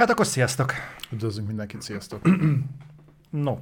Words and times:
Hát 0.00 0.10
akkor 0.10 0.26
sziasztok! 0.26 0.72
Üdvözlünk 1.10 1.46
mindenkit, 1.48 1.82
sziasztok! 1.82 2.28
no. 3.30 3.58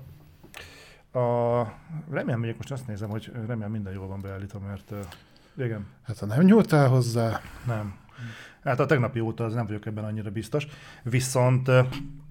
A, 1.21 1.63
remélem, 2.11 2.41
hogy 2.41 2.55
most 2.57 2.71
azt 2.71 2.87
nézem, 2.87 3.09
hogy 3.09 3.31
remélem 3.47 3.71
minden 3.71 3.93
jól 3.93 4.07
van 4.07 4.21
beállítva, 4.21 4.59
mert 4.59 4.91
uh, 4.91 4.99
igen. 5.57 5.87
Hát 6.03 6.19
ha 6.19 6.27
nem 6.27 6.41
nyúltál 6.41 6.89
hozzá... 6.89 7.41
Nem. 7.67 7.95
Hát 8.63 8.81
a 8.81 8.87
tegnapi 8.87 9.21
óta 9.21 9.45
az 9.45 9.55
nem 9.55 9.67
vagyok 9.67 9.87
ebben 9.87 10.05
annyira 10.05 10.31
biztos. 10.31 10.67
Viszont 11.03 11.71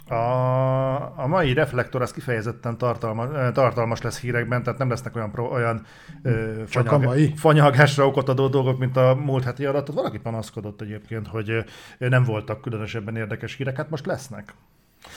a, 0.09 1.21
a 1.21 1.27
mai 1.27 1.53
reflektor 1.53 2.01
az 2.01 2.11
kifejezetten 2.11 2.77
tartalma, 2.77 3.51
tartalmas 3.51 4.01
lesz 4.01 4.19
hírekben, 4.19 4.63
tehát 4.63 4.79
nem 4.79 4.89
lesznek 4.89 5.15
olyan, 5.15 5.31
pro, 5.31 5.45
olyan 5.45 5.85
ö, 6.21 6.61
fanyag, 6.65 7.35
fanyagásra 7.35 8.07
okot 8.07 8.29
adó 8.29 8.47
dolgok, 8.47 8.79
mint 8.79 8.97
a 8.97 9.15
múlt 9.15 9.43
heti 9.43 9.65
adatot. 9.65 9.95
Valaki 9.95 10.19
panaszkodott 10.19 10.81
egyébként, 10.81 11.27
hogy 11.27 11.65
nem 11.97 12.23
voltak 12.23 12.61
különösebben 12.61 13.15
érdekes 13.15 13.55
hírek, 13.55 13.75
hát 13.75 13.89
most 13.89 14.05
lesznek. 14.05 14.53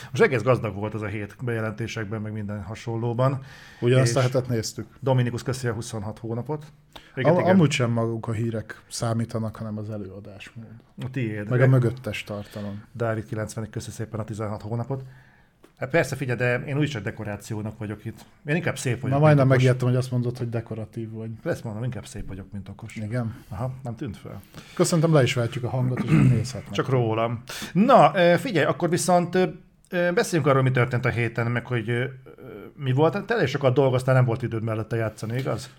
Most 0.09 0.23
egész 0.23 0.41
gazdag 0.41 0.75
volt 0.75 0.93
az 0.93 1.01
a 1.01 1.07
hét 1.07 1.35
bejelentésekben, 1.43 2.21
meg 2.21 2.31
minden 2.31 2.63
hasonlóban. 2.63 3.43
Ugyanazt 3.81 4.15
a 4.15 4.21
hetet 4.21 4.47
néztük. 4.47 4.87
Dominikus 4.99 5.43
köszi 5.43 5.67
a 5.67 5.73
26 5.73 6.19
hónapot. 6.19 6.65
Igen, 7.15 7.35
a, 7.35 7.47
amúgy 7.47 7.71
sem 7.71 7.91
maguk 7.91 8.27
a 8.27 8.31
hírek 8.31 8.81
számítanak, 8.87 9.55
hanem 9.55 9.77
az 9.77 9.89
előadásmód. 9.89 10.65
A 11.01 11.09
tiéd. 11.11 11.49
Meg 11.49 11.61
a 11.61 11.67
mögöttes 11.67 12.23
tartalom. 12.23 12.83
Dávid 12.91 13.25
90 13.25 13.69
köszi 13.69 13.91
szépen 13.91 14.19
a 14.19 14.23
16 14.23 14.61
hónapot. 14.61 15.03
Hát 15.81 15.89
persze, 15.89 16.15
figyelj, 16.15 16.37
de 16.37 16.63
én 16.65 16.77
úgyis 16.77 16.95
egy 16.95 17.01
dekorációnak 17.01 17.77
vagyok 17.77 18.05
itt. 18.05 18.25
Én 18.45 18.55
inkább 18.55 18.77
szép 18.77 19.01
vagyok. 19.01 19.17
Na 19.17 19.23
majdnem 19.23 19.47
megijedtem, 19.47 19.87
hogy 19.87 19.97
azt 19.97 20.11
mondod, 20.11 20.37
hogy 20.37 20.49
dekoratív 20.49 21.11
vagy. 21.11 21.29
Ezt 21.43 21.63
mondom, 21.63 21.83
inkább 21.83 22.05
szép 22.05 22.27
vagyok, 22.27 22.51
mint 22.51 22.69
okos. 22.69 22.95
Igen. 22.95 23.35
Aha, 23.49 23.73
nem 23.83 23.95
tűnt 23.95 24.17
fel. 24.17 24.41
Köszöntöm, 24.73 25.13
le 25.13 25.23
is 25.23 25.33
váltjuk 25.33 25.63
a 25.63 25.69
hangot, 25.69 25.99
és 26.03 26.11
nézhetnek. 26.11 26.71
Csak 26.71 26.89
rólam. 26.89 27.43
Na, 27.73 28.11
figyelj, 28.37 28.65
akkor 28.65 28.89
viszont 28.89 29.37
Beszéljünk 29.91 30.51
arról, 30.51 30.61
mi 30.63 30.71
történt 30.71 31.05
a 31.05 31.09
héten, 31.09 31.51
meg 31.51 31.65
hogy 31.65 32.09
mi 32.75 32.91
volt. 32.93 33.25
Te 33.25 33.33
elég 33.33 33.47
sokat 33.47 33.73
dolgoztál, 33.73 34.15
nem 34.15 34.25
volt 34.25 34.41
időd 34.41 34.63
mellette 34.63 34.95
játszani, 34.95 35.37
igaz? 35.37 35.69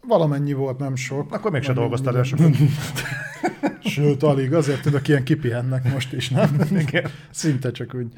Valamennyi 0.00 0.52
volt, 0.52 0.78
nem 0.78 0.96
sok. 0.96 1.32
Akkor 1.32 1.50
mégse 1.50 1.72
dolgoztál 1.72 2.16
el 2.16 2.22
sokat. 2.22 2.54
Sőt, 3.84 4.22
alig, 4.22 4.54
azért 4.54 4.82
tudok, 4.82 5.08
ilyen 5.08 5.24
kipihennek 5.24 5.92
most 5.92 6.12
is, 6.12 6.28
nem? 6.28 6.60
Igen. 6.70 7.10
Szinte 7.30 7.70
csak 7.70 7.94
úgy. 7.94 8.12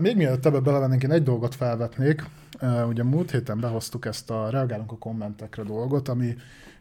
Még 0.00 0.16
mielőtt 0.16 0.46
ebbe 0.46 0.60
belevennénk, 0.60 1.02
én 1.02 1.10
egy 1.10 1.22
dolgot 1.22 1.54
felvetnék. 1.54 2.24
Ugye 2.88 3.02
múlt 3.02 3.30
héten 3.30 3.60
behoztuk 3.60 4.06
ezt 4.06 4.30
a 4.30 4.50
reagálunk 4.50 4.92
a 4.92 4.98
kommentekre 4.98 5.62
dolgot, 5.62 6.08
ami 6.08 6.34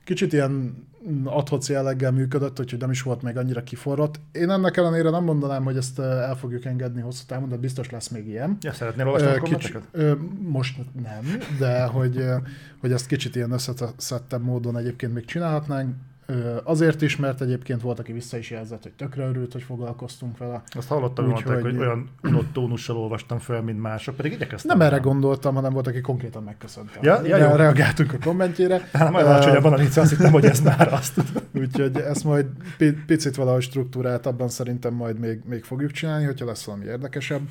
kicsit 0.10 0.34
ilyen 0.34 0.88
adhoc 1.24 1.70
jelleggel 1.70 2.12
működött, 2.12 2.60
úgyhogy 2.60 2.80
nem 2.80 2.92
is 2.92 3.02
volt 3.02 3.22
még 3.22 3.38
annyira 3.38 3.64
kiforrott. 3.64 4.20
Én 4.32 4.50
ennek 4.50 4.78
ellenére 4.78 5.10
nem 5.10 5.24
mondanám, 5.24 5.64
hogy 5.64 5.78
ezt 5.78 6.00
el 6.00 6.36
fogjuk 6.36 6.66
engedni 6.66 7.02
hosszú 7.02 7.24
távon, 7.28 7.50
de 7.50 7.58
biztos 7.58 7.90
lesz 7.90 8.08
még 8.08 8.28
ilyen. 8.28 8.58
Ja, 8.62 8.74
szeretnél 8.74 9.06
olvasni 9.06 9.28
a 9.28 9.40
kommenteket? 9.40 9.84
Most 10.40 10.78
nem, 11.02 11.24
de 11.60 11.84
hogy, 11.84 12.26
hogy 12.80 12.92
ezt 12.92 13.08
kicsit 13.08 13.36
ilyen 13.36 13.52
összeszettebb 13.52 14.44
módon 14.44 14.78
egyébként 14.78 15.14
még 15.14 15.26
csinálhatnánk. 15.26 15.96
Azért 16.64 17.02
is, 17.02 17.16
mert 17.16 17.42
egyébként 17.42 17.82
volt, 17.82 18.00
aki 18.00 18.12
vissza 18.12 18.38
is 18.38 18.50
jelzett, 18.50 18.84
hogy 18.84 18.92
tökre 18.92 19.28
örült, 19.28 19.54
hogy 19.54 19.62
foglalkoztunk 19.62 20.38
vele. 20.38 20.64
Azt 20.72 20.88
hallottam, 20.88 21.26
hogy 21.26 21.34
mondták, 21.34 21.62
hogy 21.62 21.78
olyan 21.78 22.10
unott 22.24 22.54
tónussal 22.54 22.98
olvastam 22.98 23.40
fel, 23.40 23.62
mint 23.62 23.82
mások, 23.82 24.16
pedig 24.16 24.32
igyekeztem. 24.32 24.78
Nem 24.78 24.88
erre 24.88 24.98
gondoltam, 24.98 25.56
hanem 25.56 25.74
volt, 25.74 25.88
aki 25.88 26.02
konkrétan 26.02 26.44
megköszönte. 26.44 27.00
Ja, 27.02 27.26
ja, 27.26 27.38
jó. 27.38 27.56
Reagáltunk 27.56 28.14
a 28.14 28.18
kommentjére. 28.24 28.88
Hát 29.00 29.12
majd 29.12 29.26
alacsonyabban 29.26 29.74
a 29.74 29.76
lica, 29.76 30.02
azt 30.02 30.10
hittem, 30.10 30.32
hogy 30.32 30.46
ez 30.46 30.62
már 30.62 30.94
azt. 30.94 31.22
Úgyhogy 31.62 31.98
ezt 31.98 32.24
majd 32.24 32.46
picit 33.06 33.36
valahogy 33.36 33.62
struktúrát 33.62 34.26
abban 34.26 34.50
szerintem 34.50 34.94
majd 34.94 35.20
még, 35.20 35.40
még 35.46 35.64
fogjuk 35.64 35.92
csinálni, 35.92 36.26
hogyha 36.26 36.46
lesz 36.46 36.64
valami 36.64 36.86
érdekesebb 36.86 37.42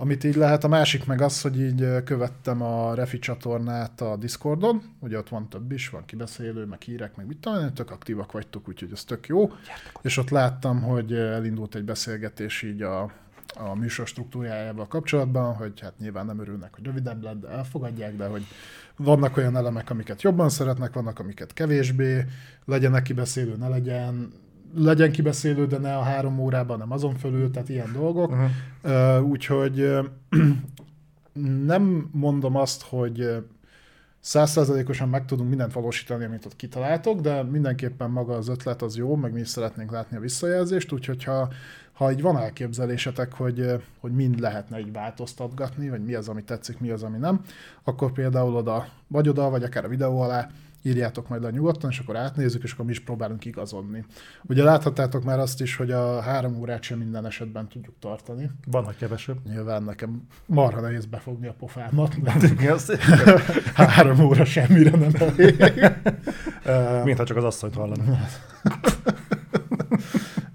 amit 0.00 0.24
így 0.24 0.34
lehet. 0.34 0.64
A 0.64 0.68
másik 0.68 1.06
meg 1.06 1.20
az, 1.20 1.40
hogy 1.40 1.60
így 1.60 2.02
követtem 2.04 2.62
a 2.62 2.94
Refi 2.94 3.18
csatornát 3.18 4.00
a 4.00 4.16
Discordon, 4.16 4.82
ugye 5.00 5.18
ott 5.18 5.28
van 5.28 5.48
több 5.48 5.72
is, 5.72 5.88
van 5.88 6.04
kibeszélő, 6.04 6.64
meg 6.64 6.82
hírek, 6.82 7.16
meg 7.16 7.26
mit 7.26 7.38
tudom, 7.38 7.74
tök 7.74 7.90
aktívak 7.90 8.32
vagytok, 8.32 8.68
úgyhogy 8.68 8.92
ez 8.92 9.04
tök 9.04 9.26
jó. 9.26 9.46
Gyertek. 9.46 9.98
És 10.02 10.16
ott 10.16 10.30
láttam, 10.30 10.82
hogy 10.82 11.12
elindult 11.12 11.74
egy 11.74 11.84
beszélgetés 11.84 12.62
így 12.62 12.82
a, 12.82 13.02
a 13.54 13.74
műsor 13.74 14.06
struktúrájával 14.06 14.86
kapcsolatban, 14.86 15.54
hogy 15.54 15.80
hát 15.80 15.98
nyilván 15.98 16.26
nem 16.26 16.40
örülnek, 16.40 16.74
hogy 16.74 16.84
rövidebb 16.84 17.22
lett, 17.22 17.40
de 17.40 17.48
elfogadják, 17.48 18.16
de 18.16 18.26
hogy 18.26 18.46
vannak 18.96 19.36
olyan 19.36 19.56
elemek, 19.56 19.90
amiket 19.90 20.22
jobban 20.22 20.48
szeretnek, 20.48 20.92
vannak, 20.92 21.18
amiket 21.18 21.52
kevésbé, 21.52 22.24
legyen 22.64 22.90
neki 22.90 23.12
beszélő, 23.12 23.56
ne 23.56 23.68
legyen, 23.68 24.32
legyen 24.74 25.12
kibeszélő, 25.12 25.66
de 25.66 25.78
ne 25.78 25.96
a 25.96 26.02
három 26.02 26.38
órában, 26.38 26.78
nem 26.78 26.92
azon 26.92 27.14
fölül, 27.14 27.50
tehát 27.50 27.68
ilyen 27.68 27.92
dolgok. 27.92 28.30
Uh-huh. 28.30 29.18
Uh, 29.18 29.28
úgyhogy 29.28 29.98
nem 31.66 32.08
mondom 32.12 32.56
azt, 32.56 32.82
hogy 32.82 33.44
százszerzalékosan 34.20 35.08
meg 35.08 35.24
tudunk 35.24 35.48
mindent 35.48 35.72
valósítani, 35.72 36.24
amit 36.24 36.46
ott 36.46 36.56
kitaláltok, 36.56 37.20
de 37.20 37.42
mindenképpen 37.42 38.10
maga 38.10 38.34
az 38.34 38.48
ötlet 38.48 38.82
az 38.82 38.96
jó, 38.96 39.16
meg 39.16 39.32
mi 39.32 39.40
is 39.40 39.48
szeretnénk 39.48 39.90
látni 39.90 40.16
a 40.16 40.20
visszajelzést, 40.20 40.92
úgyhogy 40.92 41.24
ha, 41.24 41.48
ha 41.92 42.12
így 42.12 42.22
van 42.22 42.38
elképzelésetek, 42.38 43.32
hogy, 43.32 43.82
hogy 44.00 44.12
mind 44.12 44.38
lehetne 44.38 44.78
így 44.78 44.92
változtatgatni, 44.92 45.88
vagy 45.88 46.04
mi 46.04 46.14
az, 46.14 46.28
ami 46.28 46.42
tetszik, 46.42 46.80
mi 46.80 46.90
az, 46.90 47.02
ami 47.02 47.18
nem, 47.18 47.40
akkor 47.84 48.12
például 48.12 48.56
oda, 48.56 48.88
vagy 49.06 49.28
oda, 49.28 49.50
vagy 49.50 49.62
akár 49.62 49.84
a 49.84 49.88
videó 49.88 50.20
alá 50.20 50.48
írjátok 50.82 51.28
majd 51.28 51.42
le 51.42 51.50
nyugodtan, 51.50 51.90
és 51.90 51.98
akkor 51.98 52.16
átnézzük, 52.16 52.62
és 52.62 52.72
akkor 52.72 52.84
mi 52.84 52.90
is 52.90 53.00
próbálunk 53.00 53.44
igazodni. 53.44 54.04
Ugye 54.42 54.62
láthattátok 54.62 55.24
már 55.24 55.38
azt 55.38 55.60
is, 55.60 55.76
hogy 55.76 55.90
a 55.90 56.20
három 56.20 56.56
órát 56.56 56.82
sem 56.82 56.98
minden 56.98 57.26
esetben 57.26 57.68
tudjuk 57.68 57.94
tartani. 58.00 58.50
Van, 58.66 58.84
hogy 58.84 58.96
kevesebb. 58.96 59.38
Nyilván 59.44 59.82
nekem 59.82 60.22
marha 60.46 60.80
nehéz 60.80 61.06
befogni 61.06 61.46
a 61.46 61.54
pofámat. 61.58 62.16
három 63.74 64.20
óra 64.20 64.44
semmire 64.44 64.90
nem 64.90 65.10
elég. 65.18 65.56
Mintha 67.04 67.24
csak 67.24 67.36
az 67.36 67.44
asszonyt 67.44 67.74
hallani. 67.74 68.02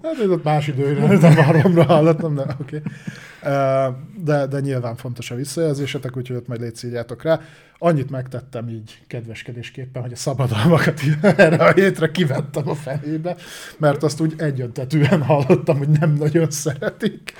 Hát 0.04 0.20
ez 0.20 0.28
ott 0.28 0.44
más 0.44 0.68
időre, 0.68 1.18
nem 1.18 1.32
háromra 1.32 1.84
hallottam, 1.84 2.34
de 2.34 2.42
oké. 2.60 2.76
Okay. 2.76 3.92
De, 4.24 4.46
de 4.46 4.60
nyilván 4.60 4.96
fontos 4.96 5.30
a 5.30 5.34
visszajelzésetek, 5.34 6.16
úgyhogy 6.16 6.36
ott 6.36 6.46
majd 6.46 6.60
létszírjátok 6.60 7.22
rá. 7.22 7.40
Annyit 7.78 8.10
megtettem 8.10 8.68
így 8.68 9.00
kedveskedésképpen, 9.06 10.02
hogy 10.02 10.12
a 10.12 10.16
szabadalmakat 10.16 11.00
erre 11.22 11.64
a 11.64 11.72
hétre 11.72 12.10
kivettem 12.10 12.68
a 12.68 12.74
felébe, 12.74 13.36
mert 13.76 14.02
azt 14.02 14.20
úgy 14.20 14.34
egyöntetűen 14.36 15.22
hallottam, 15.22 15.78
hogy 15.78 15.88
nem 15.88 16.12
nagyon 16.12 16.50
szeretik. 16.50 17.32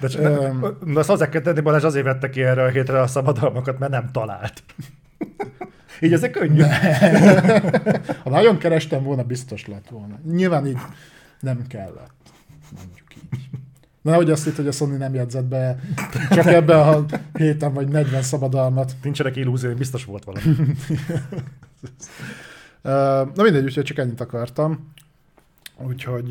De, 0.00 0.08
csak, 0.08 0.52
um, 0.52 0.76
de 0.92 0.98
azt 0.98 1.08
hozzá 1.08 1.28
kell 1.28 1.40
tenni, 1.40 1.60
Balázs 1.60 1.84
azért 1.84 2.04
vette 2.04 2.30
ki 2.30 2.42
erre 2.42 2.62
a 2.62 2.68
hétre 2.68 3.00
a 3.00 3.06
szabadalmakat, 3.06 3.78
mert 3.78 3.92
nem 3.92 4.08
talált. 4.12 4.62
Így 6.00 6.12
ezek 6.12 6.30
könnyű. 6.30 6.62
ha 8.22 8.30
nagyon 8.30 8.58
kerestem 8.58 9.02
volna, 9.02 9.22
biztos 9.22 9.66
lett 9.66 9.88
volna. 9.88 10.18
Nyilván 10.24 10.66
így 10.66 10.78
nem 11.40 11.66
kellett. 11.66 12.32
Mondjuk 12.76 13.14
így. 13.14 13.48
Nehogy 14.02 14.30
azt 14.30 14.44
hitt, 14.44 14.56
hogy 14.56 14.66
a 14.66 14.72
Sony 14.72 14.96
nem 14.96 15.14
jegyzett 15.14 15.44
be 15.44 15.78
csak 16.30 16.46
ebbe 16.46 16.80
a 16.80 17.04
héten 17.32 17.72
vagy 17.72 17.88
40 17.88 18.22
szabadalmat. 18.22 18.96
Nincsenek 19.02 19.36
illúzió, 19.36 19.74
biztos 19.74 20.04
volt 20.04 20.24
valami. 20.24 20.44
Na 23.34 23.42
mindegy, 23.42 23.64
úgyhogy 23.64 23.84
csak 23.84 23.98
ennyit 23.98 24.20
akartam. 24.20 24.92
Úgyhogy... 25.86 26.28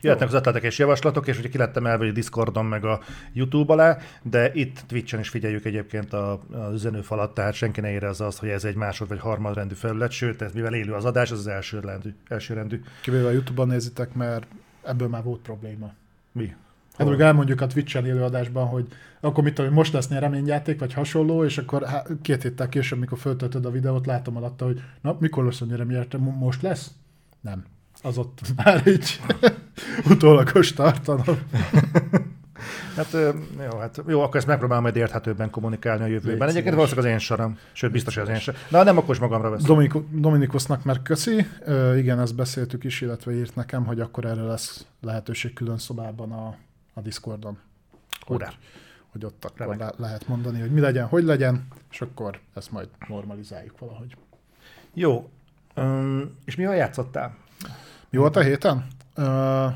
Jöhetnek 0.00 0.28
az 0.28 0.34
ötletek 0.34 0.62
és 0.62 0.78
javaslatok, 0.78 1.26
és 1.26 1.38
ugye 1.38 1.48
ki 1.48 1.58
lettem 1.58 1.86
elve 1.86 2.10
Discordon 2.10 2.64
meg 2.64 2.84
a 2.84 3.00
YouTube 3.32 3.72
alá, 3.72 3.98
de 4.22 4.50
itt 4.54 4.84
Twitch-en 4.86 5.20
is 5.20 5.28
figyeljük 5.28 5.64
egyébként 5.64 6.12
a, 6.12 6.32
a 6.32 6.70
üzenőfalat, 6.72 7.34
tehát 7.34 7.54
senki 7.54 7.80
ne 7.80 7.90
érezze 7.90 8.24
azt, 8.24 8.38
hogy 8.38 8.48
ez 8.48 8.64
egy 8.64 8.74
másod 8.74 9.08
vagy 9.08 9.18
harmadrendű 9.18 9.74
felület, 9.74 10.10
sőt, 10.10 10.42
ez 10.42 10.52
mivel 10.52 10.74
élő 10.74 10.92
az 10.92 11.04
adás, 11.04 11.30
az 11.30 11.38
az 11.38 11.46
első 11.46 11.80
rendű. 11.80 12.14
Első 12.28 12.54
rendű. 12.54 12.82
Kivéve 13.02 13.26
a 13.26 13.30
YouTube-on 13.30 13.68
nézitek, 13.68 14.14
mert 14.14 14.46
ebből 14.82 15.08
már 15.08 15.22
volt 15.22 15.40
probléma. 15.40 15.92
Mi? 16.32 16.54
Hát 16.98 17.08
még 17.08 17.20
elmondjuk 17.20 17.60
a 17.60 17.66
Twitch-en 17.66 18.06
élőadásban, 18.06 18.66
hogy 18.66 18.86
akkor 19.20 19.44
mit 19.44 19.54
tudom, 19.54 19.72
most 19.72 19.92
lesz 19.92 20.08
nyereményjáték, 20.08 20.78
vagy 20.78 20.92
hasonló, 20.92 21.44
és 21.44 21.58
akkor 21.58 21.84
hát, 21.84 22.08
két 22.22 22.42
héttel 22.42 22.68
később, 22.68 22.98
mikor 22.98 23.18
föltöltöd 23.18 23.64
a 23.64 23.70
videót, 23.70 24.06
látom 24.06 24.36
alatta, 24.36 24.64
hogy 24.64 24.82
na, 25.00 25.16
mikor 25.20 25.44
lesz 25.44 25.60
a 25.60 25.64
nyereményjáték? 25.64 26.20
Most 26.20 26.62
lesz? 26.62 26.90
Nem. 27.40 27.64
Az 28.06 28.18
ott 28.18 28.40
már 28.64 28.82
egy 28.84 29.20
utólagos 30.10 30.72
tartalom. 30.72 31.38
Hát 32.96 33.12
jó, 33.70 33.78
hát 33.78 34.02
jó, 34.06 34.20
akkor 34.20 34.36
ezt 34.36 34.46
megpróbálom 34.46 34.82
majd 34.82 34.96
érthetőbben 34.96 35.50
kommunikálni 35.50 36.02
a 36.02 36.06
jövőben. 36.06 36.38
Légy 36.38 36.48
Egyébként 36.48 36.74
valószínűleg 36.74 37.06
az 37.06 37.12
én 37.12 37.18
saram, 37.18 37.58
sőt 37.72 37.90
biztos, 37.90 38.14
hogy 38.14 38.22
az 38.22 38.28
én 38.28 38.38
saram. 38.38 38.60
Na, 38.70 38.82
nem 38.82 38.98
akkor 38.98 39.14
is 39.14 39.20
magamra 39.20 39.50
veszem. 39.50 39.66
Dominikus, 39.66 40.02
Dominikusnak 40.10 40.84
már 40.84 41.02
köszi. 41.02 41.46
Uh, 41.66 41.98
igen, 41.98 42.20
ezt 42.20 42.34
beszéltük 42.34 42.84
is, 42.84 43.00
illetve 43.00 43.32
írt 43.32 43.54
nekem, 43.54 43.84
hogy 43.84 44.00
akkor 44.00 44.24
erre 44.24 44.42
lesz 44.42 44.86
lehetőség 45.00 45.52
külön 45.52 45.78
szobában 45.78 46.32
a 46.32 46.56
a 46.96 47.00
Discordon. 47.00 47.58
Hogy, 48.20 48.42
hogy 49.08 49.24
ott 49.24 49.44
akkor 49.44 49.76
le, 49.76 49.92
lehet 49.96 50.28
mondani, 50.28 50.60
hogy 50.60 50.72
mi 50.72 50.80
legyen, 50.80 51.06
hogy 51.06 51.24
legyen, 51.24 51.68
és 51.90 52.00
akkor 52.00 52.40
ezt 52.54 52.70
majd 52.70 52.88
normalizáljuk 53.08 53.78
valahogy. 53.78 54.16
Jó. 54.94 55.30
Um, 55.76 56.36
és 56.44 56.56
mi 56.56 56.64
a 56.64 56.72
játszottál? 56.72 57.36
Mi 58.10 58.18
volt 58.18 58.36
a 58.36 58.40
héten? 58.40 58.86
Uh, 59.16 59.72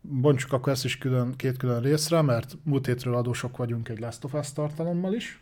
bontsuk 0.00 0.52
akkor 0.52 0.72
ezt 0.72 0.84
is 0.84 0.98
külön, 0.98 1.36
két 1.36 1.56
külön 1.56 1.80
részre, 1.80 2.22
mert 2.22 2.56
múlt 2.62 2.86
hétről 2.86 3.14
adósok 3.14 3.56
vagyunk 3.56 3.88
egy 3.88 3.98
Last 3.98 4.24
of 4.24 4.34
Us 4.34 4.52
tartalommal 4.52 5.12
is, 5.12 5.40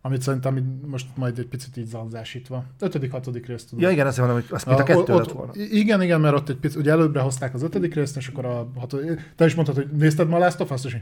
amit 0.00 0.22
szerintem 0.22 0.80
most 0.86 1.06
majd 1.16 1.38
egy 1.38 1.46
picit 1.46 1.76
így 1.76 1.86
zanzásítva. 1.86 2.64
Ötödik, 2.78 3.10
hatodik 3.10 3.46
részt 3.46 3.68
tudom. 3.68 3.84
Ja 3.84 3.90
igen, 3.90 4.06
azt 4.06 4.18
mondom, 4.18 4.36
hogy 4.36 4.46
azt 4.50 4.66
mint 4.66 4.78
a 4.78 4.82
kettő 4.82 5.00
ott, 5.00 5.08
lett 5.08 5.32
volna. 5.32 5.52
Igen, 5.54 6.02
igen, 6.02 6.20
mert 6.20 6.34
ott 6.34 6.48
egy 6.48 6.56
picit, 6.56 6.78
ugye 6.78 6.90
előbbre 6.90 7.20
hozták 7.20 7.54
az 7.54 7.62
ötödik 7.62 7.94
részt, 7.94 8.16
és 8.16 8.28
akkor 8.28 8.44
a 8.44 8.70
hatodik, 8.76 9.32
te 9.36 9.44
is 9.44 9.54
mondtad, 9.54 9.76
hogy 9.76 9.90
nézted 9.90 10.28
ma 10.28 10.36
a 10.36 10.38
Last 10.38 10.60
of 10.60 10.70
Us-t, 10.70 10.84
és 10.84 10.96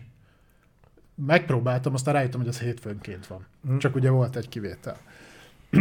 megpróbáltam, 1.26 1.94
aztán 1.94 2.14
rájöttem, 2.14 2.40
hogy 2.40 2.48
az 2.48 2.60
hétfőnként 2.60 3.26
van. 3.26 3.46
Hm. 3.66 3.76
Csak 3.76 3.94
ugye 3.94 4.10
volt 4.10 4.36
egy 4.36 4.48
kivétel. 4.48 4.96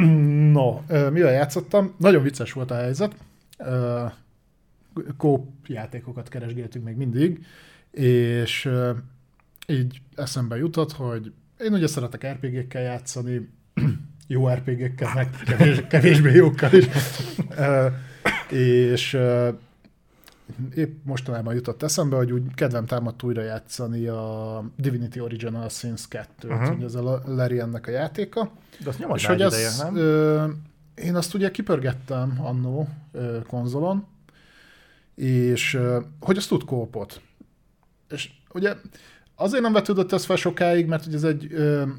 no, 0.51 0.81
mivel 0.87 1.31
játszottam? 1.31 1.93
Nagyon 1.97 2.23
vicces 2.23 2.53
volt 2.53 2.71
a 2.71 2.75
helyzet. 2.75 3.15
Kóp 5.17 5.49
játékokat 5.67 6.29
keresgéltünk 6.29 6.85
még 6.85 6.95
mindig, 6.95 7.45
és 7.91 8.69
így 9.67 10.01
eszembe 10.15 10.57
jutott, 10.57 10.91
hogy 10.91 11.33
én 11.59 11.73
ugye 11.73 11.87
szeretek 11.87 12.27
RPG-kkel 12.33 12.81
játszani, 12.81 13.49
jó 14.27 14.47
RPG-kkel, 14.49 15.11
meg 15.15 15.29
kevés, 15.45 15.81
kevésbé 15.89 16.31
jókkal 16.33 16.73
is. 16.73 16.85
És 18.49 19.17
épp 20.75 21.03
mostanában 21.03 21.53
jutott 21.55 21.83
eszembe, 21.83 22.15
hogy 22.15 22.31
úgy 22.31 22.53
kedvem 22.55 22.85
támadt 22.85 23.23
újra 23.23 23.41
játszani 23.41 24.07
a 24.07 24.63
Divinity 24.77 25.19
Original 25.19 25.69
Sins 25.69 26.01
2-t, 26.09 26.25
Mhm. 26.43 26.53
uh-huh. 26.53 26.67
hogy 26.75 26.83
ez 26.83 26.95
a 26.95 27.21
Lariannek 27.25 27.87
a 27.87 27.91
játéka. 27.91 28.51
De 28.83 28.89
azt 28.89 28.99
nyomod 28.99 29.17
és 29.17 29.25
hogy 29.25 29.35
egy 29.35 29.41
az, 29.41 29.53
ideje, 29.53 29.69
nem? 29.83 29.95
ö, 29.95 30.45
én 30.95 31.15
azt 31.15 31.33
ugye 31.33 31.51
kipörgettem 31.51 32.37
annó 32.41 32.87
ö, 33.11 33.37
konzolon, 33.47 34.05
és 35.17 35.79
hogy 36.19 36.37
azt 36.37 36.49
tud 36.49 36.63
kópot. 36.63 37.21
És 38.09 38.29
ugye 38.53 38.75
azért 39.35 39.63
nem 39.63 39.73
vetődött 39.73 40.11
ez 40.11 40.25
fel 40.25 40.35
sokáig, 40.35 40.85
mert 40.85 41.05
ugye 41.05 41.15
ez 41.15 41.23
egy, 41.23 41.53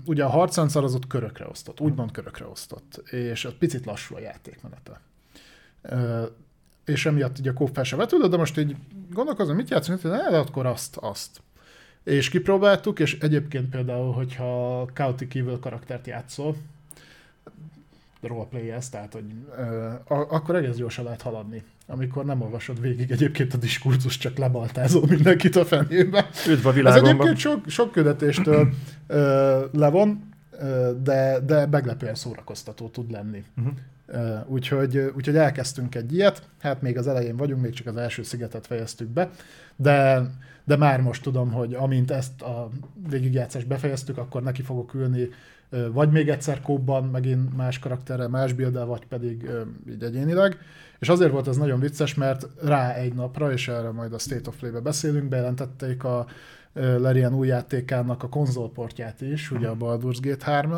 ugye 0.04 0.24
a 0.24 0.28
harcrendszer 0.28 0.82
az 0.82 0.94
ott 0.94 1.06
körökre 1.06 1.46
osztott, 1.48 1.80
úgymond 1.80 2.10
körökre 2.10 2.46
osztott, 2.46 3.02
és 3.10 3.44
ott 3.44 3.58
picit 3.58 3.84
lassú 3.84 4.14
a 4.14 4.20
játékmenete. 4.20 5.00
És 6.84 7.06
emiatt 7.06 7.38
ugye 7.38 7.50
a 7.50 7.52
kóp 7.52 7.74
fel 7.74 7.84
se 7.84 7.96
vetődött, 7.96 8.30
de 8.30 8.36
most 8.36 8.58
így 8.58 8.76
gondolkozom, 9.10 9.56
mit 9.56 9.70
játszunk, 9.70 10.00
hogy 10.00 10.10
hát 10.10 10.32
akkor 10.32 10.66
azt, 10.66 10.96
azt. 10.96 11.40
És 12.04 12.28
kipróbáltuk, 12.28 12.98
és 12.98 13.18
egyébként 13.18 13.70
például, 13.70 14.12
hogyha 14.12 14.84
Chaotic 14.94 15.34
Evil 15.34 15.58
karaktert 15.58 16.06
játszol, 16.06 16.56
roleplay 18.20 18.70
ez, 18.70 18.88
tehát 18.88 19.12
hogy 19.12 19.24
ö, 19.56 19.92
akkor 20.08 20.56
egész 20.56 20.76
gyorsan 20.76 21.04
lehet 21.04 21.22
haladni. 21.22 21.62
Amikor 21.90 22.24
nem 22.24 22.40
olvasod 22.40 22.80
végig 22.80 23.10
egyébként 23.10 23.54
a 23.54 23.56
diskurzus, 23.56 24.16
csak 24.18 24.36
lebaltázol 24.38 25.06
mindenkit 25.08 25.56
a 25.56 25.64
fenébe. 25.64 26.28
Üdv 26.48 26.66
a 26.66 26.68
Ez 26.68 26.74
világomban. 26.74 27.10
egyébként 27.10 27.38
sok, 27.38 27.68
sok 27.68 27.92
küldetéstől 27.92 28.68
ö, 29.06 29.64
levon, 29.72 30.28
ö, 30.50 30.90
de, 31.02 31.38
de 31.46 31.66
meglepően 31.66 32.14
szórakoztató 32.14 32.88
tud 32.88 33.10
lenni. 33.10 33.44
Ö, 34.06 34.36
Úgyhogy, 34.46 34.96
úgyhogy 35.16 35.36
elkezdtünk 35.36 35.94
egy 35.94 36.14
ilyet, 36.14 36.48
hát 36.60 36.82
még 36.82 36.98
az 36.98 37.06
elején 37.08 37.36
vagyunk, 37.36 37.62
még 37.62 37.72
csak 37.72 37.86
az 37.86 37.96
első 37.96 38.22
szigetet 38.22 38.66
fejeztük 38.66 39.08
be, 39.08 39.30
de, 39.76 40.22
de 40.64 40.76
már 40.76 41.00
most 41.00 41.22
tudom, 41.22 41.52
hogy 41.52 41.74
amint 41.74 42.10
ezt 42.10 42.42
a 42.42 42.68
végigjátszást 43.08 43.66
befejeztük, 43.66 44.18
akkor 44.18 44.42
neki 44.42 44.62
fogok 44.62 44.94
ülni 44.94 45.28
vagy 45.92 46.10
még 46.10 46.28
egyszer 46.28 46.60
kóbban, 46.60 47.04
megint 47.04 47.56
más 47.56 47.78
karakterrel, 47.78 48.28
más 48.28 48.52
builddel, 48.52 48.86
vagy 48.86 49.06
pedig 49.06 49.50
így 49.88 50.02
egyénileg. 50.02 50.58
És 50.98 51.08
azért 51.08 51.30
volt 51.30 51.48
ez 51.48 51.56
nagyon 51.56 51.80
vicces, 51.80 52.14
mert 52.14 52.48
rá 52.62 52.94
egy 52.94 53.14
napra, 53.14 53.52
és 53.52 53.68
erre 53.68 53.90
majd 53.90 54.12
a 54.12 54.18
State 54.18 54.48
of 54.48 54.56
Play-be 54.58 54.80
beszélünk, 54.80 55.28
bejelentették 55.28 56.04
a 56.04 56.26
Larian 56.72 57.34
új 57.34 57.46
játékának 57.46 58.22
a 58.22 58.28
konzolportját 58.28 59.20
is, 59.20 59.50
ugye 59.50 59.68
a 59.68 59.76
Baldur's 59.76 60.18
Gate 60.20 60.44
3 60.44 60.72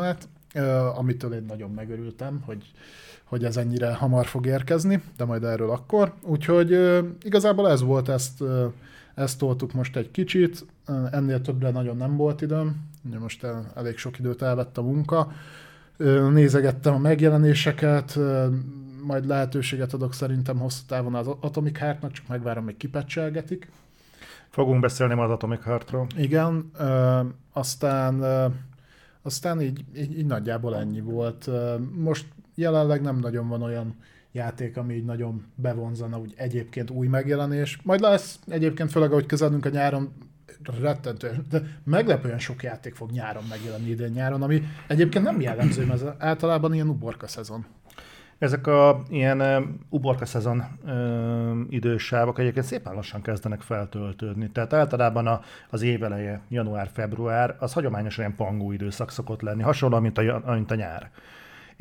amitől 0.95 1.33
én 1.33 1.45
nagyon 1.47 1.71
megörültem, 1.71 2.41
hogy, 2.45 2.71
hogy 3.23 3.43
ez 3.43 3.57
ennyire 3.57 3.93
hamar 3.93 4.25
fog 4.25 4.45
érkezni, 4.45 5.03
de 5.17 5.25
majd 5.25 5.43
erről 5.43 5.69
akkor. 5.69 6.13
Úgyhogy 6.23 6.79
igazából 7.21 7.69
ez 7.69 7.81
volt, 7.81 8.09
ezt, 8.09 8.43
ezt 9.15 9.39
toltuk 9.39 9.73
most 9.73 9.95
egy 9.95 10.11
kicsit, 10.11 10.65
ennél 11.11 11.41
többre 11.41 11.71
nagyon 11.71 11.97
nem 11.97 12.17
volt 12.17 12.41
időm, 12.41 12.89
ugye 13.07 13.19
most 13.19 13.43
el, 13.43 13.71
elég 13.75 13.97
sok 13.97 14.19
időt 14.19 14.41
elvett 14.41 14.77
a 14.77 14.81
munka. 14.81 15.31
Nézegettem 16.31 16.93
a 16.93 16.97
megjelenéseket, 16.97 18.19
majd 19.03 19.25
lehetőséget 19.25 19.93
adok 19.93 20.13
szerintem 20.13 20.57
hosszú 20.57 20.81
távon 20.87 21.15
az 21.15 21.27
Atomic 21.27 21.77
Heartnak, 21.77 22.11
csak 22.11 22.27
megvárom, 22.27 22.63
még 22.63 22.77
kipecselgetik. 22.77 23.71
Fogunk 24.49 24.81
beszélni 24.81 25.21
az 25.21 25.29
Atomic 25.29 25.63
Heartról. 25.63 26.07
Igen, 26.17 26.71
aztán, 27.53 28.23
aztán 29.21 29.61
így, 29.61 29.85
így, 29.97 30.17
így 30.17 30.25
nagyjából 30.25 30.75
ennyi 30.75 31.01
volt. 31.01 31.49
Most 31.95 32.25
jelenleg 32.55 33.01
nem 33.01 33.19
nagyon 33.19 33.47
van 33.47 33.61
olyan 33.61 33.95
játék, 34.31 34.77
ami 34.77 34.93
így 34.93 35.05
nagyon 35.05 35.45
bevonzana, 35.55 36.19
úgy 36.19 36.33
egyébként 36.35 36.89
új 36.89 37.07
megjelenés. 37.07 37.79
Majd 37.83 37.99
lesz 37.99 38.39
egyébként, 38.47 38.91
főleg 38.91 39.11
ahogy 39.11 39.25
közelünk 39.25 39.65
a 39.65 39.69
nyáron, 39.69 40.13
rettentően, 40.81 41.45
de 41.49 41.61
meglepően 41.83 42.39
sok 42.39 42.63
játék 42.63 42.95
fog 42.95 43.11
nyáron 43.11 43.43
megjelenni 43.49 43.89
idén 43.89 44.11
nyáron, 44.11 44.41
ami 44.41 44.63
egyébként 44.87 45.25
nem 45.25 45.41
jellemző, 45.41 45.85
mert 45.85 46.03
általában 46.17 46.73
ilyen 46.73 46.89
uborka 46.89 47.27
szezon. 47.27 47.65
Ezek 48.37 48.67
a 48.67 49.01
ilyen 49.09 49.41
uborka 49.89 50.25
szezon 50.25 50.63
uh, 50.83 51.57
idősávok 51.69 52.39
egyébként 52.39 52.65
szépen 52.65 52.93
lassan 52.93 53.21
kezdenek 53.21 53.61
feltöltődni. 53.61 54.49
Tehát 54.49 54.73
általában 54.73 55.27
a, 55.27 55.41
az 55.69 55.81
éveleje, 55.81 56.41
január-február, 56.49 57.55
az 57.59 57.73
hagyományosan 57.73 58.25
ilyen 58.25 58.37
pangó 58.37 58.71
időszak 58.71 59.11
szokott 59.11 59.41
lenni, 59.41 59.61
hasonló, 59.61 59.99
mint 59.99 60.17
a, 60.17 60.43
mint 60.45 60.71
a 60.71 60.75
nyár. 60.75 61.11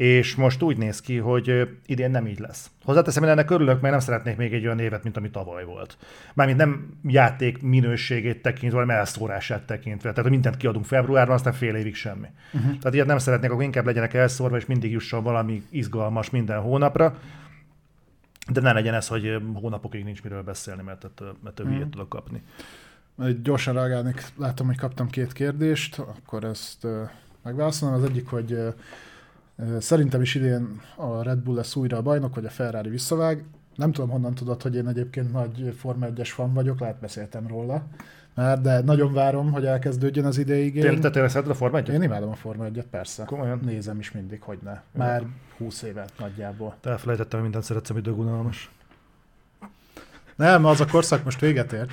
És 0.01 0.35
most 0.35 0.63
úgy 0.63 0.77
néz 0.77 1.01
ki, 1.01 1.17
hogy 1.17 1.69
idén 1.87 2.11
nem 2.11 2.27
így 2.27 2.39
lesz. 2.39 2.71
Hozzáteszem, 2.85 3.23
én 3.23 3.29
ennek 3.29 3.51
örülök, 3.51 3.81
mert 3.81 3.93
nem 3.93 4.03
szeretnék 4.03 4.37
még 4.37 4.53
egy 4.53 4.65
olyan 4.65 4.79
évet, 4.79 5.03
mint 5.03 5.17
ami 5.17 5.31
tavaly 5.31 5.65
volt. 5.65 5.97
Mármint 6.35 6.59
nem 6.59 6.99
játék 7.07 7.63
minőségét 7.63 8.43
tekintve, 8.43 8.79
hanem 8.79 8.97
elszórását 8.97 9.63
tekintve. 9.63 10.09
Tehát, 10.09 10.23
hogy 10.23 10.31
mindent 10.31 10.57
kiadunk 10.57 10.85
februárban, 10.85 11.35
aztán 11.35 11.53
fél 11.53 11.75
évig 11.75 11.95
semmi. 11.95 12.27
Uh-huh. 12.53 12.79
Tehát 12.79 12.95
ilyet 12.95 13.07
nem 13.07 13.19
szeretnék, 13.19 13.51
akkor 13.51 13.63
inkább 13.63 13.87
legyenek 13.87 14.15
elszórva, 14.15 14.57
és 14.57 14.67
mindig 14.67 14.91
jusson 14.91 15.23
valami 15.23 15.63
izgalmas 15.71 16.31
minden 16.31 16.61
hónapra. 16.61 17.19
De 18.53 18.61
ne 18.61 18.73
legyen 18.73 18.95
ez, 18.95 19.09
hogy 19.09 19.43
hónapokig 19.55 20.05
nincs 20.05 20.23
miről 20.23 20.43
beszélni, 20.43 20.83
mert 20.83 21.05
ettől, 21.05 21.67
hülyét 21.67 21.89
tudok 21.91 22.09
kapni. 22.09 22.43
Gyorsan 23.43 23.75
reagálnék, 23.75 24.25
látom, 24.37 24.67
hogy 24.67 24.79
kaptam 24.79 25.09
két 25.09 25.33
kérdést, 25.33 25.99
akkor 25.99 26.45
ezt 26.45 26.87
megválaszolom. 27.43 27.95
Az 27.95 28.05
egyik, 28.05 28.27
hogy 28.27 28.59
szerintem 29.79 30.21
is 30.21 30.35
idén 30.35 30.81
a 30.97 31.23
Red 31.23 31.39
Bull 31.39 31.55
lesz 31.55 31.77
újra 31.77 31.97
a 31.97 32.03
bajnok, 32.03 32.35
vagy 32.35 32.45
a 32.45 32.51
Ferrari 32.51 32.89
visszavág. 32.89 33.45
Nem 33.77 33.93
tudom, 33.93 34.11
honnan 34.11 34.35
tudod, 34.35 34.63
hogy 34.63 34.77
én 34.77 34.89
egyébként 34.89 35.33
nagy 35.33 35.75
Forma 35.79 36.07
1-es 36.15 36.29
fan 36.33 36.53
vagyok, 36.53 36.81
lehet 36.81 37.01
beszéltem 37.01 37.47
róla. 37.47 37.87
Már, 38.35 38.61
de 38.61 38.81
nagyon 38.81 39.13
várom, 39.13 39.53
hogy 39.53 39.65
elkezdődjön 39.65 40.25
az 40.25 40.39
idei 40.39 40.73
Tényleg, 40.73 40.99
te 40.99 41.11
tényleg 41.11 41.31
szereted 41.31 41.53
a 41.53 41.55
Forma 41.55 41.79
1 41.79 41.89
Én 41.89 42.03
imádom 42.03 42.31
a 42.31 42.35
Forma 42.35 42.65
1-et, 42.73 42.85
persze. 42.91 43.25
Komolyan? 43.25 43.61
Nézem 43.65 43.99
is 43.99 44.13
mindig, 44.13 44.43
hogy 44.43 44.59
ne. 44.63 44.81
Már 44.93 45.23
20 45.59 45.83
éve 45.83 46.05
nagyjából. 46.19 46.77
Te 46.81 46.91
elfelejtettem, 46.91 47.33
hogy 47.33 47.43
mindent 47.43 47.65
szeretsz, 47.65 47.91
ami 47.91 48.01
dögunalmas. 48.01 48.71
Nem, 50.37 50.65
az 50.65 50.81
a 50.81 50.87
korszak 50.87 51.25
most 51.25 51.41
véget 51.41 51.73
ért. 51.73 51.91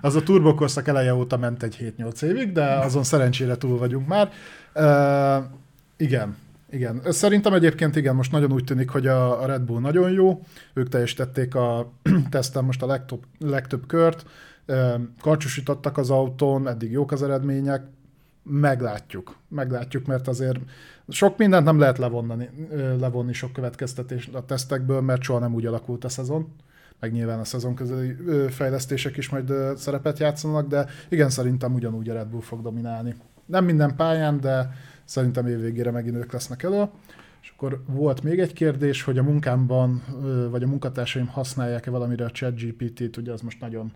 az 0.00 0.14
a 0.14 0.22
turbo 0.22 0.54
korszak 0.54 0.88
eleje 0.88 1.14
óta 1.14 1.36
ment 1.36 1.62
egy 1.62 1.94
7-8 1.98 2.22
évig, 2.22 2.52
de 2.52 2.64
azon 2.64 3.02
szerencsére 3.02 3.56
túl 3.56 3.78
vagyunk 3.78 4.06
már. 4.06 4.30
Uh, 4.74 5.44
igen, 5.96 6.36
igen. 6.70 7.02
Szerintem 7.04 7.52
egyébként 7.52 7.96
igen, 7.96 8.14
most 8.14 8.32
nagyon 8.32 8.52
úgy 8.52 8.64
tűnik, 8.64 8.88
hogy 8.90 9.06
a, 9.06 9.46
Red 9.46 9.62
Bull 9.62 9.80
nagyon 9.80 10.10
jó. 10.10 10.40
Ők 10.74 10.88
teljesítették 10.88 11.54
a 11.54 11.92
teszten 12.30 12.64
most 12.64 12.82
a 12.82 12.86
legtöbb, 12.86 13.22
legtöbb 13.38 13.86
kört. 13.86 14.26
Karcsúsítottak 15.20 15.98
az 15.98 16.10
autón, 16.10 16.68
eddig 16.68 16.90
jók 16.90 17.12
az 17.12 17.22
eredmények. 17.22 17.82
Meglátjuk, 18.42 19.36
meglátjuk, 19.48 20.06
mert 20.06 20.28
azért 20.28 20.58
sok 21.08 21.38
mindent 21.38 21.64
nem 21.64 21.78
lehet 21.78 21.98
levonni, 21.98 22.48
levonni 22.98 23.32
sok 23.32 23.52
következtetés 23.52 24.30
a 24.32 24.44
tesztekből, 24.44 25.00
mert 25.00 25.22
soha 25.22 25.38
nem 25.38 25.54
úgy 25.54 25.66
alakult 25.66 26.04
a 26.04 26.08
szezon 26.08 26.54
meg 27.00 27.12
nyilván 27.12 27.38
a 27.38 27.44
szezon 27.44 27.74
közeli 27.74 28.16
fejlesztések 28.48 29.16
is 29.16 29.28
majd 29.28 29.52
szerepet 29.76 30.18
játszanak, 30.18 30.68
de 30.68 30.86
igen, 31.08 31.30
szerintem 31.30 31.74
ugyanúgy 31.74 32.08
a 32.08 32.12
Red 32.12 32.26
Bull 32.26 32.40
fog 32.40 32.62
dominálni. 32.62 33.14
Nem 33.46 33.64
minden 33.64 33.96
pályán, 33.96 34.40
de 34.40 34.70
szerintem 35.06 35.46
évvégére 35.46 35.90
megint 35.90 36.16
ők 36.16 36.32
lesznek 36.32 36.62
elő. 36.62 36.88
És 37.42 37.52
akkor 37.56 37.82
volt 37.86 38.22
még 38.22 38.38
egy 38.38 38.52
kérdés, 38.52 39.02
hogy 39.02 39.18
a 39.18 39.22
munkámban, 39.22 40.02
vagy 40.50 40.62
a 40.62 40.66
munkatársaim 40.66 41.26
használják-e 41.26 41.90
valamire 41.90 42.24
a 42.24 42.30
ChatGPT-t, 42.30 43.16
ugye 43.16 43.32
az 43.32 43.40
most 43.40 43.60
nagyon, 43.60 43.92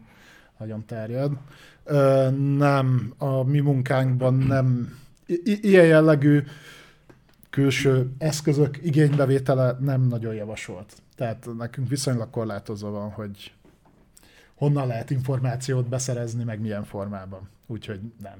nagyon 0.59 0.85
terjed. 0.87 1.33
Nem, 2.57 3.14
a 3.19 3.43
mi 3.43 3.59
munkánkban 3.61 4.35
nem, 4.35 4.99
i- 5.26 5.59
ilyen 5.62 5.87
jellegű 5.87 6.43
külső 7.50 8.11
eszközök 8.19 8.79
igénybevétele 8.83 9.76
nem 9.81 10.00
nagyon 10.07 10.35
javasolt. 10.35 10.93
Tehát 11.17 11.49
nekünk 11.59 11.88
viszonylag 11.88 12.31
korlátozva 12.31 12.90
van, 12.90 13.11
hogy 13.11 13.52
honnan 14.55 14.87
lehet 14.87 15.11
információt 15.11 15.88
beszerezni, 15.88 16.45
meg 16.45 16.61
milyen 16.61 16.85
formában. 16.85 17.49
Úgyhogy 17.67 18.00
nem. 18.23 18.37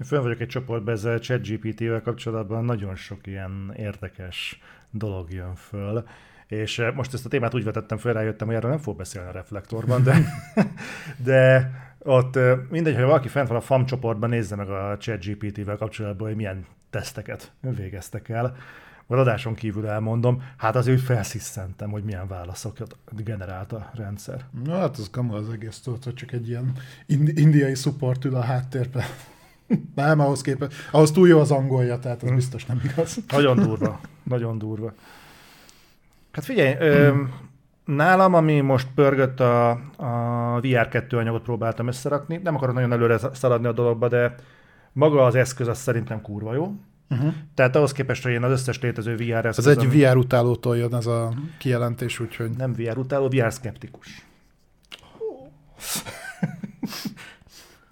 Én 0.00 0.06
fönn 0.06 0.22
vagyok 0.22 0.40
egy 0.40 0.48
csoportban 0.48 0.94
ezzel 0.94 1.18
ChatGPT-vel 1.18 2.02
kapcsolatban, 2.02 2.64
nagyon 2.64 2.94
sok 2.94 3.26
ilyen 3.26 3.74
érdekes 3.76 4.60
dolog 4.90 5.32
jön 5.32 5.54
föl. 5.54 6.04
És 6.46 6.78
eh, 6.78 6.94
most 6.94 7.14
ezt 7.14 7.26
a 7.26 7.28
témát 7.28 7.54
úgy 7.54 7.64
vetettem 7.64 7.98
fel, 7.98 8.12
rájöttem, 8.12 8.46
hogy 8.46 8.56
erről 8.56 8.70
nem 8.70 8.78
fog 8.78 8.96
beszélni 8.96 9.28
a 9.28 9.32
reflektorban, 9.32 10.02
de, 10.02 10.24
de 11.30 11.70
ott 11.98 12.36
eh, 12.36 12.58
mindegy, 12.70 12.94
hogy 12.94 13.04
valaki 13.04 13.28
fent 13.28 13.48
van 13.48 13.56
a 13.56 13.60
FAM 13.60 13.86
csoportban, 13.86 14.28
nézze 14.28 14.56
meg 14.56 14.70
a 14.70 14.96
ChatGPT-vel 14.98 15.76
kapcsolatban, 15.76 16.26
hogy 16.26 16.36
milyen 16.36 16.66
teszteket 16.90 17.52
végeztek 17.60 18.28
el. 18.28 18.56
Vagy 19.06 19.18
adáson 19.18 19.54
kívül 19.54 19.86
elmondom, 19.86 20.42
hát 20.56 20.76
azért 20.76 21.00
felsziszentem, 21.00 21.90
hogy 21.90 22.04
milyen 22.04 22.28
válaszokat 22.28 22.96
generált 23.10 23.72
a 23.72 23.90
rendszer. 23.94 24.44
Na 24.64 24.78
hát 24.78 24.96
az 24.96 25.08
kamu 25.10 25.34
az 25.34 25.50
egész 25.50 25.78
tudod, 25.78 26.14
csak 26.14 26.32
egy 26.32 26.48
ilyen 26.48 26.72
indiai 27.34 27.74
support 27.74 28.24
ül 28.24 28.34
a 28.34 28.40
háttérben. 28.40 29.04
Nem, 29.94 30.20
ahhoz 30.20 30.40
képest, 30.40 30.72
ahhoz 30.90 31.10
túl 31.10 31.28
jó 31.28 31.40
az 31.40 31.50
angolja, 31.50 31.98
tehát 31.98 32.22
az 32.22 32.28
hm. 32.28 32.34
biztos 32.34 32.66
nem 32.66 32.80
igaz. 32.84 33.18
Nagyon 33.28 33.56
durva, 33.56 34.00
nagyon 34.22 34.58
durva. 34.58 34.92
Hát 36.32 36.44
figyelj, 36.44 36.76
ö, 36.78 37.22
nálam, 37.84 38.34
ami 38.34 38.60
most 38.60 38.88
pörgött 38.94 39.40
a, 39.40 39.70
a 39.96 40.60
VR2 40.60 41.18
anyagot 41.18 41.42
próbáltam 41.42 41.86
összerakni, 41.86 42.40
nem 42.42 42.54
akarok 42.54 42.74
nagyon 42.74 42.92
előre 42.92 43.18
szaladni 43.32 43.66
a 43.66 43.72
dologba, 43.72 44.08
de 44.08 44.34
maga 44.92 45.24
az 45.24 45.34
eszköz 45.34 45.68
az 45.68 45.78
szerintem 45.78 46.20
kurva 46.20 46.54
jó. 46.54 46.74
Uh-huh. 47.10 47.34
Tehát 47.54 47.76
ahhoz 47.76 47.92
képest, 47.92 48.22
hogy 48.22 48.32
én 48.32 48.42
az 48.42 48.50
összes 48.50 48.80
létező 48.80 49.16
VR 49.16 49.46
eszköz... 49.46 49.66
Ez 49.66 49.76
egy 49.76 49.90
VR 49.90 50.16
utálótól 50.16 50.76
jön 50.76 50.94
ez 50.94 51.06
a 51.06 51.32
kijelentés, 51.58 52.20
úgyhogy... 52.20 52.50
Nem 52.50 52.72
VR 52.72 52.98
utáló, 52.98 53.28
VR 53.28 53.52
szkeptikus. 53.52 54.26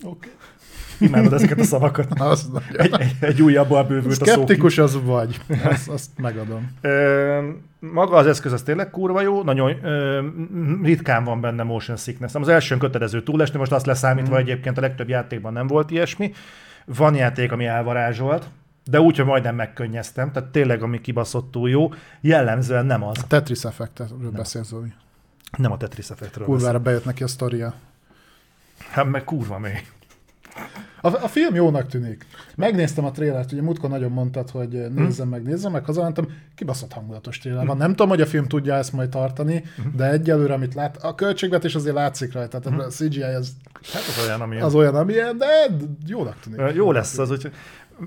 Oké. 0.02 0.28
okay. 0.28 0.30
Imádod 0.99 1.33
ezeket 1.33 1.61
a 1.61 1.65
szavakat. 1.65 2.21
Az 2.21 2.50
egy, 2.76 2.95
egy, 2.99 3.17
egy 3.21 3.43
újabbal 3.43 3.85
bővült 3.85 4.21
a 4.21 4.25
Skeptikus 4.25 4.79
az 4.79 5.05
vagy. 5.05 5.41
Azt, 5.65 5.88
azt 5.88 6.11
megadom. 6.17 6.71
Ö, 6.81 7.49
maga 7.79 8.17
az 8.17 8.26
eszköz 8.26 8.53
az 8.53 8.62
tényleg 8.62 8.91
kurva 8.91 9.21
jó, 9.21 9.43
nagyon 9.43 9.85
ö, 9.85 10.26
ritkán 10.83 11.25
van 11.25 11.41
benne 11.41 11.62
motion 11.62 11.97
sickness. 11.97 12.35
Az 12.35 12.49
első 12.49 12.76
kötelező 12.76 13.23
túlesni, 13.23 13.59
most 13.59 13.73
azt 13.73 13.87
leszámítva 13.87 14.35
mm. 14.35 14.38
egyébként 14.38 14.79
a 14.79 14.81
legtöbb 14.81 15.09
játékban 15.09 15.53
nem 15.53 15.67
volt 15.67 15.91
ilyesmi. 15.91 16.33
Van 16.85 17.15
játék, 17.15 17.53
ami 17.53 17.65
elvarázsolt, 17.65 18.49
de 18.85 19.00
úgy, 19.00 19.17
hogy 19.17 19.26
majdnem 19.26 19.55
megkönnyeztem, 19.55 20.33
tehát 20.33 20.49
tényleg, 20.49 20.83
ami 20.83 21.00
kibaszott 21.00 21.50
túl 21.50 21.71
jó, 21.71 21.93
jellemzően 22.21 22.87
nem 22.87 23.03
az. 23.03 23.19
A 23.23 23.26
Tetris 23.26 23.65
effektről 23.65 24.31
beszél 24.31 24.65
Zoli. 24.65 24.93
Nem 25.57 25.73
a 25.73 25.76
Tetris 25.76 26.11
effektről 26.11 26.47
Kurvára 26.47 26.79
bejött 26.79 27.05
neki 27.05 27.23
a 27.23 27.26
sztoria. 27.26 27.75
Hát 28.91 29.11
meg 29.11 29.25
kurva 29.25 29.59
még. 29.59 29.93
A, 31.07 31.23
a 31.23 31.29
film 31.29 31.55
jónak 31.55 31.87
tűnik. 31.87 32.27
Megnéztem 32.57 33.05
a 33.05 33.11
trélert, 33.11 33.53
ugye 33.53 33.63
múltkor 33.63 33.91
nagyon 33.91 34.11
mondtad, 34.11 34.51
hogy 34.51 34.87
nézzem 34.95 35.29
meg, 35.29 35.43
nézzem 35.43 35.73
meg, 35.73 35.85
hazamentem, 35.85 36.29
kibaszott 36.55 36.93
hangulatos 36.93 37.39
tréler 37.39 37.67
van. 37.67 37.77
Nem 37.77 37.91
tudom, 37.91 38.09
hogy 38.09 38.21
a 38.21 38.27
film 38.27 38.47
tudja 38.47 38.75
ezt 38.75 38.93
majd 38.93 39.09
tartani, 39.09 39.65
de 39.97 40.11
egyelőre, 40.11 40.55
amit 40.55 40.75
lát, 40.75 40.97
a 41.03 41.15
költségvetés 41.15 41.75
azért 41.75 41.95
látszik 41.95 42.33
rajta, 42.33 42.59
tehát 42.59 42.81
a 42.81 42.87
CGI 42.87 43.23
az, 43.23 43.53
hát 43.93 44.03
az 44.17 44.25
olyan, 44.27 44.41
amilyen. 44.41 44.65
Az 44.65 44.75
olyan, 44.75 44.95
amilyen, 44.95 45.39
de 45.39 45.47
jónak 46.07 46.41
tűnik. 46.41 46.75
Jó 46.75 46.93
lesz 46.93 47.19
az, 47.19 47.29
hogy 47.29 47.51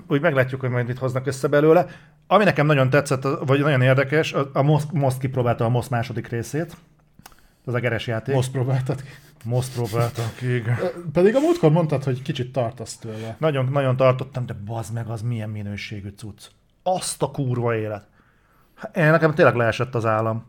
úgy 0.08 0.20
meglátjuk, 0.20 0.60
hogy 0.60 0.70
majd 0.70 0.86
mit 0.86 0.98
hoznak 0.98 1.26
össze 1.26 1.48
belőle. 1.48 1.86
Ami 2.26 2.44
nekem 2.44 2.66
nagyon 2.66 2.90
tetszett, 2.90 3.22
vagy 3.46 3.60
nagyon 3.60 3.82
érdekes, 3.82 4.34
a 4.52 4.62
Most, 4.62 4.92
most 4.92 5.18
kipróbálta 5.18 5.64
a 5.64 5.68
Most 5.68 5.90
második 5.90 6.28
részét. 6.28 6.76
Az 7.64 7.74
a 7.74 7.78
geres 7.78 8.06
játék. 8.06 8.34
Most 8.34 8.50
próbáltad 8.50 9.02
ki. 9.02 9.08
Most 9.44 9.72
próbáltam 9.72 10.24
ki, 10.38 10.62
Pedig 11.12 11.34
a 11.34 11.40
múltkor 11.40 11.70
mondtad, 11.70 12.04
hogy 12.04 12.22
kicsit 12.22 12.52
tartasz 12.52 12.96
tőle. 12.96 13.36
Nagyon, 13.38 13.68
nagyon 13.72 13.96
tartottam, 13.96 14.46
de 14.46 14.54
bazd 14.64 14.92
meg, 14.92 15.06
az 15.06 15.22
milyen 15.22 15.50
minőségű 15.50 16.08
cucc. 16.16 16.44
Azt 16.82 17.22
a 17.22 17.30
kurva 17.30 17.76
élet. 17.76 18.06
Én 18.94 19.10
nekem 19.10 19.34
tényleg 19.34 19.54
leesett 19.54 19.94
az 19.94 20.06
állam. 20.06 20.48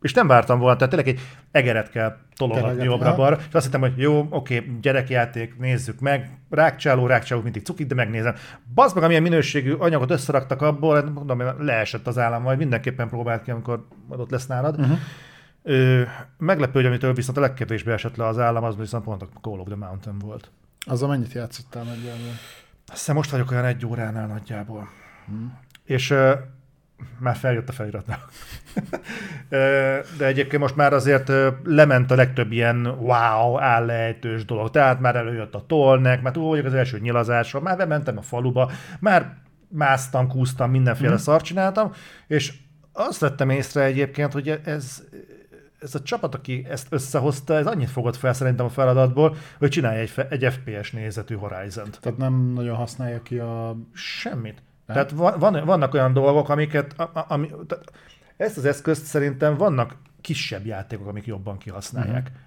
És 0.00 0.12
nem 0.12 0.26
vártam 0.26 0.58
volna, 0.58 0.76
tehát 0.76 0.94
tényleg 0.94 1.08
egy 1.14 1.20
egeret 1.50 1.90
kell 1.90 2.16
tologatni 2.36 2.84
jobbra-balra, 2.84 3.38
és 3.48 3.54
azt 3.54 3.64
hittem, 3.64 3.80
hogy 3.80 3.92
jó, 3.96 4.26
oké, 4.30 4.78
gyerekjáték, 4.80 5.58
nézzük 5.58 6.00
meg, 6.00 6.38
rákcsáló, 6.50 7.06
rákcsáló, 7.06 7.40
mindig 7.40 7.64
cukit, 7.64 7.86
de 7.86 7.94
megnézem. 7.94 8.34
Bazd 8.74 8.94
meg, 8.94 9.04
amilyen 9.04 9.22
minőségű 9.22 9.72
anyagot 9.72 10.10
összeraktak 10.10 10.62
abból, 10.62 10.94
hát 10.94 11.12
mondom, 11.14 11.42
leesett 11.58 12.06
az 12.06 12.18
állam, 12.18 12.42
majd 12.42 12.58
mindenképpen 12.58 13.08
próbált 13.08 13.42
ki, 13.42 13.50
amikor 13.50 13.86
ott 14.08 14.30
lesz 14.30 14.46
nálad. 14.46 14.80
Uh-huh. 14.80 14.98
Ö, 15.62 16.02
meglepő, 16.38 16.72
hogy 16.72 16.86
amitől 16.86 17.14
viszont 17.14 17.38
a 17.38 17.40
legkevésbé 17.40 17.92
esett 17.92 18.16
le 18.16 18.26
az 18.26 18.38
állam, 18.38 18.64
az 18.64 18.76
viszont 18.76 19.04
pont 19.04 19.22
a 19.22 19.28
Call 19.40 19.58
of 19.58 19.66
the 19.66 19.76
Mountain 19.76 20.18
volt. 20.18 20.50
Az 20.86 21.02
a 21.02 21.06
mennyit 21.06 21.32
játszottál 21.32 21.84
nagyjából? 21.84 22.32
Azt 22.86 22.98
hiszem 22.98 23.14
most 23.14 23.30
vagyok 23.30 23.50
olyan 23.50 23.64
egy 23.64 23.86
óránál 23.86 24.26
nagyjából. 24.26 24.88
Hmm. 25.26 25.58
És 25.84 26.10
ö, 26.10 26.34
már 27.18 27.36
feljött 27.36 27.68
a 27.68 27.72
feliratnak. 27.72 28.28
De 30.18 30.26
egyébként 30.26 30.62
most 30.62 30.76
már 30.76 30.92
azért 30.92 31.32
lement 31.64 32.10
a 32.10 32.14
legtöbb 32.14 32.52
ilyen 32.52 32.86
wow, 32.86 33.58
állejtős 33.58 34.44
dolog. 34.44 34.70
Tehát 34.70 35.00
már 35.00 35.16
előjött 35.16 35.54
a 35.54 35.64
tolnek, 35.66 36.22
már 36.22 36.32
túl 36.32 36.48
vagyok 36.48 36.66
az 36.66 36.74
első 36.74 36.98
nyilazásra, 36.98 37.60
már 37.60 37.76
bementem 37.76 38.18
a 38.18 38.22
faluba, 38.22 38.70
már 39.00 39.36
másztam, 39.68 40.28
kúztam, 40.28 40.70
mindenféle 40.70 41.12
mm. 41.12 41.16
szart 41.16 41.44
csináltam, 41.44 41.92
és 42.26 42.52
azt 42.92 43.20
vettem 43.20 43.50
észre 43.50 43.82
egyébként, 43.82 44.32
hogy 44.32 44.60
ez 44.64 45.02
ez 45.82 45.94
a 45.94 46.02
csapat, 46.02 46.34
aki 46.34 46.66
ezt 46.68 46.86
összehozta, 46.90 47.54
ez 47.54 47.66
annyit 47.66 47.90
fogott 47.90 48.16
fel 48.16 48.32
szerintem 48.32 48.66
a 48.66 48.68
feladatból, 48.68 49.36
hogy 49.58 49.68
csinálja 49.68 50.00
egy, 50.00 50.12
egy 50.28 50.52
FPS 50.52 50.90
nézetű 50.90 51.34
Horizon-t. 51.34 52.00
Tehát 52.00 52.18
nem 52.18 52.34
nagyon 52.34 52.76
használja 52.76 53.22
ki 53.22 53.38
a... 53.38 53.76
Semmit. 53.92 54.62
Nem? 54.86 54.96
Tehát 54.96 55.10
van, 55.38 55.64
vannak 55.64 55.94
olyan 55.94 56.12
dolgok, 56.12 56.48
amiket... 56.48 56.94
Ami, 57.12 57.46
tehát 57.66 57.92
ezt 58.36 58.56
az 58.56 58.64
eszközt 58.64 59.04
szerintem 59.04 59.56
vannak 59.56 59.96
kisebb 60.20 60.66
játékok, 60.66 61.06
amik 61.06 61.26
jobban 61.26 61.58
kihasználják. 61.58 62.26
Uh-huh. 62.26 62.40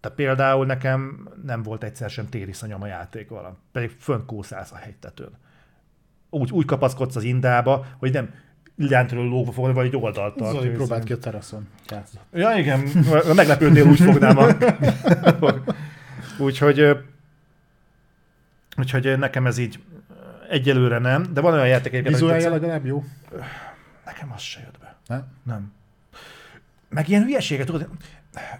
Tehát 0.00 0.16
például 0.16 0.66
nekem 0.66 1.28
nem 1.44 1.62
volt 1.62 1.84
egyszer 1.84 2.10
sem 2.10 2.28
tériszonyom 2.28 2.82
a 2.82 2.86
játék 2.86 3.28
valami, 3.28 3.56
pedig 3.72 3.90
fönt 3.98 4.26
kószálsz 4.26 4.72
a 4.72 4.76
hegytetőn. 4.76 5.38
Úgy, 6.30 6.50
úgy 6.50 6.64
kapaszkodsz 6.64 7.16
az 7.16 7.22
indába, 7.22 7.86
hogy 7.98 8.12
nem 8.12 8.34
lentről 8.76 9.24
lógva 9.24 9.72
vagy 9.72 9.86
egy 9.86 9.96
oldalt 9.96 10.36
tart. 10.36 10.56
Zoli 10.56 10.68
próbált 10.68 11.04
ki 11.04 11.12
a 11.12 11.18
teraszon. 11.18 11.68
Ja, 12.32 12.56
igen, 12.56 12.80
meglepődnél 13.34 13.86
úgy 13.86 14.00
fognám 14.00 14.38
a... 14.38 14.46
úgyhogy, 16.44 16.96
úgyhogy 18.76 19.18
nekem 19.18 19.46
ez 19.46 19.58
így 19.58 19.80
egyelőre 20.48 20.98
nem, 20.98 21.26
de 21.32 21.40
van 21.40 21.52
olyan 21.52 21.68
játék 21.68 22.08
Vizuálja 22.08 22.50
legalább 22.50 22.86
jó? 22.86 23.04
Nekem 24.04 24.32
az 24.34 24.40
se 24.40 24.60
jött 24.60 24.78
be. 24.78 24.96
Ne? 25.06 25.22
Nem. 25.42 25.72
Meg 26.88 27.08
ilyen 27.08 27.22
hülyeséget, 27.22 27.66
tudod, 27.66 27.88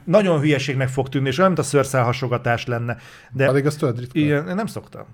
nagyon 0.05 0.41
hülyeségnek 0.41 0.89
fog 0.89 1.09
tűnni, 1.09 1.29
és 1.29 1.39
olyan, 1.39 1.51
mint 1.51 1.63
a 1.63 1.69
szőrszál 1.69 2.05
hasogatás 2.05 2.67
lenne. 2.67 2.97
De 3.31 3.47
Pedig 3.47 3.67
azt 3.67 3.79
tudod 3.79 3.99
ritkán. 3.99 4.55
Nem 4.55 4.67
szoktam. 4.67 5.05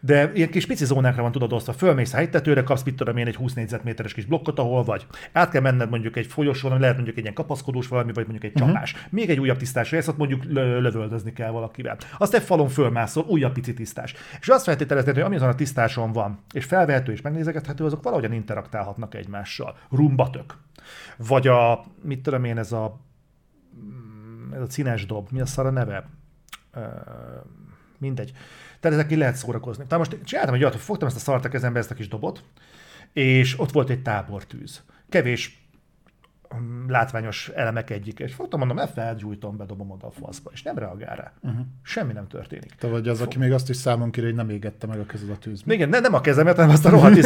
De 0.00 0.30
ilyen 0.34 0.50
kis 0.50 0.66
pici 0.66 0.84
zónákra 0.84 1.22
van 1.22 1.32
tudod 1.32 1.52
osztva. 1.52 1.72
Fölmész 1.72 2.12
a 2.12 2.16
hegytetőre, 2.16 2.62
kapsz 2.62 2.82
mit 2.82 2.94
tudom 2.94 3.16
én 3.16 3.26
egy 3.26 3.36
20 3.36 3.54
négyzetméteres 3.54 4.14
kis 4.14 4.24
blokkot, 4.24 4.58
ahol 4.58 4.84
vagy. 4.84 5.06
Át 5.32 5.50
kell 5.50 5.60
menned 5.60 5.90
mondjuk 5.90 6.16
egy 6.16 6.26
folyosón, 6.26 6.70
ami 6.70 6.80
lehet 6.80 6.94
mondjuk 6.94 7.16
egy 7.16 7.22
ilyen 7.22 7.34
kapaszkodós 7.34 7.88
valami, 7.88 8.12
vagy 8.12 8.26
mondjuk 8.26 8.44
egy 8.44 8.52
uh-huh. 8.54 8.68
csapás. 8.68 8.94
Még 9.10 9.30
egy 9.30 9.40
újabb 9.40 9.56
tisztás 9.56 9.90
rész, 9.90 10.08
ott 10.08 10.16
mondjuk 10.16 10.44
lövöldözni 10.44 11.32
kell 11.32 11.50
valakivel. 11.50 11.96
Azt 12.18 12.34
egy 12.34 12.42
falon 12.42 12.68
fölmászol, 12.68 13.24
újabb 13.28 13.52
pici 13.52 13.74
tisztás. 13.74 14.14
És 14.40 14.48
azt 14.48 14.64
feltételezni, 14.64 15.12
hogy 15.12 15.22
ami 15.22 15.36
azon 15.36 15.48
a 15.48 15.54
tisztáson 15.54 16.12
van, 16.12 16.38
és 16.52 16.64
felvehető 16.64 17.12
és 17.12 17.20
megnézegethető, 17.20 17.84
azok 17.84 18.02
valahogyan 18.02 18.32
interaktálhatnak 18.32 19.14
egymással. 19.14 19.76
Rumbatök. 19.90 20.56
Vagy 21.16 21.46
a, 21.46 21.84
mit 22.02 22.22
tudom 22.22 22.44
én, 22.44 22.58
ez 22.58 22.72
a 22.72 23.06
ez 24.54 24.60
a 24.60 24.70
színes 24.70 25.06
dob, 25.06 25.28
mi 25.30 25.40
a 25.40 25.46
szar 25.46 25.66
a 25.66 25.70
neve? 25.70 26.08
Uh, 26.74 26.84
mindegy. 27.98 28.32
Tehát 28.80 28.98
ezek 28.98 29.16
lehet 29.16 29.36
szórakozni. 29.36 29.86
Tehát 29.86 30.08
most 30.10 30.24
csináltam 30.24 30.54
egy 30.54 30.60
olyat, 30.60 30.72
hogy 30.72 30.82
fogtam 30.82 31.08
ezt 31.08 31.16
a 31.16 31.20
szart 31.20 31.44
a 31.44 31.48
kezembe, 31.48 31.78
ezt 31.78 31.90
a 31.90 31.94
kis 31.94 32.08
dobot, 32.08 32.44
és 33.12 33.60
ott 33.60 33.72
volt 33.72 33.90
egy 33.90 34.02
tábortűz. 34.02 34.82
Kevés 35.08 35.67
látványos 36.86 37.48
elemek 37.48 37.90
egyik, 37.90 38.18
és 38.18 38.34
fogtam, 38.34 38.58
mondom, 38.58 38.78
ezt 38.78 38.92
felgyújtom, 38.92 39.56
bedobom 39.56 39.90
oda 39.90 40.06
a 40.06 40.10
faszba, 40.10 40.50
és 40.52 40.62
nem 40.62 40.78
reagál 40.78 41.16
rá. 41.16 41.32
Uh-huh. 41.42 41.60
Semmi 41.82 42.12
nem 42.12 42.26
történik. 42.26 42.74
Te 42.78 42.88
vagy 42.88 43.08
az, 43.08 43.18
Fog... 43.18 43.26
aki 43.26 43.38
még 43.38 43.52
azt 43.52 43.68
is 43.68 43.76
számon 43.76 44.10
kér, 44.10 44.24
hogy 44.24 44.34
nem 44.34 44.50
égette 44.50 44.86
meg 44.86 44.98
a 44.98 45.06
kezed 45.06 45.30
a 45.30 45.38
tűzben. 45.38 45.74
Igen, 45.74 45.88
ne, 45.88 45.98
nem 45.98 46.14
a 46.14 46.20
kezemet, 46.20 46.56
hanem 46.56 46.70
azt 46.70 46.84
a 46.84 46.90
rohadt 46.90 47.16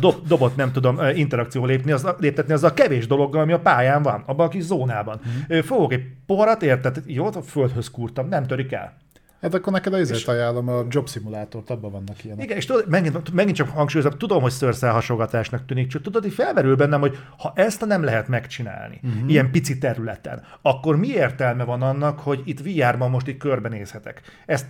dob, 0.00 0.26
dobot 0.26 0.56
nem 0.56 0.72
tudom 0.72 0.98
interakcióval 1.14 1.70
lépni, 1.70 1.92
az, 1.92 2.08
léptetni 2.18 2.52
az 2.52 2.64
a 2.64 2.74
kevés 2.74 3.06
dologgal, 3.06 3.42
ami 3.42 3.52
a 3.52 3.60
pályán 3.60 4.02
van, 4.02 4.22
abban 4.26 4.46
a 4.46 4.50
kis 4.50 4.62
zónában. 4.62 5.20
Uh-huh. 5.24 5.64
Fogok 5.64 5.92
egy 5.92 6.06
poharat, 6.26 6.62
érted? 6.62 7.02
Jó, 7.06 7.26
a 7.26 7.42
földhöz 7.42 7.90
kúrtam, 7.90 8.28
nem 8.28 8.46
törik 8.46 8.72
el. 8.72 9.02
Hát 9.44 9.54
akkor 9.54 9.72
neked 9.72 9.94
azért 9.94 10.28
ajánlom 10.28 10.68
a 10.68 10.84
Job 10.88 11.08
Simulátort, 11.08 11.70
abban 11.70 11.90
vannak 11.90 12.24
ilyenek. 12.24 12.44
Igen, 12.44 12.56
és 12.56 12.66
tudod, 12.66 12.88
megint, 12.88 13.32
megint 13.32 13.56
csak 13.56 13.68
hangsúlyozom, 13.68 14.18
tudom, 14.18 14.42
hogy 14.42 14.50
szőrszel 14.50 14.92
hasogatásnak 14.92 15.66
tűnik, 15.66 15.88
csak 15.88 16.02
tudod, 16.02 16.22
hogy 16.22 16.32
felmerül 16.32 16.76
bennem, 16.76 17.00
hogy 17.00 17.18
ha 17.38 17.52
ezt 17.54 17.86
nem 17.86 18.02
lehet 18.02 18.28
megcsinálni, 18.28 19.00
uh-huh. 19.02 19.30
ilyen 19.30 19.50
pici 19.50 19.78
területen, 19.78 20.42
akkor 20.62 20.96
mi 20.96 21.08
értelme 21.08 21.64
van 21.64 21.82
annak, 21.82 22.18
hogy 22.18 22.42
itt 22.44 22.60
VR-ban 22.60 23.10
most 23.10 23.26
itt 23.26 23.38
körbenézhetek? 23.38 24.22
Ezt, 24.46 24.66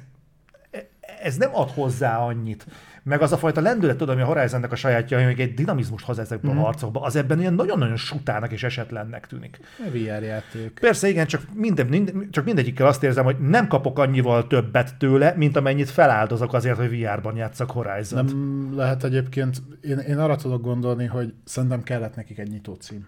ez 1.23 1.37
nem 1.37 1.51
ad 1.53 1.71
hozzá 1.71 2.19
annyit 2.19 2.67
meg 3.05 3.23
az 3.23 3.33
a 3.33 3.37
fajta 3.37 3.61
lendület, 3.61 3.97
tudom, 3.97 4.15
hogy 4.15 4.25
a 4.25 4.27
Horizonnek 4.27 4.73
a 4.73 4.77
sajátja, 4.77 5.25
hogy 5.25 5.41
egy 5.41 5.55
dinamizmust 5.55 6.05
hoz 6.05 6.19
ezekbe 6.19 6.53
mm. 6.53 6.59
a 6.59 6.61
harcokba, 6.61 7.01
az 7.01 7.17
ebben 7.17 7.41
ilyen 7.41 7.55
nagyon-nagyon 7.55 7.97
sutának 7.97 8.53
és 8.53 8.63
esetlennek 8.63 9.27
tűnik. 9.27 9.59
A 9.79 9.91
VR 9.91 10.23
játék. 10.23 10.79
Persze, 10.81 11.09
igen, 11.09 11.27
csak, 11.27 11.43
minden, 11.55 11.87
minden, 11.87 12.29
csak 12.31 12.45
mindegyikkel 12.45 12.87
azt 12.87 13.03
érzem, 13.03 13.25
hogy 13.25 13.39
nem 13.39 13.69
kapok 13.69 13.99
annyival 13.99 14.47
többet 14.47 14.97
tőle, 14.97 15.35
mint 15.37 15.57
amennyit 15.57 15.91
feláldozok 15.91 16.53
azért, 16.53 16.77
hogy 16.77 17.01
VR-ban 17.01 17.37
játszak 17.37 17.71
horizon 17.71 18.25
Nem 18.25 18.73
lehet 18.77 19.05
egyébként, 19.05 19.63
én, 19.81 19.99
én 19.99 20.19
arra 20.19 20.37
tudok 20.37 20.63
gondolni, 20.63 21.07
hogy 21.07 21.35
szerintem 21.45 21.83
kellett 21.83 22.15
nekik 22.15 22.39
egy 22.39 22.51
nyitó 22.51 22.75
cím. 22.75 23.07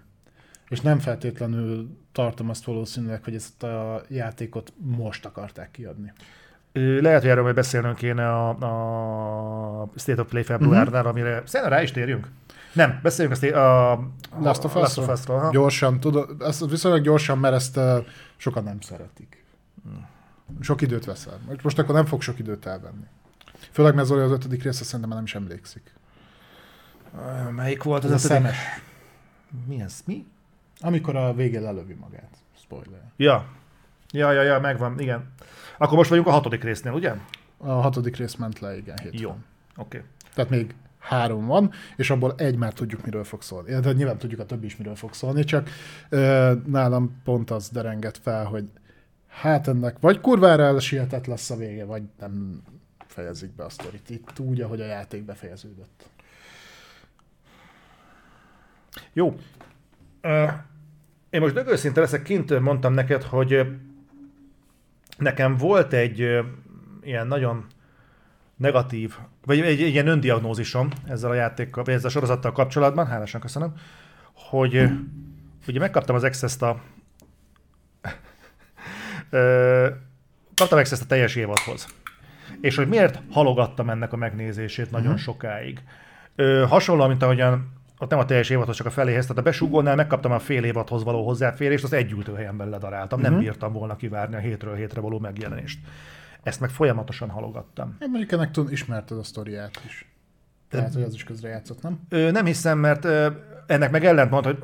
És 0.69 0.81
nem 0.81 0.99
feltétlenül 0.99 1.99
tartom 2.13 2.49
azt 2.49 2.65
valószínűleg, 2.65 3.25
hogy 3.25 3.35
ezt 3.35 3.63
a 3.63 4.03
játékot 4.09 4.73
most 4.79 5.25
akarták 5.25 5.71
kiadni. 5.71 6.13
Lehet, 6.77 7.21
hogy 7.21 7.31
erről 7.31 7.43
majd 7.43 7.55
beszélnünk 7.55 7.97
kéne 7.97 8.29
a, 8.29 8.49
a 8.49 9.89
State 9.97 10.21
of 10.21 10.29
Play 10.29 10.43
februárnál, 10.43 10.87
uh-huh. 10.87 11.07
amire 11.07 11.43
szerintem 11.45 11.77
rá 11.77 11.83
is 11.83 11.91
térjünk. 11.91 12.29
Nem, 12.73 12.99
beszéljünk 13.03 13.43
a, 13.43 13.57
a, 13.57 13.93
a 13.93 14.41
Last 14.41 14.65
of 14.65 14.75
Us-ról. 15.09 15.51
Gyorsan, 15.51 16.01
tudod, 16.01 16.43
ezt 16.43 16.71
viszonylag 16.71 17.03
gyorsan, 17.03 17.39
mert 17.39 17.55
ezt 17.55 17.77
uh, 17.77 18.07
sokan 18.37 18.63
nem 18.63 18.81
szeretik. 18.81 19.45
Sok 20.61 20.81
időt 20.81 21.05
veszel. 21.05 21.39
Most 21.63 21.79
akkor 21.79 21.95
nem 21.95 22.05
fog 22.05 22.23
sok 22.23 22.39
időt 22.39 22.67
elvenni. 22.67 23.05
Főleg, 23.71 23.95
mert 23.95 24.07
Zoli 24.07 24.21
az 24.23 24.31
ötödik 24.31 24.63
része 24.63 24.85
szerintem 24.85 25.09
már 25.09 25.19
nem 25.19 25.27
is 25.27 25.35
emlékszik. 25.35 25.95
Melyik 27.51 27.83
volt 27.83 28.05
az, 28.05 28.11
az 28.11 28.25
a 28.25 28.29
szemes? 28.29 28.57
Mi 29.67 29.81
ez? 29.81 30.01
Mi? 30.05 30.27
Amikor 30.81 31.17
a 31.17 31.35
végén 31.35 31.63
lelövi 31.63 31.95
magát. 31.95 32.37
Spoiler. 32.63 33.01
Ja. 33.17 33.47
Ja, 34.13 34.33
ja, 34.33 34.43
ja, 34.43 34.61
megvan, 34.61 35.01
igen. 35.01 35.33
Akkor 35.79 35.97
most 35.97 36.11
vagyunk 36.11 36.27
a 36.27 36.31
hatodik 36.31 36.63
résznél, 36.63 36.93
ugye? 36.93 37.15
A 37.57 37.71
hatodik 37.71 38.17
rész 38.17 38.35
ment 38.35 38.59
le, 38.59 38.77
igen, 38.77 38.97
hétfőn. 39.03 39.21
Jó, 39.21 39.31
oké. 39.31 39.97
Okay. 39.97 40.01
Tehát 40.35 40.51
még 40.51 40.75
három 40.99 41.47
van, 41.47 41.71
és 41.97 42.11
abból 42.11 42.35
egy 42.37 42.57
már 42.57 42.73
tudjuk, 42.73 43.05
miről 43.05 43.25
fog 43.25 43.43
szólni. 43.43 43.81
De 43.81 43.93
nyilván 43.93 44.19
tudjuk 44.19 44.41
a 44.41 44.47
többi 44.47 44.67
is, 44.67 44.77
miről 44.77 44.95
fog 44.95 45.13
szólni, 45.13 45.45
csak 45.45 45.69
ö, 46.09 46.53
nálam 46.67 47.21
pont 47.25 47.51
az 47.51 47.69
derengett 47.69 48.19
fel, 48.23 48.45
hogy 48.45 48.65
hát 49.29 49.69
ennek 49.69 49.97
vagy 50.01 50.21
kurvára 50.21 50.63
elsietett 50.63 51.27
lesz 51.27 51.51
a 51.51 51.57
vége, 51.57 51.85
vagy 51.85 52.03
nem 52.19 52.63
fejezik 53.07 53.55
be 53.55 53.65
a 53.65 53.69
sztorit 53.69 54.11
itt 54.11 54.39
úgy, 54.39 54.61
ahogy 54.61 54.81
a 54.81 54.85
játék 54.87 55.25
befejeződött. 55.25 56.09
Jó. 59.13 59.37
Én 61.31 61.41
most 61.41 61.57
őszinte 61.67 62.01
leszek, 62.01 62.23
kint 62.23 62.61
mondtam 62.61 62.93
neked, 62.93 63.23
hogy 63.23 63.67
nekem 65.17 65.57
volt 65.57 65.93
egy 65.93 66.21
ö, 66.21 66.43
ilyen 67.03 67.27
nagyon 67.27 67.67
negatív, 68.57 69.15
vagy 69.45 69.61
egy, 69.61 69.83
egy 69.83 69.93
ilyen 69.93 70.07
öndiagnózisom 70.07 70.89
ezzel 71.09 71.31
a 71.31 71.35
játékkal, 71.35 71.85
vagy 71.85 71.95
ezzel 71.95 72.09
a 72.09 72.13
sorozattal 72.13 72.53
kapcsolatban, 72.53 73.07
hálásan 73.07 73.41
köszönöm, 73.41 73.75
hogy 74.33 74.77
ö, 74.77 74.87
ugye 75.69 75.79
megkaptam 75.79 76.15
az 76.15 76.25
Access-t 76.25 76.63
a 76.63 76.81
ö, 79.31 79.89
kaptam 80.57 80.79
access 80.79 81.01
a 81.01 81.07
teljes 81.07 81.35
évadhoz. 81.35 81.87
És 82.61 82.77
hogy 82.77 82.89
miért 82.89 83.21
halogattam 83.31 83.91
ennek 83.91 84.13
a 84.13 84.17
megnézését 84.17 84.91
nagyon 84.91 85.07
uh-huh. 85.07 85.23
sokáig. 85.23 85.83
Ö, 86.35 86.65
hasonlóan, 86.69 87.09
mint 87.09 87.23
ahogyan 87.23 87.76
ott 87.99 88.11
nem 88.11 88.19
a 88.19 88.25
teljes 88.25 88.51
évadhoz, 88.51 88.77
csak 88.77 88.87
a 88.87 88.91
feléhez, 88.91 89.23
tehát 89.23 89.39
a 89.39 89.45
besugónál 89.45 89.97
megkaptam 89.97 90.33
a 90.33 90.39
fél 90.39 90.65
évadhoz 90.65 91.05
való 91.05 91.25
hozzáférést, 91.25 91.85
az 91.85 91.93
egy 91.93 92.11
ültőhelyen 92.11 92.57
ledaráltam, 92.57 93.19
uh-huh. 93.19 93.23
nem 93.23 93.33
mhm. 93.33 93.41
bírtam 93.41 93.73
volna 93.73 93.97
kivárni 93.97 94.35
a 94.35 94.39
hétről 94.39 94.75
hétre 94.75 95.01
való 95.01 95.19
megjelenést. 95.19 95.79
Ezt 96.43 96.61
meg 96.61 96.71
folyamatosan 96.71 97.31
halogattam. 97.31 97.97
Én 98.01 98.09
mondjuk 98.11 98.33
ennek 98.33 98.51
tudom, 98.51 98.73
ismerted 98.73 99.19
a 99.19 99.23
sztoriát 99.23 99.81
is. 99.87 100.11
Tehát, 100.69 100.93
hogy 100.93 101.03
az 101.03 101.15
is 101.15 101.25
közre 101.25 101.49
játszott, 101.49 101.83
nem? 101.83 102.01
Ö, 102.09 102.31
nem 102.31 102.45
hiszem, 102.45 102.79
mert 102.79 103.05
ö, 103.05 103.31
ennek 103.67 103.91
meg 103.91 104.05
ellentmond, 104.05 104.45
hogy 104.45 104.59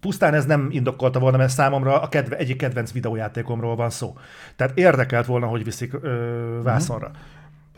pusztán 0.00 0.34
ez 0.34 0.44
nem 0.44 0.68
indokolta 0.70 1.18
volna, 1.18 1.36
mert 1.36 1.50
számomra 1.50 2.00
a 2.00 2.08
kedve, 2.08 2.36
egyik 2.36 2.56
kedvenc 2.56 2.92
videójátékomról 2.92 3.76
van 3.76 3.90
szó. 3.90 4.16
Tehát 4.56 4.78
érdekelt 4.78 5.26
volna, 5.26 5.46
hogy 5.46 5.64
viszik 5.64 5.92
ö, 5.92 6.60
vászonra. 6.62 7.06
Uh-huh. 7.06 7.22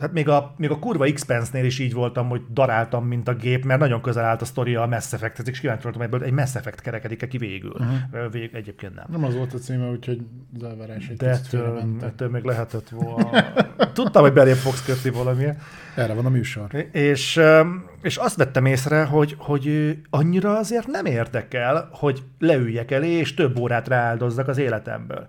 Hát 0.01 0.11
még 0.11 0.29
a, 0.29 0.53
még 0.57 0.69
a 0.69 0.79
kurva 0.79 1.11
X-Pence-nél 1.11 1.65
is 1.65 1.79
így 1.79 1.93
voltam, 1.93 2.29
hogy 2.29 2.41
daráltam, 2.49 3.05
mint 3.05 3.27
a 3.27 3.35
gép, 3.35 3.65
mert 3.65 3.79
nagyon 3.79 4.01
közel 4.01 4.23
állt 4.23 4.41
a 4.41 4.45
sztoria 4.45 4.81
a 4.81 4.87
Mass 4.87 5.13
Effect-hez, 5.13 5.47
és 5.49 5.59
kíváncsi 5.59 5.83
voltam, 5.83 6.01
ebből 6.01 6.23
egy 6.23 6.31
Mass 6.31 6.55
Effect 6.55 6.81
kerekedik 6.81 7.27
ki 7.27 7.37
végül. 7.37 7.71
Uh-huh. 7.71 8.31
Vég, 8.31 8.49
egyébként 8.53 8.95
nem. 8.95 9.05
Nem 9.09 9.23
az 9.23 9.35
volt 9.35 9.53
a 9.53 9.57
címe, 9.57 9.89
úgyhogy 9.89 10.21
az 10.55 10.63
elvárás 10.63 11.07
egy 11.07 11.17
De 11.17 11.29
ettől, 11.29 11.83
ettől 12.01 12.29
még 12.29 12.43
lehetett 12.43 12.89
volna. 12.89 13.29
Tudtam, 13.93 14.21
hogy 14.21 14.33
belém 14.33 14.55
fogsz 14.55 14.85
kötni 14.85 15.09
valamilyen. 15.09 15.57
Erre 15.95 16.13
van 16.13 16.25
a 16.25 16.29
műsor. 16.29 16.87
És, 16.91 17.39
és 18.01 18.17
azt 18.17 18.35
vettem 18.35 18.65
észre, 18.65 19.03
hogy, 19.03 19.35
hogy 19.37 19.97
annyira 20.09 20.57
azért 20.57 20.87
nem 20.87 21.05
érdekel, 21.05 21.89
hogy 21.91 22.23
leüljek 22.39 22.91
elé, 22.91 23.09
és 23.09 23.33
több 23.33 23.59
órát 23.59 23.87
rááldozzak 23.87 24.47
az 24.47 24.57
életemből. 24.57 25.27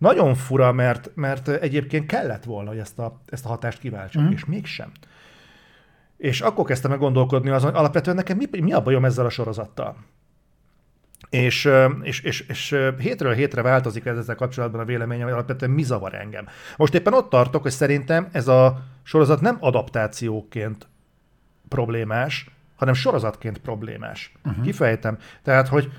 Nagyon 0.00 0.34
fura, 0.34 0.72
mert, 0.72 1.10
mert 1.14 1.48
egyébként 1.48 2.06
kellett 2.06 2.44
volna, 2.44 2.68
hogy 2.68 2.78
ezt 2.78 2.98
a, 2.98 3.20
ezt 3.26 3.44
a 3.44 3.48
hatást 3.48 3.78
kiváltsam, 3.78 4.22
mm. 4.22 4.30
és 4.30 4.44
mégsem. 4.44 4.92
És 6.16 6.40
akkor 6.40 6.64
kezdtem 6.64 6.90
meg 6.90 7.00
gondolkodni 7.00 7.50
azon, 7.50 7.70
hogy 7.70 7.78
alapvetően 7.78 8.16
nekem 8.16 8.36
mi, 8.36 8.60
mi 8.60 8.72
a 8.72 8.82
bajom 8.82 9.04
ezzel 9.04 9.24
a 9.24 9.30
sorozattal. 9.30 9.96
És, 11.30 11.70
és, 12.02 12.20
és, 12.20 12.40
és 12.40 12.76
hétről 12.98 13.32
hétre 13.32 13.62
változik 13.62 14.04
ez 14.04 14.18
ezzel 14.18 14.34
kapcsolatban 14.34 14.80
a 14.80 14.84
véleményem, 14.84 15.24
hogy 15.24 15.32
alapvetően 15.32 15.70
mi 15.70 15.82
zavar 15.82 16.14
engem. 16.14 16.46
Most 16.76 16.94
éppen 16.94 17.14
ott 17.14 17.30
tartok, 17.30 17.62
hogy 17.62 17.70
szerintem 17.70 18.28
ez 18.32 18.48
a 18.48 18.82
sorozat 19.02 19.40
nem 19.40 19.56
adaptációként 19.60 20.88
problémás, 21.68 22.50
hanem 22.76 22.94
sorozatként 22.94 23.58
problémás. 23.58 24.32
Uh-huh. 24.44 24.64
Kifejtem. 24.64 25.18
Tehát, 25.42 25.68
hogy 25.68 25.92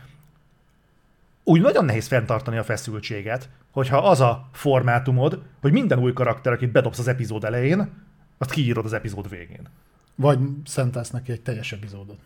úgy 1.44 1.62
nagyon 1.62 1.86
nehéz 1.86 2.08
fenntartani 2.08 2.58
a 2.58 2.64
feszültséget, 2.64 3.50
hogyha 3.72 3.98
az 3.98 4.20
a 4.20 4.50
formátumod, 4.52 5.42
hogy 5.62 5.72
minden 5.72 6.00
új 6.00 6.14
karakter, 6.14 6.54
akit 6.54 6.72
bedobsz 6.72 7.00
az 7.00 7.08
epizód 7.08 7.44
elején, 7.44 7.90
azt 8.38 8.52
kiírod 8.52 8.86
az 8.86 8.94
epizód 8.94 9.30
végén. 9.30 9.68
Vagy 10.16 10.40
szentelsz 10.66 11.10
neki 11.10 11.32
egy 11.32 11.42
teljes 11.42 11.72
epizódot. 11.72 12.20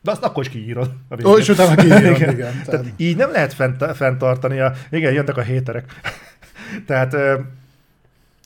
De 0.00 0.10
azt 0.10 0.22
akkor 0.22 0.44
is 0.44 0.50
kiírod. 0.50 0.92
A 1.08 1.26
Ó, 1.26 1.38
és 1.38 1.48
utána 1.48 1.74
kiírod, 1.74 2.16
igen. 2.16 2.34
igen 2.34 2.62
tehát... 2.64 2.92
így 2.96 3.16
nem 3.16 3.30
lehet 3.30 3.52
fent, 3.52 3.96
fenntartani. 3.96 4.60
A, 4.60 4.72
igen, 4.90 5.12
jönnek 5.12 5.36
a 5.36 5.42
héterek. 5.42 6.00
tehát, 6.86 7.10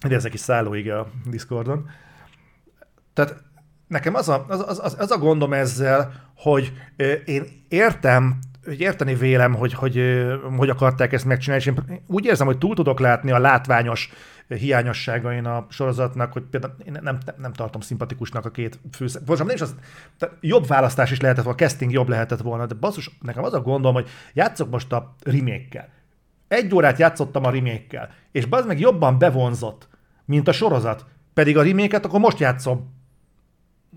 de 0.08 0.14
ezek 0.14 0.34
is 0.34 0.40
szállóige 0.40 0.98
a 0.98 1.10
Discordon. 1.30 1.90
Tehát 3.12 3.42
nekem 3.86 4.14
az 4.14 4.28
a, 4.28 4.44
az, 4.48 4.78
az, 4.82 4.96
az 4.98 5.10
a 5.10 5.18
gondom 5.18 5.52
ezzel, 5.52 6.12
hogy 6.36 6.72
én 7.24 7.44
értem 7.68 8.38
hogy 8.64 8.80
érteni 8.80 9.14
vélem, 9.14 9.54
hogy, 9.54 9.72
hogy 9.72 10.24
hogy 10.56 10.68
akarták 10.68 11.12
ezt 11.12 11.24
megcsinálni, 11.24 11.64
és 11.64 11.72
én 11.72 12.02
úgy 12.06 12.24
érzem, 12.24 12.46
hogy 12.46 12.58
túl 12.58 12.74
tudok 12.74 13.00
látni 13.00 13.30
a 13.30 13.38
látványos 13.38 14.10
hiányosságain 14.48 15.44
a 15.44 15.66
sorozatnak, 15.68 16.32
hogy 16.32 16.42
például 16.42 16.74
én 16.84 16.92
nem, 16.92 17.02
nem, 17.02 17.18
nem 17.36 17.52
tartom 17.52 17.80
szimpatikusnak 17.80 18.44
a 18.44 18.50
két 18.50 18.80
fő... 18.92 19.06
Most 19.26 19.44
nem 19.44 19.54
is 19.54 19.60
az, 19.60 19.74
jobb 20.40 20.66
választás 20.66 21.10
is 21.10 21.20
lehetett 21.20 21.44
volna, 21.44 21.58
a 21.58 21.64
casting 21.64 21.92
jobb 21.92 22.08
lehetett 22.08 22.40
volna, 22.40 22.66
de 22.66 22.74
basszus, 22.74 23.10
nekem 23.20 23.44
az 23.44 23.54
a 23.54 23.60
gondom, 23.60 23.94
hogy 23.94 24.08
játszok 24.32 24.70
most 24.70 24.92
a 24.92 25.14
remake 25.24 25.88
Egy 26.48 26.74
órát 26.74 26.98
játszottam 26.98 27.44
a 27.44 27.50
remake 27.50 28.10
és 28.32 28.46
bazd 28.46 28.66
meg 28.66 28.80
jobban 28.80 29.18
bevonzott, 29.18 29.88
mint 30.24 30.48
a 30.48 30.52
sorozat. 30.52 31.04
Pedig 31.34 31.56
a 31.56 31.62
remake 31.62 31.96
akkor 31.96 32.20
most 32.20 32.38
játszom 32.38 33.00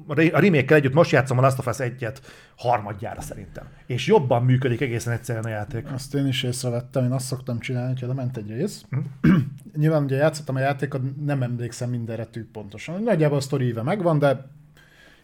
a 0.08 0.39
remake 0.39 0.75
együtt 0.75 0.93
most 0.93 1.12
játszom 1.12 1.38
a 1.38 1.41
Last 1.41 1.60
of 1.60 1.67
Us 1.67 1.77
1-et 1.79 2.17
harmadjára 2.55 3.21
szerintem. 3.21 3.67
És 3.86 4.08
jobban 4.08 4.43
működik 4.43 4.81
egészen 4.81 5.13
egyszerűen 5.13 5.45
a 5.45 5.49
játék. 5.49 5.91
Azt 5.91 6.15
én 6.15 6.27
is 6.27 6.43
észrevettem, 6.43 7.03
én 7.03 7.12
azt 7.12 7.25
szoktam 7.25 7.60
csinálni, 7.60 7.99
hogy 7.99 8.15
ment 8.15 8.38
egy 8.38 8.49
rész. 8.49 8.86
Hm? 8.89 9.29
Nyilván 9.81 10.03
ugye 10.03 10.15
játszottam 10.15 10.55
a 10.55 10.60
játékot, 10.60 11.25
nem 11.25 11.43
emlékszem 11.43 11.89
mindenre 11.89 12.25
tű 12.25 12.45
pontosan. 12.51 13.03
Nagyjából 13.03 13.38
a 13.38 13.41
sztori 13.41 13.65
éve 13.65 13.81
megvan, 13.81 14.19
de 14.19 14.47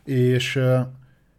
és 0.03 0.55
uh, 0.55 0.79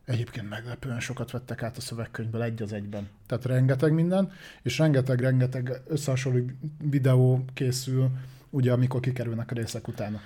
egyébként 0.05 0.49
meglepően 0.49 1.01
sokat 1.01 1.31
vettek 1.31 1.62
át 1.62 1.77
a 1.77 1.81
szövegkönyvből 1.81 2.42
egy 2.42 2.62
az 2.62 2.73
egyben. 2.73 3.09
Tehát 3.27 3.45
rengeteg 3.45 3.92
minden, 3.92 4.33
és 4.62 4.79
rengeteg-rengeteg 4.79 5.81
összehasonló 5.87 6.45
videó 6.90 7.45
készül, 7.55 8.11
ugye 8.51 8.73
amikor 8.73 9.01
kikerülnek 9.01 9.51
a 9.51 9.55
részek 9.55 9.88
utána 9.88 10.21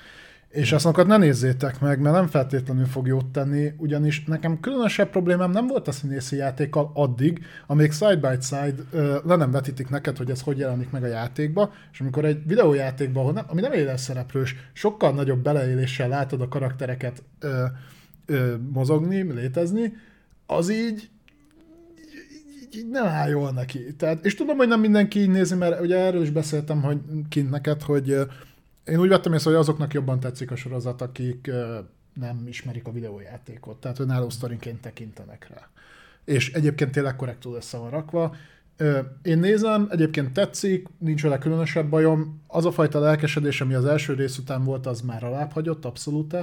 És 0.57 0.73
azokat 0.73 1.07
ne 1.07 1.17
nézzétek 1.17 1.81
meg, 1.81 2.01
mert 2.01 2.15
nem 2.15 2.27
feltétlenül 2.27 2.85
fog 2.85 3.07
jót 3.07 3.27
tenni, 3.27 3.73
ugyanis 3.77 4.25
nekem 4.25 4.61
különösebb 4.61 5.11
problémám 5.11 5.51
nem 5.51 5.67
volt 5.67 5.89
a 5.89 5.93
színészi 5.93 6.37
játékkal 6.37 6.91
addig, 6.95 7.45
amíg 7.67 7.93
side 7.93 8.17
by 8.17 8.37
side 8.41 8.75
ö, 8.91 9.19
le 9.25 9.37
nem 9.37 9.51
vetítik 9.51 9.89
neked, 9.89 10.17
hogy 10.17 10.31
ez 10.31 10.41
hogy 10.41 10.59
jelenik 10.59 10.91
meg 10.91 11.03
a 11.03 11.07
játékba, 11.07 11.73
és 11.93 12.01
amikor 12.01 12.25
egy 12.25 12.47
videójátékban, 12.47 13.23
ahol 13.23 13.35
nem, 13.35 13.45
ami 13.49 13.61
nem 13.61 13.73
éles 13.73 14.01
szereplős, 14.01 14.57
sokkal 14.73 15.13
nagyobb 15.13 15.43
beleéléssel 15.43 16.09
látod 16.09 16.41
a 16.41 16.49
karaktereket 16.49 17.23
ö, 17.39 17.65
ö, 18.27 18.55
mozogni, 18.73 19.33
létezni, 19.33 19.93
az 20.47 20.71
így 20.71 21.11
így, 22.75 22.89
nem 22.89 23.07
áll 23.07 23.29
jól 23.29 23.51
neki. 23.51 23.95
Tehát, 23.97 24.25
és 24.25 24.35
tudom, 24.35 24.57
hogy 24.57 24.69
nem 24.69 24.81
mindenki 24.81 25.21
így 25.21 25.31
nézi, 25.31 25.55
mert 25.55 25.81
ugye 25.81 25.99
erről 25.99 26.23
is 26.23 26.31
beszéltem 26.31 26.83
hogy 26.83 26.99
kint 27.29 27.51
neked, 27.51 27.83
hogy 27.83 28.17
én 28.87 29.01
úgy 29.01 29.09
vettem 29.09 29.33
észre, 29.33 29.51
hogy 29.51 29.59
azoknak 29.59 29.95
jobban 29.95 30.21
tetszik 30.21 30.51
a 30.51 30.57
sorozat, 30.57 31.03
akik 31.03 31.51
nem 32.15 32.45
ismerik 32.47 32.87
a 32.87 32.93
videójátékot, 32.93 33.81
tehát 33.81 33.99
önálló 33.99 34.31
sztorinként 34.31 34.81
tekintenek 34.81 35.49
rá. 35.55 35.69
És 36.25 36.53
egyébként 36.53 36.91
tényleg 36.91 37.17
korrektul 37.17 37.55
össze 37.55 37.79
van 37.79 37.91
rakva. 37.91 38.35
Én 39.23 39.39
nézem, 39.39 39.89
egyébként 39.91 40.33
tetszik, 40.33 40.89
nincs 40.99 41.23
vele 41.23 41.39
különösebb 41.39 41.89
bajom. 41.89 42.43
Az 42.47 42.65
a 42.65 42.73
fajta 42.73 42.99
lelkesedés, 42.99 43.61
ami 43.61 43.75
az 43.75 43.85
első 43.85 44.15
rész 44.15 44.39
után 44.39 44.65
volt, 44.65 44.87
az 44.87 45.01
már 45.01 45.25
alább 45.25 45.53
hagyott, 45.53 45.85
abszolút. 45.85 46.37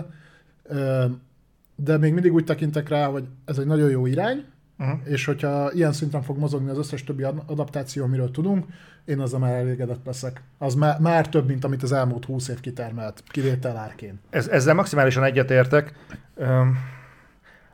De 1.76 1.98
még 1.98 2.14
mindig 2.14 2.34
úgy 2.34 2.46
tekintek 2.46 2.90
rá, 2.90 3.08
hogy 3.08 3.24
ez 3.46 3.58
egy 3.58 3.66
nagyon 3.66 3.90
jó 3.90 4.06
irány, 4.06 4.46
Uh-huh. 4.84 5.00
és 5.04 5.26
hogyha 5.26 5.72
ilyen 5.72 5.94
szinten 5.94 6.22
fog 6.22 6.38
mozogni 6.38 6.70
az 6.70 6.78
összes 6.78 7.04
többi 7.04 7.24
ad- 7.24 7.44
adaptáció, 7.46 8.04
amiről 8.04 8.32
tudunk, 8.32 8.66
én 9.06 9.20
azzal 9.20 9.40
már 9.40 9.54
elégedett 9.54 10.06
leszek. 10.06 10.42
Az 10.58 10.74
már, 10.76 11.00
már 11.00 11.30
több, 11.30 11.48
mint 11.48 11.64
amit 11.64 11.84
az 11.84 11.92
elmúlt 11.92 12.26
20 12.26 12.48
év 12.48 12.60
kitermelt, 12.60 13.24
kivétel 13.28 13.78
árkén. 13.78 14.20
Ez, 14.30 14.48
ezzel 14.48 14.74
maximálisan 14.74 15.24
egyetértek. 15.24 15.94
Öm, 16.36 16.78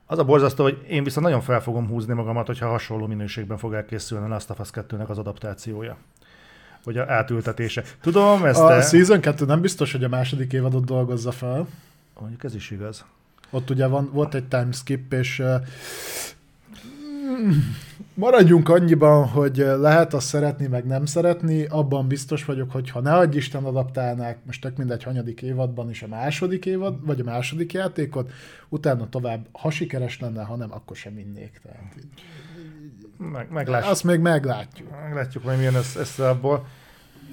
Az 0.05 0.19
a 0.19 0.23
borzasztó, 0.23 0.63
hogy 0.63 0.85
én 0.87 1.03
viszont 1.03 1.25
nagyon 1.25 1.41
fel 1.41 1.61
fogom 1.61 1.87
húzni 1.87 2.13
magamat, 2.13 2.45
hogyha 2.45 2.67
hasonló 2.67 3.07
minőségben 3.07 3.57
fog 3.57 3.73
elkészülni 3.73 4.25
a 4.25 4.27
Last 4.27 4.49
of 4.49 4.59
Us 4.59 4.69
2-nek 4.73 5.07
az 5.07 5.17
adaptációja. 5.17 5.97
Vagy 6.83 6.97
a 6.97 7.11
átültetése. 7.11 7.83
Tudom, 8.01 8.45
ezt 8.45 8.59
A 8.59 8.67
te... 8.67 8.81
Season 8.81 9.19
2 9.21 9.45
nem 9.45 9.61
biztos, 9.61 9.91
hogy 9.91 10.03
a 10.03 10.09
második 10.09 10.53
évadot 10.53 10.85
dolgozza 10.85 11.31
fel. 11.31 11.67
Mondjuk 12.19 12.43
ez 12.43 12.55
is 12.55 12.71
igaz. 12.71 13.05
Ott 13.49 13.69
ugye 13.69 13.87
van, 13.87 14.09
volt 14.13 14.33
egy 14.33 14.47
time 14.47 14.71
skip, 14.71 15.13
és 15.13 15.43
maradjunk 18.13 18.69
annyiban, 18.69 19.27
hogy 19.27 19.57
lehet 19.57 20.13
azt 20.13 20.27
szeretni, 20.27 20.67
meg 20.67 20.85
nem 20.85 21.05
szeretni, 21.05 21.65
abban 21.65 22.07
biztos 22.07 22.45
vagyok, 22.45 22.71
hogy 22.71 22.89
ha 22.89 23.01
ne 23.01 23.13
adj 23.13 23.37
Isten 23.37 23.63
adaptálnák, 23.63 24.37
most 24.45 24.61
tök 24.61 24.77
mindegy 24.77 25.03
hanyadik 25.03 25.41
évadban 25.41 25.89
is 25.89 26.03
a 26.03 26.07
második 26.07 26.65
évad, 26.65 27.05
vagy 27.05 27.19
a 27.19 27.23
második 27.23 27.73
játékot, 27.73 28.31
utána 28.69 29.09
tovább, 29.09 29.45
ha 29.51 29.69
sikeres 29.69 30.19
lenne, 30.19 30.43
ha 30.43 30.55
nem, 30.55 30.71
akkor 30.71 30.95
sem 30.95 31.17
innék. 31.17 31.61
Tehát, 31.63 31.95
Meg, 33.17 33.51
meglátjuk. 33.51 33.91
azt 33.91 34.03
még 34.03 34.19
meglátjuk. 34.19 34.89
Meglátjuk, 35.03 35.43
hogy 35.43 35.57
milyen 35.57 35.75
ez, 35.75 35.97
ez 35.99 36.19
abból. 36.19 36.65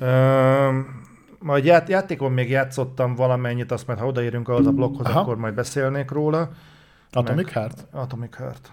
Öm, 0.00 1.04
majd 1.38 1.64
ját, 1.64 1.88
játékon 1.88 2.32
még 2.32 2.50
játszottam 2.50 3.14
valamennyit, 3.14 3.72
azt 3.72 3.86
majd 3.86 3.98
ha 3.98 4.06
odaérünk 4.06 4.48
ahhoz 4.48 4.66
a 4.66 4.72
blokkhoz, 4.72 5.06
Aha. 5.06 5.20
akkor 5.20 5.36
majd 5.36 5.54
beszélnék 5.54 6.10
róla. 6.10 6.50
Atomic 7.12 7.52
Heart? 7.52 7.86
Atomic 7.90 8.36
Heart. 8.36 8.72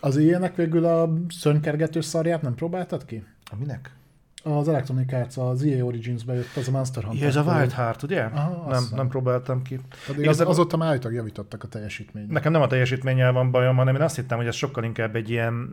Az 0.00 0.16
ilyenek 0.16 0.54
végül 0.54 0.84
a 0.84 1.12
szörnykergető 1.28 2.00
szarját 2.00 2.42
nem 2.42 2.54
próbáltad 2.54 3.04
ki? 3.04 3.24
A 3.50 3.56
minek? 3.58 3.94
Az 4.42 4.68
Electronic 4.68 5.12
Arts, 5.12 5.36
az 5.36 5.62
EA 5.62 5.84
Origins-be 5.84 6.34
jött, 6.34 6.56
az 6.56 6.68
a 6.68 6.70
Monster 6.70 7.02
Hunter. 7.02 7.22
Ja, 7.22 7.28
ez 7.28 7.36
a 7.36 7.42
Wild 7.42 7.72
Heart, 7.72 8.02
ugye? 8.02 8.22
Aha, 8.22 8.70
nem, 8.70 8.82
nem 8.94 9.08
próbáltam 9.08 9.62
ki. 9.62 9.80
Pedig 10.06 10.28
az, 10.28 10.40
azóta 10.40 10.76
már 10.76 10.88
állítólag 10.88 11.16
javítottak 11.16 11.62
a 11.62 11.68
teljesítményt. 11.68 12.30
Nekem 12.30 12.52
nem 12.52 12.62
a 12.62 12.66
teljesítménnyel 12.66 13.32
van 13.32 13.50
bajom, 13.50 13.76
hanem 13.76 13.94
én 13.94 14.00
azt 14.00 14.16
hittem, 14.16 14.38
hogy 14.38 14.46
ez 14.46 14.54
sokkal 14.54 14.84
inkább 14.84 15.16
egy 15.16 15.30
ilyen 15.30 15.70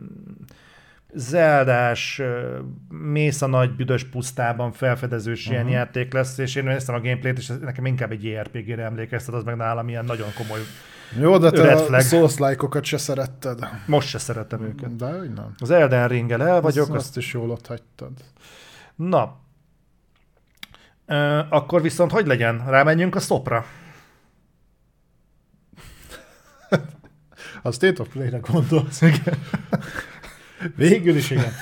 zeldás, 1.14 2.22
mész 2.88 3.42
a 3.42 3.46
nagy 3.46 3.76
büdös 3.76 4.04
pusztában 4.04 4.72
felfedezős 4.72 5.46
uh-huh. 5.46 5.54
ilyen 5.54 5.78
játék 5.78 6.12
lesz, 6.12 6.38
és 6.38 6.54
én 6.54 6.64
néztem 6.64 6.94
a 6.94 7.00
gameplayt, 7.00 7.38
és 7.38 7.52
nekem 7.60 7.86
inkább 7.86 8.12
egy 8.12 8.24
JRPG-re 8.24 8.84
emlékeztet, 8.84 9.34
az 9.34 9.44
meg 9.44 9.56
nálam 9.56 9.88
ilyen 9.88 10.04
nagyon 10.04 10.28
komoly. 10.36 10.60
Jó, 11.16 11.38
de 11.38 11.50
te 11.50 11.72
a 11.72 11.78
flag. 11.78 12.00
Souls-like-okat 12.00 12.84
se 12.84 12.98
szeretted. 12.98 13.58
Most 13.86 14.08
se 14.08 14.18
szeretem 14.18 14.62
őket. 14.62 14.96
De 14.96 15.18
hogy 15.18 15.32
nem. 15.32 15.54
Az 15.58 15.70
Elden 15.70 16.08
Ringgel 16.08 16.42
el 16.42 16.60
vagyok, 16.60 16.88
azt, 16.88 16.96
azt... 16.96 17.06
azt 17.06 17.16
is 17.16 17.32
jól 17.32 17.50
ott 17.50 17.66
hagytad. 17.66 18.12
Na, 18.94 19.36
Ö, 21.10 21.40
akkor 21.48 21.82
viszont 21.82 22.10
hogy 22.10 22.26
legyen? 22.26 22.64
Rámenjünk 22.66 23.14
a 23.14 23.20
szopra. 23.20 23.64
A 27.62 27.72
State 27.72 28.00
of 28.00 28.08
Play-re 28.08 28.38
gondolsz, 28.38 29.00
igen. 29.02 29.38
Végül 30.76 31.16
is 31.16 31.30
igen. 31.30 31.52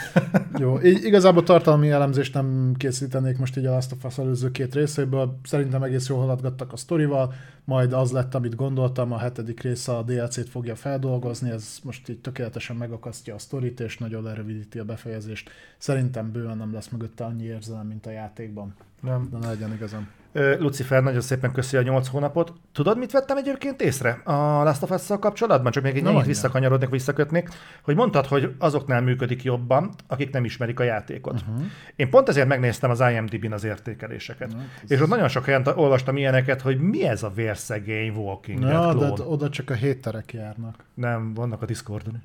Jó, 0.59 0.81
így 0.81 1.05
igazából 1.05 1.43
tartalmi 1.43 1.91
elemzést 1.91 2.35
nem 2.35 2.75
készítenék 2.77 3.39
most 3.39 3.57
így 3.57 3.67
a 3.67 3.71
Last 3.71 3.93
of 3.93 4.05
Us 4.05 4.19
előző 4.19 4.51
két 4.51 4.75
részéből. 4.75 5.39
Szerintem 5.45 5.83
egész 5.83 6.09
jól 6.09 6.19
haladgattak 6.19 6.73
a 6.73 6.77
sztorival, 6.77 7.35
majd 7.65 7.93
az 7.93 8.13
lett, 8.13 8.35
amit 8.35 8.55
gondoltam, 8.55 9.13
a 9.13 9.19
hetedik 9.19 9.61
része 9.61 9.97
a 9.97 10.03
DLC-t 10.03 10.49
fogja 10.49 10.75
feldolgozni, 10.75 11.51
ez 11.51 11.79
most 11.83 12.09
így 12.09 12.21
tökéletesen 12.21 12.77
megakasztja 12.77 13.35
a 13.35 13.39
sztorit, 13.39 13.81
és 13.81 13.99
nagyon 13.99 14.23
lerövidíti 14.23 14.79
a 14.79 14.85
befejezést. 14.85 15.51
Szerintem 15.79 16.33
bőven 16.33 16.57
nem 16.57 16.73
lesz 16.73 16.89
mögötte 16.89 17.25
annyi 17.25 17.45
érzelem, 17.45 17.87
mint 17.87 18.07
a 18.07 18.11
játékban. 18.11 18.75
Nem. 19.01 19.29
De 19.31 19.39
ne 19.39 19.47
legyen 19.47 19.73
igazam. 19.73 20.09
Lucifer, 20.59 21.03
nagyon 21.03 21.20
szépen 21.20 21.53
köszi 21.53 21.77
a 21.77 21.83
8 21.83 22.09
hónapot. 22.09 22.53
Tudod, 22.72 22.99
mit 22.99 23.12
vettem 23.12 23.37
egyébként 23.37 23.83
észre 23.83 24.11
a 24.25 24.33
Last 24.62 24.83
of 24.83 24.90
Us-szal 24.90 25.18
kapcsolatban? 25.18 25.72
Csak 25.72 25.83
még 25.83 25.92
egy 25.96 25.99
Na, 26.03 26.07
mondjál. 26.09 26.27
visszakanyarodnék, 26.27 26.88
visszakötnék, 26.88 27.49
hogy 27.83 27.94
mondtad, 27.94 28.27
hogy 28.27 28.55
azoknál 28.59 29.01
működik 29.01 29.42
jobban, 29.42 29.90
akik 30.07 30.31
nem 30.33 30.44
ismerik 30.44 30.81
a 30.81 30.83
játékot. 30.83 31.40
Uh-huh. 31.49 31.64
Én 31.96 32.11
pont 32.11 32.29
ezért 32.29 32.49
megnéztem 32.49 32.90
az 32.90 33.01
IMDb-n 33.01 33.53
az 33.53 33.64
értékeléseket. 33.64 34.53
Na, 34.53 34.59
És 34.87 35.01
ott 35.01 35.09
nagyon 35.09 35.29
sok 35.29 35.44
helyen 35.44 35.62
ta- 35.62 35.77
olvastam 35.77 36.16
ilyeneket, 36.16 36.61
hogy 36.61 36.79
mi 36.81 37.07
ez 37.07 37.22
a 37.22 37.31
vérszegény 37.35 38.14
Walking 38.14 38.61
Ja, 38.62 38.68
Dead 38.94 39.16
de 39.16 39.22
oda 39.25 39.49
csak 39.49 39.70
a 39.70 39.75
hétterek 39.75 40.33
járnak. 40.33 40.85
Nem, 40.94 41.35
vannak 41.35 41.62
a 41.62 41.66
Discordon. 41.66 42.22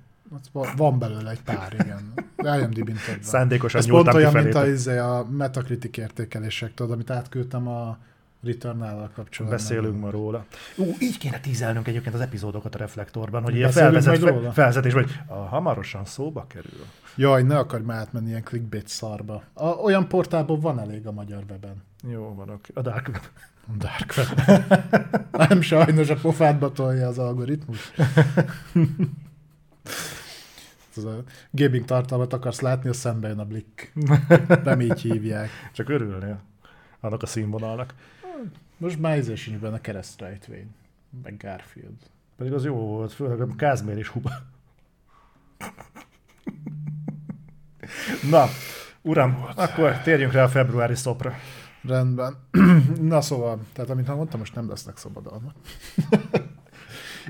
Van 0.75 0.99
belőle 0.99 1.29
egy 1.29 1.41
pár, 1.41 1.73
igen. 1.73 2.13
IMDb-n 2.59 2.95
több. 3.05 3.21
Szándékosan 3.21 3.81
Ez 3.81 3.87
pont 3.87 4.13
olyan, 4.13 4.33
mint 4.33 4.55
a, 4.55 4.67
izé, 4.67 4.97
a 4.97 5.27
Metacritic 5.29 5.97
értékelések, 5.97 6.73
tudod, 6.73 6.91
amit 6.91 7.09
átküldtem 7.09 7.67
a 7.67 7.97
Returnal-al 8.43 9.11
kapcsolatban. 9.15 9.59
Beszélünk 9.59 9.99
ma 9.99 10.09
róla. 10.09 10.45
Ú, 10.75 10.95
így 10.99 11.17
kéne 11.17 11.39
tízelnünk 11.39 11.87
egyébként 11.87 12.15
az 12.15 12.21
epizódokat 12.21 12.75
a 12.75 12.77
reflektorban, 12.77 13.43
hogy 13.43 13.55
ilyen 13.55 13.71
felvezet, 13.71 14.17
felvezetés, 14.53 14.93
vagy 14.93 15.19
a, 15.27 15.33
hamarosan 15.33 16.05
szóba 16.05 16.45
kerül. 16.47 16.85
Jaj, 17.15 17.43
ne 17.43 17.57
akarj 17.57 17.83
már 17.83 17.97
átmenni 17.97 18.27
ilyen 18.27 18.43
clickbait 18.43 18.87
szarba. 18.87 19.43
A, 19.53 19.65
olyan 19.65 20.07
portálból 20.07 20.59
van 20.59 20.79
elég 20.79 21.07
a 21.07 21.11
magyar 21.11 21.43
weben. 21.49 21.83
Jó 22.09 22.33
van, 22.35 22.49
oké. 22.49 22.71
A 22.75 22.81
Dark 22.81 23.07
Web. 23.07 23.21
A 23.67 23.77
Dark 23.77 24.13
web. 24.17 25.49
Nem 25.49 25.61
sajnos 25.61 26.09
a 26.09 26.15
pofádba 26.15 26.71
tolja 26.71 27.07
az 27.07 27.17
algoritmus. 27.17 27.93
Ez 31.01 31.07
a 31.07 31.23
gaming 31.51 31.85
tartalmat 31.85 32.33
akarsz 32.33 32.59
látni, 32.59 32.89
a 32.89 32.93
szembe 32.93 33.27
jön 33.27 33.39
a 33.39 33.45
Blick. 33.45 33.93
Nem 34.63 34.81
így 34.81 35.01
hívják. 35.01 35.49
Csak 35.73 35.89
örülnél 35.89 36.41
annak 36.99 37.21
a 37.21 37.25
színvonalnak. 37.25 37.93
Most 38.77 38.99
már 38.99 39.17
izé 39.17 39.35
sincs 39.35 39.59
benne 39.59 39.81
keresztrejtvény. 39.81 40.75
Meg 41.23 41.37
Garfield. 41.37 41.97
Pedig 42.37 42.53
az 42.53 42.65
jó 42.65 42.75
volt, 42.75 43.11
főleg 43.11 43.41
a 43.41 43.55
Kázmér 43.55 43.97
és 43.97 44.07
Huba. 44.07 44.31
Na, 48.29 48.45
uram, 49.01 49.45
akkor 49.55 49.97
térjünk 49.97 50.31
rá 50.31 50.43
a 50.43 50.49
februári 50.49 50.95
szopra. 50.95 51.33
Rendben. 51.83 52.35
Na 53.01 53.21
szóval, 53.21 53.59
tehát 53.73 53.89
amit 53.89 54.07
mondtam, 54.07 54.39
most 54.39 54.55
nem 54.55 54.69
lesznek 54.69 54.97
szabadalmak. 54.97 55.55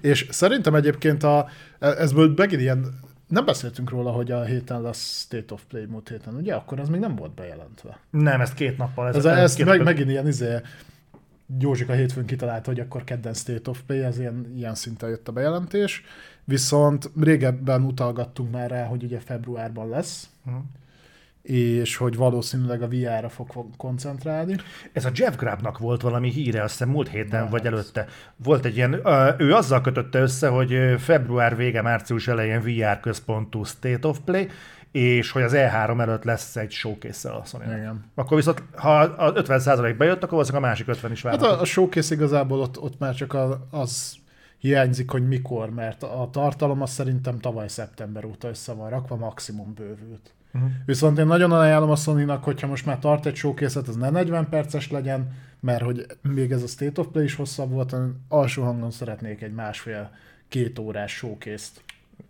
És 0.02 0.28
szerintem 0.30 0.76
egyébként 0.76 1.24
a, 1.24 1.48
ez 1.80 2.14
volt 2.14 2.38
megint 2.38 2.62
ilyen, 2.62 3.00
nem 3.32 3.46
beszéltünk 3.46 3.90
róla, 3.90 4.12
hogy 4.12 4.32
a 4.32 4.44
héten 4.44 4.82
lesz 4.82 5.20
State 5.20 5.54
of 5.54 5.64
Play 5.68 5.86
múlt 5.86 6.10
héten, 6.10 6.36
ugye? 6.36 6.54
Akkor 6.54 6.80
az 6.80 6.90
még 6.90 7.00
nem 7.00 7.16
volt 7.16 7.32
bejelentve. 7.34 8.00
Nem, 8.10 8.42
ezt 8.42 8.54
két 8.54 8.78
nappal 8.78 9.08
Ez, 9.08 9.16
ezelőtt. 9.16 9.40
ez 9.40 9.54
két 9.54 9.66
meg, 9.66 9.78
nappal- 9.78 9.94
megint 9.94 10.10
ilyen 10.12 10.28
izé, 10.28 10.56
Józsika 11.60 11.94
hétfőn 11.94 12.26
kitalálta, 12.26 12.70
hogy 12.70 12.80
akkor 12.80 13.04
kedden 13.04 13.34
State 13.34 13.70
of 13.70 13.82
Play, 13.86 14.00
ez 14.04 14.20
ilyen, 14.20 14.52
ilyen 14.56 14.76
szinten 14.76 15.10
jött 15.10 15.28
a 15.28 15.32
bejelentés. 15.32 16.04
Viszont 16.44 17.12
régebben 17.20 17.84
utalgattunk 17.84 18.52
már 18.52 18.70
rá, 18.70 18.86
hogy 18.86 19.04
ugye 19.04 19.20
februárban 19.20 19.90
lesz, 19.90 20.30
Mhm. 20.46 20.56
És 21.42 21.96
hogy 21.96 22.16
valószínűleg 22.16 22.82
a 22.82 22.88
VR-ra 22.88 23.30
fog 23.30 23.68
koncentrálni. 23.78 24.56
Ez 24.94 25.06
a 25.06 25.10
Jeff 25.14 25.36
Grabnak 25.36 25.78
volt 25.78 26.02
valami 26.02 26.30
híre, 26.30 26.64
azt 26.64 26.72
hiszem 26.72 26.90
múlt 26.90 27.10
héten 27.10 27.30
Lehet. 27.32 27.50
vagy 27.52 27.66
előtte. 27.66 28.08
Volt 28.36 28.66
egy 28.66 28.76
ilyen, 28.76 28.94
ő 29.38 29.54
azzal 29.54 29.82
kötötte 29.82 30.20
össze, 30.20 30.48
hogy 30.48 30.96
február 30.98 31.56
vége, 31.56 31.82
március 31.82 32.28
elején 32.28 32.62
VR 32.62 33.00
központú 33.00 33.64
State 33.64 34.08
of 34.08 34.20
Play, 34.26 34.48
és 34.92 35.32
hogy 35.32 35.42
az 35.42 35.52
E3 35.56 36.02
előtt 36.02 36.24
lesz 36.24 36.56
egy 36.56 36.72
showcase 36.72 37.30
a 37.30 37.44
sony 37.46 37.62
Igen. 37.62 38.06
Akkor 38.16 38.38
viszont, 38.38 38.64
ha 38.76 39.00
az 39.00 39.34
50% 39.36 39.96
bejött, 39.98 40.18
akkor 40.18 40.30
valószínűleg 40.32 40.64
a 40.64 40.68
másik 40.68 40.88
50 40.88 41.12
is 41.12 41.22
Hát 41.22 41.32
várható. 41.32 41.58
a, 41.58 41.62
a 41.62 41.66
showcase 41.66 42.14
igazából 42.16 42.60
ott, 42.60 42.80
ott 42.80 43.00
már 43.00 43.16
csak 43.16 43.34
a, 43.34 43.68
az 43.72 44.16
hiányzik, 44.58 45.10
hogy 45.12 45.28
mikor, 45.28 45.70
mert 45.70 46.04
a 46.04 46.30
tartalom 46.32 46.82
az 46.82 46.90
szerintem 46.90 47.40
tavaly 47.40 47.68
szeptember 47.68 48.26
óta 48.26 48.48
össze 48.48 48.74
van 48.74 48.90
rakva, 48.90 49.16
maximum 49.16 49.74
bővült. 49.74 50.34
Uh-huh. 50.54 50.70
Viszont 50.86 51.18
én 51.18 51.26
nagyon 51.26 51.52
ajánlom 51.52 51.90
a 51.90 51.96
sony 51.96 52.30
hogyha 52.30 52.68
most 52.68 52.86
már 52.86 53.00
tart 53.00 53.26
egy 53.26 53.36
showcase 53.36 53.80
az 53.88 53.96
ne 53.96 54.10
40 54.10 54.50
perces 54.50 54.92
legyen, 54.92 55.32
mert 55.60 55.82
hogy 55.82 56.06
még 56.22 56.52
ez 56.52 56.64
a 56.64 56.68
State 56.68 57.02
of 57.02 57.08
Play 57.12 57.24
is 57.24 57.36
hosszabb 57.36 57.72
volt, 57.72 57.92
hanem 57.92 58.16
alsó 58.28 58.64
hangon 58.64 58.92
szeretnék 58.92 59.42
egy 59.42 59.54
másfél 59.54 60.12
két 60.48 60.80
órás 60.80 61.12
showcase-t 61.12 61.84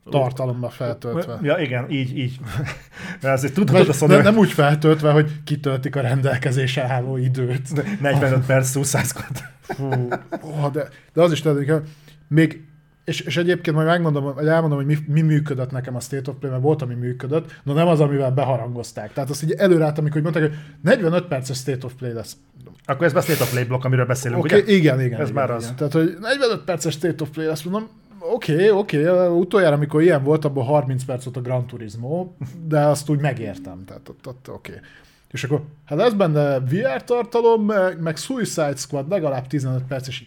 tartalomba 0.09 0.69
feltöltve. 0.69 1.39
Ja, 1.41 1.57
igen, 1.57 1.89
így, 1.89 2.17
így. 2.17 2.39
Mert 3.21 3.33
azért 3.33 3.53
tudhatod 3.53 3.89
a 3.89 3.93
Sony, 3.93 4.09
ne, 4.09 4.21
nem 4.21 4.37
úgy 4.37 4.51
feltöltve, 4.51 5.11
hogy 5.11 5.43
kitöltik 5.43 5.95
a 5.95 6.01
rendelkezésre 6.01 6.83
álló 6.83 7.17
időt. 7.17 7.99
45 8.01 8.45
perc 8.45 8.67
szúszászkod. 8.67 9.43
Fú, 9.61 10.07
oh, 10.41 10.71
de, 10.71 10.87
de 11.13 11.21
az 11.21 11.31
is 11.31 11.41
tudod, 11.41 11.83
még 12.27 12.65
és, 13.05 13.21
és 13.21 13.37
egyébként 13.37 13.75
majd 13.75 13.87
megmondom, 13.87 14.33
vagy 14.33 14.47
elmondom, 14.47 14.77
hogy 14.77 14.87
mi, 14.87 14.97
mi 15.07 15.21
működött 15.21 15.71
nekem 15.71 15.95
a 15.95 15.99
State 15.99 16.29
of 16.29 16.35
Play, 16.39 16.51
mert 16.51 16.63
volt, 16.63 16.81
ami 16.81 16.93
működött, 16.93 17.53
de 17.63 17.73
nem 17.73 17.87
az, 17.87 17.99
amivel 17.99 18.31
beharangozták. 18.31 19.13
Tehát 19.13 19.29
azt 19.29 19.43
így 19.43 19.51
előrálltam, 19.51 20.03
amikor 20.03 20.21
mondták, 20.21 20.43
hogy 20.43 20.53
45 20.81 21.27
perces 21.27 21.57
State 21.57 21.85
of 21.85 21.93
Play 21.93 22.13
lesz. 22.13 22.37
Akkor 22.85 23.05
ez 23.05 23.41
a 23.41 23.45
Playblok, 23.51 23.85
amiről 23.85 24.05
beszélünk, 24.05 24.43
okay, 24.43 24.61
ugye? 24.61 24.73
igen, 24.73 25.01
igen. 25.01 25.19
Ez 25.19 25.29
igen, 25.29 25.33
már 25.33 25.57
igen. 25.57 25.57
az. 25.57 25.73
Tehát, 25.77 25.93
hogy 25.93 26.17
45 26.19 26.63
perces 26.63 26.93
State 26.93 27.23
of 27.23 27.29
Play, 27.29 27.45
azt 27.47 27.65
mondom, 27.65 27.89
oké, 28.19 28.53
okay, 28.53 28.69
oké, 28.69 29.09
okay. 29.09 29.27
utoljára, 29.27 29.75
amikor 29.75 30.01
ilyen 30.01 30.23
volt, 30.23 30.45
abban 30.45 30.65
30 30.65 31.03
perc 31.03 31.23
volt 31.23 31.37
a 31.37 31.41
Gran 31.41 31.67
Turismo, 31.67 32.31
de 32.67 32.79
azt 32.79 33.09
úgy 33.09 33.19
megértem, 33.19 33.83
tehát 33.85 34.09
ott, 34.09 34.27
ott 34.27 34.49
oké. 34.49 34.71
Okay. 34.71 34.83
És 35.31 35.43
akkor, 35.43 35.63
hát 35.85 35.97
lesz 35.97 36.13
benne 36.13 36.59
VR 36.59 37.03
tartalom, 37.03 37.65
meg, 37.65 38.01
meg 38.01 38.17
Suicide 38.17 38.75
Squad 38.75 39.09
legalább 39.09 39.47
15 39.47 39.83
perc, 39.83 40.07
és 40.07 40.23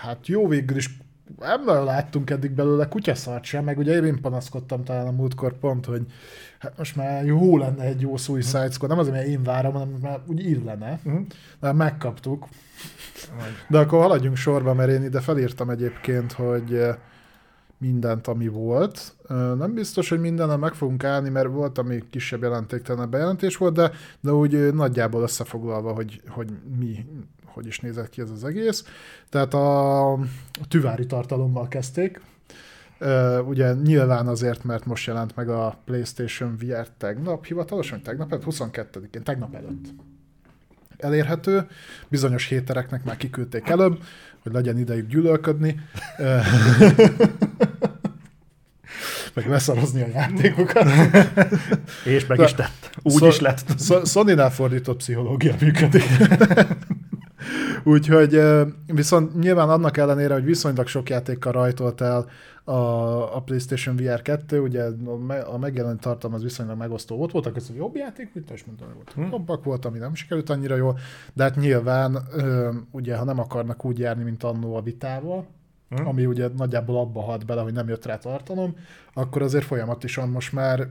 hát 0.00 0.26
jó 0.26 0.48
végül 0.48 0.76
is 0.76 0.90
nem 1.38 1.64
nagyon 1.64 1.84
láttunk 1.84 2.30
eddig 2.30 2.50
belőle 2.50 2.88
kutyaszart 2.88 3.44
sem, 3.44 3.64
meg 3.64 3.78
ugye 3.78 4.02
én 4.02 4.20
panaszkodtam 4.20 4.84
talán 4.84 5.06
a 5.06 5.10
múltkor 5.10 5.58
pont, 5.58 5.86
hogy 5.86 6.02
hát 6.58 6.78
most 6.78 6.96
már 6.96 7.24
jó 7.24 7.56
lenne 7.58 7.84
egy 7.84 8.00
jó 8.00 8.16
Suicide 8.16 8.70
Squad, 8.70 8.90
nem 8.90 8.98
azért, 8.98 9.14
mert 9.14 9.26
én 9.26 9.42
várom, 9.42 9.72
hanem 9.72 9.98
már 10.02 10.20
úgy 10.26 10.46
illene. 10.46 11.00
Mhm. 11.02 11.16
De 11.60 11.72
megkaptuk. 11.72 12.48
De 13.68 13.78
akkor 13.78 14.00
haladjunk 14.00 14.36
sorba, 14.36 14.74
mert 14.74 14.90
én 14.90 15.02
ide 15.02 15.20
felírtam 15.20 15.70
egyébként, 15.70 16.32
hogy 16.32 16.74
eh, 16.74 16.96
mindent, 17.82 18.26
ami 18.26 18.48
volt. 18.48 19.14
Ö, 19.26 19.54
Nem 19.54 19.74
biztos, 19.74 20.08
hogy 20.08 20.20
mindennel 20.20 20.56
meg 20.56 20.74
fogunk 20.74 21.04
állni, 21.04 21.28
mert 21.28 21.48
volt, 21.48 21.78
ami 21.78 22.02
kisebb 22.10 22.42
jelentéktelen 22.42 23.10
bejelentés 23.10 23.56
volt, 23.56 23.74
de, 23.74 23.90
de 24.20 24.32
úgy 24.32 24.54
ö, 24.54 24.70
nagyjából 24.70 25.22
összefoglalva, 25.22 25.92
hogy, 25.92 26.22
hogy 26.28 26.48
mi, 26.78 27.06
hogy 27.52 27.66
is 27.66 27.80
nézett 27.80 28.08
ki 28.08 28.20
ez 28.20 28.30
az 28.30 28.44
egész. 28.44 28.84
Tehát 29.28 29.54
a, 29.54 30.18
tüvári 30.68 31.06
tartalommal 31.06 31.68
kezdték. 31.68 32.20
Ö, 32.98 33.38
Ugye 33.38 33.72
nyilván 33.72 34.26
azért, 34.26 34.64
mert 34.64 34.84
most 34.86 35.06
jelent 35.06 35.36
meg 35.36 35.48
a 35.48 35.78
PlayStation 35.84 36.56
VR 36.60 36.88
tegnap, 36.98 37.44
hivatalosan 37.44 38.02
tegnap, 38.02 38.32
előtt, 38.32 38.44
22-én, 38.50 39.22
tegnap 39.22 39.54
előtt 39.54 39.86
elérhető. 40.98 41.66
Bizonyos 42.08 42.46
hétereknek 42.46 43.04
már 43.04 43.16
kiküldték 43.16 43.68
előbb, 43.68 44.02
hogy 44.42 44.52
legyen 44.52 44.78
idejük 44.78 45.08
gyűlölködni. 45.08 45.80
Meg 49.34 49.48
leszarozni 49.48 50.02
a 50.02 50.06
játékokat. 50.06 50.84
És 52.04 52.26
meg 52.26 52.38
De- 52.38 52.44
is 52.44 52.54
tett. 52.54 52.90
Úgy 53.02 53.12
Szó- 53.12 53.26
is 53.26 53.40
lett. 53.40 53.64
Sz- 53.78 54.06
Sony-nál 54.06 54.50
fordított 54.50 54.96
pszichológia 54.96 55.54
működik. 55.60 56.02
Úgyhogy 57.84 58.40
viszont 58.86 59.38
nyilván 59.38 59.68
annak 59.68 59.96
ellenére, 59.96 60.34
hogy 60.34 60.44
viszonylag 60.44 60.86
sok 60.86 61.10
játékkal 61.10 61.52
rajtolt 61.52 62.00
el 62.00 62.26
a, 62.64 62.72
a 63.36 63.42
PlayStation 63.44 63.96
VR 63.96 64.22
2, 64.22 64.60
ugye 64.60 64.82
a, 65.04 65.16
me- 65.16 65.46
a 65.46 65.58
megjelent 65.58 66.00
tartalom 66.00 66.36
az 66.36 66.42
viszonylag 66.42 66.78
megosztó 66.78 67.16
volt, 67.16 67.32
voltak 67.32 67.52
között 67.52 67.76
jobb 67.76 67.96
játék, 67.96 68.30
mint 68.34 68.50
és 68.50 68.64
mondtam, 68.64 68.86
hogy 68.86 68.96
volt. 69.16 69.30
Jobbak 69.30 69.64
volt, 69.64 69.84
ami 69.84 69.98
nem 69.98 70.14
sikerült 70.14 70.50
annyira 70.50 70.76
jól, 70.76 70.98
de 71.32 71.42
hát 71.42 71.56
nyilván 71.56 72.18
ugye, 72.90 73.16
ha 73.16 73.24
nem 73.24 73.38
akarnak 73.38 73.84
úgy 73.84 73.98
járni, 73.98 74.22
mint 74.22 74.42
annó 74.42 74.76
a 74.76 74.82
vitával, 74.82 75.46
Hm? 75.96 76.06
ami 76.06 76.26
ugye 76.26 76.48
nagyjából 76.56 76.98
abba 76.98 77.20
halt 77.20 77.46
bele, 77.46 77.60
hogy 77.62 77.72
nem 77.72 77.88
jött 77.88 78.04
rá 78.06 78.18
tartalom, 78.18 78.76
akkor 79.14 79.42
azért 79.42 79.64
folyamatosan 79.64 80.28
most 80.28 80.52
már 80.52 80.88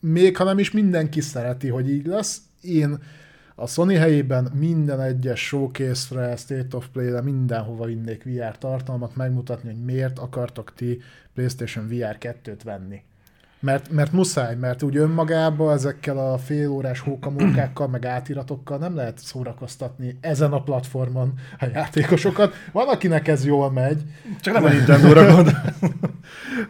még 0.00 0.36
ha 0.36 0.44
nem 0.44 0.58
is 0.58 0.70
mindenki 0.70 1.20
szereti, 1.20 1.68
hogy 1.68 1.90
így 1.90 2.06
lesz, 2.06 2.40
én 2.60 2.98
a 3.58 3.66
Sony 3.66 3.96
helyében 3.98 4.50
minden 4.54 5.00
egyes 5.00 5.46
showcase-re, 5.46 6.36
State 6.36 6.76
of 6.76 6.86
Play-re, 6.92 7.22
mindenhova 7.22 7.84
vinnék 7.84 8.24
VR 8.24 8.58
tartalmat, 8.58 9.16
megmutatni, 9.16 9.68
hogy 9.68 9.84
miért 9.84 10.18
akartok 10.18 10.72
ti 10.74 11.00
PlayStation 11.34 11.88
VR 11.88 12.16
2-t 12.20 12.60
venni. 12.64 13.02
Mert, 13.60 13.90
mert 13.90 14.12
muszáj, 14.12 14.56
mert 14.56 14.82
úgy 14.82 14.96
önmagában 14.96 15.72
ezekkel 15.72 16.18
a 16.18 16.38
fél 16.38 16.68
órás 16.68 17.00
hókamókákkal, 17.00 17.88
meg 17.88 18.04
átiratokkal 18.04 18.78
nem 18.78 18.94
lehet 18.94 19.18
szórakoztatni 19.18 20.18
ezen 20.20 20.52
a 20.52 20.62
platformon 20.62 21.32
a 21.58 21.66
játékosokat. 21.72 22.54
Van, 22.72 22.88
akinek 22.88 23.28
ez 23.28 23.44
jól 23.44 23.72
megy, 23.72 24.02
Csak 24.40 24.54
nem 24.54 24.64
a 24.64 24.68
Nintendo-ra 24.68 25.32
gondol. 25.34 25.52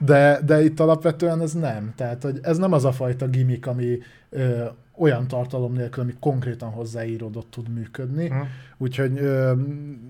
de, 0.00 0.40
de 0.44 0.64
itt 0.64 0.80
alapvetően 0.80 1.40
ez 1.40 1.52
nem. 1.52 1.92
Tehát, 1.96 2.22
hogy 2.22 2.38
ez 2.42 2.56
nem 2.58 2.72
az 2.72 2.84
a 2.84 2.92
fajta 2.92 3.28
gimmick, 3.28 3.66
ami 3.66 3.98
ö, 4.30 4.64
olyan 4.98 5.28
tartalom 5.28 5.72
nélkül, 5.72 6.02
ami 6.02 6.14
konkrétan 6.20 6.70
hozzáíródott 6.70 7.50
tud 7.50 7.68
működni. 7.68 8.28
Hm. 8.28 8.40
Úgyhogy 8.78 9.18
ö, 9.18 9.52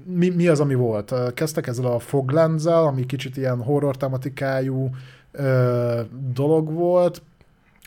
mi, 0.04 0.28
mi 0.28 0.48
az, 0.48 0.60
ami 0.60 0.74
volt? 0.74 1.14
Kezdtek 1.34 1.66
ezzel 1.66 1.86
a 1.86 1.98
Foglands-el, 1.98 2.84
ami 2.86 3.06
kicsit 3.06 3.36
ilyen 3.36 3.62
horror 3.62 3.96
tematikájú 3.96 4.90
ö, 5.32 6.00
dolog 6.32 6.72
volt. 6.72 7.22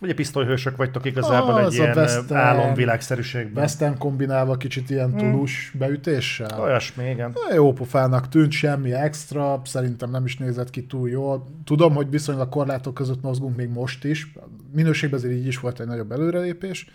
Ugye 0.01 0.13
pisztolyhősök 0.13 0.75
vagytok 0.77 1.05
igazából 1.05 1.53
Az 1.53 1.73
egy 1.73 1.79
ilyen 1.79 1.97
western- 1.97 2.31
álomvilágszerűségben. 2.31 3.63
Western 3.63 3.97
kombinálva 3.97 4.57
kicsit 4.57 4.89
ilyen 4.89 5.15
tulus 5.15 5.73
beütéssel. 5.77 6.61
Olyasmi, 6.61 7.09
igen. 7.09 7.35
Jó 7.53 7.73
pofának 7.73 8.29
tűnt, 8.29 8.51
semmi 8.51 8.93
extra, 8.93 9.61
szerintem 9.65 10.09
nem 10.09 10.25
is 10.25 10.37
nézett 10.37 10.69
ki 10.69 10.85
túl 10.85 11.09
jól. 11.09 11.45
Tudom, 11.63 11.95
hogy 11.95 12.09
viszonylag 12.09 12.49
korlátok 12.49 12.93
között 12.93 13.21
mozgunk 13.21 13.55
még 13.55 13.69
most 13.69 14.03
is. 14.03 14.33
Minőségben 14.73 15.19
azért 15.19 15.33
így 15.33 15.47
is 15.47 15.59
volt 15.59 15.79
egy 15.79 15.87
nagyobb 15.87 16.11
előrelépés, 16.11 16.87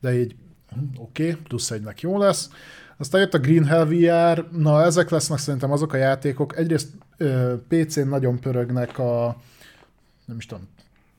de 0.00 0.18
így 0.18 0.36
hm, 0.68 0.78
oké, 0.96 1.28
okay, 1.28 1.42
plusz 1.42 1.70
egynek 1.70 2.00
jó 2.00 2.18
lesz. 2.18 2.50
Aztán 2.96 3.20
jött 3.20 3.34
a 3.34 3.38
Green 3.38 3.64
Hell 3.64 3.84
VR, 3.84 4.48
na 4.50 4.82
ezek 4.82 5.10
lesznek 5.10 5.38
szerintem 5.38 5.72
azok 5.72 5.92
a 5.92 5.96
játékok. 5.96 6.56
Egyrészt 6.56 6.88
PC-n 7.68 8.08
nagyon 8.08 8.40
pörögnek 8.40 8.98
a, 8.98 9.36
nem 10.26 10.36
is 10.36 10.46
tudom, 10.46 10.68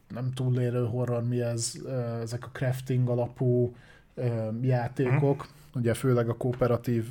nem 0.09 0.31
túlélő 0.33 0.85
horror, 0.85 1.23
mi 1.23 1.41
ez, 1.41 1.73
ezek 2.21 2.45
a 2.45 2.49
crafting 2.53 3.09
alapú 3.09 3.75
játékok, 4.61 5.47
ugye 5.75 5.93
főleg 5.93 6.29
a 6.29 6.37
kooperatív 6.37 7.05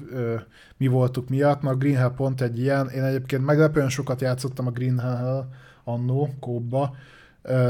mi 0.77 0.87
voltuk 0.87 1.29
miatt, 1.29 1.63
na 1.63 1.71
a 1.71 1.77
Green 1.77 1.97
Hell 1.97 2.15
pont 2.15 2.41
egy 2.41 2.59
ilyen, 2.59 2.89
én 2.89 3.03
egyébként 3.03 3.45
meglepően 3.45 3.89
sokat 3.89 4.21
játszottam 4.21 4.67
a 4.67 4.71
Green 4.71 4.99
Hell 4.99 5.49
annó, 5.85 6.35
kóba, 6.41 6.97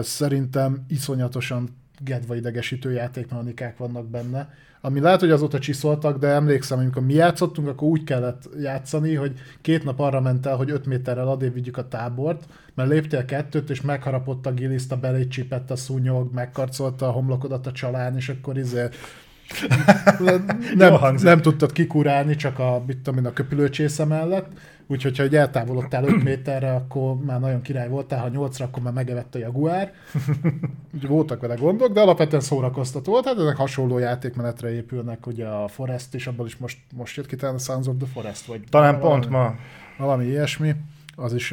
szerintem 0.00 0.84
iszonyatosan 0.88 1.68
gedva 1.98 2.34
idegesítő 2.34 2.92
játékmechanikák 2.92 3.76
vannak 3.76 4.06
benne, 4.06 4.54
ami 4.84 5.00
lehet, 5.00 5.20
hogy 5.20 5.30
azóta 5.30 5.58
csiszoltak, 5.58 6.18
de 6.18 6.26
emlékszem, 6.26 6.78
amikor 6.78 7.02
mi 7.02 7.14
játszottunk, 7.14 7.68
akkor 7.68 7.88
úgy 7.88 8.04
kellett 8.04 8.48
játszani, 8.60 9.14
hogy 9.14 9.32
két 9.60 9.84
nap 9.84 10.00
arra 10.00 10.20
ment 10.20 10.46
el, 10.46 10.56
hogy 10.56 10.70
5 10.70 10.86
méterrel 10.86 11.28
adébb 11.28 11.52
vigyük 11.52 11.76
a 11.76 11.88
tábort, 11.88 12.44
mert 12.74 12.88
léptél 12.88 13.24
kettőt, 13.24 13.70
és 13.70 13.80
megharapott 13.80 14.46
a 14.46 14.52
giliszta, 14.52 14.96
belé 14.96 15.26
csípett 15.26 15.70
a 15.70 15.76
szúnyog, 15.76 16.34
megkarcolta 16.34 17.08
a 17.08 17.10
homlokodat 17.10 17.66
a 17.66 17.72
csalán, 17.72 18.16
és 18.16 18.28
akkor 18.28 18.58
izé 18.58 18.88
nem, 20.74 21.14
nem 21.22 21.40
tudtad 21.40 21.72
kikurálni, 21.72 22.36
csak 22.36 22.58
a, 22.58 22.82
mit 22.86 22.98
tudom 22.98 23.18
én, 23.18 23.26
a 23.26 23.32
köpülőcsésze 23.32 24.04
mellett. 24.04 24.46
Úgyhogy, 24.86 25.16
ha 25.16 25.22
egy 25.22 25.36
eltávolodtál 25.36 26.04
5 26.04 26.22
méterre, 26.22 26.74
akkor 26.74 27.16
már 27.16 27.40
nagyon 27.40 27.62
király 27.62 27.88
voltál, 27.88 28.20
ha 28.20 28.28
8 28.28 28.60
akkor 28.60 28.82
már 28.82 28.92
megevett 28.92 29.34
a 29.34 29.38
jaguár. 29.38 29.92
Úgy 30.94 31.06
voltak 31.06 31.40
vele 31.40 31.54
gondok, 31.54 31.92
de 31.92 32.00
alapvetően 32.00 32.42
szórakoztató 32.42 33.12
volt. 33.12 33.24
Hát 33.24 33.38
ezek 33.38 33.56
hasonló 33.56 33.98
játékmenetre 33.98 34.72
épülnek, 34.72 35.26
ugye 35.26 35.46
a 35.46 35.68
Forest 35.68 36.14
is, 36.14 36.26
abból 36.26 36.46
is 36.46 36.56
most, 36.56 36.78
most 36.94 37.16
jött 37.16 37.26
ki 37.26 37.36
talán 37.36 37.54
a 37.54 37.58
Sons 37.58 37.86
of 37.86 37.94
the 37.98 38.06
Forest, 38.12 38.46
vagy 38.46 38.60
Talán 38.70 39.00
valami, 39.00 39.20
pont 39.20 39.32
ma. 39.32 39.54
valami 39.98 40.24
ilyesmi. 40.24 40.74
az 41.16 41.34
is 41.34 41.52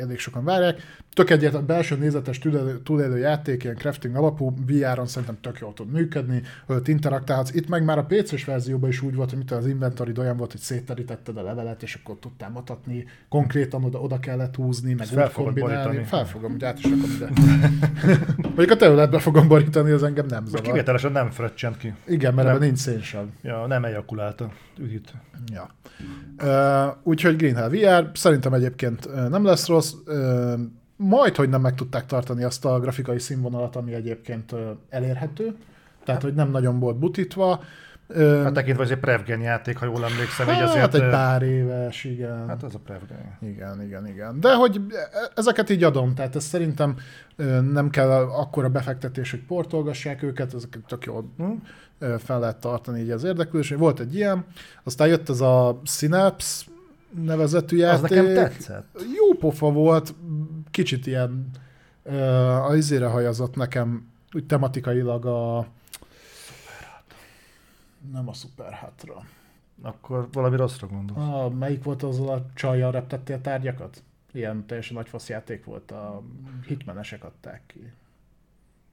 elég 0.00 0.18
sokan 0.18 0.44
várják. 0.44 0.80
Tök 1.18 1.30
egyet, 1.30 1.64
belső 1.64 1.96
nézetes 1.96 2.38
túlélő, 2.38 2.78
túlélő 2.78 3.18
játék, 3.18 3.64
ilyen 3.64 3.76
crafting 3.76 4.16
alapú, 4.16 4.54
VR-on 4.66 5.06
szerintem 5.06 5.38
tök 5.40 5.58
jól 5.58 5.74
tud 5.74 5.90
működni, 5.90 6.42
hogy 6.66 6.88
interaktálhatsz. 6.88 7.54
Itt 7.54 7.68
meg 7.68 7.84
már 7.84 7.98
a 7.98 8.04
PC-s 8.04 8.44
verzióban 8.44 8.88
is 8.88 9.02
úgy 9.02 9.14
volt, 9.14 9.30
hogy 9.30 9.58
az 9.58 9.66
inventory 9.66 10.12
olyan 10.18 10.36
volt, 10.36 10.52
hogy 10.52 10.60
szétterítetted 10.60 11.36
a 11.36 11.42
levelet, 11.42 11.82
és 11.82 11.94
akkor 11.94 12.16
tudtál 12.20 12.50
mutatni, 12.50 13.04
konkrétan 13.28 13.84
oda, 13.84 14.00
oda 14.00 14.18
kellett 14.18 14.54
húzni, 14.54 14.94
meg 14.94 15.06
fel 15.06 15.28
fogom 15.30 15.54
borítani. 15.54 16.04
Fel 16.04 16.26
fogom, 16.26 16.50
hogy 16.50 16.64
át 16.64 16.78
is 16.78 16.84
rakom 16.84 17.10
ide. 17.16 17.28
Mondjuk 18.42 18.70
a 18.70 18.76
területbe 18.76 19.18
fogom 19.18 19.48
borítani, 19.48 19.90
az 19.90 20.02
engem 20.02 20.26
nem 20.26 20.44
zavar. 20.44 20.60
Most 20.60 20.72
kivételesen 20.72 21.12
nem 21.12 21.30
fröccsent 21.30 21.76
ki. 21.76 21.94
Igen, 22.06 22.34
mert 22.34 22.48
ebben 22.48 22.60
nincs 22.60 22.78
szénsav. 22.78 23.24
Ja, 23.42 23.66
nem 23.66 23.84
ejakulálta 23.84 24.50
üdít. 24.78 25.12
Ja. 25.52 25.70
Uh, 26.42 26.96
úgyhogy 27.02 27.36
Green 27.36 27.56
Hell 27.56 27.68
VR 27.68 28.10
szerintem 28.14 28.52
egyébként 28.52 29.28
nem 29.28 29.44
lesz 29.44 29.66
rossz. 29.66 29.92
Uh, 30.06 30.52
majd, 31.00 31.36
hogy 31.36 31.48
nem 31.48 31.60
meg 31.60 31.74
tudták 31.74 32.06
tartani 32.06 32.42
azt 32.42 32.64
a 32.64 32.80
grafikai 32.80 33.18
színvonalat, 33.18 33.76
ami 33.76 33.94
egyébként 33.94 34.54
elérhető. 34.88 35.56
Tehát, 36.04 36.22
hogy 36.22 36.34
nem 36.34 36.50
nagyon 36.50 36.78
volt 36.78 36.98
butítva. 36.98 37.62
Hát 38.16 38.52
tekintve, 38.52 38.82
hogy 38.82 38.92
egy 38.92 38.98
Prevgen 38.98 39.40
játék, 39.40 39.76
ha 39.76 39.86
jól 39.86 40.04
emlékszem. 40.04 40.46
Hát, 40.46 40.56
így 40.56 40.62
azért, 40.62 40.80
hát 40.80 40.94
egy 40.94 41.10
pár 41.10 41.42
éves, 41.42 42.04
igen. 42.04 42.48
Hát 42.48 42.62
az 42.62 42.74
a 42.74 42.78
Prevgen. 42.78 43.38
Igen, 43.40 43.82
igen, 43.82 44.06
igen. 44.06 44.40
De 44.40 44.54
hogy 44.54 44.80
ezeket 45.34 45.70
így 45.70 45.84
adom, 45.84 46.14
tehát 46.14 46.36
ez 46.36 46.44
szerintem 46.44 46.96
nem 47.72 47.90
kell 47.90 48.10
akkora 48.10 48.68
befektetés, 48.68 49.30
hogy 49.30 49.40
portolgassák 49.40 50.22
őket, 50.22 50.54
ezeket 50.54 50.80
csak 50.86 51.04
jól 51.04 51.32
hmm 51.36 51.62
fel 52.18 52.40
lehet 52.40 52.56
tartani 52.56 53.00
így 53.00 53.10
az 53.10 53.24
érdeklődés. 53.24 53.70
Volt 53.70 54.00
egy 54.00 54.14
ilyen, 54.14 54.44
aztán 54.84 55.08
jött 55.08 55.28
ez 55.28 55.40
a 55.40 55.80
Synapse 55.84 56.64
nevezetű 57.24 57.76
játék. 57.76 58.04
Az 58.04 58.10
nekem 58.10 58.34
tetszett. 58.34 58.86
Jó 59.16 59.38
pofa 59.38 59.70
volt, 59.70 60.14
kicsit 60.78 61.06
ilyen 61.06 61.50
uh, 62.02 62.64
a 62.64 62.76
izére 62.76 63.06
hajazott 63.06 63.56
nekem, 63.56 64.12
úgy 64.32 64.46
tematikailag 64.46 65.26
a 65.26 65.66
nem 68.12 68.28
a 68.28 68.32
Superhatra. 68.32 69.24
Akkor 69.82 70.28
valami 70.32 70.56
rosszra 70.56 70.86
gondolsz. 70.86 71.28
A, 71.28 71.48
melyik 71.48 71.82
volt 71.82 72.02
az 72.02 72.20
a 72.20 72.46
csajjal 72.54 72.90
reptettél 72.90 73.40
tárgyakat? 73.40 74.02
Ilyen 74.32 74.66
teljesen 74.66 74.96
nagy 74.96 75.08
fasz 75.08 75.28
játék 75.28 75.64
volt, 75.64 75.90
a 75.90 76.22
hitmenesek 76.66 77.24
adták 77.24 77.62
ki. 77.66 77.92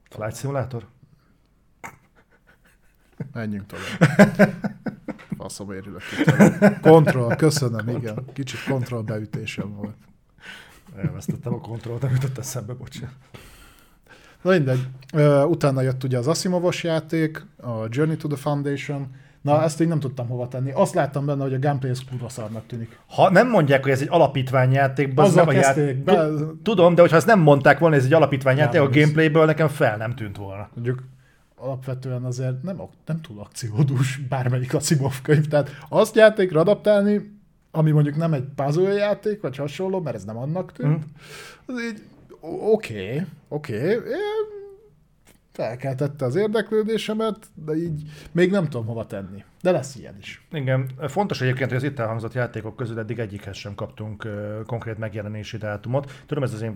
Flight 0.08 0.36
Simulator? 0.36 0.86
Menjünk 3.32 3.66
tovább. 3.66 4.10
Faszom 5.38 5.72
érülök 5.72 6.02
Kontroll, 6.80 7.36
köszönöm, 7.36 7.88
igen. 7.88 8.24
Kicsit 8.32 8.64
kontroll 8.64 9.02
beütésem 9.02 9.74
volt. 9.74 9.96
Elvesztettem 11.04 11.54
a 11.54 11.60
kontrollt, 11.60 12.04
amit 12.04 12.24
ott 12.24 12.38
eszembe, 12.38 12.72
bocsánat. 12.72 13.14
Na 14.42 14.50
mindegy. 14.50 14.88
Utána 15.48 15.80
jött 15.80 16.04
ugye 16.04 16.18
az 16.18 16.28
Asimovos 16.28 16.84
játék, 16.84 17.46
a 17.56 17.86
Journey 17.88 18.16
to 18.16 18.28
the 18.28 18.36
Foundation, 18.36 19.08
Na, 19.46 19.62
ezt 19.62 19.80
így 19.80 19.88
nem 19.88 20.00
tudtam 20.00 20.28
hova 20.28 20.48
tenni. 20.48 20.70
Azt 20.70 20.94
láttam 20.94 21.26
benne, 21.26 21.42
hogy 21.42 21.54
a 21.54 21.58
gameplay 21.58 21.90
ez 21.90 22.00
kurva 22.10 22.28
szarnak 22.28 22.66
tűnik. 22.66 22.98
Ha 23.06 23.30
nem 23.30 23.48
mondják, 23.48 23.82
hogy 23.82 23.92
ez 23.92 24.00
egy 24.00 24.08
alapítványjáték, 24.10 25.12
az 25.14 25.34
nem 25.34 25.48
a 25.48 25.52
játék. 25.52 26.04
Be... 26.04 26.28
Tudom, 26.62 26.94
de 26.94 27.00
hogyha 27.00 27.16
ezt 27.16 27.26
nem 27.26 27.40
mondták 27.40 27.78
volna, 27.78 27.96
ez 27.96 28.04
egy 28.04 28.12
alapítványjáték, 28.12 28.80
a 28.80 28.88
gameplayből 28.88 29.44
nekem 29.44 29.68
fel 29.68 29.96
nem 29.96 30.14
tűnt 30.14 30.36
volna. 30.36 30.68
Mondjuk 30.74 31.02
alapvetően 31.56 32.24
azért 32.24 32.62
nem, 32.62 32.80
nem 33.06 33.20
túl 33.20 33.40
akciódús 33.40 34.16
bármelyik 34.28 34.74
Asimov 34.74 35.22
könyv, 35.22 35.48
tehát 35.48 35.70
azt 35.88 36.16
játékra 36.16 36.60
adaptálni, 36.60 37.35
ami 37.76 37.90
mondjuk 37.90 38.16
nem 38.16 38.32
egy 38.32 38.44
puzzle 38.54 38.92
játék, 38.92 39.40
vagy 39.40 39.56
hasonló, 39.56 40.00
mert 40.00 40.16
ez 40.16 40.24
nem 40.24 40.36
annak 40.36 40.72
tűnt, 40.72 41.04
mm. 41.04 41.74
az 41.74 41.82
így 41.82 42.02
oké, 42.40 43.04
okay, 43.04 43.22
oké, 43.48 43.96
okay 43.96 44.55
felkeltette 45.56 46.24
az 46.24 46.34
érdeklődésemet, 46.34 47.36
de 47.54 47.74
így 47.74 48.02
még 48.32 48.50
nem 48.50 48.68
tudom 48.68 48.86
hova 48.86 49.06
tenni. 49.06 49.44
De 49.62 49.70
lesz 49.70 49.96
ilyen 49.96 50.14
is. 50.18 50.46
Igen, 50.52 50.90
fontos 51.08 51.40
egyébként, 51.40 51.68
hogy 51.68 51.78
az 51.78 51.84
itt 51.84 51.98
elhangzott 51.98 52.32
játékok 52.32 52.76
közül 52.76 52.98
eddig 52.98 53.18
egyikhez 53.18 53.56
sem 53.56 53.74
kaptunk 53.74 54.24
uh, 54.24 54.64
konkrét 54.66 54.98
megjelenési 54.98 55.56
dátumot. 55.56 56.12
Tudom, 56.26 56.42
ez 56.42 56.52
az 56.52 56.62
én. 56.62 56.74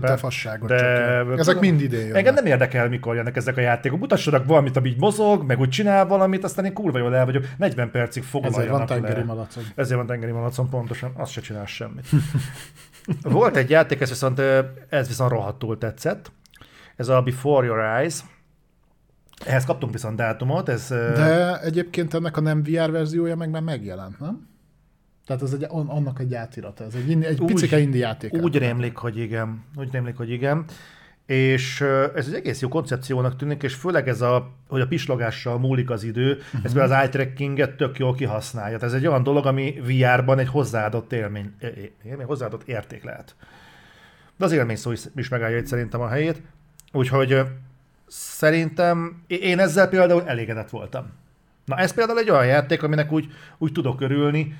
De 0.00 0.16
fasságot 0.16 0.68
de... 0.68 1.24
Csak 1.26 1.38
Ezek 1.38 1.60
mind 1.60 1.80
idén 1.80 2.00
jönnek. 2.00 2.16
Engem 2.16 2.34
nem 2.34 2.46
érdekel, 2.46 2.88
mikor 2.88 3.14
jönnek 3.14 3.36
ezek 3.36 3.56
a 3.56 3.60
játékok. 3.60 3.98
Mutassanak 3.98 4.46
valamit, 4.46 4.76
ami 4.76 4.88
így 4.88 4.98
mozog, 4.98 5.42
meg 5.42 5.60
úgy 5.60 5.68
csinál 5.68 6.06
valamit, 6.06 6.44
aztán 6.44 6.64
én 6.64 6.72
kurva 6.72 6.98
jól 6.98 7.14
el 7.14 7.24
vagyok. 7.24 7.44
40 7.58 7.90
percig 7.90 8.22
foglaljanak 8.22 8.64
Ezért 8.64 8.78
van 8.78 8.86
tengeri 8.86 9.26
malacom. 9.26 9.62
Ezért 9.74 9.96
van 9.96 10.06
tengeri 10.06 10.32
malacom, 10.32 10.68
pontosan. 10.68 11.12
Azt 11.16 11.32
se 11.32 11.40
csinál 11.40 11.66
semmit. 11.66 12.06
Volt 13.22 13.56
egy 13.56 13.70
játék, 13.70 14.00
ez 14.00 14.08
viszont, 14.08 14.42
ez 14.88 15.08
viszont 15.08 15.30
rohadtul 15.30 15.78
tetszett 15.78 16.30
ez 16.96 17.08
a 17.08 17.22
Before 17.22 17.66
Your 17.66 17.80
Eyes, 17.80 18.20
ehhez 19.44 19.64
kaptunk 19.64 19.92
viszont 19.92 20.16
dátumot. 20.16 20.68
Ez, 20.68 20.88
De 20.88 21.60
egyébként 21.60 22.14
ennek 22.14 22.36
a 22.36 22.40
nem 22.40 22.62
VR 22.62 22.90
verziója 22.90 23.36
meg 23.36 23.50
már 23.50 23.62
megjelent, 23.62 24.20
nem? 24.20 24.48
Tehát 25.26 25.42
ez 25.42 25.52
egy, 25.52 25.66
annak 25.70 26.20
egy 26.20 26.34
átirata, 26.34 26.84
ez 26.84 26.94
egy, 26.94 27.24
egy 27.24 27.40
úgy, 27.40 27.52
picike 27.52 27.78
indi 27.78 27.98
játék. 27.98 28.32
Úgy 28.32 28.58
rémlik, 28.58 28.96
hogy 28.96 29.18
igen. 29.18 29.64
Úgy 29.76 29.88
rémlik, 29.92 30.16
hogy 30.16 30.30
igen. 30.30 30.64
És 31.26 31.80
ez 32.14 32.26
egy 32.26 32.34
egész 32.34 32.60
jó 32.60 32.68
koncepciónak 32.68 33.36
tűnik, 33.36 33.62
és 33.62 33.74
főleg 33.74 34.08
ez 34.08 34.20
a, 34.20 34.50
hogy 34.68 34.80
a 34.80 34.86
pislogással 34.86 35.58
múlik 35.58 35.90
az 35.90 36.02
idő, 36.02 36.30
uh-huh. 36.32 36.60
ez 36.64 36.72
például 36.72 36.92
az 36.92 36.98
eye 36.98 37.08
trackinget 37.08 37.76
tök 37.76 37.98
jól 37.98 38.14
kihasználja. 38.14 38.78
Tehát 38.78 38.94
ez 38.94 39.00
egy 39.00 39.06
olyan 39.06 39.22
dolog, 39.22 39.46
ami 39.46 39.80
VR-ban 39.86 40.38
egy 40.38 40.48
hozzáadott 40.48 41.12
élmény, 41.12 41.54
élmény 42.04 42.26
hozzáadott 42.26 42.68
érték 42.68 43.04
lehet. 43.04 43.36
De 44.36 44.44
az 44.44 44.52
élmény 44.52 44.76
szó 44.76 44.92
is, 44.92 45.00
is 45.16 45.28
megállja 45.28 45.58
itt 45.58 45.66
szerintem 45.66 46.00
a 46.00 46.08
helyét. 46.08 46.42
Úgyhogy 46.94 47.42
szerintem 48.06 49.22
én 49.26 49.58
ezzel 49.58 49.88
például 49.88 50.26
elégedett 50.26 50.70
voltam. 50.70 51.06
Na 51.64 51.76
ez 51.76 51.92
például 51.92 52.18
egy 52.18 52.30
olyan 52.30 52.46
játék, 52.46 52.82
aminek 52.82 53.12
úgy, 53.12 53.26
úgy 53.58 53.72
tudok 53.72 54.00
örülni, 54.00 54.56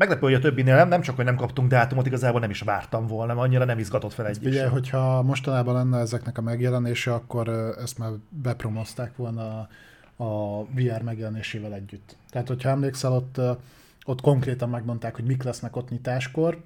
Meglepő, 0.00 0.20
hogy 0.20 0.34
a 0.34 0.38
többinél 0.38 0.74
nem, 0.74 0.88
nem 0.88 1.00
csak, 1.00 1.16
hogy 1.16 1.24
nem 1.24 1.36
kaptunk 1.36 1.70
dátumot, 1.70 2.06
igazából 2.06 2.40
nem 2.40 2.50
is 2.50 2.60
vártam 2.60 3.06
volna, 3.06 3.36
annyira 3.36 3.64
nem 3.64 3.78
izgatott 3.78 4.12
fel 4.12 4.26
egy 4.26 4.46
Ugye, 4.46 4.68
hogyha 4.68 5.22
mostanában 5.22 5.74
lenne 5.74 5.98
ezeknek 5.98 6.38
a 6.38 6.42
megjelenése, 6.42 7.14
akkor 7.14 7.48
ezt 7.78 7.98
már 7.98 8.10
bepromozták 8.28 9.16
volna 9.16 9.68
a 10.16 10.62
VR 10.64 11.02
megjelenésével 11.02 11.74
együtt. 11.74 12.16
Tehát, 12.30 12.48
hogyha 12.48 12.68
emlékszel, 12.68 13.12
ott, 13.12 13.40
ott 14.04 14.20
konkrétan 14.20 14.68
megmondták, 14.68 15.14
hogy 15.14 15.24
mik 15.24 15.42
lesznek 15.42 15.76
ott 15.76 15.90
nyitáskor, 15.90 16.62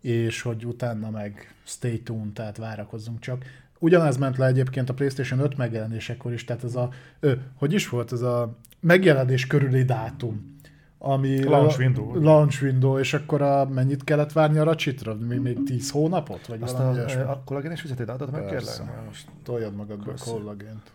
és 0.00 0.42
hogy 0.42 0.64
utána 0.64 1.10
meg 1.10 1.54
stay 1.64 2.02
tuned, 2.02 2.32
tehát 2.32 2.56
várakozzunk 2.56 3.20
csak. 3.20 3.44
Ugyanez 3.78 4.16
ment 4.16 4.36
le 4.36 4.46
egyébként 4.46 4.90
a 4.90 4.94
PlayStation 4.94 5.38
5 5.38 5.56
megjelenésekor 5.56 6.32
is, 6.32 6.44
tehát 6.44 6.64
ez 6.64 6.74
a, 6.74 6.88
ö, 7.20 7.32
hogy 7.54 7.72
is 7.72 7.88
volt 7.88 8.12
ez 8.12 8.20
a 8.20 8.56
megjelenés 8.80 9.46
körüli 9.46 9.84
dátum, 9.84 10.56
ami 10.98 11.42
launch 11.44 11.78
window. 11.78 12.22
Launch 12.22 12.62
window, 12.62 12.98
és 12.98 13.14
akkor 13.14 13.42
a, 13.42 13.68
mennyit 13.68 14.04
kellett 14.04 14.32
várni 14.32 14.58
a 14.58 14.64
racsitra? 14.64 15.14
Még, 15.14 15.40
még 15.40 15.62
10 15.64 15.90
hónapot? 15.90 16.46
Vagy 16.46 16.62
Azt 16.62 16.78
a, 16.78 16.90
a, 16.90 17.30
a 17.30 17.42
kollagénes 17.44 17.80
fizetét 17.80 18.08
adod 18.08 18.30
meg, 18.30 18.46
kérlek? 18.46 19.04
Most 19.06 19.26
toljad 19.42 19.74
magadba 19.74 20.12
a 20.12 20.30
kollagént. 20.30 20.92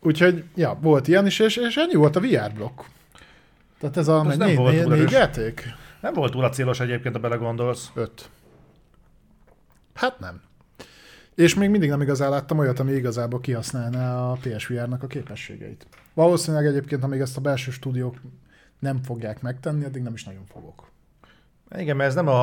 Úgyhogy, 0.00 0.44
ja, 0.54 0.78
volt 0.80 1.08
ilyen 1.08 1.26
is, 1.26 1.38
és, 1.38 1.56
és 1.56 1.76
ennyi 1.76 1.94
volt 1.94 2.16
a 2.16 2.20
VR 2.20 2.52
blokk. 2.54 2.80
Tehát 3.78 3.96
ez 3.96 4.08
a 4.08 4.22
négy, 4.22 4.38
nem 4.38 4.48
négy, 4.48 4.86
négy 4.86 5.10
játék? 5.10 5.64
Nem 6.00 6.12
volt 6.12 6.32
túl 6.32 6.44
a 6.44 6.48
célos 6.48 6.80
egyébként, 6.80 7.14
ha 7.14 7.20
belegondolsz. 7.20 7.90
Öt. 7.94 8.28
Hát 9.94 10.18
nem. 10.18 10.40
És 11.34 11.54
még 11.54 11.70
mindig 11.70 11.88
nem 11.88 12.00
igazán 12.00 12.30
láttam 12.30 12.58
olyat, 12.58 12.78
ami 12.78 12.92
igazából 12.92 13.40
kihasználná 13.40 14.30
a 14.30 14.38
PSVR-nak 14.42 15.02
a 15.02 15.06
képességeit. 15.06 15.86
Valószínűleg 16.14 16.66
egyébként, 16.66 17.02
amíg 17.02 17.20
ezt 17.20 17.36
a 17.36 17.40
belső 17.40 17.70
stúdiók 17.70 18.20
nem 18.78 19.02
fogják 19.02 19.42
megtenni, 19.42 19.84
addig 19.84 20.02
nem 20.02 20.12
is 20.12 20.24
nagyon 20.24 20.44
fogok. 20.44 20.90
Igen, 21.78 21.96
mert 21.96 22.08
ez 22.08 22.14
nem 22.14 22.28
a, 22.28 22.42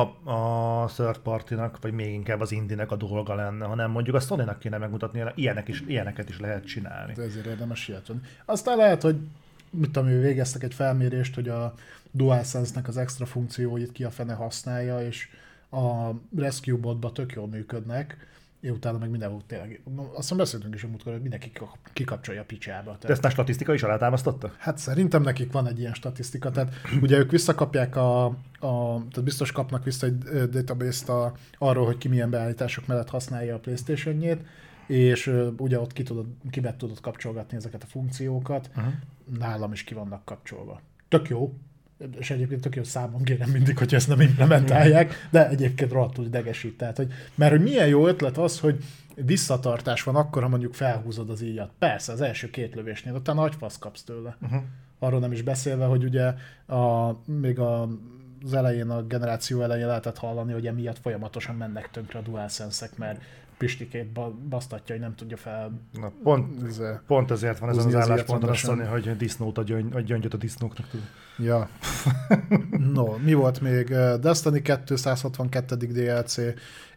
a 0.82 0.86
third 0.86 1.18
party-nak, 1.18 1.78
vagy 1.80 1.92
még 1.92 2.12
inkább 2.12 2.40
az 2.40 2.52
indinek 2.52 2.90
a 2.90 2.96
dolga 2.96 3.34
lenne, 3.34 3.64
hanem 3.64 3.90
mondjuk 3.90 4.16
a 4.16 4.20
sony 4.20 4.48
kéne 4.58 4.78
megmutatni, 4.78 5.24
ilyenek 5.34 5.68
is, 5.68 5.82
ilyeneket 5.86 6.28
is 6.28 6.40
lehet 6.40 6.64
csinálni. 6.64 7.12
De 7.12 7.22
ezért 7.22 7.46
érdemes 7.46 7.88
ilyet 7.88 8.12
Aztán 8.44 8.76
lehet, 8.76 9.02
hogy 9.02 9.16
mit 9.70 9.90
tudom, 9.90 10.20
végeztek 10.20 10.62
egy 10.62 10.74
felmérést, 10.74 11.34
hogy 11.34 11.48
a 11.48 11.74
DualSense-nek 12.10 12.88
az 12.88 12.96
extra 12.96 13.26
funkcióit 13.26 13.92
ki 13.92 14.04
a 14.04 14.10
fene 14.10 14.34
használja, 14.34 15.06
és 15.06 15.28
a 15.70 16.10
Rescue 16.36 16.76
botba 16.76 17.12
tök 17.12 17.32
jól 17.32 17.46
működnek, 17.46 18.28
és 18.60 18.70
utána 18.70 18.98
meg 18.98 19.10
mindenhol 19.10 19.42
tényleg, 19.46 19.82
azt 19.96 20.16
hiszem 20.16 20.36
beszéltünk 20.36 20.74
is 20.74 20.84
a 20.84 20.88
múltkor, 20.88 21.12
hogy 21.12 21.20
mindenki 21.20 21.52
kikapcsolja 21.92 22.40
a 22.40 22.44
picsába. 22.44 22.84
Tehát, 22.84 23.02
De 23.02 23.12
ezt 23.12 23.22
már 23.22 23.32
statisztika 23.32 23.74
is 23.74 23.82
alátámasztotta? 23.82 24.52
Hát 24.58 24.78
szerintem 24.78 25.22
nekik 25.22 25.52
van 25.52 25.66
egy 25.66 25.78
ilyen 25.78 25.94
statisztika, 25.94 26.50
tehát 26.50 26.74
ugye 27.02 27.18
ők 27.18 27.30
visszakapják 27.30 27.96
a, 27.96 28.24
a 28.24 28.34
tehát 29.10 29.24
biztos 29.24 29.52
kapnak 29.52 29.84
vissza 29.84 30.06
egy 30.06 30.18
database-t 30.50 31.08
a, 31.08 31.32
arról, 31.58 31.86
hogy 31.86 31.98
ki 31.98 32.08
milyen 32.08 32.30
beállítások 32.30 32.86
mellett 32.86 33.08
használja 33.08 33.54
a 33.54 33.58
Playstation-jét, 33.58 34.46
és 34.86 35.26
uh, 35.26 35.48
ugye 35.56 35.80
ott 35.80 35.92
ki, 35.92 36.02
tudod, 36.02 36.26
ki 36.50 36.60
tudod 36.76 37.00
kapcsolgatni 37.00 37.56
ezeket 37.56 37.82
a 37.82 37.86
funkciókat, 37.86 38.70
uh-huh. 38.76 38.92
nálam 39.38 39.72
is 39.72 39.84
ki 39.84 39.94
vannak 39.94 40.24
kapcsolva. 40.24 40.80
Tök 41.08 41.28
jó, 41.28 41.54
és 42.18 42.30
egyébként 42.30 42.60
tök 42.60 42.76
jó 42.76 42.82
számon 42.82 43.22
kérem 43.22 43.50
mindig, 43.50 43.78
hogy 43.78 43.94
ezt 43.94 44.08
nem 44.08 44.20
implementálják, 44.20 45.28
de 45.30 45.48
egyébként 45.48 45.92
rohadtul 45.92 46.24
idegesít. 46.24 46.76
Tehát, 46.76 46.96
hogy, 46.96 47.12
mert 47.34 47.50
hogy 47.50 47.62
milyen 47.62 47.86
jó 47.86 48.06
ötlet 48.06 48.38
az, 48.38 48.60
hogy 48.60 48.84
visszatartás 49.14 50.02
van 50.02 50.16
akkor, 50.16 50.42
ha 50.42 50.48
mondjuk 50.48 50.74
felhúzod 50.74 51.30
az 51.30 51.42
íjat. 51.42 51.70
Persze, 51.78 52.12
az 52.12 52.20
első 52.20 52.50
két 52.50 52.74
lövésnél, 52.74 53.14
utána 53.14 53.40
nagy 53.40 53.54
fasz 53.54 53.78
kapsz 53.78 54.02
tőle. 54.02 54.36
Uh-huh. 54.42 54.62
Arról 54.98 55.20
nem 55.20 55.32
is 55.32 55.42
beszélve, 55.42 55.84
hogy 55.84 56.04
ugye 56.04 56.34
a, 56.76 57.16
még 57.24 57.58
a 57.58 57.88
az 58.44 58.54
elején, 58.54 58.90
a 58.90 59.02
generáció 59.02 59.62
elején 59.62 59.86
lehetett 59.86 60.18
hallani, 60.18 60.52
hogy 60.52 60.66
emiatt 60.66 60.98
folyamatosan 60.98 61.54
mennek 61.54 61.90
tönkre 61.90 62.18
a 62.18 62.22
DualSense-ek, 62.22 62.96
mert 62.96 63.22
Pistikét 63.58 64.06
basztatja, 64.48 64.94
hogy 64.94 65.04
nem 65.04 65.14
tudja 65.14 65.36
fel... 65.36 65.80
Na, 65.92 66.12
pont, 66.22 66.80
pont 67.06 67.30
ezért 67.30 67.58
van 67.58 67.68
ez 67.68 67.76
az 67.76 67.94
álláspont 67.94 68.44
azt 68.44 68.66
mondani, 68.66 68.88
hogy 68.88 69.16
disznót 69.16 69.58
a, 69.58 69.62
gyöngy, 69.62 69.94
a 69.94 70.00
gyöngyöt 70.00 70.34
a 70.34 70.36
disznóknak. 70.36 70.86
Ja. 71.42 71.68
no, 72.94 73.16
mi 73.16 73.34
volt 73.34 73.60
még? 73.60 73.88
Destiny 74.20 74.62
262. 74.62 75.76
DLC. 75.76 76.36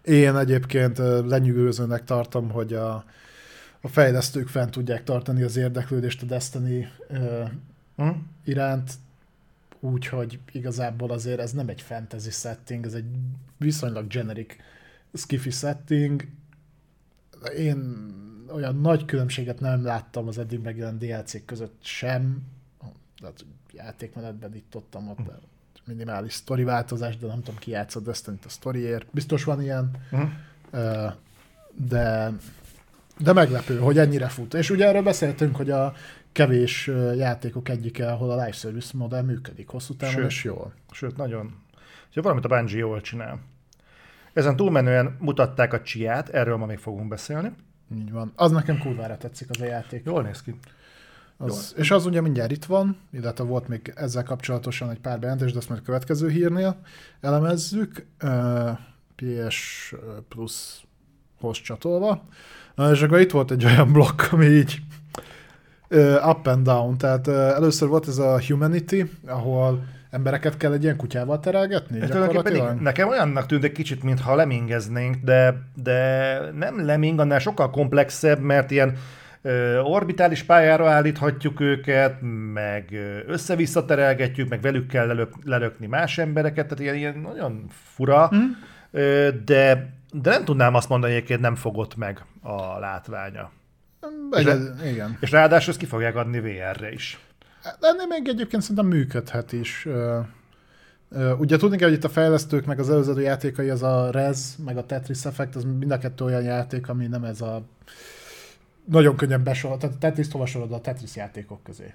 Én 0.03 0.35
egyébként 0.35 0.97
lenyűgözőnek 1.25 2.03
tartom, 2.03 2.49
hogy 2.49 2.73
a, 2.73 3.05
a 3.81 3.87
fejlesztők 3.87 4.47
fent 4.47 4.71
tudják 4.71 5.03
tartani 5.03 5.43
az 5.43 5.55
érdeklődést 5.55 6.21
a 6.21 6.25
Destiny 6.25 6.87
uh, 7.09 7.49
hmm? 7.95 8.29
iránt, 8.43 8.91
úgyhogy 9.79 10.39
igazából 10.51 11.11
azért 11.11 11.39
ez 11.39 11.51
nem 11.51 11.69
egy 11.69 11.81
fantasy 11.81 12.31
setting, 12.31 12.85
ez 12.85 12.93
egy 12.93 13.05
viszonylag 13.57 14.07
generic 14.07 14.55
skiffy 15.13 15.49
setting. 15.49 16.27
Én 17.57 18.11
olyan 18.51 18.75
nagy 18.75 19.05
különbséget 19.05 19.59
nem 19.59 19.83
láttam 19.83 20.27
az 20.27 20.37
eddig 20.37 20.59
megjelent 20.59 20.97
DLC 20.97 21.45
között 21.45 21.77
sem. 21.81 22.41
Tehát 23.19 23.45
játékmenetben 23.73 24.55
itt 24.55 24.75
ott, 24.75 24.95
ott 24.95 25.17
hm. 25.17 25.29
minimális 25.85 26.33
sztori 26.33 26.63
változás, 26.63 27.17
de 27.17 27.27
nem 27.27 27.41
tudom 27.43 27.59
ki 27.59 27.71
játszott 27.71 28.03
destiny 28.03 28.37
a 28.45 28.49
sztoriért. 28.49 29.05
Biztos 29.11 29.43
van 29.43 29.61
ilyen, 29.61 29.91
uh-huh. 30.11 31.13
de 31.89 32.33
de 33.17 33.33
meglepő, 33.33 33.77
hogy 33.77 33.97
ennyire 33.97 34.27
fut. 34.27 34.53
És 34.53 34.69
ugye 34.69 34.87
erről 34.87 35.01
beszéltünk, 35.01 35.55
hogy 35.55 35.69
a 35.69 35.93
kevés 36.31 36.91
játékok 37.15 37.69
egyike, 37.69 38.11
ahol 38.11 38.31
a 38.31 38.35
live 38.35 38.51
service 38.51 38.97
modell 38.97 39.21
működik 39.21 39.67
hosszú 39.67 39.95
távon 39.95 40.15
sőt, 40.15 40.25
és 40.25 40.43
jól. 40.43 40.73
Sőt, 40.91 41.17
nagyon. 41.17 41.61
Ha 42.13 42.21
valamit 42.21 42.45
a 42.45 42.47
Bungie 42.47 42.77
jól 42.77 43.01
csinál. 43.01 43.39
Ezen 44.33 44.55
túlmenően 44.55 45.15
mutatták 45.19 45.73
a 45.73 45.81
csiát, 45.81 46.29
erről 46.29 46.57
ma 46.57 46.65
még 46.65 46.77
fogunk 46.77 47.07
beszélni. 47.07 47.51
Így 47.95 48.11
van. 48.11 48.31
Az 48.35 48.51
nekem 48.51 48.77
kurvára 48.77 49.17
tetszik 49.17 49.49
az 49.49 49.61
a 49.61 49.65
játék. 49.65 50.05
Jól 50.05 50.23
néz 50.23 50.41
ki. 50.41 50.55
Az, 51.51 51.73
és 51.77 51.91
az 51.91 52.05
ugye 52.05 52.21
mindjárt 52.21 52.51
itt 52.51 52.65
van, 52.65 52.97
illetve 53.11 53.43
volt 53.43 53.67
még 53.67 53.93
ezzel 53.95 54.23
kapcsolatosan 54.23 54.89
egy 54.89 54.99
pár 54.99 55.19
bejelentés, 55.19 55.51
de 55.51 55.57
azt 55.57 55.69
majd 55.69 55.81
a 55.81 55.85
következő 55.85 56.29
hírnél 56.29 56.77
elemezzük. 57.21 58.05
Uh, 58.23 58.69
PS 59.15 59.93
Plus-hoz 60.29 61.61
csatolva. 61.61 62.23
Na, 62.75 62.91
és 62.91 63.01
akkor 63.01 63.19
itt 63.19 63.31
volt 63.31 63.51
egy 63.51 63.65
olyan 63.65 63.91
blokk, 63.91 64.21
ami 64.31 64.45
így 64.45 64.79
uh, 65.89 66.27
up 66.27 66.47
and 66.47 66.65
down. 66.65 66.97
Tehát 66.97 67.27
uh, 67.27 67.35
először 67.35 67.87
volt 67.87 68.07
ez 68.07 68.17
a 68.17 68.41
Humanity, 68.47 69.03
ahol 69.25 69.83
embereket 70.09 70.57
kell 70.57 70.73
egy 70.73 70.83
ilyen 70.83 70.95
kutyával 70.95 71.39
terelgetni? 71.39 71.99
Hát 71.99 72.79
nekem 72.79 73.07
olyannak 73.07 73.45
tűnt 73.45 73.63
egy 73.63 73.71
kicsit, 73.71 74.03
mintha 74.03 74.35
lemingeznénk, 74.35 75.15
de, 75.15 75.55
de 75.83 76.39
nem 76.51 76.85
leming, 76.85 77.19
annál 77.19 77.39
sokkal 77.39 77.69
komplexebb, 77.69 78.39
mert 78.39 78.71
ilyen 78.71 78.97
orbitális 79.83 80.43
pályára 80.43 80.89
állíthatjuk 80.89 81.59
őket, 81.59 82.17
meg 82.53 82.93
össze-vissza 83.27 83.85
terelgetjük, 83.85 84.49
meg 84.49 84.61
velük 84.61 84.87
kell 84.87 85.07
lelök, 85.07 85.33
lelökni 85.43 85.87
más 85.87 86.17
embereket, 86.17 86.67
tehát 86.67 86.83
ilyen, 86.83 86.95
ilyen 86.95 87.17
nagyon 87.17 87.65
fura, 87.93 88.31
mm. 88.35 88.39
de, 89.45 89.93
de 90.11 90.29
nem 90.29 90.45
tudnám 90.45 90.75
azt 90.75 90.89
mondani, 90.89 91.23
hogy 91.27 91.39
nem 91.39 91.55
fogott 91.55 91.95
meg 91.95 92.25
a 92.41 92.79
látványa. 92.79 93.51
Egy, 94.31 94.47
és, 94.47 94.91
igen. 94.91 95.17
És 95.19 95.31
ráadásul 95.31 95.69
ezt 95.69 95.79
ki 95.79 95.85
fogják 95.85 96.15
adni 96.15 96.39
VR-re 96.39 96.91
is. 96.91 97.19
Ennél 97.79 98.07
még 98.07 98.27
egyébként 98.27 98.61
szerintem 98.61 98.85
működhet 98.85 99.51
is. 99.51 99.87
Ugye 101.37 101.57
tudni 101.57 101.77
kell, 101.77 101.87
hogy 101.87 101.97
itt 101.97 102.03
a 102.03 102.09
fejlesztők, 102.09 102.65
meg 102.65 102.79
az 102.79 102.89
előző 102.89 103.21
játékai, 103.21 103.69
az 103.69 103.83
a 103.83 104.09
Rez, 104.11 104.55
meg 104.65 104.77
a 104.77 104.85
Tetris 104.85 105.25
Effect, 105.25 105.55
az 105.55 105.63
mind 105.63 105.91
a 105.91 105.97
kettő 105.97 106.25
olyan 106.25 106.41
játék, 106.43 106.89
ami 106.89 107.07
nem 107.07 107.23
ez 107.23 107.41
a 107.41 107.61
nagyon 108.85 109.15
könnyen 109.15 109.43
besorol, 109.43 109.77
tehát 109.77 109.97
Tetris 109.97 110.33
olvasod 110.33 110.71
a 110.71 110.81
Tetris 110.81 111.15
játékok 111.15 111.63
közé. 111.63 111.93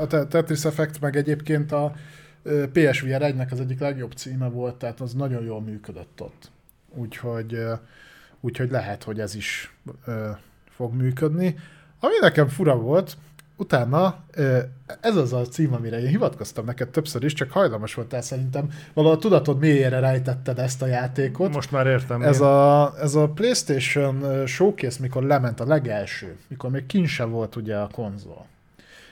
A 0.00 0.06
Tetris 0.06 0.64
Effect 0.64 1.00
meg 1.00 1.16
egyébként 1.16 1.72
a 1.72 1.92
PSVR 2.72 3.20
1-nek 3.20 3.50
az 3.50 3.60
egyik 3.60 3.80
legjobb 3.80 4.12
címe 4.12 4.48
volt, 4.48 4.76
tehát 4.76 5.00
az 5.00 5.14
nagyon 5.14 5.44
jól 5.44 5.60
működött 5.60 6.20
ott. 6.22 6.50
Úgyhogy, 6.94 7.58
úgyhogy 8.40 8.70
lehet, 8.70 9.02
hogy 9.02 9.20
ez 9.20 9.34
is 9.34 9.76
fog 10.68 10.94
működni. 10.94 11.56
Ami 12.00 12.14
nekem 12.20 12.48
fura 12.48 12.76
volt, 12.76 13.16
utána 13.58 14.24
ez 15.00 15.16
az 15.16 15.32
a 15.32 15.42
cím, 15.42 15.74
amire 15.74 16.00
én 16.00 16.08
hivatkoztam 16.08 16.64
neked 16.64 16.88
többször 16.88 17.24
is, 17.24 17.32
csak 17.32 17.50
hajlamos 17.50 17.94
voltál 17.94 18.22
szerintem. 18.22 18.70
Valahol 18.94 19.18
tudatod 19.18 19.58
mélyére 19.58 20.00
rejtetted 20.00 20.58
ezt 20.58 20.82
a 20.82 20.86
játékot. 20.86 21.54
Most 21.54 21.70
már 21.70 21.86
értem. 21.86 22.22
Ez 22.22 22.40
a, 22.40 22.94
ez 23.00 23.14
a 23.14 23.28
PlayStation 23.28 24.46
Showcase, 24.46 24.98
mikor 25.00 25.22
lement 25.22 25.60
a 25.60 25.66
legelső, 25.66 26.36
mikor 26.48 26.70
még 26.70 26.86
kint 26.86 27.06
sem 27.06 27.30
volt 27.30 27.56
ugye 27.56 27.76
a 27.76 27.88
konzol. 27.92 28.46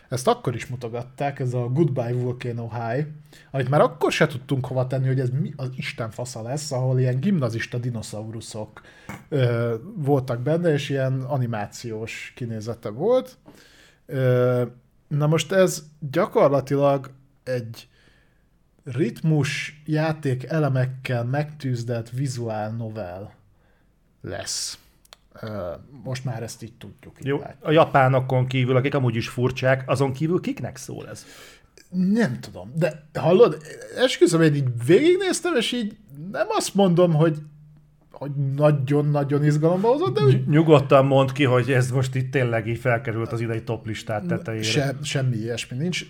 Ezt 0.09 0.28
akkor 0.28 0.55
is 0.55 0.66
mutogatták, 0.66 1.38
ez 1.38 1.55
a 1.55 1.68
Goodbye 1.68 2.14
Volcano 2.14 2.70
High, 2.70 3.07
amit 3.51 3.68
már 3.68 3.80
akkor 3.80 4.12
se 4.12 4.26
tudtunk 4.26 4.66
hova 4.66 4.86
tenni, 4.86 5.07
hogy 5.07 5.20
ez 5.20 5.28
mi 5.40 5.53
az 5.57 5.68
Isten 5.76 6.11
fasza 6.11 6.42
lesz, 6.42 6.72
ahol 6.72 6.99
ilyen 6.99 7.20
gimnazista 7.20 7.78
dinoszauruszok 7.78 8.80
ö, 9.28 9.74
voltak 9.94 10.40
benne, 10.40 10.72
és 10.72 10.88
ilyen 10.88 11.20
animációs 11.20 12.32
kinézete 12.36 12.88
volt. 12.88 13.36
Na 15.09 15.26
most 15.26 15.52
ez 15.52 15.82
gyakorlatilag 16.11 17.11
egy 17.44 17.88
ritmus 18.84 19.82
játék 19.86 20.44
elemekkel 20.44 21.24
megtűzdelt 21.24 22.11
vizuál 22.11 22.70
novel 22.70 23.34
lesz. 24.20 24.78
Most 26.04 26.24
már 26.24 26.42
ezt 26.42 26.62
így 26.62 26.72
tudjuk. 26.72 27.18
Így 27.18 27.26
Jó, 27.26 27.42
a 27.61 27.70
japánokon 27.70 28.46
kívül, 28.46 28.76
akik 28.76 28.94
amúgy 28.94 29.16
is 29.16 29.28
furcsák, 29.28 29.88
azon 29.90 30.12
kívül 30.12 30.40
kiknek 30.40 30.76
szól 30.76 31.09
ez? 31.09 31.26
Nem 31.90 32.40
tudom, 32.40 32.72
de 32.74 33.07
hallod, 33.14 33.62
esküszöm, 33.96 34.42
én 34.42 34.54
így 34.54 34.84
végignéztem, 34.86 35.57
és 35.57 35.72
így 35.72 35.96
nem 36.32 36.46
azt 36.48 36.74
mondom, 36.74 37.14
hogy 37.14 37.38
hogy 38.19 38.31
nagyon-nagyon 38.57 39.45
izgalomba 39.45 39.89
hozott, 39.89 40.14
de 40.14 40.25
úgy... 40.25 40.47
Nyugodtan 40.49 41.07
mond 41.07 41.33
ki, 41.33 41.45
hogy 41.45 41.71
ez 41.71 41.91
most 41.91 42.14
itt 42.14 42.31
tényleg 42.31 42.67
így 42.67 42.79
felkerült 42.79 43.33
az 43.33 43.41
idei 43.41 43.62
top 43.62 43.87
listát 43.87 44.27
tetejére. 44.27 44.64
Se, 44.64 44.97
semmi 45.03 45.37
ilyesmi 45.37 45.77
nincs. 45.77 46.05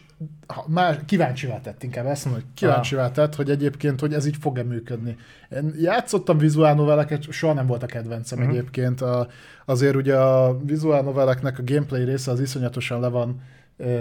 Ha, 0.46 0.64
már 0.68 1.04
kíváncsivá 1.04 1.60
tett 1.60 1.82
inkább, 1.82 2.06
ezt 2.06 2.24
mondom, 2.24 2.42
hogy 2.42 2.52
kíváncsivá 2.54 3.10
tett, 3.10 3.34
hogy 3.34 3.50
egyébként, 3.50 4.00
hogy 4.00 4.12
ez 4.12 4.26
így 4.26 4.36
fog-e 4.40 4.62
működni. 4.62 5.16
Én 5.50 5.74
játszottam 5.80 6.38
vizuál 6.38 6.74
noveleket, 6.74 7.32
soha 7.32 7.52
nem 7.52 7.66
volt 7.66 7.82
a 7.82 7.86
kedvencem 7.86 8.38
uh-huh. 8.38 8.54
egyébként. 8.54 9.00
A, 9.00 9.28
azért 9.64 9.94
ugye 9.94 10.16
a 10.16 10.58
vizuál 10.64 11.02
noveleknek 11.02 11.58
a 11.58 11.62
gameplay 11.64 12.04
része 12.04 12.30
az 12.30 12.40
iszonyatosan 12.40 13.00
le 13.00 13.08
van 13.08 13.42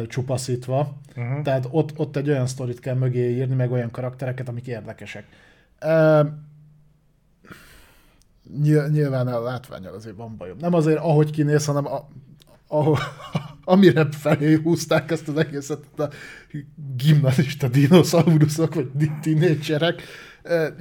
csupaszítva, 0.07 0.97
uh-huh. 1.15 1.41
tehát 1.41 1.67
ott, 1.71 1.93
ott 1.95 2.15
egy 2.15 2.29
olyan 2.29 2.47
sztorit 2.47 2.79
kell 2.79 2.95
mögé 2.95 3.35
írni, 3.35 3.55
meg 3.55 3.71
olyan 3.71 3.91
karaktereket, 3.91 4.49
amik 4.49 4.67
érdekesek. 4.67 5.25
Uh, 5.85 6.27
nyilván 8.91 9.27
a 9.27 9.41
látványal 9.41 9.93
azért 9.93 10.15
van 10.15 10.37
bajom. 10.37 10.57
Nem 10.59 10.73
azért, 10.73 10.97
ahogy 10.97 11.31
kinéz, 11.31 11.65
hanem 11.65 11.85
a, 11.85 12.07
a, 12.67 12.99
amire 13.73 14.07
felé 14.11 14.53
húzták 14.53 15.11
ezt 15.11 15.27
az 15.27 15.37
egészet, 15.37 15.83
a 15.97 16.09
gimnazista 16.97 17.67
dinoszauruszok, 17.67 18.73
vagy 18.73 18.89
tinédzserek. 19.21 20.01
E, 20.43 20.53
e, 20.53 20.73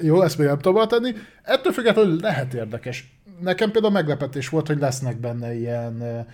jó, 0.00 0.22
ezt 0.22 0.38
még 0.38 0.46
nem 0.46 0.58
tudom 0.58 0.88
tenni. 0.88 1.12
Ettől 1.42 1.72
függetlenül 1.72 2.20
lehet 2.20 2.54
érdekes. 2.54 3.20
Nekem 3.40 3.70
például 3.70 3.92
meglepetés 3.92 4.48
volt, 4.48 4.66
hogy 4.66 4.78
lesznek 4.78 5.20
benne 5.20 5.54
ilyen 5.54 6.02
e, 6.02 6.26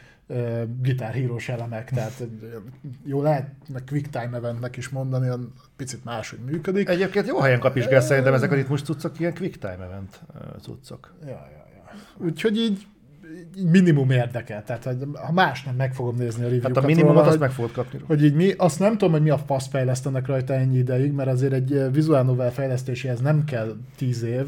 gitárhírós 0.83 1.49
elemek, 1.49 1.91
tehát 1.91 2.27
jó 3.05 3.23
lehet 3.23 3.51
quick 3.87 4.11
time 4.11 4.37
eventnek 4.37 4.77
is 4.77 4.89
mondani, 4.89 5.29
picit 5.77 6.05
máshogy 6.05 6.39
működik. 6.45 6.89
Egyébként 6.89 7.27
jó 7.27 7.39
helyen 7.39 7.61
kapizsgál 7.61 8.01
szerintem 8.01 8.35
ezek 8.35 8.53
a 8.53 8.55
ritmus 8.55 8.83
cuccok, 8.83 9.21
ilyen 9.21 9.35
quick 9.35 9.59
time 9.59 9.85
event 9.85 10.21
cuccok. 10.61 11.15
Ja, 11.23 11.29
ja, 11.29 11.67
ja. 11.75 12.25
Úgyhogy 12.27 12.57
így, 12.57 12.87
minimum 13.71 14.11
érdekel, 14.11 14.65
tehát 14.65 14.89
ha 15.15 15.33
más 15.33 15.65
nem, 15.65 15.75
meg 15.75 15.95
fogom 15.95 16.17
nézni 16.17 16.41
a 16.41 16.45
review-kat. 16.45 16.75
Hát 16.75 16.85
a 16.85 16.87
minimumot 16.87 17.27
azt 17.27 17.39
meg 17.39 17.51
fogod 17.51 17.73
kapni. 17.73 18.01
Hogy 18.07 18.25
így 18.25 18.35
mi, 18.35 18.53
azt 18.53 18.79
nem 18.79 18.93
tudom, 18.93 19.11
hogy 19.11 19.23
mi 19.23 19.31
a 19.31 19.39
fasz 19.39 19.69
fejlesztenek 19.69 20.27
rajta 20.27 20.55
ennyi 20.55 20.79
ideig, 20.79 21.13
mert 21.13 21.29
azért 21.29 21.53
egy 21.53 21.93
vizuál 21.93 22.23
novel 22.23 22.53
fejlesztéséhez 22.53 23.21
nem 23.21 23.45
kell 23.45 23.77
tíz 23.97 24.23
év, 24.23 24.47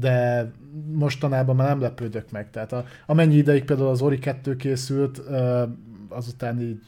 de 0.00 0.50
mostanában 0.92 1.56
már 1.56 1.68
nem 1.68 1.80
lepődök 1.80 2.30
meg. 2.30 2.50
Tehát 2.50 2.72
a, 2.72 2.84
amennyi 3.06 3.34
ideig 3.36 3.64
például 3.64 3.88
az 3.88 4.00
Ori 4.02 4.18
2 4.18 4.56
készült, 4.56 5.22
azután 6.08 6.60
így 6.60 6.80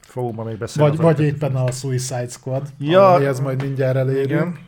Fogunk 0.00 0.34
ma 0.36 0.44
még 0.44 0.58
beszélni. 0.58 0.90
Vagy, 0.90 1.00
vagy 1.00 1.20
éppen 1.20 1.54
a 1.56 1.70
Suicide 1.70 2.28
Squad, 2.28 2.68
Ja. 2.78 3.12
amihez 3.14 3.40
majd 3.40 3.62
mindjárt 3.62 3.96
elérünk. 3.96 4.58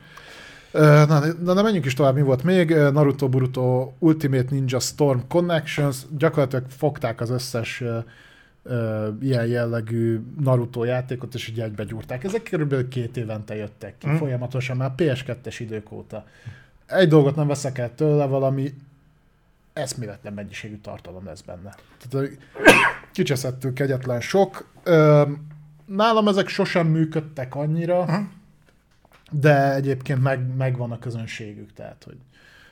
Na, 0.72 1.05
na, 1.05 1.53
na, 1.53 1.62
menjünk 1.62 1.84
is 1.84 1.94
tovább, 1.94 2.14
mi 2.14 2.22
volt 2.22 2.42
még? 2.42 2.70
Naruto 2.70 3.28
Boruto 3.28 3.92
Ultimate 3.99 4.47
Ninja 4.51 4.78
Storm 4.78 5.18
Connections, 5.28 5.97
gyakorlatilag 6.18 6.64
fogták 6.68 7.20
az 7.20 7.30
összes 7.30 7.82
ilyen 9.20 9.47
jellegű 9.47 10.20
Naruto 10.40 10.84
játékot, 10.84 11.34
és 11.34 11.49
így 11.49 11.61
egybegyúrták. 11.61 12.24
Ezek 12.24 12.42
körülbelül 12.42 12.88
két 12.88 13.16
évente 13.16 13.57
jöttek 13.57 13.94
ki, 13.99 14.07
Mm. 14.09 14.12
mm. 14.12 14.16
folyamatosan 14.16 14.76
már 14.76 14.92
PS2-es 14.97 15.57
idők 15.59 15.92
óta. 15.92 16.24
Egy 16.87 17.09
dolgot 17.09 17.37
nem 17.37 17.47
veszek 17.47 17.78
el 17.78 17.95
tőle, 17.95 18.26
valami 18.26 18.74
eszméletlen 19.72 20.32
mennyiségű 20.32 20.76
tartalom 20.76 21.24
lesz 21.24 21.41
benne. 21.41 21.74
Tehát 22.09 22.30
kicseszettől 23.12 23.72
kegyetlen 23.72 24.20
sok. 24.20 24.68
Nálam 25.84 26.28
ezek 26.28 26.49
sosem 26.49 26.87
működtek 26.87 27.55
annyira, 27.55 28.28
de 29.30 29.74
egyébként 29.74 30.22
meg, 30.22 30.57
megvan 30.57 30.93
a 30.93 30.99
közönségük, 30.99 31.72
tehát 31.72 32.05
hogy 32.05 32.16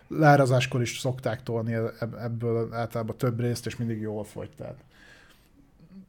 lárazáskor 0.08 0.80
is 0.80 0.98
szokták 0.98 1.42
tolni 1.42 1.72
ebb- 1.72 2.18
ebből 2.22 2.72
általában 2.72 3.16
több 3.16 3.40
részt, 3.40 3.66
és 3.66 3.76
mindig 3.76 4.00
jól 4.00 4.24
fogy. 4.24 4.50
Tehát 4.56 4.76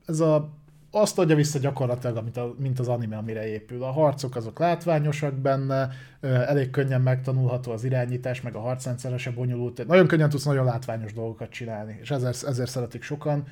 ez 0.05 0.19
a, 0.19 0.49
azt 0.95 1.19
adja 1.19 1.35
vissza 1.35 1.59
gyakorlatilag, 1.59 2.17
amit 2.17 2.37
a, 2.37 2.55
mint 2.57 2.79
az 2.79 2.87
anime, 2.87 3.17
amire 3.17 3.47
épül. 3.47 3.83
A 3.83 3.91
harcok 3.91 4.35
azok 4.35 4.59
látványosak 4.59 5.33
benne, 5.33 5.89
elég 6.21 6.69
könnyen 6.69 7.01
megtanulható 7.01 7.71
az 7.71 7.83
irányítás, 7.83 8.41
meg 8.41 8.55
a 8.55 8.59
harcrendszere 8.59 9.17
se 9.17 9.31
bonyolult. 9.31 9.87
Nagyon 9.87 10.07
könnyen 10.07 10.29
tudsz 10.29 10.45
nagyon 10.45 10.65
látványos 10.65 11.13
dolgokat 11.13 11.49
csinálni, 11.49 11.97
és 12.01 12.11
ezért, 12.11 12.43
ezért 12.43 12.69
szeretik 12.69 13.03
sokan. 13.03 13.47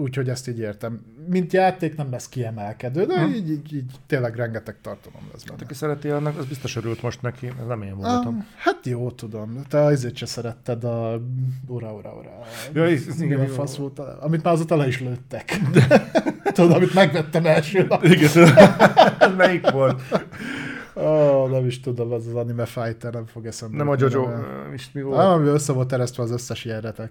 Úgyhogy 0.00 0.28
ezt 0.28 0.48
így 0.48 0.58
értem. 0.58 1.00
Mint 1.28 1.52
játék 1.52 1.96
nem 1.96 2.10
lesz 2.10 2.28
kiemelkedő, 2.28 3.04
de 3.04 3.20
Hm. 3.24 3.32
így, 3.32 3.50
így, 3.50 3.74
így 3.74 3.90
tényleg 4.06 4.34
rengeteg 4.36 4.76
tartalom 4.82 5.20
lesz 5.32 5.42
benne. 5.44 5.62
Aki 5.62 5.74
szereti 5.74 6.08
annak, 6.08 6.38
az 6.38 6.44
biztos 6.44 6.76
örült 6.76 7.02
most 7.02 7.22
neki, 7.22 7.52
nem 7.68 7.82
én 7.82 7.96
voltam. 7.96 8.36
Ah, 8.38 8.44
hát 8.56 8.86
jó, 8.86 9.10
tudom. 9.10 9.62
Te 9.68 9.80
azért 9.80 10.16
se 10.16 10.26
szeretted 10.26 10.84
a 10.84 11.20
ura, 11.66 11.92
ura, 11.94 12.14
ura. 12.18 12.38
Ja, 12.72 12.84
ez- 12.84 13.20
igen, 13.20 13.46
fasz 13.46 13.76
volt, 13.76 13.98
amit 13.98 14.42
már 14.42 14.52
azóta 14.54 14.76
le 14.76 14.86
is 14.86 15.00
lőttek. 15.00 15.58
Tudod, 16.54 16.72
amit 16.72 16.94
megvettem 16.94 17.46
első 17.46 17.86
nap. 17.88 18.04
Igen, 18.04 18.30
melyik 19.36 19.70
volt? 19.70 20.00
Ó, 20.96 21.46
nem 21.46 21.66
is 21.66 21.80
tudom, 21.80 22.12
az 22.12 22.26
az 22.26 22.34
anime 22.34 22.64
fighter, 22.64 23.12
nem 23.12 23.26
fog 23.26 23.46
eszembe. 23.46 23.76
Nem 23.76 23.88
a 23.88 23.94
Jojo, 23.98 24.28
nem. 24.28 24.74
mi 24.92 25.02
volt? 25.02 25.18
ami 25.20 25.48
össze 25.48 25.72
volt 25.72 25.88
teresztve 25.88 26.22
az 26.22 26.30
összes 26.30 26.64
ilyenetek. 26.64 27.10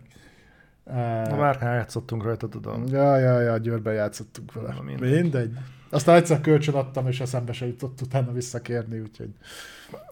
Na, 1.29 1.35
már 1.35 1.57
játszottunk 1.61 2.23
rajta, 2.23 2.47
tudom. 2.47 2.83
Ja, 2.87 3.17
ja, 3.17 3.39
ja, 3.39 3.57
Győrben 3.57 3.93
játszottunk 3.93 4.53
vele. 4.53 4.73
Na, 4.73 4.81
mindegy. 4.81 5.21
mindegy. 5.21 5.51
Aztán 5.89 6.15
egyszer 6.15 6.41
kölcsön 6.41 6.73
adtam, 6.73 7.07
és 7.07 7.19
eszembe 7.19 7.53
se 7.53 7.65
jutott 7.65 8.01
utána 8.01 8.31
visszakérni, 8.31 8.99
úgyhogy... 8.99 9.29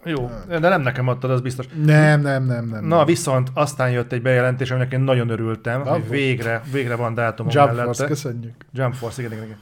Jó, 0.03 0.29
de 0.47 0.59
nem 0.59 0.81
nekem 0.81 1.07
adtad, 1.07 1.31
az 1.31 1.41
biztos. 1.41 1.67
Nem, 1.67 2.21
nem, 2.21 2.45
nem, 2.45 2.67
nem. 2.67 2.85
Na, 2.85 2.95
nem. 2.95 3.05
viszont 3.05 3.49
aztán 3.53 3.91
jött 3.91 4.11
egy 4.11 4.21
bejelentés, 4.21 4.71
aminek 4.71 4.91
én 4.91 4.99
nagyon 4.99 5.29
örültem, 5.29 5.81
Bravo. 5.81 5.99
hogy 5.99 6.09
végre, 6.09 6.61
végre 6.71 6.95
van 6.95 7.13
dátumom 7.13 7.51
Jump 7.55 7.67
mellette. 7.67 7.85
Force, 7.85 8.05
köszönjük. 8.05 8.65
Jump 8.73 8.93
Force, 8.93 9.21
igen, 9.21 9.33
igen, 9.33 9.45
igen. 9.45 9.59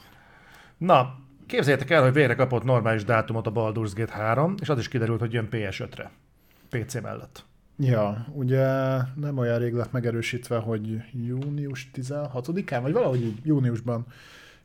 Na, 0.77 1.15
képzeljétek 1.47 1.89
el, 1.89 2.01
hogy 2.03 2.13
végre 2.13 2.35
kapott 2.35 2.63
normális 2.63 3.03
dátumot 3.03 3.47
a 3.47 3.51
Baldur's 3.51 3.91
Gate 3.95 4.13
3, 4.13 4.55
és 4.61 4.69
az 4.69 4.79
is 4.79 4.87
kiderült, 4.87 5.19
hogy 5.19 5.33
jön 5.33 5.47
PS5-re. 5.51 6.11
PC 6.69 7.01
mellett. 7.01 7.43
Ja, 7.77 8.25
ugye 8.31 8.67
nem 9.15 9.37
olyan 9.37 9.59
rég 9.59 9.73
lett 9.73 9.91
megerősítve, 9.91 10.57
hogy 10.57 11.01
június 11.11 11.89
16-án, 11.93 12.79
vagy 12.81 12.93
valahogy 12.93 13.21
így 13.21 13.39
júniusban 13.43 14.05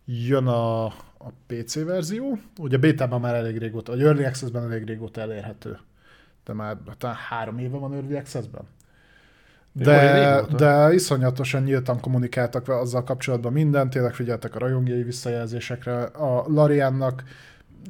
jön 0.05 0.47
a, 0.47 0.85
a 1.19 1.33
PC 1.47 1.85
verzió. 1.85 2.39
Ugye 2.59 2.79
bétában 2.79 3.21
már 3.21 3.35
elég 3.35 3.59
régóta, 3.59 3.93
vagy 3.93 4.03
Early 4.03 4.25
Access-ben 4.25 4.63
elég 4.63 4.85
régóta 4.85 5.21
elérhető. 5.21 5.79
De 6.45 6.53
már 6.53 6.77
talán 6.99 7.17
három 7.29 7.59
éve 7.59 7.77
van 7.77 7.95
Early 7.95 8.17
Access-ben. 8.17 8.65
De, 9.73 10.43
de 10.57 10.93
iszonyatosan 10.93 11.63
nyíltan 11.63 12.01
kommunikáltak 12.01 12.67
vele 12.67 12.81
azzal 12.81 13.05
kapcsolatban 13.05 13.53
minden, 13.53 13.91
tényleg 13.91 14.15
figyeltek 14.15 14.55
a 14.55 14.59
rajongói 14.59 15.03
visszajelzésekre. 15.03 16.03
A 16.03 16.45
Lariannak 16.49 17.25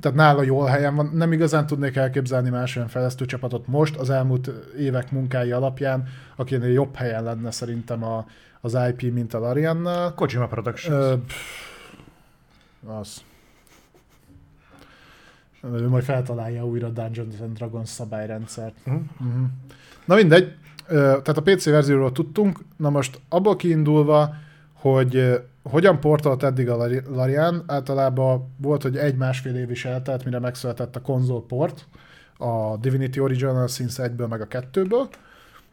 tehát 0.01 0.17
nála 0.17 0.43
jól 0.43 0.67
helyen 0.67 0.95
van. 0.95 1.11
Nem 1.15 1.33
igazán 1.33 1.67
tudnék 1.67 1.97
elképzelni 1.97 2.51
más 2.51 2.77
olyan 2.77 2.89
fejlesztő 2.89 3.25
csapatot 3.25 3.67
most, 3.67 3.97
az 3.97 4.11
elmúlt 4.11 4.51
évek 4.79 5.11
munkái 5.11 5.53
alapján, 5.53 6.09
akinél 6.37 6.73
jobb 6.73 6.95
helyen 6.95 7.23
lenne 7.23 7.51
szerintem 7.51 8.05
a, 8.05 8.27
az 8.61 8.79
IP, 8.89 9.13
mint 9.13 9.35
a 9.35 9.39
Lariannál. 9.39 10.15
Kojima 10.15 10.47
Productions. 10.47 10.97
Ö, 10.97 11.15
pff, 11.27 11.37
az. 12.87 13.23
Ő 15.63 15.89
majd 15.89 16.05
feltalálja 16.05 16.67
újra 16.67 16.87
a 16.87 16.91
Dungeons 16.91 17.41
and 17.41 17.57
Dragons 17.57 17.89
szabályrendszert. 17.89 18.75
Mhm. 18.85 18.97
Uh-huh. 18.97 19.47
Na 20.05 20.15
mindegy, 20.15 20.55
tehát 20.89 21.37
a 21.37 21.43
PC 21.43 21.65
verzióról 21.65 22.13
tudtunk, 22.13 22.61
na 22.77 22.91
most 22.91 23.21
abból 23.29 23.57
kiindulva, 23.57 24.35
hogy 24.73 25.41
hogyan 25.63 26.01
portolt 26.01 26.43
eddig 26.43 26.69
a 26.69 26.77
Lari- 26.77 27.03
Larian, 27.09 27.65
általában 27.67 28.55
volt, 28.57 28.83
hogy 28.83 28.97
egy-másfél 28.97 29.57
év 29.57 29.71
is 29.71 29.85
eltelt, 29.85 30.25
mire 30.25 30.39
megszületett 30.39 30.97
a 30.97 31.01
konzolport, 31.01 31.87
a 32.39 32.77
Divinity 32.77 33.19
Original 33.19 33.67
Sins 33.67 33.95
1-ből 33.97 34.29
meg 34.29 34.41
a 34.41 34.47
2-ből. 34.47 35.07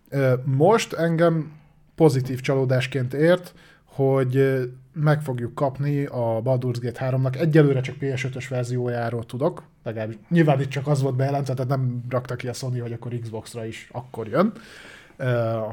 Ö, 0.09 0.33
Most 0.43 0.93
engem 0.93 1.51
pozitív 1.95 2.39
csalódásként 2.39 3.13
ért, 3.13 3.53
hogy 3.85 4.61
meg 4.93 5.21
fogjuk 5.21 5.55
kapni 5.55 6.05
a 6.05 6.41
Baldur's 6.43 6.77
Gate 6.81 7.09
3-nak. 7.09 7.35
Egyelőre 7.39 7.81
csak 7.81 7.95
PS5-ös 7.99 8.45
verziójáról 8.49 9.25
tudok, 9.25 9.63
legalábbis 9.83 10.17
nyilván 10.29 10.61
itt 10.61 10.69
csak 10.69 10.87
az 10.87 11.01
volt 11.01 11.15
bejelentve, 11.15 11.53
tehát 11.53 11.69
nem 11.69 12.03
rakta 12.09 12.35
ki 12.35 12.47
a 12.47 12.53
Sony, 12.53 12.81
hogy 12.81 12.91
akkor 12.91 13.11
Xbox-ra 13.21 13.65
is 13.65 13.89
akkor 13.91 14.27
jön, 14.27 14.51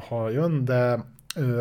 ha 0.09 0.29
jön, 0.29 0.65
de 0.65 1.05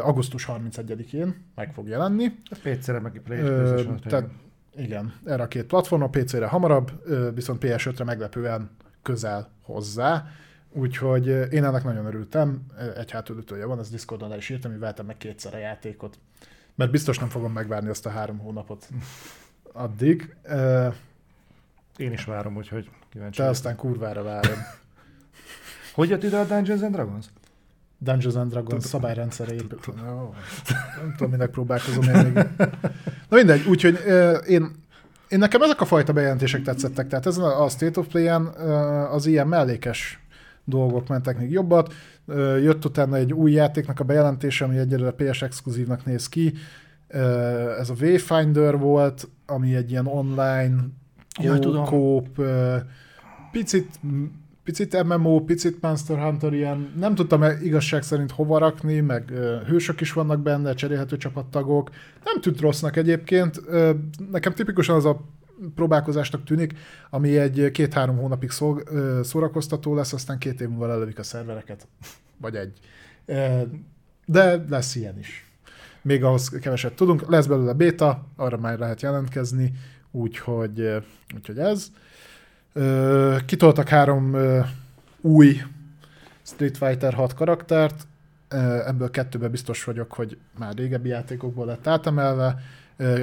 augusztus 0.01 0.47
31-én 0.49 1.45
meg 1.55 1.73
fog 1.73 1.89
jelenni. 1.89 2.29
PC-re 2.63 3.01
meg 3.01 3.17
Ö, 3.17 3.21
PlayStation. 3.21 4.01
tehát 4.01 4.29
igen, 4.77 5.15
erre 5.25 5.43
a 5.43 5.49
két 5.49 5.65
platformra, 5.65 6.09
PC-re 6.09 6.47
hamarabb, 6.47 6.91
viszont 7.35 7.59
PS5-re 7.65 8.05
meglepően 8.05 8.71
közel 9.03 9.51
hozzá. 9.63 10.27
Úgyhogy 10.71 11.27
én 11.27 11.65
ennek 11.65 11.85
nagyon 11.85 12.07
örültem, 12.07 12.67
egy 12.97 13.11
hátulütője 13.11 13.65
van, 13.65 13.79
ez 13.79 13.91
Discordon 13.91 14.33
el 14.33 14.39
is 14.39 14.49
írtam, 14.49 14.71
hogy 14.71 14.81
vettem 14.81 15.07
meg 15.07 15.17
kétszer 15.17 15.55
a 15.55 15.59
játékot. 15.59 16.19
Mert 16.75 16.91
biztos 16.91 17.19
nem 17.19 17.29
fogom 17.29 17.53
megvárni 17.53 17.89
azt 17.89 18.07
a 18.07 18.11
három 18.11 18.39
hónapot 18.39 18.89
addig. 19.73 20.37
Én 21.97 22.13
is 22.13 22.25
várom, 22.25 22.57
úgyhogy 22.57 22.91
kíváncsi. 23.09 23.41
Te 23.41 23.49
aztán 23.49 23.77
kurvára 23.77 24.23
várom. 24.23 24.59
Hogy 25.95 26.09
jött 26.09 26.23
ide 26.23 26.39
a 26.39 26.45
Dungeons 26.45 26.83
and 26.83 26.93
Dragons? 26.95 27.27
Dungeons 28.05 28.37
and 28.37 28.51
Dragons 28.51 28.85
szabályrendszere 28.85 29.55
épül. 29.55 29.79
Jó, 30.07 30.35
Nem 31.01 31.15
tudom, 31.17 31.33
minek 31.33 31.51
próbálkozom 31.51 32.03
én 32.03 32.25
még. 32.25 32.33
Na 33.29 33.37
mindegy, 33.37 33.67
úgyhogy 33.67 33.99
én, 34.49 34.71
én 35.29 35.39
nekem 35.39 35.63
ezek 35.63 35.81
a 35.81 35.85
fajta 35.85 36.13
bejelentések 36.13 36.63
tetszettek, 36.63 37.09
tehát 37.09 37.27
ezen 37.27 37.45
a 37.45 37.69
State 37.69 38.01
of 38.01 38.07
Play-en 38.07 38.47
az 39.11 39.27
ilyen 39.27 39.49
mellékes 39.49 40.19
dolgok 40.65 41.09
mentek 41.09 41.39
még 41.39 41.51
jobbat. 41.51 41.93
Jött 42.63 42.85
utána 42.85 43.17
egy 43.17 43.33
új 43.33 43.53
játéknak 43.53 44.01
a 44.01 44.05
bejelentése, 44.05 44.65
ami 44.65 44.79
egyelőre 44.79 45.11
PS 45.11 45.43
exkluzívnak 45.43 46.05
néz 46.05 46.29
ki. 46.29 46.55
Ez 47.79 47.91
a 47.91 47.95
Wayfinder 48.01 48.79
volt, 48.79 49.29
ami 49.47 49.75
egy 49.75 49.91
ilyen 49.91 50.07
online 50.07 50.77
Ja, 51.41 51.59
tudom. 51.59 51.85
kóp, 51.85 52.41
picit 53.53 54.01
picit 54.65 55.03
MMO, 55.05 55.41
picit 55.41 55.81
Monster 55.81 56.19
Hunter, 56.19 56.53
ilyen 56.53 56.93
nem 56.97 57.15
tudtam 57.15 57.43
-e 57.43 57.59
igazság 57.63 58.03
szerint 58.03 58.31
hova 58.31 58.59
rakni, 58.59 59.01
meg 59.01 59.31
hősök 59.67 60.01
is 60.01 60.13
vannak 60.13 60.41
benne, 60.41 60.75
cserélhető 60.75 61.17
csapattagok. 61.17 61.91
Nem 62.25 62.41
tűnt 62.41 62.61
rossznak 62.61 62.97
egyébként. 62.97 63.61
Nekem 64.31 64.53
tipikusan 64.53 64.97
az 64.97 65.05
a 65.05 65.21
próbálkozásnak 65.75 66.45
tűnik, 66.45 66.75
ami 67.11 67.39
egy 67.39 67.71
két-három 67.71 68.17
hónapig 68.17 68.51
szó, 68.51 68.79
ö, 68.85 69.21
szórakoztató 69.23 69.95
lesz, 69.95 70.13
aztán 70.13 70.39
két 70.39 70.61
év 70.61 70.69
múlva 70.69 70.87
lelövik 70.87 71.19
a 71.19 71.23
szervereket. 71.23 71.87
Vagy 72.37 72.57
egy. 72.57 72.79
De 74.27 74.65
lesz 74.69 74.95
ilyen 74.95 75.19
is. 75.19 75.51
Még 76.03 76.25
ahhoz 76.25 76.49
keveset 76.49 76.95
tudunk. 76.95 77.29
Lesz 77.29 77.47
belőle 77.47 77.73
beta, 77.73 78.27
arra 78.37 78.57
már 78.57 78.79
lehet 78.79 79.03
jelentkezni, 79.03 79.73
úgyhogy, 80.11 80.89
úgyhogy 81.35 81.59
ez. 81.59 81.91
Ö, 82.77 83.37
kitoltak 83.47 83.89
három 83.89 84.35
ö, 84.35 84.61
új 85.21 85.63
Street 86.43 86.77
Fighter 86.77 87.15
6 87.15 87.35
karaktert, 87.35 88.07
ö, 88.49 88.87
ebből 88.87 89.11
kettőben 89.11 89.51
biztos 89.51 89.85
vagyok, 89.85 90.13
hogy 90.13 90.39
már 90.59 90.75
régebbi 90.75 91.09
játékokból 91.09 91.67
lett 91.67 91.87
átemelve. 91.87 92.57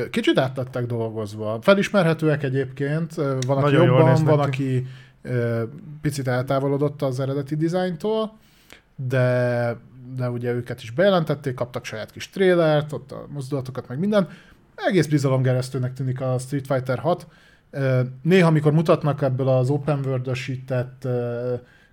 Kicsit 0.10 0.38
át 0.40 0.58
lettek 0.58 0.86
dolgozva. 0.86 1.60
Felismerhetőek 1.62 2.44
egyébként, 2.44 3.14
van, 3.16 3.58
aki 3.58 3.62
Nagyon 3.62 3.86
jobban, 3.86 4.24
van, 4.24 4.50
ki. 4.50 4.58
aki 4.58 4.88
picit 6.02 6.28
eltávolodott 6.28 7.02
az 7.02 7.20
eredeti 7.20 7.56
dizájntól, 7.56 8.38
de, 8.96 9.78
de 10.16 10.30
ugye 10.30 10.52
őket 10.52 10.82
is 10.82 10.92
bejelentették, 10.92 11.54
kaptak 11.54 11.86
saját 11.86 12.12
kis 12.12 12.30
trélert, 12.30 12.94
ott 12.94 13.12
a 13.12 13.26
mozdulatokat, 13.30 13.88
meg 13.88 14.00
minden. 14.00 14.28
egész 14.76 15.08
bizalomgeresztőnek 15.08 15.94
tűnik 15.94 16.22
a 16.22 16.38
Street 16.38 16.68
Fighter 16.68 17.00
6. 17.00 17.28
Néha, 18.22 18.48
amikor 18.48 18.74
mutatnak 18.74 19.22
ebből 19.22 19.48
az 19.48 19.70
open 19.70 20.00
world 20.06 20.32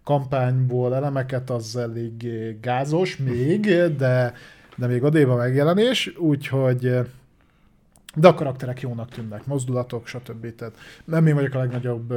kampányból 0.04 0.94
elemeket, 0.94 1.50
az 1.50 1.76
elég 1.76 2.26
gázos 2.60 3.16
még, 3.16 3.60
de, 3.96 4.34
de 4.76 4.86
még 4.86 5.02
odébb 5.02 5.28
a 5.28 5.36
megjelenés, 5.36 6.16
úgyhogy 6.16 6.98
de 8.14 8.28
a 8.28 8.34
karakterek 8.34 8.80
jónak 8.80 9.08
tűnnek, 9.08 9.46
mozdulatok, 9.46 10.06
stb. 10.06 10.54
Tehát 10.54 10.74
nem 11.04 11.26
én 11.26 11.34
vagyok 11.34 11.54
a 11.54 11.58
legnagyobb 11.58 12.14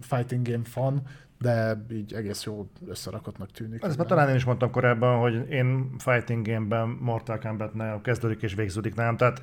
fighting 0.00 0.48
game 0.48 0.64
fan, 0.64 1.02
de 1.40 1.84
így 1.92 2.14
egész 2.14 2.44
jó 2.44 2.66
összerakottnak 2.88 3.50
tűnik. 3.50 3.82
Ezt 3.82 3.96
már 3.96 4.06
talán 4.06 4.28
én 4.28 4.34
is 4.34 4.44
mondtam 4.44 4.70
korábban, 4.70 5.18
hogy 5.20 5.50
én 5.50 5.90
fighting 5.98 6.46
game-ben 6.46 6.88
Mortal 7.00 7.38
Kombat-nál 7.38 8.00
kezdődik 8.00 8.42
és 8.42 8.54
végződik 8.54 8.94
nálam, 8.94 9.16
tehát 9.16 9.42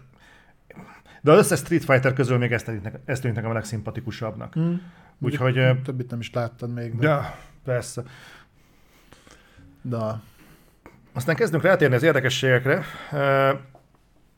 de 1.26 1.32
az 1.32 1.38
összes 1.38 1.60
Street 1.60 1.84
Fighter 1.84 2.14
közül 2.14 2.38
még 2.38 2.52
ezt 2.52 2.66
tűnik, 2.66 2.84
ezt 3.06 3.22
tűnik 3.22 3.36
nekem 3.36 3.52
a 3.52 3.54
legszimpatikusabbnak. 3.54 4.60
Mm. 4.60 4.74
Úgyhogy... 5.20 5.82
Többit 5.84 6.10
nem 6.10 6.20
is 6.20 6.34
láttad 6.34 6.74
még. 6.74 6.96
De... 6.96 7.08
Ja, 7.08 7.38
persze. 7.64 8.04
De... 9.82 9.98
Aztán 11.14 11.36
kezdünk 11.36 11.64
rátérni 11.64 11.96
az 11.96 12.04
érdekességekre. 12.04 12.84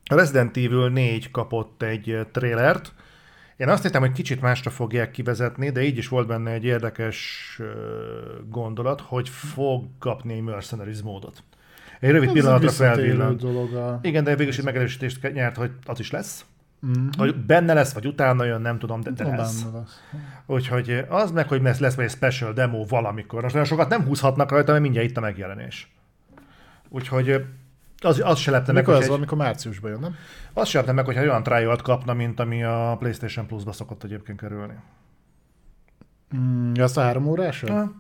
A 0.10 0.16
Resident 0.16 0.58
Evil 0.58 0.90
4 0.90 1.32
kapott 1.32 1.82
egy 1.82 2.28
trélert. 2.32 2.94
Én 3.58 3.70
azt 3.70 3.84
hittem, 3.84 4.02
hogy 4.02 4.12
kicsit 4.12 4.42
másra 4.42 4.70
fogják 4.70 5.12
kivezetni, 5.12 5.70
de 5.70 5.82
így 5.84 5.98
is 5.98 6.08
volt 6.08 6.28
benne 6.28 6.52
egy 6.52 6.66
érdekes 6.66 7.60
gondolat, 8.50 9.02
hogy 9.02 9.30
fog 9.30 9.86
kapni 10.00 10.34
egy 10.34 10.42
Mercenaries 10.42 11.02
módot. 11.02 11.44
Egy 12.00 12.12
rövid 12.12 12.28
Ez 12.28 12.34
pillanatra 12.34 12.70
felvillant. 12.70 13.44
A... 13.44 14.00
Igen, 14.02 14.24
de 14.24 14.36
végül 14.36 14.54
is 14.54 14.62
megerősítést 14.62 15.34
nyert, 15.34 15.56
hogy 15.56 15.72
az 15.86 16.00
is 16.00 16.12
lesz. 16.12 16.46
Mm-hmm. 16.86 17.08
Hogy 17.18 17.36
benne 17.46 17.74
lesz, 17.74 17.94
vagy 17.94 18.08
utána 18.08 18.44
jön, 18.44 18.62
nem 18.62 18.80
tudom, 18.80 19.02
de, 19.02 19.12
de 19.12 19.24
lesz. 19.24 19.66
lesz. 19.74 20.02
Úgyhogy 20.46 21.06
az 21.10 21.32
meg, 21.32 21.48
hogy 21.48 21.62
lesz, 21.62 21.80
lesz 21.80 21.98
egy 21.98 22.10
special 22.10 22.54
demo 22.54 22.86
valamikor. 22.86 23.42
Most 23.42 23.54
olyan 23.54 23.68
sokat 23.68 23.90
nem 23.90 24.04
húzhatnak 24.04 24.52
rajta, 24.52 24.72
mert 24.72 24.84
mindjárt 24.84 25.10
itt 25.10 25.18
a 25.18 25.22
megjelenés. 25.22 25.92
Úgyhogy 26.90 27.46
az, 28.02 28.22
az 28.26 28.40
se 28.40 28.52
lepne 28.52 28.74
meg, 28.74 28.90
az, 28.90 29.04
egy... 29.04 29.10
amikor 29.10 29.38
márciusban 29.38 29.92
jön, 29.92 30.00
nem? 30.00 30.16
Az 30.54 30.68
se 30.68 30.78
lepne 30.78 30.94
meg, 30.94 31.06
hogyha 31.06 31.22
olyan 31.22 31.44
trial 31.44 31.76
kapna, 31.76 32.14
mint 32.14 32.40
ami 32.40 32.64
a 32.64 32.96
PlayStation 33.00 33.48
Plus-ba 33.48 33.72
szokott 33.72 34.04
egyébként 34.04 34.40
kerülni. 34.40 34.76
Mm, 36.38 36.72
azt 36.74 36.98
a 36.98 37.02
három 37.02 37.28
órásra? 37.28 37.74
Ha. 37.74 37.92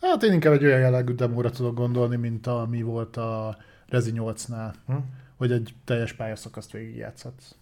Hát 0.00 0.22
én 0.22 0.32
inkább 0.32 0.52
egy 0.52 0.64
olyan 0.64 0.80
jellegű 0.80 1.14
demóra 1.14 1.50
tudok 1.50 1.74
gondolni, 1.74 2.16
mint 2.16 2.46
ami 2.46 2.82
volt 2.82 3.16
a 3.16 3.56
Rezi 3.88 4.12
8-nál, 4.14 4.74
hm? 4.86 4.94
hogy 5.36 5.52
egy 5.52 5.74
teljes 5.84 6.12
pályaszakaszt 6.12 6.72
végigjátszhatsz. 6.72 7.54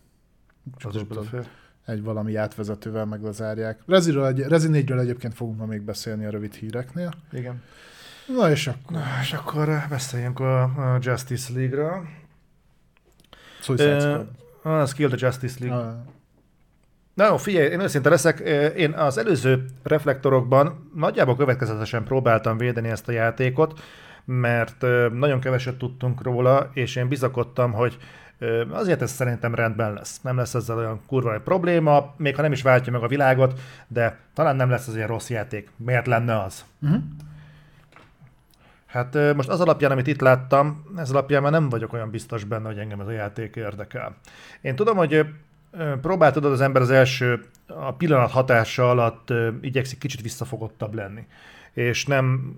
Az 0.84 0.96
az 0.96 1.46
egy 1.86 2.02
valami 2.02 2.36
átvezetővel 2.36 3.04
meg 3.04 3.22
lezárják. 3.22 3.80
Reziről, 3.86 4.32
Rezi 4.32 4.68
4-ről 4.72 5.00
egyébként 5.00 5.34
fogunk 5.34 5.58
ma 5.58 5.66
még 5.66 5.82
beszélni 5.82 6.24
a 6.24 6.30
rövid 6.30 6.54
híreknél. 6.54 7.10
Igen. 7.32 7.62
Na 8.26 8.50
és 8.50 8.66
akkor... 8.66 8.96
Na, 8.96 9.02
és 9.20 9.32
akkor 9.32 9.86
beszéljünk 9.88 10.40
a, 10.40 10.98
Justice 11.00 11.52
League-ra. 11.54 12.02
Suicide 13.60 14.00
Squad. 14.00 14.26
Uh, 14.64 14.80
a 14.80 14.86
Skill 14.86 15.08
the 15.08 15.26
Justice 15.26 15.56
League. 15.60 15.86
Uh. 15.86 15.94
Na 17.14 17.26
jó, 17.26 17.36
figyelj, 17.36 17.70
én 17.70 17.80
őszinte 17.80 18.08
leszek, 18.08 18.38
én 18.76 18.92
az 18.92 19.18
előző 19.18 19.64
reflektorokban 19.82 20.90
nagyjából 20.94 21.36
következetesen 21.36 22.04
próbáltam 22.04 22.56
védeni 22.56 22.88
ezt 22.88 23.08
a 23.08 23.12
játékot, 23.12 23.80
mert 24.24 24.80
nagyon 25.12 25.40
keveset 25.40 25.76
tudtunk 25.76 26.22
róla, 26.22 26.70
és 26.72 26.96
én 26.96 27.08
bizakodtam, 27.08 27.72
hogy 27.72 27.96
azért 28.70 29.03
ez 29.03 29.11
szerintem 29.11 29.55
rendben 29.55 29.93
lesz. 29.93 30.20
Nem 30.20 30.37
lesz 30.37 30.55
ezzel 30.55 30.76
olyan 30.76 31.01
kurva 31.07 31.35
egy 31.35 31.41
probléma, 31.41 32.14
még 32.16 32.37
ha 32.37 32.43
nem 32.43 32.53
is 32.53 32.62
váltja 32.62 32.93
meg 32.93 33.03
a 33.03 33.09
világot, 33.09 33.61
de 33.87 34.18
talán 34.35 34.57
nem 34.57 34.70
lesz 34.70 34.89
az 34.89 34.97
ilyen 34.97 35.09
rossz 35.09 35.30
játék. 35.30 35.70
Miért 35.76 36.07
lenne 36.07 36.43
az? 36.43 36.64
Uh-huh. 36.82 37.03
Hát 38.87 39.35
most 39.35 39.49
az 39.49 39.61
alapján, 39.61 39.91
amit 39.91 40.07
itt 40.07 40.20
láttam, 40.20 40.85
ez 40.97 41.11
alapján 41.11 41.43
már 41.43 41.53
nem 41.53 41.68
vagyok 41.68 41.93
olyan 41.93 42.11
biztos 42.11 42.45
benne, 42.45 42.66
hogy 42.66 42.78
engem 42.78 43.01
ez 43.01 43.07
a 43.07 43.11
játék 43.11 43.57
érdekel. 43.57 44.16
Én 44.61 44.76
tudom, 44.76 44.97
hogy 44.97 45.26
próbáltad 46.01 46.45
az 46.45 46.61
ember 46.61 46.82
az 46.82 46.91
első, 46.91 47.45
a 47.66 47.93
pillanat 47.93 48.30
hatása 48.30 48.91
alatt 48.91 49.32
igyekszik 49.61 49.99
kicsit 49.99 50.20
visszafogottabb 50.20 50.95
lenni, 50.95 51.26
és 51.72 52.07
nem 52.07 52.57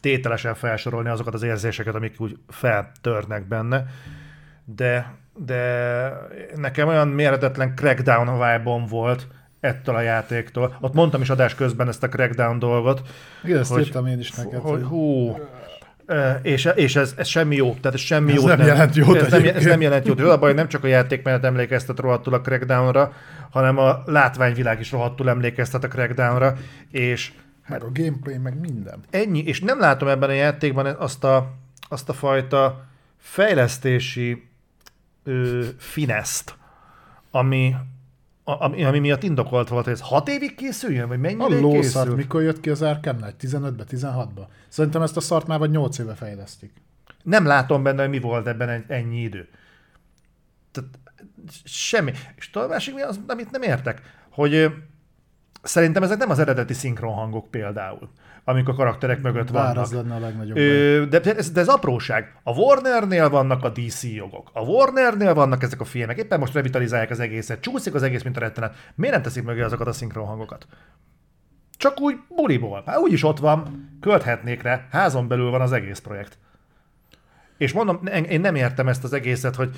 tételesen 0.00 0.54
felsorolni 0.54 1.08
azokat 1.08 1.34
az 1.34 1.42
érzéseket, 1.42 1.94
amik 1.94 2.20
úgy 2.20 2.38
feltörnek 2.48 3.48
benne, 3.48 3.86
de, 4.74 5.14
de 5.34 6.10
nekem 6.56 6.88
olyan 6.88 7.08
méretetlen 7.08 7.74
crackdown 7.74 8.32
vibe 8.32 8.86
volt, 8.88 9.26
ettől 9.60 9.94
a 9.94 10.00
játéktól. 10.00 10.76
Ott 10.80 10.94
mondtam 10.94 11.20
is 11.20 11.30
adás 11.30 11.54
közben 11.54 11.88
ezt 11.88 12.02
a 12.02 12.08
crackdown 12.08 12.58
dolgot. 12.58 13.02
Igen, 13.44 13.58
ezt 13.58 13.72
hogy, 13.72 13.86
írtam 13.86 14.06
én 14.06 14.18
is 14.18 14.30
neked. 14.30 14.60
Hogy, 14.60 14.70
hogy 14.70 14.82
hú, 14.82 15.36
és, 16.42 16.68
és 16.74 16.96
ez, 16.96 17.14
ez 17.16 17.26
semmi 17.26 17.56
jó, 17.56 17.74
tehát 17.74 17.94
ez 17.94 18.00
semmi 18.00 18.32
ez 18.32 18.36
jót 18.36 18.46
nem, 18.46 18.58
nem 18.58 18.66
jelent 18.66 18.96
jót. 18.96 19.16
Ez 19.16 19.30
nem, 19.30 19.44
ez 19.44 19.64
nem 19.64 19.80
jelent 19.80 20.06
jót. 20.06 20.18
Jó, 20.18 20.30
a 20.30 20.38
baj, 20.38 20.52
nem 20.52 20.68
csak 20.68 20.84
a 20.84 20.86
játékmenet 20.86 21.44
emlékeztet 21.44 21.98
rohadtul 21.98 22.34
a 22.34 22.40
Crackdownra, 22.40 23.12
hanem 23.50 23.78
a 23.78 24.02
látványvilág 24.04 24.80
is 24.80 24.92
rohadtul 24.92 25.28
emlékeztet 25.28 25.84
a 25.84 25.88
Crackdownra, 25.88 26.56
és 26.90 27.32
meg 27.68 27.82
a 27.82 27.90
gameplay, 27.92 28.38
meg 28.38 28.60
minden. 28.60 29.00
Ennyi, 29.10 29.42
és 29.46 29.60
nem 29.60 29.80
látom 29.80 30.08
ebben 30.08 30.28
a 30.28 30.32
játékban 30.32 30.86
azt 30.86 31.24
a, 31.24 31.50
azt 31.88 32.08
a 32.08 32.12
fajta 32.12 32.84
fejlesztési 33.16 34.47
ö, 35.28 35.66
fineszt, 35.76 36.56
ami, 37.30 37.74
ami, 38.44 38.84
ami 38.84 38.98
miatt 38.98 39.22
indokolt 39.22 39.68
volt, 39.68 39.84
hogy 39.84 39.92
ez 39.92 40.00
6 40.00 40.28
évig 40.28 40.54
készüljön, 40.54 41.08
vagy 41.08 41.20
mennyire 41.20 41.66
a 41.66 41.70
készül? 41.70 42.14
mikor 42.14 42.42
jött 42.42 42.60
ki 42.60 42.70
az 42.70 42.82
Arkham 42.82 43.16
Knight? 43.16 43.36
15-be, 43.40 43.84
16-ba? 43.90 44.46
Szerintem 44.68 45.02
ezt 45.02 45.16
a 45.16 45.20
szart 45.20 45.46
már 45.46 45.58
vagy 45.58 45.70
8 45.70 45.98
éve 45.98 46.14
fejlesztik. 46.14 46.72
Nem 47.22 47.46
látom 47.46 47.82
benne, 47.82 48.00
hogy 48.00 48.10
mi 48.10 48.20
volt 48.20 48.46
ebben 48.46 48.84
ennyi 48.88 49.20
idő. 49.20 49.48
Tehát 50.72 50.90
semmi. 51.64 52.12
És 52.36 52.50
tudod, 52.50 52.68
másik 52.68 52.94
mi 52.94 53.00
az, 53.00 53.20
amit 53.26 53.50
nem 53.50 53.62
értek, 53.62 54.02
hogy 54.30 54.72
szerintem 55.62 56.02
ezek 56.02 56.18
nem 56.18 56.30
az 56.30 56.38
eredeti 56.38 56.72
szinkron 56.72 57.14
hangok 57.14 57.50
például 57.50 58.08
amik 58.48 58.68
a 58.68 58.74
karakterek 58.74 59.22
mögött 59.22 59.52
Bár 59.52 59.66
vannak. 59.66 59.82
az 59.82 59.92
lenne 59.92 60.14
a 60.14 60.18
legnagyobb 60.18 60.56
Ö, 60.56 61.04
de, 61.10 61.20
ez, 61.20 61.50
de 61.50 61.60
ez 61.60 61.68
apróság. 61.68 62.34
A 62.42 62.52
Warnernél 62.52 63.28
vannak 63.28 63.64
a 63.64 63.68
DC 63.68 64.02
jogok. 64.02 64.50
A 64.52 64.60
Warnernél 64.60 65.34
vannak 65.34 65.62
ezek 65.62 65.80
a 65.80 65.84
filmek. 65.84 66.18
Éppen 66.18 66.38
most 66.38 66.54
revitalizálják 66.54 67.10
az 67.10 67.20
egészet. 67.20 67.60
Csúszik 67.60 67.94
az 67.94 68.02
egész, 68.02 68.22
mint 68.22 68.36
a 68.36 68.40
rettenet. 68.40 68.74
Miért 68.94 69.14
nem 69.14 69.22
teszik 69.22 69.42
mögé 69.44 69.60
azokat 69.60 69.86
a 69.86 69.92
szinkron 69.92 70.26
hangokat? 70.26 70.66
Csak 71.76 72.00
úgy 72.00 72.16
buliból. 72.28 72.82
Hát 72.86 72.98
úgyis 72.98 73.24
ott 73.24 73.38
van, 73.38 73.88
költhetnék 74.00 74.62
rá, 74.62 74.86
házon 74.90 75.28
belül 75.28 75.50
van 75.50 75.60
az 75.60 75.72
egész 75.72 75.98
projekt. 75.98 76.38
És 77.56 77.72
mondom, 77.72 78.00
én 78.28 78.40
nem 78.40 78.54
értem 78.54 78.88
ezt 78.88 79.04
az 79.04 79.12
egészet, 79.12 79.54
hogy 79.54 79.76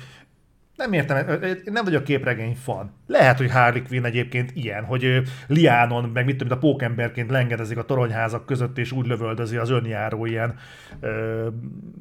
nem 0.75 0.93
értem, 0.93 1.39
nem 1.65 1.83
vagyok 1.83 2.03
képregény 2.03 2.55
fan. 2.55 2.91
Lehet, 3.07 3.37
hogy 3.37 3.51
Harley 3.51 3.83
Quinn 3.83 4.05
egyébként 4.05 4.51
ilyen, 4.53 4.83
hogy 4.83 5.21
Liánon, 5.47 6.09
meg 6.09 6.25
mit 6.25 6.37
tudom, 6.37 6.57
a 6.57 6.61
pókemberként 6.61 7.29
lengedezik 7.29 7.77
a 7.77 7.85
toronyházak 7.85 8.45
között, 8.45 8.77
és 8.77 8.91
úgy 8.91 9.05
lövöldözi 9.05 9.57
az 9.57 9.69
önjáró 9.69 10.25
ilyen 10.25 10.55
ö, 10.99 11.47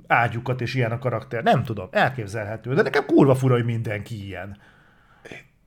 ágyukat, 0.07 0.61
és 0.61 0.75
ilyen 0.75 0.93
a 0.93 0.99
karakter. 0.99 1.43
Nem 1.43 1.65
tudom, 1.65 1.89
elképzelhető, 1.91 2.75
de 2.75 2.83
nekem 2.83 3.07
kurva 3.07 3.35
fura, 3.35 3.55
hogy 3.55 3.65
mindenki 3.65 4.27
ilyen. 4.27 4.57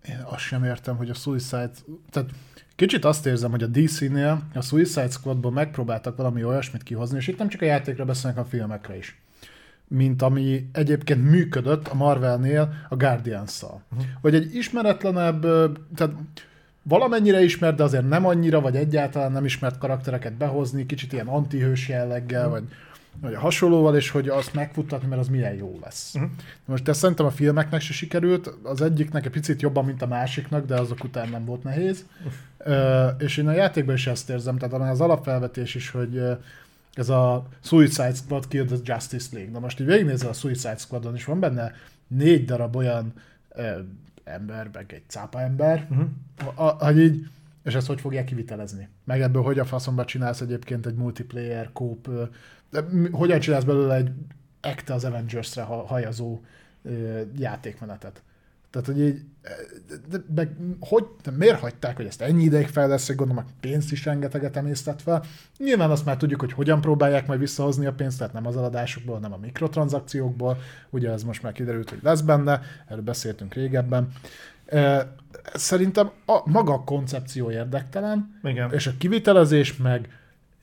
Én 0.10 0.22
azt 0.26 0.43
sem 0.43 0.64
értem, 0.64 0.97
hogy 0.97 1.10
a 1.10 1.14
Suicide... 1.14 1.72
Tehát 2.10 2.30
kicsit 2.76 3.06
azt 3.06 3.26
érzem, 3.26 3.51
hogy 3.51 3.64
a 3.64 3.68
DC-nél 3.68 4.41
a 4.54 4.62
Suicide 4.62 5.10
Squadból 5.10 5.51
megpróbáltak 5.51 6.18
valami 6.18 6.43
olyasmit 6.43 6.84
kihozni, 6.84 7.18
és 7.18 7.28
itt 7.28 7.38
nem 7.38 7.47
csak 7.47 7.62
a 7.62 7.66
játékra 7.66 8.06
beszélnek, 8.06 8.39
a 8.39 8.45
filmekre 8.45 8.97
is 8.97 9.23
mint 9.94 10.22
ami 10.22 10.70
egyébként 10.72 11.30
működött 11.30 11.88
a 11.88 11.96
Marvelnél 11.96 12.74
a 12.89 12.96
Guardians-szal. 12.96 13.82
Uh-huh. 13.91 14.08
Hogy 14.22 14.36
egy 14.36 14.56
ismeretlenebb, 14.56 15.41
tehát 15.96 16.16
valamennyire 16.84 17.44
ismert, 17.44 17.76
de 17.76 17.84
azért 17.84 18.08
nem 18.08 18.26
annyira, 18.26 18.62
vagy 18.62 18.76
egyáltalán 18.76 19.32
nem 19.32 19.46
ismert 19.46 19.78
karaktereket 19.78 20.34
behozni, 20.34 20.86
kicsit 20.86 21.14
ilyen 21.14 21.28
antihős 21.28 21.89
jelleggel, 21.89 22.48
uh-huh. 22.48 22.60
vagy, 22.60 22.64
vagy 23.22 23.36
hasonlóval, 23.36 23.96
és 23.96 24.10
hogy 24.10 24.30
azt 24.30 24.54
megfuttatni, 24.54 25.08
mert 25.08 25.22
az 25.22 25.28
milyen 25.28 25.54
jó 25.54 25.80
lesz. 25.84 26.12
Uh-huh. 26.16 26.30
Most 26.66 26.88
ezt 26.88 27.00
szerintem 27.00 27.26
a 27.26 27.32
filmeknek 27.32 27.82
se 27.82 27.94
sikerült, 27.94 28.58
az 28.64 28.82
egyiknek 28.82 29.26
egy 29.26 29.32
picit 29.32 29.62
jobban, 29.62 29.86
mint 29.86 30.02
a 30.02 30.08
másiknak, 30.08 30.66
de 30.66 30.80
azok 30.80 31.04
után 31.04 31.30
nem 31.30 31.46
volt 31.46 31.64
nehéz. 31.64 32.06
Uh-huh. 32.18 32.34
Uh, 32.66 33.14
és 33.18 33.38
én 33.38 33.48
a 33.48 33.52
játékban 33.52 33.96
is 33.96 34.08
ezt 34.08 34.30
érzem, 34.30 34.58
tehát 34.58 34.91
az 34.91 35.02
alapfelvetés 35.02 35.76
is, 35.76 35.89
hogy 35.89 36.22
ez 36.94 37.10
a 37.10 37.48
Suicide 37.62 38.14
Squad 38.14 38.48
Kill 38.48 38.66
the 38.66 38.78
Justice 38.84 39.28
League. 39.32 39.52
Na 39.52 39.60
most 39.60 39.80
így 39.80 39.88
végignézel 39.88 40.30
a 40.30 40.34
Suicide 40.34 40.78
Squadon, 40.78 41.16
és 41.16 41.26
van 41.26 41.39
benne 41.39 41.72
négy 42.08 42.46
darab 42.46 42.76
olyan 42.76 43.14
ö, 43.50 43.80
ember, 44.24 44.70
meg 44.74 44.94
egy 44.94 45.04
cápa 45.08 45.41
ember, 45.41 45.88
uh-huh. 45.89 46.80
hogy 46.80 47.00
így, 47.00 47.28
és 47.64 47.74
ezt 47.74 47.88
hogy 47.88 48.02
fogják 48.02 48.26
kivitelezni? 48.26 48.88
Meg 49.04 49.22
ebből 49.22 49.41
hogy 49.41 49.60
a 49.60 49.66
faszomba 49.66 50.06
csinálsz 50.06 50.41
egyébként 50.41 50.86
egy 50.86 50.96
multiplayer 50.96 51.70
kóp, 51.72 52.10
de 52.70 52.84
hogyan 53.12 53.39
csinálsz 53.39 53.64
belőle 53.64 53.96
egy 53.96 54.12
ekte 54.62 54.94
az 54.94 55.06
Avengers-re 55.06 55.62
hajazó 55.64 56.41
ö, 56.84 57.22
játékmenetet. 57.38 58.22
Tehát, 58.74 58.88
hogy 58.88 59.02
így, 59.02 59.22
de, 60.10 60.18
de, 60.28 60.56
hogy, 60.80 61.06
de 61.24 61.32
miért 61.32 61.60
hagyták, 61.60 61.96
hogy 61.96 62.06
ezt 62.06 62.22
ennyi 62.22 62.44
ideig 62.44 62.68
fejleszték, 62.68 63.16
gondolom, 63.16 63.44
hogy 63.44 63.54
pénzt 63.60 63.92
is 63.92 64.06
rengeteget 64.06 64.58
emésztett 64.58 65.02
fel. 65.02 65.24
Nyilván 65.58 65.92
azt 65.92 66.06
már 66.06 66.18
tudjuk, 66.18 66.40
hogy 66.40 66.54
hogyan 66.54 66.82
próbálják 66.82 67.28
majd 67.28 67.40
visszahozni 67.40 67.86
a 67.86 67.94
pénzt, 67.94 68.18
tehát 68.18 68.34
nem 68.34 68.48
az 68.48 68.58
eladásokból, 68.58 69.20
nem 69.20 69.34
a 69.34 69.38
mikrotranszakciókból. 69.38 70.58
Ugye 70.90 71.12
ez 71.12 71.24
most 71.24 71.44
már 71.44 71.52
kiderült, 71.52 71.90
hogy 71.90 72.00
lesz 72.02 72.22
benne, 72.22 72.62
erről 72.88 73.04
beszéltünk 73.04 73.54
régebben. 73.54 74.08
Szerintem 75.54 76.12
a 76.26 76.50
maga 76.50 76.74
a 76.74 76.84
koncepció 76.84 77.52
érdektelen, 77.52 78.40
Igen. 78.44 78.72
és 78.72 78.88
a 78.88 78.92
kivitelezés 78.98 79.78
meg 79.78 80.10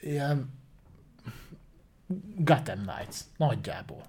ilyen 0.00 0.50
Gotham 2.36 2.78
Knights, 2.78 3.16
nagyjából. 3.36 4.02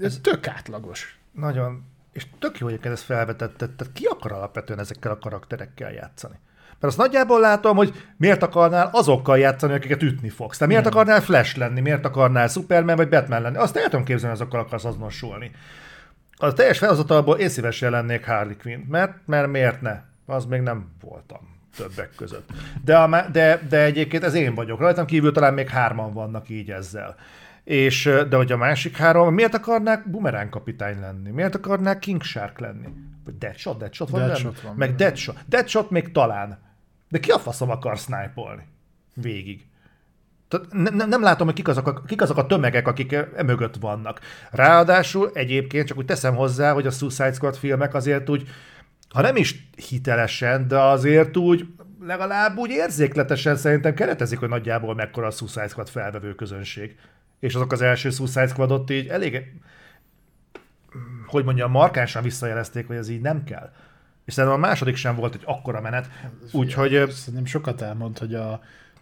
Ez 0.00 0.18
tök 0.22 0.48
átlagos. 0.48 1.18
Nagyon. 1.32 1.94
És 2.16 2.26
tök 2.38 2.58
jó, 2.58 2.66
hogy 2.66 2.78
ezt 2.82 3.02
felvetetted. 3.02 3.70
Tehát 3.70 3.92
ki 3.92 4.04
akar 4.04 4.32
alapvetően 4.32 4.78
ezekkel 4.78 5.10
a 5.10 5.18
karakterekkel 5.18 5.92
játszani? 5.92 6.34
Mert 6.80 6.82
azt 6.82 6.96
nagyjából 6.96 7.40
látom, 7.40 7.76
hogy 7.76 8.04
miért 8.16 8.42
akarnál 8.42 8.88
azokkal 8.92 9.38
játszani, 9.38 9.74
akiket 9.74 10.02
ütni 10.02 10.28
fogsz. 10.28 10.58
Te 10.58 10.66
miért 10.66 10.84
Nem. 10.84 10.92
akarnál 10.92 11.20
Flash 11.20 11.58
lenni, 11.58 11.80
miért 11.80 12.04
akarnál 12.04 12.48
Superman 12.48 12.96
vagy 12.96 13.08
Batman 13.08 13.42
lenni. 13.42 13.56
Azt 13.56 13.76
el 13.76 13.84
tudom 13.84 14.04
képzelni, 14.04 14.34
azokkal 14.34 14.60
akarsz 14.60 14.84
azonosulni. 14.84 15.50
A 16.36 16.52
teljes 16.52 16.78
felhozatalból 16.78 17.38
én 17.38 17.48
szívesen 17.48 17.90
lennék 17.90 18.26
Harley 18.26 18.56
Quinn, 18.56 18.80
mert, 18.88 19.12
mert 19.26 19.48
miért 19.48 19.80
ne? 19.80 20.02
Az 20.26 20.44
még 20.44 20.60
nem 20.60 20.88
voltam 21.00 21.54
többek 21.76 22.10
között. 22.16 22.50
De, 22.84 22.98
a, 22.98 23.28
de, 23.32 23.62
de 23.68 23.82
egyébként 23.82 24.24
ez 24.24 24.34
én 24.34 24.54
vagyok. 24.54 24.80
Rajtam 24.80 25.06
kívül 25.06 25.32
talán 25.32 25.54
még 25.54 25.68
hárman 25.68 26.12
vannak 26.12 26.48
így 26.48 26.70
ezzel. 26.70 27.16
És, 27.66 28.10
de 28.28 28.36
hogy 28.36 28.52
a 28.52 28.56
másik 28.56 28.96
három, 28.96 29.34
miért 29.34 29.54
akarnák 29.54 30.10
Boomerang 30.10 30.48
kapitány 30.48 31.00
lenni? 31.00 31.30
Miért 31.30 31.54
akarnák 31.54 31.98
King 31.98 32.22
Shark 32.22 32.58
lenni? 32.58 32.88
Vagy 33.24 33.38
Deadshot? 33.38 33.78
Deadshot 33.78 34.10
van 34.10 34.26
Deadshot 34.26 34.60
van 34.60 34.74
Meg. 34.76 34.94
Deadshot. 34.94 35.36
Deadshot 35.48 35.90
még 35.90 36.12
talán. 36.12 36.58
De 37.08 37.18
ki 37.18 37.30
a 37.30 37.38
faszom 37.38 37.70
akar 37.70 37.96
snipe 37.96 38.66
Végig. 39.14 39.66
Tehát 40.48 40.72
ne, 40.72 40.90
ne, 40.90 41.04
nem 41.04 41.22
látom, 41.22 41.46
hogy 41.46 41.56
kik 41.56 41.68
azok, 41.68 41.86
a, 41.86 42.02
kik 42.02 42.22
azok 42.22 42.36
a 42.36 42.46
tömegek, 42.46 42.88
akik 42.88 43.12
e, 43.12 43.28
e 43.36 43.42
mögött 43.42 43.76
vannak. 43.76 44.20
Ráadásul 44.50 45.30
egyébként 45.34 45.86
csak 45.86 45.98
úgy 45.98 46.04
teszem 46.04 46.34
hozzá, 46.34 46.72
hogy 46.72 46.86
a 46.86 46.90
Suicide 46.90 47.32
Squad 47.32 47.56
filmek 47.56 47.94
azért 47.94 48.28
úgy, 48.28 48.48
ha 49.08 49.20
nem 49.20 49.36
is 49.36 49.68
hitelesen, 49.88 50.68
de 50.68 50.78
azért 50.78 51.36
úgy 51.36 51.66
legalább 52.00 52.56
úgy 52.56 52.70
érzékletesen 52.70 53.56
szerintem 53.56 53.94
keretezik, 53.94 54.38
hogy 54.38 54.48
nagyjából 54.48 54.94
mekkora 54.94 55.26
a 55.26 55.30
Suicide 55.30 55.68
Squad 55.68 55.88
felvevő 55.88 56.34
közönség. 56.34 56.96
És 57.40 57.54
azok 57.54 57.72
az 57.72 57.82
első 57.82 58.10
Suicide 58.10 58.46
Squadot 58.46 58.90
így 58.90 59.08
elég, 59.08 59.52
hogy 61.26 61.44
mondjam, 61.44 61.70
markánsan 61.70 62.22
visszajelezték, 62.22 62.86
hogy 62.86 62.96
ez 62.96 63.08
így 63.08 63.20
nem 63.20 63.44
kell. 63.44 63.72
És 64.24 64.32
szerintem 64.32 64.58
a 64.58 64.66
második 64.66 64.96
sem 64.96 65.16
volt 65.16 65.34
egy 65.34 65.42
akkora 65.44 65.80
menet, 65.80 66.08
úgyhogy 66.52 67.10
Szerintem 67.10 67.44
sokat 67.44 67.80
elmond, 67.80 68.18
hogy 68.18 68.34
a 68.34 68.60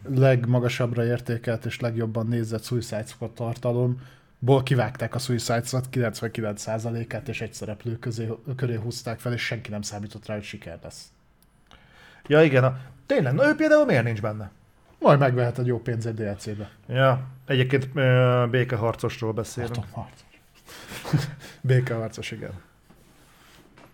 legmagasabbra 0.08 1.04
értékelt 1.04 1.64
és 1.64 1.80
legjobban 1.80 2.26
nézett 2.26 2.64
Suicide 2.64 3.04
Squad 3.04 3.32
tartalomból 3.32 4.62
kivágták 4.62 5.14
a 5.14 5.18
Suicide 5.18 5.62
Squad 5.62 5.84
99%-át, 5.92 7.28
és 7.28 7.40
egy 7.40 7.52
szereplő 7.52 7.98
közé, 7.98 8.28
köré 8.56 8.74
húzták 8.74 9.18
fel, 9.18 9.32
és 9.32 9.44
senki 9.44 9.70
nem 9.70 9.82
számított 9.82 10.26
rá, 10.26 10.34
hogy 10.34 10.44
siker 10.44 10.78
lesz. 10.82 11.06
ja 12.26 12.42
igen, 12.42 12.64
a, 12.64 12.78
tényleg, 13.06 13.34
na 13.34 13.48
ő 13.48 13.54
például 13.54 13.84
miért 13.84 14.04
nincs 14.04 14.20
benne? 14.20 14.50
Majd 15.04 15.18
megvehet 15.18 15.58
egy 15.58 15.66
jó 15.66 15.80
pénz 15.80 16.06
egy 16.06 16.14
DLC-be. 16.14 16.70
Ja, 16.88 17.26
egyébként 17.46 17.92
békeharcosról 18.50 19.32
beszélünk. 19.32 19.76
Atomharc. 19.76 20.24
Békeharcos, 21.60 22.30
igen. 22.30 22.52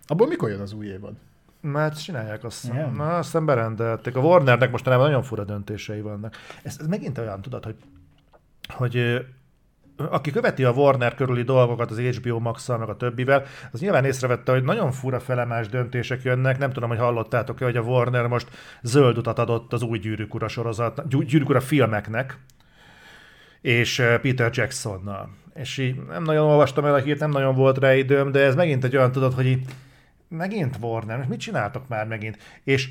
Abból 0.07 0.27
mikor 0.27 0.49
jön 0.49 0.59
az 0.59 0.73
új 0.73 0.85
évad? 0.85 1.13
Már 1.61 1.93
csinálják 1.93 2.43
azt 2.43 2.61
hiszem. 2.61 2.95
Na, 2.95 3.17
aztán 3.17 3.45
berendelték. 3.45 4.15
A 4.15 4.19
Warnernek 4.19 4.71
mostanában 4.71 5.05
nagyon 5.05 5.23
fura 5.23 5.43
döntései 5.43 6.01
vannak. 6.01 6.35
Ez, 6.63 6.77
ez 6.79 6.87
megint 6.87 7.17
olyan, 7.17 7.41
tudod, 7.41 7.63
hogy, 7.63 7.75
hogy 8.67 9.25
aki 10.09 10.31
követi 10.31 10.63
a 10.63 10.71
Warner 10.71 11.15
körüli 11.15 11.43
dolgokat 11.43 11.91
az 11.91 11.99
HBO 11.99 12.39
max 12.39 12.67
meg 12.67 12.89
a 12.89 12.97
többivel, 12.97 13.43
az 13.71 13.79
nyilván 13.79 14.05
észrevette, 14.05 14.51
hogy 14.51 14.63
nagyon 14.63 14.91
fura 14.91 15.19
felemás 15.19 15.67
döntések 15.67 16.23
jönnek. 16.23 16.57
Nem 16.57 16.71
tudom, 16.71 16.89
hogy 16.89 16.97
hallottátok-e, 16.97 17.65
hogy 17.65 17.77
a 17.77 17.81
Warner 17.81 18.27
most 18.27 18.47
zöld 18.81 19.17
utat 19.17 19.39
adott 19.39 19.73
az 19.73 19.81
új 19.81 19.99
Gyűrűk 19.99 20.33
Ura 20.33 20.47
sorozat, 20.47 21.07
Gyű- 21.07 21.25
Gyűrűk 21.25 21.61
filmeknek, 21.61 22.37
és 23.61 23.99
ö, 23.99 24.19
Peter 24.19 24.51
Jacksonnal. 24.53 25.29
És 25.53 25.77
így 25.77 25.95
nem 26.07 26.23
nagyon 26.23 26.45
olvastam 26.45 26.85
el 26.85 26.93
a 26.93 26.97
hírt, 26.97 27.19
nem 27.19 27.29
nagyon 27.29 27.55
volt 27.55 27.77
rá 27.77 27.93
időm, 27.93 28.31
de 28.31 28.39
ez 28.39 28.55
megint 28.55 28.83
egy 28.83 28.95
olyan, 28.95 29.11
tudod, 29.11 29.33
hogy 29.33 29.45
így 29.45 29.65
megint 30.27 30.77
Warner, 30.81 31.17
most 31.17 31.29
mit 31.29 31.39
csináltok 31.39 31.87
már 31.87 32.07
megint? 32.07 32.37
És 32.63 32.89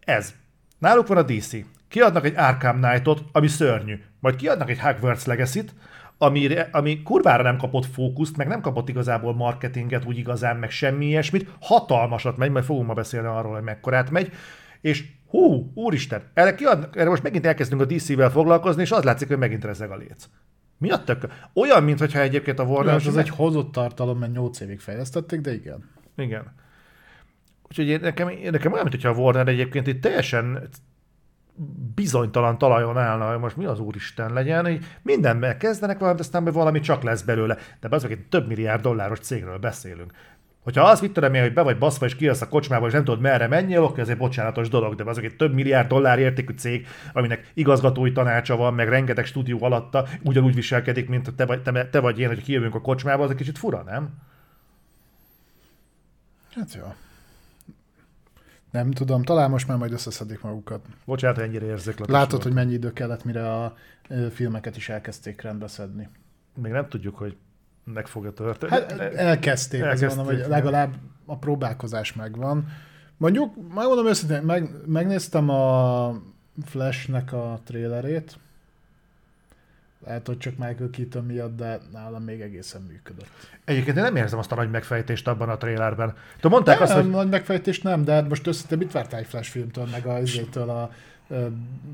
ez. 0.00 0.34
Náluk 0.78 1.06
van 1.06 1.16
a 1.16 1.22
DC. 1.22 1.56
Kiadnak 1.88 2.24
egy 2.24 2.36
Arkham 2.36 2.80
Knight-ot, 2.80 3.22
ami 3.32 3.48
szörnyű. 3.48 4.00
Majd 4.20 4.36
kiadnak 4.36 4.70
egy 4.70 4.80
Hogwarts 4.80 5.24
Legacy-t, 5.24 5.74
ami, 6.18 6.48
ami 6.72 7.02
kurvára 7.02 7.42
nem 7.42 7.56
kapott 7.56 7.86
fókuszt, 7.86 8.36
meg 8.36 8.46
nem 8.48 8.60
kapott 8.60 8.88
igazából 8.88 9.34
marketinget 9.34 10.04
úgy 10.04 10.18
igazán, 10.18 10.56
meg 10.56 10.70
semmi 10.70 11.06
ilyesmit. 11.06 11.50
Hatalmasat 11.60 12.36
megy, 12.36 12.50
majd 12.50 12.64
fogunk 12.64 12.86
ma 12.86 12.94
beszélni 12.94 13.26
arról, 13.26 13.52
hogy 13.52 13.62
mekkorát 13.62 14.10
megy. 14.10 14.32
És 14.80 15.04
hú, 15.28 15.70
úristen, 15.74 16.22
erre, 16.34 16.54
kiadnak, 16.54 16.96
erre 16.96 17.08
most 17.08 17.22
megint 17.22 17.46
elkezdünk 17.46 17.80
a 17.80 17.84
DC-vel 17.84 18.30
foglalkozni, 18.30 18.82
és 18.82 18.90
az 18.90 19.04
látszik, 19.04 19.28
hogy 19.28 19.38
megint 19.38 19.64
rezeg 19.64 19.90
a 19.90 19.96
léc. 19.96 20.28
Mi 20.78 20.90
a 20.90 21.04
tök? 21.04 21.26
Olyan, 21.54 21.84
mintha 21.84 22.20
egyébként 22.20 22.58
a 22.58 22.64
Warner... 22.64 22.92
Most 22.92 23.06
az 23.06 23.16
egy 23.16 23.28
hozott 23.28 23.72
tartalom, 23.72 24.18
mert 24.18 24.32
8 24.32 24.60
évig 24.60 24.80
fejlesztették, 24.80 25.40
de 25.40 25.54
igen. 25.54 25.90
Igen. 26.16 26.54
Úgyhogy 27.68 27.86
én- 27.86 28.00
nekem, 28.00 28.30
nekem 28.50 28.72
olyan, 28.72 28.88
mintha 28.90 29.08
a 29.08 29.14
Warner 29.14 29.48
egyébként 29.48 29.86
itt 29.86 30.00
teljesen 30.00 30.68
bizonytalan 31.94 32.58
talajon 32.58 32.98
állna, 32.98 33.30
hogy 33.30 33.38
most 33.38 33.56
mi 33.56 33.64
az 33.64 33.80
úristen 33.80 34.32
legyen, 34.32 34.64
hogy 34.64 34.84
mindenben 35.02 35.58
kezdenek 35.58 35.98
valamit, 35.98 36.20
aztán 36.20 36.42
majd 36.42 36.54
valami 36.54 36.80
csak 36.80 37.02
lesz 37.02 37.22
belőle. 37.22 37.56
De 37.80 37.88
az 37.90 38.04
egy 38.04 38.26
több 38.28 38.46
milliárd 38.46 38.82
dolláros 38.82 39.18
cégről 39.18 39.58
beszélünk. 39.58 40.12
Hogyha 40.66 40.82
az 40.82 41.00
mit 41.00 41.12
tudom 41.12 41.34
én, 41.34 41.42
hogy 41.42 41.52
be 41.52 41.62
vagy 41.62 41.78
baszva, 41.78 42.06
és 42.06 42.16
kijössz 42.16 42.40
a 42.40 42.48
kocsmába, 42.48 42.86
és 42.86 42.92
nem 42.92 43.04
tudod 43.04 43.20
merre 43.20 43.46
menjél, 43.46 43.82
oké, 43.82 44.00
ez 44.00 44.08
egy 44.08 44.16
bocsánatos 44.16 44.68
dolog, 44.68 44.94
de 44.94 45.04
az 45.04 45.18
egy 45.18 45.36
több 45.36 45.54
milliárd 45.54 45.88
dollár 45.88 46.18
értékű 46.18 46.54
cég, 46.54 46.86
aminek 47.12 47.50
igazgatói 47.54 48.12
tanácsa 48.12 48.56
van, 48.56 48.74
meg 48.74 48.88
rengeteg 48.88 49.24
stúdió 49.24 49.64
alatta, 49.64 50.06
ugyanúgy 50.22 50.54
viselkedik, 50.54 51.08
mint 51.08 51.34
te 51.34 51.46
vagy, 51.46 51.62
te, 51.62 51.88
te 51.88 52.00
vagy 52.00 52.18
én, 52.18 52.28
hogy 52.28 52.42
kijövünk 52.42 52.74
a 52.74 52.80
kocsmába, 52.80 53.22
az 53.22 53.30
egy 53.30 53.36
kicsit 53.36 53.58
fura, 53.58 53.82
nem? 53.82 54.08
Hát 56.54 56.74
jó. 56.74 56.94
Nem 58.76 58.90
tudom, 58.90 59.22
talán 59.22 59.50
most 59.50 59.68
már 59.68 59.76
majd 59.76 59.92
összeszedik 59.92 60.40
magukat. 60.42 60.86
Bocsánat, 61.04 61.38
ennyire 61.38 61.66
érzékletes 61.66 62.14
Látod, 62.14 62.30
volt. 62.30 62.42
hogy 62.42 62.52
mennyi 62.52 62.72
idő 62.72 62.92
kellett, 62.92 63.24
mire 63.24 63.52
a 63.52 63.74
filmeket 64.30 64.76
is 64.76 64.88
elkezdték 64.88 65.40
rendbeszedni. 65.40 66.08
Még 66.54 66.72
nem 66.72 66.88
tudjuk, 66.88 67.16
hogy 67.16 67.36
meg 67.84 68.06
fog-e 68.06 68.30
történni. 68.30 68.72
Hát 68.72 68.92
elkezdték, 69.14 69.80
Elkezdték, 69.80 70.16
mondom, 70.16 70.26
hogy 70.34 70.44
legalább 70.48 70.94
a 71.26 71.36
próbálkozás 71.36 72.14
megvan. 72.14 72.66
Mondjuk, 73.16 73.54
megmondom 73.74 74.06
őszintén, 74.06 74.42
meg, 74.42 74.70
megnéztem 74.86 75.48
a 75.48 76.12
Flashnek 76.64 77.32
a 77.32 77.60
trailerét, 77.64 78.38
lehet, 80.06 80.26
hogy 80.26 80.38
csak 80.38 80.56
Michael 80.56 80.90
Keaton 80.90 81.24
miatt, 81.24 81.56
de 81.56 81.78
nálam 81.92 82.22
még 82.22 82.40
egészen 82.40 82.82
működött. 82.88 83.28
Egyébként 83.64 83.96
én 83.96 84.02
nem 84.02 84.16
érzem 84.16 84.38
azt 84.38 84.52
a 84.52 84.54
nagy 84.54 84.70
megfejtést 84.70 85.28
abban 85.28 85.48
a 85.48 85.56
trailerben. 85.56 86.14
Tudom, 86.34 86.52
mondták 86.52 86.78
Nem, 86.78 86.88
azt, 86.88 86.96
hogy 86.96 87.10
nagy 87.10 87.28
megfejtés 87.28 87.80
nem, 87.80 88.04
de 88.04 88.12
hát 88.12 88.28
most 88.28 88.46
össze, 88.46 88.76
mit 88.76 88.92
vártál 88.92 89.20
egy 89.20 89.26
Flash 89.26 89.50
filmtől, 89.50 89.88
meg 89.92 90.06
a, 90.06 90.18
izétől 90.18 90.70
a, 90.70 90.90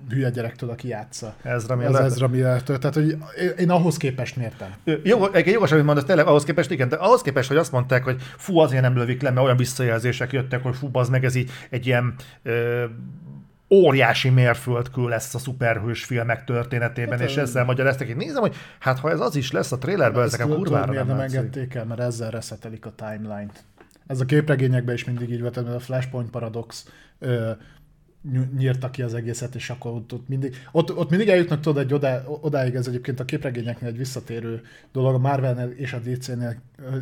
hülye 0.09 0.31
gyerektől, 0.31 0.71
aki 0.71 0.89
játsza. 0.89 1.35
Ezra 1.43 1.75
Az 1.75 1.81
Miller. 1.81 2.05
Ezra 2.05 2.29
Miller-től. 2.29 2.79
Tehát, 2.79 2.95
hogy 2.95 3.17
én, 3.59 3.71
ahhoz 3.71 3.97
képest 3.97 4.37
mértem. 4.37 4.75
Jó, 4.85 5.27
egyébként 5.27 5.55
jogos, 5.55 5.73
amit 5.73 5.85
mondasz, 5.85 6.05
tényleg 6.05 6.27
ahhoz 6.27 6.45
képest, 6.45 6.71
igen, 6.71 6.89
de 6.89 6.97
ahhoz 6.97 7.23
képest, 7.23 7.49
hogy 7.49 7.57
azt 7.57 7.73
mondták, 7.73 8.05
hogy 8.05 8.23
fú, 8.37 8.59
azért 8.59 8.83
nem 8.83 8.97
lövik 8.97 9.23
le, 9.23 9.31
mert 9.31 9.45
olyan 9.45 9.57
visszajelzések 9.57 10.33
jöttek, 10.33 10.63
hogy 10.63 10.77
fú, 10.77 10.89
az 10.93 11.09
meg 11.09 11.25
ez 11.25 11.35
így 11.35 11.51
egy 11.71 11.87
ilyen 11.87 12.15
ö, 12.43 12.85
óriási 13.73 14.29
mérföldkő 14.29 15.09
lesz 15.09 15.35
a 15.35 15.39
szuperhős 15.39 16.05
filmek 16.05 16.45
történetében, 16.45 17.19
Hát, 17.19 17.29
és 17.29 17.37
ezzel 17.37 17.65
magyaráztak. 17.65 18.09
Én 18.09 18.17
nézem, 18.17 18.41
hogy 18.41 18.55
hát 18.79 18.99
ha 18.99 19.11
ez 19.11 19.21
az 19.21 19.37
is 19.37 19.53
lesz 19.53 19.73
a 19.73 19.79
trailerben, 19.79 20.25
ezek 20.25 20.41
a 20.41 20.49
kurvára 20.49 20.91
miért 20.91 21.07
nem 21.07 21.17
nem 21.17 21.25
engedték 21.25 21.75
el, 21.75 21.85
mert 21.85 22.01
ezzel 22.01 22.31
reszetelik 22.31 22.87
a 22.87 22.93
timeline-t. 22.95 23.65
Ez 24.07 24.21
a 24.21 24.25
képregényekben 24.25 24.95
is 24.95 25.05
mindig 25.05 25.31
így 25.31 25.41
volt, 25.41 25.55
mert 25.55 25.75
a 25.77 25.81
Flashpoint 25.81 26.31
Paradox 26.31 26.89
ö, 27.19 27.51
ny- 28.21 28.57
nyírta 28.57 28.91
ki 28.91 29.03
az 29.03 29.15
egészet, 29.15 29.55
és 29.55 29.71
akkor 29.71 29.93
ott, 29.93 30.13
ott 30.13 30.29
mindig, 30.29 30.57
ott, 30.73 30.97
ott 30.97 31.11
mindig 31.11 31.29
eljutnak 31.29 31.61
tudod 31.61 31.83
egy 31.85 31.95
odá, 31.95 32.23
odáig, 32.27 32.75
ez 32.75 32.87
egyébként 32.87 33.21
a 33.21 33.25
képregényeknél 33.25 33.89
egy 33.89 33.99
visszatérő 33.99 34.63
dolog, 34.93 35.15
a 35.15 35.19
Marvelnél 35.19 35.71
és 35.77 35.93
a 35.93 35.99
DC-nél 35.99 36.57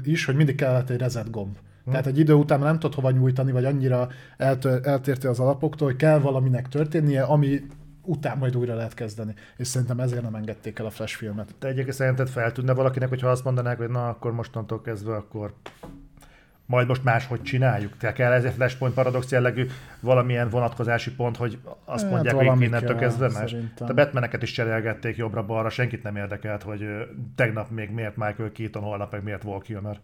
is, 0.04 0.24
hogy 0.24 0.34
mindig 0.34 0.54
kellett 0.54 0.90
egy 0.90 0.98
reset 0.98 1.30
gomb. 1.30 1.56
Hmm. 1.84 1.92
Tehát 1.92 2.06
egy 2.06 2.18
idő 2.18 2.32
után 2.32 2.58
nem 2.60 2.78
tudod 2.78 2.94
hova 2.94 3.10
nyújtani, 3.10 3.52
vagy 3.52 3.64
annyira 3.64 4.08
eltör, 4.36 4.80
eltértél 4.86 5.30
az 5.30 5.40
alapoktól, 5.40 5.88
hogy 5.88 5.96
kell 5.96 6.18
valaminek 6.18 6.68
történnie, 6.68 7.22
ami 7.22 7.60
után 8.02 8.38
majd 8.38 8.56
újra 8.56 8.74
lehet 8.74 8.94
kezdeni. 8.94 9.34
És 9.56 9.66
szerintem 9.66 10.00
ezért 10.00 10.22
nem 10.22 10.34
engedték 10.34 10.78
el 10.78 10.86
a 10.86 10.90
Flash 10.90 11.16
filmet. 11.16 11.54
Te 11.58 11.68
egyébként 11.68 11.96
szerinted 11.96 12.28
feltűnne 12.28 12.72
valakinek, 12.72 13.08
hogyha 13.08 13.28
azt 13.28 13.44
mondanák, 13.44 13.78
hogy 13.78 13.90
na, 13.90 14.08
akkor 14.08 14.32
mostantól 14.32 14.80
kezdve, 14.80 15.14
akkor 15.14 15.54
majd 16.70 16.86
most 16.88 17.04
máshogy 17.04 17.42
csináljuk. 17.42 17.96
Tehát 17.96 18.16
kell 18.16 18.32
ez 18.32 18.44
egy 18.44 18.52
Flashpoint 18.52 18.94
paradox 18.94 19.30
jellegű 19.30 19.66
valamilyen 20.00 20.48
vonatkozási 20.48 21.14
pont, 21.14 21.36
hogy 21.36 21.58
azt 21.84 22.02
Hát, 22.02 22.12
mondják, 22.12 22.34
hogy 22.34 22.60
innentől 22.62 22.96
kezdve 22.96 23.28
más. 23.28 23.56
A 23.78 23.92
Batmaneket 23.92 24.42
is 24.42 24.52
cserélgették 24.52 25.16
jobbra-balra, 25.16 25.68
senkit 25.68 26.02
nem 26.02 26.16
érdekelt, 26.16 26.62
hogy 26.62 26.84
tegnap 27.34 27.70
még 27.70 27.90
miért 27.90 28.16
Michael 28.16 28.52
Keaton, 28.52 28.82
holnap 28.82 29.12
meg 29.12 29.22
miért 29.22 29.42
Val 29.42 29.60
Kilmer. 29.60 30.00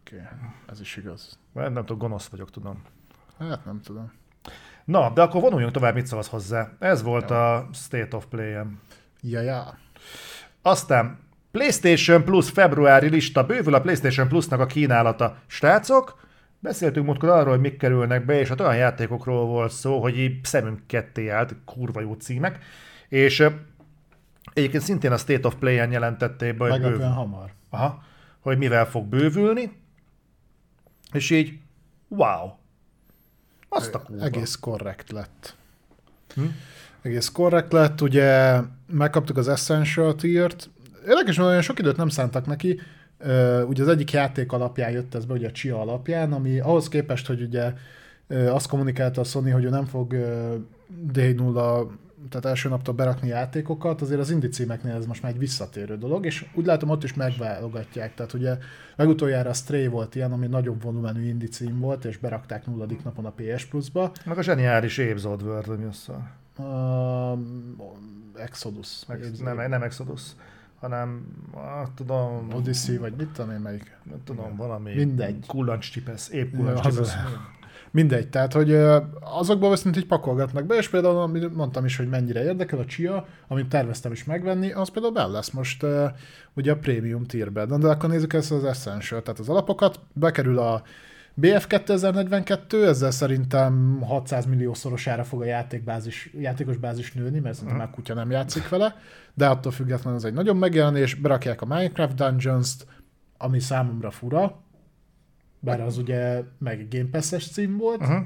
Oké, 0.00 0.16
okay. 0.16 0.26
ez 0.66 0.80
is 0.80 0.96
igaz. 0.96 1.38
Mert 1.52 1.72
Nem 1.72 1.84
tudom, 1.84 1.98
gonosz 1.98 2.28
vagyok, 2.28 2.50
tudom. 2.50 2.82
Hát 3.38 3.64
nem 3.64 3.80
tudom. 3.80 4.12
Na, 4.84 5.10
de 5.10 5.22
akkor 5.22 5.40
vonuljunk 5.40 5.72
tovább, 5.72 5.94
mit 5.94 6.06
szólsz 6.06 6.28
hozzá. 6.28 6.70
Ez 6.78 7.02
volt 7.02 7.30
a 7.30 7.68
State 7.72 8.16
of 8.16 8.26
Play-em. 8.26 8.80
Ja, 9.20 9.40
ja. 9.40 9.78
Aztán 10.62 11.18
PlayStation 11.50 12.24
Plus 12.24 12.50
februári 12.50 13.08
lista, 13.08 13.46
bővül 13.46 13.74
a 13.74 13.80
PlayStation 13.80 14.28
Plusnak 14.28 14.60
a 14.60 14.66
kínálata. 14.66 15.36
Srácok, 15.46 16.20
beszéltünk 16.58 17.06
múltkor 17.06 17.28
arról, 17.28 17.50
hogy 17.50 17.60
mik 17.60 17.76
kerülnek 17.76 18.24
be, 18.24 18.38
és 18.38 18.48
hát 18.48 18.60
olyan 18.60 18.76
játékokról 18.76 19.46
volt 19.46 19.72
szó, 19.72 20.00
hogy 20.00 20.18
így 20.18 20.44
szemünk 20.44 20.86
ketté 20.86 21.28
állt, 21.28 21.56
kurva 21.64 22.00
jó 22.00 22.12
címek, 22.12 22.58
és 23.08 23.46
egyébként 24.52 24.82
szintén 24.82 25.12
a 25.12 25.16
State 25.16 25.46
of 25.46 25.54
Play-en 25.54 25.92
jelentették 25.92 26.56
be, 26.56 26.70
hogy 26.70 26.80
bővül. 26.80 27.06
Hamar. 27.06 27.50
Aha, 27.70 28.02
hogy 28.40 28.58
mivel 28.58 28.86
fog 28.86 29.06
bővülni, 29.06 29.79
és 31.12 31.30
így, 31.30 31.58
wow. 32.08 32.50
Azt 33.68 33.94
a 33.94 34.02
kurva. 34.02 34.24
Egész 34.24 34.54
korrekt 34.54 35.10
lett. 35.10 35.56
Hm? 36.34 36.44
Egész 37.02 37.28
korrekt 37.28 37.72
lett, 37.72 38.00
ugye 38.00 38.60
megkaptuk 38.86 39.36
az 39.36 39.48
Essential 39.48 40.14
tier-t. 40.14 40.70
Érdekes, 41.06 41.36
hogy 41.36 41.46
olyan 41.46 41.62
sok 41.62 41.78
időt 41.78 41.96
nem 41.96 42.08
szántak 42.08 42.46
neki. 42.46 42.80
Ugye 43.66 43.82
az 43.82 43.88
egyik 43.88 44.12
játék 44.12 44.52
alapján 44.52 44.90
jött 44.90 45.14
ez 45.14 45.24
be, 45.24 45.34
ugye 45.34 45.48
a 45.48 45.52
Chia 45.52 45.80
alapján, 45.80 46.32
ami 46.32 46.60
ahhoz 46.60 46.88
képest, 46.88 47.26
hogy 47.26 47.42
ugye 47.42 47.72
azt 48.28 48.68
kommunikálta 48.68 49.20
a 49.20 49.24
Sony, 49.24 49.52
hogy 49.52 49.64
ő 49.64 49.68
nem 49.68 49.84
fog 49.84 50.12
ö, 50.12 50.54
D0 51.12 51.86
tehát 52.28 52.46
első 52.46 52.68
naptól 52.68 52.94
berakni 52.94 53.28
játékokat, 53.28 54.00
azért 54.00 54.20
az 54.20 54.30
indie 54.30 54.48
címeknél 54.48 54.94
ez 54.94 55.06
most 55.06 55.22
már 55.22 55.32
egy 55.32 55.38
visszatérő 55.38 55.96
dolog, 55.96 56.26
és 56.26 56.46
úgy 56.54 56.66
látom 56.66 56.88
ott 56.88 57.04
is 57.04 57.14
megválogatják. 57.14 58.14
Tehát 58.14 58.32
ugye 58.32 58.58
legutoljára 58.96 59.50
a 59.50 59.52
Stray 59.52 59.86
volt 59.86 60.14
ilyen, 60.14 60.32
ami 60.32 60.46
nagyobb 60.46 60.82
volumenű 60.82 61.28
indie 61.28 61.48
cím 61.48 61.78
volt, 61.78 62.04
és 62.04 62.16
berakták 62.16 62.66
nulladik 62.66 63.04
napon 63.04 63.24
a 63.24 63.32
PS 63.36 63.64
Plus-ba. 63.64 64.12
Meg 64.24 64.38
a 64.38 64.42
zseniális 64.42 64.98
Apes 64.98 65.24
Oddworld, 65.24 65.66
vagy 65.66 65.78
mi 65.78 65.84
az 65.84 66.08
a... 66.08 66.38
Uh, 66.62 67.38
Exodus. 68.34 69.02
Ex, 69.08 69.38
nem, 69.38 69.68
nem 69.68 69.82
Exodus, 69.82 70.22
hanem, 70.80 71.26
ah, 71.54 71.86
tudom, 71.94 72.48
Odyssey, 72.52 72.96
vagy 72.96 73.12
mit 73.16 73.28
tudom 73.28 73.50
én 73.50 73.60
melyik. 73.60 73.96
nem 74.02 74.20
tudom, 74.24 74.56
valami 74.56 74.94
Mindegy. 74.94 75.46
kullancscsipesz, 75.46 76.28
épp 76.28 76.54
kullancscsipesz. 76.54 77.14
Mindegy, 77.92 78.28
tehát 78.28 78.52
hogy 78.52 78.72
azokból 79.20 79.70
viszont 79.70 79.96
így 79.96 80.06
pakolgatnak 80.06 80.66
be, 80.66 80.76
és 80.76 80.88
például 80.88 81.16
amit 81.16 81.54
mondtam 81.54 81.84
is, 81.84 81.96
hogy 81.96 82.08
mennyire 82.08 82.44
érdekel 82.44 82.78
a 82.78 82.84
Chia, 82.84 83.26
amit 83.48 83.68
terveztem 83.68 84.12
is 84.12 84.24
megvenni, 84.24 84.72
az 84.72 84.88
például 84.88 85.14
benne 85.14 85.26
lesz 85.26 85.50
most 85.50 85.86
ugye 86.54 86.72
a 86.72 86.76
Premium 86.76 87.24
tierben. 87.24 87.68
Na, 87.68 87.78
de 87.78 87.88
akkor 87.88 88.08
nézzük 88.08 88.32
ezt 88.32 88.52
az 88.52 88.64
Essential, 88.64 89.22
tehát 89.22 89.40
az 89.40 89.48
alapokat, 89.48 90.00
bekerül 90.12 90.58
a 90.58 90.82
BF 91.34 91.66
2042, 91.66 92.86
ezzel 92.86 93.10
szerintem 93.10 94.00
600 94.00 94.46
millió 94.46 94.74
szorosára 94.74 95.24
fog 95.24 95.40
a 95.40 95.44
játékbázis, 95.44 96.30
játékos 96.38 96.76
bázis 96.76 97.12
nőni, 97.12 97.38
mert 97.38 97.54
szerintem 97.54 97.78
már 97.78 97.90
kutya 97.90 98.14
nem 98.14 98.30
játszik 98.30 98.68
vele, 98.68 98.96
de 99.34 99.46
attól 99.46 99.72
függetlenül 99.72 100.18
ez 100.18 100.24
egy 100.24 100.32
nagyon 100.32 100.56
megjelenés, 100.56 101.14
berakják 101.14 101.62
a 101.62 101.66
Minecraft 101.66 102.14
Dungeons-t, 102.14 102.86
ami 103.38 103.60
számomra 103.60 104.10
fura, 104.10 104.62
bár 105.60 105.80
az 105.80 105.98
ugye 105.98 106.42
meg 106.58 106.86
Game 106.90 107.08
Pass-es 107.10 107.50
cím 107.50 107.76
volt, 107.76 108.00
Uh-huh. 108.00 108.24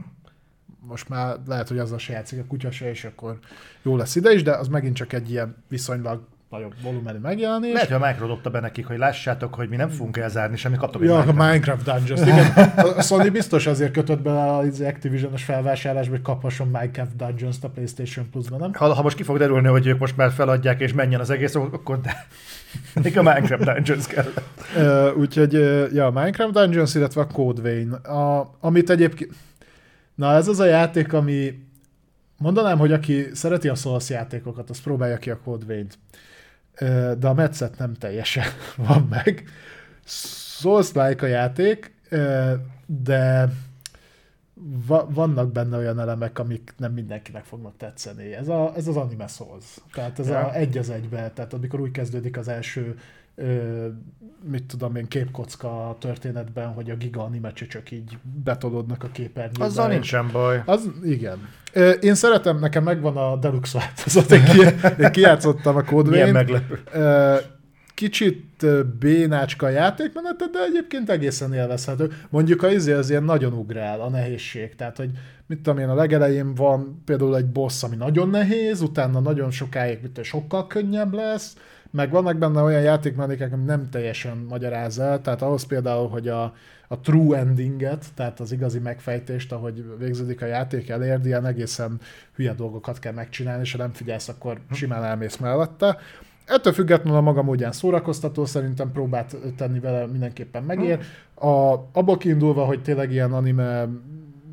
most 0.81 1.09
már 1.09 1.39
lehet, 1.47 1.69
hogy 1.69 1.79
azzal 1.79 1.99
se 1.99 2.13
játszik 2.13 2.41
a 2.41 2.45
kutya 2.45 2.71
se, 2.71 2.91
és 2.91 3.05
akkor 3.05 3.39
jó 3.83 3.97
lesz 3.97 4.17
ide 4.17 4.33
is, 4.33 4.43
de 4.43 4.57
az 4.57 4.69
megint 4.69 4.97
csak 4.97 5.13
egy 5.13 5.31
ilyen 5.31 5.57
viszonylag 5.69 6.29
nagyobb 6.55 6.75
volumenű 6.83 7.19
megjelenés. 7.19 7.73
Lehet, 7.73 7.89
hogy 7.89 8.03
a 8.03 8.07
Micro 8.07 8.27
dobta 8.27 8.51
be 8.51 8.61
nekik, 8.61 8.87
hogy 8.87 8.99
lássátok, 8.99 9.55
hogy 9.55 9.69
mi 9.69 9.77
nem 9.77 9.89
fogunk 9.89 10.17
elzárni, 10.17 10.57
semmi 10.57 10.77
kaptok 10.77 11.03
egy 11.03 11.09
Ja, 11.09 11.15
a 11.19 11.25
Minecraft. 11.25 11.51
Minecraft 11.51 11.85
Dungeons. 11.85 12.21
Igen, 12.31 12.69
a 12.97 13.03
Sony 13.03 13.33
biztos 13.33 13.67
azért 13.67 13.93
kötött 13.93 14.23
be 14.23 14.57
az 14.57 14.81
Activision-os 14.81 15.45
felvásárlásba, 15.45 16.11
hogy 16.11 16.23
kaphasson 16.23 16.67
Minecraft 16.67 17.17
Dungeons-t 17.17 17.65
a 17.65 17.69
PlayStation 17.69 18.31
Plus-ban, 18.31 18.59
nem? 18.59 18.75
Ha, 18.75 18.95
ha 18.95 19.03
most 19.03 19.17
ki 19.17 19.23
fog 19.23 19.39
derülni, 19.39 19.69
hogy 19.69 19.87
ők 19.87 19.99
most 19.99 20.17
már 20.17 20.31
feladják 20.31 20.81
és 20.81 20.93
menjen 20.93 21.21
az 21.21 21.31
egész, 21.31 21.55
akkor 21.55 22.01
de 22.01 22.27
még 23.03 23.19
a 23.19 23.23
Minecraft 23.23 23.65
Dungeons 23.65 24.07
kell. 24.07 24.33
Ö, 24.77 25.13
úgyhogy, 25.13 25.55
ö, 25.55 25.87
ja, 25.93 26.11
Minecraft 26.11 26.53
Dungeons, 26.53 26.95
illetve 26.95 27.21
a 27.21 27.27
Code 27.27 27.63
Vein, 27.63 27.93
a, 27.93 28.51
amit 28.61 28.91
egyébként... 28.91 29.31
Na, 30.15 30.35
ez 30.35 30.49
az 30.49 30.61
a 30.61 30.65
játék, 30.65 31.13
ami... 31.13 31.63
Mondanám, 32.39 32.79
hogy 32.79 32.93
aki 32.93 33.27
szereti 33.33 33.69
a 33.69 33.75
Souls 33.75 34.11
játékokat, 34.11 34.71
az 34.71 34.81
próbálja 34.81 35.17
ki 35.17 35.31
a 35.31 35.39
Code 35.45 35.67
Vein-t. 35.67 35.99
Ö, 36.13 36.34
De 37.19 37.27
a 37.29 37.35
metszet 37.35 37.79
nem 37.79 37.95
teljesen 37.95 38.45
van 38.89 39.07
meg. 39.11 39.45
Souls-like 40.05 41.27
a 41.27 41.29
játék, 41.29 41.95
de 42.87 43.49
va- 44.87 45.07
vannak 45.15 45.53
benne 45.53 45.77
olyan 45.77 46.01
elemek, 46.01 46.39
amik 46.39 46.75
nem 46.77 46.93
mindenkinek 46.93 47.45
fognak 47.45 47.77
tetszeni. 47.77 48.35
Ez, 48.35 48.49
a, 48.49 48.73
ez 48.77 48.87
az 48.87 48.97
anime 48.97 49.27
Souls. 49.27 49.65
Tehát 49.93 50.19
ez 50.19 50.29
Ja. 50.29 50.39
a 50.39 50.55
egy 50.55 50.79
az 50.79 50.91
egybe, 50.91 51.31
tehát 51.31 51.53
amikor 51.53 51.81
úgy 51.81 51.91
kezdődik 51.91 52.37
az 52.37 52.49
első 52.49 52.99
mit 54.51 54.65
tudom 54.65 54.97
én, 54.97 55.09
képkocka 55.09 55.97
történetben, 56.01 56.73
hogy 56.73 56.91
a 56.91 56.95
giga 56.95 57.25
anime 57.25 57.53
csöcsök 57.53 57.91
így 57.91 58.19
betolódnak 58.45 59.03
a 59.03 59.09
képernyőbe. 59.13 59.65
Azzal 59.65 59.89
nincsen 59.89 60.29
baj. 60.33 60.63
Az, 60.67 60.91
igen. 61.03 61.49
Én 62.01 62.15
szeretem, 62.15 62.59
nekem 62.59 62.83
megvan 62.83 63.17
a 63.17 63.37
Deluxe 63.37 63.79
változat, 63.79 64.31
én, 64.31 64.45
ki, 64.45 64.59
én 65.03 65.13
kijátszottam 65.13 65.77
a 65.77 65.85
Code 65.85 66.11
Milyen 66.11 66.31
meglepő. 66.31 66.79
Kicsit 67.95 68.67
bénácska 68.99 69.67
a 69.67 69.69
játékmenetet, 69.69 70.51
de 70.51 70.59
egyébként 70.65 71.11
egészen 71.11 71.53
élvezhető. 71.53 72.13
Mondjuk 72.31 72.63
a 72.63 72.71
izé 72.71 72.93
az 72.93 73.11
ilyen 73.11 73.25
nagyon 73.25 73.53
ugrál, 73.53 74.01
a 74.01 74.09
nehézség. 74.09 74.75
Tehát, 74.75 74.97
hogy 74.97 75.11
mit 75.47 75.61
tudom 75.61 75.79
én, 75.79 75.89
a 75.89 75.95
legelején 75.95 76.55
van 76.55 77.03
például 77.05 77.37
egy 77.37 77.47
boss, 77.47 77.83
ami 77.83 77.97
nagyon 77.97 78.29
nehéz, 78.29 78.81
utána 78.81 79.21
nagyon 79.21 79.51
sokáig 79.51 79.99
mit 80.03 80.25
sokkal 80.25 80.67
könnyebb 80.67 81.15
lesz, 81.15 81.57
meg 81.95 82.11
vannak 82.11 82.37
benne 82.37 82.63
olyan 82.63 82.83
játékmenetek, 82.83 83.53
ami 83.53 83.65
nem 83.65 83.91
teljesen 83.91 84.47
magyaráz 84.49 84.99
el, 84.99 85.21
tehát 85.21 85.43
ahhoz 85.43 85.67
például, 85.67 86.09
hogy 86.09 86.29
a, 86.29 86.43
a 86.89 87.01
true 87.01 87.39
endinget, 87.39 88.05
tehát 88.15 88.41
az 88.41 88.53
igazi 88.53 88.79
megfejtést, 88.79 89.53
ahogy 89.53 89.85
végződik 89.99 90.43
a 90.43 90.47
játék, 90.47 90.89
elérd, 90.89 91.27
ilyen 91.27 91.47
egészen 91.47 92.01
hülye 92.37 92.55
dolgokat 92.55 92.99
kell 92.99 93.13
megcsinálni, 93.13 93.63
és 93.63 93.73
ha 93.73 93.79
nem 93.79 93.93
figyelsz, 93.93 94.29
akkor 94.29 94.61
simán 94.71 95.05
elmész 95.05 95.37
mellette. 95.37 95.97
Ettől 96.47 96.73
függetlenül 96.73 97.19
a 97.19 97.23
maga 97.23 97.43
módján 97.43 97.73
szórakoztató, 97.73 98.45
szerintem 98.45 98.93
próbát 98.93 99.37
tenni 99.57 99.81
vele 99.81 100.07
mindenképpen 100.07 100.63
megér. 100.63 100.99
A, 101.35 101.73
abból 101.93 102.17
kiindulva, 102.17 102.65
hogy 102.65 102.83
tényleg 102.83 103.13
ilyen 103.13 103.33
anime 103.33 103.89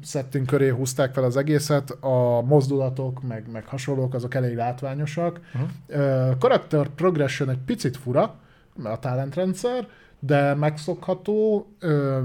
setting 0.04 0.46
köré 0.46 0.70
húzták 0.70 1.14
fel 1.14 1.24
az 1.24 1.38
egészet, 1.38 1.92
a 2.00 2.42
mozdulatok, 2.42 3.28
meg, 3.28 3.52
meg 3.52 3.66
hasonlók, 3.66 4.14
azok 4.14 4.34
elég 4.34 4.56
látványosak. 4.56 5.40
Uh-huh. 5.54 6.38
Character 6.38 6.88
progression 6.88 7.50
egy 7.50 7.60
picit 7.66 7.98
fura, 7.98 8.36
a 8.84 9.00
talentrendszer, 9.00 9.88
de 10.24 10.54
megszokható, 10.54 11.68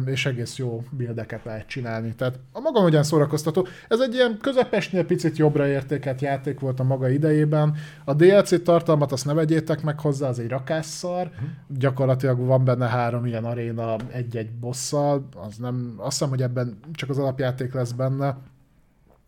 és 0.04 0.26
egész 0.26 0.56
jó 0.56 0.84
bildeket 0.90 1.44
lehet 1.44 1.66
csinálni. 1.66 2.14
Tehát 2.14 2.38
a 2.52 2.60
maga 2.60 2.80
hogyan 2.80 3.02
szórakoztató. 3.02 3.66
Ez 3.88 4.00
egy 4.00 4.14
ilyen 4.14 4.38
közepesnél 4.40 5.06
picit 5.06 5.36
jobbra 5.36 5.66
értékelt 5.66 6.20
játék 6.20 6.60
volt 6.60 6.80
a 6.80 6.84
maga 6.84 7.08
idejében. 7.08 7.74
A 8.04 8.14
DLC 8.14 8.62
tartalmat 8.62 9.12
azt 9.12 9.24
ne 9.24 9.32
vegyétek 9.32 9.82
meg 9.82 10.00
hozzá, 10.00 10.28
az 10.28 10.38
egy 10.38 10.48
rakásszar. 10.48 11.26
Uh-huh. 11.26 11.48
Gyakorlatilag 11.68 12.38
van 12.38 12.64
benne 12.64 12.86
három 12.86 13.26
ilyen 13.26 13.44
aréna 13.44 13.96
egy-egy 14.12 14.50
bosszal. 14.52 15.28
Az 15.46 15.56
nem, 15.56 15.94
azt 15.96 16.18
hiszem, 16.18 16.28
hogy 16.28 16.42
ebben 16.42 16.78
csak 16.92 17.10
az 17.10 17.18
alapjáték 17.18 17.74
lesz 17.74 17.92
benne 17.92 18.36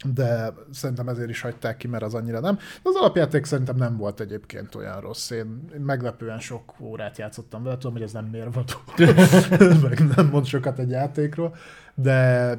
de 0.05 0.55
szerintem 0.73 1.09
ezért 1.09 1.29
is 1.29 1.41
hagyták 1.41 1.77
ki, 1.77 1.89
mert 1.89 2.03
az 2.03 2.15
annyira 2.15 2.41
nem. 2.41 2.55
De 2.55 2.89
az 2.89 2.95
alapjáték 2.95 3.45
szerintem 3.45 3.77
nem 3.77 3.97
volt 3.97 4.21
egyébként 4.21 4.75
olyan 4.75 5.01
rossz. 5.01 5.31
Én 5.31 5.65
meglepően 5.79 6.39
sok 6.39 6.75
órát 6.81 7.19
játszottam 7.19 7.63
vele, 7.63 7.75
tudom, 7.77 7.93
hogy 7.93 8.03
ez 8.03 8.13
nem 8.13 8.25
mérvadó, 8.25 8.75
meg 9.89 10.17
nem 10.17 10.27
mond 10.27 10.47
sokat 10.47 10.79
egy 10.79 10.91
játékról, 10.91 11.57
de, 11.95 12.55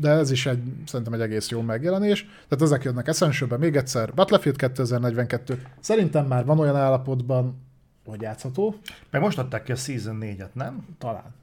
de 0.00 0.10
ez 0.10 0.30
is 0.30 0.46
egy, 0.46 0.62
szerintem 0.86 1.12
egy 1.12 1.20
egész 1.20 1.48
jó 1.48 1.60
megjelenés. 1.60 2.22
Tehát 2.48 2.64
ezek 2.64 2.84
jönnek 2.84 3.08
essential 3.08 3.58
még 3.58 3.76
egyszer. 3.76 4.14
Battlefield 4.14 4.56
2042. 4.56 5.62
Szerintem 5.80 6.26
már 6.26 6.44
van 6.44 6.58
olyan 6.58 6.76
állapotban, 6.76 7.66
hogy 8.04 8.20
játszható, 8.20 8.74
Meg 9.10 9.20
most 9.20 9.38
adták 9.38 9.62
ki 9.62 9.72
a 9.72 9.76
Season 9.76 10.18
4-et, 10.20 10.52
nem? 10.52 10.86
talán. 10.98 11.34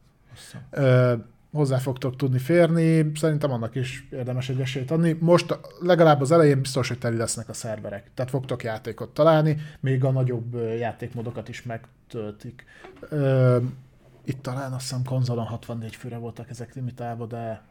Ö, 0.69 1.13
hozzá 1.55 1.77
fogtok 1.77 2.15
tudni 2.15 2.37
férni, 2.37 3.11
szerintem 3.15 3.51
annak 3.51 3.75
is 3.75 4.07
érdemes 4.11 4.49
egy 4.49 4.59
esélyt 4.59 4.91
adni. 4.91 5.17
Most 5.19 5.59
legalább 5.81 6.21
az 6.21 6.31
elején 6.31 6.61
biztos, 6.61 6.87
hogy 6.87 6.97
teli 6.97 7.17
lesznek 7.17 7.49
a 7.49 7.53
szerverek, 7.53 8.11
tehát 8.13 8.31
fogtok 8.31 8.63
játékot 8.63 9.13
találni, 9.13 9.57
még 9.79 10.03
a 10.03 10.11
nagyobb 10.11 10.55
játékmódokat 10.79 11.49
is 11.49 11.63
megtöltik. 11.63 12.65
Itt 14.25 14.41
talán 14.41 14.71
azt 14.71 14.81
hiszem 14.81 15.03
konzolon 15.03 15.45
64 15.45 15.95
főre 15.95 16.17
voltak 16.17 16.49
ezek 16.49 16.73
limitálva, 16.73 17.25
de 17.25 17.61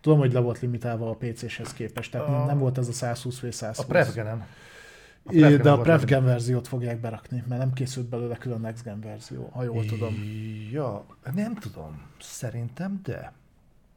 tudom, 0.00 0.18
hogy 0.18 0.32
le 0.32 0.40
volt 0.40 0.60
limitálva 0.60 1.10
a 1.10 1.14
PC-shez 1.14 1.72
képest, 1.72 2.10
tehát 2.10 2.28
a... 2.28 2.44
nem 2.44 2.58
volt 2.58 2.78
ez 2.78 2.88
a 2.88 2.92
120 2.92 3.40
v 3.40 3.50
120. 3.50 3.78
A 3.78 3.84
Prevgenen. 3.86 4.46
A 5.26 5.32
de 5.62 5.70
a 5.70 5.78
Prevgen 5.80 6.24
verziót 6.24 6.68
fogják 6.68 7.00
berakni, 7.00 7.44
mert 7.48 7.60
nem 7.60 7.72
készült 7.72 8.06
belőle 8.08 8.36
külön 8.36 8.60
Next 8.60 8.84
Gen 8.84 9.00
verzió, 9.00 9.48
ha 9.52 9.62
jól 9.62 9.84
tudom. 9.84 10.14
Ja, 10.72 11.06
nem 11.34 11.54
tudom. 11.54 12.02
Szerintem, 12.20 13.00
de. 13.02 13.32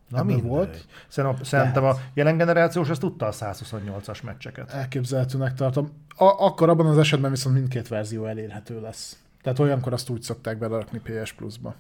Na 0.10 0.24
mi 0.24 0.42
volt? 0.42 0.86
Szerintem, 1.08 1.44
szerintem 1.44 1.84
a 1.84 1.94
jelen 2.14 2.38
generációs 2.38 2.90
az 2.90 2.98
tudta 2.98 3.26
a 3.26 3.32
128-as 3.32 4.24
meccseket. 4.24 4.72
Elképzelhetőnek 4.72 5.54
tartom. 5.54 5.92
A- 6.16 6.46
akkor 6.46 6.70
abban 6.70 6.86
az 6.86 6.98
esetben 6.98 7.32
viszont 7.32 7.56
mindkét 7.56 7.88
verzió 7.88 8.26
elérhető 8.26 8.82
lesz. 8.82 9.18
Tehát 9.42 9.60
olyankor 9.60 9.94
azt 9.94 10.10
úgy 10.10 10.22
szokták 10.22 10.58
belerakni 10.58 11.00
PS 11.04 11.34
Plus-ba. 11.34 11.76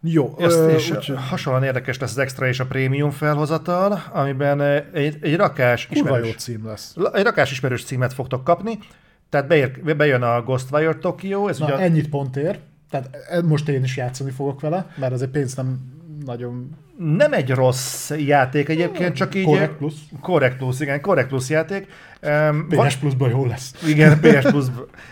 Jó. 0.00 0.34
Ezt, 0.38 0.56
ö, 0.56 0.68
és 0.68 0.90
úgy, 0.90 1.12
hasonlóan 1.28 1.64
érdekes 1.64 1.98
lesz 1.98 2.10
az 2.10 2.18
extra 2.18 2.46
és 2.46 2.60
a 2.60 2.66
prémium 2.66 3.10
felhozatal, 3.10 4.02
amiben 4.12 4.60
egy, 4.92 5.16
egy 5.20 5.36
rakás 5.36 5.88
ismerős, 5.90 6.26
jó 6.26 6.32
cím 6.32 6.66
lesz. 6.66 6.96
Egy 7.12 7.24
rakás 7.24 7.50
ismerős 7.50 7.84
címet 7.84 8.12
fogtok 8.12 8.44
kapni, 8.44 8.78
tehát 9.30 9.46
beér, 9.46 9.96
bejön 9.96 10.22
a 10.22 10.42
Ghostwire 10.42 10.94
Tokyo. 10.94 11.48
Ez 11.48 11.58
Na, 11.58 11.64
ugye... 11.64 11.76
ennyit 11.76 12.08
pont 12.08 12.36
ér. 12.36 12.58
Tehát 12.90 13.16
e- 13.28 13.42
most 13.42 13.68
én 13.68 13.82
is 13.82 13.96
játszani 13.96 14.30
fogok 14.30 14.60
vele, 14.60 14.86
mert 14.96 15.12
azért 15.12 15.30
pénz 15.30 15.54
nem 15.54 15.78
nagyon... 16.26 16.70
Nem 16.98 17.32
egy 17.32 17.50
rossz 17.50 18.10
játék 18.10 18.68
egyébként, 18.68 19.14
csak 19.14 19.34
így... 19.34 19.44
Correct 19.44 19.72
Plus. 19.72 19.94
Correct 20.20 20.56
Plus, 20.56 20.80
igen, 20.80 21.00
Correct 21.00 21.28
Plus 21.28 21.48
játék. 21.48 21.86
Um, 22.22 22.66
PS 22.68 22.74
van... 22.76 22.88
Plus-ban 23.00 23.30
jó 23.30 23.46
lesz. 23.46 23.74
Igen, 23.86 24.20
PS 24.20 24.44
plus 24.50 24.64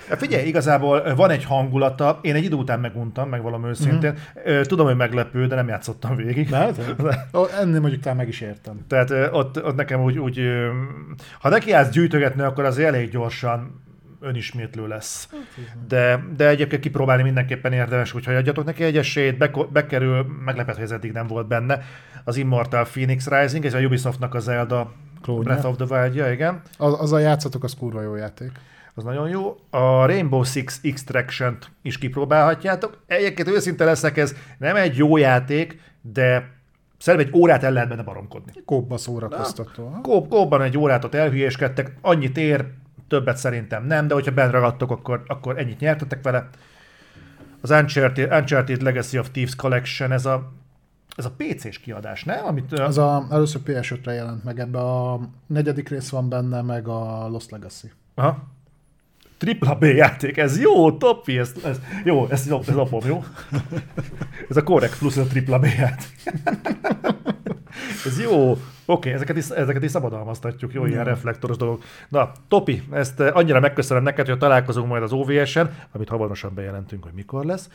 Figyelj, 0.08 0.46
igazából 0.46 1.14
van 1.14 1.30
egy 1.30 1.44
hangulata, 1.44 2.18
én 2.22 2.34
egy 2.34 2.44
idő 2.44 2.56
után 2.56 2.80
meguntam, 2.80 3.28
meg 3.28 3.42
valami 3.42 3.68
őszintén. 3.68 4.14
Mm-hmm. 4.48 4.62
Tudom, 4.62 4.86
hogy 4.86 4.96
meglepő, 4.96 5.46
de 5.46 5.54
nem 5.54 5.68
játszottam 5.68 6.16
végig. 6.16 6.48
De, 6.48 6.70
de. 7.02 7.28
ennél 7.60 7.80
mondjuk 7.80 8.02
talán 8.02 8.16
meg 8.16 8.28
is 8.28 8.40
értem. 8.40 8.84
Tehát 8.88 9.10
ott, 9.32 9.64
ott 9.64 9.76
nekem 9.76 10.02
úgy, 10.02 10.18
úgy 10.18 10.40
ha 11.40 11.48
neki 11.48 11.72
állsz 11.72 11.90
gyűjtögetni, 11.90 12.42
akkor 12.42 12.64
az 12.64 12.78
elég 12.78 13.10
gyorsan 13.10 13.83
önismétlő 14.24 14.86
lesz. 14.86 15.28
Hát, 15.30 15.86
de, 15.86 16.24
de 16.36 16.48
egyébként 16.48 16.82
kipróbálni 16.82 17.22
mindenképpen 17.22 17.72
érdemes, 17.72 18.14
úgyhogy 18.14 18.34
adjatok 18.34 18.64
neki 18.64 18.84
egy 18.84 18.96
esélyt, 18.96 19.38
be, 19.38 19.50
bekerül, 19.72 20.26
meglepet, 20.44 20.74
hogy 20.74 20.84
ez 20.84 20.90
eddig 20.90 21.12
nem 21.12 21.26
volt 21.26 21.46
benne. 21.46 21.82
Az 22.24 22.36
Immortal 22.36 22.84
Phoenix 22.84 23.28
Rising, 23.28 23.64
ez 23.64 23.74
a 23.74 23.78
Ubisoftnak 23.78 24.34
az 24.34 24.42
Zelda 24.42 24.92
Klónja. 25.22 25.42
Breath 25.42 25.66
of 25.66 25.88
the 25.88 26.00
Wild-ja, 26.00 26.32
igen. 26.32 26.60
Az, 26.76 27.12
a 27.12 27.18
játszatok, 27.18 27.64
az 27.64 27.74
kurva 27.78 28.02
jó 28.02 28.14
játék. 28.14 28.50
Az 28.94 29.04
nagyon 29.04 29.28
jó. 29.28 29.56
A 29.70 30.06
Rainbow 30.06 30.42
Six 30.42 30.80
Extraction-t 30.82 31.70
is 31.82 31.98
kipróbálhatjátok. 31.98 33.02
Egyébként 33.06 33.48
őszinte 33.48 33.84
leszek, 33.84 34.16
ez 34.16 34.34
nem 34.58 34.76
egy 34.76 34.96
jó 34.96 35.16
játék, 35.16 35.80
de 36.00 36.52
Szerintem 36.98 37.28
egy 37.28 37.40
órát 37.40 37.62
el 37.62 37.72
lehet 37.72 37.88
benne 37.88 38.02
baromkodni. 38.02 38.52
Kóbba 38.64 38.96
szórakoztató. 38.96 39.98
Kób, 40.02 40.28
kóbban 40.28 40.62
egy 40.62 40.78
órát 40.78 41.04
ott 41.04 41.14
elhülyéskedtek, 41.14 41.96
annyit 42.00 42.36
ér, 42.36 42.64
többet 43.08 43.36
szerintem 43.36 43.86
nem, 43.86 44.06
de 44.06 44.14
hogyha 44.14 44.32
bent 44.32 44.52
ragadtok, 44.52 44.90
akkor, 44.90 45.22
akkor 45.26 45.58
ennyit 45.58 45.80
nyertetek 45.80 46.22
vele. 46.22 46.48
Az 47.60 47.70
Uncharted, 47.70 48.32
Uncharted 48.32 48.82
Legacy 48.82 49.18
of 49.18 49.30
Thieves 49.30 49.54
Collection, 49.54 50.12
ez 50.12 50.26
a, 50.26 50.52
ez 51.16 51.24
a 51.24 51.32
PC-s 51.36 51.78
kiadás, 51.78 52.24
nem? 52.24 52.44
Amit, 52.44 52.72
az 52.72 52.98
a, 52.98 53.26
először 53.30 53.60
PS5-re 53.66 54.12
jelent 54.12 54.44
meg, 54.44 54.58
ebbe 54.58 54.78
a 54.78 55.20
negyedik 55.46 55.88
rész 55.88 56.08
van 56.08 56.28
benne, 56.28 56.62
meg 56.62 56.88
a 56.88 57.28
Lost 57.28 57.50
Legacy. 57.50 57.90
Aha. 58.14 58.52
Tripla 59.38 59.74
B 59.74 59.82
játék, 59.82 60.36
ez 60.36 60.60
jó, 60.60 60.92
topi, 60.92 61.38
ez, 61.38 61.52
ez 61.64 61.80
jó, 62.04 62.26
ez, 62.28 62.48
ez 62.66 62.74
lopom, 62.74 63.06
jó? 63.06 63.24
ez 64.48 64.56
a 64.56 64.62
Correct 64.62 64.98
plusz 64.98 65.16
a 65.16 65.24
tripla 65.24 65.58
B 65.58 65.64
játék. 65.64 66.32
ez 68.06 68.20
jó, 68.20 68.58
oké, 68.86 69.08
okay, 69.08 69.12
ezeket 69.12 69.36
is, 69.36 69.48
ezeket 69.48 69.82
is 69.82 69.90
szabadalmaztatjuk, 69.90 70.72
jó, 70.72 70.86
ilyen 70.86 71.04
reflektoros 71.04 71.56
dolog. 71.56 71.82
Na, 72.08 72.32
Topi, 72.48 72.82
ezt 72.90 73.20
eh, 73.20 73.36
annyira 73.36 73.60
megköszönöm 73.60 74.02
neked, 74.02 74.26
hogy 74.26 74.38
találkozunk 74.38 74.88
majd 74.88 75.02
az 75.02 75.12
OVS-en, 75.12 75.74
amit 75.92 76.08
hamarosan 76.08 76.54
bejelentünk, 76.54 77.04
hogy 77.04 77.12
mikor 77.12 77.44
lesz, 77.44 77.68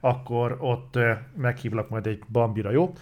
akkor 0.00 0.56
ott 0.60 0.96
eh, 0.96 1.18
meghívlak 1.36 1.88
majd 1.88 2.06
egy 2.06 2.22
bambira, 2.32 2.70
jó? 2.70 2.92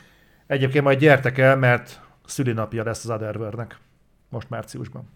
Egyébként 0.47 0.85
majd 0.85 0.99
gyertek 0.99 1.39
el, 1.39 1.57
mert 1.57 2.01
szülinapja 2.25 2.85
lesz 2.85 3.05
az 3.05 3.11
Otherworld-nek, 3.11 3.79
most 4.29 4.51
márciusban. 4.51 5.09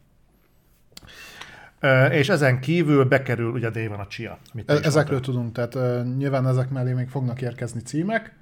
És 2.11 2.29
ezen 2.29 2.61
kívül 2.61 3.05
bekerül 3.05 3.51
ugye 3.51 3.89
van 3.89 4.01
a. 4.01 4.39
Amit 4.53 4.71
e- 4.71 4.81
ezekről 4.83 5.21
tudunk, 5.21 5.53
tehát 5.53 5.75
uh, 5.75 6.17
nyilván 6.17 6.47
ezek 6.47 6.71
mellé 6.71 6.93
még 6.93 7.09
fognak 7.09 7.43
érkezni 7.43 7.81
címek, 7.81 8.27
uh, 8.27 8.38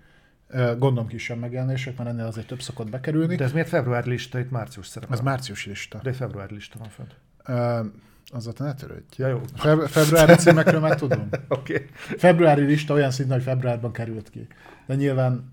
gondolom 0.79 1.07
kisebb 1.07 1.39
megjelenések, 1.39 1.97
mert 1.97 2.11
ennél 2.11 2.25
azért 2.25 2.47
több 2.47 2.61
szokott 2.61 2.91
bekerülni. 2.91 3.37
De 3.37 3.45
ez 3.45 3.53
miért 3.53 3.69
február 3.69 4.07
lista, 4.07 4.39
itt 4.39 4.51
március 4.51 4.87
szerepel? 4.87 5.17
Ez 5.17 5.23
március 5.23 5.67
lista. 5.67 6.01
De 6.03 6.13
február 6.13 6.51
lista 6.51 6.79
van 6.79 6.89
fent. 6.89 7.15
Uh, 7.49 7.87
az 8.33 8.47
ott 8.47 8.59
ne 8.59 8.75
törődj. 8.75 9.05
Ja, 9.17 9.29
jó. 9.29 9.41
Fe- 9.55 9.91
februári 9.91 10.35
címekről 10.35 10.81
már 10.81 10.97
tudom. 10.97 11.29
okay. 11.49 11.87
Februári 12.17 12.65
lista 12.65 12.95
olyan 12.95 13.11
szinten, 13.11 13.35
hogy 13.37 13.45
februárban 13.45 13.93
került 13.93 14.31
ki. 14.31 14.47
De 14.87 14.95
nyilván 14.95 15.53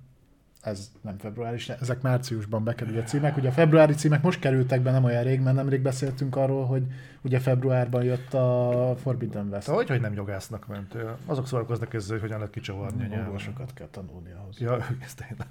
ez 0.64 0.91
nem 1.01 1.18
februáris, 1.18 1.70
ezek 1.70 2.01
márciusban 2.01 2.64
bekerül 2.64 2.99
a 2.99 3.03
címek. 3.03 3.38
Ugye 3.38 3.49
a 3.49 3.51
februári 3.51 3.93
címek 3.93 4.22
most 4.22 4.39
kerültek 4.39 4.82
be 4.82 4.91
nem 4.91 5.03
olyan 5.03 5.24
rég, 5.24 5.39
mert 5.39 5.55
nemrég 5.55 5.82
beszéltünk 5.82 6.36
arról, 6.36 6.66
hogy 6.66 6.84
ugye 7.22 7.39
februárban 7.39 8.03
jött 8.03 8.34
a 8.34 8.95
Forbidden 9.01 9.47
West. 9.51 9.68
Hogy, 9.68 9.89
hogy 9.89 10.01
nem 10.01 10.14
jogásznak 10.14 10.68
ment? 10.68 10.97
Azok 11.26 11.47
szórakoznak 11.47 11.93
ezzel, 11.93 12.11
hogy 12.11 12.22
hogyan 12.22 12.38
lehet 12.38 12.53
kicsavarni 12.53 13.03
a 13.03 13.07
nyelven. 13.07 13.38
sokat 13.38 13.74
kell 13.74 13.88
tanulni 13.91 14.32
ahhoz. 14.32 14.59
Ja, 14.59 14.78
ez 15.05 15.14
tényleg. 15.14 15.47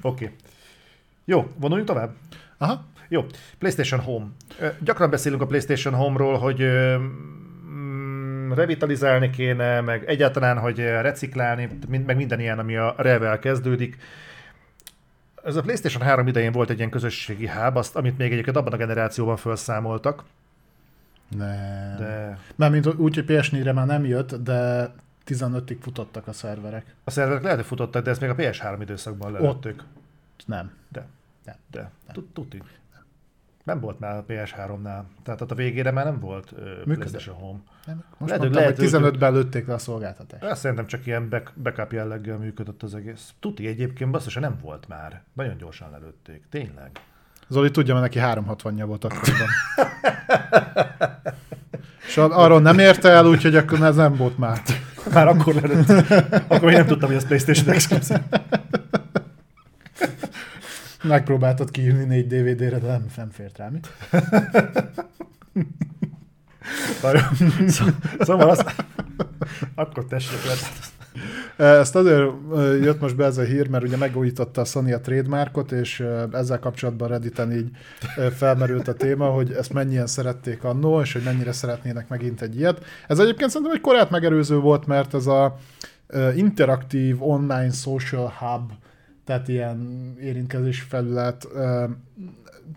Oké. 0.00 0.24
okay. 0.24 0.36
Jó, 1.24 1.50
vonuljunk 1.56 1.88
tovább? 1.88 2.14
Aha. 2.58 2.84
Jó, 3.08 3.24
PlayStation 3.58 4.00
Home. 4.00 4.26
Gyakran 4.80 5.10
beszélünk 5.10 5.42
a 5.42 5.46
PlayStation 5.46 5.94
Home-ról, 5.94 6.38
hogy 6.38 6.60
revitalizálni 8.54 9.30
kéne, 9.30 9.80
meg 9.80 10.04
egyáltalán, 10.08 10.58
hogy 10.58 10.78
reciklálni, 10.78 11.78
meg 11.88 12.16
minden 12.16 12.40
ilyen, 12.40 12.58
ami 12.58 12.76
a 12.76 12.94
revel 12.96 13.38
kezdődik. 13.38 13.98
Ez 15.44 15.56
a 15.56 15.60
PlayStation 15.60 16.02
3 16.02 16.26
idején 16.26 16.52
volt 16.52 16.70
egy 16.70 16.78
ilyen 16.78 16.90
közösségi 16.90 17.48
hub, 17.48 17.76
azt, 17.76 17.96
amit 17.96 18.18
még 18.18 18.32
egyébként 18.32 18.56
abban 18.56 18.72
a 18.72 18.76
generációban 18.76 19.36
felszámoltak. 19.36 20.24
Nem. 21.36 21.96
De... 21.98 22.38
Mármint 22.54 22.86
úgy, 22.86 23.14
hogy 23.14 23.24
PS4-re 23.28 23.72
már 23.72 23.86
nem 23.86 24.04
jött, 24.04 24.34
de 24.34 24.92
15-ig 25.26 25.76
futottak 25.80 26.26
a 26.26 26.32
szerverek. 26.32 26.94
A 27.04 27.10
szerverek 27.10 27.42
lehet, 27.42 27.58
hogy 27.58 27.66
futottak, 27.66 28.04
de 28.04 28.10
ezt 28.10 28.20
még 28.20 28.30
a 28.30 28.34
PS3 28.34 28.76
időszakban 28.80 29.32
lelőttük. 29.32 29.84
Nem. 30.46 30.72
De. 30.88 31.06
Nem. 31.44 31.56
De. 31.70 31.90
Tuti. 32.32 32.62
Nem 33.64 33.80
volt 33.80 33.98
már 33.98 34.16
a 34.16 34.24
PS3-nál. 34.28 35.02
Tehát 35.22 35.40
ott 35.40 35.50
a 35.50 35.54
végére 35.54 35.90
már 35.90 36.04
nem 36.04 36.20
volt 36.20 36.52
uh, 36.52 36.58
PlayStation 36.82 37.36
Home. 37.36 37.58
Nem, 37.86 38.04
most 38.18 38.30
lehet, 38.32 38.38
mondtam, 38.38 38.62
lehet, 38.62 38.78
hogy 38.78 38.88
15-ben 38.90 39.32
lőtték 39.32 39.66
le 39.66 39.74
a 39.74 39.78
szolgáltatást. 39.78 40.44
Azt 40.44 40.60
szerintem 40.60 40.86
csak 40.86 41.06
ilyen 41.06 41.28
back, 41.28 41.52
backup 41.62 41.92
jelleggel 41.92 42.38
működött 42.38 42.82
az 42.82 42.94
egész. 42.94 43.32
Tuti 43.40 43.66
egyébként 43.66 44.10
basszus, 44.10 44.34
nem 44.34 44.58
volt 44.62 44.88
már. 44.88 45.22
Nagyon 45.32 45.56
gyorsan 45.56 45.90
lelőtték. 45.90 46.42
Tényleg. 46.50 46.90
Zoli 47.48 47.70
tudja, 47.70 47.94
mert 47.94 48.14
neki 48.14 48.40
360-ja 48.40 48.84
volt 48.86 49.04
akkoriban. 49.04 49.48
És 52.06 52.16
arról 52.16 52.60
nem 52.60 52.78
érte 52.78 53.08
el, 53.08 53.26
úgyhogy 53.26 53.56
akkor 53.56 53.82
ez 53.82 53.96
nem 53.96 54.16
volt 54.16 54.38
már. 54.38 54.62
Már 55.12 55.28
akkor 55.28 55.54
lelőtt. 55.54 55.88
Akkor 56.48 56.70
én 56.70 56.76
nem 56.76 56.86
tudtam, 56.86 57.08
hogy 57.08 57.16
ez 57.16 57.26
PlayStation 57.26 57.74
Exclusive. 57.74 58.22
Megpróbáltad 61.02 61.70
kiírni 61.70 62.04
négy 62.04 62.26
DVD-re, 62.26 62.78
de 62.78 62.86
nem, 62.86 63.06
nem 63.16 63.30
fért 63.30 63.58
rá, 63.58 63.68
mit? 63.68 63.88
szóval 68.20 68.50
az... 68.50 68.64
Akkor 69.74 70.04
tessék 70.04 70.38
le. 70.44 70.52
Ezt 71.66 71.96
azért 71.96 72.30
jött 72.82 73.00
most 73.00 73.16
be 73.16 73.24
ez 73.24 73.38
a 73.38 73.42
hír, 73.42 73.68
mert 73.68 73.84
ugye 73.84 73.96
megújította 73.96 74.60
a 74.60 74.64
Sony 74.64 74.92
a 74.92 75.00
trademarkot, 75.00 75.72
és 75.72 76.04
ezzel 76.32 76.58
kapcsolatban 76.58 77.08
Redditen 77.08 77.52
így 77.52 77.70
felmerült 78.36 78.88
a 78.88 78.94
téma, 78.94 79.26
hogy 79.26 79.52
ezt 79.52 79.72
mennyien 79.72 80.06
szerették 80.06 80.64
annó, 80.64 81.00
és 81.00 81.12
hogy 81.12 81.22
mennyire 81.22 81.52
szeretnének 81.52 82.08
megint 82.08 82.42
egy 82.42 82.56
ilyet. 82.56 82.84
Ez 83.08 83.18
egyébként 83.18 83.50
szerintem 83.50 83.76
egy 83.76 83.82
korát 83.82 84.10
megerőző 84.10 84.56
volt, 84.56 84.86
mert 84.86 85.14
ez 85.14 85.26
a 85.26 85.56
interaktív 86.34 87.22
online 87.22 87.70
social 87.70 88.32
hub 88.38 88.72
tehát 89.24 89.48
ilyen 89.48 90.14
érintkezés 90.20 90.80
felület, 90.80 91.48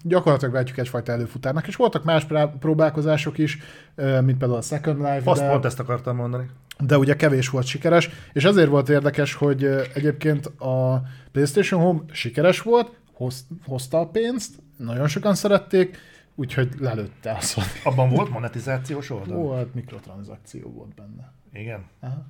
gyakorlatilag 0.03 0.53
vetjük 0.53 0.77
egyfajta 0.77 1.11
előfutárnak, 1.11 1.67
és 1.67 1.75
voltak 1.75 2.03
más 2.03 2.25
próbálkozások 2.59 3.37
is, 3.37 3.57
mint 3.95 4.37
például 4.37 4.55
a 4.55 4.61
Second 4.61 4.97
Life. 4.97 5.21
Azt 5.23 5.41
de... 5.41 5.49
pont 5.49 5.65
ezt 5.65 5.79
akartam 5.79 6.15
mondani. 6.15 6.49
de 6.79 6.97
ugye 6.97 7.15
kevés 7.15 7.49
volt 7.49 7.65
sikeres, 7.65 8.09
és 8.33 8.43
ezért 8.43 8.69
volt 8.69 8.89
érdekes, 8.89 9.33
hogy 9.33 9.63
egyébként 9.93 10.45
a 10.45 11.01
PlayStation 11.31 11.81
Home 11.81 11.99
sikeres 12.11 12.61
volt, 12.61 12.97
hoz, 13.13 13.47
hozta 13.65 13.99
a 13.99 14.07
pénzt, 14.07 14.55
nagyon 14.77 15.07
sokan 15.07 15.35
szerették, 15.35 15.97
úgyhogy 16.35 16.69
lelőtte 16.79 17.31
a 17.31 17.39
Sony. 17.39 17.63
Abban 17.83 18.09
volt 18.09 18.29
monetizációs 18.29 19.09
oldal? 19.09 19.37
Volt, 19.37 19.73
mikrotranszakció 19.73 20.71
volt 20.71 20.93
benne. 20.93 21.33
Igen. 21.53 21.85
Aha. 21.99 22.25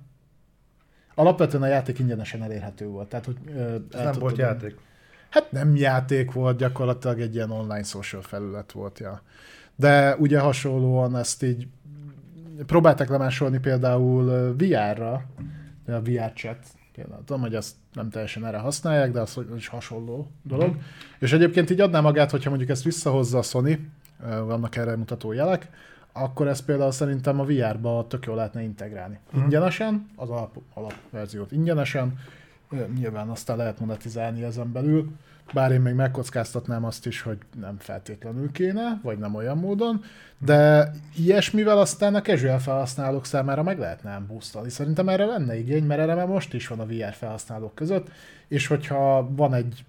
Alapvetően 1.16 1.64
a 1.64 1.68
játék 1.68 2.00
ingyenesen 2.00 2.44
elérhető 2.44 2.88
volt. 2.88 3.10
Tehát, 3.10 3.26
hogy, 3.26 3.38
Ez 3.92 4.04
nem 4.04 4.14
volt 4.20 4.38
játék. 4.38 4.76
Hát 5.30 5.52
nem 5.52 5.76
játék 5.76 6.32
volt, 6.32 6.58
gyakorlatilag 6.58 7.20
egy 7.20 7.36
ilyen 7.36 7.52
online 7.52 7.84
social 7.84 8.22
felület 8.22 8.72
volt, 8.72 9.00
ja. 9.00 9.22
De 9.76 10.16
ugye 10.16 10.40
hasonlóan 10.40 11.18
ezt 11.18 11.44
így 11.44 11.68
próbálták 12.66 13.10
lemásolni 13.10 13.60
például 13.60 14.56
VR-ra, 14.58 15.26
a 15.88 16.02
VR 16.02 16.34
chat, 16.34 16.58
például 16.94 17.24
tudom, 17.26 17.42
hogy 17.42 17.56
azt 17.56 17.76
nem 17.94 18.10
teljesen 18.10 18.46
erre 18.46 18.58
használják, 18.58 19.12
de 19.12 19.20
az 19.20 19.40
is 19.56 19.68
hasonló 19.68 20.32
dolog. 20.44 20.70
Mhm. 20.70 20.78
És 21.20 21.34
egyébként 21.34 21.70
így 21.70 21.82
adná 21.82 22.00
magát, 22.00 22.32
hogyha 22.32 22.50
mondjuk 22.50 22.70
ezt 22.70 22.84
visszahozza 22.84 23.38
a 23.38 23.42
Sony, 23.42 23.90
vannak 24.46 24.76
erre 24.76 24.96
mutató 24.96 25.32
jelek, 25.32 25.70
akkor 26.14 26.48
ezt 26.48 26.66
például 26.66 26.92
szerintem 26.92 27.40
a 27.40 27.46
VR-ba 27.46 28.06
tök 28.08 28.26
jól 28.26 28.36
lehetne 28.36 28.62
integrálni. 28.62 29.20
Mhm. 29.32 29.44
Ingyenesen, 29.44 30.10
az 30.16 30.30
alap, 30.30 30.58
alapverziót 30.74 31.52
ingyenesen, 31.52 32.18
nyilván 32.98 33.30
aztán 33.30 33.58
lehet 33.58 33.80
monetizálni 33.80 34.44
ezen 34.44 34.72
belül, 34.72 35.12
bár 35.54 35.72
én 35.72 35.82
még 35.82 35.94
megkockáztatnám 35.94 36.84
azt 36.84 37.06
is, 37.06 37.22
hogy 37.22 37.38
nem 37.60 37.76
feltétlenül 37.80 38.52
kéne, 38.52 39.00
vagy 39.04 39.18
nem 39.18 39.36
olyan 39.36 39.58
módon, 39.58 40.04
de 40.38 40.92
ilyesmivel 41.16 41.78
aztán 41.78 42.16
a 42.16 42.22
casual 42.22 42.60
felhasználók 42.60 43.26
számára 43.26 43.64
meg 43.64 43.80
lehetne 43.80 44.20
boostolni. 44.28 44.70
Szerintem 44.70 45.10
erre 45.10 45.26
lenne 45.26 45.58
igény, 45.58 45.84
mert 45.84 46.02
erre 46.02 46.16
már 46.16 46.28
most 46.28 46.54
is 46.54 46.68
van 46.68 46.80
a 46.80 46.86
VR 46.86 47.14
felhasználók 47.14 47.76
között, 47.76 48.08
és 48.48 48.68
hogyha 48.68 49.30
van 49.36 49.54
egy 49.54 49.86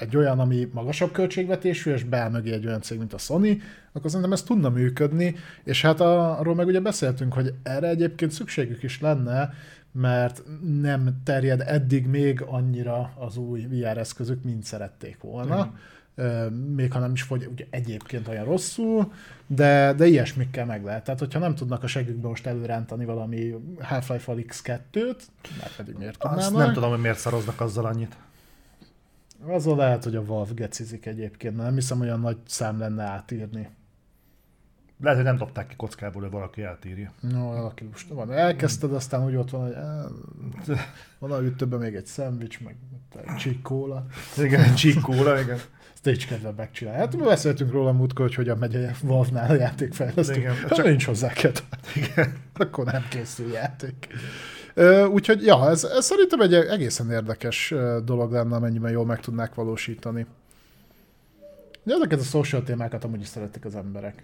egy 0.00 0.16
olyan, 0.16 0.38
ami 0.38 0.68
magasabb 0.72 1.12
költségvetésű, 1.12 1.92
és 1.92 2.04
beáll 2.04 2.30
mögé 2.30 2.52
egy 2.52 2.66
olyan 2.66 2.80
cég, 2.80 2.98
mint 2.98 3.12
a 3.12 3.18
Sony, 3.18 3.62
akkor 3.92 4.10
szerintem 4.10 4.32
ez 4.32 4.42
tudna 4.42 4.68
működni, 4.68 5.34
és 5.64 5.82
hát 5.82 6.00
arról 6.00 6.54
meg 6.54 6.66
ugye 6.66 6.80
beszéltünk, 6.80 7.32
hogy 7.32 7.54
erre 7.62 7.88
egyébként 7.88 8.30
szükségük 8.30 8.82
is 8.82 9.00
lenne, 9.00 9.52
mert 9.92 10.42
nem 10.80 11.20
terjed 11.24 11.60
eddig 11.66 12.06
még 12.06 12.42
annyira 12.42 13.12
az 13.18 13.36
új 13.36 13.66
VR 13.70 13.98
eszközük, 13.98 14.44
mint 14.44 14.64
szerették 14.64 15.20
volna. 15.20 15.74
Ö, 16.14 16.48
Még 16.50 16.92
ha 16.92 16.98
nem 16.98 17.12
is 17.12 17.22
fogy 17.22 17.48
ugye 17.52 17.64
egyébként 17.70 18.28
olyan 18.28 18.44
rosszul, 18.44 19.12
de, 19.46 19.92
de 19.92 20.06
ilyesmikkel 20.06 20.64
meg 20.64 20.84
lehet. 20.84 21.04
Tehát, 21.04 21.20
hogyha 21.20 21.38
nem 21.38 21.54
tudnak 21.54 21.82
a 21.82 21.86
segükbe 21.86 22.28
most 22.28 22.46
előrántani 22.46 23.04
valami 23.04 23.54
Half-Life 23.80 24.32
Alyx 24.32 24.62
2-t, 24.64 25.20
mert 25.58 25.76
pedig 25.76 25.94
miért 25.98 26.18
tudnának? 26.18 26.44
Azt 26.44 26.54
nem 26.54 26.72
tudom, 26.72 26.90
hogy 26.90 27.00
miért 27.00 27.18
szaroznak 27.18 27.60
azzal 27.60 27.84
annyit. 27.84 28.16
Azon 29.46 29.76
lehet, 29.76 30.04
hogy 30.04 30.16
a 30.16 30.24
Valve 30.24 30.52
gecizik 30.54 31.06
egyébként, 31.06 31.56
nem 31.56 31.74
hiszem 31.74 32.00
olyan 32.00 32.20
nagy 32.20 32.36
szám 32.46 32.78
lenne 32.78 33.02
átírni. 33.02 33.68
Lehet, 35.00 35.16
hogy 35.18 35.26
nem 35.26 35.36
dobták 35.36 35.66
ki 35.66 35.76
kockából, 35.76 36.22
hogy 36.22 36.30
valaki 36.30 36.62
átírja. 36.62 37.12
No, 37.20 37.44
valaki 37.44 37.84
lusta 37.84 38.14
van. 38.14 38.32
Elkezdted, 38.32 38.92
aztán 38.92 39.24
úgy 39.24 39.34
ott 39.36 39.50
van, 39.50 39.62
hogy 39.62 39.72
eh, 40.76 40.80
van 41.18 41.32
a 41.32 41.40
ütőben 41.42 41.78
még 41.78 41.94
egy 41.94 42.06
szendvics, 42.06 42.60
meg 42.60 42.76
egy 43.26 43.34
csík 43.36 43.62
kóla. 43.62 44.06
Igen, 44.38 44.74
csíkóla, 44.74 45.40
igen. 45.40 45.58
Így 46.04 46.26
kedve 46.26 46.50
megcsinálni. 46.56 46.98
Hát 47.00 47.16
mi 47.16 47.22
beszéltünk 47.22 47.72
róla 47.72 47.92
múltkor, 47.92 48.26
hogy 48.26 48.34
hogyan 48.34 48.58
megy 48.58 48.76
a 48.76 48.90
Valve-nál 49.02 49.50
a 49.50 49.54
játékfejlesztő. 49.54 50.34
Igen, 50.34 50.54
csak- 50.68 50.86
nincs 50.86 51.04
hozzá 51.04 51.28
kedve. 51.32 51.62
igen. 51.94 52.32
Akkor 52.52 52.84
nem 52.84 53.04
készül 53.10 53.52
játék. 53.52 54.06
Úgyhogy, 55.12 55.44
ja, 55.44 55.68
ez, 55.68 55.84
ez 55.84 56.04
szerintem 56.04 56.40
egy 56.40 56.54
egészen 56.54 57.10
érdekes 57.10 57.74
dolog 58.04 58.32
lenne, 58.32 58.56
amennyiben 58.56 58.90
jól 58.90 59.04
meg 59.04 59.20
tudnák 59.20 59.54
valósítani. 59.54 60.26
De 61.82 61.94
ezeket 61.94 62.20
a 62.20 62.22
social 62.22 62.62
témákat 62.62 63.04
amúgy 63.04 63.20
is 63.20 63.26
szeretik 63.26 63.64
az 63.64 63.74
emberek. 63.74 64.22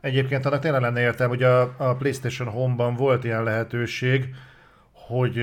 Egyébként 0.00 0.46
annak 0.46 0.60
tényleg 0.60 0.80
lenne 0.80 1.00
értelme, 1.00 1.34
hogy 1.34 1.42
a, 1.42 1.74
a 1.76 1.94
PlayStation 1.94 2.48
Home-ban 2.48 2.94
volt 2.94 3.24
ilyen 3.24 3.42
lehetőség, 3.42 4.34
hogy 4.92 5.38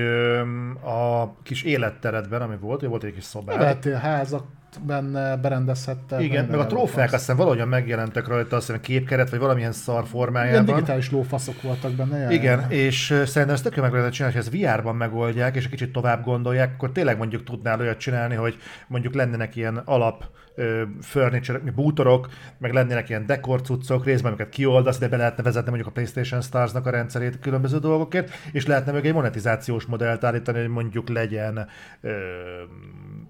a 0.84 1.34
kis 1.42 1.62
életteredben, 1.62 2.42
ami 2.42 2.56
volt, 2.60 2.80
hogy 2.80 2.88
volt 2.88 3.02
egy 3.02 3.14
kis 3.14 3.24
szobád, 3.24 3.60
Lehettél 3.60 3.96
házak 3.96 4.46
benne, 4.82 5.36
berendezhettel. 5.36 6.20
igen, 6.20 6.44
meg 6.44 6.58
a 6.58 6.66
trófeák 6.66 7.12
azt 7.12 7.18
hiszem 7.20 7.36
valahogyan 7.36 7.68
megjelentek 7.68 8.26
rajta, 8.26 8.56
azt 8.56 8.66
hiszem 8.66 8.80
képkeret, 8.80 9.30
vagy 9.30 9.38
valamilyen 9.38 9.72
szar 9.72 9.94
Ilyen 9.94 10.06
formájában. 10.06 10.64
digitális 10.64 11.10
lófaszok 11.10 11.62
voltak 11.62 11.92
benne. 11.92 12.18
jaj, 12.18 12.34
Igen, 12.34 12.70
és 12.70 13.04
szerintem 13.06 13.50
ezt 13.50 13.62
tök 13.62 13.74
jól 13.76 13.84
meg 13.84 13.92
lehetne 13.94 14.12
csinálni, 14.14 14.36
hogy 14.36 14.46
ezt 14.46 14.76
VR-ban 14.76 14.96
megoldják, 14.96 15.56
és 15.56 15.64
egy 15.64 15.70
kicsit 15.70 15.92
tovább 15.92 16.24
gondolják, 16.24 16.72
akkor 16.74 16.92
tényleg 16.92 17.16
mondjuk 17.16 17.44
tudnál 17.44 17.80
olyat 17.80 17.98
csinálni, 17.98 18.34
hogy 18.34 18.56
mondjuk 18.86 19.14
lennének 19.14 19.56
ilyen 19.56 19.76
alap 19.84 20.24
furniture, 21.00 21.58
bútorok, 21.58 22.28
meg 22.58 22.72
lennének 22.72 23.08
ilyen 23.08 23.26
dekorcuccok, 23.26 24.04
részben 24.04 24.32
amiket 24.32 24.48
kioldasz, 24.48 24.98
de 24.98 25.08
be 25.08 25.16
lehetne 25.16 25.42
vezetni 25.42 25.68
mondjuk 25.68 25.88
a 25.90 25.92
PlayStation 25.92 26.40
Stars-nak 26.40 26.86
a 26.86 26.90
rendszerét 26.90 27.38
különböző 27.38 27.78
dolgokért, 27.78 28.30
és 28.52 28.66
lehetne 28.66 28.92
még 28.92 29.04
egy 29.04 29.12
monetizációs 29.12 29.84
modellt 29.84 30.24
állítani, 30.24 30.58
hogy 30.58 30.68
mondjuk 30.68 31.08
legyen 31.08 31.68
ö, 32.00 32.12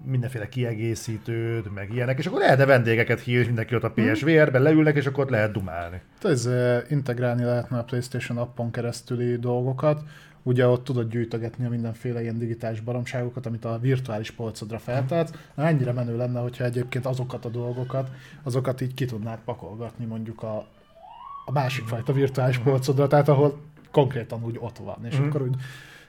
mindenféle 0.05 0.49
kiegészítőd, 0.49 1.71
meg 1.73 1.93
ilyenek, 1.93 2.17
és 2.17 2.25
akkor 2.25 2.39
lehetne 2.39 2.65
vendégeket 2.65 3.19
hívni, 3.19 3.45
mindenki 3.45 3.75
ott 3.75 3.83
a 3.83 3.91
PSVR-ben 3.91 4.61
leülnek, 4.61 4.95
és 4.95 5.05
akkor 5.05 5.23
ott 5.23 5.29
lehet 5.29 5.51
dumálni. 5.51 6.01
Hát 6.21 6.31
Ez 6.31 6.49
integrálni 6.89 7.43
lehetne 7.43 7.77
a 7.77 7.83
PlayStation 7.83 8.37
appon 8.37 8.71
keresztüli 8.71 9.35
dolgokat. 9.35 10.01
Ugye 10.47 10.67
ott 10.67 10.83
tudod 10.83 11.09
gyűjtögetni 11.09 11.65
a 11.65 11.69
mindenféle 11.69 12.21
ilyen 12.21 12.37
digitális 12.37 12.79
baromságokat, 12.81 13.45
amit 13.45 13.65
a 13.65 13.79
virtuális 13.79 14.31
polcodra 14.31 14.79
feltálsz. 14.79 15.31
Na, 15.55 15.65
ennyire 15.67 15.91
menő 15.91 16.17
lenne, 16.17 16.39
hogyha 16.39 16.63
egyébként 16.63 17.05
azokat 17.05 17.45
a 17.45 17.49
dolgokat, 17.49 18.09
azokat 18.43 18.81
így 18.81 18.93
ki 18.93 19.05
tudnád 19.05 19.39
pakolgatni 19.45 20.05
mondjuk 20.05 20.43
a, 20.43 20.57
a 21.45 21.51
másik 21.51 21.85
fajta 21.87 22.13
virtuális 22.13 22.57
polcodra, 22.57 23.07
tehát 23.07 23.27
ahol 23.27 23.59
konkrétan 23.91 24.43
úgy 24.43 24.57
ott 24.59 24.77
van, 24.77 25.05
és 25.05 25.17
Mhm. 25.17 25.27
akkor 25.27 25.41
úgy 25.41 25.55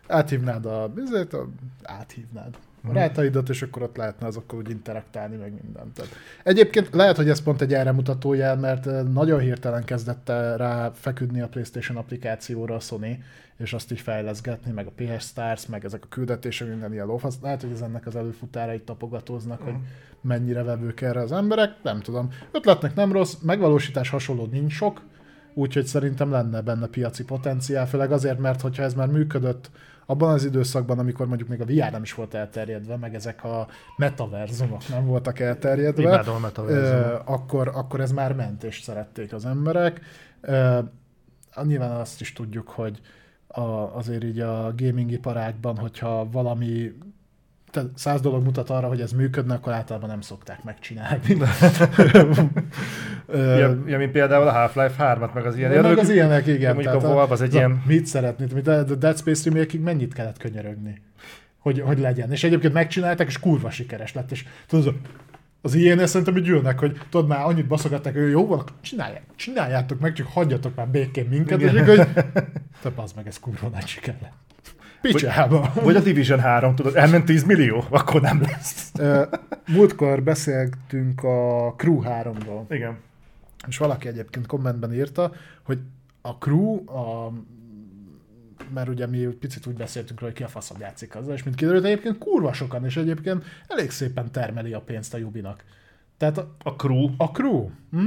áthívnád 0.07 0.67
a, 0.67 0.93
ezért 1.07 1.33
a 1.33 1.49
áthívnád 1.83 2.57
a 2.89 2.93
rátaidat, 2.93 3.49
és 3.49 3.63
akkor 3.63 3.83
ott 3.83 3.97
lehetne 3.97 4.27
azokkal 4.27 4.59
úgy 4.59 4.71
interaktálni, 4.71 5.37
meg 5.37 5.53
mindent. 5.63 5.95
Tehát 5.95 6.13
egyébként 6.43 6.95
lehet, 6.95 7.17
hogy 7.17 7.29
ez 7.29 7.43
pont 7.43 7.61
egy 7.61 7.75
erre 7.75 7.93
mutató 7.93 8.33
jel, 8.33 8.57
mert 8.57 9.13
nagyon 9.13 9.41
hirtelen 9.41 9.85
kezdett 9.85 10.29
rá 10.57 10.91
feküdni 10.95 11.41
a 11.41 11.49
PlayStation 11.49 11.97
applikációra 11.97 12.75
a 12.75 12.81
Sony, 12.81 13.25
és 13.57 13.73
azt 13.73 13.93
így 13.93 14.01
fejleszgetni, 14.01 14.73
meg 14.73 14.87
a 14.87 14.93
PS 14.97 15.25
Stars, 15.25 15.67
meg 15.67 15.85
ezek 15.85 16.05
a 16.05 16.09
küldetések, 16.09 16.69
minden 16.69 16.93
ilyen 16.93 17.07
lófasz. 17.07 17.39
Lehet, 17.43 17.63
hogy 17.63 17.73
ez 17.73 17.81
ennek 17.81 18.07
az 18.07 18.17
előfutárait 18.17 18.83
tapogatóznak, 18.83 19.61
hogy 19.61 19.75
mennyire 20.21 20.63
vevők 20.63 21.01
erre 21.01 21.21
az 21.21 21.33
emberek, 21.33 21.71
nem 21.83 22.01
tudom. 22.01 22.31
Ötletnek 22.53 22.95
nem 22.95 23.13
rossz, 23.13 23.35
megvalósítás 23.43 24.09
hasonló 24.09 24.49
nincs 24.51 24.73
sok, 24.73 25.03
úgyhogy 25.55 25.87
szerintem 25.87 26.31
lenne 26.31 26.61
benne 26.61 26.87
piaci 26.87 27.25
potenciál, 27.25 27.87
főleg 27.87 28.13
azért, 28.13 28.39
mert 28.39 28.61
hogyha 28.61 28.83
ez 28.83 28.95
már 28.95 29.09
működött 29.09 29.71
abban 30.07 30.33
az 30.33 30.45
időszakban, 30.45 30.99
amikor 30.99 31.27
mondjuk 31.27 31.49
még 31.49 31.61
a 31.61 31.65
VR 31.65 31.93
nem 31.93 32.03
is 32.03 32.15
volt 32.15 32.35
elterjedve, 32.35 32.97
meg 32.97 33.15
ezek 33.15 33.45
a 33.45 33.67
metaverzumok 33.97 34.89
nem 34.89 35.07
voltak 35.07 35.39
elterjedve, 35.39 36.03
Imádom 36.03 36.45
a 36.45 37.23
akkor, 37.25 37.69
akkor 37.75 38.01
ez 38.01 38.13
már 38.13 38.33
ment, 38.33 38.65
és 38.65 38.81
szerették 38.81 39.33
az 39.33 39.45
emberek. 39.45 40.01
Ö, 40.41 40.79
nyilván 41.63 41.91
azt 41.91 42.21
is 42.21 42.33
tudjuk, 42.33 42.69
hogy 42.69 43.01
a, 43.47 43.97
azért 43.97 44.25
így 44.25 44.41
a 44.41 44.75
gaming 44.77 45.11
iparágban, 45.11 45.77
hogyha 45.77 46.31
valami 46.31 46.93
száz 47.95 48.21
dolog 48.21 48.45
mutat 48.45 48.71
arra, 48.71 48.89
hogy 48.89 49.01
ez 49.01 49.13
működne, 49.13 49.55
akkor 49.55 49.73
általában 49.73 50.09
nem 50.09 50.21
szokták 50.21 50.65
megcsinálni. 50.65 51.37
Ja, 53.33 53.77
ja, 53.87 53.99
mint 53.99 54.11
például 54.11 54.49
a 54.49 54.53
Half-Life 54.53 55.17
3-at, 55.21 55.33
meg 55.35 55.47
az 55.47 55.57
ilyen. 55.57 55.83
meg 55.83 55.99
az 55.99 56.09
ilyenek, 56.11 56.47
igen. 56.47 56.75
mondjuk 56.75 56.95
a 56.95 57.01
Valve 57.01 57.33
az 57.33 57.41
egy 57.41 57.53
na, 57.53 57.57
ilyen- 57.59 57.83
Mit 57.87 58.07
szeretnéd? 58.07 58.53
Mit, 58.53 58.69
a 58.69 58.83
Dead 58.83 59.19
Space 59.19 59.51
remake 59.51 59.79
mennyit 59.79 60.15
kellett 60.15 60.39
könyörögni? 60.39 61.03
Hogy, 61.59 61.81
hogy 61.81 61.99
legyen. 61.99 62.33
És 62.33 62.45
egyébként 62.45 62.73
megcsinálták, 62.73 63.27
és 63.27 63.39
kurva 63.39 63.71
sikeres 63.71 64.13
lett. 64.13 64.31
És 64.31 64.45
tudod, 64.67 64.95
az 65.63 65.75
ilyen 65.75 66.07
szerintem 66.07 66.37
így 66.37 66.49
ülnek, 66.49 66.79
hogy 66.79 67.01
tudod 67.11 67.29
már 67.29 67.45
annyit 67.45 67.67
baszogatták, 67.67 68.15
hogy 68.15 68.31
jó 68.31 68.47
van, 68.47 68.65
csinálják, 68.81 69.23
csináljátok 69.37 70.01
meg, 70.01 70.13
csak 70.13 70.27
hagyjatok 70.27 70.75
már 70.75 70.89
békén 70.89 71.27
minket, 71.29 71.61
és 71.61 71.71
akkor, 71.71 71.97
hogy 71.97 72.09
te 72.83 72.93
az 72.95 73.13
meg, 73.13 73.27
ez 73.27 73.39
kurva 73.39 73.69
nagy 73.69 73.87
siker 73.87 74.15
lett. 74.23 74.33
Picsába. 75.01 75.73
Vagy 75.75 75.97
a 75.97 76.01
Division 76.01 76.41
3, 76.41 76.75
tudod, 76.75 76.97
elment 76.97 77.25
10 77.25 77.45
millió, 77.45 77.85
akkor 77.91 78.21
nem 78.21 78.41
lesz. 78.43 78.93
Múltkor 79.67 80.23
beszéltünk 80.23 81.23
a 81.25 81.75
Crew 81.77 82.01
3-ról. 82.05 82.63
Igen. 82.71 82.97
És 83.69 83.79
valaki 83.79 84.09
egyébként 84.09 84.47
kommentben 84.47 84.95
írta, 84.95 85.33
hogy 85.63 85.79
a 86.21 86.31
crew, 86.39 86.91
a, 86.91 87.33
mert 88.75 88.89
ugye 88.89 89.07
mi 89.07 89.19
picit 89.19 89.67
úgy 89.67 89.77
beszéltünk 89.77 90.21
róla, 90.21 90.33
hogy 90.33 90.41
ki 90.43 90.47
a 90.47 90.53
faszom 90.53 90.81
játszik 90.81 91.17
azzal, 91.17 91.35
és 91.35 91.43
mint 91.43 91.57
kiderült, 91.57 91.85
egyébként 91.85 92.19
kurva 92.19 92.53
sokan, 92.53 92.85
és 92.85 92.97
egyébként 92.97 93.45
elég 93.69 93.91
szépen 93.91 94.31
termeli 94.31 94.73
a 94.73 94.81
pénzt 94.81 95.15
a 95.15 95.19
Jubinak. 95.19 95.65
Tehát 96.17 96.39
a, 96.39 96.57
A 96.63 96.71
crew. 96.75 97.09
a 97.17 97.31
crew, 97.31 97.69
hm? 97.91 98.07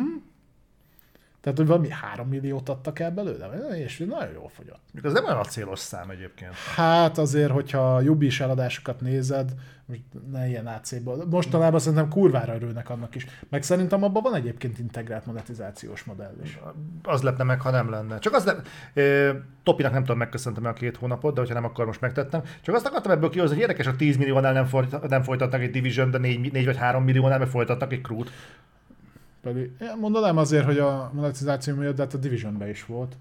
Tehát, 1.51 1.57
hogy 1.57 1.67
valami 1.67 1.89
3 1.89 2.27
milliót 2.27 2.69
adtak 2.69 2.99
el 2.99 3.11
belőle, 3.11 3.47
és 3.83 3.97
nagyon 3.97 4.33
jól 4.33 4.49
fogyott. 4.49 4.81
Ez 5.03 5.13
nem 5.13 5.25
olyan 5.25 5.43
célos 5.43 5.79
szám 5.79 6.09
egyébként. 6.09 6.53
Hát 6.75 7.17
azért, 7.17 7.51
hogyha 7.51 7.95
a 7.95 8.01
is 8.19 8.39
eladásokat 8.39 9.01
nézed, 9.01 9.53
most 9.85 10.01
ne 10.31 10.47
ilyen 10.47 10.67
AC-ból. 10.67 11.25
Mostanában 11.29 11.79
szerintem 11.79 12.09
kurvára 12.09 12.55
örülnek 12.55 12.89
annak 12.89 13.15
is. 13.15 13.25
Meg 13.49 13.63
szerintem 13.63 14.03
abban 14.03 14.23
van 14.23 14.35
egyébként 14.35 14.79
integrált 14.79 15.25
monetizációs 15.25 16.03
modell 16.03 16.33
is. 16.43 16.59
Az 17.03 17.21
lepne 17.21 17.43
meg, 17.43 17.61
ha 17.61 17.69
nem 17.69 17.89
lenne. 17.89 18.19
Csak 18.19 18.33
az 18.33 18.45
lep... 18.45 18.67
Topinak 19.63 19.91
nem 19.91 20.01
tudom, 20.01 20.17
megköszöntem 20.17 20.65
a 20.65 20.73
két 20.73 20.97
hónapot, 20.97 21.33
de 21.33 21.39
hogyha 21.39 21.55
nem, 21.55 21.65
akkor 21.65 21.85
most 21.85 22.01
megtettem. 22.01 22.41
Csak 22.61 22.75
azt 22.75 22.85
akartam 22.85 23.11
ebből 23.11 23.29
kihozni, 23.29 23.53
hogy 23.53 23.63
érdekes, 23.63 23.87
a 23.87 23.95
10 23.95 24.17
milliónál 24.17 24.67
nem 25.07 25.23
folytatnak 25.23 25.61
egy 25.61 25.71
Division, 25.71 26.11
de 26.11 26.17
4, 26.17 26.51
4 26.51 26.65
vagy 26.65 26.77
3 26.77 27.03
milliónál 27.03 27.39
meg 27.39 27.47
folytatnak 27.47 27.93
egy 27.93 28.01
Crew-t. 28.01 28.31
Pedig 29.41 29.71
mondanám 29.99 30.37
azért, 30.37 30.65
hogy 30.65 30.77
a 30.77 31.11
monetizáció 31.13 31.75
miatt, 31.75 31.95
de 31.95 32.01
hát 32.01 32.13
a 32.13 32.17
Divisionben 32.17 32.69
is 32.69 32.85
volt. 32.85 33.17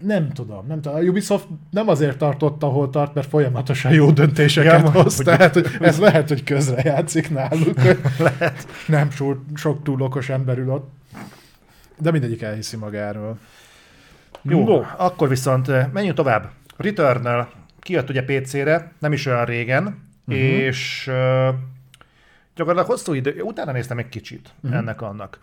Nem 0.00 0.32
tudom, 0.32 0.66
nem 0.66 0.80
tudom. 0.80 0.98
A 0.98 1.00
Ubisoft 1.00 1.46
nem 1.70 1.88
azért 1.88 2.18
tartott, 2.18 2.62
ahol 2.62 2.90
tart, 2.90 3.14
mert 3.14 3.28
folyamatosan 3.28 3.92
jó 3.92 4.10
döntéseket 4.10 4.82
ja, 4.82 4.90
hoz. 4.90 5.16
Hogy 5.16 5.24
tehát, 5.24 5.54
hogy 5.54 5.66
ez 5.80 5.98
lehet, 5.98 6.28
hogy 6.28 6.44
közre 6.44 6.82
játszik 6.84 7.30
náluk. 7.30 7.82
lehet. 8.18 8.66
Nem 8.86 9.10
sok, 9.10 9.38
sok 9.54 9.82
túl 9.82 10.00
okos 10.00 10.28
ember 10.28 10.58
ül 10.58 10.70
ott. 10.70 10.90
De 11.98 12.10
mindegyik 12.10 12.42
elhiszi 12.42 12.76
magáról. 12.76 13.38
Jó, 14.42 14.64
no. 14.64 14.82
akkor 14.96 15.28
viszont 15.28 15.68
eh, 15.68 15.86
menjünk 15.92 16.16
tovább. 16.16 16.50
Returnal 16.76 17.48
kijött 17.80 18.10
ugye 18.10 18.22
PC-re, 18.22 18.92
nem 18.98 19.12
is 19.12 19.26
olyan 19.26 19.44
régen, 19.44 19.84
uh-huh. 20.26 20.44
és 20.44 21.06
uh, 21.10 21.54
gyakorlatilag 22.60 22.98
hosszú 22.98 23.12
idő, 23.12 23.40
utána 23.42 23.72
néztem 23.72 23.98
egy 23.98 24.08
kicsit 24.08 24.54
uh-huh. 24.60 24.78
ennek 24.78 25.00
annak. 25.00 25.38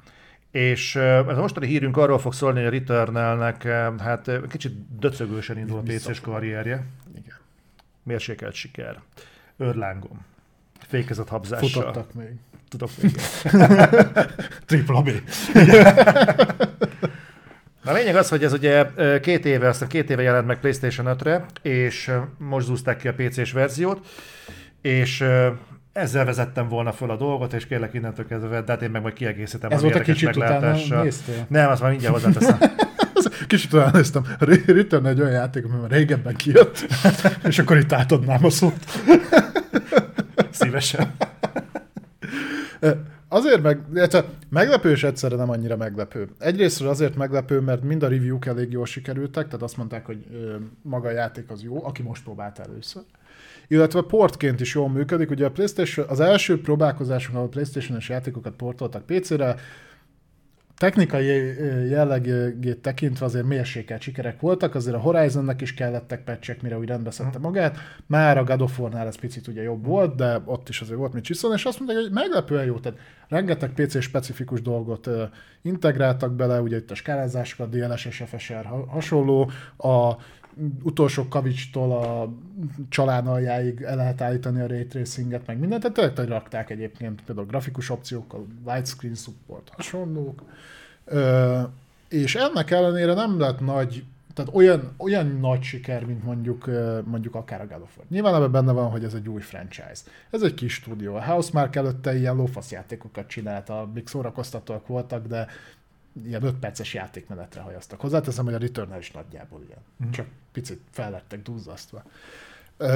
És 0.52 0.96
ez 0.96 1.38
a 1.38 1.42
mostani 1.42 1.68
hírünk 1.68 1.98
arról 1.98 2.20
fog 2.20 2.34
szólni, 2.34 2.64
hogy 2.64 2.68
a 2.68 2.70
Returnalnek 2.70 3.64
hát 4.00 4.32
kicsit 4.50 5.00
döcögősen 5.00 5.58
indul 5.58 5.78
a 5.78 5.82
PC-s 5.82 6.20
karrierje. 6.20 6.86
Igen. 7.18 7.36
Mérsékelt 8.04 8.54
siker. 8.54 9.00
Örlángom. 9.58 10.26
Fékezett 10.88 11.28
habzással. 11.28 11.70
Futottak 11.70 12.14
még. 12.14 12.34
Tudok 12.70 12.90
még. 13.02 13.12
Tripla 14.68 15.02
B. 15.02 15.10
A 17.84 17.92
lényeg 17.92 18.16
az, 18.16 18.30
hogy 18.30 18.44
ez 18.44 18.54
ugye 18.54 18.86
két 19.22 19.46
éve, 19.46 19.68
aztán 19.68 19.90
két 19.90 20.10
éve 20.10 20.22
jelent 20.22 20.48
meg 20.48 20.60
PlayStation 20.60 21.18
5-re, 21.20 21.46
és 21.62 22.12
most 22.38 22.66
zúzták 22.66 22.98
ki 22.98 23.08
a 23.08 23.14
PC-s 23.14 23.52
verziót, 23.52 24.08
és 24.82 25.24
ezzel 25.98 26.26
vezettem 26.26 26.68
volna 26.68 26.92
föl 26.92 27.10
a 27.10 27.16
dolgot, 27.16 27.54
és 27.54 27.66
kérlek 27.66 27.94
innentől 27.94 28.28
kezdve, 28.28 28.62
de 28.62 28.72
hát 28.72 28.82
én 28.82 28.90
meg 28.90 29.02
majd 29.02 29.14
kiegészítem 29.14 29.72
Ez 29.72 29.82
volt 29.82 29.96
a 29.96 30.00
kicsit 30.00 30.36
utána 30.36 30.76
Nem, 31.48 31.70
azt 31.70 31.82
már 31.82 31.90
mindjárt 31.90 32.14
hozzáteszem. 32.14 32.58
Kicsit 33.48 33.74
olyan 33.74 33.90
néztem, 33.94 34.24
Return 34.66 35.06
egy 35.06 35.20
olyan 35.20 35.32
játék, 35.32 35.66
ami 35.66 35.80
már 35.82 35.90
régebben 35.90 36.36
kijött, 36.36 36.86
és 37.50 37.60
akkor 37.60 37.78
itt 37.78 37.92
átadnám 37.92 38.46
a 38.46 38.50
szót. 38.50 38.86
Szívesen. 40.52 41.16
Azért 43.28 43.62
meg, 43.62 43.80
meglepő 44.50 44.92
és 44.92 45.04
egyszerre 45.04 45.36
nem 45.36 45.50
annyira 45.50 45.78
meglepő. 45.78 46.30
Egyrészt 46.40 46.82
azért 46.82 47.16
meglepő, 47.16 47.60
mert 47.60 47.84
mind 47.84 48.04
a 48.04 48.08
review-k 48.08 48.46
elég 48.46 48.72
jól 48.72 48.86
sikerültek, 48.86 49.46
tehát 49.46 49.62
azt 49.62 49.78
mondták, 49.78 50.06
hogy 50.06 50.26
maga 50.82 51.08
a 51.08 51.12
játék 51.12 51.50
az 51.50 51.64
jó, 51.64 51.86
aki 51.86 52.02
most 52.02 52.24
próbált 52.24 52.60
először 52.60 53.04
illetve 53.68 54.02
portként 54.02 54.60
is 54.60 54.74
jól 54.74 54.90
működik. 54.90 55.30
Ugye 55.30 55.46
a 55.46 55.52
PlayStation, 55.52 56.08
az 56.10 56.20
első 56.20 56.62
próbálkozásunk, 56.62 57.38
ahol 57.38 57.50
PlayStation-es 57.50 58.10
játékokat 58.10 58.54
portoltak 58.54 59.06
PC-re, 59.06 59.56
technikai 60.78 61.26
jellegét 61.90 62.78
tekintve 62.78 63.26
azért 63.26 63.46
mérsékelt 63.46 64.02
sikerek 64.02 64.40
voltak, 64.40 64.76
azért 64.76 64.96
a 64.96 65.00
Horizonnek 65.00 65.62
is 65.62 65.74
kellettek 65.74 66.24
patchek, 66.24 66.62
mire 66.62 66.78
úgy 66.78 66.88
rendbe 66.88 67.12
szedte 67.12 67.40
magát. 67.40 67.78
Már 68.06 68.38
a 68.38 68.44
God 68.44 68.62
of 68.62 68.80
War-nál 68.80 69.08
ez 69.08 69.20
picit 69.20 69.48
ugye 69.48 69.62
jobb 69.62 69.86
volt, 69.86 70.16
de 70.16 70.42
ott 70.46 70.70
is 70.70 70.82
azért 70.82 70.98
volt 70.98 71.14
mit 71.14 71.24
csiszolni, 71.24 71.56
és 71.56 71.66
azt 71.66 71.80
mondták, 71.80 72.02
hogy 72.02 72.12
meglepően 72.12 72.66
jó, 72.66 72.80
tehát 72.80 73.00
rengeteg 73.28 73.74
PC 73.74 74.02
specifikus 74.02 74.62
dolgot 74.62 75.10
integráltak 75.62 76.36
bele, 76.36 76.62
ugye 76.62 76.78
itt 76.78 76.92
a 76.92 76.96
skálázásokat, 76.96 77.70
DLSS, 77.70 78.24
FSR 78.26 78.66
hasonló, 78.88 79.52
a 79.78 80.14
utolsó 80.84 81.28
kavicstól 81.28 81.92
a 81.92 82.34
csalán 82.90 83.28
aljáig 83.28 83.82
el 83.82 83.96
lehet 83.96 84.22
állítani 84.22 84.62
a 84.62 84.68
ray 84.68 84.86
tracinget, 84.86 85.48
meg 85.48 85.60
mindent, 85.60 85.94
tehát 85.94 86.14
tényleg 86.14 86.34
rakták 86.34 86.70
egyébként 86.70 87.22
például 87.22 87.48
grafikus 87.48 87.90
opciókkal, 87.90 88.48
widescreen 88.66 89.16
support, 89.16 89.70
hasonlók. 89.76 90.44
Ö, 91.06 91.62
és 92.10 92.36
ennek 92.36 92.72
ellenére 92.72 93.14
nem 93.14 93.40
lett 93.40 93.60
nagy, 93.60 94.04
tehát 94.34 94.52
olyan, 94.54 94.94
olyan 94.98 95.28
nagy 95.28 95.62
siker, 95.62 96.06
mint 96.06 96.24
mondjuk, 96.24 96.70
mondjuk 97.06 97.36
akár 97.36 97.62
a 97.62 97.68
God 97.68 97.82
of 97.82 97.98
War. 97.98 98.06
Nyilván 98.10 98.36
ebben 98.36 98.52
benne 98.52 98.72
van, 98.72 98.90
hogy 98.90 99.04
ez 99.04 99.14
egy 99.14 99.30
új 99.30 99.42
franchise. 99.42 100.02
Ez 100.30 100.42
egy 100.42 100.54
kis 100.54 100.74
stúdió. 100.74 101.16
A 101.16 101.24
Housemark 101.24 101.76
előtte 101.76 102.18
ilyen 102.18 102.36
lófasz 102.36 102.72
játékokat 102.72 103.28
csinált, 103.28 103.70
amik 103.70 104.08
szórakoztatóak 104.08 104.88
voltak, 104.88 105.28
de 105.28 105.48
ilyen 106.26 106.44
5 106.44 106.54
perces 106.54 106.94
játékmenetre 106.94 107.62
hajaztak. 107.62 108.02
Hozzáteszem, 108.02 108.46
hogy 108.46 108.54
a 108.54 108.58
Returnal 108.58 109.00
is 109.00 109.12
nagyjából 109.12 109.62
ilyen. 109.68 109.80
Mm. 110.06 110.12
Csak 110.12 110.26
picit 110.52 110.80
fel 110.92 111.12
lettek 111.12 111.42
duzzasztva. 111.42 112.04
Uh, 112.80 112.90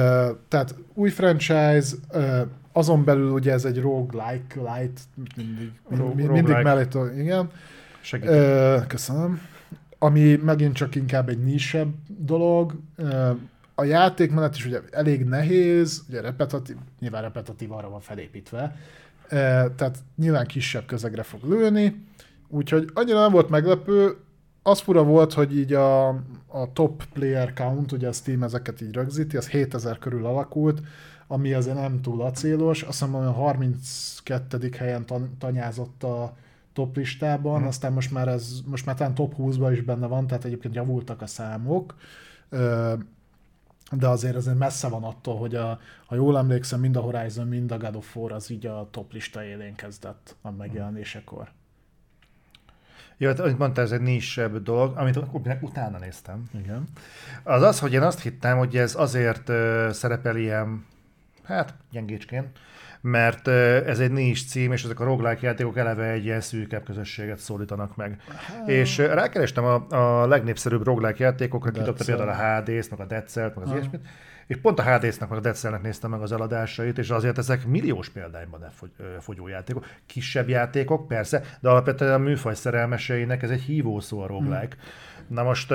tehát 0.48 0.74
új 0.94 1.10
franchise, 1.10 1.96
uh, 2.12 2.40
azon 2.72 3.04
belül 3.04 3.30
ugye 3.30 3.52
ez 3.52 3.64
egy 3.64 3.80
roguelike, 3.80 4.60
light, 4.60 5.00
mindig, 5.36 5.72
Rogue, 5.88 6.14
mindig 6.14 6.26
roguelike. 6.26 6.62
mellé, 6.98 7.20
igen. 7.20 7.50
Uh, 8.12 8.86
köszönöm. 8.86 9.40
Ami 9.98 10.36
megint 10.36 10.74
csak 10.74 10.94
inkább 10.94 11.28
egy 11.28 11.44
nisebb 11.44 11.92
dolog. 12.06 12.74
Uh, 12.98 13.36
a 13.74 13.84
játékmenet 13.84 14.56
is 14.56 14.66
ugye 14.66 14.80
elég 14.90 15.24
nehéz, 15.24 16.02
ugye 16.08 16.20
repetatív, 16.20 16.76
nyilván 17.00 17.22
repetatív 17.22 17.72
arra 17.72 17.88
van 17.88 18.00
felépítve, 18.00 18.76
uh, 19.24 19.30
tehát 19.76 19.98
nyilván 20.16 20.46
kisebb 20.46 20.86
közegre 20.86 21.22
fog 21.22 21.44
lőni, 21.44 22.04
Úgyhogy 22.54 22.90
annyira 22.94 23.20
nem 23.20 23.32
volt 23.32 23.48
meglepő, 23.48 24.16
az 24.62 24.80
fura 24.80 25.02
volt, 25.02 25.32
hogy 25.32 25.56
így 25.58 25.72
a, 25.72 26.08
a 26.46 26.72
top 26.72 27.04
player 27.12 27.52
count, 27.52 27.92
ugye 27.92 28.08
a 28.08 28.12
Steam 28.12 28.42
ezeket 28.42 28.80
így 28.80 28.94
rögzíti, 28.94 29.36
az 29.36 29.48
7000 29.48 29.98
körül 29.98 30.26
alakult, 30.26 30.80
ami 31.26 31.52
azért 31.52 31.76
nem 31.76 32.00
túl 32.00 32.22
acélos, 32.22 32.82
azt 32.82 32.98
hiszem, 32.98 33.14
a 33.14 33.30
32. 33.30 34.70
helyen 34.78 35.04
tanyázott 35.38 36.02
a 36.02 36.36
top 36.72 36.96
listában, 36.96 37.58
hmm. 37.58 37.66
aztán 37.66 37.92
most 37.92 38.12
már 38.12 38.28
ez, 38.28 38.60
most 38.66 38.86
már 38.86 38.96
talán 38.96 39.14
top 39.14 39.34
20-ban 39.38 39.70
is 39.72 39.82
benne 39.82 40.06
van, 40.06 40.26
tehát 40.26 40.44
egyébként 40.44 40.74
javultak 40.74 41.22
a 41.22 41.26
számok, 41.26 41.94
de 43.92 44.08
azért 44.08 44.36
azért 44.36 44.58
messze 44.58 44.88
van 44.88 45.04
attól, 45.04 45.36
hogy 45.36 45.54
a, 45.54 45.78
ha 46.06 46.14
jól 46.14 46.38
emlékszem, 46.38 46.80
mind 46.80 46.96
a 46.96 47.00
Horizon, 47.00 47.46
mind 47.46 47.72
a 47.72 47.78
God 47.78 47.96
of 47.96 48.16
War 48.16 48.32
az 48.32 48.50
így 48.50 48.66
a 48.66 48.88
top 48.90 49.12
lista 49.12 49.44
élén 49.44 49.74
kezdett 49.74 50.36
a 50.42 50.50
megjelenésekor. 50.50 51.52
Jó, 53.22 53.28
hát, 53.28 53.40
ahogy 53.40 53.56
mondta, 53.58 53.80
ez 53.80 53.92
egy 53.92 54.00
nisebb 54.00 54.62
dolog, 54.62 54.96
amit 54.96 55.18
utána 55.60 55.98
néztem. 55.98 56.44
Igen. 56.62 56.84
Az 57.42 57.62
az, 57.62 57.80
hogy 57.80 57.92
én 57.92 58.02
azt 58.02 58.22
hittem, 58.22 58.58
hogy 58.58 58.76
ez 58.76 58.94
azért 58.94 59.48
uh, 59.48 59.90
szerepel 59.90 60.36
ilyen, 60.36 60.86
hát 61.42 61.74
gyengécsként, 61.90 62.58
mert 63.00 63.48
ez 63.86 63.98
egy 64.00 64.10
nincs 64.10 64.46
cím, 64.46 64.72
és 64.72 64.84
ezek 64.84 65.00
a 65.00 65.04
roguelike 65.04 65.46
játékok 65.46 65.76
eleve 65.76 66.10
egy 66.10 66.24
ilyen 66.24 66.40
szűkebb 66.40 66.84
közösséget 66.84 67.38
szólítanak 67.38 67.96
meg. 67.96 68.20
Hát. 68.28 68.68
És 68.68 68.98
rákerestem 68.98 69.64
a, 69.64 69.86
a 69.88 70.26
legnépszerűbb 70.26 70.84
roguelike 70.84 71.24
játékokra, 71.24 71.70
kidobta 71.70 72.04
például 72.04 72.28
a 72.28 72.60
HD-t, 72.60 72.90
meg 72.90 73.00
a 73.00 73.04
Dead 73.04 73.28
meg 73.34 73.64
az 73.64 73.70
ilyesmit, 73.70 74.06
és 74.46 74.56
pont 74.56 74.78
a 74.78 74.82
HD-nek, 74.82 75.28
meg 75.28 75.38
a 75.38 75.40
Dead 75.40 75.82
néztem 75.82 76.10
meg 76.10 76.20
az 76.20 76.32
eladásait, 76.32 76.98
és 76.98 77.10
azért 77.10 77.38
ezek 77.38 77.66
milliós 77.66 78.08
példányban 78.08 78.64
fogyó 79.20 79.48
játékok. 79.48 79.86
Kisebb 80.06 80.48
játékok, 80.48 81.08
persze, 81.08 81.42
de 81.60 81.68
alapvetően 81.68 82.12
a 82.12 82.18
műfaj 82.18 82.54
szerelmeseinek 82.54 83.42
ez 83.42 83.50
egy 83.50 83.62
hívószó 83.62 84.20
a 84.20 84.26
roguelike. 84.26 84.76
Hmm. 84.76 85.34
Na 85.34 85.42
most 85.42 85.74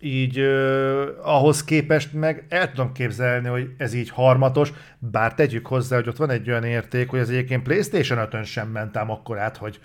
így 0.00 0.40
uh, 0.40 1.06
ahhoz 1.22 1.64
képest 1.64 2.12
meg 2.12 2.46
el 2.48 2.70
tudom 2.70 2.92
képzelni, 2.92 3.48
hogy 3.48 3.70
ez 3.76 3.92
így 3.92 4.10
harmatos, 4.10 4.72
bár 4.98 5.34
tegyük 5.34 5.66
hozzá, 5.66 5.96
hogy 5.96 6.08
ott 6.08 6.16
van 6.16 6.30
egy 6.30 6.50
olyan 6.50 6.64
érték, 6.64 7.08
hogy 7.08 7.20
az 7.20 7.30
egyébként 7.30 7.62
PlayStation 7.62 8.28
5-ön 8.30 8.44
sem 8.44 8.68
ment 8.68 8.96
ám 8.96 9.10
akkor 9.10 9.38
át, 9.38 9.56
hogy 9.56 9.80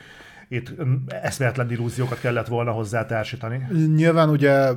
itt 0.49 0.73
eszméletlen 1.07 1.71
illúziókat 1.71 2.19
kellett 2.19 2.47
volna 2.47 2.71
hozzá 2.71 3.05
társítani. 3.05 3.67
Nyilván 3.95 4.29
ugye 4.29 4.69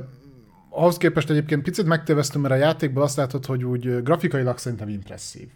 ahhoz 0.75 0.97
képest 0.97 1.29
egyébként 1.29 1.63
picit 1.63 1.85
megtévesztünk, 1.85 2.47
mert 2.47 2.61
a 2.61 2.63
játékból 2.63 3.03
azt 3.03 3.17
látod, 3.17 3.45
hogy 3.45 3.63
úgy 3.63 4.03
grafikailag 4.03 4.57
szerintem 4.57 4.89
impresszív. 4.89 5.47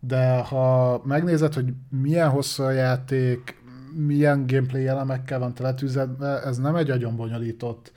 De 0.00 0.36
ha 0.36 1.00
megnézed, 1.04 1.54
hogy 1.54 1.72
milyen 1.88 2.28
hosszú 2.28 2.62
a 2.62 2.70
játék, 2.70 3.60
milyen 4.06 4.46
gameplay 4.46 4.86
elemekkel 4.86 5.38
van 5.38 5.54
teletűzve, 5.54 6.08
ez 6.44 6.58
nem 6.58 6.76
egy 6.76 6.88
nagyon 6.88 7.16
bonyolított 7.16 7.92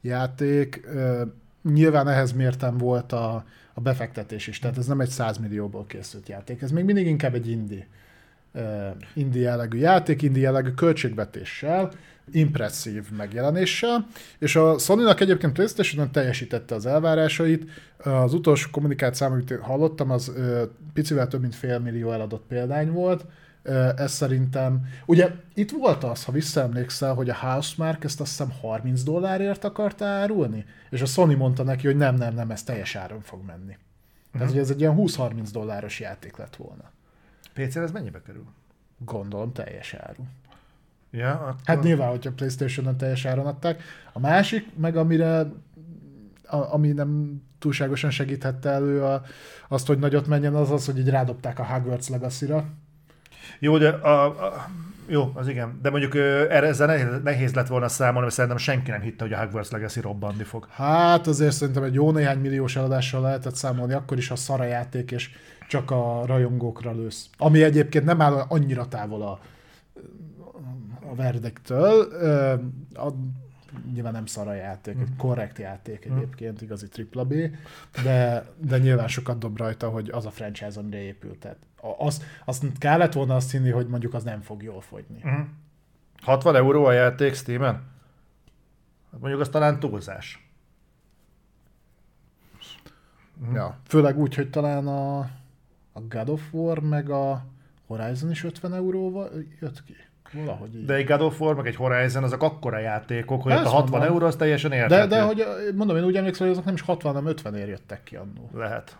játék. 0.00 0.86
Nyilván 1.62 2.08
ehhez 2.08 2.32
mértem 2.32 2.76
volt 2.76 3.12
a, 3.12 3.44
a 3.74 3.80
befektetés 3.80 4.46
is, 4.46 4.58
tehát 4.58 4.78
ez 4.78 4.86
nem 4.86 5.00
egy 5.00 5.08
100 5.08 5.38
millióból 5.38 5.86
készült 5.86 6.28
játék, 6.28 6.62
ez 6.62 6.70
még 6.70 6.84
mindig 6.84 7.06
inkább 7.06 7.34
egy 7.34 7.50
indie 7.50 7.86
indie 9.14 9.42
jellegű 9.42 9.78
játék, 9.78 10.22
indie 10.22 10.42
jellegű 10.42 10.70
költségvetéssel, 10.70 11.92
impresszív 12.32 13.10
megjelenéssel, 13.16 14.06
és 14.38 14.56
a 14.56 14.78
Sony-nak 14.78 15.20
egyébként 15.20 15.52
PlayStation 15.52 16.12
teljesítette 16.12 16.74
az 16.74 16.86
elvárásait. 16.86 17.70
Az 17.98 18.34
utolsó 18.34 18.70
kommunikáció, 18.70 19.26
amit 19.26 19.58
hallottam, 19.60 20.10
az 20.10 20.32
picivel 20.92 21.28
több 21.28 21.40
mint 21.40 21.54
fél 21.54 21.78
millió 21.78 22.12
eladott 22.12 22.44
példány 22.48 22.90
volt, 22.90 23.24
ez 23.96 24.12
szerintem, 24.12 24.86
ugye 25.06 25.30
itt 25.54 25.70
volt 25.70 26.04
az, 26.04 26.24
ha 26.24 26.32
visszaemlékszel, 26.32 27.14
hogy 27.14 27.30
a 27.30 27.34
Housemark 27.34 28.04
ezt 28.04 28.20
azt 28.20 28.30
hiszem 28.30 28.52
30 28.60 29.02
dollárért 29.02 29.64
akarta 29.64 30.04
árulni, 30.04 30.64
és 30.90 31.00
a 31.00 31.06
Sony 31.06 31.36
mondta 31.36 31.62
neki, 31.62 31.86
hogy 31.86 31.96
nem, 31.96 32.14
nem, 32.14 32.34
nem, 32.34 32.50
ez 32.50 32.62
teljes 32.62 32.94
áron 32.94 33.20
fog 33.20 33.44
menni. 33.46 33.60
Uh-huh. 33.62 34.32
Tehát, 34.32 34.48
hogy 34.48 34.58
ez 34.58 34.70
egy 34.70 34.80
ilyen 34.80 34.94
20-30 34.98 35.48
dolláros 35.52 36.00
játék 36.00 36.36
lett 36.36 36.56
volna. 36.56 36.90
pc 37.54 37.76
ez 37.76 37.90
mennyibe 37.90 38.22
kerül? 38.22 38.46
Gondolom 39.04 39.52
teljes 39.52 39.94
áru. 39.94 40.22
Ja, 41.10 41.30
akkor... 41.30 41.54
Hát 41.64 41.82
nyilván, 41.82 42.08
hogyha 42.08 42.32
Playstation-on 42.32 42.96
teljes 42.96 43.24
áron 43.24 43.46
adták. 43.46 43.82
A 44.12 44.18
másik, 44.18 44.66
meg 44.76 44.96
amire, 44.96 45.38
a, 46.46 46.72
ami 46.72 46.88
nem 46.92 47.42
túlságosan 47.58 48.10
segíthette 48.10 48.70
elő 48.70 49.02
a, 49.02 49.22
azt, 49.68 49.86
hogy 49.86 49.98
nagyot 49.98 50.26
menjen, 50.26 50.54
az 50.54 50.70
az, 50.70 50.86
hogy 50.86 50.98
így 50.98 51.10
rádobták 51.10 51.58
a 51.58 51.64
Hogwarts 51.64 52.08
Legacy-ra. 52.08 52.64
Jó, 53.58 53.78
de 53.78 53.88
a, 53.88 54.24
a, 54.24 54.66
jó, 55.06 55.32
az 55.34 55.48
igen. 55.48 55.78
De 55.82 55.90
mondjuk 55.90 56.14
erre 56.14 56.66
ezzel 56.66 56.86
nehéz, 56.86 57.06
nehéz 57.24 57.54
lett 57.54 57.66
volna 57.66 57.88
számolni, 57.88 58.20
mert 58.20 58.34
szerintem 58.34 58.58
senki 58.58 58.90
nem 58.90 59.00
hitte, 59.00 59.24
hogy 59.24 59.32
a 59.32 59.38
Hogwarts 59.38 59.70
Legacy 59.70 60.00
robbanni 60.00 60.42
fog. 60.42 60.66
Hát 60.70 61.26
azért 61.26 61.52
szerintem 61.52 61.82
egy 61.82 61.94
jó 61.94 62.10
néhány 62.10 62.38
milliós 62.38 62.76
eladással 62.76 63.20
lehetett 63.20 63.54
számolni, 63.54 63.92
akkor 63.92 64.18
is 64.18 64.30
a 64.30 64.36
szara 64.36 64.64
játék, 64.64 65.10
és 65.10 65.30
csak 65.68 65.90
a 65.90 66.22
rajongókra 66.26 66.92
lősz. 66.92 67.28
Ami 67.38 67.62
egyébként 67.62 68.04
nem 68.04 68.20
áll 68.20 68.44
annyira 68.48 68.88
távol 68.88 69.22
a, 69.22 69.40
a 71.10 71.14
verdektől. 71.14 72.00
A, 72.94 73.12
nyilván 73.92 74.12
nem 74.12 74.26
szara 74.26 74.52
játék, 74.52 74.94
egy 74.94 75.08
mhm. 75.08 75.16
korrekt 75.16 75.58
játék 75.58 76.06
mhm. 76.06 76.16
egyébként, 76.16 76.62
igazi 76.62 76.88
tripla 76.88 77.24
B, 77.24 77.34
de, 78.02 78.46
de 78.56 78.78
nyilván 78.78 79.08
sokat 79.08 79.38
dob 79.38 79.56
rajta, 79.56 79.88
hogy 79.88 80.10
az 80.10 80.26
a 80.26 80.30
franchise, 80.30 80.80
amire 80.80 80.98
épült. 80.98 81.38
Tehát 81.38 81.58
az, 81.98 82.22
azt 82.44 82.64
kellett 82.78 83.12
volna 83.12 83.34
azt 83.34 83.50
hinni, 83.50 83.70
hogy 83.70 83.86
mondjuk 83.86 84.14
az 84.14 84.22
nem 84.22 84.40
fog 84.40 84.62
jól 84.62 84.80
fogyni. 84.80 85.20
Uh-huh. 85.24 85.46
60 86.22 86.56
euró 86.56 86.84
a 86.84 86.92
játék 86.92 87.34
Steam-en? 87.34 87.74
Hát 89.10 89.20
mondjuk 89.20 89.40
az 89.40 89.48
talán 89.48 89.80
túlzás. 89.80 90.48
Uh-huh. 93.40 93.54
Ja, 93.54 93.78
főleg 93.86 94.18
úgy, 94.18 94.34
hogy 94.34 94.50
talán 94.50 94.86
a, 94.86 95.18
a 95.92 96.00
God 96.08 96.28
of 96.28 96.52
War 96.52 96.78
meg 96.78 97.10
a 97.10 97.44
Horizon 97.86 98.30
is 98.30 98.44
50 98.44 98.74
euróval 98.74 99.30
jött 99.60 99.84
ki. 99.84 99.96
Valahogy 100.32 100.74
így. 100.76 100.84
De 100.84 100.94
egy 100.94 101.06
God 101.06 101.20
of 101.20 101.40
War, 101.40 101.54
meg 101.54 101.66
egy 101.66 101.76
Horizon, 101.76 102.24
azok 102.24 102.42
akkora 102.42 102.78
játékok, 102.78 103.42
hogy 103.42 103.52
a 103.52 103.56
60 103.56 103.80
mondom. 103.80 104.02
euró 104.02 104.26
az 104.26 104.36
teljesen 104.36 104.72
érthető. 104.72 105.08
De, 105.08 105.16
de 105.16 105.22
hogy 105.22 105.44
mondom, 105.74 105.96
én 105.96 106.04
úgy 106.04 106.16
emlékszem, 106.16 106.46
hogy 106.46 106.54
azok 106.54 106.64
nem 106.64 106.74
is 106.74 106.80
60, 106.80 107.12
hanem 107.14 107.28
50 107.28 107.54
ér 107.54 107.68
jöttek 107.68 108.02
ki 108.02 108.16
annó. 108.16 108.50
Lehet. 108.54 108.98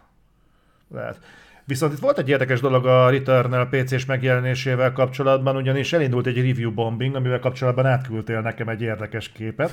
Lehet. 0.95 1.19
Viszont 1.65 1.93
itt 1.93 1.99
volt 1.99 2.19
egy 2.19 2.29
érdekes 2.29 2.61
dolog 2.61 2.87
a 2.87 3.11
Returnal 3.11 3.69
PC-s 3.69 4.05
megjelenésével 4.05 4.93
kapcsolatban, 4.93 5.57
ugyanis 5.57 5.93
elindult 5.93 6.27
egy 6.27 6.37
review 6.37 6.75
bombing, 6.75 7.15
amivel 7.15 7.39
kapcsolatban 7.39 7.87
átküldtél 7.87 8.41
nekem 8.41 8.69
egy 8.69 8.83
érdekes 8.83 9.33
képet. 9.33 9.73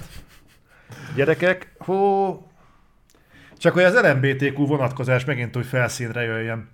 Gyerekek, 1.16 1.74
hó... 1.78 2.52
Csak 3.58 3.74
hogy 3.74 3.84
az 3.84 4.02
LMBTQ 4.02 4.66
vonatkozás 4.66 5.26
megint 5.26 5.56
úgy 5.56 5.66
felszínre 5.66 6.22
jöjjön. 6.22 6.70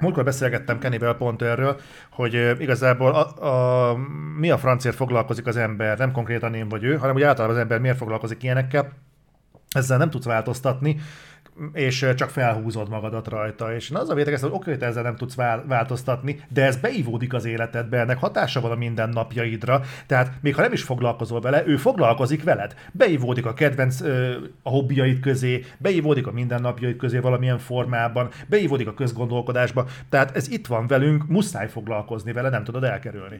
Múltkor 0.00 0.24
beszélgettem 0.24 0.78
Kennyvel 0.78 1.14
pont 1.14 1.42
erről, 1.42 1.80
hogy 2.10 2.60
igazából 2.60 3.14
a, 3.14 3.46
a, 3.46 3.96
mi 4.38 4.50
a 4.50 4.58
francért 4.58 4.96
foglalkozik 4.96 5.46
az 5.46 5.56
ember, 5.56 5.98
nem 5.98 6.12
konkrétan 6.12 6.54
én 6.54 6.68
vagy 6.68 6.84
ő, 6.84 6.96
hanem 6.96 7.14
hogy 7.14 7.22
általában 7.22 7.56
az 7.56 7.62
ember 7.62 7.80
miért 7.80 7.96
foglalkozik 7.96 8.42
ilyenekkel, 8.42 8.92
ezzel 9.70 9.98
nem 9.98 10.10
tudsz 10.10 10.24
változtatni, 10.24 10.96
és 11.72 12.06
csak 12.16 12.30
felhúzod 12.30 12.88
magadat 12.88 13.28
rajta. 13.28 13.74
És 13.74 13.90
az 13.90 14.10
a 14.10 14.14
vétek, 14.14 14.40
hogy 14.40 14.50
oké, 14.52 14.76
te 14.76 14.86
ezzel 14.86 15.02
nem 15.02 15.16
tudsz 15.16 15.34
változtatni, 15.66 16.44
de 16.48 16.64
ez 16.64 16.76
beivódik 16.76 17.34
az 17.34 17.44
életedbe, 17.44 17.98
ennek 17.98 18.18
hatása 18.18 18.60
van 18.60 18.70
a 18.70 18.74
mindennapjaidra, 18.74 19.82
tehát 20.06 20.32
még 20.40 20.54
ha 20.54 20.62
nem 20.62 20.72
is 20.72 20.82
foglalkozol 20.82 21.40
vele, 21.40 21.66
ő 21.66 21.76
foglalkozik 21.76 22.42
veled. 22.42 22.74
Beivódik 22.92 23.46
a 23.46 23.54
kedvenc 23.54 24.00
a 24.62 24.68
hobbiaid 24.68 25.20
közé, 25.20 25.64
beivódik 25.78 26.26
a 26.26 26.32
mindennapjaid 26.32 26.96
közé 26.96 27.18
valamilyen 27.18 27.58
formában, 27.58 28.28
beivódik 28.46 28.88
a 28.88 28.94
közgondolkodásba, 28.94 29.86
tehát 30.08 30.36
ez 30.36 30.48
itt 30.48 30.66
van 30.66 30.86
velünk, 30.86 31.26
muszáj 31.28 31.68
foglalkozni 31.68 32.32
vele, 32.32 32.48
nem 32.48 32.64
tudod 32.64 32.84
elkerülni. 32.84 33.38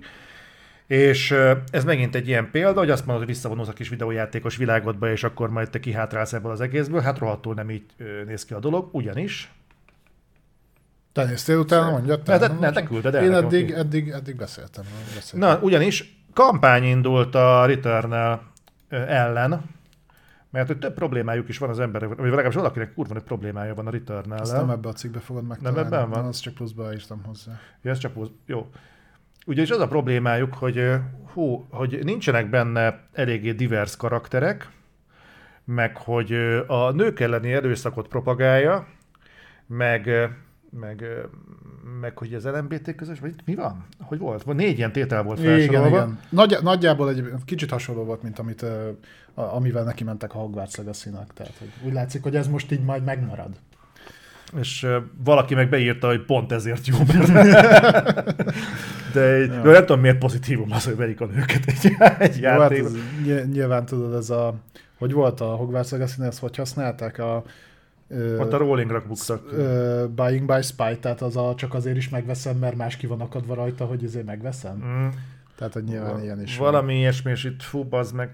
És 0.88 1.30
ez 1.70 1.84
megint 1.84 2.14
egy 2.14 2.28
ilyen 2.28 2.50
példa, 2.50 2.78
hogy 2.78 2.90
azt 2.90 3.06
mondod, 3.06 3.24
hogy 3.24 3.34
visszavonulsz 3.34 3.68
a 3.68 3.72
kis 3.72 3.88
videójátékos 3.88 4.56
világodba, 4.56 5.10
és 5.10 5.24
akkor 5.24 5.50
majd 5.50 5.70
te 5.70 5.80
kihátrálsz 5.80 6.32
ebből 6.32 6.50
az 6.50 6.60
egészből. 6.60 7.00
Hát 7.00 7.18
rohadtul 7.18 7.54
nem 7.54 7.70
így 7.70 7.84
néz 8.26 8.44
ki 8.44 8.54
a 8.54 8.58
dolog, 8.58 8.88
ugyanis. 8.92 9.52
Te 11.12 11.24
néztél 11.24 11.58
utána, 11.58 11.90
mondjad? 11.90 12.22
Ne, 12.26 12.38
ne, 12.38 12.46
ne, 12.46 12.70
te 12.70 12.82
küldted 12.82 13.14
el. 13.14 13.24
Én 13.24 13.32
eddig, 13.32 13.70
eddig, 13.70 14.08
eddig 14.08 14.36
beszéltem, 14.36 14.84
beszéltem. 15.14 15.48
Na, 15.48 15.58
ugyanis 15.62 16.22
kampány 16.32 16.84
indult 16.84 17.34
a 17.34 17.66
Returnal 17.66 18.42
ellen, 18.88 19.64
mert 20.50 20.66
hogy 20.66 20.78
több 20.78 20.94
problémájuk 20.94 21.48
is 21.48 21.58
van 21.58 21.68
az 21.68 21.80
emberek, 21.80 22.08
vagy 22.08 22.18
legalábbis 22.18 22.54
valakinek 22.54 22.94
kurva 22.94 23.14
egy 23.14 23.22
problémája 23.22 23.74
van 23.74 23.86
a 23.86 23.90
Returnal-el. 23.90 24.42
Ezt 24.42 24.52
nem 24.52 24.70
ebbe 24.70 24.88
a 24.88 24.92
cikkbe 24.92 25.18
fogod 25.18 25.46
megtalálni. 25.46 25.78
Nem 25.78 25.86
ebben 25.86 26.10
van? 26.10 26.24
Azt 26.24 26.42
csak 26.42 26.54
pluszba 26.54 26.92
írtam 26.92 27.22
hozzá. 27.24 27.52
Ja, 27.82 27.90
ez 27.90 27.98
csak 27.98 28.12
plusz. 28.12 28.30
Jó. 28.46 28.70
Ugyanis 29.48 29.70
az 29.70 29.80
a 29.80 29.88
problémájuk, 29.88 30.54
hogy, 30.54 30.92
hú, 31.32 31.66
hogy 31.70 31.98
nincsenek 32.02 32.50
benne 32.50 33.00
eléggé 33.12 33.52
divers 33.52 33.96
karakterek, 33.96 34.70
meg 35.64 35.96
hogy 35.96 36.32
a 36.66 36.90
nők 36.90 37.20
elleni 37.20 37.52
erőszakot 37.52 38.08
propagálja, 38.08 38.86
meg, 39.66 40.10
meg, 40.70 41.04
meg 42.00 42.18
hogy 42.18 42.34
az 42.34 42.44
LMBT 42.44 42.94
közös, 42.94 43.20
vagy 43.20 43.34
mi 43.44 43.54
van? 43.54 43.86
Hogy 44.00 44.18
volt? 44.18 44.46
Négy 44.46 44.78
ilyen 44.78 44.92
tétel 44.92 45.22
volt 45.22 45.40
felsorolva. 45.40 45.86
Igen, 45.86 45.98
igen. 45.98 46.18
Nagy, 46.28 46.56
nagyjából 46.62 47.08
egy 47.08 47.24
kicsit 47.44 47.70
hasonló 47.70 48.04
volt, 48.04 48.22
mint 48.22 48.38
amit, 48.38 48.64
amivel 49.34 49.84
neki 49.84 50.04
mentek 50.04 50.34
a 50.34 50.38
Hogwarts 50.38 50.76
legacy 50.76 51.10
Tehát 51.10 51.56
hogy 51.58 51.70
úgy 51.84 51.92
látszik, 51.92 52.22
hogy 52.22 52.36
ez 52.36 52.48
most 52.48 52.72
így 52.72 52.84
majd 52.84 53.04
megmarad 53.04 53.50
és 54.60 54.86
valaki 55.24 55.54
meg 55.54 55.68
beírta, 55.68 56.06
hogy 56.06 56.24
pont 56.24 56.52
ezért 56.52 56.86
jó, 56.86 56.96
mert 57.06 57.32
de 59.14 59.20
egy, 59.20 59.52
ja. 59.52 59.62
nem 59.62 59.80
tudom 59.80 60.00
miért 60.00 60.18
pozitívum 60.18 60.72
az, 60.72 60.84
hogy 60.84 60.96
verik 60.96 61.20
a 61.20 61.26
nőket 61.26 61.62
egy, 61.66 61.92
egy 62.18 62.40
jó, 62.40 62.48
hát 62.48 62.70
ez, 62.70 62.92
nyilván 63.52 63.84
tudod, 63.84 64.14
ez 64.14 64.30
a, 64.30 64.54
hogy 64.98 65.12
volt 65.12 65.40
a 65.40 65.44
Hogwarts 65.44 65.90
legacy 65.90 66.22
ezt 66.22 66.38
hogy 66.38 66.56
használták? 66.56 67.18
A, 67.18 67.42
Ott 68.38 68.52
a 68.52 68.56
rollingra 68.56 69.02
buktak. 69.06 69.42
Buying 70.14 70.46
by 70.46 70.62
spy, 70.62 70.98
tehát 71.00 71.22
az 71.22 71.36
a, 71.36 71.54
csak 71.56 71.74
azért 71.74 71.96
is 71.96 72.08
megveszem, 72.08 72.56
mert 72.56 72.76
más 72.76 72.96
ki 72.96 73.06
van 73.06 73.20
akadva 73.20 73.54
rajta, 73.54 73.84
hogy 73.84 74.04
ezért 74.04 74.26
megveszem. 74.26 74.76
Mm. 74.86 75.08
Tehát, 75.56 75.72
hogy 75.72 75.84
nyilván 75.84 76.10
Val- 76.10 76.22
ilyen 76.22 76.42
is 76.42 76.56
Valami 76.56 76.86
van. 76.86 76.96
ilyesmi, 76.96 77.30
és 77.30 77.44
itt 77.44 77.62
fú, 77.62 77.86
az 77.90 78.12
meg. 78.12 78.30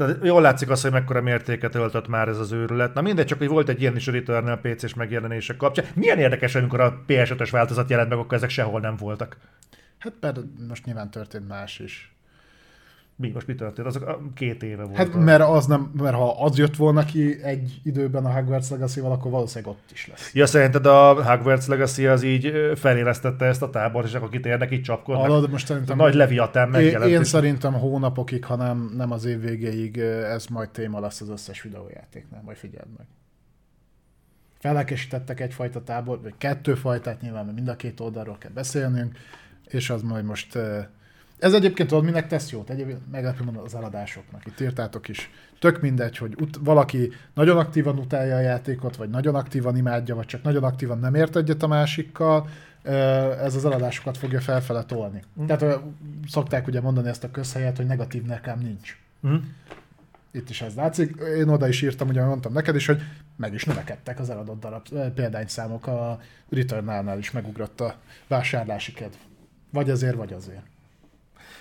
Tehát 0.00 0.24
jól 0.24 0.40
látszik 0.40 0.70
az, 0.70 0.82
hogy 0.82 0.92
mekkora 0.92 1.20
mértéket 1.20 1.74
öltött 1.74 2.08
már 2.08 2.28
ez 2.28 2.38
az 2.38 2.52
őrület. 2.52 2.94
Na 2.94 3.00
mindegy, 3.00 3.26
csak 3.26 3.38
hogy 3.38 3.48
volt 3.48 3.68
egy 3.68 3.80
ilyen 3.80 3.96
is 3.96 4.08
a 4.08 4.12
Returnal 4.12 4.60
PC-s 4.62 4.94
megjelenések 4.94 5.56
kapcsán. 5.56 5.84
Milyen 5.94 6.18
érdekes, 6.18 6.54
amikor 6.54 6.80
a 6.80 7.04
PS5-ös 7.08 7.48
változat 7.50 7.90
jelent 7.90 8.08
meg, 8.08 8.18
akkor 8.18 8.36
ezek 8.36 8.50
sehol 8.50 8.80
nem 8.80 8.96
voltak. 8.96 9.36
Hát 9.98 10.12
mert 10.20 10.38
most 10.68 10.84
nyilván 10.84 11.10
történt 11.10 11.48
más 11.48 11.78
is. 11.78 12.14
Mi 13.20 13.30
most 13.34 13.46
mi 13.46 13.54
történt? 13.54 13.86
Azok 13.86 14.34
két 14.34 14.62
éve 14.62 14.82
volt. 14.82 14.96
Hát 14.96 15.14
mert, 15.14 15.42
az 15.42 15.66
nem, 15.66 15.90
mert 15.96 16.14
ha 16.14 16.44
az 16.44 16.58
jött 16.58 16.76
volna 16.76 17.04
ki 17.04 17.42
egy 17.42 17.80
időben 17.82 18.24
a 18.24 18.32
Hogwarts 18.32 18.70
legacy 18.70 19.00
akkor 19.00 19.30
valószínűleg 19.30 19.74
ott 19.74 19.90
is 19.92 20.06
lesz. 20.08 20.34
Ja, 20.34 20.46
szerinted 20.46 20.86
a 20.86 21.24
Hogwarts 21.24 21.66
Legacy 21.66 22.06
az 22.06 22.22
így 22.22 22.52
felélesztette 22.74 23.44
ezt 23.44 23.62
a 23.62 23.70
tábort, 23.70 24.06
és 24.06 24.14
akkor 24.14 24.28
kitérnek, 24.28 24.72
így 24.72 24.82
csapkodnak? 24.82 25.26
Hallod, 25.26 25.50
most 25.50 25.66
szerintem... 25.66 25.96
Nagy 25.96 26.14
Leviatán 26.14 26.68
megjelent. 26.68 27.10
Én, 27.10 27.16
én 27.16 27.24
szerintem 27.24 27.72
hónapokig, 27.72 28.44
ha 28.44 28.56
nem, 28.56 28.92
nem 28.96 29.12
az 29.12 29.24
év 29.24 29.40
végéig 29.40 29.98
ez 29.98 30.46
majd 30.46 30.70
téma 30.70 31.00
lesz 31.00 31.20
az 31.20 31.28
összes 31.28 31.62
videójátéknál, 31.62 32.42
majd 32.44 32.56
figyeld 32.56 32.88
meg. 32.96 33.06
Felekesítettek 34.58 35.40
egyfajta 35.40 35.82
tábor, 35.82 36.22
vagy 36.22 36.34
kettő 36.38 36.74
fajtát 36.74 37.20
nyilván, 37.20 37.44
mert 37.44 37.56
mind 37.56 37.68
a 37.68 37.76
két 37.76 38.00
oldalról 38.00 38.38
kell 38.38 38.50
beszélnünk, 38.54 39.18
és 39.68 39.90
az 39.90 40.02
majd 40.02 40.24
most 40.24 40.58
ez 41.40 41.54
egyébként 41.54 41.88
tudod, 41.88 42.04
minek 42.04 42.26
tesz 42.26 42.50
jót? 42.50 42.70
Egyébként 42.70 43.10
meglepő 43.10 43.44
mondom 43.44 43.62
az 43.64 43.74
eladásoknak. 43.74 44.46
Itt 44.46 44.60
írtátok 44.60 45.08
is. 45.08 45.30
Tök 45.58 45.80
mindegy, 45.80 46.16
hogy 46.16 46.34
ut- 46.40 46.58
valaki 46.60 47.12
nagyon 47.34 47.58
aktívan 47.58 47.98
utálja 47.98 48.36
a 48.36 48.40
játékot, 48.40 48.96
vagy 48.96 49.10
nagyon 49.10 49.34
aktívan 49.34 49.76
imádja, 49.76 50.14
vagy 50.14 50.26
csak 50.26 50.42
nagyon 50.42 50.64
aktívan 50.64 50.98
nem 50.98 51.14
ért 51.14 51.36
egyet 51.36 51.62
a 51.62 51.66
másikkal, 51.66 52.48
ez 53.42 53.54
az 53.54 53.64
eladásokat 53.64 54.16
fogja 54.16 54.40
felfele 54.40 54.82
tolni. 54.82 55.22
Mm. 55.40 55.46
Tehát 55.46 55.80
szokták 56.28 56.66
ugye 56.66 56.80
mondani 56.80 57.08
ezt 57.08 57.24
a 57.24 57.30
közhelyet, 57.30 57.76
hogy 57.76 57.86
negatív 57.86 58.22
nekem 58.22 58.58
nincs. 58.58 58.98
Mm. 59.26 59.36
Itt 60.32 60.50
is 60.50 60.62
ez 60.62 60.74
látszik. 60.74 61.16
Én 61.36 61.48
oda 61.48 61.68
is 61.68 61.82
írtam, 61.82 62.08
ugye 62.08 62.24
mondtam 62.24 62.52
neked 62.52 62.74
is, 62.74 62.86
hogy 62.86 63.02
meg 63.36 63.54
is 63.54 63.64
növekedtek 63.64 64.18
az 64.18 64.30
eladott 64.30 64.60
darab 64.60 64.88
példányszámok. 65.14 65.86
A 65.86 66.20
Returnálnál 66.50 67.18
is 67.18 67.30
megugrott 67.30 67.80
a 67.80 67.94
vásárlási 68.28 68.92
kedv. 68.92 69.14
Vagy 69.72 69.90
azért, 69.90 70.16
vagy 70.16 70.32
azért. 70.32 70.69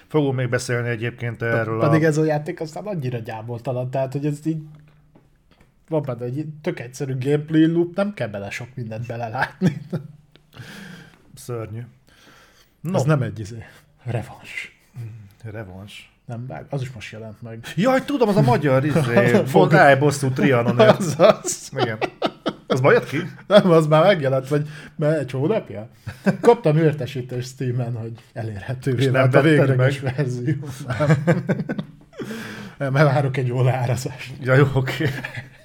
Fogunk 0.09 0.35
még 0.35 0.49
beszélni 0.49 0.89
egyébként 0.89 1.41
erről. 1.41 1.79
Pedig 1.79 2.03
a... 2.03 2.05
ez 2.05 2.17
a 2.17 2.23
játék 2.23 2.61
aztán 2.61 2.85
annyira 2.85 3.17
gyámoltalan, 3.17 3.89
tehát 3.91 4.11
hogy 4.11 4.25
ez 4.25 4.45
így 4.45 4.61
van 5.89 6.01
benne 6.01 6.25
egy 6.25 6.45
tök 6.61 6.79
egyszerű 6.79 7.17
gameplay 7.19 7.65
loop, 7.65 7.95
nem 7.95 8.13
kell 8.13 8.27
bele 8.27 8.49
sok 8.49 8.67
mindent 8.75 9.07
belelátni. 9.07 9.81
Szörnyű. 11.35 11.81
No. 12.81 12.97
Ez 12.97 13.03
nem 13.03 13.21
egy 13.21 13.39
izé. 13.39 13.63
Revans. 14.03 14.79
Revans. 15.43 16.13
Nem 16.25 16.47
vág, 16.47 16.65
az 16.69 16.81
is 16.81 16.91
most 16.91 17.11
jelent 17.11 17.41
meg. 17.41 17.65
Jaj, 17.75 18.05
tudom, 18.05 18.29
az 18.29 18.35
a 18.35 18.41
magyar 18.41 18.85
izé, 18.85 19.43
Fogály 19.45 19.97
bosszú 19.97 20.29
Trianon. 20.29 20.79
Az 20.97 21.15
az. 21.17 21.71
Igen. 21.77 21.97
Az 22.69 22.79
majd 22.79 23.03
ki? 23.03 23.17
Nem, 23.47 23.71
az 23.71 23.87
már 23.87 24.03
megjelent, 24.03 24.47
vagy 24.47 24.67
mert 24.95 25.19
egy 25.19 25.31
hónapja. 25.31 25.89
Kaptam 26.41 26.77
értesítést 26.77 27.47
Steam-en, 27.47 27.95
hogy 27.95 28.11
elérhetővé 28.33 29.07
vált 29.07 29.35
a 29.35 29.41
végleges 29.41 29.99
verzió. 29.99 30.55
Nem. 30.87 31.43
Nem, 32.77 32.93
mert 32.93 33.11
várok 33.11 33.37
egy 33.37 33.47
jó 33.47 33.61
leárazást. 33.63 34.33
Ja, 34.41 34.55
jó, 34.55 34.67
oké. 34.73 35.09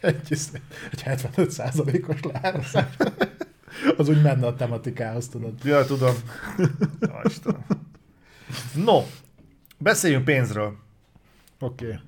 Egy, 0.00 0.20
izé- 0.28 0.60
egy 0.90 1.02
75%-os 1.04 2.20
leárazás. 2.22 2.96
Az 3.96 4.08
úgy 4.08 4.22
menne 4.22 4.46
a 4.46 4.54
tematikához, 4.54 5.28
tudod. 5.28 5.52
Ja, 5.64 5.84
tudom. 5.84 6.14
Ja. 7.00 7.22
No, 8.84 9.02
beszéljünk 9.78 10.24
pénzről. 10.24 10.76
Oké. 11.60 11.84
Okay. 11.84 11.98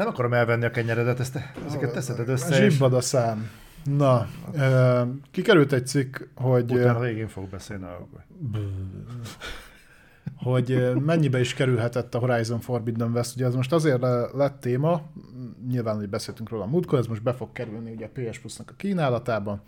Nem 0.00 0.08
akarom 0.08 0.32
elvenni 0.32 0.64
a 0.64 0.70
kenyeredet, 0.70 1.20
ezt, 1.20 1.38
ezeket 1.66 1.92
teszed 1.92 2.28
össze, 2.28 2.68
Zsibbad 2.68 2.94
a 2.94 3.00
szám. 3.00 3.50
Na, 3.84 4.28
ö, 4.52 5.02
kikerült 5.30 5.72
egy 5.72 5.86
cikk, 5.86 6.16
hogy... 6.34 6.72
utána 6.72 6.98
a 6.98 7.00
végén 7.00 7.28
fog 7.28 7.48
beszélni. 7.48 7.84
akkor. 7.84 8.24
hogy 10.50 10.92
mennyibe 11.04 11.40
is 11.40 11.54
kerülhetett 11.54 12.14
a 12.14 12.18
Horizon 12.18 12.60
Forbidden 12.60 13.12
West. 13.12 13.36
Ugye 13.36 13.46
ez 13.46 13.54
most 13.54 13.72
azért 13.72 14.00
le- 14.00 14.28
lett 14.34 14.60
téma, 14.60 15.02
nyilván, 15.68 15.96
hogy 15.96 16.08
beszéltünk 16.08 16.48
róla 16.48 16.64
a 16.64 16.68
múltkor, 16.68 16.98
ez 16.98 17.06
most 17.06 17.22
be 17.22 17.32
fog 17.32 17.52
kerülni 17.52 17.92
ugye 17.92 18.06
a 18.06 18.10
PS 18.12 18.38
Plus-nak 18.38 18.70
a 18.70 18.74
kínálatába, 18.76 19.62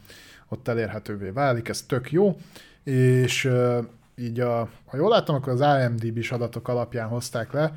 ott 0.49 0.69
elérhetővé 0.69 1.29
válik, 1.29 1.69
ez 1.69 1.83
tök 1.83 2.13
jó, 2.13 2.37
és 2.85 3.51
így 4.17 4.41
a, 4.41 4.69
ha 4.87 4.97
jól 4.97 5.09
láttam, 5.09 5.35
akkor 5.35 5.61
az 5.61 5.61
IMDb-s 5.81 6.33
adatok 6.33 6.69
alapján 6.69 7.09
hozták 7.09 7.53
le, 7.53 7.75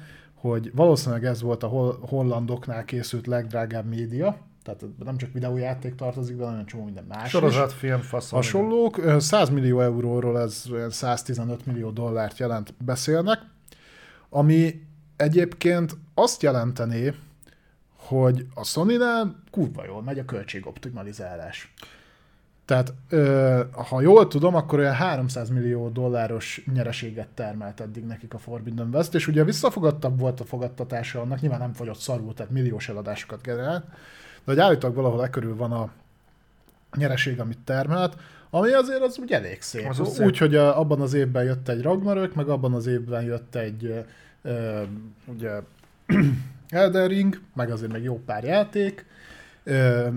hogy 0.50 0.72
valószínűleg 0.76 1.26
ez 1.26 1.42
volt 1.42 1.64
a 1.64 1.68
hol- 1.68 2.10
hollandoknál 2.10 2.86
készült 2.86 3.28
legdrágább 3.28 3.86
média, 3.86 4.38
tehát 4.64 4.84
nem 5.04 5.18
csak 5.18 5.34
videójáték 5.34 5.96
tartozik 5.96 6.36
bele, 6.36 6.50
hanem 6.50 6.66
csomó 6.66 6.84
minden 6.84 7.04
más 7.08 7.26
is 7.26 7.30
Sorozatfilm, 7.30 8.00
faszom. 8.02 8.38
hasonlók. 8.40 8.98
Ö, 8.98 9.20
100 9.20 9.50
millió 9.50 9.82
euróról 9.82 10.40
ez 10.40 10.66
olyan 10.72 10.90
115 10.90 11.66
millió 11.66 11.90
dollárt 11.90 12.38
jelent 12.38 12.74
beszélnek, 12.86 13.40
ami 14.30 14.82
egyébként 15.16 15.98
azt 16.14 16.42
jelentené, 16.42 17.14
hogy 17.96 18.46
a 18.54 18.64
Sony-nál 18.64 19.44
kurva 19.52 19.86
jól 19.86 20.02
megy 20.04 20.20
a 20.20 20.26
költségoptimalizálás. 20.26 21.74
Tehát, 22.66 22.94
ö, 23.10 23.62
ha 23.90 24.02
jól 24.02 24.28
tudom, 24.28 24.56
akkor 24.56 24.80
olyan 24.80 24.94
300 24.94 25.50
millió 25.50 25.90
dolláros 25.90 26.62
nyereséget 26.74 27.28
termelt 27.28 27.80
eddig 27.80 28.06
nekik 28.06 28.34
a 28.34 28.38
Forbidden 28.38 28.90
West, 28.94 29.16
és 29.16 29.28
ugye 29.28 29.44
visszafogadtabb 29.44 30.20
volt 30.20 30.40
a 30.40 30.46
fogadtatása 30.46 31.22
annak, 31.22 31.42
nyilván 31.42 31.60
nem 31.60 31.74
fogyott 31.74 32.00
szarul, 32.00 32.34
tehát 32.34 32.52
milliós 32.52 32.90
eladásokat 32.90 33.42
generált, 33.42 33.84
de 33.84 34.52
hogy 34.52 34.60
állítólag 34.60 34.96
valahol 34.96 35.24
e 35.24 35.30
körül 35.30 35.56
van 35.56 35.72
a 35.72 35.90
nyereség, 36.98 37.40
amit 37.40 37.60
termelt, 37.64 38.18
ami 38.50 38.72
azért 38.72 39.02
az 39.02 39.20
úgy 39.20 39.32
elég 39.32 39.62
szép. 39.62 39.90
Az 39.90 40.00
úgy 40.00 40.08
szép. 40.08 40.38
hogy 40.38 40.56
a, 40.56 40.80
abban 40.80 41.02
az 41.02 41.14
évben 41.14 41.44
jött 41.44 41.70
egy 41.70 41.82
Ragnarök, 41.82 42.36
meg 42.36 42.50
abban 42.50 42.74
az 42.74 42.88
évben 42.88 43.24
jött 43.24 43.56
egy 43.56 44.06
ö, 44.42 44.82
ugye 45.26 45.52
Elden 46.70 47.08
Ring, 47.08 47.40
meg 47.54 47.72
azért 47.72 47.92
meg 47.92 48.04
jó 48.04 48.22
pár 48.26 48.44
játék. 48.44 49.06
Ö, 49.64 50.08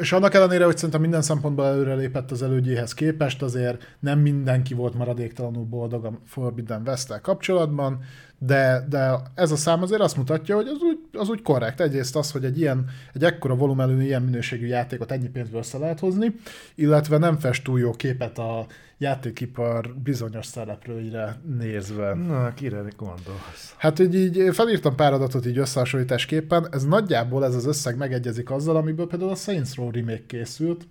és 0.00 0.12
annak 0.12 0.34
ellenére, 0.34 0.64
hogy 0.64 0.76
szerintem 0.76 1.00
minden 1.00 1.22
szempontból 1.22 1.64
előrelépett 1.66 2.30
az 2.30 2.42
elődjéhez 2.42 2.94
képest, 2.94 3.42
azért 3.42 3.96
nem 4.00 4.18
mindenki 4.18 4.74
volt 4.74 4.94
maradéktalanul 4.94 5.64
boldog 5.64 6.04
a 6.04 6.18
Forbidden 6.26 6.82
west 6.86 7.20
kapcsolatban, 7.20 7.98
de, 8.38 8.86
de 8.88 9.20
ez 9.34 9.50
a 9.50 9.56
szám 9.56 9.82
azért 9.82 10.00
azt 10.00 10.16
mutatja, 10.16 10.56
hogy 10.56 10.66
az 10.66 10.80
úgy, 10.80 10.98
az 11.12 11.28
úgy 11.28 11.42
korrekt. 11.42 11.80
Egyrészt 11.80 12.16
az, 12.16 12.30
hogy 12.30 12.44
egy 12.44 12.58
ilyen, 12.58 12.84
egy 13.12 13.24
ekkora 13.24 13.54
volumenű, 13.54 14.02
ilyen 14.02 14.22
minőségű 14.22 14.66
játékot 14.66 15.12
ennyi 15.12 15.28
pénzből 15.28 15.60
össze 15.60 15.78
lehet 15.78 16.00
hozni, 16.00 16.34
illetve 16.74 17.18
nem 17.18 17.38
fest 17.38 17.64
túl 17.64 17.78
jó 17.78 17.90
képet 17.90 18.38
a 18.38 18.66
játékipar 18.98 19.94
bizonyos 20.02 20.46
szereplőire 20.46 21.40
nézve. 21.58 22.14
Na, 22.14 22.54
kire 22.54 22.84
gondolsz? 22.96 23.74
Hát, 23.76 23.96
hogy 23.96 24.14
így 24.14 24.48
felírtam 24.52 24.94
pár 24.94 25.12
adatot 25.12 25.46
így 25.46 25.58
összehasonlításképpen, 25.58 26.68
ez 26.70 26.84
nagyjából 26.84 27.44
ez 27.44 27.54
az 27.54 27.66
összeg 27.66 27.96
megegyezik 27.96 28.50
azzal, 28.50 28.76
amiből 28.76 29.06
például 29.06 29.30
a 29.30 29.34
Saints 29.34 29.74
Row 29.74 29.90
remake 29.90 30.26
készült, 30.26 30.86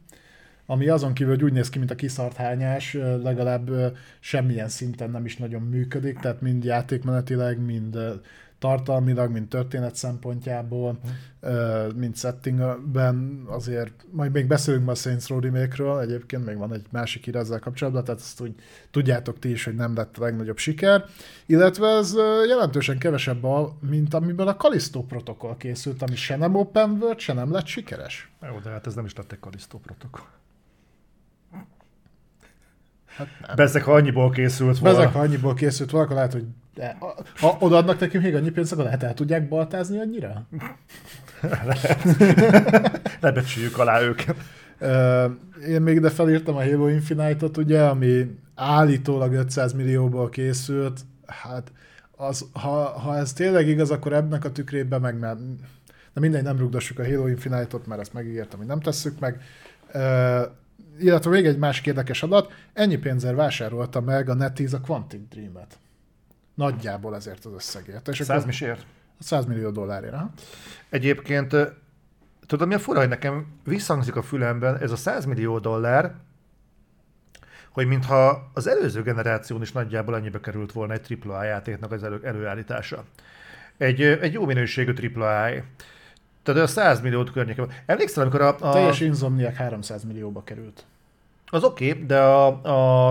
ami 0.65 0.87
azon 0.87 1.13
kívül, 1.13 1.33
hogy 1.33 1.43
úgy 1.43 1.53
néz 1.53 1.69
ki, 1.69 1.77
mint 1.77 1.91
a 1.91 1.95
kiszart 1.95 2.35
hányás, 2.35 2.93
legalább 3.23 3.69
semmilyen 4.19 4.69
szinten 4.69 5.09
nem 5.09 5.25
is 5.25 5.37
nagyon 5.37 5.61
működik, 5.61 6.19
tehát 6.19 6.41
mind 6.41 6.63
játékmenetileg, 6.63 7.59
mind 7.59 7.97
tartalmilag, 8.63 9.31
mind 9.31 9.47
történet 9.47 9.95
szempontjából, 9.95 10.99
ö, 11.39 11.87
mind 11.95 12.17
settingben 12.17 13.43
azért, 13.47 14.05
majd 14.11 14.31
még 14.31 14.47
beszélünk 14.47 14.85
ma 14.85 14.91
a 14.91 14.95
Saints 14.95 15.27
Row 15.27 15.39
remake 15.39 15.99
egyébként 15.99 16.45
még 16.45 16.57
van 16.57 16.73
egy 16.73 16.85
másik 16.91 17.25
hír 17.25 17.35
ezzel 17.35 17.59
kapcsolatban, 17.59 18.03
tehát 18.03 18.19
ezt 18.19 18.41
úgy 18.41 18.55
tudjátok 18.91 19.39
ti 19.39 19.51
is, 19.51 19.63
hogy 19.63 19.75
nem 19.75 19.95
lett 19.95 20.17
a 20.17 20.21
legnagyobb 20.21 20.57
siker, 20.57 21.05
illetve 21.45 21.87
ez 21.87 22.15
jelentősen 22.47 22.97
kevesebb, 22.97 23.43
a, 23.43 23.77
mint 23.89 24.13
amiből 24.13 24.47
a 24.47 24.55
Callisto 24.55 25.03
protokoll 25.03 25.57
készült, 25.57 26.01
ami 26.01 26.15
se 26.15 26.35
nem 26.35 26.55
open 26.55 26.89
world, 26.89 27.19
se 27.19 27.33
nem 27.33 27.51
lett 27.51 27.65
sikeres. 27.65 28.31
Jó, 28.41 28.59
de 28.63 28.69
hát 28.69 28.87
ez 28.87 28.95
nem 28.95 29.05
is 29.05 29.15
lett 29.15 29.31
egy 29.31 29.39
Kalisztó 29.39 29.79
protokoll. 29.79 30.42
Hát. 33.17 33.55
Bezek, 33.55 33.83
ha 33.83 33.93
annyiból 33.93 34.29
készült 34.29 34.79
volna. 34.79 34.99
Ezek, 34.99 35.13
ha 35.13 35.19
annyiból 35.19 35.53
készült 35.53 35.91
volna, 35.91 36.05
akkor 36.05 36.17
lehet, 36.17 36.33
hogy 36.33 36.45
de, 36.75 36.97
ha 37.39 37.57
odaadnak 37.59 37.99
nekünk 37.99 38.23
még 38.23 38.35
annyi 38.35 38.49
pénzt, 38.49 38.71
akkor 38.71 38.83
lehet 38.83 39.03
el 39.03 39.13
tudják 39.13 39.47
baltázni 39.47 39.99
annyira? 39.99 40.47
Lebecsüljük 43.19 43.77
alá 43.77 44.01
őket. 44.01 44.35
Én 45.67 45.81
még 45.81 45.95
ide 45.95 46.09
felírtam 46.09 46.55
a 46.55 46.63
Halo 46.63 46.87
Infinite-ot, 46.87 47.57
ugye, 47.57 47.83
ami 47.83 48.37
állítólag 48.55 49.33
500 49.33 49.73
millióból 49.73 50.29
készült. 50.29 50.99
Hát, 51.25 51.71
az, 52.15 52.45
ha, 52.53 52.99
ha 52.99 53.17
ez 53.17 53.33
tényleg 53.33 53.67
igaz, 53.67 53.91
akkor 53.91 54.13
ebben 54.13 54.41
a 54.41 54.51
tükrében 54.51 55.01
meg 55.01 55.19
már... 55.19 55.35
De 56.13 56.19
mindegy, 56.19 56.43
nem 56.43 56.57
rugdossuk 56.57 56.99
a 56.99 57.05
Halo 57.05 57.27
Infinite-ot, 57.27 57.87
mert 57.87 58.01
ezt 58.01 58.13
megígértem, 58.13 58.59
hogy 58.59 58.67
nem 58.67 58.79
tesszük 58.79 59.19
meg. 59.19 59.41
Illetve 60.99 61.29
még 61.29 61.45
egy 61.45 61.57
másik 61.57 61.85
érdekes 61.85 62.23
adat, 62.23 62.51
ennyi 62.73 62.97
pénzzel 62.97 63.35
vásárolta 63.35 64.01
meg 64.01 64.29
a 64.29 64.33
NetEase 64.33 64.77
a 64.77 64.81
Quantic 64.81 65.21
Dream-et. 65.29 65.79
Nagyjából 66.53 67.15
ezért 67.15 67.45
az 67.45 67.51
összegért. 67.53 68.07
És 68.07 68.17
100 68.17 68.29
akkor 68.29 68.45
misért? 68.45 68.85
100 69.19 69.45
millió 69.45 69.69
dollárért. 69.69 70.13
aha. 70.13 70.31
Egyébként, 70.89 71.55
tudod 72.45 72.67
mi 72.67 72.73
a 72.73 72.79
fura, 72.79 72.99
hogy 72.99 73.09
nekem 73.09 73.45
visszhangzik 73.63 74.15
a 74.15 74.21
fülemben 74.21 74.77
ez 74.77 74.91
a 74.91 74.95
100 74.95 75.25
millió 75.25 75.59
dollár, 75.59 76.15
hogy 77.69 77.87
mintha 77.87 78.49
az 78.53 78.67
előző 78.67 79.01
generáción 79.01 79.61
is 79.61 79.71
nagyjából 79.71 80.13
annyibe 80.13 80.39
került 80.39 80.71
volna 80.71 80.93
egy 80.93 81.17
AAA 81.25 81.43
játéknak 81.43 81.91
az 81.91 82.03
elő, 82.03 82.19
előállítása. 82.23 83.03
Egy, 83.77 84.01
egy 84.01 84.33
jó 84.33 84.45
minőségű 84.45 84.93
AAA. 85.15 85.51
Tehát 86.43 86.61
a 86.61 86.67
100 86.67 87.01
milliót 87.01 87.31
környékén. 87.31 87.71
Emlékszel, 87.85 88.21
amikor 88.21 88.41
a, 88.41 88.55
a, 88.59 88.71
Teljes 88.71 88.99
Insomniac 88.99 89.55
300 89.55 90.03
millióba 90.03 90.43
került. 90.43 90.85
az 91.45 91.63
oké, 91.63 91.89
okay, 91.89 92.05
de 92.05 92.19
a, 92.19 92.47
a, 92.47 93.09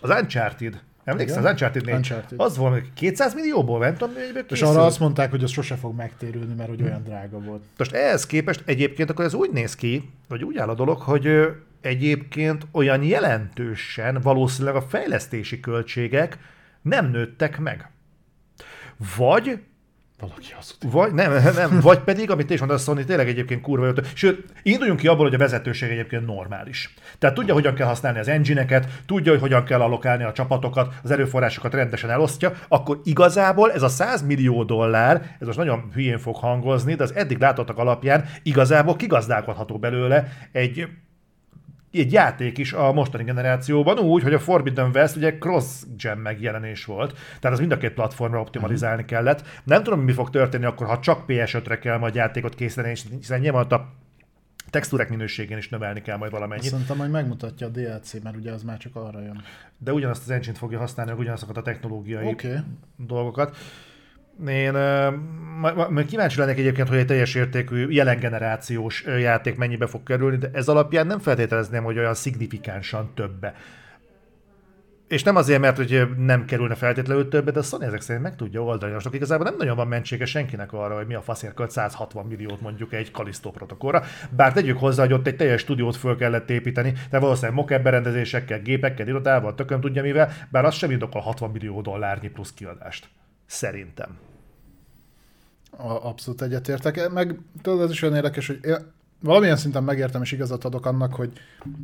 az 0.00 0.10
Uncharted, 0.10 0.82
emlékszel, 1.04 1.38
az 1.38 1.50
Uncharted, 1.50 1.88
Uncharted. 1.88 2.40
az 2.40 2.56
volt 2.56 2.92
200 2.94 3.34
millióból, 3.34 3.92
tudom, 3.92 4.14
mennyibe 4.14 4.44
És 4.48 4.62
arra 4.62 4.84
azt 4.84 5.00
mondták, 5.00 5.30
hogy 5.30 5.44
az 5.44 5.50
sose 5.50 5.76
fog 5.76 5.96
megtérülni, 5.96 6.54
mert 6.54 6.68
hogy 6.68 6.82
olyan 6.82 7.02
drága 7.02 7.38
volt. 7.38 7.62
Most 7.78 7.92
ehhez 7.92 8.26
képest 8.26 8.62
egyébként 8.64 9.10
akkor 9.10 9.24
ez 9.24 9.34
úgy 9.34 9.50
néz 9.50 9.74
ki, 9.74 10.10
vagy 10.28 10.44
úgy 10.44 10.56
áll 10.56 10.68
a 10.68 10.74
dolog, 10.74 11.00
hogy 11.00 11.48
egyébként 11.80 12.66
olyan 12.72 13.02
jelentősen 13.02 14.20
valószínűleg 14.20 14.76
a 14.76 14.82
fejlesztési 14.82 15.60
költségek 15.60 16.38
nem 16.82 17.10
nőttek 17.10 17.58
meg. 17.58 17.90
Vagy 19.16 19.60
Valaki 20.20 20.52
hazudik. 20.52 20.90
vagy, 20.90 21.12
nem, 21.12 21.32
nem, 21.54 21.80
vagy 21.80 21.98
pedig, 21.98 22.30
amit 22.30 22.46
te 22.46 22.54
is 22.54 22.60
mondasz, 22.60 22.82
Sony 22.82 23.04
tényleg 23.04 23.28
egyébként 23.28 23.60
kurva 23.60 23.86
jó. 23.86 23.92
Sőt, 24.14 24.44
induljunk 24.62 25.00
ki 25.00 25.06
abból, 25.06 25.24
hogy 25.24 25.34
a 25.34 25.38
vezetőség 25.38 25.90
egyébként 25.90 26.26
normális. 26.26 26.94
Tehát 27.18 27.36
tudja, 27.36 27.54
hogyan 27.54 27.74
kell 27.74 27.86
használni 27.86 28.18
az 28.18 28.28
engine 28.28 28.80
tudja, 29.06 29.32
hogy 29.32 29.40
hogyan 29.40 29.64
kell 29.64 29.80
allokálni 29.80 30.24
a 30.24 30.32
csapatokat, 30.32 30.94
az 31.02 31.10
erőforrásokat 31.10 31.74
rendesen 31.74 32.10
elosztja, 32.10 32.52
akkor 32.68 33.00
igazából 33.04 33.72
ez 33.72 33.82
a 33.82 33.88
100 33.88 34.22
millió 34.22 34.64
dollár, 34.64 35.36
ez 35.40 35.46
most 35.46 35.58
nagyon 35.58 35.90
hülyén 35.94 36.18
fog 36.18 36.36
hangozni, 36.36 36.94
de 36.94 37.02
az 37.02 37.14
eddig 37.14 37.38
látottak 37.38 37.78
alapján 37.78 38.24
igazából 38.42 38.96
kigazdálkodható 38.96 39.78
belőle 39.78 40.28
egy 40.52 40.88
egy 41.98 42.12
játék 42.12 42.58
is 42.58 42.72
a 42.72 42.92
mostani 42.92 43.24
generációban 43.24 43.98
úgy, 43.98 44.22
hogy 44.22 44.34
a 44.34 44.38
Forbidden 44.38 44.90
West 44.94 45.16
ugye 45.16 45.38
cross-gen 45.38 46.18
megjelenés 46.18 46.84
volt, 46.84 47.12
tehát 47.12 47.56
az 47.56 47.58
mind 47.58 47.72
a 47.72 47.78
két 47.78 47.92
platformra 47.92 48.40
optimalizálni 48.40 49.02
uh-huh. 49.02 49.18
kellett. 49.18 49.42
Nem 49.64 49.82
tudom, 49.82 50.00
mi 50.00 50.12
fog 50.12 50.30
történni 50.30 50.64
akkor, 50.64 50.86
ha 50.86 50.98
csak 50.98 51.24
PS5-re 51.26 51.78
kell 51.78 51.98
majd 51.98 52.14
játékot 52.14 52.54
készíteni, 52.54 52.94
hiszen 53.10 53.40
nyilván 53.40 53.64
a 53.64 53.88
textúrák 54.70 55.08
minőségén 55.08 55.58
is 55.58 55.68
növelni 55.68 56.02
kell 56.02 56.16
majd 56.16 56.30
valamennyit. 56.30 56.64
Szerintem 56.64 56.96
majd 56.96 57.10
megmutatja 57.10 57.66
a 57.66 57.70
DLC, 57.70 58.22
mert 58.22 58.36
ugye 58.36 58.52
az 58.52 58.62
már 58.62 58.78
csak 58.78 58.96
arra 58.96 59.20
jön. 59.20 59.42
De 59.78 59.92
ugyanazt 59.92 60.22
az 60.22 60.30
engine 60.30 60.54
fogja 60.54 60.78
használni, 60.78 61.12
ugyanazokat 61.12 61.56
a 61.56 61.62
technológiai 61.62 62.26
okay. 62.26 62.56
dolgokat. 62.96 63.56
Én 64.48 64.74
uh, 64.74 66.04
kíváncsi 66.04 66.38
lennék 66.38 66.58
egyébként, 66.58 66.88
hogy 66.88 66.98
egy 66.98 67.06
teljes 67.06 67.34
értékű, 67.34 67.88
jelen 67.88 68.18
generációs 68.18 69.04
játék 69.18 69.56
mennyibe 69.56 69.86
fog 69.86 70.02
kerülni, 70.02 70.36
de 70.36 70.50
ez 70.52 70.68
alapján 70.68 71.06
nem 71.06 71.18
feltételezném, 71.18 71.84
hogy 71.84 71.98
olyan 71.98 72.14
szignifikánsan 72.14 73.10
többe. 73.14 73.54
És 75.08 75.22
nem 75.22 75.36
azért, 75.36 75.60
mert 75.60 75.76
hogy 75.76 76.08
nem 76.16 76.44
kerülne 76.44 76.74
feltétlenül 76.74 77.28
többet, 77.28 77.54
de 77.54 77.60
a 77.60 77.62
Sony 77.62 77.82
ezek 77.82 78.00
szerint 78.00 78.24
meg 78.24 78.36
tudja 78.36 78.62
oldani. 78.62 78.92
Most 78.92 79.14
igazából 79.14 79.44
nem 79.44 79.56
nagyon 79.56 79.76
van 79.76 79.88
mentsége 79.88 80.24
senkinek 80.24 80.72
arra, 80.72 80.96
hogy 80.96 81.06
mi 81.06 81.14
a 81.14 81.20
faszért 81.22 81.54
költ 81.54 81.70
160 81.70 82.26
milliót 82.26 82.60
mondjuk 82.60 82.92
egy 82.92 83.10
Kalisztó 83.10 83.50
protokollra. 83.50 84.02
Bár 84.30 84.52
tegyük 84.52 84.78
hozzá, 84.78 85.02
hogy 85.02 85.12
ott 85.12 85.26
egy 85.26 85.36
teljes 85.36 85.60
stúdiót 85.60 85.96
föl 85.96 86.16
kellett 86.16 86.50
építeni, 86.50 86.92
de 87.10 87.18
valószínűleg 87.18 87.56
mockup 87.56 87.82
berendezésekkel, 87.82 88.60
gépekkel, 88.60 89.08
irodával, 89.08 89.54
tököm 89.54 89.80
tudja 89.80 90.02
mivel, 90.02 90.32
bár 90.50 90.64
az 90.64 90.74
sem 90.74 90.90
indokol 90.90 91.20
60 91.20 91.50
millió 91.50 91.80
dollárnyi 91.80 92.28
plusz 92.28 92.52
kiadást. 92.54 93.08
Szerintem. 93.46 94.18
Abszolút 95.78 96.42
egyetértek. 96.42 97.10
Meg 97.10 97.38
tudod, 97.62 97.80
ez 97.80 97.90
is 97.90 98.02
olyan 98.02 98.14
érdekes, 98.14 98.46
hogy 98.46 98.60
valamilyen 99.20 99.56
szinten 99.56 99.84
megértem 99.84 100.22
és 100.22 100.32
igazat 100.32 100.64
adok 100.64 100.86
annak, 100.86 101.14
hogy 101.14 101.32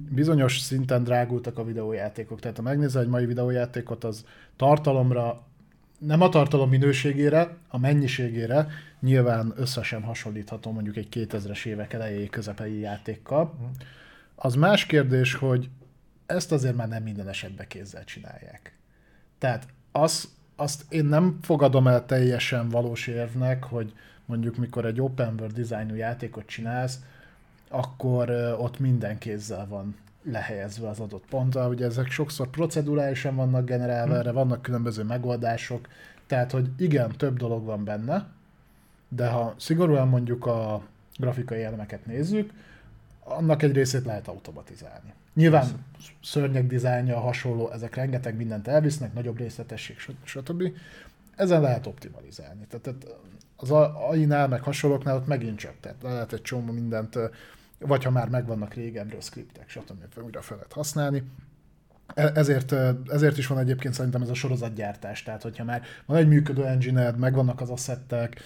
bizonyos 0.09 0.59
szinten 0.59 1.05
drágultak 1.05 1.59
a 1.59 1.64
videójátékok. 1.64 2.40
Tehát 2.40 2.56
ha 2.56 2.62
megnézel 2.62 3.02
egy 3.02 3.09
mai 3.09 3.26
videójátékot, 3.26 4.05
az 4.05 4.24
tartalomra, 4.56 5.43
nem 5.98 6.20
a 6.20 6.28
tartalom 6.28 6.68
minőségére, 6.68 7.56
a 7.68 7.78
mennyiségére 7.78 8.68
nyilván 9.01 9.52
összesen 9.56 10.02
hasonlítható 10.02 10.70
mondjuk 10.70 10.97
egy 10.97 11.09
2000-es 11.10 11.64
évek 11.64 11.93
elejéi 11.93 12.28
közepei 12.28 12.78
játékkal. 12.78 13.55
Az 14.34 14.55
más 14.55 14.86
kérdés, 14.86 15.34
hogy 15.34 15.70
ezt 16.26 16.52
azért 16.52 16.76
már 16.76 16.89
nem 16.89 17.02
minden 17.02 17.28
esetben 17.28 17.66
kézzel 17.68 18.05
csinálják. 18.05 18.76
Tehát 19.39 19.66
az, 19.93 20.28
azt 20.56 20.84
én 20.88 21.04
nem 21.04 21.38
fogadom 21.42 21.86
el 21.86 22.06
teljesen 22.06 22.68
valós 22.68 23.06
érvnek, 23.06 23.64
hogy 23.64 23.92
mondjuk 24.24 24.56
mikor 24.56 24.84
egy 24.84 25.00
open 25.00 25.34
world 25.38 25.54
dizájnú 25.54 25.94
játékot 25.94 26.46
csinálsz, 26.46 26.98
akkor 27.68 28.30
ott 28.58 28.78
minden 28.78 29.18
kézzel 29.18 29.66
van 29.68 29.96
lehelyezve 30.22 30.88
az 30.88 31.00
adott 31.00 31.24
pontra. 31.28 31.68
Ugye 31.68 31.84
ezek 31.84 32.10
sokszor 32.10 32.48
procedurálisan 32.48 33.36
vannak 33.36 33.64
generálva, 33.64 34.12
hm. 34.12 34.18
erre 34.18 34.30
vannak 34.30 34.62
különböző 34.62 35.02
megoldások, 35.02 35.88
tehát 36.26 36.50
hogy 36.50 36.68
igen, 36.76 37.12
több 37.16 37.36
dolog 37.36 37.64
van 37.64 37.84
benne, 37.84 38.26
de 39.08 39.28
ha 39.28 39.54
szigorúan 39.56 40.08
mondjuk 40.08 40.46
a 40.46 40.82
grafikai 41.16 41.62
elemeket 41.62 42.06
nézzük, 42.06 42.52
annak 43.24 43.62
egy 43.62 43.72
részét 43.72 44.04
lehet 44.04 44.28
automatizálni. 44.28 45.12
Nyilván 45.34 45.84
szörnyek 46.22 46.66
dizájnja, 46.66 47.20
hasonló, 47.20 47.70
ezek 47.70 47.94
rengeteg 47.94 48.36
mindent 48.36 48.68
elvisznek, 48.68 49.12
nagyobb 49.12 49.38
részletesség, 49.38 49.96
stb. 50.24 50.62
Ezen 51.36 51.60
lehet 51.60 51.86
optimalizálni. 51.86 52.66
Tehát 52.66 52.96
az 53.56 53.70
AI-nál, 53.70 54.48
meg 54.48 54.62
hasonlóknál 54.62 55.16
ott 55.16 55.26
megint 55.26 55.59
csak, 55.59 55.74
tehát 55.80 56.02
lehet 56.02 56.32
egy 56.32 56.42
csomó 56.42 56.72
mindent 56.72 57.18
vagy 57.86 58.04
ha 58.04 58.10
már 58.10 58.28
megvannak 58.28 58.74
régenről 58.74 59.20
skriptek, 59.20 59.68
stb. 59.68 60.18
újra 60.24 60.42
fel 60.42 60.56
lehet 60.56 60.72
használni. 60.72 61.22
E- 62.14 62.32
ezért, 62.34 62.74
ezért 63.06 63.38
is 63.38 63.46
van 63.46 63.58
egyébként 63.58 63.94
szerintem 63.94 64.22
ez 64.22 64.28
a 64.28 64.34
sorozatgyártás, 64.34 65.22
tehát 65.22 65.42
hogyha 65.42 65.64
már 65.64 65.82
van 66.06 66.16
egy 66.16 66.28
működő 66.28 66.64
engine 66.64 67.10
megvannak 67.10 67.60
az 67.60 67.70
asszettek, 67.70 68.40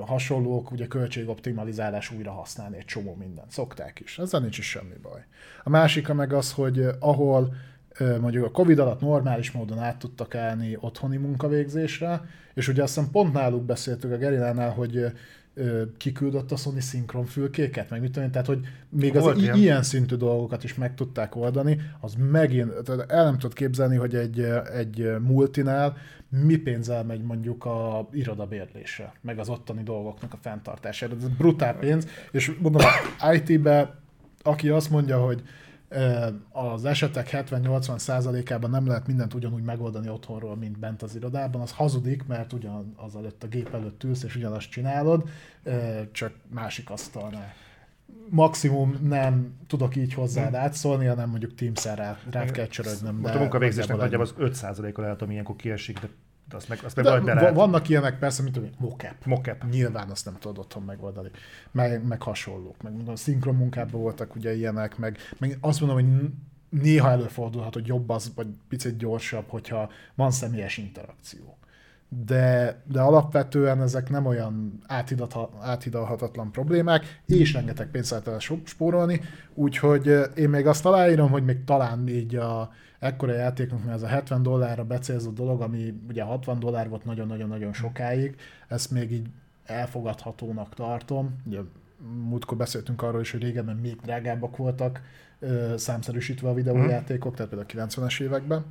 hasonlók, 0.00 0.70
ugye 0.70 0.86
költségoptimalizálás 0.86 2.10
újra 2.10 2.32
használni 2.32 2.76
egy 2.76 2.84
csomó 2.84 3.14
mindent. 3.14 3.50
Szokták 3.50 4.00
is, 4.00 4.18
ezzel 4.18 4.40
nincs 4.40 4.58
is 4.58 4.68
semmi 4.68 4.94
baj. 5.02 5.24
A 5.64 5.70
másik 5.70 6.08
meg 6.08 6.32
az, 6.32 6.52
hogy 6.52 6.88
ahol 6.98 7.54
mondjuk 8.20 8.44
a 8.44 8.50
Covid 8.50 8.78
alatt 8.78 9.00
normális 9.00 9.50
módon 9.50 9.78
át 9.78 9.98
tudtak 9.98 10.34
állni 10.34 10.76
otthoni 10.80 11.16
munkavégzésre, 11.16 12.20
és 12.54 12.68
ugye 12.68 12.82
azt 12.82 12.94
hiszem 12.94 13.10
pont 13.10 13.32
náluk 13.32 13.64
beszéltük 13.64 14.12
a 14.12 14.16
Gerinánál, 14.16 14.70
hogy 14.70 15.12
kiküldött 15.96 16.52
a 16.52 16.56
Sony 16.56 16.80
szinkron 16.80 17.24
fülkéket, 17.24 17.90
meg 17.90 18.00
mit 18.00 18.12
tudom 18.12 18.30
tehát 18.30 18.46
hogy 18.46 18.60
még 18.88 19.16
az 19.16 19.36
i- 19.36 19.60
ilyen. 19.60 19.82
szintű 19.82 20.16
dolgokat 20.16 20.64
is 20.64 20.74
meg 20.74 20.94
tudták 20.94 21.36
oldani, 21.36 21.80
az 22.00 22.14
megint, 22.30 22.72
tehát 22.84 23.10
el 23.10 23.24
nem 23.24 23.38
tudod 23.38 23.56
képzelni, 23.56 23.96
hogy 23.96 24.14
egy, 24.14 24.40
egy 24.74 25.10
multinál 25.20 25.96
mi 26.28 26.56
pénzzel 26.56 27.04
megy 27.04 27.22
mondjuk 27.22 27.64
a 27.64 28.08
irodabérlésre, 28.12 29.12
meg 29.20 29.38
az 29.38 29.48
ottani 29.48 29.82
dolgoknak 29.82 30.32
a 30.32 30.38
fenntartására. 30.40 31.14
Ez 31.16 31.28
brutál 31.28 31.74
pénz, 31.78 32.06
és 32.30 32.52
mondom, 32.60 32.82
IT-be, 33.32 33.94
aki 34.42 34.68
azt 34.68 34.90
mondja, 34.90 35.18
hogy 35.24 35.42
az 36.50 36.84
esetek 36.84 37.28
70-80 37.32 37.98
százalékában 37.98 38.70
nem 38.70 38.86
lehet 38.86 39.06
mindent 39.06 39.34
ugyanúgy 39.34 39.62
megoldani 39.62 40.08
otthonról, 40.08 40.56
mint 40.56 40.78
bent 40.78 41.02
az 41.02 41.16
irodában, 41.16 41.60
az 41.60 41.72
hazudik, 41.72 42.26
mert 42.26 42.52
ugyanaz 42.52 43.16
előtt 43.16 43.42
a 43.42 43.46
gép 43.46 43.74
előtt 43.74 44.04
ülsz, 44.04 44.22
és 44.22 44.36
ugyanazt 44.36 44.70
csinálod, 44.70 45.28
csak 46.12 46.32
másik 46.50 46.90
asztalnál. 46.90 47.52
Maximum 48.30 48.98
nem 49.02 49.54
tudok 49.66 49.96
így 49.96 50.14
hozzád 50.14 50.54
átszólni, 50.54 51.06
hanem 51.06 51.30
mondjuk 51.30 51.54
Teams-en 51.54 51.96
rá, 51.96 52.18
rá 52.30 52.44
kell 52.44 52.66
csörögnöm. 52.66 53.16
Most 53.16 53.34
a 53.34 53.38
munkavégzésnek 53.38 53.96
nagyjából 53.96 54.26
az 54.26 54.34
5%-a 54.38 55.00
lehet, 55.00 55.22
ami 55.22 55.32
ilyenkor 55.32 55.56
kiesik, 55.56 56.00
de 56.00 56.08
de 56.48 56.56
azt 56.56 56.68
meg, 56.68 56.80
azt 56.84 56.96
meg 56.96 57.04
de, 57.04 57.34
de 57.34 57.52
vannak 57.52 57.88
ilyenek 57.88 58.18
persze, 58.18 58.42
mint 58.42 58.54
tudom, 58.54 58.70
mocap. 58.78 59.24
mocap. 59.24 59.64
Nyilván 59.70 60.10
azt 60.10 60.24
nem 60.24 60.36
tudod 60.38 60.58
otthon 60.58 60.82
megoldani. 60.82 61.30
Meg, 61.70 62.06
meg 62.06 62.22
hasonlók. 62.22 62.82
Meg 62.82 62.92
mondom, 62.92 63.14
szinkron 63.14 63.54
munkában 63.54 64.00
voltak 64.00 64.34
ugye 64.34 64.54
ilyenek, 64.54 64.96
meg, 64.96 65.18
meg 65.38 65.58
azt 65.60 65.80
mondom, 65.80 65.98
hogy 65.98 66.30
néha 66.80 67.10
előfordulhat, 67.10 67.74
hogy 67.74 67.86
jobb 67.86 68.08
az, 68.08 68.32
vagy 68.34 68.46
picit 68.68 68.96
gyorsabb, 68.96 69.44
hogyha 69.48 69.90
van 70.14 70.30
személyes 70.30 70.76
interakció. 70.76 71.58
De, 72.08 72.82
de 72.84 73.00
alapvetően 73.00 73.82
ezek 73.82 74.10
nem 74.10 74.26
olyan 74.26 74.82
áthidalhatatlan 75.60 76.52
problémák, 76.52 77.20
és 77.26 77.52
rengeteg 77.52 77.90
pénzt 77.90 78.10
lehet 78.10 78.42
spórolni, 78.64 79.20
úgyhogy 79.54 80.14
én 80.34 80.48
még 80.48 80.66
azt 80.66 80.86
aláírom, 80.86 81.30
hogy 81.30 81.44
még 81.44 81.64
talán 81.64 82.08
így 82.08 82.36
a, 82.36 82.72
ekkora 82.98 83.32
játéknak, 83.32 83.80
ez 83.88 84.02
a 84.02 84.06
70 84.06 84.42
dollárra 84.42 84.84
becélzott 84.84 85.34
dolog, 85.34 85.60
ami 85.60 85.94
ugye 86.08 86.22
60 86.22 86.58
dollár 86.58 86.88
volt 86.88 87.04
nagyon-nagyon-nagyon 87.04 87.72
sokáig, 87.72 88.36
ezt 88.68 88.90
még 88.90 89.12
így 89.12 89.28
elfogadhatónak 89.64 90.74
tartom. 90.74 91.36
Ugye 91.46 91.60
múltkor 92.28 92.56
beszéltünk 92.56 93.02
arról 93.02 93.20
is, 93.20 93.30
hogy 93.30 93.42
régebben 93.42 93.76
még 93.76 94.00
drágábbak 94.00 94.56
voltak 94.56 95.00
számszerűsítve 95.76 96.48
a 96.48 96.54
videójátékok, 96.54 97.34
tehát 97.34 97.50
például 97.50 97.84
a 97.84 97.86
90-es 97.86 98.20
években. 98.20 98.64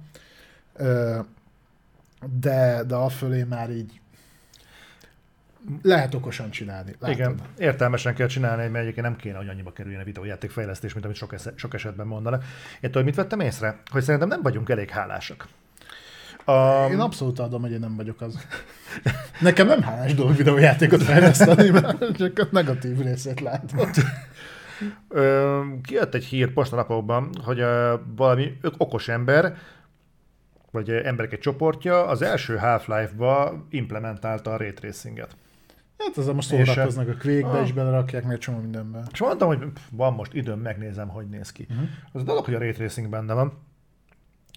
de, 2.40 2.84
de 2.84 2.96
afölé 2.96 3.44
már 3.44 3.70
így 3.70 4.02
lehet 5.82 6.14
okosan 6.14 6.50
csinálni. 6.50 6.96
Látod. 7.00 7.18
Igen, 7.18 7.40
értelmesen 7.58 8.16
kell 8.16 8.28
csinálni, 8.28 8.68
mert 8.68 8.84
egyébként 8.84 9.06
nem 9.06 9.16
kéne, 9.16 9.38
hogy 9.38 9.48
annyiba 9.48 9.72
kerüljön 9.74 10.02
a 10.02 10.04
videójáték 10.04 10.52
fejlesztés, 10.52 10.94
mint 10.94 11.06
amit 11.06 11.18
sok, 11.18 11.34
esze, 11.34 11.54
sok 11.56 11.74
esetben 11.74 12.08
mondanak. 12.08 12.44
Én 12.80 12.92
tudod, 12.92 13.06
mit 13.06 13.16
vettem 13.16 13.40
észre? 13.40 13.80
Hogy 13.92 14.04
szerintem 14.04 14.30
nem 14.30 14.42
vagyunk 14.42 14.70
elég 14.70 14.90
hálásak. 14.90 15.48
Um, 16.46 16.92
én 16.92 17.00
abszolút 17.00 17.40
adom, 17.40 17.62
hogy 17.62 17.72
én 17.72 17.80
nem 17.80 17.96
vagyok 17.96 18.22
az. 18.22 18.48
Nekem 19.42 19.68
nem 19.68 19.82
hálás 19.82 20.14
dolog 20.14 20.36
videójátékot 20.36 21.04
fejleszteni, 21.04 21.70
mert 21.70 22.18
csak 22.18 22.40
a 22.40 22.48
negatív 22.52 23.00
részét 23.00 23.40
látod. 23.40 23.90
Kijött 25.84 26.14
egy 26.14 26.26
hír 26.26 26.54
postanapokban, 26.54 27.30
hogy 27.44 27.64
valami 28.16 28.58
okos 28.78 29.08
ember 29.08 29.58
vagy 30.72 30.90
emberek 30.90 31.34
egy 31.34 31.40
csoportja 31.40 32.08
az 32.08 32.22
első 32.22 32.58
Half-Life-ba 32.58 33.66
implementálta 33.70 34.54
a 34.54 34.58
ray 34.58 34.74
tracinget. 34.74 35.36
Hát 35.98 36.18
ezzel 36.18 36.34
most 36.34 36.48
szórakoznak 36.48 37.08
a 37.08 37.16
Quake-be 37.22 37.62
is 37.62 37.72
belerakják, 37.72 38.24
még 38.24 38.38
csomó 38.38 38.60
mindenben. 38.60 39.08
És 39.12 39.20
mondtam, 39.20 39.48
hogy 39.48 39.66
van 39.92 40.14
most 40.14 40.34
időm, 40.34 40.60
megnézem, 40.60 41.08
hogy 41.08 41.28
néz 41.28 41.52
ki. 41.52 41.68
Uh-huh. 41.70 41.88
Az 42.12 42.22
a 42.22 42.24
dolog, 42.24 42.46
hogy 42.46 42.54
a 42.54 42.60
Ray 42.60 42.72
Tracing 42.72 43.10
benne 43.10 43.34
van, 43.34 43.54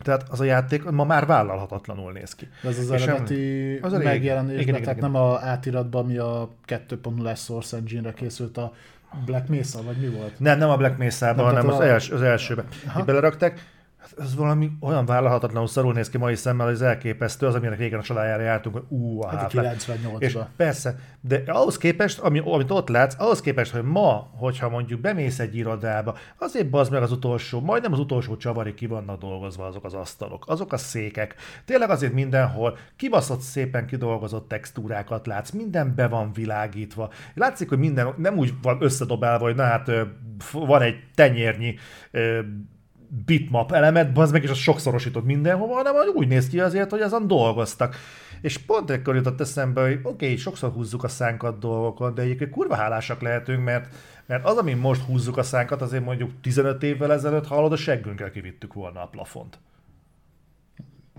tehát 0.04 0.28
az 0.28 0.40
a 0.40 0.44
játék 0.44 0.90
ma 0.90 1.04
már 1.04 1.26
vállalhatatlanul 1.26 2.12
néz 2.12 2.34
ki. 2.34 2.48
De 2.62 2.68
ez 2.68 2.78
az 2.78 2.90
eredeti 2.90 3.76
az 3.82 3.92
megjelenésben, 3.92 4.62
igen, 4.62 4.82
tehát 4.82 4.96
igen. 4.96 5.10
nem 5.10 5.22
a 5.22 5.38
átiratban, 5.40 6.04
ami 6.04 6.16
a 6.16 6.48
2.0-es 6.66 7.38
Source 7.38 7.76
Engine-re 7.76 8.12
készült 8.12 8.56
a 8.56 8.72
Black 9.24 9.48
Mesa, 9.48 9.82
vagy 9.82 9.96
mi 9.96 10.08
volt? 10.08 10.38
Nem, 10.38 10.58
nem 10.58 10.70
a 10.70 10.76
Black 10.76 10.98
Mesa-ban, 10.98 11.44
hanem 11.44 11.68
az, 11.68 11.78
a... 11.78 11.86
els, 11.86 12.10
az 12.10 12.22
elsőben. 12.22 12.66
Aha. 12.86 13.04
Belerakták, 13.04 13.64
Ez 14.18 14.34
valami 14.34 14.70
olyan 14.80 15.06
vállalhatatlanul 15.06 15.68
szarul 15.68 15.92
néz 15.92 16.08
ki 16.08 16.18
mai 16.18 16.34
szemmel, 16.34 16.66
hogy 16.66 16.74
ez 16.74 16.80
elképesztő, 16.80 17.46
az, 17.46 17.54
aminek 17.54 17.78
régen 17.78 17.98
a 17.98 18.02
csalájára 18.02 18.42
jártunk, 18.42 18.74
hogy 18.74 18.84
ú, 18.88 19.22
a 19.22 19.28
Hát 19.28 19.52
Half-Life. 19.52 19.96
98-ban. 19.96 20.20
És 20.20 20.38
persze, 20.56 20.98
de 21.20 21.42
ahhoz 21.46 21.76
képest, 21.76 22.18
ami, 22.18 22.42
amit 22.44 22.70
ott 22.70 22.88
látsz, 22.88 23.14
ahhoz 23.18 23.40
képest, 23.40 23.72
hogy 23.72 23.82
ma, 23.82 24.30
hogyha 24.36 24.68
mondjuk 24.68 25.00
bemész 25.00 25.38
egy 25.38 25.56
irodába, 25.56 26.16
azért 26.38 26.70
bazd 26.70 26.92
meg 26.92 27.02
az 27.02 27.12
utolsó, 27.12 27.60
majdnem 27.60 27.92
az 27.92 27.98
utolsó 27.98 28.36
csavarig 28.36 28.74
ki 28.74 28.86
vannak 28.86 29.20
dolgozva 29.20 29.66
azok 29.66 29.84
az 29.84 29.94
asztalok, 29.94 30.44
azok 30.48 30.72
a 30.72 30.76
székek. 30.76 31.34
Tényleg 31.64 31.90
azért 31.90 32.12
mindenhol 32.12 32.78
kibaszott 32.96 33.40
szépen 33.40 33.86
kidolgozott 33.86 34.48
textúrákat 34.48 35.26
látsz, 35.26 35.50
minden 35.50 35.94
be 35.94 36.08
van 36.08 36.32
világítva. 36.32 37.10
Látszik, 37.34 37.68
hogy 37.68 37.78
minden 37.78 38.14
nem 38.16 38.36
úgy 38.36 38.54
van 38.62 38.82
összedobálva, 38.82 39.44
hogy 39.44 39.54
na 39.54 39.62
hát 39.62 39.90
van 40.52 40.82
egy 40.82 40.96
tenyérnyi 41.14 41.74
bitmap 43.10 43.72
elemet, 43.72 44.18
az 44.18 44.30
meg 44.30 44.42
is 44.42 44.50
az 44.50 44.56
sokszorosított 44.56 45.24
mindenhova, 45.24 45.74
hanem 45.74 45.94
úgy 46.14 46.28
néz 46.28 46.48
ki 46.48 46.60
azért, 46.60 46.90
hogy 46.90 47.00
azon 47.00 47.26
dolgoztak. 47.26 47.96
És 48.40 48.58
pont 48.58 48.90
ekkor 48.90 49.14
jutott 49.14 49.40
eszembe, 49.40 49.82
hogy 49.82 49.98
oké, 50.02 50.24
okay, 50.24 50.36
sokszor 50.36 50.72
húzzuk 50.72 51.04
a 51.04 51.08
szánkat 51.08 51.58
dolgokon, 51.58 52.14
de 52.14 52.22
egyébként 52.22 52.50
kurva 52.50 52.74
hálásak 52.74 53.20
lehetünk, 53.20 53.64
mert, 53.64 53.94
mert 54.26 54.44
az, 54.44 54.56
amin 54.56 54.76
most 54.76 55.02
húzzuk 55.02 55.36
a 55.36 55.42
szánkat, 55.42 55.82
azért 55.82 56.04
mondjuk 56.04 56.30
15 56.40 56.82
évvel 56.82 57.12
ezelőtt 57.12 57.46
hallod, 57.46 57.72
a 57.72 57.76
seggünkkel 57.76 58.30
kivittük 58.30 58.72
volna 58.72 59.02
a 59.02 59.06
plafont. 59.06 59.58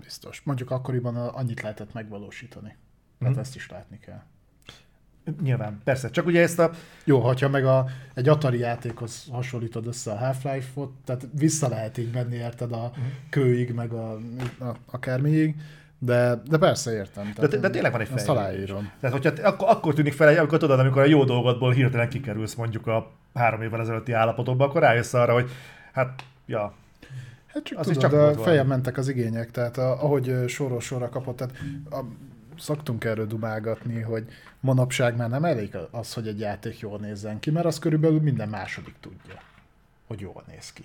Biztos. 0.00 0.42
Mondjuk 0.44 0.70
akkoriban 0.70 1.16
annyit 1.16 1.62
lehetett 1.62 1.92
megvalósítani. 1.92 2.76
Hát 3.20 3.36
ezt 3.36 3.54
is 3.54 3.68
látni 3.68 3.98
kell. 3.98 4.22
Nyilván, 5.42 5.80
persze. 5.84 6.10
Csak 6.10 6.26
ugye 6.26 6.40
ezt 6.40 6.58
a... 6.58 6.70
Jó, 7.04 7.20
hogyha 7.20 7.48
meg 7.48 7.64
a, 7.64 7.86
egy 8.14 8.28
Atari 8.28 8.58
játékhoz 8.58 9.26
hasonlítod 9.30 9.86
össze 9.86 10.10
a 10.10 10.16
Half-Life-ot, 10.16 10.90
tehát 11.04 11.26
vissza 11.38 11.68
lehet 11.68 11.98
így 11.98 12.12
menni, 12.14 12.36
érted, 12.36 12.72
a 12.72 12.92
kőig, 13.30 13.74
meg 13.74 13.92
a, 13.92 14.12
a 14.60 14.74
akármiig, 14.90 15.56
de, 15.98 16.42
de 16.48 16.58
persze 16.58 16.92
értem. 16.92 17.32
De, 17.36 17.46
de 17.46 17.70
tényleg 17.70 17.92
van 17.92 18.00
egy 18.00 18.06
fejlődés. 18.06 18.28
aláírom. 18.28 18.90
Tehát, 19.00 19.22
hogyha 19.22 19.48
akkor, 19.48 19.68
akkor 19.68 19.94
tűnik 19.94 20.12
fel, 20.12 20.38
amikor 20.38 20.58
tudod, 20.58 20.78
amikor 20.78 21.02
a 21.02 21.06
jó 21.06 21.24
dolgodból 21.24 21.72
hirtelen 21.72 22.08
kikerülsz 22.08 22.54
mondjuk 22.54 22.86
a 22.86 23.10
három 23.34 23.62
évvel 23.62 23.80
ezelőtti 23.80 24.12
állapotokba, 24.12 24.64
akkor 24.64 24.80
rájössz 24.80 25.14
arra, 25.14 25.32
hogy 25.32 25.50
hát, 25.92 26.24
ja, 26.46 26.74
Hát 27.52 27.64
csak 27.64 27.78
Az 27.78 27.86
tudod, 27.86 28.00
csak 28.00 28.12
a 28.12 28.42
fejem 28.42 28.66
mentek 28.66 28.96
az 28.96 29.08
igények, 29.08 29.50
tehát 29.50 29.78
a, 29.78 30.02
ahogy 30.02 30.34
sorról 30.46 30.80
sorra 30.80 31.08
kapott, 31.08 31.36
tehát 31.36 31.54
a, 31.90 32.04
szoktunk 32.62 33.04
erről 33.04 33.26
dumálgatni, 33.26 34.00
hogy 34.00 34.26
manapság 34.60 35.16
már 35.16 35.28
nem 35.28 35.44
elég 35.44 35.76
az, 35.90 36.14
hogy 36.14 36.28
egy 36.28 36.40
játék 36.40 36.78
jól 36.78 36.98
nézzen 36.98 37.40
ki, 37.40 37.50
mert 37.50 37.66
az 37.66 37.78
körülbelül 37.78 38.20
minden 38.20 38.48
második 38.48 38.94
tudja, 39.00 39.40
hogy 40.06 40.20
jól 40.20 40.44
néz 40.46 40.72
ki. 40.72 40.84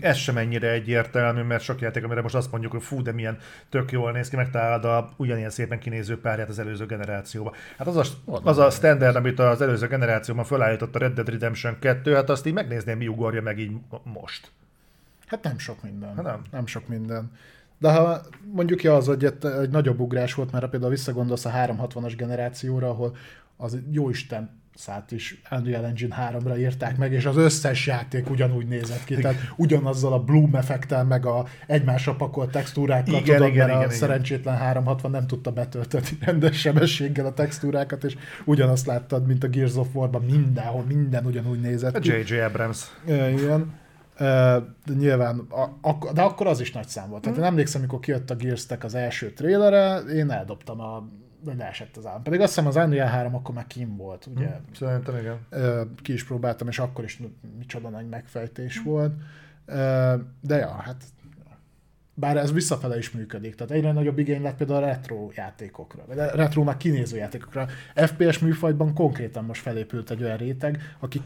Ez 0.00 0.16
sem 0.16 0.36
ennyire 0.36 0.70
egyértelmű, 0.70 1.42
mert 1.42 1.62
sok 1.62 1.80
játék, 1.80 2.04
amire 2.04 2.22
most 2.22 2.34
azt 2.34 2.50
mondjuk, 2.50 2.72
hogy 2.72 2.82
fú, 2.82 3.02
de 3.02 3.12
milyen 3.12 3.38
tök 3.68 3.92
jól 3.92 4.12
néz 4.12 4.28
ki, 4.28 4.36
megtalálod 4.36 4.84
a 4.84 5.12
ugyanilyen 5.16 5.50
szépen 5.50 5.78
kinéző 5.78 6.20
párját 6.20 6.48
az 6.48 6.58
előző 6.58 6.86
generációban. 6.86 7.52
Hát 7.78 7.86
az 7.86 7.96
a, 7.96 8.04
az 8.42 8.58
a 8.58 8.70
standard, 8.70 9.16
amit 9.16 9.38
az 9.38 9.60
előző 9.60 9.86
generációban 9.86 10.44
felállított 10.44 10.94
a 10.94 10.98
Red 10.98 11.12
Dead 11.12 11.28
Redemption 11.28 11.78
2, 11.78 12.14
hát 12.14 12.30
azt 12.30 12.46
így 12.46 12.52
megnézném, 12.52 12.96
mi 12.96 13.08
ugorja 13.08 13.42
meg 13.42 13.58
így 13.58 13.72
most. 14.02 14.50
Hát 15.26 15.42
nem 15.42 15.58
sok 15.58 15.82
minden. 15.82 16.14
Hát 16.14 16.24
nem. 16.24 16.42
nem 16.50 16.66
sok 16.66 16.88
minden. 16.88 17.30
De 17.84 17.92
ha 17.92 18.20
mondjuk 18.52 18.82
ja, 18.82 18.96
az, 18.96 19.06
hogy 19.06 19.24
egy, 19.24 19.46
egy 19.60 19.70
nagyobb 19.70 20.00
ugrás 20.00 20.34
volt, 20.34 20.52
mert 20.52 20.70
például 20.70 20.90
visszagondolsz 20.90 21.44
a 21.44 21.50
360-as 21.50 22.12
generációra, 22.16 22.88
ahol 22.88 23.16
az 23.56 23.78
jó 23.90 24.08
Isten 24.08 24.62
szállt 24.74 25.12
is 25.12 25.42
Unreal 25.50 25.84
Engine 25.84 26.30
3-ra 26.32 26.58
írták 26.58 26.96
meg, 26.96 27.12
és 27.12 27.24
az 27.24 27.36
összes 27.36 27.86
játék 27.86 28.30
ugyanúgy 28.30 28.66
nézett 28.66 29.04
ki, 29.04 29.14
tehát 29.14 29.36
ugyanazzal 29.56 30.12
a 30.12 30.18
bloom 30.18 30.54
effektel, 30.54 31.04
meg 31.04 31.26
a 31.26 31.46
egymásra 31.66 32.14
pakolt 32.14 32.50
textúrákkal, 32.50 33.14
Igen, 33.14 33.36
tudod, 33.36 33.48
igen, 33.48 33.56
mert 33.56 33.68
igen, 33.68 33.76
a 33.76 33.84
igen. 33.84 33.96
szerencsétlen 33.96 34.56
360 34.56 35.10
nem 35.10 35.26
tudta 35.26 35.50
betölteni 35.50 36.06
rendes 36.20 36.60
sebességgel 36.60 37.26
a 37.26 37.32
textúrákat, 37.32 38.04
és 38.04 38.16
ugyanazt 38.44 38.86
láttad, 38.86 39.26
mint 39.26 39.44
a 39.44 39.48
Gears 39.48 39.74
of 39.76 39.88
War-ban, 39.92 40.22
mindenhol, 40.22 40.84
minden 40.88 41.26
ugyanúgy 41.26 41.60
nézett 41.60 41.96
A 41.96 41.98
ki. 41.98 42.08
J.J. 42.08 42.40
Abrams. 42.40 42.84
Igen. 43.06 43.82
De 44.18 44.94
nyilván, 44.98 45.38
a, 45.82 46.12
de 46.12 46.22
akkor 46.22 46.46
az 46.46 46.60
is 46.60 46.72
nagy 46.72 46.88
szám 46.88 47.08
volt. 47.08 47.22
Tehát 47.22 47.38
én 47.38 47.44
emlékszem, 47.44 47.80
amikor 47.80 48.00
kijött 48.00 48.30
a 48.30 48.34
gears 48.34 48.66
az 48.80 48.94
első 48.94 49.32
trélere, 49.32 49.98
én 49.98 50.30
eldobtam 50.30 50.80
a 50.80 51.08
de 51.44 51.54
leesett 51.54 51.96
az 51.96 52.06
állam. 52.06 52.22
Pedig 52.22 52.40
azt 52.40 52.54
hiszem 52.54 52.66
az 52.66 52.76
Unreal 52.76 53.08
3 53.08 53.34
akkor 53.34 53.54
már 53.54 53.66
kim 53.66 53.96
volt, 53.96 54.26
ugye? 54.34 54.60
Szerintem 54.74 55.16
igen. 55.16 55.38
Ki 56.02 56.12
is 56.12 56.24
próbáltam, 56.24 56.68
és 56.68 56.78
akkor 56.78 57.04
is 57.04 57.20
micsoda 57.58 57.88
nagy 57.88 58.08
megfejtés 58.08 58.82
volt. 58.82 59.12
Ö, 59.66 60.14
De 60.40 60.56
ja, 60.56 60.68
hát 60.68 61.04
bár 62.14 62.36
ez 62.36 62.52
visszafele 62.52 62.98
is 62.98 63.10
működik. 63.10 63.54
Tehát 63.54 63.72
egyre 63.72 63.92
nagyobb 63.92 64.18
igény 64.18 64.42
lett 64.42 64.56
például 64.56 64.82
a 64.82 64.86
retro 64.86 65.30
játékokra, 65.34 66.04
vagy 66.06 66.18
a 66.18 66.30
retro 66.36 66.62
már 66.62 66.76
kinéző 66.76 67.16
játékokra. 67.16 67.66
FPS 67.94 68.38
műfajban 68.38 68.94
konkrétan 68.94 69.44
most 69.44 69.62
felépült 69.62 70.10
egy 70.10 70.22
olyan 70.22 70.36
réteg, 70.36 70.96
aki 70.98 71.22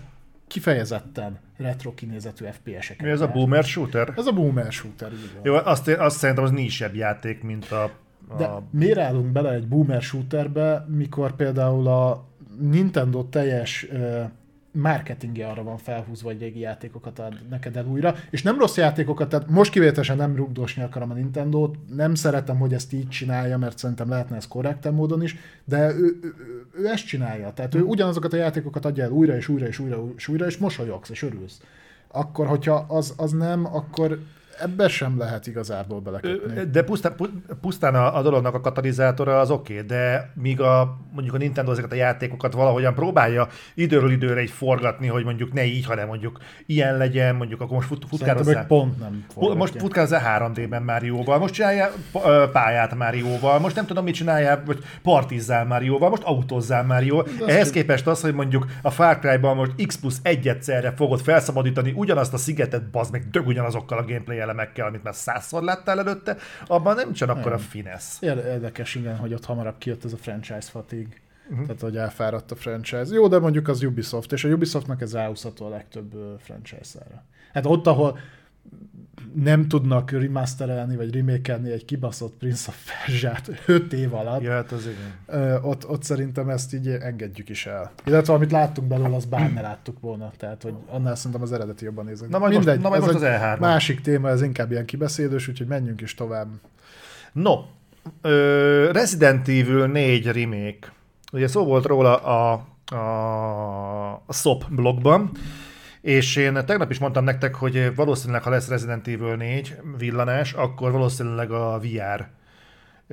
kifejezetten 0.48 1.38
retro 1.56 1.94
kinézetű 1.94 2.44
FPS-eket. 2.44 3.02
Mi 3.02 3.10
ez 3.10 3.20
a 3.20 3.28
boomer 3.28 3.64
shooter? 3.64 4.12
Ez 4.16 4.26
a 4.26 4.32
boomer 4.32 4.72
shooter, 4.72 5.12
így 5.12 5.30
van. 5.34 5.42
Jó, 5.44 5.54
azt, 5.54 5.88
azt 5.88 6.18
szerintem 6.18 6.44
az 6.44 6.50
nisebb 6.50 6.94
játék, 6.94 7.42
mint 7.42 7.70
a... 7.70 7.90
De 8.38 8.44
a 8.44 8.62
miért 8.70 8.98
állunk 8.98 9.32
bele 9.32 9.52
egy 9.52 9.68
boomer 9.68 10.02
shooterbe, 10.02 10.86
mikor 10.88 11.36
például 11.36 11.86
a 11.86 12.24
Nintendo 12.60 13.24
teljes 13.24 13.86
marketingje 14.78 15.46
arra 15.46 15.62
van 15.62 15.76
felhúzva, 15.76 16.28
hogy 16.28 16.40
régi 16.40 16.60
játékokat 16.60 17.18
ad 17.18 17.38
neked 17.50 17.76
el 17.76 17.86
újra, 17.86 18.14
és 18.30 18.42
nem 18.42 18.58
rossz 18.58 18.76
játékokat, 18.76 19.28
tehát 19.28 19.48
most 19.48 19.70
kivételesen 19.70 20.16
nem 20.16 20.36
rugdosni 20.36 20.82
akarom 20.82 21.10
a 21.10 21.14
Nintendo-t, 21.14 21.76
nem 21.94 22.14
szeretem, 22.14 22.58
hogy 22.58 22.72
ezt 22.72 22.92
így 22.92 23.08
csinálja, 23.08 23.58
mert 23.58 23.78
szerintem 23.78 24.08
lehetne 24.08 24.36
ez 24.36 24.48
korrekten 24.48 24.94
módon 24.94 25.22
is, 25.22 25.36
de 25.64 25.94
ő, 25.94 26.18
ő, 26.22 26.34
ő, 26.72 26.88
ezt 26.88 27.06
csinálja, 27.06 27.52
tehát 27.52 27.74
ő 27.74 27.82
ugyanazokat 27.82 28.32
a 28.32 28.36
játékokat 28.36 28.84
adja 28.84 29.04
el 29.04 29.10
újra 29.10 29.36
és 29.36 29.48
újra 29.48 29.66
és 29.66 29.78
újra 29.78 30.04
és 30.16 30.28
újra, 30.28 30.46
és 30.46 30.58
mosolyogsz 30.58 31.10
és 31.10 31.22
örülsz. 31.22 31.60
Akkor, 32.08 32.46
hogyha 32.46 32.84
az, 32.88 33.14
az 33.16 33.32
nem, 33.32 33.66
akkor 33.74 34.18
ebbe 34.60 34.88
sem 34.88 35.18
lehet 35.18 35.46
igazából 35.46 36.00
belekötni. 36.00 36.70
De 36.70 36.82
pusztán, 36.82 37.14
pu- 37.16 37.32
pusztán 37.60 37.94
a, 37.94 38.16
a 38.16 38.22
dolognak 38.22 38.54
a 38.54 38.60
katalizátora 38.60 39.40
az 39.40 39.50
oké, 39.50 39.72
okay, 39.72 39.86
de 39.86 40.32
míg 40.34 40.60
a, 40.60 40.98
mondjuk 41.12 41.34
a 41.34 41.38
Nintendo 41.38 41.70
ezeket 41.70 41.92
a 41.92 41.94
játékokat 41.94 42.52
valahogyan 42.52 42.94
próbálja 42.94 43.48
időről 43.74 44.10
időre 44.10 44.42
így 44.42 44.50
forgatni, 44.50 45.06
hogy 45.06 45.24
mondjuk 45.24 45.52
ne 45.52 45.64
így, 45.64 45.84
hanem 45.86 46.06
mondjuk 46.06 46.38
ilyen 46.66 46.96
legyen, 46.96 47.34
mondjuk 47.34 47.60
akkor 47.60 47.76
most 47.76 47.88
fut, 47.88 48.06
ők 48.46 48.66
pont 48.66 48.98
nem 48.98 49.24
Pu- 49.34 49.54
Most 49.56 49.72
forgatják. 49.72 49.82
futkározzál 49.82 50.52
3D-ben 50.52 50.82
Márióval, 50.82 51.38
most 51.38 51.54
csinálja 51.54 51.90
pályát 52.52 52.94
Márióval, 52.94 53.58
most 53.58 53.74
nem 53.74 53.86
tudom, 53.86 54.04
mit 54.04 54.14
csinálják, 54.14 54.66
vagy 54.66 54.78
partizzál 55.02 55.64
Márióval, 55.64 56.10
most 56.10 56.22
autózzál 56.22 56.84
Márióval. 56.84 57.26
Ehhez 57.46 57.70
képest 57.70 58.06
az, 58.06 58.20
hogy 58.20 58.34
mondjuk 58.34 58.66
a 58.82 58.90
Far 58.90 59.18
Cry-ban 59.18 59.56
most 59.56 59.86
X 59.86 59.96
plusz 59.96 60.18
egy 60.22 60.48
egyszerre 60.48 60.92
fogod 60.96 61.20
felszabadítani 61.20 61.92
ugyanazt 61.96 62.32
a 62.32 62.36
szigetet, 62.36 62.90
bazd 62.90 63.12
meg, 63.12 63.30
dög 63.30 63.46
ugyanazokkal 63.46 63.98
a 63.98 64.04
gameplay 64.04 64.40
elemekkel, 64.48 64.86
amit 64.86 65.02
már 65.02 65.14
százszor 65.14 65.62
láttál 65.62 65.98
előtte, 65.98 66.36
abban 66.66 66.94
nem 66.94 67.12
csak 67.12 67.28
akkor 67.28 67.52
a 67.52 67.58
finesz. 67.58 68.22
Ér- 68.22 68.44
Érdekes, 68.44 68.94
igen, 68.94 69.16
hogy 69.16 69.32
ott 69.32 69.44
hamarabb 69.44 69.78
kijött 69.78 70.04
ez 70.04 70.12
a 70.12 70.16
franchise 70.16 70.70
fatigue. 70.70 71.04
Mhm. 71.04 71.52
Uh-huh. 71.52 71.66
Tehát, 71.66 71.80
hogy 71.80 71.96
elfáradt 71.96 72.50
a 72.50 72.54
franchise. 72.54 73.14
Jó, 73.14 73.28
de 73.28 73.38
mondjuk 73.38 73.68
az 73.68 73.82
Ubisoft, 73.82 74.32
és 74.32 74.44
a 74.44 74.48
Ubisoftnak 74.48 75.00
ez 75.00 75.12
ráúszható 75.12 75.66
a 75.66 75.68
legtöbb 75.68 76.38
franchise-ára. 76.38 77.24
Hát 77.52 77.66
ott, 77.66 77.86
ahol 77.86 78.18
nem 79.34 79.68
tudnak 79.68 80.10
remasterelni, 80.10 80.96
vagy 80.96 81.14
remake 81.14 81.54
egy 81.64 81.84
kibaszott 81.84 82.34
Prince 82.38 82.64
of 82.68 82.76
Persia-t 83.06 83.50
5 83.66 83.92
év 83.92 84.14
alatt, 84.14 84.42
Ja, 84.42 84.52
hát 84.52 84.72
az 84.72 84.86
igen. 84.86 85.40
ö, 85.42 85.58
ott, 85.60 85.88
ott 85.88 86.02
szerintem 86.02 86.48
ezt 86.48 86.74
így 86.74 86.88
engedjük 86.88 87.48
is 87.48 87.66
el. 87.66 87.92
Illetve 88.04 88.32
amit 88.32 88.50
láttunk 88.50 88.88
belőle, 88.88 89.16
az 89.16 89.24
bár 89.24 89.52
ne 89.52 89.60
láttuk 89.60 90.00
volna. 90.00 90.32
Tehát, 90.36 90.62
hogy 90.62 90.74
annál 90.86 91.14
szerintem 91.14 91.42
az 91.42 91.52
eredeti 91.52 91.84
jobban 91.84 92.04
nézek. 92.04 92.28
Na 92.28 92.38
majd 92.38 92.52
most- 92.54 92.66
na 92.82 92.88
majd 92.88 93.02
ez 93.02 93.06
most 93.12 93.14
az 93.14 93.22
E3. 93.24 93.58
Másik 93.58 94.00
téma, 94.00 94.28
ez 94.28 94.42
inkább 94.42 94.70
ilyen 94.70 94.84
kibeszédős, 94.84 95.48
úgyhogy 95.48 95.66
menjünk 95.66 96.00
is 96.00 96.14
tovább. 96.14 96.48
No, 97.32 97.54
ö, 98.22 98.90
Resident 98.92 99.48
Evil 99.48 99.86
4 99.86 100.26
remake. 100.26 100.92
Ugye 101.32 101.48
szó 101.48 101.64
volt 101.64 101.84
róla 101.86 102.16
a, 102.16 102.66
a, 102.94 104.12
a 104.26 104.32
SOP 104.32 104.64
blogban, 104.70 105.30
és 106.00 106.36
én 106.36 106.52
tegnap 106.66 106.90
is 106.90 106.98
mondtam 106.98 107.24
nektek, 107.24 107.54
hogy 107.54 107.94
valószínűleg, 107.94 108.42
ha 108.42 108.50
lesz 108.50 108.68
Resident 108.68 109.08
Evil 109.08 109.34
4 109.36 109.76
villanás, 109.98 110.52
akkor 110.52 110.90
valószínűleg 110.92 111.50
a 111.50 111.78
VR 111.82 112.26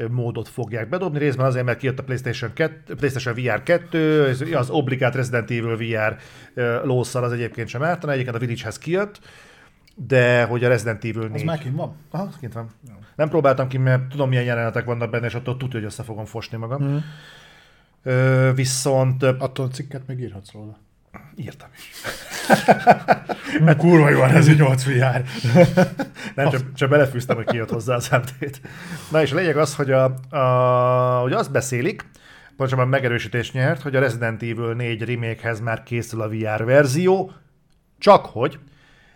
módot 0.10 0.48
fogják 0.48 0.90
bedobni, 0.90 1.20
részben 1.20 1.45
azért, 1.45 1.66
mert 1.66 1.78
kijött 1.78 1.99
a 1.99 2.03
PlayStation, 2.03 2.53
2, 2.53 2.95
PlayStation 2.95 3.36
VR 3.36 3.64
2, 3.64 4.28
ez- 4.28 4.41
az 4.53 4.70
obligát 4.70 5.16
Resident 5.16 5.52
Evil 5.52 5.78
VR 5.78 6.18
lószal 6.84 7.24
az 7.24 7.32
egyébként 7.32 7.68
sem 7.68 7.84
ártana, 7.84 8.12
egyébként 8.12 8.36
a 8.36 8.40
Village-hez 8.40 8.78
kijött, 8.78 9.20
de 9.95 10.44
hogy 10.44 10.64
a 10.64 10.68
Resident 10.68 11.03
Evil 11.03 11.22
4... 11.28 11.32
Az 11.34 11.41
már 11.41 11.57
kint 11.60 11.76
van? 11.76 11.95
Aha, 12.12 12.30
kint 12.40 12.53
van. 12.53 12.70
Nem 13.16 13.30
próbáltam 13.30 13.68
ki, 13.68 13.78
mert 13.78 14.07
tudom, 14.07 14.30
milyen 14.30 14.44
jelenetek 14.44 14.86
vannak 14.86 15.10
benne, 15.10 15.26
és 15.26 15.34
attól 15.34 15.57
tudja, 15.57 15.80
hogy 15.80 15.88
össze 15.88 16.03
fogom 16.03 16.26
fosni 16.26 16.57
magam. 16.57 16.84
Mhm. 16.84 16.98
Ö, 18.03 18.52
viszont 18.56 19.24
Attól 19.24 19.70
cikket 19.70 20.07
még 20.07 20.20
írhatsz 20.20 20.52
róla. 20.52 20.78
Írtam 21.36 21.70
is. 21.78 21.92
Mert 23.60 23.78
kurva 23.84 24.10
jó 24.10 24.24
ez 24.24 24.48
egy 24.48 24.58
8 24.58 24.84
VR. 24.84 25.24
Nem, 26.36 26.50
csak, 26.50 26.74
csak 26.74 26.90
belefűztem, 26.90 27.36
hogy 27.36 27.46
kijött 27.46 27.70
hozzá 27.70 27.96
az 27.96 28.06
update. 28.06 28.58
Na 29.12 29.22
és 29.22 29.32
a 29.32 29.36
lényeg 29.36 29.58
az, 29.58 29.76
hogy, 29.76 29.92
a, 29.92 30.04
a, 30.30 31.20
hogy 31.22 31.34
azt 31.34 31.52
beszélik, 31.52 32.06
pontosabban 32.58 32.88
megerősítést 32.88 33.54
nyert, 33.54 33.82
hogy 33.82 33.96
a 33.96 34.00
Resident 34.00 34.42
Evil 34.42 34.74
4 34.74 35.02
remake 35.04 35.56
már 35.64 35.84
készül 35.84 36.22
a 36.22 36.30
VR 36.30 36.66
verzió, 36.66 37.32
csak 38.00 38.26
hogy 38.26 38.60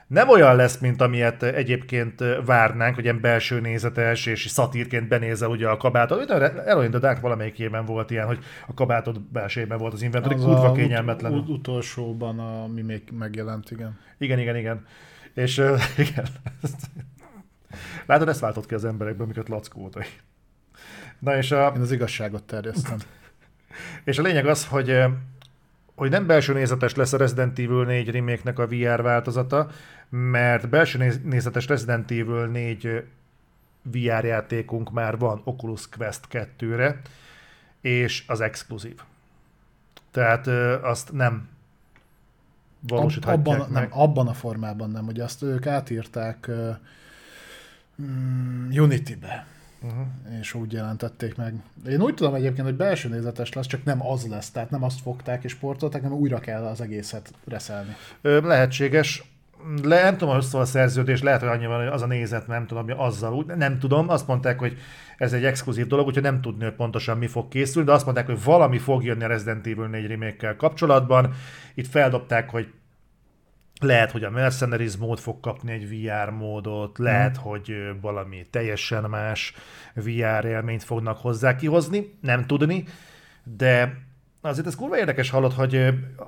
nem 0.10 0.30
olyan 0.30 0.56
lesz, 0.56 0.80
mint 0.80 1.02
amilyet 1.02 1.44
egyébként 1.44 2.24
várnánk, 2.46 2.96
hogy 2.96 3.04
ilyen 3.04 3.22
belső 3.22 3.60
nézetes 3.60 4.26
és 4.26 4.48
szatírként 4.48 5.08
benézel 5.08 5.50
ugye 5.50 5.68
a 5.68 5.78
kabátot. 5.78 6.32
Eloin 6.66 6.90
the 6.90 7.00
Dark 7.00 7.20
valamelyikében 7.20 7.86
volt 7.86 8.12
ilyen, 8.12 8.26
hogy 8.26 8.40
a 8.68 8.74
kabátod 8.74 9.22
belsejében 9.22 9.78
volt 9.78 9.94
az 9.94 10.02
inventory, 10.02 10.36
az 10.36 10.44
kurva 10.44 10.72
kényelmetlen. 10.72 11.34
Ut- 11.34 11.50
utolsóban, 11.50 12.40
ami 12.40 12.82
még 12.82 13.04
megjelent, 13.12 13.72
igen. 13.72 14.00
Igen, 14.18 14.40
igen, 14.40 14.56
igen. 14.56 14.86
És 15.34 15.58
uh, 15.58 15.82
igen. 16.10 16.26
Látod, 18.06 18.28
ezt 18.28 18.40
váltott 18.40 18.66
ki 18.66 18.74
az 18.74 18.86
emberekből, 18.86 19.26
amiket 19.26 19.50
Lackó 19.50 19.92
Na 21.20 21.38
és 21.38 21.52
a... 21.52 21.74
Én 21.76 21.82
az 21.82 21.92
igazságot 21.92 22.44
terjesztem. 22.44 22.98
és 24.04 24.18
a 24.18 24.22
lényeg 24.22 24.46
az, 24.46 24.68
hogy 24.68 25.04
hogy 26.00 26.10
nem 26.10 26.26
belső 26.26 26.54
nézetes 26.54 26.96
lesz 26.96 27.14
a 27.14 27.18
Resident 27.18 27.60
Evil 27.60 27.84
4 27.84 28.10
remake 28.10 28.62
a 28.62 28.68
VR 28.68 29.02
változata, 29.02 29.70
mert 30.10 30.70
belső 30.70 31.20
nézetes 31.24 31.68
Resident 31.68 32.12
Evil 32.12 32.46
4 32.46 33.04
VR 33.82 34.24
játékunk 34.24 34.92
már 34.92 35.18
van 35.18 35.42
Oculus 35.44 35.90
Quest 35.90 36.28
2-re, 36.32 37.02
és 37.82 38.24
az 38.28 38.42
exkluzív. 38.42 39.00
Tehát 40.12 40.48
ö, 40.48 40.82
azt 40.82 41.12
nem 41.12 41.48
valósíthatják 42.80 43.48
abban, 43.48 43.72
meg. 43.72 43.90
Nem, 43.90 44.00
abban 44.00 44.28
a 44.28 44.34
formában 44.34 44.90
nem, 44.90 45.06
hogy 45.06 45.20
azt 45.20 45.42
ők 45.42 45.66
átírták 45.66 46.46
uh, 46.48 46.76
Unity-be 48.82 49.48
uh-huh. 49.82 50.08
és 50.40 50.54
úgy 50.54 50.74
jelentették 50.74 51.36
meg. 51.36 51.54
Én 51.88 52.02
úgy 52.02 52.14
tudom 52.14 52.34
egyébként, 52.34 52.68
hogy 52.68 52.76
belső 52.76 53.10
nézetes 53.10 53.54
lesz, 53.54 53.66
csak 53.66 53.84
nem 53.84 54.06
az 54.06 54.28
lesz, 54.28 54.52
tehát 54.52 54.70
nem 54.70 54.84
azt 54.84 55.02
fogták 55.02 55.44
és 55.44 55.56
portolták, 55.56 56.02
hanem 56.02 56.18
újra 56.18 56.40
kell 56.40 56.66
az 56.66 56.82
egészet 56.82 57.34
reszelni. 57.46 57.96
Ö, 58.22 58.42
lehetséges. 58.42 59.24
Le, 59.84 60.04
nem 60.04 60.18
tudom, 60.18 60.34
hogy 60.36 60.46
a 60.52 60.66
szerződés, 60.66 61.22
lehet, 61.22 61.40
hogy 61.40 61.50
annyi 61.50 61.66
van, 61.66 61.78
hogy 61.78 61.88
az 61.88 62.02
a 62.02 62.06
nézet, 62.06 62.48
nem 62.48 62.66
tudom, 62.66 62.84
hogy 62.84 62.96
azzal 62.98 63.34
úgy, 63.34 63.46
nem 63.46 63.80
tudom, 63.80 64.10
azt 64.10 64.28
mondták, 64.28 64.60
hogy 64.60 64.78
ez 65.18 65.34
egy 65.34 65.46
exkluzív 65.46 65.88
dolog, 65.88 66.08
úgyhogy 66.08 66.24
nem 66.24 66.42
tudni, 66.42 66.64
hogy 66.64 66.74
pontosan 66.74 67.18
mi 67.18 67.28
fog 67.28 67.48
készülni, 67.48 67.88
de 67.88 67.94
azt 67.94 68.06
mondták, 68.06 68.26
hogy 68.26 68.44
valami 68.44 68.78
fog 68.78 69.04
jönni 69.04 69.24
a 69.24 69.28
Resident 69.28 69.68
Evil 69.68 69.88
4 69.88 70.08
remake 70.08 70.56
kapcsolatban. 70.56 71.34
Itt 71.74 71.88
feldobták, 71.88 72.50
hogy 72.50 72.74
lehet, 73.80 74.12
hogy 74.12 74.24
a 74.24 74.30
Mercenaries 74.30 74.98
mód 74.98 75.20
fog 75.20 75.40
kapni 75.40 75.72
egy 75.72 75.90
VR 75.90 76.30
módot, 76.30 76.98
lehet, 76.98 77.38
hmm. 77.38 77.50
hogy 77.50 77.76
valami 78.02 78.46
teljesen 78.50 79.04
más 79.04 79.54
VR 79.94 80.46
élményt 80.46 80.84
fognak 80.84 81.18
hozzá 81.18 81.56
kihozni, 81.56 82.18
nem 82.22 82.46
tudni, 82.46 82.84
de 83.44 84.08
azért 84.42 84.68
ez 84.68 84.76
kurva 84.76 84.98
érdekes 84.98 85.30
hallott, 85.30 85.54
hogy 85.54 85.88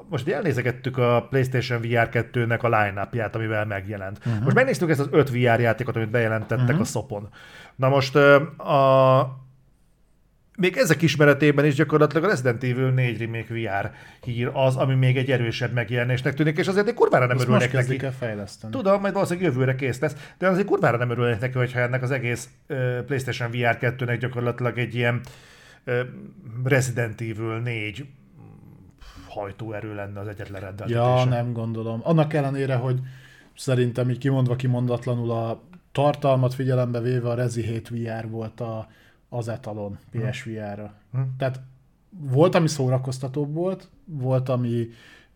most 0.09 0.27
elnézegettük 0.27 0.97
a 0.97 1.27
PlayStation 1.29 1.81
VR 1.81 2.09
2-nek 2.11 2.59
a 2.59 2.67
line 2.67 3.29
amivel 3.31 3.65
megjelent. 3.65 4.17
Uh-huh. 4.17 4.43
Most 4.43 4.55
megnéztük 4.55 4.89
ezt 4.89 4.99
az 4.99 5.07
öt 5.11 5.29
VR 5.29 5.59
játékot, 5.59 5.95
amit 5.95 6.09
bejelentettek 6.09 6.65
uh-huh. 6.65 6.81
a 6.81 6.83
szopon. 6.83 7.29
Na 7.75 7.89
most 7.89 8.15
a, 8.15 9.19
még 10.57 10.77
ezek 10.77 11.01
ismeretében 11.01 11.65
is 11.65 11.75
gyakorlatilag 11.75 12.23
a 12.23 12.27
Resident 12.27 12.63
Evil 12.63 12.89
4 12.89 13.19
Remake 13.19 13.53
VR 13.53 13.91
hír 14.21 14.49
az, 14.53 14.75
ami 14.75 14.95
még 14.95 15.17
egy 15.17 15.31
erősebb 15.31 15.73
megjelenésnek 15.73 16.33
tűnik, 16.33 16.57
és 16.57 16.67
azért 16.67 16.87
egy 16.87 16.93
kurvára 16.93 17.25
nem 17.25 17.35
Ezt 17.35 17.45
örülnek 17.45 17.73
most 17.73 17.87
neki. 17.87 18.05
fejleszteni. 18.19 18.73
Tudom, 18.73 19.01
majd 19.01 19.13
valószínűleg 19.13 19.51
jövőre 19.51 19.75
kész 19.75 19.99
lesz, 19.99 20.15
de 20.37 20.47
azért 20.47 20.65
kurvára 20.67 20.97
nem 20.97 21.09
örülnek 21.09 21.39
neki, 21.39 21.57
hogyha 21.57 21.79
ennek 21.79 22.01
az 22.01 22.11
egész 22.11 22.49
uh, 22.69 22.99
PlayStation 22.99 23.51
VR 23.51 23.77
2-nek 23.79 24.17
gyakorlatilag 24.19 24.77
egy 24.77 24.95
ilyen 24.95 25.15
uh, 25.15 25.31
Resident 26.63 27.21
Evil 27.21 27.59
4 27.59 28.05
hajtóerő 29.27 29.95
lenne 29.95 30.19
az 30.19 30.27
egyetlen 30.27 30.61
rendeltetése. 30.61 30.99
Ja, 30.99 31.25
nem 31.25 31.53
gondolom. 31.53 31.99
Annak 32.03 32.33
ellenére, 32.33 32.75
hogy 32.75 32.99
szerintem 33.55 34.09
így 34.09 34.17
kimondva 34.17 34.55
kimondatlanul 34.55 35.31
a 35.31 35.61
tartalmat 35.91 36.53
figyelembe 36.53 36.99
véve 36.99 37.29
a 37.29 37.33
Rezi 37.33 37.61
7 37.61 37.89
VR 37.89 38.29
volt 38.29 38.59
a 38.59 38.87
az 39.33 39.47
etalon 39.47 39.97
PSVR-ra. 40.11 40.93
Hmm. 41.11 41.35
Tehát 41.37 41.61
volt, 42.09 42.55
ami 42.55 42.67
szórakoztatóbb 42.67 43.53
volt, 43.53 43.89
volt, 44.05 44.49
ami 44.49 44.87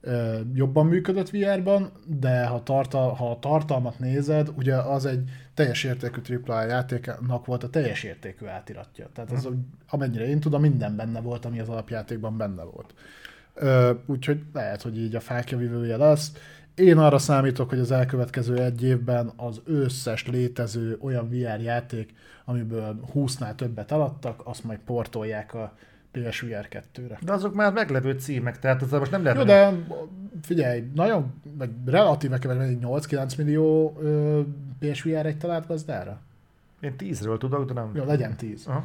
ö, 0.01 0.39
jobban 0.53 0.85
működött 0.85 1.29
VR-ban, 1.29 1.91
de 2.05 2.45
ha, 2.45 2.63
tartal, 2.63 3.13
ha 3.13 3.31
a 3.31 3.39
tartalmat 3.39 3.99
nézed, 3.99 4.49
ugye 4.55 4.75
az 4.75 5.05
egy 5.05 5.29
teljes 5.55 5.83
értékű 5.83 6.39
AAA 6.45 6.63
játéknak 6.63 7.45
volt 7.45 7.63
a 7.63 7.69
teljes 7.69 8.03
értékű 8.03 8.45
átiratja. 8.45 9.09
Tehát 9.13 9.31
az, 9.31 9.43
hmm. 9.43 9.69
amennyire 9.89 10.27
én 10.27 10.39
tudom, 10.39 10.61
minden 10.61 10.95
benne 10.95 11.21
volt, 11.21 11.45
ami 11.45 11.59
az 11.59 11.69
alapjátékban 11.69 12.37
benne 12.37 12.63
volt. 12.63 12.93
Ö, 13.53 13.91
úgyhogy 14.05 14.43
lehet, 14.53 14.81
hogy 14.81 14.97
így 14.97 15.15
a 15.15 15.19
fákja 15.19 15.57
vívője 15.57 15.97
lesz. 15.97 16.31
Én 16.75 16.97
arra 16.97 17.17
számítok, 17.17 17.69
hogy 17.69 17.79
az 17.79 17.91
elkövetkező 17.91 18.63
egy 18.63 18.83
évben 18.83 19.31
az 19.35 19.61
összes 19.65 20.27
létező 20.27 20.97
olyan 21.01 21.29
VR 21.29 21.61
játék, 21.61 22.13
amiből 22.45 22.99
20-nál 23.13 23.55
többet 23.55 23.91
alattak, 23.91 24.41
azt 24.43 24.63
majd 24.63 24.79
portolják 24.79 25.53
a 25.53 25.77
PSVR 26.21 26.67
2-re. 26.69 27.17
De 27.21 27.33
azok 27.33 27.53
már 27.53 27.73
meglevő 27.73 28.11
címek, 28.11 28.59
tehát 28.59 28.81
az 28.81 28.91
most 28.91 29.11
nem 29.11 29.23
lehet... 29.23 29.37
Jó, 29.37 29.43
de 29.43 29.73
figyelj, 30.41 30.91
nagyon, 30.95 31.33
vagy 31.57 31.69
relatíve 31.85 32.39
kevés, 32.39 32.77
8-9 32.81 33.37
millió 33.37 33.97
PSVR 34.79 35.25
egy 35.25 35.37
talált 35.37 35.67
gazdára? 35.67 36.19
Én 36.79 36.93
10-ről 36.97 37.37
tudok, 37.37 37.67
de 37.67 37.73
nem... 37.73 37.91
Jó, 37.93 38.03
legyen 38.03 38.35
10. 38.35 38.67
Uh-huh. 38.67 38.83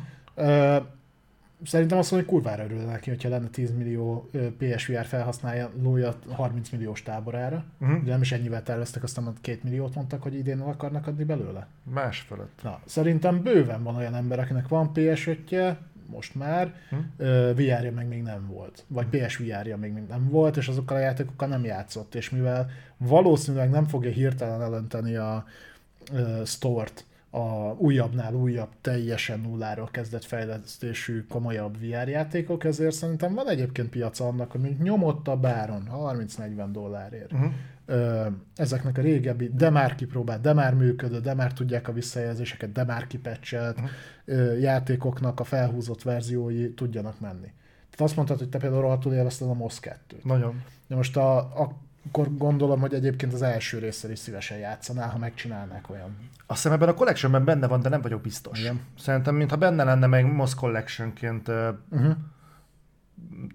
Szerintem 1.65 1.98
azt 1.98 2.11
mondom, 2.11 2.28
hogy 2.28 2.40
kurvára 2.40 2.65
örülne 2.65 2.85
neki, 2.85 3.11
hogyha 3.11 3.28
lenne 3.28 3.48
10 3.48 3.77
millió 3.77 4.31
PSVR 4.59 5.05
felhasználója 5.05 6.15
30 6.31 6.70
milliós 6.70 7.02
táborára. 7.02 7.65
Uh-huh. 7.81 8.02
De 8.02 8.11
nem 8.11 8.20
is 8.20 8.32
ennyivel 8.32 8.62
terveztek, 8.62 9.02
aztán 9.02 9.32
2 9.40 9.59
milliót 9.62 9.94
mondtak, 9.94 10.23
hogy 10.23 10.35
idén 10.35 10.61
akarnak 10.61 11.07
adni 11.07 11.24
belőle. 11.24 11.66
Más 11.82 12.20
felett. 12.20 12.61
Na, 12.62 12.81
szerintem 12.85 13.43
bőven 13.43 13.82
van 13.82 13.97
olyan 13.97 14.15
ember, 14.15 14.39
akinek 14.39 14.69
van 14.69 14.93
ps 14.93 15.27
5 15.27 15.44
most 16.11 16.35
már, 16.35 16.74
uh-huh. 16.91 17.51
VR-ja 17.51 17.93
meg 17.93 18.09
még 18.09 18.23
nem 18.23 18.47
volt. 18.47 18.85
Vagy 18.87 19.07
PSVR-ja 19.07 19.77
még 19.77 19.93
nem 19.93 20.28
volt, 20.28 20.57
és 20.57 20.69
azokkal 20.69 20.97
a 20.97 21.01
játékokkal 21.01 21.49
nem 21.49 21.65
játszott. 21.65 22.15
És 22.15 22.31
mivel 22.31 22.70
valószínűleg 22.97 23.70
nem 23.70 23.87
fogja 23.87 24.11
hirtelen 24.11 24.62
elönteni 24.62 25.16
a 25.16 25.45
uh, 26.12 26.45
store-t 26.45 27.05
a 27.31 27.74
újabbnál 27.77 28.35
újabb, 28.35 28.69
teljesen 28.81 29.41
nulláról 29.41 29.89
kezdett 29.91 30.24
fejlesztésű, 30.24 31.27
komolyabb 31.28 31.78
VR 31.78 32.09
játékok, 32.09 32.65
ezért 32.65 32.95
szerintem 32.95 33.35
van 33.35 33.49
egyébként 33.49 33.89
piaca 33.89 34.27
annak, 34.27 34.51
hogy 34.51 34.77
nyomott 34.82 35.28
a 35.28 35.37
báron 35.37 35.89
30-40 35.93 36.69
dollárért. 36.73 37.32
Uh-huh. 37.32 37.53
Ezeknek 38.56 38.98
a 38.98 39.00
régebbi, 39.00 39.50
de 39.54 39.70
már 39.70 39.94
kipróbált, 39.94 40.40
de 40.40 40.52
már 40.52 40.74
működő, 40.74 41.20
de 41.20 41.34
már 41.34 41.52
tudják 41.52 41.88
a 41.88 41.92
visszajelzéseket, 41.92 42.72
de 42.72 42.84
már 42.84 43.06
kipecselt 43.06 43.80
uh-huh. 43.80 44.60
játékoknak 44.60 45.40
a 45.40 45.44
felhúzott 45.44 46.02
verziói 46.02 46.74
tudjanak 46.74 47.20
menni. 47.20 47.52
Tehát 47.90 48.00
azt 48.00 48.16
mondtad, 48.16 48.38
hogy 48.38 48.48
te 48.48 48.58
például 48.58 48.82
rohadtul 48.82 49.12
élvezted 49.12 49.48
a 49.48 49.54
MOS 49.54 49.78
2-t. 49.82 50.22
Nagyon. 50.22 50.62
De 50.86 50.94
most 50.94 51.16
a, 51.16 51.36
a 51.36 51.78
akkor 52.06 52.36
gondolom, 52.36 52.80
hogy 52.80 52.94
egyébként 52.94 53.32
az 53.32 53.42
első 53.42 53.78
résszel 53.78 54.10
is 54.10 54.18
szívesen 54.18 54.58
játszanál, 54.58 55.08
ha 55.08 55.18
megcsinálnák 55.18 55.90
olyan. 55.90 56.16
Azt 56.46 56.62
hiszem 56.62 56.72
ebben 56.72 56.88
a 56.88 56.94
collectionben 56.94 57.44
benne 57.44 57.66
van, 57.66 57.80
de 57.80 57.88
nem 57.88 58.00
vagyok 58.00 58.20
biztos. 58.20 58.60
Igen. 58.60 58.80
Szerintem, 58.98 59.34
mintha 59.34 59.56
benne 59.56 59.84
lenne 59.84 60.06
meg 60.06 60.32
Moss 60.32 60.54
Collectionként. 60.54 61.48
Uh-huh. 61.48 62.16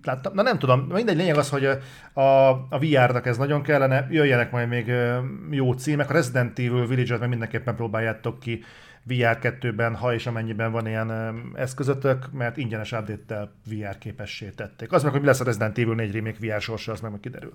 Láttam, 0.03 0.33
na 0.33 0.41
nem 0.41 0.59
tudom, 0.59 0.79
mindegy, 0.79 1.17
lényeg 1.17 1.37
az, 1.37 1.49
hogy 1.49 1.65
a, 2.13 2.21
a 2.69 2.79
VR-nak 2.79 3.25
ez 3.25 3.37
nagyon 3.37 3.61
kellene, 3.61 4.07
jöjjenek 4.09 4.51
majd 4.51 4.67
még 4.67 4.91
jó 5.49 5.73
címek, 5.73 6.09
a 6.09 6.13
Resident 6.13 6.59
Evil 6.59 6.87
Village-et 6.87 7.19
meg 7.19 7.29
mindenképpen 7.29 7.75
próbáljátok 7.75 8.39
ki 8.39 8.63
VR 9.07 9.37
2-ben, 9.41 9.95
ha 9.95 10.13
és 10.13 10.25
amennyiben 10.25 10.71
van 10.71 10.87
ilyen 10.87 11.11
eszközötök, 11.55 12.31
mert 12.31 12.57
ingyenes 12.57 12.91
update-tel 12.91 13.51
VR 13.69 13.97
képessé 13.97 14.49
tették. 14.49 14.91
Az 14.91 15.03
meg, 15.03 15.11
hogy 15.11 15.21
mi 15.21 15.27
lesz 15.27 15.39
a 15.39 15.43
Resident 15.43 15.77
Evil 15.77 15.93
4 15.93 16.13
remake 16.13 16.37
VR 16.39 16.61
sorsa, 16.61 16.91
az 16.91 16.99
meg 16.99 17.09
majd 17.09 17.23
kiderül. 17.23 17.53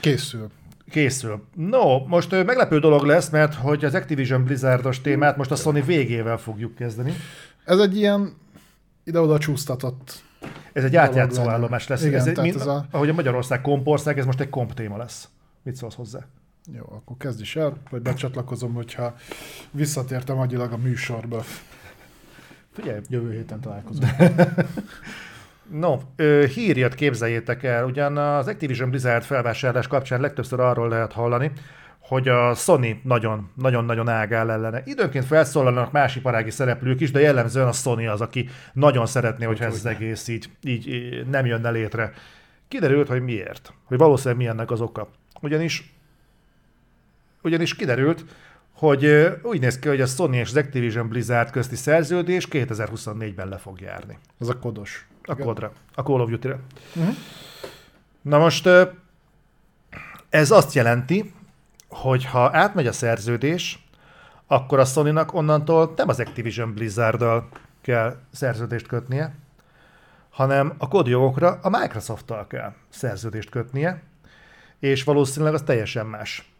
Készül. 0.00 0.50
Készül. 0.90 1.44
No, 1.54 2.06
most 2.06 2.30
meglepő 2.30 2.78
dolog 2.78 3.04
lesz, 3.04 3.30
mert 3.30 3.54
hogy 3.54 3.84
az 3.84 3.94
Activision 3.94 4.44
Blizzardos 4.44 5.00
témát 5.00 5.36
most 5.36 5.50
a 5.50 5.56
Sony 5.56 5.84
végével 5.84 6.36
fogjuk 6.36 6.74
kezdeni. 6.74 7.12
Ez 7.64 7.78
egy 7.78 7.96
ilyen 7.96 8.36
ide-oda 9.04 9.38
csúsztatott 9.38 10.22
ez 10.72 10.84
egy 10.84 10.96
átjátszó 10.96 11.48
állomás 11.48 11.86
lesz. 11.86 12.04
Igen, 12.04 12.20
ez 12.20 12.26
egy, 12.26 12.38
mint, 12.38 12.54
ez 12.54 12.66
a... 12.66 12.86
Ahogy 12.90 13.08
a 13.08 13.12
Magyarország 13.12 13.60
kompország, 13.60 14.18
ez 14.18 14.24
most 14.24 14.40
egy 14.40 14.50
komp 14.50 14.74
téma 14.74 14.96
lesz. 14.96 15.28
Mit 15.62 15.76
szólsz 15.76 15.94
hozzá? 15.94 16.20
Jó, 16.72 16.84
akkor 16.88 17.16
kezd 17.16 17.40
is 17.40 17.56
el, 17.56 17.76
vagy 17.90 18.02
becsatlakozom, 18.02 18.72
hogyha 18.72 19.14
visszatértem 19.70 20.38
agyilag 20.38 20.72
a 20.72 20.76
műsorba. 20.76 21.44
Figyelj. 22.72 23.00
Jövő 23.08 23.32
héten 23.32 23.60
találkozunk. 23.60 24.10
No, 25.70 25.98
ö, 26.16 26.44
hír 26.54 26.76
jött, 26.76 26.94
képzeljétek 26.94 27.62
el, 27.62 27.84
ugyan 27.84 28.16
az 28.16 28.46
Activision 28.46 28.90
Blizzard 28.90 29.22
felvásárlás 29.22 29.86
kapcsán 29.86 30.20
legtöbbször 30.20 30.60
arról 30.60 30.88
lehet 30.88 31.12
hallani, 31.12 31.52
hogy 32.02 32.28
a 32.28 32.54
Sony 32.54 33.00
nagyon-nagyon 33.54 34.08
ágál 34.08 34.50
ellene. 34.50 34.82
Időnként 34.84 35.24
felszólalnak 35.24 35.92
más 35.92 36.16
iparági 36.16 36.50
szereplők 36.50 37.00
is, 37.00 37.10
de 37.10 37.20
jellemzően 37.20 37.68
a 37.68 37.72
Sony 37.72 38.08
az, 38.08 38.20
aki 38.20 38.48
nagyon 38.72 39.06
szeretné, 39.06 39.44
hogyha 39.44 39.64
ez 39.64 39.74
az 39.74 39.86
egész 39.86 40.28
így, 40.28 40.48
így, 40.62 41.26
nem 41.26 41.46
jönne 41.46 41.70
létre. 41.70 42.12
Kiderült, 42.68 43.08
hogy 43.08 43.22
miért. 43.22 43.72
Hogy 43.84 43.98
valószínűleg 43.98 44.38
mi 44.38 44.46
ennek 44.46 44.70
az 44.70 44.80
oka. 44.80 45.08
Ugyanis, 45.40 45.94
ugyanis 47.42 47.74
kiderült, 47.74 48.24
hogy 48.72 49.28
úgy 49.42 49.60
néz 49.60 49.78
ki, 49.78 49.88
hogy 49.88 50.00
a 50.00 50.06
Sony 50.06 50.32
és 50.32 50.48
az 50.48 50.56
Activision 50.56 51.08
Blizzard 51.08 51.50
közti 51.50 51.76
szerződés 51.76 52.48
2024-ben 52.50 53.48
le 53.48 53.56
fog 53.56 53.80
járni. 53.80 54.18
Ez 54.40 54.48
a 54.48 54.58
kodos. 54.58 55.06
A 55.22 55.36
kodra, 55.36 55.72
a 55.94 56.02
Call 56.02 56.20
of 56.20 56.30
Duty-re. 56.30 56.58
Uh-huh. 56.94 57.14
Na 58.22 58.38
most 58.38 58.68
ez 60.28 60.50
azt 60.50 60.74
jelenti, 60.74 61.32
hogy 61.92 62.24
ha 62.24 62.50
átmegy 62.52 62.86
a 62.86 62.92
szerződés, 62.92 63.86
akkor 64.46 64.78
a 64.78 64.84
sony 64.84 65.18
onnantól 65.32 65.92
nem 65.96 66.08
az 66.08 66.20
Activision 66.20 66.74
Blizzard-dal 66.74 67.48
kell 67.80 68.16
szerződést 68.32 68.86
kötnie, 68.86 69.34
hanem 70.30 70.74
a 70.78 70.88
kódjogokra 70.88 71.58
a 71.62 71.68
Microsoft-tal 71.68 72.46
kell 72.46 72.72
szerződést 72.88 73.50
kötnie, 73.50 74.02
és 74.78 75.04
valószínűleg 75.04 75.54
az 75.54 75.62
teljesen 75.62 76.06
más 76.06 76.52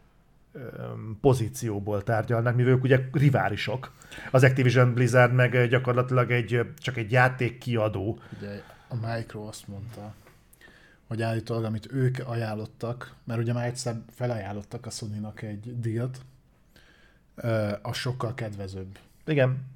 pozícióból 1.20 2.02
tárgyalnak, 2.02 2.54
mivel 2.54 2.72
ők 2.72 2.82
ugye 2.82 3.00
riválisok. 3.12 3.92
Az 4.30 4.42
Activision 4.42 4.94
Blizzard 4.94 5.32
meg 5.32 5.68
gyakorlatilag 5.68 6.30
egy, 6.30 6.60
csak 6.78 6.96
egy 6.96 7.12
játék 7.12 7.58
kiadó. 7.58 8.18
Ugye 8.38 8.62
a 8.88 8.94
Micro 9.06 9.46
azt 9.46 9.68
mondta, 9.68 10.14
hogy 11.12 11.22
állítólag, 11.22 11.64
amit 11.64 11.92
ők 11.92 12.18
ajánlottak, 12.24 13.14
mert 13.24 13.40
ugye 13.40 13.52
már 13.52 13.66
egyszer 13.66 13.96
felajánlottak 14.14 14.86
a 14.86 14.90
sony 14.90 15.26
egy 15.36 15.80
díjat, 15.80 16.20
az 17.82 17.96
sokkal 17.96 18.34
kedvezőbb. 18.34 18.98
Igen, 19.26 19.70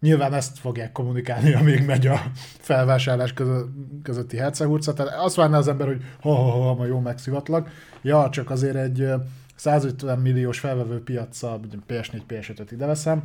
Nyilván 0.00 0.34
ezt 0.34 0.58
fogják 0.58 0.92
kommunikálni, 0.92 1.54
amíg 1.54 1.84
megy 1.84 2.06
a 2.06 2.20
felvásárlás 2.58 3.32
közö- 3.32 3.68
közötti 4.02 4.36
hercegurca. 4.36 4.92
Tehát 4.92 5.14
azt 5.14 5.34
várná 5.34 5.58
az 5.58 5.68
ember, 5.68 5.86
hogy 5.86 6.02
ha, 6.20 6.34
ha, 6.34 6.50
ha, 6.50 6.74
ma 6.74 6.84
jó 6.86 7.00
megszivatlak. 7.00 7.70
Ja, 8.02 8.28
csak 8.30 8.50
azért 8.50 8.76
egy 8.76 9.00
ö, 9.00 9.16
150 9.54 10.18
milliós 10.18 10.58
felvevő 10.58 11.02
ugye 11.02 11.82
PS4, 11.88 12.20
PS5-öt 12.28 12.70
ide 12.70 12.86
veszem, 12.86 13.22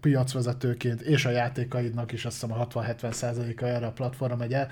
piacvezetőként, 0.00 1.00
és 1.00 1.24
a 1.24 1.30
játékaidnak 1.30 2.12
is 2.12 2.24
azt 2.24 2.40
hiszem 2.40 2.60
a 2.60 2.66
60-70 2.66 3.12
százaléka 3.12 3.66
erre 3.66 3.86
a 3.86 3.92
platformra 3.92 4.36
megy 4.36 4.52
el. 4.52 4.68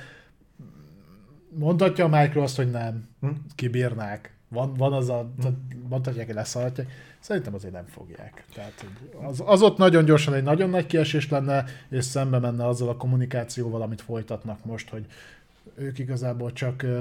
Mondhatja 1.49 2.05
a 2.05 2.21
Micro 2.21 2.43
azt, 2.43 2.57
hogy 2.57 2.71
nem, 2.71 3.09
Hm? 3.21 3.29
kibírnák. 3.55 4.33
Van, 4.49 4.75
van 4.75 4.93
az 4.93 5.09
a, 5.09 5.31
tehát 5.41 5.57
mondhatják, 5.89 6.27
hogy 6.27 6.35
leszaladják. 6.35 6.89
Szerintem 7.21 7.55
azért 7.55 7.73
nem 7.73 7.87
fogják. 7.87 8.45
Tehát 8.55 8.87
az, 9.23 9.43
az 9.47 9.63
ott 9.63 9.77
nagyon 9.77 10.05
gyorsan 10.05 10.35
egy 10.35 10.43
nagyon 10.43 10.71
nagy 10.71 10.87
kiesés 10.87 11.29
lenne, 11.29 11.65
és 11.89 12.05
szembe 12.05 12.39
menne 12.39 12.67
azzal 12.67 12.89
a 12.89 12.97
kommunikációval, 12.97 13.83
amit 13.83 14.01
folytatnak 14.01 14.65
most, 14.65 14.89
hogy 14.89 15.07
ők 15.75 15.99
igazából 15.99 16.53
csak 16.53 16.83
ö, 16.83 17.01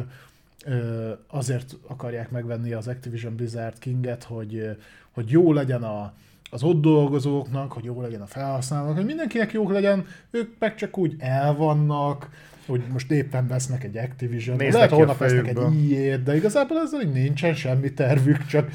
ö, 0.65 1.11
azért 1.27 1.75
akarják 1.87 2.31
megvenni 2.31 2.73
az 2.73 2.87
Activision 2.87 3.35
Blizzard 3.35 3.79
Kinget, 3.79 4.23
hogy, 4.23 4.77
hogy 5.11 5.29
jó 5.29 5.53
legyen 5.53 5.83
a, 5.83 6.13
az 6.49 6.63
ott 6.63 6.81
dolgozóknak, 6.81 7.71
hogy 7.71 7.83
jó 7.83 8.01
legyen 8.01 8.21
a 8.21 8.25
felhasználóknak, 8.25 8.95
hogy 8.95 9.05
mindenkinek 9.05 9.51
jó 9.51 9.69
legyen, 9.69 10.05
ők 10.31 10.51
meg 10.59 10.75
csak 10.75 10.97
úgy 10.97 11.15
elvannak, 11.19 12.29
hogy 12.67 12.81
most 12.91 13.11
éppen 13.11 13.47
vesznek 13.47 13.83
egy 13.83 13.97
Activision, 13.97 14.55
Néznek 14.55 14.73
lehet 14.73 14.91
holnap 14.91 15.17
vesznek 15.17 15.47
egy. 15.47 15.57
EA-t, 15.93 16.23
de 16.23 16.35
igazából 16.35 16.77
ez 16.77 16.91
hogy 16.91 17.11
nincsen 17.11 17.53
semmi 17.53 17.93
tervük, 17.93 18.45
csak 18.45 18.69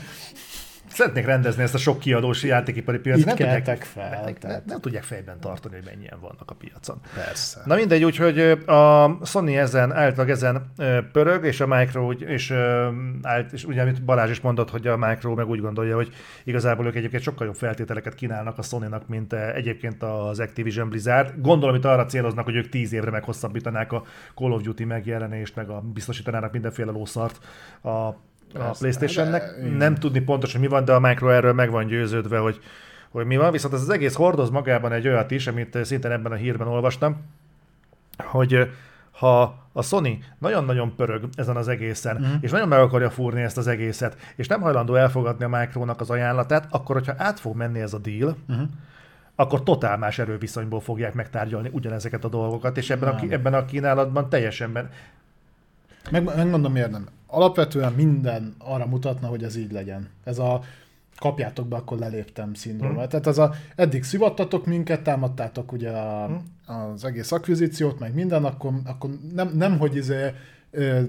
Szeretnék 0.93 1.24
rendezni 1.27 1.62
ezt 1.62 1.74
a 1.74 1.78
sok 1.78 1.98
kiadós 1.98 2.43
játékipari 2.43 2.98
piacot. 2.98 3.24
Nem 3.24 3.36
tudják, 3.36 3.82
fel, 3.82 4.23
Nem, 4.24 4.35
tehát- 4.35 4.64
nem 4.64 4.81
tudják 4.81 5.02
fejben 5.02 5.40
tartani, 5.40 5.74
hogy 5.74 5.85
mennyien 5.85 6.19
vannak 6.20 6.51
a 6.51 6.55
piacon. 6.55 7.01
persze. 7.14 7.60
Na 7.64 7.74
mindegy, 7.74 8.05
úgyhogy 8.05 8.39
a 8.66 9.19
Sony 9.24 9.52
ezen, 9.52 9.93
általában 9.93 10.28
ezen 10.31 10.73
pörög, 11.12 11.44
és 11.44 11.60
a 11.60 11.66
Micro 11.66 12.06
úgy, 12.06 12.20
és, 12.20 12.51
állt, 13.23 13.52
és 13.52 13.64
ugye, 13.64 13.82
amit 13.82 14.05
Balázs 14.05 14.31
is 14.31 14.40
mondott, 14.40 14.70
hogy 14.70 14.86
a 14.86 14.97
Micro 14.97 15.35
meg 15.35 15.48
úgy 15.48 15.60
gondolja, 15.60 15.94
hogy 15.94 16.12
igazából 16.44 16.86
ők 16.86 16.94
egyébként 16.94 17.23
sokkal 17.23 17.47
jobb 17.47 17.56
feltételeket 17.56 18.14
kínálnak 18.14 18.59
a 18.59 18.62
Sony-nak, 18.62 19.09
mint 19.09 19.32
egyébként 19.32 20.02
az 20.02 20.40
Activision 20.40 20.89
Blizzard. 20.89 21.40
Gondolom, 21.40 21.74
itt 21.74 21.85
arra 21.85 22.05
céloznak, 22.05 22.44
hogy 22.44 22.56
ők 22.56 22.69
tíz 22.69 22.93
évre 22.93 23.10
meghosszabbítanák 23.10 23.93
a 23.93 24.02
Call 24.35 24.51
of 24.52 24.62
Duty 24.62 24.85
megjelenést, 24.85 25.56
meg 25.56 25.69
a, 25.69 25.81
biztosítanának 25.81 26.52
mindenféle 26.52 26.90
lószart 26.90 27.39
a 27.82 28.10
a 28.55 28.70
Playstation-nek. 28.79 29.43
de- 29.43 29.66
igen. 29.66 29.73
Nem 29.77 29.95
tudni 29.95 30.20
pontosan 30.20 30.61
mi 30.61 30.66
van, 30.66 30.85
de 30.85 30.93
a 30.93 31.01
Micro 31.01 31.29
erről 31.29 31.53
meg 31.53 31.70
van 31.70 31.87
győződve, 31.87 32.39
hogy, 32.39 32.61
hogy 33.11 33.27
mi 33.27 33.37
van. 33.37 33.53
Viszont 33.53 33.74
ez 33.74 33.81
az 33.81 33.91
egész 33.91 34.15
hordoz 34.15 34.51
magában 34.51 34.93
egy 34.93 35.09
olyat 35.09 35.31
is, 35.31 35.47
amit 35.47 35.85
szintén 35.85 36.11
ebben 36.11 36.33
a 36.33 36.35
hírben 36.35 36.69
olvastam, 36.69 37.16
hogy 38.19 38.70
ha 39.12 39.61
a 39.73 39.83
Sony 39.83 40.24
nagyon-nagyon 40.39 40.95
pörög 40.97 41.29
ezen 41.35 41.57
az 41.57 41.69
egészen, 41.69 42.16
mm. 42.20 42.35
és 42.41 42.51
nagyon 42.51 42.69
meg 42.69 42.79
akarja 42.79 43.11
fúrni 43.11 43.43
ezt 43.43 43.57
az 43.59 43.66
egészet, 43.66 44.16
és 44.37 44.47
nem 44.47 44.61
hajlandó 44.61 44.95
elfogadni 44.95 45.45
a 45.45 45.49
Micronak 45.49 46.01
az 46.01 46.11
ajánlatát, 46.11 46.66
akkor, 46.70 46.97
hogyha 46.97 47.15
át 47.16 47.41
fog 47.41 47.57
menni 47.57 47.81
ez 47.81 47.93
a 47.93 47.99
deal, 47.99 48.37
Uh-huh. 48.49 48.69
akkor 49.35 49.62
totál 49.62 49.97
más 49.97 50.19
erőviszonyból 50.19 50.81
fogják 50.81 51.15
megtárgyalni 51.15 51.70
ugyanezeket 51.73 52.24
a 52.24 52.29
dolgokat, 52.29 52.77
és 52.77 52.91
ebben, 52.91 53.09
a, 53.09 53.20
ebben 53.29 53.55
a 53.55 53.65
kínálatban 53.65 54.29
teljesen 54.29 54.73
ben... 54.73 54.91
Meg, 56.11 56.24
megmondom 56.24 56.73
miért 56.73 56.91
nem. 56.91 57.07
Alapvetően 57.35 57.93
minden 57.93 58.55
arra 58.59 58.87
mutatna, 58.87 59.27
hogy 59.29 59.43
ez 59.43 59.57
így 59.57 59.73
legyen. 59.73 60.09
Ez 60.25 60.39
a 60.39 60.61
kapjátok 61.19 61.67
be, 61.69 61.77
akkor 61.77 61.99
leléptem 61.99 62.55
szindróma. 62.55 63.01
Mhm. 63.01 63.09
Tehát 63.09 63.27
az 63.27 63.39
a, 63.39 63.53
eddig 63.77 64.03
szivattatok 64.05 64.67
minket, 64.67 65.03
támadtátok 65.03 65.73
ugye 65.73 65.91
a, 65.91 66.29
Mhm. 66.29 66.77
az 66.79 67.05
egész 67.05 67.33
akvizíciót, 67.33 67.99
meg 67.99 68.15
minden, 68.15 68.45
akkor, 68.45 68.73
akkor 68.85 69.11
nem, 69.35 69.51
nem 69.55 69.79
hogy 69.79 69.97
izé, 69.97 70.31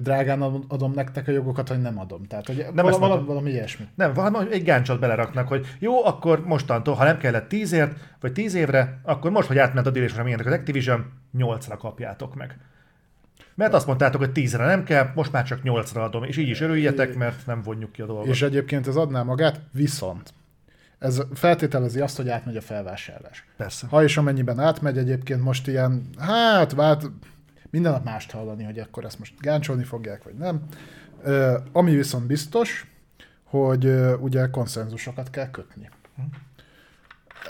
drágán 0.01 0.41
adom- 0.41 0.95
nektek 0.95 1.27
a 1.27 1.31
jogokat, 1.31 1.67
hogy 1.67 1.81
nem 1.81 1.99
adom. 1.99 2.23
Tehát, 2.23 2.47
hogy 2.47 2.57
vala, 2.57 2.81
valami, 2.83 2.97
mondtam. 2.99 3.25
valami 3.25 3.49
ilyesmi. 3.51 3.85
Nem, 3.95 4.13
valami 4.13 4.51
egy 4.51 4.63
gáncsot 4.63 4.99
beleraknak, 4.99 5.47
hogy 5.47 5.65
jó, 5.79 6.05
akkor 6.05 6.45
mostantól, 6.45 6.93
ha 6.93 7.03
nem 7.03 7.17
kellett 7.17 7.47
tízért, 7.47 7.93
vagy 8.19 8.33
tíz 8.33 8.53
évre, 8.53 8.99
akkor 9.03 9.31
most, 9.31 9.47
hogy 9.47 9.57
átment 9.57 9.87
a 9.87 9.91
most 9.91 10.23
milyenek 10.23 10.45
az 10.45 10.51
Activision, 10.53 11.05
nyolcra 11.31 11.77
kapjátok 11.77 12.35
meg. 12.35 12.57
Mert 13.55 13.73
azt 13.73 13.87
mondtátok, 13.87 14.21
hogy 14.21 14.31
tízre 14.31 14.65
nem 14.65 14.83
kell, 14.83 15.11
most 15.15 15.31
már 15.31 15.45
csak 15.45 15.63
nyolcra 15.63 16.03
adom, 16.03 16.23
és 16.23 16.37
így 16.37 16.49
is 16.49 16.61
örüljetek, 16.61 17.15
mert 17.15 17.45
nem 17.45 17.61
vonjuk 17.61 17.91
ki 17.91 18.01
a 18.01 18.05
dolgot. 18.05 18.27
És 18.27 18.41
egyébként 18.41 18.87
ez 18.87 18.95
adná 18.95 19.23
magát, 19.23 19.59
viszont 19.71 20.33
ez 21.03 21.21
feltételezi 21.33 21.99
azt, 21.99 22.17
hogy 22.17 22.29
átmegy 22.29 22.57
a 22.57 22.61
felvásárlás. 22.61 23.45
Persze. 23.57 23.87
Ha 23.87 24.03
és 24.03 24.17
amennyiben 24.17 24.59
átmegy 24.59 24.97
egyébként 24.97 25.41
most 25.41 25.67
ilyen, 25.67 26.09
hát 26.17 26.73
vált, 26.73 27.11
minden 27.69 27.91
nap 27.91 28.03
mást 28.03 28.31
hallani, 28.31 28.63
hogy 28.63 28.79
akkor 28.79 29.05
ezt 29.05 29.19
most 29.19 29.33
gáncsolni 29.39 29.83
fogják, 29.83 30.23
vagy 30.23 30.33
nem. 30.33 30.61
Ö, 31.23 31.57
ami 31.71 31.95
viszont 31.95 32.27
biztos, 32.27 32.91
hogy 33.43 33.85
ö, 33.85 34.15
ugye 34.15 34.47
konszenzusokat 34.47 35.29
kell 35.29 35.49
kötni. 35.49 35.89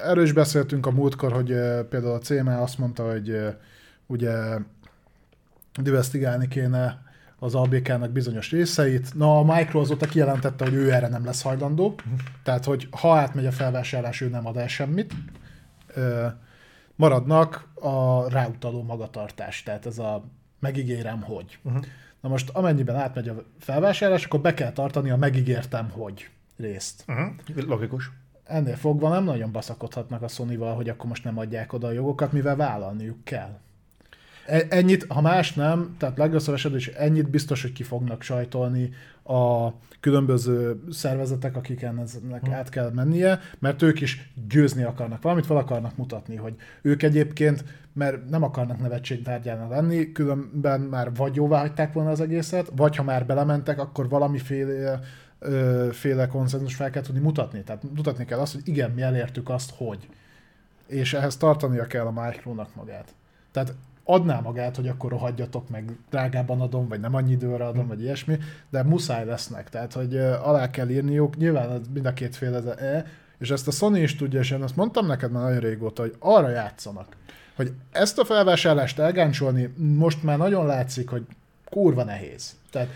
Erről 0.03 0.23
is 0.23 0.31
beszéltünk 0.31 0.85
a 0.85 0.91
múltkor, 0.91 1.31
hogy 1.31 1.51
ö, 1.51 1.87
például 1.89 2.13
a 2.13 2.19
CMA 2.19 2.61
azt 2.61 2.77
mondta, 2.77 3.11
hogy 3.11 3.29
ö, 3.29 3.49
ugye 4.05 4.31
divesztigálni 5.81 6.47
kéne 6.47 7.01
az 7.39 7.55
ABK-nak 7.55 8.11
bizonyos 8.11 8.51
részeit. 8.51 9.13
Na, 9.13 9.37
a 9.37 9.43
Micro 9.43 9.79
azóta 9.79 10.05
kijelentette, 10.05 10.63
hogy 10.63 10.73
ő 10.73 10.91
erre 10.91 11.07
nem 11.07 11.25
lesz 11.25 11.41
hajlandó. 11.41 11.95
Tehát, 12.43 12.65
hogy 12.65 12.87
ha 12.91 13.15
átmegy 13.15 13.45
a 13.45 13.51
felvásárlás, 13.51 14.21
ő 14.21 14.29
nem 14.29 14.47
ad 14.47 14.57
el 14.57 14.67
semmit. 14.67 15.13
Ö, 15.87 16.27
maradnak 16.95 17.67
a 17.73 18.29
ráutaló 18.29 18.83
magatartás. 18.83 19.63
Tehát 19.63 19.85
ez 19.85 19.97
a 19.97 20.23
megígérem, 20.59 21.21
hogy. 21.21 21.59
Uh-huh. 21.63 21.83
Na 22.21 22.29
most 22.29 22.49
amennyiben 22.49 22.95
átmegy 22.95 23.27
a 23.27 23.43
felvásárlás, 23.59 24.25
akkor 24.25 24.41
be 24.41 24.53
kell 24.53 24.71
tartani 24.71 25.09
a 25.09 25.17
megígértem, 25.17 25.89
hogy 25.89 26.29
részt. 26.57 27.05
Uh-huh. 27.07 27.67
Logikus. 27.67 28.11
Ennél 28.43 28.75
fogva 28.75 29.09
nem 29.09 29.23
nagyon 29.23 29.51
baszakodhatnak 29.51 30.21
a 30.21 30.27
sony 30.27 30.57
hogy 30.57 30.89
akkor 30.89 31.05
most 31.05 31.23
nem 31.23 31.37
adják 31.37 31.73
oda 31.73 31.87
a 31.87 31.91
jogokat, 31.91 32.31
mivel 32.31 32.55
vállalniuk 32.55 33.23
kell. 33.23 33.59
E- 34.45 34.65
Ennyit, 34.69 35.05
ha 35.09 35.21
más 35.21 35.53
nem, 35.53 35.95
tehát 35.97 36.17
legrosszabb 36.17 36.55
esetben 36.55 36.79
is 36.79 36.87
ennyit 36.87 37.29
biztos, 37.29 37.61
hogy 37.61 37.73
ki 37.73 37.83
fognak 37.83 38.21
sajtolni 38.21 38.91
a 39.23 39.69
különböző 39.99 40.83
szervezetek, 40.89 41.55
akiken 41.55 41.99
eznek 41.99 42.49
át 42.49 42.69
kell 42.69 42.91
mennie, 42.91 43.39
mert 43.59 43.81
ők 43.81 44.01
is 44.01 44.31
győzni 44.49 44.83
akarnak 44.83 45.21
valamit, 45.21 45.45
fel 45.45 45.57
akarnak 45.57 45.97
mutatni, 45.97 46.35
hogy 46.35 46.55
ők 46.81 47.03
egyébként, 47.03 47.63
mert 47.93 48.29
nem 48.29 48.43
akarnak 48.43 48.79
nevetségtárgyának 48.79 49.69
lenni, 49.69 50.11
különben 50.11 50.81
már 50.81 51.13
vagy 51.13 51.35
jóvá 51.35 51.59
hagyták 51.59 51.93
volna 51.93 52.09
az 52.09 52.21
egészet, 52.21 52.71
vagy 52.75 52.95
ha 52.95 53.03
már 53.03 53.25
belementek, 53.25 53.79
akkor 53.79 54.09
valamiféle 54.09 54.99
ö, 55.39 55.89
féle 55.91 56.27
konszenzus 56.27 56.75
fel 56.75 56.89
kell 56.89 57.01
tudni 57.01 57.21
mutatni. 57.21 57.63
Tehát 57.63 57.83
mutatni 57.95 58.25
kell 58.25 58.39
azt, 58.39 58.53
hogy 58.53 58.67
igen, 58.67 58.91
mi 58.91 59.01
elértük 59.01 59.49
azt, 59.49 59.73
hogy. 59.75 60.07
És 60.87 61.13
ehhez 61.13 61.37
tartania 61.37 61.87
kell 61.87 62.05
a 62.05 62.23
Micronak 62.25 62.75
magát. 62.75 63.15
Tehát 63.51 63.73
adná 64.03 64.39
magát, 64.39 64.75
hogy 64.75 64.87
akkor 64.87 65.11
rohadjatok 65.11 65.69
meg, 65.69 65.97
drágában 66.09 66.61
adom, 66.61 66.87
vagy 66.87 66.99
nem 66.99 67.15
annyi 67.15 67.31
időre 67.31 67.65
adom, 67.65 67.87
vagy 67.87 68.01
ilyesmi, 68.01 68.37
de 68.69 68.83
muszáj 68.83 69.25
lesznek, 69.25 69.69
tehát 69.69 69.93
hogy 69.93 70.17
alá 70.17 70.69
kell 70.69 70.89
írniuk, 70.89 71.37
nyilván 71.37 71.81
mind 71.93 72.05
a 72.05 72.13
két 72.13 72.35
fél 72.35 72.55
ez 72.55 72.65
e, 72.65 73.05
és 73.37 73.49
ezt 73.51 73.67
a 73.67 73.71
Sony 73.71 73.95
is 73.95 74.15
tudja, 74.15 74.39
és 74.39 74.51
én 74.51 74.61
azt 74.61 74.75
mondtam 74.75 75.05
neked 75.05 75.31
már 75.31 75.43
nagyon 75.43 75.59
régóta, 75.59 76.01
hogy 76.01 76.15
arra 76.19 76.49
játszanak, 76.49 77.07
hogy 77.55 77.71
ezt 77.91 78.19
a 78.19 78.25
felvásárlást 78.25 78.99
elgáncsolni 78.99 79.73
most 79.77 80.23
már 80.23 80.37
nagyon 80.37 80.65
látszik, 80.65 81.09
hogy 81.09 81.25
kurva 81.69 82.03
nehéz. 82.03 82.55
Tehát 82.71 82.87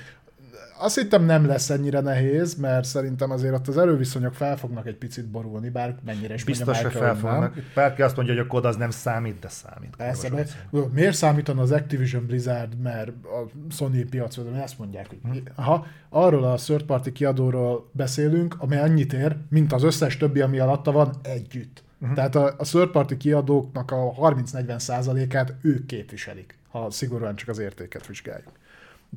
azt 0.79 0.99
hittem 0.99 1.23
nem 1.23 1.45
lesz 1.45 1.69
ennyire 1.69 1.99
nehéz, 1.99 2.55
mert 2.55 2.85
szerintem 2.85 3.31
azért 3.31 3.53
ott 3.53 3.67
az 3.67 3.77
erőviszonyok 3.77 4.33
fel 4.33 4.57
fognak 4.57 4.87
egy 4.87 4.95
picit 4.95 5.25
borulni, 5.25 5.69
bár 5.69 5.95
mennyire 6.05 6.33
is 6.33 6.43
Biztos, 6.43 6.81
hogy 6.81 6.91
fel 6.91 7.15
fognak. 7.15 7.55
Bárki 7.75 8.01
azt 8.01 8.15
mondja, 8.15 8.33
hogy 8.33 8.43
a 8.43 8.47
kod 8.47 8.65
az 8.65 8.75
nem 8.75 8.89
számít, 8.89 9.39
de 9.39 9.49
számít. 9.49 9.95
Persze, 9.95 10.29
be, 10.29 10.45
miért 10.93 11.15
számítana 11.15 11.61
az 11.61 11.71
Activision 11.71 12.25
Blizzard, 12.25 12.81
mert 12.81 13.09
a 13.09 13.49
Sony 13.71 14.09
piacon, 14.09 14.55
ezt 14.55 14.79
mondják, 14.79 15.07
hogy 15.07 15.43
hm. 15.55 15.61
ha 15.61 15.85
arról 16.09 16.43
a 16.43 16.55
third 16.55 16.83
party 16.83 17.11
kiadóról 17.11 17.89
beszélünk, 17.91 18.55
ami 18.57 18.75
annyit 18.75 19.13
ér, 19.13 19.35
mint 19.49 19.73
az 19.73 19.83
összes 19.83 20.17
többi, 20.17 20.41
ami 20.41 20.59
alatta 20.59 20.91
van, 20.91 21.15
együtt. 21.21 21.83
Uh-huh. 21.99 22.15
Tehát 22.15 22.35
a, 22.35 22.55
a 22.57 22.63
third 22.63 22.89
party 22.89 23.17
kiadóknak 23.17 23.91
a 23.91 24.13
30-40 24.13 24.79
százalékát 24.79 25.53
ők 25.61 25.85
képviselik, 25.85 26.57
ha 26.69 26.91
szigorúan 26.91 27.35
csak 27.35 27.49
az 27.49 27.59
értéket 27.59 28.07
vizsgáljuk. 28.07 28.51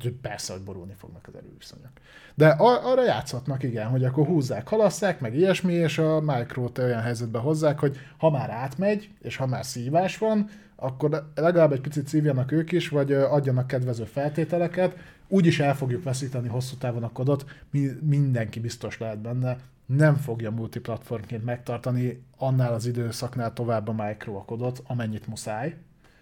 Úgyhogy 0.01 0.19
persze, 0.21 0.53
hogy 0.53 0.61
borulni 0.61 0.93
fognak 0.97 1.27
az 1.27 1.35
erőviszonyok. 1.35 1.91
De 2.35 2.47
ar- 2.47 2.83
arra 2.83 3.03
játszhatnak, 3.03 3.63
igen, 3.63 3.87
hogy 3.87 4.03
akkor 4.03 4.25
húzzák, 4.25 4.67
halasszák, 4.67 5.19
meg 5.19 5.35
ilyesmi, 5.35 5.73
és 5.73 5.97
a 5.97 6.21
micro 6.21 6.69
olyan 6.79 7.01
helyzetbe 7.01 7.39
hozzák, 7.39 7.79
hogy 7.79 7.97
ha 8.17 8.29
már 8.29 8.49
átmegy, 8.49 9.09
és 9.21 9.35
ha 9.35 9.45
már 9.45 9.65
szívás 9.65 10.17
van, 10.17 10.49
akkor 10.75 11.31
legalább 11.35 11.71
egy 11.71 11.81
picit 11.81 12.07
szívjanak 12.07 12.51
ők 12.51 12.71
is, 12.71 12.89
vagy 12.89 13.13
adjanak 13.13 13.67
kedvező 13.67 14.03
feltételeket, 14.03 14.95
úgyis 15.27 15.59
el 15.59 15.75
fogjuk 15.75 16.03
veszíteni 16.03 16.47
hosszú 16.47 16.75
távon 16.75 17.03
a 17.03 17.11
kodot, 17.11 17.45
mi, 17.71 17.87
mindenki 18.01 18.59
biztos 18.59 18.97
lehet 18.97 19.19
benne, 19.19 19.57
nem 19.85 20.15
fogja 20.15 20.51
multiplatformként 20.51 21.45
megtartani 21.45 22.23
annál 22.37 22.73
az 22.73 22.85
időszaknál 22.85 23.53
tovább 23.53 23.87
a 23.87 24.05
micro 24.05 24.35
a 24.35 24.43
kodot, 24.45 24.81
amennyit 24.87 25.27
muszáj, 25.27 25.75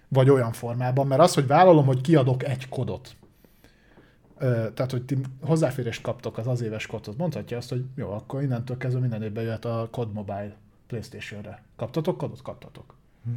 vagy 0.08 0.30
olyan 0.30 0.52
formában, 0.52 1.08
mert 1.08 1.22
az, 1.22 1.34
hogy 1.34 1.48
vállalom, 1.48 1.86
hogy 1.86 2.02
kiadok 2.02 2.44
egy 2.44 2.70
kodot, 2.70 3.16
tehát, 4.74 4.92
hogy 4.92 5.06
ti 5.06 5.18
hozzáférést 5.42 6.02
kaptok 6.02 6.38
az 6.38 6.48
az 6.48 6.62
éves 6.62 6.86
kodhoz, 6.86 7.16
mondhatja 7.16 7.58
azt, 7.58 7.70
hogy 7.70 7.86
jó, 7.96 8.12
akkor 8.12 8.42
innentől 8.42 8.78
kezdve 8.78 9.00
minden 9.00 9.24
évben 9.24 9.44
jöhet 9.44 9.66
a 9.66 9.88
Code 9.92 10.12
Mobile 10.14 10.56
PlayStation-re. 10.88 11.64
Kaptatok 11.76 12.18
kodot? 12.18 12.42
Kaptatok. 12.42 12.96
Hm. 13.24 13.32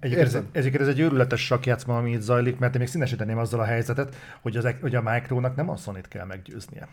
Egyébként 0.00 0.26
ez, 0.26 0.34
egyébként 0.52 0.82
ez 0.82 0.88
egy 0.88 1.00
őrületes 1.00 1.44
sakjátszma, 1.44 1.96
ami 1.96 2.10
itt 2.10 2.20
zajlik, 2.20 2.58
mert 2.58 2.74
én 2.74 2.80
még 2.80 2.88
színesíteném 2.88 3.38
azzal 3.38 3.60
a 3.60 3.64
helyzetet, 3.64 4.16
hogy, 4.40 4.56
az, 4.56 4.74
hogy 4.80 4.94
a 4.94 5.02
Micronak 5.02 5.56
nem 5.56 5.70
a 5.70 5.76
sony 5.76 6.00
kell 6.08 6.24
meggyőznie. 6.26 6.88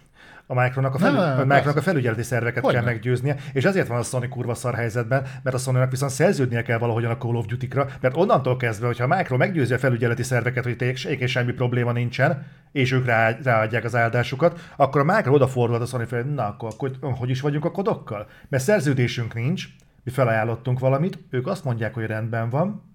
A 0.48 0.62
Micronak 0.62 0.96
a, 0.96 0.98
felü, 0.98 1.16
nem, 1.16 1.40
a, 1.40 1.46
Micronak 1.46 1.76
a 1.76 1.82
felügyeleti 1.82 2.24
szerveket 2.24 2.64
hogy 2.64 2.74
kell 2.74 2.84
nem? 2.84 2.92
meggyőznie, 2.94 3.36
és 3.54 3.64
ezért 3.64 3.88
van 3.88 3.98
a 3.98 4.04
Sony 4.04 4.30
kurva 4.30 4.54
szar 4.54 4.76
helyzetben, 4.76 5.26
mert 5.44 5.56
a 5.56 5.60
sony 5.60 5.90
viszont 5.90 6.12
szerződnie 6.12 6.62
kell 6.62 6.78
valahogyan 6.78 7.12
a 7.12 7.18
Call 7.18 7.36
of 7.36 7.46
Duty-kra, 7.46 7.88
mert 8.02 8.18
onnantól 8.18 8.58
kezdve, 8.58 8.86
hogyha 8.86 9.04
a 9.04 9.16
Micro 9.16 9.38
meggyőzi 9.38 9.74
a 9.74 9.78
felügyeleti 9.78 10.24
szerveket, 10.24 10.64
hogy 10.64 10.76
tényleg 10.76 11.28
semmi 11.28 11.52
probléma 11.52 11.92
nincsen, 11.92 12.46
és 12.72 12.92
ők 12.92 13.06
rá, 13.06 13.38
ráadják 13.44 13.84
az 13.84 13.96
áldásukat, 13.96 14.60
akkor 14.76 15.02
a 15.02 15.16
Micro 15.16 15.34
odafordul 15.34 15.82
a 15.82 15.86
Sony 15.86 16.06
fel, 16.06 16.22
na 16.22 16.48
akkor, 16.48 16.70
akkor 16.70 17.14
hogy 17.14 17.30
is 17.30 17.42
vagyunk 17.42 17.66
a 17.66 17.72
kodokkal? 17.72 18.28
Mert 18.50 18.64
szerződésünk 18.64 19.34
nincs, 19.34 19.68
mi 20.10 20.16
felajánlottunk 20.16 20.80
valamit, 20.80 21.18
ők 21.30 21.48
azt 21.48 21.64
mondják, 21.64 21.94
hogy 21.94 22.06
rendben 22.06 22.50
van, 22.50 22.88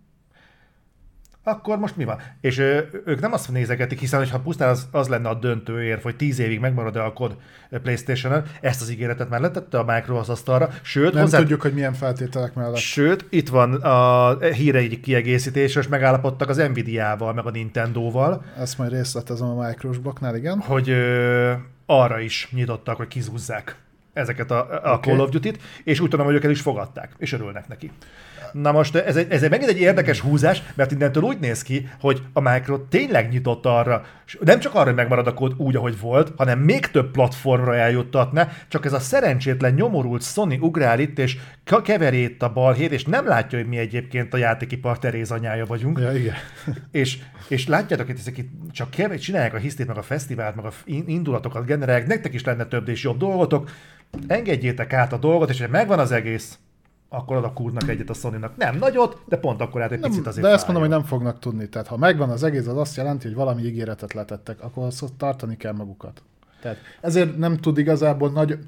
akkor 1.42 1.78
most 1.78 1.96
mi 1.96 2.04
van? 2.04 2.18
És 2.40 2.58
ö, 2.58 2.80
ők 3.04 3.20
nem 3.20 3.32
azt 3.32 3.50
nézegetik, 3.52 3.98
hiszen 3.98 4.28
ha 4.28 4.38
pusztán 4.38 4.68
az, 4.68 4.88
az 4.90 5.08
lenne 5.08 5.28
a 5.28 5.34
döntő 5.34 5.82
érv, 5.82 6.02
hogy 6.02 6.16
tíz 6.16 6.38
évig 6.38 6.60
megmarad-e 6.60 7.04
a 7.04 7.12
kod 7.12 7.36
Playstation-en, 7.82 8.44
ezt 8.60 8.80
az 8.80 8.90
ígéretet 8.90 9.28
már 9.28 9.40
letette 9.40 9.78
a 9.78 9.84
Micro 9.84 10.16
az 10.16 10.28
asztalra, 10.28 10.70
sőt... 10.82 11.12
Nem 11.12 11.22
hozzá... 11.22 11.38
tudjuk, 11.38 11.60
hogy 11.60 11.74
milyen 11.74 11.92
feltételek 11.92 12.54
mellett. 12.54 12.76
Sőt, 12.76 13.26
itt 13.30 13.48
van 13.48 13.74
a 13.74 14.38
híre 14.38 14.78
egy 14.78 15.00
kiegészítés, 15.00 15.76
és 15.76 15.88
megállapodtak 15.88 16.48
az 16.48 16.56
Nvidia-val, 16.56 17.32
meg 17.32 17.46
a 17.46 17.50
Nintendo-val. 17.50 18.44
Ezt 18.58 18.78
majd 18.78 18.90
részletezem 18.90 19.48
a 19.48 19.66
Micros 19.66 19.98
blokknál, 19.98 20.36
igen. 20.36 20.58
Hogy 20.58 20.90
ö, 20.90 21.52
arra 21.86 22.20
is 22.20 22.48
nyitottak, 22.52 22.96
hogy 22.96 23.08
kizúzzák 23.08 23.83
ezeket 24.14 24.50
a, 24.50 24.58
a 24.58 24.94
okay. 24.94 25.12
Call 25.12 25.24
of 25.24 25.30
Duty-t, 25.30 25.58
és 25.84 26.00
úgy 26.00 26.08
tudom, 26.08 26.26
hogy 26.26 26.34
ők 26.34 26.44
el 26.44 26.50
is 26.50 26.60
fogadták, 26.60 27.12
és 27.18 27.32
örülnek 27.32 27.68
neki. 27.68 27.90
Na 28.62 28.72
most 28.72 28.94
ez 28.94 29.16
egy, 29.16 29.26
ez 29.30 29.42
egy 29.42 29.50
megint 29.50 29.70
egy 29.70 29.80
érdekes 29.80 30.20
húzás, 30.20 30.62
mert 30.74 30.92
innentől 30.92 31.22
úgy 31.22 31.38
néz 31.38 31.62
ki, 31.62 31.88
hogy 32.00 32.22
a 32.32 32.40
Micro 32.40 32.78
tényleg 32.78 33.28
nyitott 33.28 33.66
arra, 33.66 34.04
nem 34.40 34.58
csak 34.58 34.74
arra, 34.74 34.84
hogy 34.84 34.94
megmarad 34.94 35.26
a 35.26 35.34
kód 35.34 35.52
úgy, 35.56 35.76
ahogy 35.76 36.00
volt, 36.00 36.32
hanem 36.36 36.58
még 36.58 36.86
több 36.86 37.10
platformra 37.10 37.74
eljuttatna, 37.76 38.48
csak 38.68 38.84
ez 38.84 38.92
a 38.92 38.98
szerencsétlen 38.98 39.74
nyomorult 39.74 40.22
Sony 40.22 40.58
ugrál 40.60 41.00
itt, 41.00 41.18
és 41.18 41.36
keveri 41.84 42.22
itt 42.22 42.42
a 42.42 42.52
balhét, 42.52 42.92
és 42.92 43.04
nem 43.04 43.26
látja, 43.26 43.58
hogy 43.58 43.68
mi 43.68 43.76
egyébként 43.76 44.34
a 44.34 44.36
játékipar 44.36 44.98
Teréz 44.98 45.30
anyája 45.30 45.66
vagyunk. 45.66 45.98
Ja, 45.98 46.12
igen. 46.12 46.34
És, 46.90 47.18
és 47.48 47.66
látjátok, 47.66 48.06
hogy 48.06 48.18
ezek 48.18 48.38
itt 48.38 48.50
csak 48.72 48.90
kever, 48.90 49.18
csinálják 49.18 49.54
a 49.54 49.58
hisztét, 49.58 49.86
meg 49.86 49.96
a 49.96 50.02
fesztivált, 50.02 50.56
meg 50.56 50.64
a 50.64 50.72
indulatokat 51.06 51.66
generálják, 51.66 52.06
nektek 52.06 52.34
is 52.34 52.44
lenne 52.44 52.64
több 52.64 52.88
és 52.88 53.02
jobb 53.02 53.18
dolgotok, 53.18 53.70
engedjétek 54.26 54.92
át 54.92 55.12
a 55.12 55.16
dolgot, 55.16 55.50
és 55.50 55.60
hogy 55.60 55.70
megvan 55.70 55.98
az 55.98 56.12
egész, 56.12 56.58
akkor 57.14 57.36
oda 57.36 57.52
kúrnak 57.52 57.88
egyet 57.88 58.10
a 58.10 58.14
sony 58.14 58.38
-nak. 58.38 58.56
Nem 58.56 58.76
nagyot, 58.76 59.22
de 59.28 59.36
pont 59.36 59.60
akkor 59.60 59.82
át 59.82 59.92
egy 59.92 60.00
nem, 60.00 60.10
picit 60.10 60.26
azért 60.26 60.46
De 60.46 60.52
ezt 60.52 60.64
mondom, 60.64 60.82
hogy 60.82 60.92
nem 60.92 61.04
fognak 61.04 61.38
tudni. 61.38 61.68
Tehát 61.68 61.86
ha 61.86 61.96
megvan 61.96 62.30
az 62.30 62.42
egész, 62.42 62.66
az 62.66 62.76
azt 62.76 62.96
jelenti, 62.96 63.26
hogy 63.26 63.36
valami 63.36 63.62
ígéretet 63.62 64.12
letettek, 64.12 64.62
akkor 64.62 64.86
azt 64.86 65.04
tartani 65.16 65.56
kell 65.56 65.72
magukat. 65.72 66.22
Tehát 66.60 66.78
ezért 67.00 67.36
nem 67.36 67.56
tud 67.56 67.78
igazából 67.78 68.30
nagy... 68.30 68.58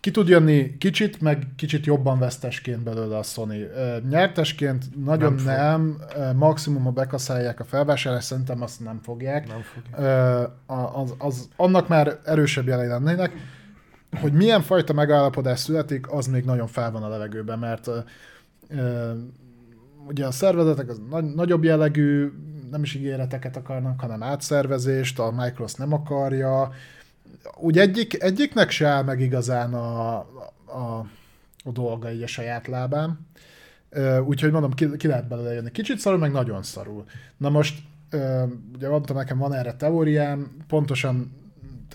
Ki 0.00 0.10
tud 0.10 0.28
jönni 0.28 0.76
kicsit, 0.78 1.20
meg 1.20 1.46
kicsit 1.56 1.86
jobban 1.86 2.18
vesztesként 2.18 2.82
belőle 2.82 3.16
a 3.16 3.22
Sony. 3.22 3.68
Nyertesként 4.08 5.04
nagyon 5.04 5.34
nem, 5.34 5.96
nem 6.16 6.36
maximum 6.36 6.82
ha 6.82 6.90
bekaszálják 6.90 7.60
a 7.60 7.64
felvásárlást, 7.64 8.26
szerintem 8.26 8.62
azt 8.62 8.80
nem 8.80 9.00
fogják. 9.02 9.48
Nem 9.48 9.60
fogják. 9.60 10.48
Az, 10.66 11.14
az, 11.18 11.48
annak 11.56 11.88
már 11.88 12.18
erősebb 12.24 12.66
jelei 12.66 12.88
lennének 12.88 13.32
hogy 14.20 14.32
milyen 14.32 14.62
fajta 14.62 14.92
megállapodás 14.92 15.60
születik, 15.60 16.12
az 16.12 16.26
még 16.26 16.44
nagyon 16.44 16.66
fel 16.66 16.90
van 16.90 17.02
a 17.02 17.08
levegőben, 17.08 17.58
mert 17.58 17.86
uh, 17.86 17.96
ugye 20.06 20.26
a 20.26 20.30
szervezetek 20.30 20.88
az 20.88 21.00
nagy, 21.10 21.24
nagyobb 21.24 21.64
jellegű, 21.64 22.32
nem 22.70 22.82
is 22.82 22.94
ígéreteket 22.94 23.56
akarnak, 23.56 24.00
hanem 24.00 24.22
átszervezést, 24.22 25.18
a 25.18 25.30
Microsoft 25.30 25.78
nem 25.78 25.92
akarja. 25.92 26.72
Úgy 27.56 27.78
egyik, 27.78 28.22
egyiknek 28.22 28.70
se 28.70 28.86
áll 28.86 29.02
meg 29.02 29.20
igazán 29.20 29.74
a, 29.74 30.16
a, 30.64 31.06
a 31.64 31.70
dolga 31.70 32.12
így 32.12 32.22
a 32.22 32.26
saját 32.26 32.66
lábán. 32.66 33.26
Úgyhogy 34.26 34.50
mondom, 34.50 34.72
ki, 34.72 34.96
ki 34.96 35.06
lehet 35.06 35.28
belőle 35.28 35.52
jönni. 35.52 35.70
Kicsit 35.70 35.98
szarul, 35.98 36.18
meg 36.18 36.32
nagyon 36.32 36.62
szarul. 36.62 37.04
Na 37.36 37.48
most, 37.48 37.78
ugye 38.74 38.88
mondtam 38.88 39.16
nekem, 39.16 39.38
van 39.38 39.54
erre 39.54 39.74
teóriám, 39.74 40.56
pontosan 40.68 41.32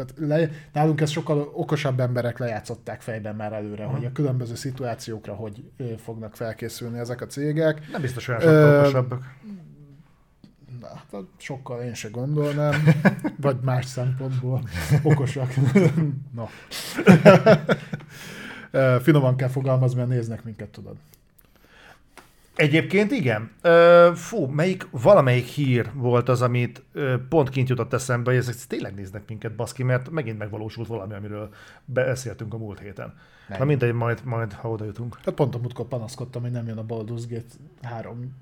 tehát 0.05 0.29
le, 0.29 0.49
nálunk 0.73 1.01
ezt 1.01 1.11
sokkal 1.11 1.51
okosabb 1.53 1.99
emberek 1.99 2.37
lejátszották 2.37 3.01
fejben 3.01 3.35
már 3.35 3.53
előre, 3.53 3.83
hmm. 3.83 3.93
hogy 3.93 4.05
a 4.05 4.11
különböző 4.11 4.55
szituációkra 4.55 5.33
hogy 5.33 5.71
fognak 5.97 6.35
felkészülni 6.35 6.99
ezek 6.99 7.21
a 7.21 7.25
cégek. 7.25 7.91
Nem 7.91 8.01
biztos 8.01 8.27
olyan 8.27 8.41
sokkal 8.41 8.79
okosabbak. 8.79 9.35
Na, 10.79 10.87
hát 10.87 11.23
sokkal 11.37 11.81
én 11.81 11.93
se 11.93 12.09
gondolnám, 12.09 12.83
vagy 13.41 13.57
más 13.61 13.85
szempontból 13.85 14.61
okosak. 15.03 15.53
Na. 16.35 16.49
Finoman 19.03 19.35
kell 19.35 19.47
fogalmazni, 19.47 19.97
mert 19.97 20.09
néznek 20.09 20.43
minket, 20.43 20.69
tudod. 20.69 20.95
Egyébként 22.61 23.11
igen. 23.11 23.51
Ö, 23.61 24.11
fú, 24.15 24.45
melyik, 24.45 24.87
valamelyik 24.91 25.45
hír 25.45 25.89
volt 25.93 26.29
az, 26.29 26.41
amit 26.41 26.83
ö, 26.93 27.15
pont 27.29 27.49
kint 27.49 27.69
jutott 27.69 27.93
eszembe, 27.93 28.29
hogy 28.29 28.39
ezek 28.39 28.55
tényleg 28.55 28.93
néznek 28.93 29.21
minket, 29.27 29.55
baszki, 29.55 29.83
mert 29.83 30.09
megint 30.09 30.37
megvalósult 30.37 30.87
valami, 30.87 31.13
amiről 31.13 31.49
beszéltünk 31.85 32.53
a 32.53 32.57
múlt 32.57 32.79
héten. 32.79 33.13
Nem. 33.47 33.59
Na 33.59 33.65
mindegy, 33.65 33.93
majd, 33.93 34.21
majd 34.23 34.53
ha 34.53 34.69
oda 34.69 34.85
jutunk. 34.85 35.17
Hát 35.25 35.33
pont 35.33 35.55
a 35.55 35.57
múltkor 35.57 35.87
panaszkodtam, 35.87 36.41
hogy 36.41 36.51
nem 36.51 36.67
jön 36.67 36.77
a 36.77 36.85
Baldur's 36.85 37.23
Gate 37.29 37.55
3 37.81 38.35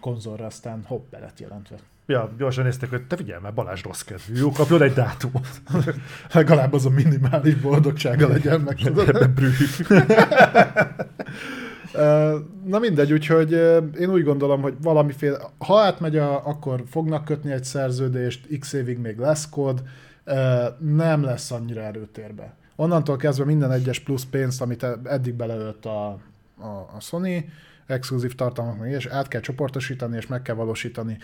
konzolra, 0.00 0.46
aztán 0.46 0.82
hopp, 0.86 1.10
be 1.10 1.18
lett 1.18 1.40
jelentve. 1.40 1.76
Ja, 2.06 2.32
gyorsan 2.38 2.64
néztek, 2.64 2.90
hogy 2.90 3.02
te 3.06 3.16
figyelj 3.16 3.40
már, 3.42 3.54
Balázs 3.54 3.82
rossz 3.82 4.02
kedvű, 4.02 4.34
jó, 4.34 4.50
kapjon 4.50 4.82
egy 4.82 4.92
dátumot. 4.92 5.48
Legalább 6.32 6.72
az 6.72 6.86
a 6.86 6.90
minimális 6.90 7.54
boldogsága 7.54 8.28
legyen 8.28 8.60
meg, 8.60 8.76
tudod? 8.76 9.30
Na 12.64 12.78
mindegy, 12.78 13.12
úgyhogy 13.12 13.52
én 13.98 14.10
úgy 14.10 14.24
gondolom, 14.24 14.62
hogy 14.62 14.74
valamiféle, 14.82 15.38
ha 15.58 15.80
átmegy, 15.80 16.16
a, 16.16 16.46
akkor 16.46 16.84
fognak 16.86 17.24
kötni 17.24 17.52
egy 17.52 17.64
szerződést, 17.64 18.58
x 18.58 18.72
évig 18.72 18.98
még 18.98 19.18
lesz 19.18 19.48
kód, 19.48 19.82
nem 20.78 21.22
lesz 21.22 21.50
annyira 21.50 21.80
erőtérbe. 21.80 22.54
Onnantól 22.76 23.16
kezdve 23.16 23.44
minden 23.44 23.72
egyes 23.72 24.00
plusz 24.00 24.24
pénzt, 24.24 24.62
amit 24.62 24.86
eddig 25.04 25.34
beleölt 25.34 25.86
a, 25.86 26.06
a, 26.60 26.66
a 26.96 27.00
Sony, 27.00 27.50
exkluzív 27.86 28.34
tartalmak, 28.34 28.88
és 28.88 29.06
át 29.06 29.28
kell 29.28 29.40
csoportosítani, 29.40 30.16
és 30.16 30.26
meg 30.26 30.42
kell 30.42 30.54
valósítani 30.54 31.18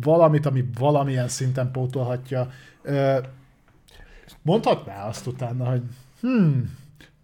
valamit, 0.00 0.46
ami 0.46 0.64
valamilyen 0.78 1.28
szinten 1.28 1.70
pótolhatja. 1.70 2.50
Mondhatná 4.42 5.06
azt 5.08 5.26
utána, 5.26 5.64
hogy 5.70 5.82
hmm, 6.20 6.77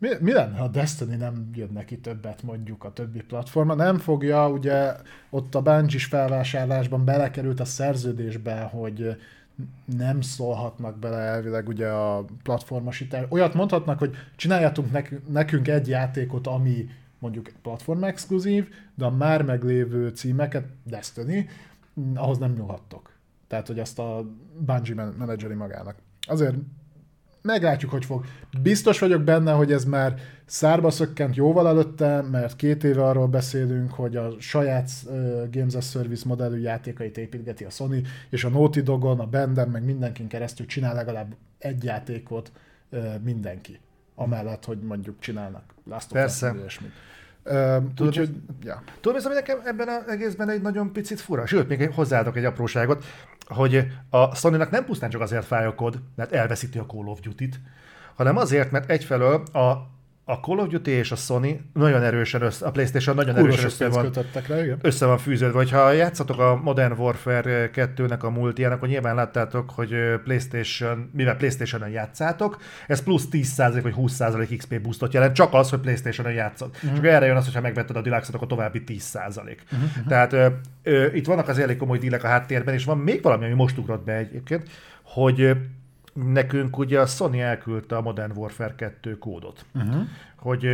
mi, 0.05 0.11
mi 0.21 0.33
lenne, 0.33 0.59
ha 0.59 0.69
Destiny 0.69 1.17
nem 1.17 1.51
jön 1.55 1.71
neki 1.73 1.99
többet 1.99 2.43
mondjuk 2.43 2.85
a 2.85 2.93
többi 2.93 3.23
platforma? 3.23 3.75
Nem 3.75 3.99
fogja, 3.99 4.49
ugye 4.49 4.95
ott 5.31 5.55
a 5.55 5.63
bungie 5.63 5.99
felvásárlásban 5.99 7.05
belekerült 7.05 7.61
a 7.61 7.65
szerződésbe, 7.65 8.61
hogy 8.61 9.17
nem 9.97 10.21
szólhatnak 10.21 10.99
bele 10.99 11.17
elvileg 11.17 11.69
ugye 11.69 11.89
a 11.89 12.25
platformosítás. 12.43 13.25
Olyat 13.29 13.55
mondhatnak, 13.55 13.99
hogy 13.99 14.15
csináljatunk 14.37 14.89
nekünk 15.29 15.69
egy 15.69 15.89
játékot, 15.89 16.47
ami 16.47 16.89
mondjuk 17.19 17.53
platform 17.63 18.05
exkluzív, 18.05 18.69
de 18.95 19.05
a 19.05 19.11
már 19.11 19.43
meglévő 19.43 20.09
címeket, 20.09 20.65
Destiny, 20.83 21.49
ahhoz 22.15 22.39
nem 22.39 22.53
nyúlhattok. 22.53 23.13
Tehát, 23.47 23.67
hogy 23.67 23.79
azt 23.79 23.99
a 23.99 24.25
Bungie 24.59 24.95
menedzseri 25.19 25.55
magának. 25.55 25.97
Azért 26.21 26.57
meglátjuk, 27.45 27.91
hogy 27.91 28.05
fog. 28.05 28.25
Biztos 28.62 28.99
vagyok 28.99 29.23
benne, 29.23 29.53
hogy 29.53 29.73
ez 29.73 29.85
már 29.85 30.15
szárba 30.45 30.91
szökkent 30.91 31.37
jóval 31.37 31.69
előtte, 31.69 32.23
mert 32.23 32.57
két 32.57 32.85
éve 32.85 33.05
arról 33.05 33.27
beszélünk, 33.27 33.93
hogy 33.93 34.16
a 34.16 34.31
saját 34.39 34.91
uh, 35.05 35.51
Games 35.51 35.75
as 35.75 35.91
Service 35.91 36.25
modellű 36.27 36.59
játékait 36.61 37.19
építgeti 37.19 37.65
a 37.65 37.71
Sony, 37.71 38.07
és 38.31 38.45
a 38.45 38.49
Naughty 38.49 38.81
Dogon, 38.81 39.21
a 39.21 39.27
Benden, 39.27 39.69
meg 39.69 39.85
mindenkin 39.85 40.29
keresztül 40.29 40.66
csinál 40.66 40.95
legalább 40.95 41.35
egy 41.59 41.85
játékot 41.85 42.53
uh, 42.91 43.21
mindenki. 43.23 43.79
Amellett, 44.15 44.65
hogy 44.65 44.79
mondjuk 44.79 45.19
csinálnak 45.19 45.75
Last 45.85 46.12
of. 46.12 46.25
Us, 46.25 46.41
ilyesmit. 46.41 46.93
Tudod, 47.95 48.07
úgyhogy, 48.07 48.31
ja. 48.62 48.83
tudod, 49.01 49.27
mi 49.29 49.35
nekem 49.35 49.59
ebben 49.65 49.89
az 49.89 50.09
egészben 50.09 50.49
egy 50.49 50.62
nagyon 50.62 50.93
picit 50.93 51.21
fura? 51.21 51.47
Sőt, 51.47 51.69
még 51.69 51.91
hozzáadok 51.95 52.37
egy 52.37 52.45
apróságot, 52.45 53.05
hogy 53.47 53.87
a 54.11 54.35
sony 54.35 54.57
nem 54.71 54.85
pusztán 54.85 55.11
csak 55.11 55.21
azért 55.21 55.45
fáj 55.45 55.66
a 55.66 55.75
kód, 55.75 56.01
mert 56.15 56.33
elveszíti 56.33 56.79
a 56.79 56.87
Call 56.87 57.07
of 57.07 57.21
Duty-t, 57.21 57.61
hanem 58.15 58.37
azért, 58.37 58.71
mert 58.71 58.91
egyfelől 58.91 59.43
a 59.43 59.94
a 60.27 60.35
Call 60.35 60.59
of 60.59 60.69
Duty 60.69 60.91
és 60.91 61.11
a 61.11 61.17
Sony 61.17 61.61
nagyon 61.73 62.03
erősen 62.03 62.43
össze, 62.43 62.67
a 62.67 62.71
Playstation 62.71 63.15
nagyon 63.15 63.35
Kurva 63.35 63.49
erősen 63.49 63.67
össze 63.67 63.89
van, 63.89 64.11
rá, 64.49 64.63
igen. 64.63 64.79
össze 64.81 65.07
van 65.07 65.19
fűződve. 65.19 65.57
Hogyha 65.57 65.93
játszatok 65.93 66.39
a 66.39 66.61
Modern 66.63 66.93
Warfare 66.99 67.71
2-nek 67.75 68.21
a 68.21 68.31
multiának, 68.31 68.77
akkor 68.77 68.89
nyilván 68.89 69.15
láttátok, 69.15 69.71
hogy 69.71 69.95
PlayStation, 70.25 71.11
mivel 71.13 71.37
PlayStation-on 71.37 71.89
játszátok, 71.89 72.59
ez 72.87 73.03
plusz 73.03 73.29
10% 73.31 73.79
vagy 73.83 73.95
20% 73.97 74.55
XP 74.57 74.81
boostot 74.81 75.13
jelent, 75.13 75.35
csak 75.35 75.55
az, 75.55 75.71
hogy 75.71 75.81
PlayStation-on 75.81 76.33
játszod. 76.33 76.71
Uh-huh. 76.75 76.95
Csak 76.95 77.07
erre 77.07 77.27
jön 77.27 77.37
az, 77.37 77.45
hogyha 77.45 77.61
megvetted 77.61 77.97
a 77.97 78.03
deluxe 78.03 78.33
akkor 78.35 78.49
további 78.49 78.83
10%. 78.87 79.27
Uh-huh. 79.27 79.57
Mhm. 79.97 80.09
Tehát 80.09 80.33
ö, 80.33 80.47
ö, 80.83 81.07
itt 81.07 81.27
vannak 81.27 81.49
az 81.49 81.59
elég 81.59 81.77
komoly 81.77 81.99
dílek 81.99 82.25
a 82.25 82.29
háttérben, 82.29 82.75
és 82.75 82.85
van 82.85 82.99
még 82.99 83.23
valami, 83.23 83.45
ami 83.45 83.55
most 83.55 83.79
ugrott 83.79 84.05
be 84.05 84.13
egyébként, 84.13 84.69
hogy 85.03 85.57
nekünk 86.15 86.78
ugye 86.78 87.01
a 87.01 87.07
Sony 87.07 87.39
elküldte 87.39 87.97
a 87.97 88.01
Modern 88.01 88.32
Warfare 88.36 88.74
2 88.74 89.19
kódot, 89.19 89.65
uh-huh. 89.74 90.03
hogy 90.36 90.66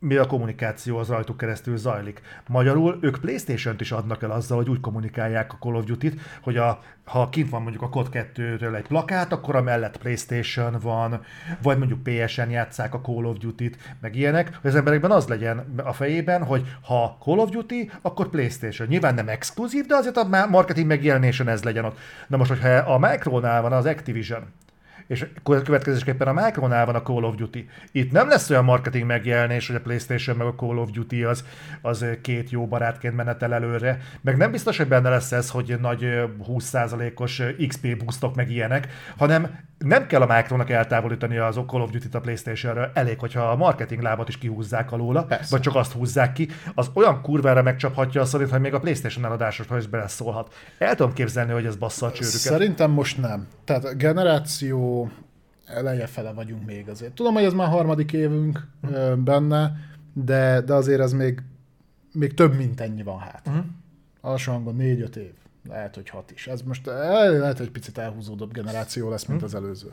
mi 0.00 0.16
a 0.16 0.26
kommunikáció 0.26 0.98
az 0.98 1.08
rajtuk 1.08 1.36
keresztül 1.36 1.76
zajlik. 1.76 2.20
Magyarul 2.48 2.98
ők 3.00 3.18
Playstation-t 3.20 3.80
is 3.80 3.92
adnak 3.92 4.22
el 4.22 4.30
azzal, 4.30 4.56
hogy 4.56 4.68
úgy 4.68 4.80
kommunikálják 4.80 5.52
a 5.52 5.56
Call 5.60 5.74
of 5.74 5.84
Duty-t, 5.84 6.20
hogy 6.42 6.56
a, 6.56 6.80
ha 7.04 7.28
kint 7.28 7.50
van 7.50 7.62
mondjuk 7.62 7.82
a 7.82 7.88
COD 7.88 8.08
2-ről 8.12 8.76
egy 8.76 8.86
plakát, 8.86 9.32
akkor 9.32 9.56
a 9.56 9.62
mellett 9.62 9.98
Playstation 9.98 10.76
van, 10.82 11.20
vagy 11.62 11.78
mondjuk 11.78 12.02
PSN 12.02 12.50
játszák 12.50 12.94
a 12.94 13.00
Call 13.00 13.24
of 13.24 13.38
Duty-t, 13.38 13.78
meg 14.00 14.16
ilyenek, 14.16 14.58
hogy 14.60 14.70
az 14.70 14.76
emberekben 14.76 15.10
az 15.10 15.28
legyen 15.28 15.74
a 15.84 15.92
fejében, 15.92 16.44
hogy 16.44 16.76
ha 16.82 17.16
Call 17.22 17.38
of 17.38 17.50
Duty, 17.50 17.90
akkor 18.02 18.28
Playstation. 18.28 18.88
Nyilván 18.88 19.14
nem 19.14 19.28
exkluzív, 19.28 19.86
de 19.86 19.94
azért 19.94 20.16
a 20.16 20.46
marketing 20.50 20.86
megjelenésen 20.86 21.48
ez 21.48 21.62
legyen 21.62 21.84
ott. 21.84 21.98
Na 22.26 22.36
most, 22.36 22.50
hogyha 22.50 22.68
a 22.68 22.98
Micronál 22.98 23.62
van 23.62 23.72
az 23.72 23.86
Activision, 23.86 24.42
és 25.10 25.26
következésképpen 25.44 26.28
a 26.28 26.44
Micronál 26.44 26.86
van 26.86 26.94
a 26.94 27.02
Call 27.02 27.22
of 27.22 27.34
Duty. 27.34 27.68
Itt 27.92 28.12
nem 28.12 28.28
lesz 28.28 28.50
olyan 28.50 28.64
marketing 28.64 29.06
megjelenés, 29.06 29.66
hogy 29.66 29.76
a 29.76 29.80
PlayStation 29.80 30.36
meg 30.36 30.46
a 30.46 30.54
Call 30.54 30.76
of 30.76 30.90
Duty 30.90 31.24
az, 31.24 31.44
az 31.82 32.04
két 32.22 32.50
jó 32.50 32.66
barátként 32.66 33.16
menetel 33.16 33.54
előre, 33.54 33.98
meg 34.20 34.36
nem 34.36 34.50
biztos, 34.50 34.76
hogy 34.76 34.88
benne 34.88 35.08
lesz 35.08 35.32
ez, 35.32 35.50
hogy 35.50 35.76
nagy 35.80 36.06
20%-os 36.48 37.42
XP 37.68 37.96
boostok 37.96 38.34
meg 38.34 38.50
ilyenek, 38.50 38.88
hanem 39.16 39.68
nem 39.78 40.06
kell 40.06 40.20
a 40.20 40.36
Micronak 40.36 40.70
eltávolítani 40.70 41.36
az 41.36 41.58
Call 41.66 41.80
of 41.80 41.90
Duty-t 41.90 42.14
a 42.14 42.20
Playstation-ről, 42.20 42.90
elég, 42.94 43.18
hogyha 43.18 43.50
a 43.50 43.56
marketing 43.56 44.02
lábat 44.02 44.28
is 44.28 44.38
kihúzzák 44.38 44.92
alóla, 44.92 45.24
Persze. 45.24 45.46
vagy 45.50 45.60
csak 45.60 45.74
azt 45.74 45.92
húzzák 45.92 46.32
ki, 46.32 46.48
az 46.74 46.90
olyan 46.94 47.22
kurvára 47.22 47.62
megcsaphatja 47.62 48.20
a 48.20 48.24
sony 48.24 48.50
hogy 48.50 48.60
még 48.60 48.74
a 48.74 48.80
Playstation 48.80 49.24
eladásosra 49.24 49.76
is 49.76 49.86
beleszólhat. 49.86 50.54
El 50.78 50.94
tudom 50.94 51.12
képzelni, 51.12 51.52
hogy 51.52 51.66
ez 51.66 51.76
bassza 51.76 52.06
a 52.06 52.10
csőrüket. 52.10 52.40
Szerintem 52.40 52.90
most 52.90 53.20
nem. 53.20 53.46
Tehát 53.64 53.84
a 53.84 53.94
generáció 53.94 54.99
eleje 55.66 56.06
fele 56.06 56.32
vagyunk 56.32 56.66
még 56.66 56.88
azért. 56.88 57.12
Tudom, 57.12 57.34
hogy 57.34 57.44
ez 57.44 57.52
már 57.52 57.68
harmadik 57.68 58.12
évünk 58.12 58.66
hm. 58.82 59.22
benne, 59.24 59.72
de, 60.12 60.60
de 60.60 60.74
azért 60.74 61.00
ez 61.00 61.12
még, 61.12 61.42
még 62.12 62.34
több, 62.34 62.56
mint 62.56 62.80
ennyi 62.80 63.02
van 63.02 63.18
hát. 63.18 63.46
Hm. 63.48 63.58
Alsó 64.20 64.52
hangon 64.52 64.76
négy-öt 64.76 65.16
év 65.16 65.32
lehet, 65.68 65.94
hogy 65.94 66.08
hat 66.08 66.30
is. 66.30 66.46
Ez 66.46 66.62
most 66.62 66.86
lehet, 66.86 67.58
hogy 67.58 67.70
picit 67.70 67.98
elhúzódott 67.98 68.52
generáció 68.52 69.08
lesz, 69.10 69.24
mint 69.24 69.40
hm. 69.40 69.46
az 69.46 69.54
előző. 69.54 69.92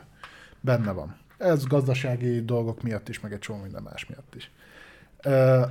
Benne 0.60 0.92
van. 0.92 1.16
Ez 1.38 1.64
gazdasági 1.64 2.44
dolgok 2.44 2.82
miatt 2.82 3.08
is, 3.08 3.20
meg 3.20 3.32
egy 3.32 3.38
csomó 3.38 3.62
minden 3.62 3.82
más 3.82 4.06
miatt 4.06 4.34
is. 4.34 4.50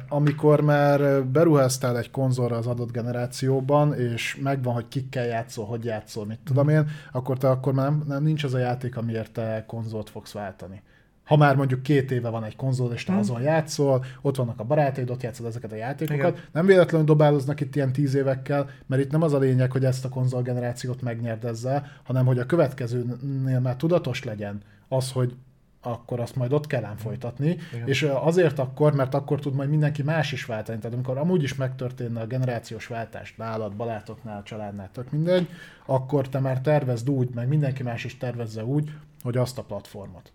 Amikor 0.09 0.61
már 0.61 1.25
beruháztál 1.25 1.97
egy 1.97 2.11
konzolra 2.11 2.55
az 2.55 2.67
adott 2.67 2.91
generációban, 2.91 3.93
és 3.93 4.37
megvan, 4.43 4.73
hogy 4.73 4.87
kikkel 4.87 5.25
játszol, 5.25 5.65
hogy 5.65 5.83
játszol, 5.83 6.25
mit 6.25 6.39
tudom 6.43 6.69
én, 6.69 6.89
akkor 7.11 7.37
te 7.37 7.49
akkor 7.49 7.73
már 7.73 7.89
nem, 7.89 8.03
nem 8.07 8.23
nincs 8.23 8.43
az 8.43 8.53
a 8.53 8.57
játék, 8.57 8.97
amiért 8.97 9.31
te 9.31 9.63
konzolt 9.67 10.09
fogsz 10.09 10.31
váltani 10.31 10.81
ha 11.27 11.37
már 11.37 11.55
mondjuk 11.55 11.81
két 11.81 12.11
éve 12.11 12.29
van 12.29 12.43
egy 12.43 12.55
konzol, 12.55 12.93
és 12.93 13.03
te 13.03 13.11
hmm. 13.11 13.21
azon 13.21 13.41
játszol, 13.41 14.05
ott 14.21 14.35
vannak 14.35 14.59
a 14.59 14.63
barátaid, 14.63 15.09
ott 15.09 15.23
játszod 15.23 15.45
ezeket 15.45 15.71
a 15.71 15.75
játékokat. 15.75 16.31
Igen. 16.31 16.43
Nem 16.51 16.65
véletlenül 16.65 17.05
dobáloznak 17.05 17.59
itt 17.59 17.75
ilyen 17.75 17.91
tíz 17.91 18.13
évekkel, 18.15 18.69
mert 18.85 19.01
itt 19.01 19.11
nem 19.11 19.21
az 19.21 19.33
a 19.33 19.37
lényeg, 19.37 19.71
hogy 19.71 19.85
ezt 19.85 20.05
a 20.05 20.09
konzol 20.09 20.41
generációt 20.41 21.01
megnyerd 21.01 21.45
ezzel, 21.45 21.87
hanem 22.03 22.25
hogy 22.25 22.39
a 22.39 22.45
következőnél 22.45 23.59
már 23.59 23.75
tudatos 23.75 24.23
legyen 24.23 24.61
az, 24.87 25.11
hogy 25.11 25.35
akkor 25.81 26.19
azt 26.19 26.35
majd 26.35 26.53
ott 26.53 26.67
kell 26.67 26.83
ám 26.83 26.97
folytatni, 26.97 27.57
Igen. 27.73 27.87
és 27.87 28.03
azért 28.03 28.59
akkor, 28.59 28.93
mert 28.93 29.13
akkor 29.13 29.39
tud 29.39 29.53
majd 29.53 29.69
mindenki 29.69 30.03
más 30.03 30.31
is 30.31 30.45
váltani. 30.45 30.77
Tehát 30.77 30.93
amikor 30.93 31.17
amúgy 31.17 31.43
is 31.43 31.55
megtörténne 31.55 32.21
a 32.21 32.27
generációs 32.27 32.87
váltást 32.87 33.37
nálad, 33.37 33.75
balátoknál, 33.75 34.43
családnál, 34.43 34.89
tök 34.91 35.11
mindegy, 35.11 35.47
akkor 35.85 36.29
te 36.29 36.39
már 36.39 36.61
tervezd 36.61 37.09
úgy, 37.09 37.29
meg 37.33 37.47
mindenki 37.47 37.83
más 37.83 38.03
is 38.03 38.17
tervezze 38.17 38.65
úgy, 38.65 38.91
hogy 39.21 39.37
azt 39.37 39.57
a 39.57 39.63
platformot 39.63 40.31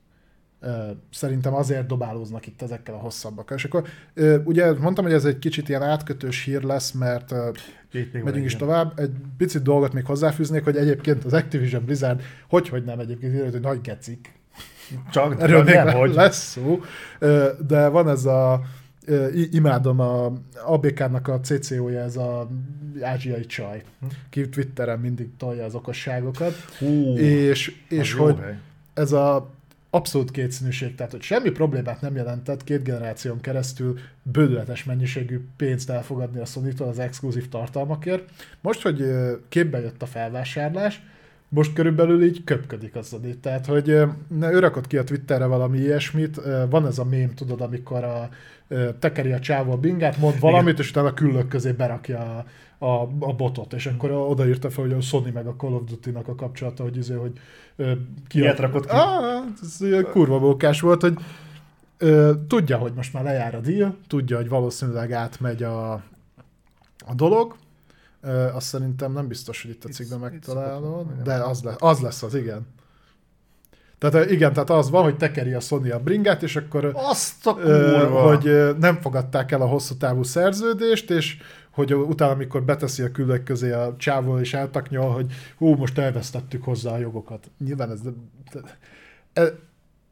szerintem 1.11 1.55
azért 1.55 1.87
dobálóznak 1.87 2.47
itt 2.47 2.63
ezekkel 2.63 2.95
a 2.95 2.99
hosszabbakkal. 2.99 3.57
És 3.57 3.65
akkor 3.65 3.89
ugye 4.45 4.73
mondtam, 4.73 5.05
hogy 5.05 5.15
ez 5.15 5.25
egy 5.25 5.39
kicsit 5.39 5.69
ilyen 5.69 5.83
átkötős 5.83 6.45
hír 6.45 6.63
lesz, 6.63 6.91
mert 6.93 7.35
megyünk 8.13 8.45
is 8.45 8.57
tovább. 8.57 8.99
Egy 8.99 9.11
picit 9.37 9.63
dolgot 9.63 9.93
még 9.93 10.05
hozzáfűznék, 10.05 10.65
hogy 10.65 10.77
egyébként 10.77 11.25
az 11.25 11.33
Activision 11.33 11.85
Blizzard, 11.85 12.23
hogy, 12.49 12.69
hogy 12.69 12.85
nem 12.85 12.99
egyébként, 12.99 13.51
hogy 13.51 13.61
nagy 13.61 13.81
gecik. 13.81 14.41
Csak 15.13 15.37
erről 15.41 15.63
még 15.63 15.75
nem, 15.75 15.89
hogy. 15.89 16.15
lesz 16.15 16.51
szó. 16.51 16.81
De 17.67 17.89
van 17.89 18.09
ez 18.09 18.25
a 18.25 18.61
imádom 19.51 20.01
a 20.01 20.33
ABK-nak 20.65 21.29
a 21.29 21.41
CCO-ja, 21.41 22.01
ez 22.01 22.17
a 22.17 22.49
ázsiai 23.01 23.47
csaj, 23.47 23.83
ki 24.31 24.49
Twitteren 24.49 24.99
mindig 24.99 25.29
tolja 25.37 25.65
az 25.65 25.75
okosságokat. 25.75 26.55
Hú, 26.79 27.17
és 27.17 27.75
és 27.89 28.13
hogy 28.13 28.37
ez 28.95 29.13
a 29.13 29.51
abszolút 29.95 30.31
kétszínűség, 30.31 30.95
tehát 30.95 31.13
hogy 31.13 31.23
semmi 31.23 31.51
problémát 31.51 32.01
nem 32.01 32.17
jelentett 32.17 32.65
két 32.65 32.83
generáción 32.83 33.41
keresztül 33.41 33.99
bődületes 34.23 34.85
mennyiségű 34.85 35.41
pénzt 35.57 35.91
elfogadni 35.91 36.41
a 36.41 36.45
sony 36.45 36.73
az 36.79 36.99
exkluzív 36.99 37.49
tartalmakért. 37.49 38.31
Most, 38.61 38.83
hogy 38.83 39.05
képbe 39.49 39.81
jött 39.81 40.03
a 40.03 40.07
felvásárlás, 40.07 41.03
most 41.55 41.73
körülbelül 41.73 42.25
így 42.25 42.45
köpködik 42.45 42.97
az 42.97 43.09
Sony. 43.09 43.41
Tehát, 43.41 43.67
hogy 43.67 44.01
ne, 44.39 44.53
ő 44.53 44.59
rakott 44.59 44.87
ki 44.87 44.97
a 44.97 45.05
Twitterre 45.05 45.47
valami 45.47 45.79
ilyesmit, 45.79 46.41
van 46.71 46.87
ez 46.87 46.99
a 46.99 47.05
mém, 47.05 47.35
tudod, 47.35 47.61
amikor 47.61 48.05
a, 48.05 48.29
tekeri 48.99 49.33
a 49.33 49.39
csávó 49.39 49.73
a 49.73 49.77
bingát, 49.77 50.17
mond 50.19 50.41
valamit, 50.41 50.73
Igen. 50.73 50.81
és 50.81 50.91
utána 50.91 51.09
a 51.09 51.15
küllök 51.15 51.49
közé 51.49 51.73
berakja 51.73 52.19
a, 52.19 52.45
a, 52.87 53.03
a 53.21 53.35
botot, 53.35 53.73
és 53.73 53.87
akkor 53.87 54.11
odaírta 54.11 54.71
fel, 54.71 54.85
hogy 54.85 54.93
a 54.93 55.01
Sony 55.01 55.33
meg 55.33 55.47
a 55.47 55.55
Call 55.57 55.73
of 55.73 55.83
Duty-nak 55.85 56.29
a 56.29 56.35
kapcsolata, 56.35 56.83
hogy, 56.83 56.97
izé, 56.97 57.15
hogy 57.15 57.33
ki 58.29 58.39
Ilyet 58.39 58.59
rakott 58.59 58.87
ki. 58.87 58.97
Ah, 58.97 59.45
ez 59.63 59.79
kurva 60.11 60.39
bókás 60.39 60.81
volt, 60.81 61.01
hogy 61.01 61.15
ö, 61.99 62.33
tudja, 62.49 62.77
hogy 62.77 62.93
most 62.95 63.13
már 63.13 63.23
lejár 63.23 63.55
a 63.55 63.61
deal, 63.61 63.97
tudja, 64.07 64.37
hogy 64.37 64.49
valószínűleg 64.49 65.13
átmegy 65.13 65.63
a, 65.63 65.93
a 67.07 67.15
dolog, 67.15 67.57
azt 68.53 68.67
szerintem 68.67 69.13
nem 69.13 69.27
biztos, 69.29 69.63
hogy 69.63 69.71
itt 69.71 69.85
a 69.85 69.89
cikkben 69.89 70.19
megtalálod, 70.19 71.07
de 71.23 71.35
az, 71.35 71.63
le, 71.63 71.75
az 71.79 72.01
lesz 72.01 72.23
az, 72.23 72.35
igen. 72.35 72.67
Tehát 73.99 74.31
igen, 74.31 74.53
tehát 74.53 74.71
az 74.71 74.91
van, 74.91 75.03
hogy 75.03 75.17
tekeri 75.17 75.53
a 75.53 75.61
Sony 75.61 75.91
a 75.91 75.99
bringát, 75.99 76.43
és 76.43 76.57
akkor 76.57 76.91
Azt 76.95 77.47
a 77.47 77.55
kurva. 77.55 78.37
hogy 78.37 78.77
nem 78.79 79.01
fogadták 79.01 79.53
el 79.53 79.61
a 79.61 79.67
hosszú 79.67 79.97
távú 79.97 80.23
szerződést, 80.23 81.11
és 81.11 81.37
hogy 81.71 81.95
utána, 81.95 82.33
amikor 82.33 82.63
beteszi 82.63 83.03
a 83.03 83.11
külök 83.11 83.45
közé 83.45 83.71
a 83.71 83.95
csávol 83.99 84.41
és 84.41 84.55
eltaknyol, 84.55 85.11
hogy 85.11 85.33
hú, 85.59 85.75
most 85.75 85.99
elvesztettük 85.99 86.65
hozzá 86.65 86.93
a 86.93 86.99
jogokat. 86.99 87.51
Nyilván 87.65 87.91
ez... 87.91 88.01
E, 89.33 89.43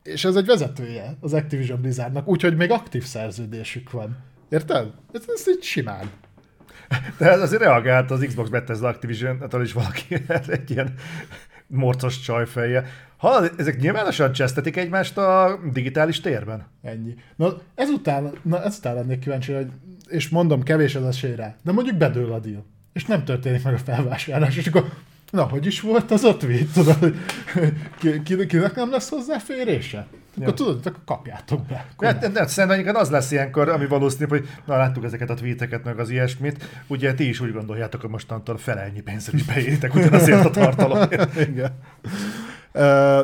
és 0.02 0.24
ez 0.24 0.36
egy 0.36 0.46
vezetője 0.46 1.16
az 1.20 1.32
Activision 1.32 1.80
Blizzardnak, 1.80 2.28
úgyhogy 2.28 2.56
még 2.56 2.70
aktív 2.70 3.04
szerződésük 3.04 3.90
van. 3.90 4.16
Érted? 4.48 4.90
Ez, 5.12 5.24
ez 5.34 5.48
így 5.48 5.62
simán. 5.62 6.10
De 7.18 7.30
ez 7.30 7.40
azért 7.40 7.62
reagált 7.62 8.10
az 8.10 8.24
Xbox 8.26 8.48
Bethesda 8.48 8.88
Activision, 8.88 9.40
attól 9.40 9.62
is 9.62 9.72
valaki 9.72 10.16
egy 10.46 10.70
ilyen 10.70 10.94
morcos 11.66 12.20
csajfeje. 12.20 12.86
Ha 13.16 13.48
ezek 13.56 13.80
nyilvánosan 13.80 14.32
csesztetik 14.32 14.76
egymást 14.76 15.18
a 15.18 15.60
digitális 15.72 16.20
térben? 16.20 16.66
Ennyi. 16.82 17.14
Na 17.36 17.60
ezután, 17.74 18.32
na 18.42 18.62
ezután 18.62 18.94
lennék 18.94 19.18
kíváncsi, 19.18 19.52
hogy, 19.52 19.70
és 20.08 20.28
mondom, 20.28 20.62
kevés 20.62 20.94
az 20.94 21.04
esély 21.04 21.34
de 21.34 21.72
mondjuk 21.72 21.96
bedől 21.96 22.32
a 22.32 22.38
deal, 22.38 22.64
és 22.92 23.04
nem 23.04 23.24
történik 23.24 23.62
meg 23.62 23.74
a 23.74 23.78
felvásárlás, 23.78 24.56
és 24.56 24.66
akkor 24.66 24.92
na, 25.30 25.42
hogy 25.42 25.66
is 25.66 25.80
volt 25.80 26.10
az 26.10 26.24
a 26.24 26.36
tweet, 26.36 26.72
tudod, 26.72 26.98
hogy 26.98 27.16
ki, 27.98 28.22
ki, 28.22 28.46
kinek 28.46 28.74
nem 28.74 28.90
lesz 28.90 29.08
hozzáférése? 29.08 30.06
Akkor 30.34 30.48
ja. 30.48 30.54
tudod, 30.54 30.86
akkor 30.86 31.04
kapjátok 31.04 31.66
be. 31.66 31.86
Hát, 31.98 32.18
de, 32.18 32.28
de, 32.28 32.46
szerintem 32.46 32.94
az 32.94 33.10
lesz 33.10 33.30
ilyenkor, 33.30 33.68
ami 33.68 33.86
valószínű, 33.86 34.28
hogy 34.28 34.48
na 34.64 34.76
láttuk 34.76 35.04
ezeket 35.04 35.30
a 35.30 35.34
tweeteket, 35.34 35.84
meg 35.84 35.98
az 35.98 36.10
ilyesmit, 36.10 36.64
ugye 36.86 37.14
ti 37.14 37.28
is 37.28 37.40
úgy 37.40 37.52
gondoljátok, 37.52 38.00
hogy 38.00 38.10
mostantól 38.10 38.58
felelnyi 38.58 39.00
pénzre 39.00 39.36
is 39.36 39.44
beéritek 39.44 39.94
ugyanazért 39.94 40.44
a 40.44 40.50
tartalomért. 40.50 41.40
Igen. 41.48 41.72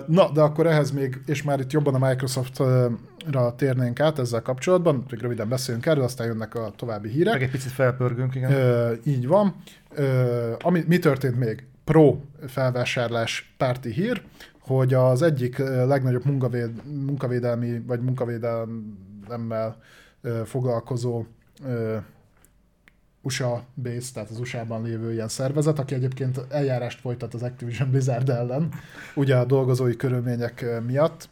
Na, 0.06 0.30
de 0.32 0.40
akkor 0.40 0.66
ehhez 0.66 0.90
még, 0.90 1.20
és 1.26 1.42
már 1.42 1.60
itt 1.60 1.72
jobban 1.72 1.94
a 1.94 2.08
Microsoftra 2.08 3.54
térnénk 3.56 4.00
át 4.00 4.18
ezzel 4.18 4.42
kapcsolatban, 4.42 5.04
még 5.10 5.20
röviden 5.20 5.48
beszélünk 5.48 5.86
erről, 5.86 6.04
aztán 6.04 6.26
jönnek 6.26 6.54
a 6.54 6.72
további 6.76 7.08
hírek. 7.08 7.32
Meg 7.32 7.42
egy 7.42 7.50
picit 7.50 7.72
felpörgünk, 7.72 8.34
igen. 8.34 8.52
Így 9.04 9.26
van. 9.26 9.54
Ami, 10.58 10.84
mi 10.86 10.98
történt 10.98 11.38
még? 11.38 11.66
Pro 11.84 12.20
felvásárlás 12.46 13.54
párti 13.56 13.92
hír, 13.92 14.22
hogy 14.66 14.94
az 14.94 15.22
egyik 15.22 15.58
legnagyobb 15.58 16.24
munkavéd, 16.24 16.70
munkavédelmi 17.06 17.80
vagy 17.80 18.00
munkavédelemmel 18.00 19.76
foglalkozó 20.44 21.24
USA 23.22 23.64
base, 23.82 24.12
tehát 24.12 24.30
az 24.30 24.40
USA-ban 24.40 24.82
lévő 24.82 25.12
ilyen 25.12 25.28
szervezet, 25.28 25.78
aki 25.78 25.94
egyébként 25.94 26.40
eljárást 26.48 27.00
folytat 27.00 27.34
az 27.34 27.42
Activision 27.42 27.90
Blizzard 27.90 28.28
ellen, 28.28 28.68
ugye 29.14 29.36
a 29.36 29.44
dolgozói 29.44 29.96
körülmények 29.96 30.64
miatt. 30.86 31.28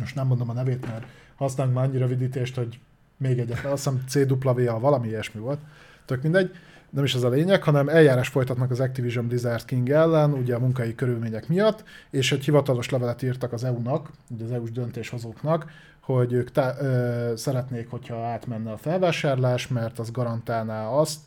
Most 0.00 0.14
nem 0.14 0.26
mondom 0.26 0.50
a 0.50 0.52
nevét, 0.52 0.86
mert 0.86 1.04
használunk 1.36 1.76
már 1.76 1.84
annyi 1.84 1.98
rövidítést, 1.98 2.56
hogy 2.56 2.80
még 3.16 3.38
egyet, 3.38 3.64
azt 3.64 3.88
hiszem 3.88 4.04
CWA, 4.08 4.78
valami 4.78 5.08
ilyesmi 5.08 5.40
volt, 5.40 5.58
tök 6.04 6.22
mindegy 6.22 6.50
nem 6.90 7.04
is 7.04 7.14
az 7.14 7.24
a 7.24 7.28
lényeg, 7.28 7.62
hanem 7.62 7.88
eljárás 7.88 8.28
folytatnak 8.28 8.70
az 8.70 8.80
Activision 8.80 9.26
Blizzard 9.26 9.64
King 9.64 9.90
ellen, 9.90 10.32
ugye 10.32 10.54
a 10.54 10.58
munkai 10.58 10.94
körülmények 10.94 11.48
miatt, 11.48 11.84
és 12.10 12.32
egy 12.32 12.44
hivatalos 12.44 12.88
levelet 12.88 13.22
írtak 13.22 13.52
az 13.52 13.64
EU-nak, 13.64 14.10
ugye 14.30 14.44
az 14.44 14.52
EU-s 14.52 14.70
döntéshozóknak, 14.70 15.70
hogy 16.00 16.32
ők 16.32 16.50
tá- 16.50 16.80
ö, 16.80 17.32
szeretnék, 17.36 17.90
hogyha 17.90 18.26
átmenne 18.26 18.72
a 18.72 18.76
felvásárlás, 18.76 19.68
mert 19.68 19.98
az 19.98 20.10
garantálná 20.10 20.86
azt, 20.86 21.20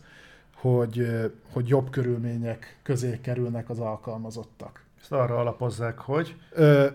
hogy, 0.55 1.07
hogy 1.51 1.67
jobb 1.67 1.89
körülmények 1.89 2.77
közé 2.83 3.19
kerülnek 3.21 3.69
az 3.69 3.79
alkalmazottak. 3.79 4.83
Ezt 5.01 5.11
arra 5.11 5.37
alapozzák, 5.37 5.97
hogy 5.99 6.35
Ö... 6.51 6.87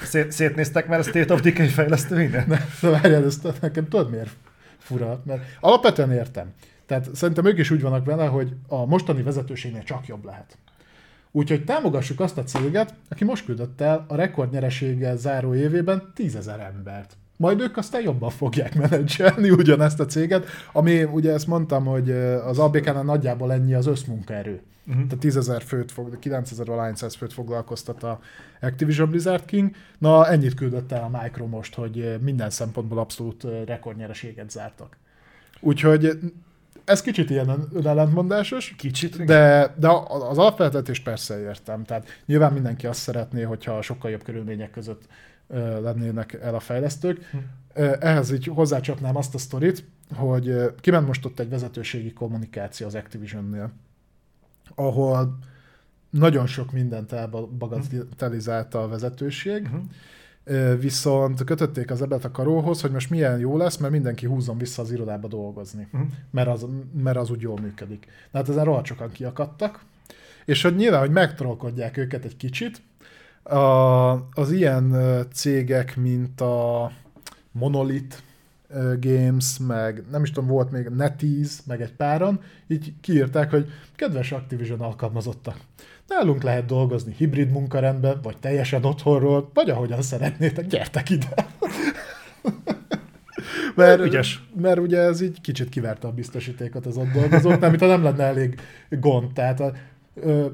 Szét, 0.00 0.32
szétnéztek 0.32 0.88
már 0.88 0.98
a 0.98 1.02
State 1.02 1.32
of 1.32 1.40
Decay 1.40 1.68
fejlesztőinek? 1.68 2.46
Ne, 2.80 2.90
várjál, 2.90 3.24
ezt 3.24 3.60
nekem 3.60 3.88
tudod 3.88 4.10
miért 4.10 4.30
fura? 4.78 5.22
Mert 5.24 5.42
alapvetően 5.60 6.12
értem. 6.12 6.52
Tehát 6.90 7.14
szerintem 7.14 7.44
ők 7.44 7.58
is 7.58 7.70
úgy 7.70 7.80
vannak 7.80 8.04
vele, 8.04 8.26
hogy 8.26 8.54
a 8.68 8.86
mostani 8.86 9.22
vezetőségnél 9.22 9.82
csak 9.82 10.06
jobb 10.06 10.24
lehet. 10.24 10.58
Úgyhogy 11.30 11.64
támogassuk 11.64 12.20
azt 12.20 12.38
a 12.38 12.42
céget, 12.42 12.94
aki 13.08 13.24
most 13.24 13.44
küldött 13.44 13.80
el 13.80 14.04
a 14.08 14.14
rekordnyereséggel 14.14 15.16
záró 15.16 15.54
évében 15.54 16.12
tízezer 16.14 16.60
embert. 16.60 17.16
Majd 17.36 17.60
ők 17.60 17.76
aztán 17.76 18.02
jobban 18.02 18.30
fogják 18.30 18.74
menedzselni 18.74 19.50
ugyanezt 19.50 20.00
a 20.00 20.04
céget, 20.04 20.46
ami 20.72 21.02
ugye 21.02 21.32
ezt 21.32 21.46
mondtam, 21.46 21.84
hogy 21.84 22.10
az 22.44 22.58
ABK-nál 22.58 23.02
nagyjából 23.02 23.52
ennyi 23.52 23.74
az 23.74 23.86
összmunkaerő. 23.86 24.62
Uh-huh. 24.86 25.04
Tehát 25.04 25.18
10 25.18 25.36
ezer 25.36 25.62
főt, 25.62 25.92
fog, 25.92 26.18
9000 26.18 26.68
alányszáz 26.68 27.14
főt 27.14 27.32
foglalkoztat 27.32 28.02
a 28.02 28.20
Activision 28.60 29.10
Blizzard 29.10 29.44
King. 29.44 29.70
Na, 29.98 30.28
ennyit 30.28 30.54
küldött 30.54 30.92
el 30.92 31.10
a 31.12 31.18
Micro 31.22 31.46
most, 31.46 31.74
hogy 31.74 32.18
minden 32.20 32.50
szempontból 32.50 32.98
abszolút 32.98 33.46
rekordnyereséget 33.64 34.50
zártak. 34.50 34.96
Úgyhogy 35.60 36.18
ez 36.90 37.00
kicsit 37.00 37.30
ilyen 37.30 37.68
ellentmondásos. 37.84 38.74
Kicsit, 38.76 39.24
de, 39.24 39.74
de 39.78 39.88
az 40.08 40.38
alapfeltetést 40.38 41.02
persze 41.02 41.40
értem. 41.40 41.84
Tehát 41.84 42.22
nyilván 42.26 42.52
mindenki 42.52 42.86
azt 42.86 43.00
szeretné, 43.00 43.42
hogyha 43.42 43.82
sokkal 43.82 44.10
jobb 44.10 44.22
körülmények 44.22 44.70
között 44.70 45.02
lennének 45.82 46.32
el 46.32 46.54
a 46.54 46.60
fejlesztők. 46.60 47.30
Hm. 47.30 47.36
Ehhez 48.00 48.32
így 48.32 48.46
hozzácsapnám 48.46 49.16
azt 49.16 49.34
a 49.34 49.38
sztorit, 49.38 49.84
hogy 50.14 50.72
kiment 50.80 51.06
most 51.06 51.24
ott 51.24 51.38
egy 51.38 51.48
vezetőségi 51.48 52.12
kommunikáció 52.12 52.86
az 52.86 52.94
Activision-nél, 52.94 53.70
ahol 54.74 55.38
nagyon 56.10 56.46
sok 56.46 56.72
mindent 56.72 57.12
elbagatelizálta 57.12 58.82
a 58.82 58.88
vezetőség, 58.88 59.68
hm 59.68 59.76
viszont 60.80 61.44
kötötték 61.44 61.90
az 61.90 62.02
ebet 62.02 62.24
a 62.24 62.30
karóhoz, 62.30 62.80
hogy 62.80 62.90
most 62.90 63.10
milyen 63.10 63.38
jó 63.38 63.56
lesz, 63.56 63.76
mert 63.76 63.92
mindenki 63.92 64.26
húzzon 64.26 64.58
vissza 64.58 64.82
az 64.82 64.92
irodába 64.92 65.28
dolgozni, 65.28 65.88
uh-huh. 65.92 66.08
mert, 66.30 66.48
az, 66.48 66.66
mert 67.02 67.16
az 67.16 67.30
úgy 67.30 67.40
jól 67.40 67.58
működik. 67.60 68.06
Na 68.30 68.38
hát 68.38 68.48
ezen 68.48 68.64
rohadt 68.64 68.86
sokan 68.86 69.10
kiakadtak, 69.12 69.84
és 70.44 70.62
hogy 70.62 70.76
nyilván, 70.76 71.00
hogy 71.00 71.10
megtrolkodják 71.10 71.96
őket 71.96 72.24
egy 72.24 72.36
kicsit, 72.36 72.82
a, 73.42 74.10
az 74.12 74.50
ilyen 74.50 74.96
cégek, 75.32 75.96
mint 75.96 76.40
a 76.40 76.90
Monolith 77.52 78.16
Games, 79.00 79.58
meg 79.66 80.04
nem 80.10 80.22
is 80.22 80.30
tudom, 80.30 80.48
volt 80.48 80.70
még 80.70 80.86
NetEase, 80.88 81.60
meg 81.66 81.80
egy 81.80 81.92
páran, 81.92 82.40
így 82.66 82.92
kiírták, 83.00 83.50
hogy 83.50 83.68
kedves 83.96 84.32
Activision 84.32 84.80
alkalmazottak, 84.80 85.56
Nálunk 86.10 86.42
lehet 86.42 86.66
dolgozni 86.66 87.14
hibrid 87.16 87.50
munkarendben, 87.50 88.20
vagy 88.22 88.36
teljesen 88.36 88.84
otthonról, 88.84 89.50
vagy 89.54 89.70
ahogyan 89.70 90.02
szeretnétek, 90.02 90.66
gyertek 90.66 91.10
ide. 91.10 91.34
mert, 93.74 94.00
Ügyes. 94.00 94.42
mert 94.60 94.78
ugye 94.78 94.98
ez 94.98 95.20
így 95.20 95.40
kicsit 95.40 95.68
kiverte 95.68 96.06
a 96.06 96.12
biztosítékot 96.12 96.86
az 96.86 96.96
ott 96.96 97.12
dolgozóknál, 97.12 97.70
mint 97.70 97.82
ha 97.82 97.88
nem 97.88 98.02
lenne 98.02 98.24
elég 98.24 98.60
gond. 98.88 99.32
Tehát 99.32 99.60
a, 99.60 99.72
ö, 100.14 100.46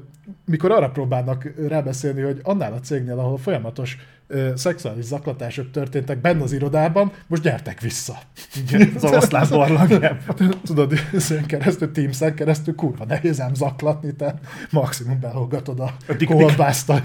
mikor 0.45 0.71
arra 0.71 0.89
próbálnak 0.89 1.53
rábeszélni, 1.67 2.21
hogy 2.21 2.39
annál 2.43 2.73
a 2.73 2.79
cégnél, 2.79 3.19
ahol 3.19 3.37
folyamatos 3.37 3.97
ö, 4.27 4.51
szexuális 4.55 5.05
zaklatások 5.05 5.71
történtek 5.71 6.21
benne 6.21 6.43
az 6.43 6.51
irodában, 6.51 7.11
most 7.27 7.41
gyertek 7.41 7.81
vissza. 7.81 8.17
Igen, 8.55 8.91
az 8.95 9.03
oroszlán 9.03 9.47
barlang. 9.49 10.17
Tudod, 10.63 10.93
ezen 11.13 11.45
keresztül, 11.45 11.91
Teams-en 11.91 12.33
keresztül 12.33 12.75
kurva 12.75 13.05
nehéz 13.05 13.41
ám 13.41 13.53
zaklatni, 13.53 14.15
te 14.15 14.39
maximum 14.69 15.19
belolgatod 15.19 15.79
a, 15.79 15.95
a 16.07 16.25
kolbászt 16.25 16.89
a, 16.89 16.99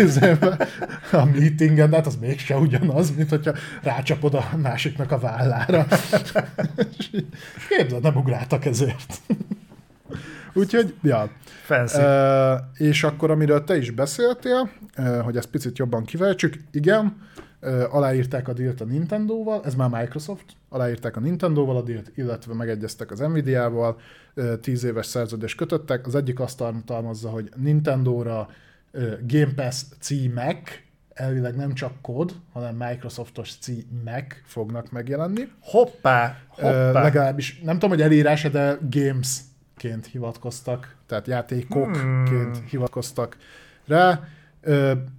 a 1.13 1.25
meetingen, 1.25 1.91
de 1.91 1.97
hát 1.97 2.07
az 2.07 2.17
mégse 2.21 2.57
ugyanaz, 2.57 3.15
mint 3.17 3.29
hogyha 3.29 3.53
rácsapod 3.83 4.35
a 4.35 4.51
másiknak 4.63 5.13
a 5.13 5.19
vállára. 5.19 5.87
Képzeld, 7.69 8.03
nem 8.03 8.17
ugráltak 8.17 8.65
ezért. 8.65 9.21
Úgyhogy, 10.55 10.95
ja. 11.03 11.31
Fancy. 11.63 11.99
Uh, 11.99 12.87
és 12.89 13.05
akkor, 13.05 13.31
amiről 13.31 13.65
te 13.65 13.77
is 13.77 13.91
beszéltél, 13.91 14.71
uh, 14.99 15.19
hogy 15.19 15.37
ezt 15.37 15.51
picit 15.51 15.79
jobban 15.79 16.05
kiváltsuk, 16.05 16.53
igen, 16.71 17.17
uh, 17.61 17.95
aláírták 17.95 18.49
a 18.49 18.53
dílt 18.53 18.81
a 18.81 18.85
Nintendo-val, 18.85 19.63
ez 19.65 19.75
már 19.75 19.89
Microsoft, 19.89 20.45
aláírták 20.69 21.17
a 21.17 21.21
Nintendo-val 21.21 21.77
a 21.77 21.83
dílt, 21.83 22.13
illetve 22.15 22.55
megegyeztek 22.55 23.11
az 23.11 23.19
Nvidia-val, 23.19 24.01
uh, 24.35 24.61
tíz 24.61 24.85
éves 24.85 25.07
szerződést 25.07 25.57
kötöttek, 25.57 26.07
az 26.07 26.15
egyik 26.15 26.41
azt 26.41 26.57
tartalmazza, 26.57 27.29
hogy 27.29 27.49
Nintendo-ra 27.57 28.49
uh, 28.93 29.13
Game 29.27 29.53
Pass 29.55 29.83
címek, 30.01 30.87
elvileg 31.15 31.57
nem 31.57 31.75
csak 31.75 31.93
kód, 32.01 32.33
hanem 32.53 32.77
Microsoftos 32.77 33.55
címek 33.61 34.43
fognak 34.47 34.91
megjelenni. 34.91 35.49
Hoppá, 35.61 36.37
hoppá. 36.49 36.89
Uh, 36.89 37.03
legalábbis 37.03 37.61
nem 37.61 37.75
tudom, 37.75 37.91
hogy 37.91 38.03
elírása, 38.03 38.49
de 38.49 38.79
Games 38.91 39.39
ként 39.77 40.07
hivatkoztak, 40.07 40.97
tehát 41.07 41.27
játékokként 41.27 42.29
hmm. 42.29 42.67
hivatkoztak 42.71 43.37
rá. 43.87 44.21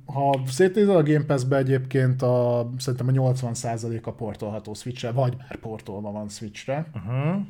Ha 0.06 0.40
szétnézel 0.48 0.96
a 0.96 1.04
Game 1.04 1.24
Pass-be 1.24 1.58
egyébként 1.58 2.22
a, 2.22 2.70
szerintem 2.78 3.08
a 3.08 3.12
80% 3.12 4.04
a 4.04 4.12
portolható 4.12 4.74
Switch-re, 4.74 5.12
vagy 5.12 5.36
már 5.38 5.56
portolva 5.56 6.12
van 6.12 6.30
Switch-re. 6.30 6.86
Uh-huh. 6.94 7.42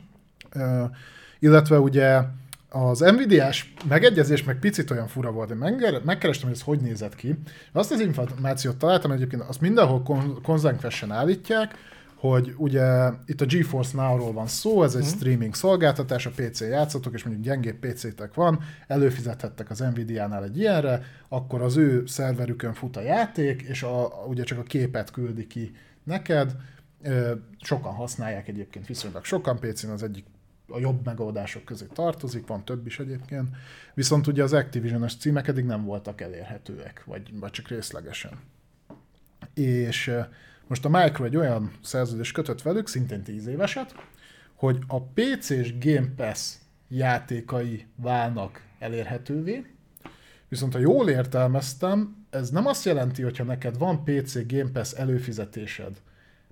Uh, 0.56 0.90
illetve 1.40 1.80
ugye 1.80 2.22
az 2.70 3.00
Nvidia-s 3.00 3.74
megegyezés 3.88 4.44
meg 4.44 4.60
picit 4.60 4.92
olyan 4.92 5.08
fura 5.08 5.32
volt, 5.32 5.50
én 5.50 6.02
megkerestem, 6.04 6.48
hogy 6.48 6.58
ez 6.58 6.64
hogy 6.64 6.80
nézett 6.80 7.16
ki. 7.16 7.36
Azt 7.72 7.92
az 7.92 8.00
információt 8.00 8.78
találtam 8.78 9.12
egyébként, 9.12 9.42
azt 9.42 9.62
mindenhol 9.62 10.02
konzekvensen 10.44 11.12
állítják, 11.12 11.76
hogy 12.30 12.54
ugye 12.58 13.10
itt 13.26 13.41
a 13.41 13.45
GeForce 13.45 13.98
Now-ról 13.98 14.34
van 14.34 14.48
szó, 14.48 14.84
ez 14.84 14.95
egy 14.95 15.02
Mhm. 15.02 15.12
streaming 15.12 15.54
szolgáltatás, 15.56 16.26
a 16.26 16.32
PC-n 16.36 16.64
játszotok, 16.66 17.14
és 17.14 17.24
mondjuk 17.24 17.45
gyengébb 17.45 17.76
PC-tek 17.80 18.34
van, 18.34 18.60
előfizethettek 18.88 19.70
az 19.70 19.80
Nvidia-nál 19.80 20.44
egy 20.44 20.58
ilyenre, 20.58 21.02
akkor 21.28 21.62
az 21.62 21.78
ő 21.78 22.06
szerverükön 22.06 22.74
fut 22.74 22.98
a 22.98 23.02
játék, 23.02 23.62
és 23.62 23.84
a, 23.84 24.08
ugye 24.28 24.44
csak 24.44 24.58
a 24.60 24.64
képet 24.64 25.12
küldi 25.12 25.48
ki 25.48 25.72
neked. 26.04 26.56
Sokan 27.62 27.94
használják 27.94 28.48
egyébként, 28.48 28.88
viszonylag 28.88 29.24
sokan 29.26 29.60
PC-n 29.60 29.90
az 29.90 30.04
egyik 30.04 30.26
a 30.68 30.80
jobb 30.80 31.06
megoldások 31.06 31.64
közé 31.64 31.86
tartozik, 31.94 32.48
van 32.48 32.66
több 32.66 32.86
is 32.86 33.00
egyébként, 33.00 33.48
viszont 33.94 34.28
ugye 34.28 34.44
az 34.44 34.54
Activision-es 34.54 35.16
címek 35.16 35.48
eddig 35.48 35.66
nem 35.66 35.84
voltak 35.86 36.22
elérhetőek, 36.22 37.04
vagy, 37.06 37.40
vagy 37.40 37.52
csak 37.52 37.68
részlegesen. 37.68 38.32
És 39.54 40.12
most 40.68 40.85
a 40.85 40.90
Micro 40.90 41.26
egy 41.26 41.35
olyan 41.35 41.72
szerződés 41.81 42.31
kötött 42.31 42.61
velük, 42.61 42.88
szintén 42.88 43.23
10 43.23 43.48
éveset, 43.48 43.95
hogy 44.56 44.77
a 44.88 45.02
PC-s 45.02 45.77
Game 45.80 46.10
Pass 46.15 46.56
játékai 46.88 47.85
válnak 47.95 48.61
elérhetővé, 48.80 49.65
viszont 50.48 50.73
ha 50.73 50.80
jól 50.80 51.10
értelmeztem, 51.10 52.26
ez 52.30 52.49
nem 52.49 52.65
azt 52.65 52.85
jelenti, 52.85 53.22
hogyha 53.22 53.44
neked 53.44 53.77
van 53.77 54.03
PC 54.03 54.48
Game 54.48 54.69
Pass 54.72 54.94
előfizetésed, 54.94 56.02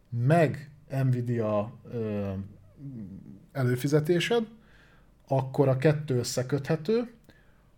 meg 0.10 0.70
Nvidia 1.04 1.74
ö, 1.94 2.32
előfizetésed, 3.52 4.48
akkor 5.28 5.68
a 5.68 5.78
kettő 5.78 6.18
összeköthető, 6.18 7.14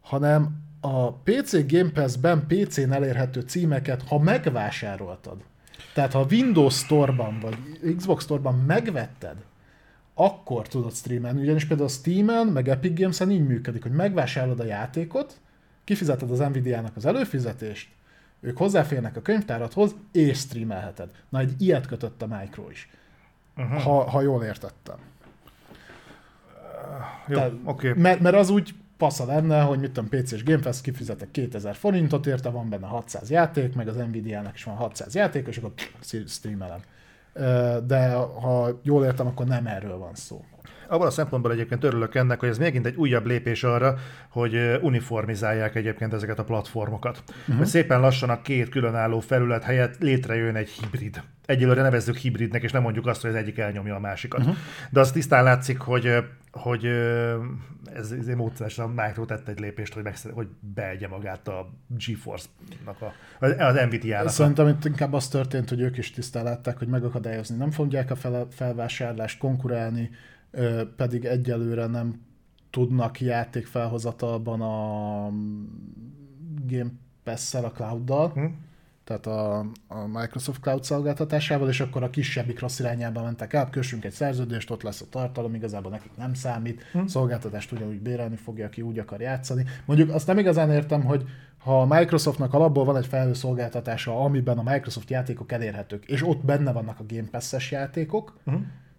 hanem 0.01 0.61
a 0.81 1.13
PC 1.13 1.71
Game 1.71 1.91
Pass-ben 1.91 2.47
PC-n 2.47 2.91
elérhető 2.91 3.41
címeket, 3.41 4.07
ha 4.07 4.19
megvásároltad, 4.19 5.43
tehát 5.93 6.11
ha 6.11 6.19
a 6.19 6.25
Windows 6.29 6.77
Store-ban 6.77 7.39
vagy 7.39 7.57
Xbox 7.95 8.23
Store-ban 8.23 8.55
megvetted, 8.55 9.35
akkor 10.13 10.67
tudod 10.67 10.93
streamelni, 10.93 11.41
ugyanis 11.41 11.65
például 11.65 11.87
a 11.87 11.91
Steam-en, 11.91 12.47
meg 12.47 12.67
Epic 12.69 12.99
Games-en 12.99 13.31
így 13.31 13.47
működik, 13.47 13.81
hogy 13.81 13.91
megvásárolod 13.91 14.59
a 14.59 14.65
játékot, 14.65 15.39
kifizeted 15.83 16.31
az 16.31 16.39
Nvidia-nak 16.39 16.95
az 16.95 17.05
előfizetést, 17.05 17.89
ők 18.39 18.57
hozzáférnek 18.57 19.15
a 19.15 19.21
könyvtáradhoz, 19.21 19.95
és 20.11 20.37
streamelheted. 20.37 21.09
Na, 21.29 21.39
egy 21.39 21.61
ilyet 21.61 21.87
kötött 21.87 22.21
a 22.21 22.27
Micro 22.27 22.69
is. 22.69 22.89
Uh-huh. 23.57 23.81
Ha, 23.81 24.09
ha 24.09 24.21
jól 24.21 24.43
értettem. 24.43 24.97
Jó, 27.27 27.35
Tehát- 27.35 27.51
oké. 27.63 27.89
Okay. 27.89 28.01
Mert, 28.01 28.19
mert 28.19 28.35
az 28.35 28.49
úgy 28.49 28.73
passza 29.03 29.25
lenne, 29.25 29.61
hogy 29.61 29.79
mit 29.79 29.91
tudom, 29.91 30.09
PC-s 30.09 30.43
Game 30.43 30.61
Pass 30.61 30.81
kifizetek 30.81 31.31
2000 31.31 31.75
forintot 31.75 32.25
érte, 32.25 32.49
van 32.49 32.69
benne 32.69 32.87
600 32.87 33.29
játék, 33.29 33.75
meg 33.75 33.87
az 33.87 33.95
Nvidia-nak 33.95 34.55
is 34.55 34.63
van 34.63 34.75
600 34.75 35.15
játék, 35.15 35.47
és 35.47 35.57
akkor 35.57 35.71
streamelem. 36.27 36.79
De 37.87 38.09
ha 38.13 38.79
jól 38.83 39.05
értem, 39.05 39.27
akkor 39.27 39.45
nem 39.45 39.67
erről 39.67 39.97
van 39.97 40.15
szó. 40.15 40.45
Abban 40.87 41.07
a 41.07 41.09
szempontból 41.09 41.51
egyébként 41.51 41.83
örülök 41.83 42.15
ennek, 42.15 42.39
hogy 42.39 42.49
ez 42.49 42.57
megint 42.57 42.85
egy 42.85 42.95
újabb 42.95 43.25
lépés 43.25 43.63
arra, 43.63 43.95
hogy 44.29 44.79
uniformizálják 44.81 45.75
egyébként 45.75 46.13
ezeket 46.13 46.39
a 46.39 46.43
platformokat. 46.43 47.23
Uh-huh. 47.27 47.57
Hogy 47.57 47.67
szépen 47.67 47.99
lassan 47.99 48.29
a 48.29 48.41
két 48.41 48.69
különálló 48.69 49.19
felület 49.19 49.63
helyett 49.63 49.97
létrejön 49.99 50.55
egy 50.55 50.69
hibrid. 50.69 51.23
Egyelőre 51.45 51.81
nevezzük 51.81 52.15
hibridnek, 52.15 52.63
és 52.63 52.71
nem 52.71 52.81
mondjuk 52.81 53.07
azt, 53.07 53.21
hogy 53.21 53.29
az 53.29 53.35
egyik 53.35 53.57
elnyomja 53.57 53.95
a 53.95 53.99
másikat. 53.99 54.39
Uh-huh. 54.39 54.55
De 54.89 54.99
az 54.99 55.11
tisztán 55.11 55.43
látszik, 55.43 55.79
hogy 55.79 56.23
hogy 56.53 56.85
ez, 57.93 58.11
ez 58.11 58.27
módszeresen 58.35 58.85
a 58.85 59.01
Micro 59.01 59.25
tett 59.25 59.47
egy 59.47 59.59
lépést, 59.59 59.93
hogy, 59.93 60.03
megszer- 60.03 60.33
hogy 60.33 60.47
beegye 60.59 61.07
magát 61.07 61.47
a 61.47 61.69
GeForce-nak, 61.87 63.01
a, 63.01 63.13
az, 63.45 63.75
Nvidia-nak. 63.87 64.29
Szerintem 64.29 64.67
itt 64.67 64.85
inkább 64.85 65.13
az 65.13 65.27
történt, 65.27 65.69
hogy 65.69 65.81
ők 65.81 65.97
is 65.97 66.11
tisztán 66.11 66.43
látták, 66.43 66.77
hogy 66.77 66.87
megakadályozni 66.87 67.57
nem 67.57 67.71
fogják 67.71 68.11
a 68.11 68.15
fel, 68.15 68.47
felvásárlást, 68.51 69.39
konkurálni, 69.39 70.09
pedig 70.95 71.25
egyelőre 71.25 71.85
nem 71.85 72.21
tudnak 72.69 73.21
játékfelhozatalban 73.21 74.61
a 74.61 75.29
Game 76.67 76.91
Pass-szel, 77.23 77.65
a 77.65 77.71
cloud-dal, 77.71 78.31
Hm? 78.31 78.45
Tehát 79.03 79.25
a, 79.25 79.59
a 79.87 80.07
Microsoft 80.07 80.61
Cloud 80.61 80.83
szolgáltatásával, 80.83 81.69
és 81.69 81.79
akkor 81.79 82.03
a 82.03 82.09
kisebbik 82.09 82.59
rossz 82.59 82.79
irányába 82.79 83.23
mentek 83.23 83.53
át, 83.53 83.69
kössünk 83.69 84.05
egy 84.05 84.11
szerződést, 84.11 84.69
ott 84.69 84.83
lesz 84.83 85.01
a 85.01 85.05
tartalom, 85.09 85.55
igazából 85.55 85.91
nekik 85.91 86.11
nem 86.17 86.33
számít, 86.33 86.83
hm. 86.91 87.05
szolgáltatást 87.05 87.71
ugyanúgy 87.71 88.01
bérelni 88.01 88.35
fogja, 88.35 88.65
aki 88.65 88.81
úgy 88.81 88.99
akar 88.99 89.21
játszani. 89.21 89.65
Mondjuk 89.85 90.09
azt 90.09 90.27
nem 90.27 90.37
igazán 90.37 90.71
értem, 90.71 91.03
hogy 91.03 91.23
ha 91.57 91.81
a 91.81 91.85
Microsoftnak 91.85 92.53
alapból 92.53 92.85
van 92.85 92.97
egy 92.97 93.05
felhő 93.07 93.33
szolgáltatása, 93.33 94.19
amiben 94.19 94.57
a 94.57 94.71
Microsoft 94.71 95.09
játékok 95.09 95.51
elérhetők, 95.51 96.05
és 96.05 96.27
ott 96.27 96.45
benne 96.45 96.71
vannak 96.71 96.99
a 96.99 97.05
Game 97.07 97.27
Pass-es 97.31 97.71
játékok, 97.71 98.37
Hm? 98.45 98.55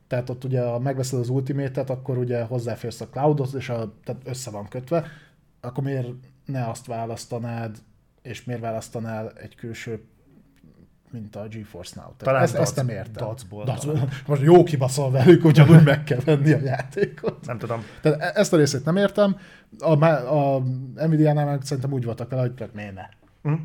tehát 0.06 0.30
ott 0.30 0.44
ugye, 0.44 0.62
ha 0.62 0.78
megveszed 0.78 1.18
az 1.18 1.28
Ultimate-et, 1.28 1.90
akkor 1.90 2.18
ugye 2.18 2.42
hozzáférsz 2.42 3.00
a 3.00 3.08
cloudhoz, 3.08 3.54
és 3.54 3.68
a, 3.68 3.94
tehát 4.04 4.22
össze 4.24 4.50
van 4.50 4.68
kötve, 4.68 5.06
akkor 5.60 5.84
miért 5.84 6.08
ne 6.44 6.68
azt 6.68 6.86
választanád, 6.86 7.76
és 8.24 8.44
miért 8.44 8.60
választanál 8.60 9.32
egy 9.32 9.54
külső, 9.54 10.04
mint 11.10 11.36
a 11.36 11.48
GeForce 11.48 11.92
Now? 12.00 12.04
Tehát 12.04 12.24
Talán 12.24 12.42
ezt, 12.42 12.54
ezt 12.54 12.76
nem 12.76 12.88
értem. 12.88 13.26
Dacból 13.26 13.64
Dacból. 13.64 14.08
Most 14.26 14.42
jó 14.42 14.62
kibaszol 14.62 15.10
velük, 15.10 15.44
ugyanúgy 15.44 15.84
meg 15.84 16.04
kell 16.04 16.20
venni 16.24 16.52
a 16.52 16.58
játékot. 16.58 17.46
nem 17.46 17.58
tudom. 17.58 17.82
Tehát 18.00 18.20
e- 18.20 18.40
ezt 18.40 18.52
a 18.52 18.56
részét 18.56 18.84
nem 18.84 18.96
értem. 18.96 19.36
A, 19.78 19.94
má- 19.94 20.24
a 20.26 20.62
Nvidia-nál 20.94 21.44
meg 21.44 21.62
szerintem 21.62 21.92
úgy 21.92 22.04
voltak 22.04 22.30
vele, 22.30 22.42
hogy 22.42 22.70
miért 22.72 22.94
ne. 22.94 23.08
Hm? 23.42 23.60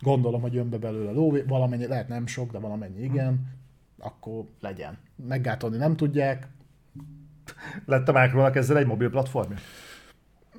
Gondolom, 0.00 0.40
hogy 0.40 0.54
jön 0.54 0.68
be 0.68 0.78
belőle 0.78 1.10
lóvé, 1.10 1.44
valamennyi, 1.46 1.86
lehet 1.86 2.08
nem 2.08 2.26
sok, 2.26 2.52
de 2.52 2.58
valamennyi 2.58 3.02
igen, 3.02 3.46
akkor 3.98 4.44
legyen. 4.60 4.98
Meggátolni 5.16 5.76
nem 5.76 5.96
tudják, 5.96 6.48
Lett 7.84 8.08
a 8.08 8.20
Micronak 8.20 8.56
ezzel 8.56 8.76
egy 8.76 8.86
mobil 8.86 9.10
platformja? 9.10 9.56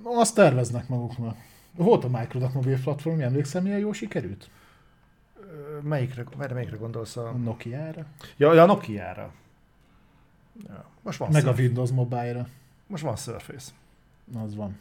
azt 0.04 0.36
terveznek 0.36 0.88
maguknak. 0.88 1.38
Volt 1.78 2.04
a 2.04 2.08
Microsoft 2.08 2.54
mobil 2.54 2.80
platform, 2.82 3.20
emlékszem, 3.20 3.64
milyen 3.64 3.80
jó 3.80 3.94
sikerült? 3.94 4.50
Melyikre, 5.82 6.24
merre, 6.38 6.54
melyikre 6.54 6.78
gondolsz? 6.78 7.18
A... 7.18 7.28
A 7.28 7.32
Nokia-ra, 7.32 8.06
Ja, 8.38 8.54
ja, 8.54 8.64
a 8.64 8.66
Nokia-ra. 8.66 9.32
Ja. 10.68 10.86
Most 11.02 11.18
van 11.18 11.30
meg 11.32 11.42
a 11.42 11.46
Surface. 11.46 11.64
Windows 11.64 11.92
Mobile-ra. 11.92 12.48
Most 12.88 13.04
van 13.04 13.16
Surface. 13.16 13.72
Az 14.44 14.56
van. 14.56 14.78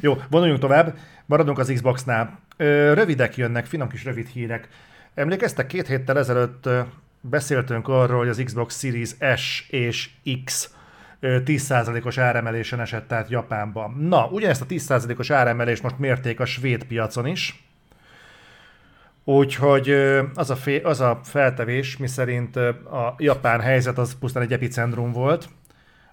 Jó, 0.00 0.14
vonuljunk 0.30 0.60
tovább. 0.60 0.98
Maradunk 1.26 1.58
az 1.58 1.70
Xbox-nál. 1.74 2.38
Rövidek 2.56 3.36
jönnek, 3.36 3.66
finom 3.66 3.88
kis 3.88 4.04
rövid 4.04 4.26
hírek. 4.26 4.68
Emlékeztek, 5.14 5.66
két 5.66 5.86
héttel 5.86 6.18
ezelőtt 6.18 6.68
beszéltünk 7.20 7.88
arról, 7.88 8.18
hogy 8.18 8.28
az 8.28 8.42
Xbox 8.44 8.78
Series 8.78 9.14
S 9.36 9.68
és 9.70 10.10
X 10.44 10.74
10%-os 11.22 12.18
áremelésen 12.18 12.80
esett 12.80 13.12
át 13.12 13.28
Japánban. 13.28 13.96
Na, 13.98 14.26
ugyanezt 14.26 14.62
a 14.62 14.66
10%-os 14.66 15.30
áremelést 15.30 15.82
most 15.82 15.98
mérték 15.98 16.40
a 16.40 16.44
svéd 16.44 16.84
piacon 16.84 17.26
is. 17.26 17.68
Úgyhogy 19.24 19.90
az 20.34 20.50
a, 20.50 20.56
fé, 20.56 20.80
az 20.80 21.00
a 21.00 21.20
feltevés, 21.22 21.96
miszerint 21.96 22.56
a 22.56 23.14
japán 23.18 23.60
helyzet 23.60 23.98
az 23.98 24.18
pusztán 24.18 24.42
egy 24.42 24.52
epicentrum 24.52 25.12
volt, 25.12 25.48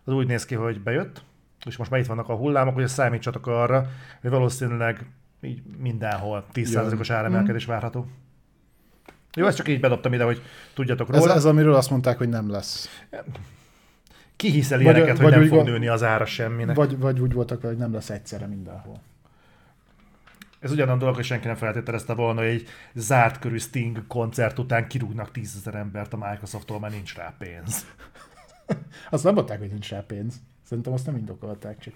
az 0.04 0.14
úgy 0.14 0.28
néz 0.28 0.46
ki, 0.46 0.56
hogy 0.56 0.82
bejött, 0.82 1.24
és 1.66 1.78
most 1.78 1.90
már 1.92 2.00
itt 2.00 2.06
vannak 2.06 2.30
a 2.30 2.36
hullámok, 2.36 2.74
hogy 2.74 2.88
számítsatok 2.88 3.48
arra, 3.48 3.86
hogy 4.22 4.30
valószínűleg 4.30 5.06
így 5.42 5.62
mindenhol 5.78 6.46
10%-os 6.54 7.10
áremelkedés 7.10 7.66
várható. 7.66 8.08
Jó, 9.36 9.46
ezt 9.46 9.58
csak 9.58 9.68
így 9.68 9.80
bedobtam 9.80 10.14
ide, 10.14 10.24
hogy 10.24 10.42
tudjatok 10.74 11.10
Ez, 11.14 11.20
róla. 11.20 11.34
ez 11.34 11.46
amiről 11.46 11.76
azt 11.76 11.90
mondták, 11.90 12.18
hogy 12.18 12.30
nem 12.30 12.52
lesz. 12.52 12.90
Ki 14.36 14.50
hiszel 14.50 14.78
Vagy- 14.78 14.86
ilyeneket, 14.96 15.16
hogy 15.18 15.26
vagy 15.26 15.34
nem 15.40 15.48
fog 15.48 15.58
van- 15.58 15.66
nőni 15.66 15.88
az 15.88 16.04
ára 16.04 16.26
semminek? 16.26 16.76
Vagy, 16.76 16.98
vagy 16.98 17.20
úgy 17.20 17.34
voltak 17.34 17.62
vele, 17.62 17.74
hogy 17.74 17.82
nem 17.84 17.94
lesz 17.94 18.10
egyszerre 18.10 18.46
mindenhol. 18.48 19.02
Ez 20.60 20.72
ugyanolyan 20.72 21.00
dolog, 21.00 21.16
hogy 21.16 21.24
senki 21.24 21.48
nem 21.48 21.56
feltételezte 21.56 22.14
volna, 22.14 22.40
hogy 22.40 22.50
egy 22.50 22.68
zárt 22.94 23.40
körű 23.40 23.58
Sting 23.58 24.08
koncert 24.08 24.60
után 24.60 24.88
kirúgnak 24.88 25.32
tízezer 25.32 25.76
embert 25.76 26.14
a 26.14 26.18
Microsofttól, 26.30 26.80
mert 26.80 26.94
nincs 26.94 27.16
rá 27.16 27.34
pénz. 27.40 27.86
Azt 29.10 29.24
nem 29.24 29.34
mondták, 29.34 29.60
hogy 29.60 29.70
nincs 29.70 29.90
rá 29.90 30.00
pénz. 30.08 30.36
Szerintem 30.68 30.94
azt 30.94 31.06
nem 31.06 31.16
indokolták 31.16 31.80
csak. 31.80 31.94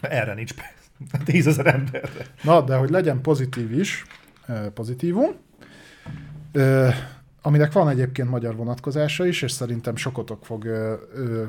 Erre 0.00 0.34
nincs 0.34 0.52
pénz. 0.54 1.22
Tízezer 1.24 1.66
emberre. 1.66 2.26
Na, 2.42 2.60
de 2.60 2.76
hogy 2.76 2.90
legyen 2.90 3.20
pozitív 3.20 3.72
is, 3.78 4.04
ö, 4.46 4.70
pozitívum, 4.70 5.30
ö, 6.52 6.88
aminek 7.42 7.72
van 7.72 7.88
egyébként 7.88 8.30
magyar 8.30 8.56
vonatkozása 8.56 9.26
is, 9.26 9.42
és 9.42 9.52
szerintem 9.52 9.96
sokotok 9.96 10.44
fog, 10.44 10.66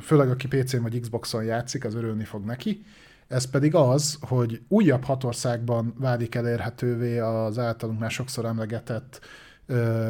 főleg 0.01 0.29
aki 0.29 0.47
PC-n 0.47 0.81
vagy 0.81 0.99
Xboxon 0.99 1.43
játszik, 1.43 1.85
az 1.85 1.95
örülni 1.95 2.23
fog 2.23 2.45
neki. 2.45 2.85
Ez 3.27 3.49
pedig 3.49 3.75
az, 3.75 4.17
hogy 4.21 4.61
újabb 4.67 5.03
hat 5.03 5.23
országban 5.23 5.93
válik 5.97 6.35
elérhetővé 6.35 7.19
az 7.19 7.59
általunk 7.59 7.99
már 7.99 8.11
sokszor 8.11 8.45
emlegetett 8.45 9.19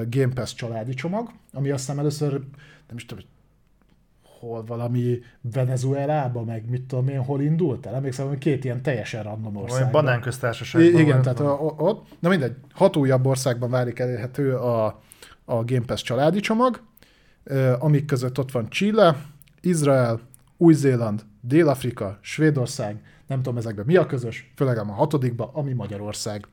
Game 0.10 0.34
Pass 0.34 0.53
családi 0.53 0.94
csomag, 0.94 1.30
ami 1.53 1.70
azt 1.70 1.80
hiszem 1.86 1.99
először, 1.99 2.32
nem 2.88 2.95
is 2.95 3.06
tudom, 3.06 3.24
hol 4.40 4.64
valami 4.66 5.20
Venezuelába, 5.41 6.44
meg 6.44 6.70
mit 6.70 6.82
tudom 6.82 7.08
én, 7.08 7.24
hol 7.24 7.41
indult 7.41 7.86
el. 7.86 7.95
Emlékszem, 7.95 8.28
hogy 8.28 8.38
két 8.38 8.64
ilyen 8.64 8.82
teljesen 8.82 9.24
random 9.24 9.56
országban. 9.56 9.91
I- 10.82 10.99
igen, 10.99 11.06
vagy- 11.06 11.22
tehát 11.22 11.40
a, 11.40 11.60
ott, 11.78 12.08
na 12.20 12.30
mindegy, 12.30 12.56
hat 12.74 12.95
újabb 12.95 13.26
országban 13.26 13.70
válik 13.70 13.99
elérhető 13.99 14.56
a, 14.56 15.02
a 15.45 15.63
Game 15.63 15.85
Pass 15.85 16.01
családi 16.01 16.39
csomag, 16.39 16.81
amik 17.80 18.05
között 18.05 18.39
ott 18.39 18.51
van 18.51 18.69
Chile, 18.69 19.26
Izrael, 19.61 20.19
Új-Zéland, 20.57 21.26
Dél-Afrika, 21.41 22.18
Svédország, 22.22 23.01
nem 23.27 23.41
tudom 23.41 23.57
ezekben 23.57 23.85
mi 23.85 23.95
a 23.95 24.05
közös, 24.05 24.51
főleg 24.55 24.77
a 24.77 24.85
hatodikban, 24.85 25.49
ami 25.53 25.73
Magyarország. 25.73 26.47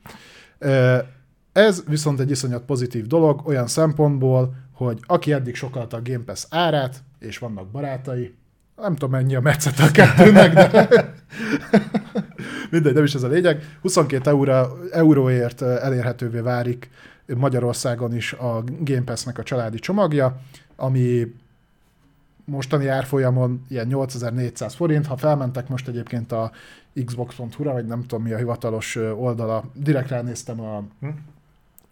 Ez 1.51 1.83
viszont 1.87 2.19
egy 2.19 2.29
iszonyat 2.29 2.65
pozitív 2.65 3.05
dolog 3.05 3.47
olyan 3.47 3.67
szempontból, 3.67 4.55
hogy 4.73 4.99
aki 5.05 5.33
eddig 5.33 5.55
sokalta 5.55 5.97
a 5.97 6.01
Game 6.03 6.23
Pass 6.23 6.45
árát, 6.49 7.03
és 7.19 7.37
vannak 7.37 7.67
barátai, 7.67 8.35
nem 8.75 8.93
tudom 8.93 9.11
mennyi 9.11 9.35
a 9.35 9.39
metszete 9.39 9.83
a 9.83 9.91
kettőnek, 9.91 10.53
de 10.53 10.89
mindegy, 12.71 12.93
nem 12.93 13.03
is 13.03 13.13
ez 13.13 13.23
a 13.23 13.27
lényeg. 13.27 13.77
22 13.81 14.29
euró, 14.29 14.77
euróért 14.91 15.61
elérhetővé 15.61 16.39
válik 16.39 16.89
Magyarországon 17.37 18.15
is 18.15 18.33
a 18.33 18.63
Game 18.79 19.03
Pass-nek 19.03 19.37
a 19.37 19.43
családi 19.43 19.79
csomagja, 19.79 20.39
ami 20.75 21.35
mostani 22.45 22.87
árfolyamon 22.87 23.65
ilyen 23.69 23.87
8400 23.87 24.73
forint, 24.75 25.05
ha 25.05 25.17
felmentek 25.17 25.67
most 25.67 25.87
egyébként 25.87 26.31
a 26.31 26.51
xbox.hu-ra, 27.05 27.71
vagy 27.71 27.85
nem 27.85 28.01
tudom 28.01 28.23
mi 28.23 28.31
a 28.31 28.37
hivatalos 28.37 28.95
oldala, 28.95 29.63
direkt 29.73 30.09
ránéztem 30.09 30.61
a 30.61 30.83
hm? 30.99 31.07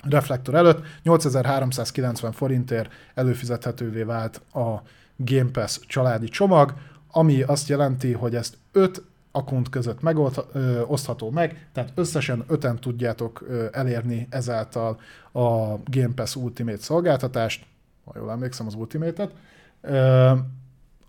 reflektor 0.03 0.55
előtt, 0.55 0.85
8390 1.03 2.31
forintért 2.31 2.91
előfizethetővé 3.13 4.03
vált 4.03 4.41
a 4.53 4.81
Game 5.15 5.51
Pass 5.51 5.79
családi 5.87 6.27
csomag, 6.27 6.73
ami 7.11 7.41
azt 7.41 7.67
jelenti, 7.67 8.11
hogy 8.13 8.35
ezt 8.35 8.57
5 8.71 9.01
akont 9.37 9.69
között 9.69 10.01
megosztható 10.01 11.29
meg, 11.29 11.67
tehát 11.73 11.91
összesen 11.95 12.43
öten 12.47 12.79
tudjátok 12.79 13.45
elérni 13.71 14.27
ezáltal 14.29 14.99
a 15.31 15.75
Game 15.85 16.13
Pass 16.15 16.35
Ultimate 16.35 16.77
szolgáltatást, 16.77 17.65
ha 18.05 18.13
jól 18.15 18.31
emlékszem 18.31 18.67
az 18.67 18.73
Ultimate-et, 18.73 19.31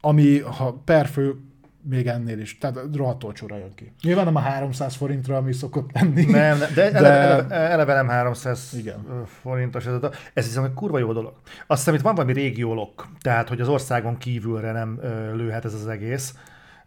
ami 0.01 0.39
ha 0.39 0.81
per 0.85 1.07
fő 1.07 1.35
még 1.83 2.07
ennél 2.07 2.39
is, 2.39 2.59
tehát 2.59 2.79
rohadt 2.95 3.25
olcsóra 3.25 3.57
jön 3.57 3.75
ki. 3.75 3.93
Nyilván 4.03 4.25
nem 4.25 4.37
a 4.37 4.41
300 4.41 4.95
forintra, 4.95 5.37
ami 5.37 5.53
szokott 5.53 5.93
lenni. 5.93 6.25
Nem, 6.25 6.59
de, 6.59 6.91
de... 6.91 6.99
Eleve, 6.99 7.55
eleve, 7.55 7.95
nem 7.95 8.09
300 8.09 8.75
Igen. 8.79 9.25
forintos 9.43 9.87
ez 9.87 10.03
a 10.03 10.11
Ez 10.35 10.45
hiszem, 10.45 10.63
hogy 10.63 10.75
kurva 10.75 10.99
jó 10.99 11.13
dolog. 11.13 11.33
Azt 11.67 11.79
hiszem, 11.79 11.95
itt 11.95 12.01
van 12.01 12.15
valami 12.15 12.33
régiólok, 12.33 13.09
tehát 13.21 13.49
hogy 13.49 13.61
az 13.61 13.69
országon 13.69 14.19
kívülre 14.19 14.73
nem 14.73 14.99
lőhet 15.35 15.65
ez 15.65 15.75
az 15.75 15.87
egész. 15.87 16.35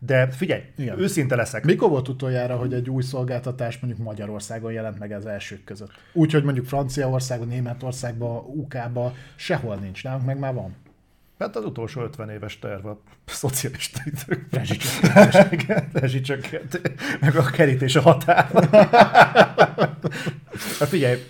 De 0.06 0.32
figyelj, 0.32 0.62
Igen. 0.78 1.00
őszinte 1.00 1.36
leszek. 1.36 1.66
Mikor 1.66 1.90
volt 1.90 2.08
utoljára, 2.08 2.56
hogy 2.56 2.74
egy 2.74 2.90
új 2.90 3.02
szolgáltatás 3.02 3.80
mondjuk 3.80 4.06
Magyarországon 4.08 4.72
jelent 4.72 5.00
meg 5.00 5.12
az 5.12 5.26
elsők 5.26 5.64
között? 5.64 5.92
Úgy, 6.14 6.32
hogy 6.32 6.44
mondjuk 6.44 6.66
Franciaországban, 6.66 7.48
Németországban, 7.48 8.38
UK-ban 8.38 9.14
sehol 9.36 9.76
nincs, 9.76 10.04
nálunk 10.04 10.26
meg 10.26 10.40
már 10.40 10.54
van. 10.54 10.76
Hát 11.40 11.56
az 11.56 11.66
utolsó 11.66 12.02
50 12.02 12.30
éves 12.30 12.60
terv 12.60 12.86
a 12.86 13.02
szocialista 13.26 14.00
idők. 14.06 14.48
Rezsicsökkent. 15.94 16.82
Meg 17.22 17.36
a 17.36 17.44
kerítés 17.44 17.96
a 17.96 18.02
határ. 18.02 18.50
hát 20.80 20.88
figyelj, 20.88 21.24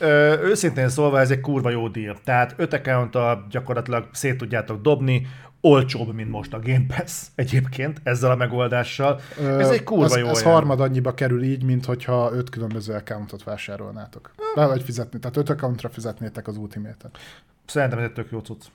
őszintén 0.44 0.90
szólva 0.90 1.20
ez 1.20 1.32
egy 1.32 1.42
kurva 1.42 1.70
jó 1.70 1.88
díl. 1.88 2.18
Tehát 2.24 2.54
5 2.58 2.74
account 2.74 3.18
gyakorlatilag 3.50 4.08
szét 4.12 4.38
tudjátok 4.38 4.82
dobni, 4.82 5.28
olcsóbb, 5.62 6.14
mint 6.14 6.30
most 6.30 6.54
a 6.54 6.60
Game 6.60 6.86
Pass 6.98 7.26
egyébként 7.36 8.02
ezzel 8.04 8.32
a 8.32 8.36
megoldással. 8.36 9.20
Ez 9.38 9.70
egy 9.70 9.84
kurva 9.84 10.06
ez, 10.06 10.16
jó 10.16 10.28
Ez 10.28 10.42
olyan. 10.42 10.54
harmad 10.54 10.80
annyiba 10.80 11.14
kerül 11.14 11.44
így, 11.44 11.64
mint 11.64 11.86
hogyha 11.86 12.32
öt 12.34 12.50
különböző 12.50 12.94
accountot 12.94 13.44
vásárolnátok. 13.44 14.32
Le 14.56 14.66
vagy 14.66 14.84
fizetni, 14.84 15.20
tehát 15.20 15.38
öt 15.38 15.50
accountra 15.50 15.90
fizetnétek 15.90 16.48
az 16.48 16.58
Ultimate-et. 16.58 17.18
Szerintem 17.66 18.00
ez 18.00 18.06
egy 18.06 18.14
tök 18.14 18.32
jó 18.32 18.40
cucc. 18.40 18.66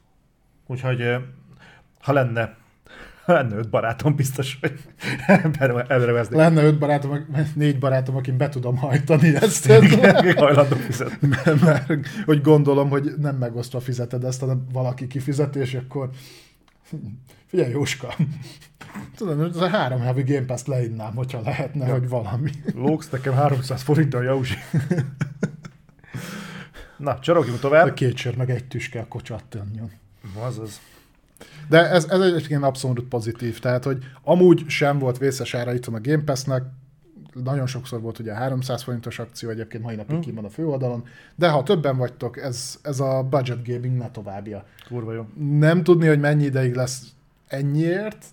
Úgyhogy 0.67 1.15
ha 2.01 2.13
lenne 2.13 2.57
lenne 3.27 3.57
öt 3.57 3.71
barátom, 3.71 4.15
biztos, 4.17 4.59
hogy 4.61 4.73
előre 5.89 6.13
veznék. 6.13 6.39
Lenne 6.39 6.63
öt 6.63 6.79
barátom, 6.79 7.27
négy 7.55 7.79
barátom, 7.79 8.17
akin 8.17 8.37
be 8.37 8.49
tudom 8.49 8.77
hajtani 8.77 9.35
ezt. 9.35 9.67
hajlandó 10.37 10.77
fizetni. 10.77 11.29
Mert, 11.45 11.61
mert, 11.61 12.07
hogy 12.25 12.41
gondolom, 12.41 12.89
hogy 12.89 13.13
nem 13.19 13.37
megosztva 13.37 13.81
fizeted 13.81 14.25
ezt, 14.25 14.41
hanem 14.41 14.67
valaki 14.73 15.07
kifizet, 15.07 15.57
és 15.57 15.75
akkor 15.75 16.11
figyelj 17.47 17.71
Jóska, 17.71 18.15
tudom, 19.17 19.41
ez 19.41 19.57
a 19.57 19.69
három 19.69 20.01
havi 20.01 20.23
Game 20.23 20.45
Pass-t 20.47 20.67
leinnám, 20.67 21.15
hogyha 21.15 21.41
lehetne, 21.41 21.87
ja. 21.87 21.93
hogy 21.93 22.09
valami. 22.09 22.51
Lóksz 22.75 23.11
nekem 23.11 23.35
300 23.35 23.83
forinttal, 23.83 24.25
Jausi. 24.25 24.57
Na, 26.97 27.19
csorogjunk 27.19 27.61
tovább. 27.61 27.87
De 27.87 27.93
két 27.93 28.17
sör, 28.17 28.37
meg 28.37 28.51
egy 28.51 28.65
tüske 28.65 29.01
a 29.01 29.07
kocsat 29.09 29.45
tönjön. 29.45 29.91
Azaz. 30.35 30.81
De 31.69 31.91
ez, 31.91 32.05
ez 32.05 32.21
egyébként 32.21 32.63
abszolút 32.63 33.09
pozitív, 33.09 33.59
tehát 33.59 33.85
hogy 33.85 33.99
amúgy 34.23 34.65
sem 34.67 34.99
volt 34.99 35.19
vészes 35.19 35.55
ára 35.55 35.75
itt 35.75 35.87
a 35.87 36.01
Game 36.01 36.23
Pass-nek, 36.25 36.63
nagyon 37.45 37.67
sokszor 37.67 38.01
volt 38.01 38.19
ugye 38.19 38.33
a 38.33 38.35
300 38.35 38.83
forintos 38.83 39.19
akció, 39.19 39.49
egyébként 39.49 39.83
mai 39.83 39.95
napig 39.95 40.25
hmm. 40.25 40.35
van 40.35 40.45
a 40.45 40.49
főoldalon, 40.49 41.05
de 41.35 41.49
ha 41.49 41.63
többen 41.63 41.97
vagytok, 41.97 42.43
ez, 42.43 42.79
ez 42.83 43.01
a 43.01 43.27
budget 43.31 43.67
gaming 43.67 43.97
ne 43.97 44.11
továbbja. 44.11 44.65
Kurva 44.89 45.13
jó. 45.13 45.27
Nem 45.59 45.83
tudni, 45.83 46.07
hogy 46.07 46.21
mennyi 46.21 46.45
ideig 46.45 46.75
lesz 46.75 47.03
ennyiért, 47.47 48.25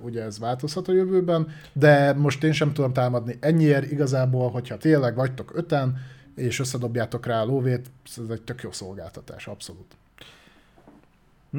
ugye 0.00 0.22
ez 0.22 0.38
változhat 0.38 0.88
a 0.88 0.92
jövőben, 0.92 1.48
de 1.72 2.12
most 2.12 2.44
én 2.44 2.52
sem 2.52 2.72
tudom 2.72 2.92
támadni 2.92 3.36
ennyiért 3.40 3.90
igazából, 3.90 4.50
hogyha 4.50 4.76
tényleg 4.76 5.14
vagytok 5.14 5.52
öten, 5.54 5.96
és 6.34 6.58
összedobjátok 6.58 7.26
rá 7.26 7.40
a 7.40 7.44
lóvét, 7.44 7.90
ez 8.16 8.28
egy 8.30 8.42
tök 8.42 8.62
jó 8.62 8.72
szolgáltatás, 8.72 9.46
abszolút. 9.46 9.96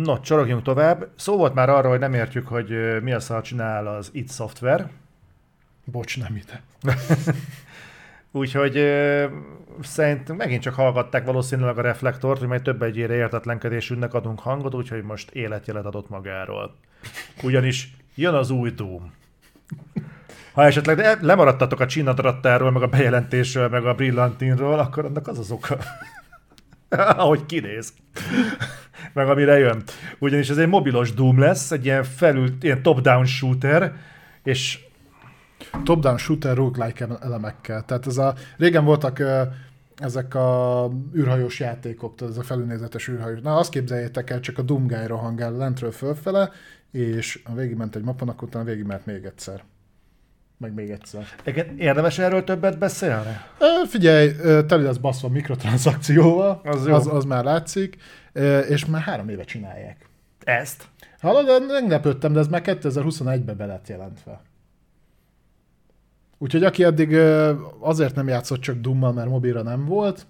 No, 0.03 0.19
csorogjunk 0.19 0.63
tovább. 0.63 1.07
Szó 1.15 1.37
volt 1.37 1.53
már 1.53 1.69
arról, 1.69 1.91
hogy 1.91 1.99
nem 1.99 2.13
értjük, 2.13 2.47
hogy 2.47 3.01
mi 3.01 3.11
a 3.11 3.19
szar 3.19 3.41
csinál 3.41 3.87
az 3.87 4.09
IT 4.13 4.31
Software. 4.31 4.89
Bocs, 5.85 6.19
nem 6.19 6.35
ide. 6.35 6.61
Úgyhogy 8.31 8.73
szerint 9.81 10.37
megint 10.37 10.61
csak 10.61 10.73
hallgatták 10.73 11.25
valószínűleg 11.25 11.77
a 11.77 11.81
reflektort, 11.81 12.39
hogy 12.39 12.47
majd 12.47 12.61
több 12.61 12.81
egyére 12.81 13.13
értetlenkedésünknek 13.13 14.13
adunk 14.13 14.39
hangot, 14.39 14.73
úgyhogy 14.73 15.03
most 15.03 15.31
életjelet 15.31 15.85
adott 15.85 16.09
magáról. 16.09 16.75
Ugyanis 17.43 17.95
jön 18.15 18.33
az 18.33 18.49
új 18.49 18.69
Doom. 18.69 19.13
Ha 20.53 20.63
esetleg 20.63 21.23
lemaradtatok 21.23 21.79
a 21.79 21.85
csinadrattáról, 21.85 22.71
meg 22.71 22.81
a 22.81 22.87
bejelentésről, 22.87 23.69
meg 23.69 23.85
a 23.85 23.93
brillantinról, 23.93 24.79
akkor 24.79 25.05
annak 25.05 25.27
az 25.27 25.39
az 25.39 25.51
oka. 25.51 25.77
Ahogy 27.23 27.45
kinéz 27.45 27.93
meg 29.15 29.29
amire 29.29 29.57
jön. 29.57 29.83
Ugyanis 30.19 30.49
ez 30.49 30.57
egy 30.57 30.67
mobilos 30.67 31.13
Doom 31.13 31.39
lesz, 31.39 31.71
egy 31.71 31.85
ilyen 31.85 32.03
felül, 32.03 32.49
ilyen 32.61 32.81
top-down 32.81 33.25
shooter, 33.25 33.95
és 34.43 34.79
top-down 35.83 36.17
shooter 36.17 36.55
roguelike 36.55 37.07
elemekkel. 37.21 37.85
Tehát 37.85 38.07
ez 38.07 38.17
a, 38.17 38.35
régen 38.57 38.85
voltak 38.85 39.23
ezek 39.97 40.35
a 40.35 40.89
űrhajós 41.15 41.59
játékok, 41.59 42.15
tehát 42.15 42.33
ez 42.33 42.39
a 42.39 42.43
felülnézetes 42.43 43.07
űrhajós. 43.07 43.41
Na 43.41 43.57
azt 43.57 43.71
képzeljétek 43.71 44.29
el, 44.29 44.39
csak 44.39 44.57
a 44.57 44.61
Doom 44.61 44.87
Guy 44.87 45.05
rohangál 45.07 45.51
lentről 45.51 45.91
fölfele, 45.91 46.51
és 46.91 47.41
ha 47.43 47.53
végigment 47.53 47.95
egy 47.95 48.03
mapon, 48.03 48.29
akkor 48.29 48.47
utána 48.47 48.65
végigment 48.65 49.05
még 49.05 49.25
egyszer. 49.25 49.63
Meg 50.57 50.73
még 50.73 50.89
egyszer. 50.89 51.25
Érdemes 51.77 52.19
erről 52.19 52.43
többet 52.43 52.77
beszélni? 52.77 53.37
E, 53.59 53.87
figyelj, 53.87 54.31
teli 54.65 54.83
lesz 54.83 54.97
baszva 54.97 55.29
mikrotranszakcióval, 55.29 56.61
az, 56.63 56.85
az, 56.85 57.07
az 57.07 57.25
már 57.25 57.43
látszik 57.43 57.97
és 58.67 58.85
már 58.85 59.01
három 59.01 59.29
éve 59.29 59.43
csinálják. 59.43 60.09
Ezt? 60.43 60.83
Hallod, 61.19 61.65
meglepődtem, 61.67 62.33
de 62.33 62.39
ez 62.39 62.47
már 62.47 62.61
2021-be 62.65 63.53
be 63.53 63.65
lett 63.65 63.87
jelentve. 63.87 64.41
Úgyhogy 66.37 66.63
aki 66.63 66.83
eddig 66.83 67.15
azért 67.79 68.15
nem 68.15 68.27
játszott 68.27 68.59
csak 68.59 68.75
Dummal, 68.75 69.13
mert 69.13 69.29
mobilra 69.29 69.61
nem 69.61 69.85
volt, 69.85 70.25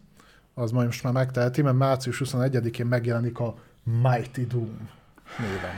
az 0.54 0.72
majd 0.72 0.86
most 0.86 1.04
már 1.04 1.14
megteheti, 1.14 1.62
mert 1.62 1.78
március 1.78 2.22
21-én 2.26 2.86
megjelenik 2.86 3.40
a 3.40 3.56
Mighty 3.84 4.48
Doom 4.48 4.90
néven. 5.40 5.76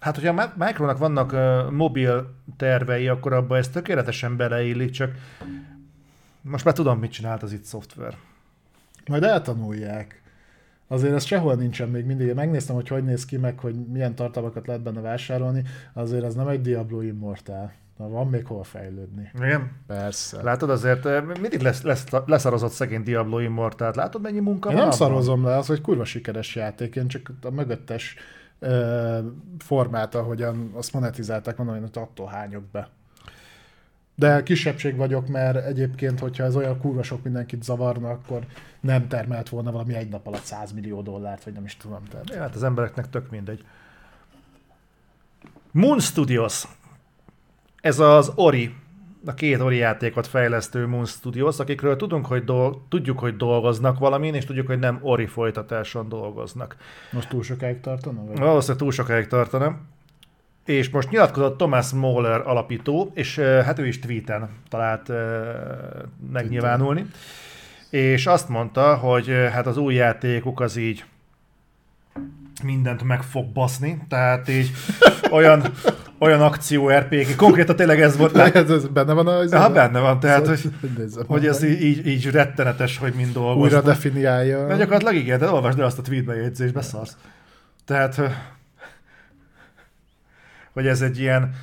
Hát, 0.00 0.14
hogyha 0.14 0.42
a 0.42 0.52
Micronak 0.56 0.98
vannak 0.98 1.32
uh, 1.32 1.70
mobil 1.70 2.34
tervei, 2.56 3.08
akkor 3.08 3.32
abba 3.32 3.56
ez 3.56 3.68
tökéletesen 3.68 4.36
beleillik, 4.36 4.90
csak 4.90 5.10
most 6.42 6.64
már 6.64 6.74
tudom, 6.74 6.98
mit 6.98 7.12
csinált 7.12 7.42
az 7.42 7.52
itt 7.52 7.64
szoftver. 7.64 8.16
Majd 9.06 9.22
eltanulják. 9.22 10.22
Azért 10.88 11.14
ez 11.14 11.24
sehol 11.24 11.54
nincsen 11.54 11.88
még 11.88 12.04
mindig. 12.04 12.34
Megnéztem, 12.34 12.74
hogy 12.74 12.88
hogy 12.88 13.04
néz 13.04 13.24
ki, 13.24 13.36
meg 13.36 13.58
hogy 13.58 13.74
milyen 13.74 14.14
tartalmakat 14.14 14.66
lehet 14.66 14.82
benne 14.82 15.00
vásárolni. 15.00 15.62
Azért 15.92 16.24
ez 16.24 16.34
nem 16.34 16.48
egy 16.48 16.60
Diablo 16.60 17.00
Immortal. 17.00 17.72
Na, 17.96 18.08
van 18.08 18.28
még 18.28 18.46
hol 18.46 18.64
fejlődni. 18.64 19.30
Igen? 19.34 19.70
Persze. 19.86 20.42
Látod, 20.42 20.70
azért 20.70 21.04
mindig 21.40 21.60
lesz, 21.60 21.82
lesz, 21.82 22.04
leszarozott 22.26 22.72
szegény 22.72 23.02
Diablo 23.02 23.38
Immortal. 23.38 23.92
Látod, 23.94 24.22
mennyi 24.22 24.40
munka 24.40 24.70
Én 24.70 24.76
van? 24.76 24.84
nem 24.84 24.94
abban? 24.94 25.06
szarozom 25.08 25.44
le, 25.44 25.56
az, 25.56 25.66
hogy 25.66 25.80
kurva 25.80 26.04
sikeres 26.04 26.54
játék. 26.54 26.96
Én 26.96 27.08
csak 27.08 27.30
a 27.42 27.50
mögöttes 27.50 28.16
formát, 29.58 30.14
ahogyan 30.14 30.70
azt 30.74 30.92
monetizálták, 30.92 31.56
mondom, 31.56 31.80
hogy 31.80 31.90
attól 31.94 32.26
hányok 32.26 32.64
be. 32.64 32.88
De 34.14 34.42
kisebbség 34.42 34.96
vagyok, 34.96 35.28
mert 35.28 35.66
egyébként, 35.66 36.20
hogyha 36.20 36.44
ez 36.44 36.56
olyan 36.56 36.78
kurva 36.78 37.02
sok 37.02 37.22
mindenkit 37.22 37.62
zavarna, 37.62 38.10
akkor 38.10 38.46
nem 38.80 39.08
termelt 39.08 39.48
volna 39.48 39.72
valami 39.72 39.94
egy 39.94 40.08
nap 40.08 40.26
alatt 40.26 40.42
100 40.42 40.72
millió 40.72 41.02
dollárt, 41.02 41.44
vagy 41.44 41.52
nem 41.52 41.64
is 41.64 41.76
tudom. 41.76 42.04
Tehát. 42.04 42.30
Ja, 42.30 42.40
hát 42.40 42.54
az 42.54 42.62
embereknek 42.62 43.10
tök 43.10 43.30
mindegy. 43.30 43.64
Moon 45.70 46.00
Studios. 46.00 46.68
Ez 47.80 47.98
az 47.98 48.32
Ori, 48.34 48.74
a 49.26 49.34
két 49.34 49.60
Ori 49.60 49.76
játékot 49.76 50.26
fejlesztő 50.26 50.86
Moon 50.86 51.04
Studios, 51.04 51.58
akikről 51.58 51.96
tudunk, 51.96 52.26
hogy 52.26 52.44
dol- 52.44 52.78
tudjuk, 52.88 53.18
hogy 53.18 53.36
dolgoznak 53.36 53.98
valamin, 53.98 54.34
és 54.34 54.44
tudjuk, 54.44 54.66
hogy 54.66 54.78
nem 54.78 54.98
Ori 55.02 55.26
folytatáson 55.26 56.08
dolgoznak. 56.08 56.76
Most 57.12 57.28
túl 57.28 57.42
sokáig 57.42 57.80
tartana? 57.80 58.24
Vagy? 58.24 58.38
Valószínűleg 58.38 58.82
túl 58.82 58.92
sokáig 58.92 59.26
tartana. 59.26 59.76
És 60.64 60.90
most 60.90 61.10
nyilatkozott 61.10 61.56
Thomas 61.56 61.90
Moller 61.92 62.40
alapító, 62.46 63.10
és 63.14 63.38
hát 63.38 63.78
ő 63.78 63.86
is 63.86 63.98
tweeten 63.98 64.48
talált 64.68 65.08
uh, 65.08 65.16
megnyilvánulni. 66.32 67.06
És 67.90 68.26
azt 68.26 68.48
mondta, 68.48 68.94
hogy 68.96 69.28
hát 69.28 69.66
az 69.66 69.76
új 69.76 69.94
játékuk 69.94 70.60
az 70.60 70.76
így 70.76 71.04
mindent 72.62 73.02
meg 73.02 73.22
fog 73.22 73.52
baszni, 73.52 74.02
tehát 74.08 74.48
így 74.48 74.70
olyan, 75.30 75.62
olyan 76.18 76.40
akció 76.40 76.88
RPG, 76.88 77.36
konkrétan 77.36 77.76
tényleg 77.76 78.00
ez 78.00 78.16
volt. 78.16 78.36
Ez, 78.36 78.70
ez 78.70 78.86
benne 78.88 79.12
van 79.12 79.26
a... 79.26 79.58
Ha 79.58 79.70
benne 79.70 79.98
van, 79.98 80.20
tehát 80.20 80.46
hogy, 80.46 80.70
Nézzem 80.96 81.24
hogy 81.26 81.40
meg. 81.40 81.50
ez 81.50 81.62
így, 81.62 81.82
így, 81.82 82.06
így 82.06 82.30
rettenetes, 82.30 82.98
hogy 82.98 83.12
mind 83.12 83.28
újra 83.28 83.40
dolgoznak. 83.40 83.84
definiálja. 83.84 84.66
De 84.66 84.76
gyakorlatilag 84.76 85.14
igen, 85.14 85.38
de 85.38 85.50
olvasd 85.50 85.78
el 85.78 85.84
azt 85.84 85.98
a 85.98 86.02
tweetbe 86.02 86.34
jegyzésbe, 86.34 86.82
szarsz. 86.82 87.16
Tehát, 87.84 88.20
hogy 90.72 90.86
ez 90.86 91.02
egy 91.02 91.18
ilyen, 91.20 91.54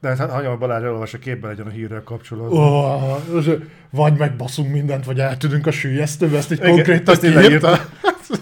de 0.00 0.16
hát 0.16 0.30
hagyom 0.30 0.52
a 0.52 0.56
Balázs 0.56 0.82
elolvas, 0.82 1.14
a 1.14 1.18
képben 1.18 1.50
legyen 1.50 1.66
a 1.66 1.70
hírrel 1.70 2.02
kapcsolatban. 2.02 2.58
Oh, 2.58 3.56
vagy 3.90 4.16
megbaszunk 4.16 4.72
mindent, 4.72 5.04
vagy 5.04 5.20
eltűnünk 5.20 5.66
a 5.66 5.70
sűjesztőbe, 5.70 6.36
ezt 6.36 6.50
Igen, 6.50 6.70
konkrétan 6.70 7.16
kiírta. 7.16 7.78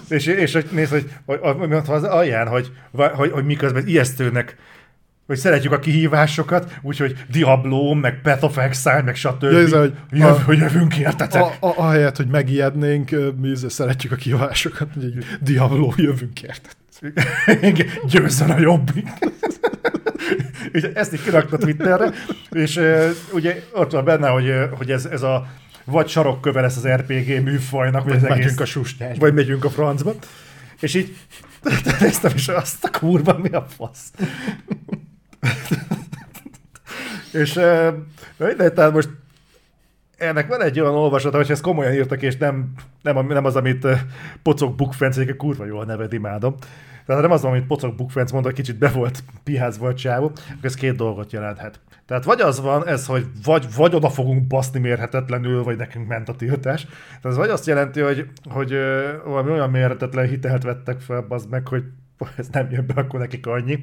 És, 0.09 0.25
és 0.25 0.53
hogy 0.53 0.67
nézd, 0.71 0.91
hogy, 0.91 1.09
hogy, 1.25 1.39
hogy, 1.57 1.73
az 1.87 2.03
alján, 2.03 2.47
hogy, 2.47 2.71
hogy, 2.91 3.31
hogy 3.31 3.45
miközben 3.45 3.87
ijesztőnek, 3.87 4.55
hogy 5.27 5.37
szeretjük 5.37 5.71
a 5.71 5.79
kihívásokat, 5.79 6.79
úgyhogy 6.81 7.15
Diablo, 7.31 7.93
meg 7.93 8.21
Path 8.21 8.43
of 8.43 8.57
Exile, 8.57 9.01
meg 9.01 9.15
stb. 9.15 9.43
Ja, 9.43 9.57
ez, 9.57 9.71
hogy 9.71 9.93
Jöv, 10.11 10.25
a- 10.25 10.41
hogy 10.45 10.57
jövünk 10.57 10.97
értetek. 10.97 11.41
A, 11.41 11.45
a, 11.45 11.73
ahelyett, 11.77 12.17
hogy 12.17 12.27
megijednénk, 12.27 13.09
mi 13.41 13.51
szeretjük 13.67 14.11
a 14.11 14.15
kívásokat, 14.15 14.87
hogy 14.93 15.13
Diablo 15.41 15.93
jövünk 15.95 16.41
érted. 16.41 16.71
Igen, 17.61 17.87
győzzön 18.07 18.49
a 18.49 18.59
jobbik. 18.59 19.07
ezt 20.93 21.13
így 21.13 21.23
kirakta 21.23 21.57
Twitterre, 21.57 22.11
és 22.51 22.79
ugye 23.33 23.63
ott 23.73 23.91
van 23.91 24.05
benne, 24.05 24.27
hogy, 24.27 24.53
hogy 24.77 24.91
ez, 24.91 25.05
ez 25.05 25.21
a 25.21 25.47
vagy 25.85 26.07
sarokköve 26.07 26.61
lesz 26.61 26.77
az 26.77 26.87
RPG 26.87 27.43
műfajnak, 27.43 28.03
vagy 28.03 28.15
az 28.15 28.21
Megyünk 28.21 28.39
egész, 28.43 28.59
a 28.59 28.65
sustásba. 28.65 29.19
vagy 29.19 29.33
megyünk 29.33 29.63
a 29.65 29.69
francba. 29.69 30.13
És 30.79 30.93
így 30.95 31.15
néztem, 31.99 32.31
és 32.35 32.47
azt 32.47 32.83
a 32.83 32.89
kurva, 32.99 33.37
mi 33.37 33.49
a 33.49 33.65
fasz. 33.69 34.11
és 37.33 37.53
de, 38.37 38.69
tehát 38.73 38.93
most 38.93 39.09
ennek 40.17 40.47
van 40.47 40.61
egy 40.61 40.79
olyan 40.79 40.93
olvasata, 40.95 41.37
hogy 41.37 41.51
ezt 41.51 41.61
komolyan 41.61 41.93
írtak, 41.93 42.21
és 42.21 42.37
nem, 42.37 42.73
nem, 43.01 43.17
a- 43.17 43.21
nem 43.21 43.45
az, 43.45 43.55
amit 43.55 43.87
Pocok 44.43 44.75
Bukfenc, 44.75 45.15
egyébként 45.15 45.37
kurva 45.39 45.65
jól 45.65 45.85
neved, 45.85 46.13
imádom. 46.13 46.55
Tehát 47.05 47.21
nem 47.21 47.31
az, 47.31 47.43
amit 47.43 47.65
Pocok 47.67 47.95
Bukfenc 47.95 48.31
mondta, 48.31 48.49
hogy 48.49 48.59
kicsit 48.59 48.77
be 48.77 48.89
volt 48.89 49.23
piházva 49.43 49.87
a 49.87 49.93
csávó, 49.93 50.31
ez 50.61 50.73
két 50.73 50.95
dolgot 50.95 51.31
jelenthet. 51.31 51.79
Tehát 52.05 52.23
vagy 52.23 52.41
az 52.41 52.61
van 52.61 52.87
ez, 52.87 53.05
hogy 53.05 53.25
vagy, 53.43 53.65
vagy 53.75 53.95
oda 53.95 54.09
fogunk 54.09 54.47
baszni 54.47 54.79
mérhetetlenül, 54.79 55.63
vagy 55.63 55.77
nekünk 55.77 56.07
ment 56.07 56.29
a 56.29 56.35
tiltás. 56.35 56.85
Tehát 56.85 57.25
ez 57.25 57.35
vagy 57.35 57.49
azt 57.49 57.65
jelenti, 57.65 57.99
hogy, 57.99 58.29
hogy 58.49 58.77
valami 59.25 59.51
olyan 59.51 59.69
mérhetetlen 59.69 60.27
hitelt 60.27 60.63
vettek 60.63 60.99
fel, 60.99 61.25
az 61.29 61.45
meg, 61.45 61.67
hogy 61.67 61.83
ez 62.37 62.47
nem 62.51 62.71
jön 62.71 62.85
be, 62.85 63.01
akkor 63.01 63.19
nekik 63.19 63.47
annyi. 63.47 63.79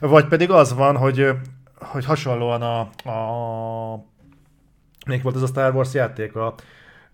Vagy 0.00 0.26
pedig 0.26 0.50
az 0.50 0.74
van, 0.74 0.96
hogy, 0.96 1.30
hogy 1.74 2.04
hasonlóan 2.04 2.62
a, 2.62 2.80
a 3.10 4.04
még 5.06 5.22
volt 5.22 5.36
ez 5.36 5.42
a 5.42 5.46
Star 5.46 5.74
Wars 5.74 5.94
játék, 5.94 6.36
a 6.36 6.54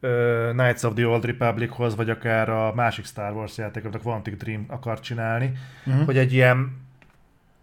uh, 0.01 0.51
Knights 0.51 0.82
of 0.82 0.94
the 0.94 1.06
Old 1.06 1.24
Republichoz, 1.24 1.97
vagy 1.97 2.10
akár 2.10 2.48
a 2.48 2.74
másik 2.74 3.05
Star 3.05 3.32
Wars 3.32 3.59
játék, 3.59 3.85
amit 3.85 3.97
a 3.97 4.02
Quantic 4.02 4.39
Dream 4.39 4.64
akar 4.68 5.01
csinálni, 5.01 5.52
uh-huh. 5.86 6.05
hogy 6.05 6.18
egy 6.18 6.32
ilyen 6.32 6.77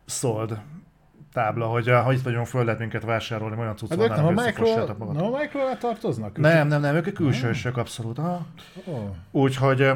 sold 0.06 0.60
tábla, 1.38 1.66
hogy, 1.66 1.90
uh, 1.90 1.96
hogy 1.96 2.16
itt 2.16 2.24
vagyunk, 2.24 2.46
föl 2.46 2.64
lehet 2.64 2.80
minket 2.80 3.04
vásárolni, 3.04 3.56
olyan 3.60 3.76
cucc 3.76 3.90
Hát 3.90 4.16
nem 4.16 4.26
a 4.26 4.32
Micro, 4.32 4.86
nem 5.14 5.24
a 5.24 5.38
Micro 5.40 5.60
tartoznak? 5.80 6.38
Nem, 6.38 6.68
nem, 6.68 6.82
nem, 6.82 6.96
ők 6.96 7.14
külsősök 7.14 7.78
abszolút. 7.78 8.18
Aha. 8.18 8.46
Oh. 8.86 9.10
Úgyhogy 9.32 9.82
ö, 9.82 9.92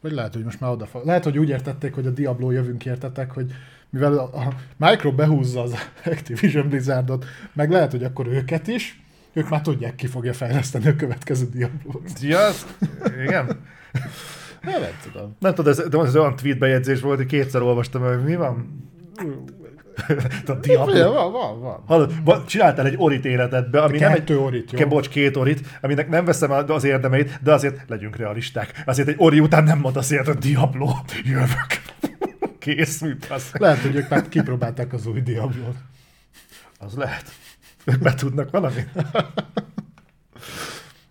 Vagy 0.00 0.12
lehet, 0.12 0.34
hogy 0.34 0.44
most 0.44 0.60
már 0.60 0.70
oda 0.70 0.86
Lehet, 1.04 1.24
hogy 1.24 1.38
úgy 1.38 1.48
értették, 1.48 1.94
hogy 1.94 2.06
a 2.06 2.10
Diablo 2.10 2.50
jövünk 2.50 2.86
értetek, 2.86 3.32
hogy 3.32 3.52
mivel 3.88 4.18
a, 4.18 4.22
a 4.22 4.52
Micro 4.76 5.12
behúzza 5.12 5.62
az 5.62 5.74
Activision 6.04 6.68
Blizzardot, 6.68 7.24
meg 7.52 7.70
lehet, 7.70 7.90
hogy 7.90 8.04
akkor 8.04 8.26
őket 8.26 8.66
is, 8.66 9.02
ők 9.32 9.48
már 9.48 9.60
tudják, 9.60 9.94
ki 9.94 10.06
fogja 10.06 10.32
fejleszteni 10.32 10.88
a 10.88 10.96
következő 10.96 11.48
Diablo-t. 11.52 12.10
az- 12.32 12.66
igen. 13.22 13.46
Hát, 14.62 14.80
nem 14.80 15.12
tudom. 15.12 15.36
Nem 15.38 15.54
tudod, 15.54 15.78
ez, 15.78 15.88
de 15.88 15.98
ez 15.98 16.16
olyan 16.16 16.36
tweet 16.36 16.58
bejegyzés 16.58 17.00
volt, 17.00 17.16
hogy 17.16 17.26
kétszer 17.26 17.62
olvastam, 17.62 18.02
hogy 18.02 18.24
mi 18.24 18.36
van? 18.36 18.88
a 20.46 20.52
Diablo. 20.52 20.96
Ja, 20.96 21.10
van, 21.10 21.32
van, 21.32 21.60
van. 21.60 21.82
Hallod, 21.86 22.44
csináltál 22.46 22.86
egy 22.86 22.94
orit 22.96 23.24
életedbe, 23.24 23.82
ami 23.82 23.98
nem 23.98 24.12
egy, 24.12 24.32
orit, 24.32 24.72
jó? 24.72 24.78
Ke, 24.78 24.84
bocs, 24.84 25.08
két 25.08 25.36
orit, 25.36 25.78
aminek 25.80 26.08
nem 26.08 26.24
veszem 26.24 26.50
az 26.50 26.84
érdemeit, 26.84 27.38
de 27.42 27.52
azért 27.52 27.88
legyünk 27.88 28.16
realisták. 28.16 28.82
Azért 28.86 29.08
egy 29.08 29.14
ori 29.18 29.40
után 29.40 29.64
nem 29.64 29.78
mond 29.78 29.96
azért, 29.96 30.26
hogy 30.26 30.38
Diablo, 30.38 30.90
jövök. 31.24 31.82
Kész, 32.58 33.00
mint 33.00 33.26
az. 33.30 33.50
Lehet, 33.52 33.78
hogy 33.78 33.94
ők 33.94 34.08
már 34.08 34.28
kipróbálták 34.28 34.92
az 34.92 35.06
új 35.06 35.20
Diablo-t. 35.20 35.76
Az 36.78 36.94
lehet. 36.94 37.24
Ők 37.84 37.98
be 37.98 38.14
tudnak 38.14 38.50
valamit. 38.50 38.88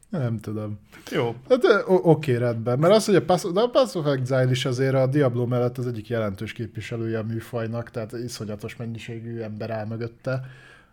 Nem 0.10 0.40
tudom. 0.40 0.80
Jó. 1.12 1.36
Hát 1.50 1.84
oké, 1.88 2.36
rendben. 2.36 2.80
Mert 2.80 2.94
az, 2.94 3.06
hogy 3.06 3.16
a 3.16 3.26
Pass, 3.26 3.44
de 3.54 3.60
a 3.60 3.70
Pass 3.70 3.96
of 3.96 4.06
Exile 4.06 4.50
is 4.50 4.66
azért 4.66 4.94
a 4.94 5.08
Diablo 5.08 5.46
mellett 5.46 5.78
az 5.78 5.88
egyik 5.88 6.08
jelentős 6.08 6.54
képviselője 6.54 7.20
a 7.20 7.24
műfajnak, 7.24 7.92
tehát 7.92 8.12
iszonyatos 8.12 8.76
mennyiségű 8.76 9.40
ember 9.40 9.70
áll 9.70 9.86
mögötte, 9.86 10.42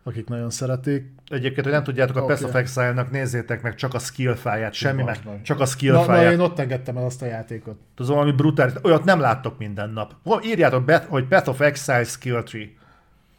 akik 0.03 0.29
nagyon 0.29 0.51
szeretik. 0.51 1.13
Egyébként, 1.29 1.65
hogy 1.65 1.75
nem 1.75 1.85
tudjátok, 1.85 2.17
a 2.17 2.23
okay. 2.23 2.35
Path 2.35 2.49
of 2.49 2.55
Exile-nak 2.55 3.11
nézzétek 3.11 3.63
meg 3.63 3.75
csak 3.75 3.95
a 3.95 3.99
skill 3.99 4.35
fáját, 4.35 4.73
semmi 4.73 5.03
Bazd 5.03 5.25
meg, 5.25 5.43
csak 5.43 5.61
a 5.61 5.67
skill 5.67 5.93
Na, 5.93 5.99
na, 5.99 6.05
fáját. 6.05 6.33
én 6.33 6.41
ott 6.41 6.59
engedtem 6.59 6.97
el 6.97 7.05
azt 7.05 7.23
a 7.23 7.27
játékot. 7.27 7.77
Az 7.97 8.09
valami 8.09 8.33
brutális, 8.33 8.75
olyat 8.83 9.05
nem 9.05 9.21
láttok 9.21 9.59
minden 9.59 9.91
nap. 9.91 10.15
Írjátok 10.43 10.85
be, 10.85 11.07
hogy 11.09 11.27
Path 11.27 11.49
of 11.49 11.61
Exile 11.61 12.05
skill 12.05 12.43
tree. 12.43 12.69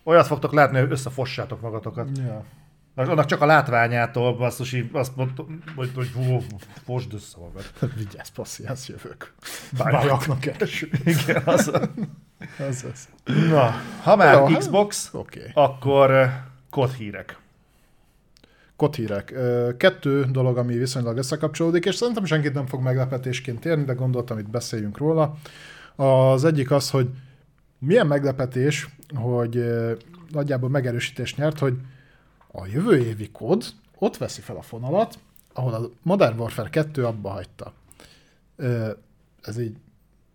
Olyat 0.04 0.28
fogtok 0.28 0.54
látni, 0.54 0.80
hogy 0.80 0.92
összefossátok 0.92 1.62
magatokat. 1.62 2.10
Ja. 2.18 2.44
Annak 3.06 3.26
csak 3.26 3.42
a 3.42 3.46
látványától 3.46 4.36
basszus, 4.36 4.74
így 4.74 4.90
azt 4.92 5.16
mondtam, 5.16 5.60
hogy, 5.76 5.92
hogy 5.96 6.12
hú, 6.16 6.44
fosd 6.84 7.14
össze 7.14 7.38
magad. 7.40 7.94
Vigyázz, 7.96 8.28
passziánsz, 8.30 8.88
jövök. 8.88 9.34
Bájak. 9.78 10.02
Bajaknak 10.02 10.46
első. 10.46 10.90
Igen, 11.06 11.42
az. 11.46 11.72
Az 12.70 12.86
az. 12.92 13.08
Na, 13.50 13.72
ha 14.02 14.16
már 14.16 14.34
Jó, 14.34 14.46
hát- 14.46 14.58
Xbox. 14.58 15.10
Okay. 15.14 15.52
akkor 15.54 16.12
eh, 16.12 16.34
kod 16.70 16.92
hírek. 16.94 17.38
Kothírek. 18.76 19.34
Kettő 19.78 20.26
dolog, 20.32 20.58
ami 20.58 20.78
viszonylag 20.78 21.18
összekapcsolódik, 21.18 21.86
és 21.86 21.96
szerintem 21.96 22.26
senkit 22.26 22.54
nem 22.54 22.66
fog 22.66 22.82
meglepetésként 22.82 23.66
érni, 23.66 23.84
de 23.84 23.94
gondoltam, 23.94 24.38
itt 24.38 24.50
beszéljünk 24.50 24.98
róla. 24.98 25.36
Az 25.96 26.44
egyik 26.44 26.72
az, 26.72 26.90
hogy 26.90 27.10
milyen 27.80 28.08
meglepetés, 28.08 28.88
hogy 29.16 29.58
ö, 29.58 29.92
nagyjából 30.32 30.70
megerősítést 30.70 31.38
nyert, 31.38 31.60
hogy 31.60 31.74
a 32.62 32.68
jövő 32.74 32.98
évi 32.98 33.30
kod 33.32 33.64
ott 33.98 34.18
veszi 34.18 34.42
fel 34.42 34.56
a 34.56 34.62
fonalat, 34.62 35.20
ahol 35.54 35.74
a 35.74 35.90
Modern 36.02 36.40
Warfare 36.40 36.70
2 36.70 37.06
abba 37.06 37.30
hagyta. 37.30 37.74
Ez 39.42 39.60
így 39.60 39.76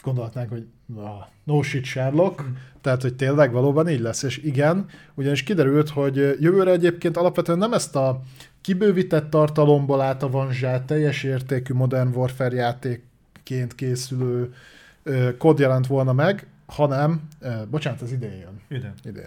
gondolhatnánk, 0.03 0.49
hogy 0.49 0.67
ah, 0.97 1.27
no 1.45 1.63
shit 1.63 1.85
Sherlock, 1.85 2.43
tehát, 2.81 3.03
hogy 3.03 3.15
tényleg 3.15 3.53
valóban 3.53 3.89
így 3.89 4.01
lesz, 4.01 4.23
és 4.23 4.39
igen, 4.39 4.87
ugyanis 5.15 5.43
kiderült, 5.43 5.89
hogy 5.89 6.17
jövőre 6.17 6.71
egyébként 6.71 7.17
alapvetően 7.17 7.59
nem 7.59 7.73
ezt 7.73 7.97
a 7.97 8.21
kibővített 8.61 9.31
tartalomból 9.31 10.01
átavonzsált, 10.01 10.83
teljes 10.83 11.23
értékű 11.23 11.75
Modern 11.75 12.15
Warfare 12.15 12.55
játékként 12.55 13.75
készülő 13.75 14.55
kód 15.39 15.59
jelent 15.59 15.87
volna 15.87 16.13
meg, 16.13 16.47
hanem, 16.67 17.29
bocsánat, 17.71 18.01
az 18.01 18.13
idén 18.13 18.39
jön, 18.39 18.61
idén, 18.69 18.93
ö, 19.05 19.21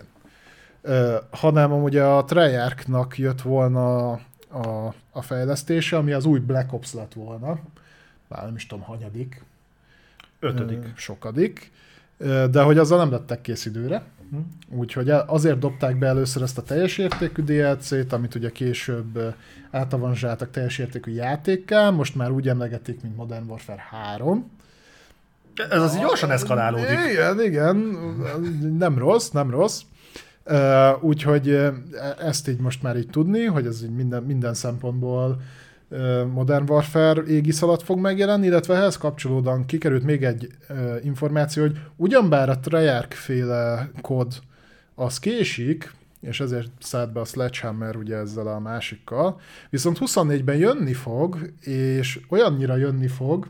hanem 1.32 1.72
amúgy 1.72 1.98
a 1.98 2.24
Treyarchnak 2.24 3.18
jött 3.18 3.42
volna 3.42 4.12
a, 4.50 4.94
a 5.12 5.22
fejlesztése, 5.22 5.98
ami 5.98 6.12
az 6.12 6.26
új 6.26 6.40
Black 6.40 6.74
Ops 6.74 6.94
lett 6.94 7.14
volna, 7.14 7.60
már 8.28 8.44
nem 8.44 8.56
is 8.56 8.68
tudom, 8.68 8.84
hanyadik, 8.84 9.44
Ötödik. 10.40 10.92
Sokadik. 10.96 11.72
De 12.52 12.62
hogy 12.62 12.78
azzal 12.78 12.98
nem 12.98 13.12
lettek 13.12 13.42
kész 13.42 13.66
időre. 13.66 14.04
Hm. 14.30 14.38
Úgyhogy 14.78 15.10
azért 15.10 15.60
dobták 15.60 15.98
be 15.98 16.08
először 16.08 16.42
ezt 16.42 16.58
a 16.58 16.62
teljes 16.62 16.98
értékű 16.98 17.44
DLC-t, 17.44 18.14
amit 18.14 18.36
ugye 18.36 18.52
később 18.52 19.36
átavanzsáltak 19.72 20.52
teljes 20.52 20.78
értékű 20.78 21.12
játékkel, 21.12 21.92
most 21.92 22.16
már 22.16 22.32
úgy 22.32 22.48
emlegetik, 22.48 23.02
mint 23.02 23.16
Modern 23.16 23.50
Warfare 23.50 23.86
3. 23.90 24.52
Ez 25.70 25.82
az 25.82 25.98
gyorsan 26.00 26.32
eszkalálódik. 26.32 27.00
Igen, 27.12 27.42
igen, 27.42 27.76
nem 28.78 28.98
rossz, 28.98 29.30
nem 29.30 29.50
rossz. 29.50 29.82
Uh, 30.46 31.04
úgyhogy 31.04 31.60
ezt 32.20 32.48
így 32.48 32.60
most 32.60 32.84
már 32.84 32.98
így 32.98 33.10
tudni, 33.10 33.46
hogy 33.46 33.66
ez 33.66 33.84
így 33.84 33.96
minden, 33.96 34.24
minden 34.24 34.54
szempontból 34.54 35.42
Modern 36.34 36.70
Warfare 36.70 37.24
égisz 37.24 37.62
alatt 37.62 37.84
fog 37.84 38.00
megjelenni, 38.00 38.46
illetve 38.46 38.76
ehhez 38.76 38.98
kapcsolódóan 38.98 39.66
kikerült 39.66 40.04
még 40.04 40.24
egy 40.24 40.48
uh, 40.70 41.06
információ, 41.06 41.64
hogy 41.64 41.80
ugyanbár 41.96 42.50
a 42.50 42.60
Treyarch 42.60 43.16
féle 43.16 43.92
kod 44.02 44.34
az 44.96 45.20
késik, 45.20 45.94
és 46.22 46.40
ezért 46.40 46.72
szállt 46.80 47.12
be 47.14 47.20
a 47.20 47.26
Sledgehammer 47.26 47.96
ugye 47.96 48.16
ezzel 48.16 48.48
a 48.48 48.60
másikkal, 48.60 49.40
viszont 49.70 49.98
24-ben 50.02 50.58
jönni 50.58 50.94
fog, 50.94 51.52
és 51.62 52.20
olyannyira 52.30 52.76
jönni 52.76 53.08
fog, 53.08 53.48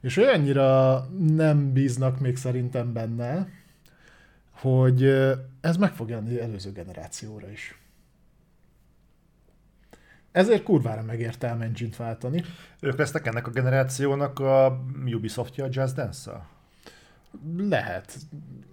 és 0.00 0.16
olyannyira 0.16 1.00
nem 1.36 1.72
bíznak 1.72 2.20
még 2.20 2.36
szerintem 2.36 2.92
benne, 2.92 3.48
hogy 4.60 5.02
ez 5.60 5.76
meg 5.76 5.92
fog 5.92 6.08
jelenni 6.08 6.40
előző 6.40 6.72
generációra 6.72 7.50
is. 7.50 7.80
Ezért 10.32 10.62
kurvára 10.62 11.02
megérte 11.02 11.48
engine 11.48 11.96
váltani. 11.96 12.44
Ők 12.80 12.98
lesznek 12.98 13.26
ennek 13.26 13.46
a 13.46 13.50
generációnak 13.50 14.38
a 14.38 14.84
Ubisoftja 15.14 15.64
a 15.64 15.68
Jazz 15.70 15.92
dance 15.92 16.46
Lehet. 17.56 18.16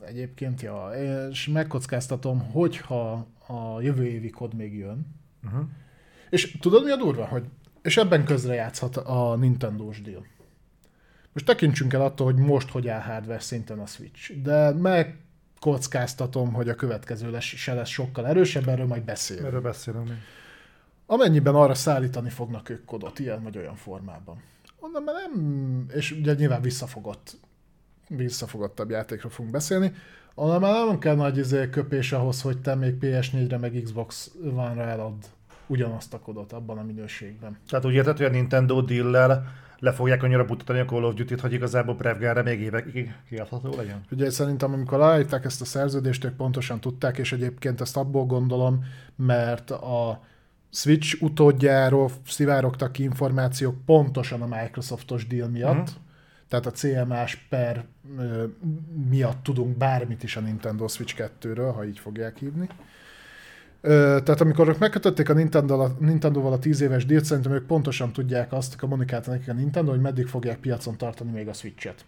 Egyébként, 0.06 0.62
ja. 0.62 0.90
És 1.30 1.48
megkockáztatom, 1.48 2.40
hogyha 2.40 3.28
a 3.48 3.82
jövő 3.82 4.06
évi 4.06 4.30
kod 4.30 4.54
még 4.54 4.78
jön. 4.78 5.06
Uh-huh. 5.44 5.64
És 6.30 6.58
tudod 6.60 6.84
mi 6.84 6.92
a 6.92 6.96
durva? 6.96 7.26
Hogy, 7.26 7.46
és 7.82 7.98
ebben 7.98 8.26
közre 8.26 8.54
játszhat 8.54 8.98
a 8.98 9.36
Nintendo-s 9.36 10.02
deal. 10.02 10.26
Most 11.34 11.46
tekintsünk 11.46 11.94
el 11.94 12.02
attól, 12.02 12.34
hogy 12.34 12.42
most 12.46 12.70
hogy 12.70 12.88
áll 12.88 13.02
hardware 13.02 13.40
szinten 13.40 13.80
a 13.80 13.86
Switch, 13.86 14.42
de 14.42 14.72
meg 14.72 15.23
kockáztatom, 15.64 16.54
hogy 16.54 16.70
a 16.70 16.76
következő 16.76 17.32
lesz, 17.32 17.44
se 17.44 17.74
lesz 17.74 17.90
sokkal 17.90 18.28
erősebb, 18.28 18.68
erről 18.68 18.86
majd 18.86 19.04
beszélünk. 19.04 19.48
Erről 19.48 19.62
beszélünk. 19.62 20.10
Amennyiben 21.06 21.56
arra 21.56 21.74
szállítani 21.74 22.30
fognak 22.30 22.70
ők 22.70 22.86
kodot, 22.86 23.20
ilyen 23.20 23.44
vagy 23.44 23.58
olyan 23.58 23.76
formában. 23.76 24.42
Onnan 24.80 25.04
már 25.04 25.16
nem, 25.16 25.86
és 25.94 26.12
ugye 26.12 26.34
nyilván 26.34 26.62
visszafogott, 26.62 27.38
visszafogottabb 28.08 28.90
játékról 28.90 29.32
fogunk 29.32 29.54
beszélni, 29.54 29.94
onnan 30.36 30.60
már 30.60 30.86
nem 30.86 31.00
kell 31.00 31.16
nagy 31.16 31.38
izé 31.38 31.70
köpés 31.70 32.12
ahhoz, 32.12 32.42
hogy 32.42 32.62
te 32.62 32.76
még 32.76 32.96
PS4-re 33.02 33.58
meg 33.58 33.82
Xbox 33.84 34.32
One-ra 34.44 34.84
elad 34.84 35.14
ugyanazt 35.68 36.14
a 36.14 36.20
kodot 36.20 36.52
abban 36.52 36.78
a 36.78 36.84
minőségben. 36.84 37.58
Tehát 37.70 37.86
úgy 37.86 37.94
érted, 37.94 38.18
hogy 38.18 38.26
a 38.26 38.30
Nintendo 38.30 38.82
deal 38.82 39.46
le 39.84 39.92
fogják 39.92 40.24
annyira 40.24 40.46
butatani 40.46 40.80
a 40.80 40.86
Call 40.86 41.04
of 41.04 41.14
Duty-t, 41.14 41.40
hogy 41.40 41.54
igazából 41.54 41.96
Prevgára 41.96 42.44
még 42.44 42.60
évekig 42.60 43.14
kiadható 43.30 43.76
legyen? 43.76 44.02
Ugye 44.12 44.30
szerintem, 44.30 44.74
amikor 44.74 45.02
aláírták 45.02 45.46
ezt 45.46 45.62
a 45.62 45.66
szerződést, 45.66 46.24
ők 46.24 46.36
pontosan 46.36 46.80
tudták, 46.80 47.18
és 47.18 47.32
egyébként 47.32 47.82
ezt 47.82 47.98
abból 47.98 48.26
gondolom, 48.26 48.86
mert 49.16 49.72
a 49.72 50.24
Switch 50.70 51.24
utódjáról 51.24 52.10
szivárogtak 52.28 52.92
ki 52.92 53.04
információk 53.04 53.86
pontosan 53.86 54.42
a 54.42 54.62
Microsoftos 54.62 55.28
deal 55.28 55.48
miatt, 55.48 55.90
uh-huh. 55.90 56.04
tehát 56.48 56.66
a 56.66 56.72
CMA-s 56.72 57.36
per 57.50 57.86
ö, 58.18 58.44
miatt 59.10 59.44
tudunk 59.44 59.78
bármit 59.78 60.24
is 60.24 60.36
a 60.36 60.40
Nintendo 60.40 60.88
Switch 60.88 61.32
2-ről, 61.42 61.72
ha 61.76 61.86
így 61.86 62.00
fogják 62.00 62.38
hívni. 62.38 62.68
Tehát 63.84 64.42
amikor 64.42 64.68
ők 64.68 64.78
megkötötték 64.78 65.30
a 65.30 65.34
Nintendo-val, 65.34 65.86
a 65.86 66.04
Nintendo-val 66.04 66.54
a 66.54 66.60
10 66.60 66.82
éves 66.82 67.06
dílt, 67.06 67.26
szerintem 67.26 67.52
ők 67.52 67.66
pontosan 67.66 68.14
tudják 68.14 68.54
azt, 68.54 68.76
kommunikálta 68.76 69.32
nekik 69.32 69.50
a 69.50 69.54
Nintendo, 69.54 69.92
hogy 69.92 70.02
meddig 70.02 70.28
fogják 70.28 70.58
piacon 70.58 70.98
tartani 70.98 71.32
még 71.32 71.48
a 71.48 71.54
Switch-et. 71.54 72.06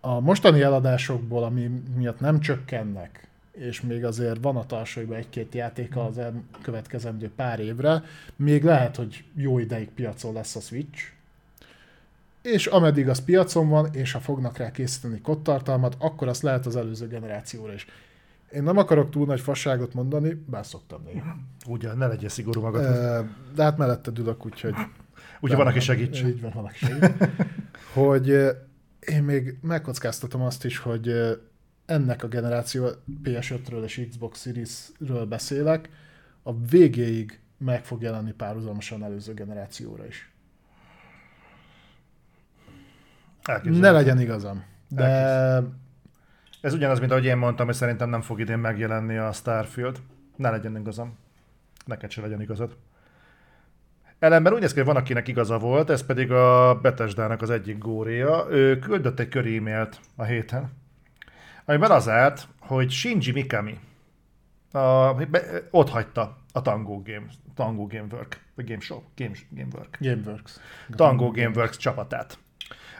A 0.00 0.20
mostani 0.20 0.62
eladásokból, 0.62 1.44
ami 1.44 1.82
miatt 1.96 2.20
nem 2.20 2.40
csökkennek, 2.40 3.28
és 3.52 3.80
még 3.80 4.04
azért 4.04 4.42
van 4.42 4.56
a 4.56 4.66
tarsaiban 4.66 5.16
egy-két 5.16 5.54
játéka 5.54 6.04
az 6.04 6.20
következendő 6.62 7.30
pár 7.36 7.60
évre, 7.60 8.02
még 8.36 8.64
lehet, 8.64 8.96
hogy 8.96 9.24
jó 9.34 9.58
ideig 9.58 9.88
piacon 9.88 10.32
lesz 10.32 10.56
a 10.56 10.60
Switch, 10.60 11.02
és 12.42 12.66
ameddig 12.66 13.08
az 13.08 13.24
piacon 13.24 13.68
van, 13.68 13.88
és 13.92 14.12
ha 14.12 14.20
fognak 14.20 14.56
rá 14.56 14.70
készíteni 14.70 15.20
kottartalmat, 15.20 15.96
akkor 15.98 16.28
azt 16.28 16.42
lehet 16.42 16.66
az 16.66 16.76
előző 16.76 17.06
generációra 17.06 17.72
is. 17.72 17.86
Én 18.54 18.62
nem 18.62 18.76
akarok 18.76 19.10
túl 19.10 19.26
nagy 19.26 19.40
fasságot 19.40 19.94
mondani, 19.94 20.44
bár 20.46 20.66
szoktam 20.66 21.02
néha. 21.02 21.36
Ugye, 21.66 21.94
ne 21.94 22.06
legyél 22.06 22.28
szigorú 22.28 22.60
magad. 22.60 22.82
De 23.54 23.62
hát 23.62 23.76
mellette 23.76 24.10
ülök, 24.18 24.46
úgyhogy... 24.46 24.74
Ugye 25.40 25.56
van, 25.56 25.66
aki 25.66 25.80
segíts. 25.80 26.22
Így 26.22 26.40
van, 26.40 26.50
van, 26.54 26.64
aki 26.64 26.78
segít. 26.78 27.28
hogy 27.92 28.28
én 29.00 29.22
még 29.22 29.58
megkockáztatom 29.62 30.42
azt 30.42 30.64
is, 30.64 30.78
hogy 30.78 31.38
ennek 31.86 32.22
a 32.22 32.28
generáció 32.28 32.88
PS5-ről 33.24 33.82
és 33.84 34.06
Xbox 34.08 34.40
Series-ről 34.40 35.24
beszélek, 35.24 35.90
a 36.42 36.58
végéig 36.58 37.40
meg 37.58 37.84
fog 37.84 38.02
jelenni 38.02 38.32
párhuzamosan 38.32 39.04
előző 39.04 39.34
generációra 39.34 40.06
is. 40.06 40.32
Ne 43.62 43.90
legyen 43.90 44.20
igazam. 44.20 44.64
De 44.88 45.04
Elképzel. 45.04 45.82
Ez 46.64 46.74
ugyanaz, 46.74 46.98
mint 46.98 47.10
ahogy 47.10 47.24
én 47.24 47.36
mondtam, 47.36 47.66
hogy 47.66 47.74
szerintem 47.74 48.08
nem 48.08 48.20
fog 48.20 48.40
idén 48.40 48.58
megjelenni 48.58 49.16
a 49.16 49.32
Starfield. 49.32 50.00
Ne 50.36 50.50
legyen 50.50 50.76
igazam. 50.76 51.18
Neked 51.86 52.10
se 52.10 52.20
legyen 52.20 52.40
igazad. 52.40 52.76
Ellenben 54.18 54.52
úgy 54.52 54.60
néz 54.60 54.72
ki, 54.72 54.76
hogy 54.76 54.86
van, 54.86 54.96
akinek 54.96 55.28
igaza 55.28 55.58
volt, 55.58 55.90
ez 55.90 56.06
pedig 56.06 56.32
a 56.32 56.78
Betesdának 56.82 57.42
az 57.42 57.50
egyik 57.50 57.78
góréja. 57.78 58.46
Ő 58.50 58.78
küldött 58.78 59.18
egy 59.18 59.28
kör 59.28 59.46
e-mailt 59.46 60.00
a 60.16 60.22
héten, 60.22 60.72
amiben 61.64 61.90
az 61.90 62.08
állt, 62.08 62.48
hogy 62.58 62.90
Shinji 62.90 63.32
Mikami 63.32 63.78
a, 64.72 65.14
be, 65.14 65.42
ott 65.70 65.88
hagyta 65.88 66.36
a 66.52 66.62
Tango 66.62 67.02
Game, 67.02 67.26
Tango 67.54 67.86
Gamework, 67.86 68.40
vagy 68.54 68.66
Game 68.66 68.80
Show, 68.80 69.02
Game, 69.16 69.34
Gamework. 69.50 69.96
Gameworks. 70.00 70.56
Tango 70.90 71.30
Gameworks 71.30 71.76
csapatát. 71.76 72.38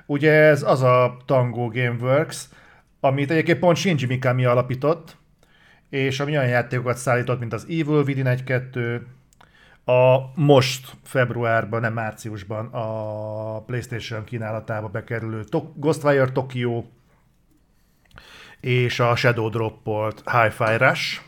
Ugye 0.06 0.32
ez 0.32 0.62
az 0.62 0.82
a 0.82 1.16
Tango 1.26 1.68
Gameworks, 1.68 2.48
amit 3.04 3.30
egyébként 3.30 3.58
pont 3.58 3.76
Shinji 3.76 4.06
Mikami 4.06 4.44
alapított, 4.44 5.16
és 5.90 6.20
ami 6.20 6.30
olyan 6.30 6.48
játékokat 6.48 6.96
szállított, 6.96 7.38
mint 7.38 7.52
az 7.52 7.62
Evil 7.62 8.02
Within 8.06 8.26
1-2, 8.26 9.00
a 9.84 10.40
most 10.40 10.92
februárban, 11.02 11.80
nem 11.80 11.92
márciusban 11.92 12.66
a 12.66 13.62
PlayStation 13.62 14.24
kínálatába 14.24 14.88
bekerülő 14.88 15.44
Ghostwire 15.74 16.32
Tokyo 16.32 16.84
és 18.60 19.00
a 19.00 19.16
Shadow 19.16 19.48
Drop-olt 19.48 20.22
Hi-Fi 20.30 20.76
Rush. 20.76 21.20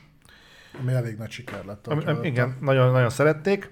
Ami 0.80 0.92
elég 0.92 1.16
nagy 1.16 1.30
siker 1.30 1.64
lett. 1.64 1.86
Ami, 1.86 2.26
igen, 2.26 2.56
nagyon, 2.60 2.92
nagyon 2.92 3.10
szerették. 3.10 3.70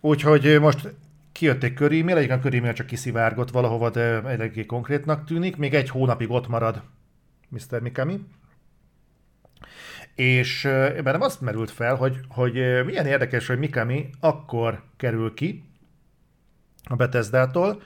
Úgyhogy 0.00 0.60
most 0.60 0.94
kijötték 1.32 1.74
körímél, 1.74 2.16
egyébként 2.16 2.40
a 2.40 2.42
körímél 2.42 2.72
csak 2.72 2.86
kiszivárgott 2.86 3.50
valahova, 3.50 3.90
de 3.90 4.22
eléggé 4.22 4.66
konkrétnak 4.66 5.24
tűnik. 5.24 5.56
Még 5.56 5.74
egy 5.74 5.90
hónapig 5.90 6.30
ott 6.30 6.48
marad 6.48 6.82
Mr. 7.48 7.80
Mikami. 7.80 8.24
És 10.14 10.62
bennem 11.02 11.20
azt 11.20 11.40
merült 11.40 11.70
fel, 11.70 11.94
hogy, 11.94 12.20
hogy 12.28 12.52
milyen 12.84 13.06
érdekes, 13.06 13.46
hogy 13.46 13.58
Mikami 13.58 14.10
akkor 14.20 14.82
kerül 14.96 15.34
ki 15.34 15.64
a 16.84 16.96
Bethesda-tól, 16.96 17.82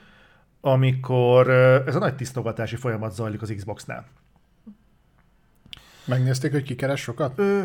amikor 0.61 1.49
ez 1.87 1.95
a 1.95 1.99
nagy 1.99 2.15
tisztogatási 2.15 2.75
folyamat 2.75 3.13
zajlik 3.13 3.41
az 3.41 3.53
Xbox-nál. 3.55 4.07
Megnézték, 6.05 6.51
hogy 6.51 6.63
ki 6.63 6.75
keres 6.75 7.01
sokat? 7.01 7.39
Ö, 7.39 7.63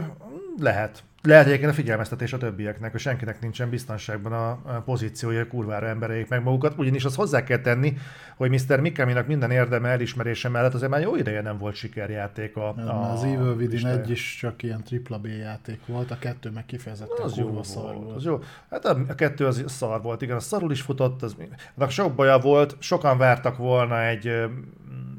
lehet. 0.58 1.04
Lehet 1.26 1.46
egyébként 1.46 1.70
a 1.70 1.74
figyelmeztetés 1.74 2.32
a 2.32 2.38
többieknek, 2.38 2.90
hogy 2.90 3.00
senkinek 3.00 3.40
nincsen 3.40 3.70
biztonságban 3.70 4.32
a, 4.32 4.80
pozíciója, 4.80 5.46
kurvára 5.46 5.86
embereik 5.86 6.28
meg 6.28 6.42
magukat, 6.42 6.74
ugyanis 6.78 7.04
azt 7.04 7.16
hozzá 7.16 7.42
kell 7.42 7.58
tenni, 7.58 7.96
hogy 8.36 8.50
Mr. 8.50 8.80
Mikaminak 8.80 9.26
minden 9.26 9.50
érdeme 9.50 9.88
elismerése 9.88 10.48
mellett 10.48 10.74
azért 10.74 10.90
már 10.90 11.00
jó 11.00 11.16
ideje 11.16 11.42
nem 11.42 11.58
volt 11.58 11.74
sikerjáték. 11.74 12.56
A, 12.56 12.68
a, 12.68 13.12
az 13.12 13.22
Evil 13.22 13.54
Within 13.58 13.86
egy 13.86 14.10
is 14.10 14.36
csak 14.40 14.62
ilyen 14.62 14.82
tripla 14.82 15.18
B 15.18 15.26
játék 15.26 15.80
volt, 15.86 16.10
a 16.10 16.18
kettő 16.18 16.50
meg 16.50 16.66
kifejezetten 16.66 17.24
az 17.24 17.36
jó 17.36 17.62
szar 17.62 17.94
volt. 17.94 18.16
Az 18.16 18.24
jó. 18.24 18.38
Hát 18.70 18.84
a, 18.84 18.98
a 19.08 19.14
kettő 19.14 19.46
az 19.46 19.64
szar 19.66 20.02
volt, 20.02 20.22
igen, 20.22 20.36
a 20.36 20.40
szarul 20.40 20.70
is 20.70 20.80
futott, 20.80 21.22
az, 21.22 21.36
annak 21.76 21.90
sok 21.90 22.14
baja 22.14 22.38
volt, 22.38 22.76
sokan 22.78 23.18
vártak 23.18 23.56
volna 23.56 24.04
egy 24.04 24.32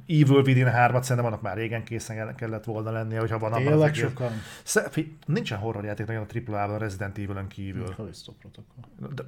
Evil 0.07 0.41
Within 0.41 0.67
3-at 0.67 1.01
szerintem 1.01 1.25
annak 1.25 1.41
már 1.41 1.57
régen 1.57 1.83
készen 1.83 2.35
kellett 2.35 2.63
volna 2.63 2.91
lennie, 2.91 3.19
hogyha 3.19 3.39
van 3.39 3.53
abban 3.53 3.81
az 3.81 3.95
sokan. 3.95 4.31
Sze, 4.63 4.89
nincsen 5.25 5.57
horror 5.57 5.83
játék 5.83 6.05
nagyon 6.05 6.25
a 6.29 6.51
AAA-ban 6.51 6.77
Resident 6.77 7.17
Evil-en 7.17 7.47
kívül. 7.47 7.93
Callisto 7.95 8.31
Protocol. 8.31 9.13
De, 9.13 9.23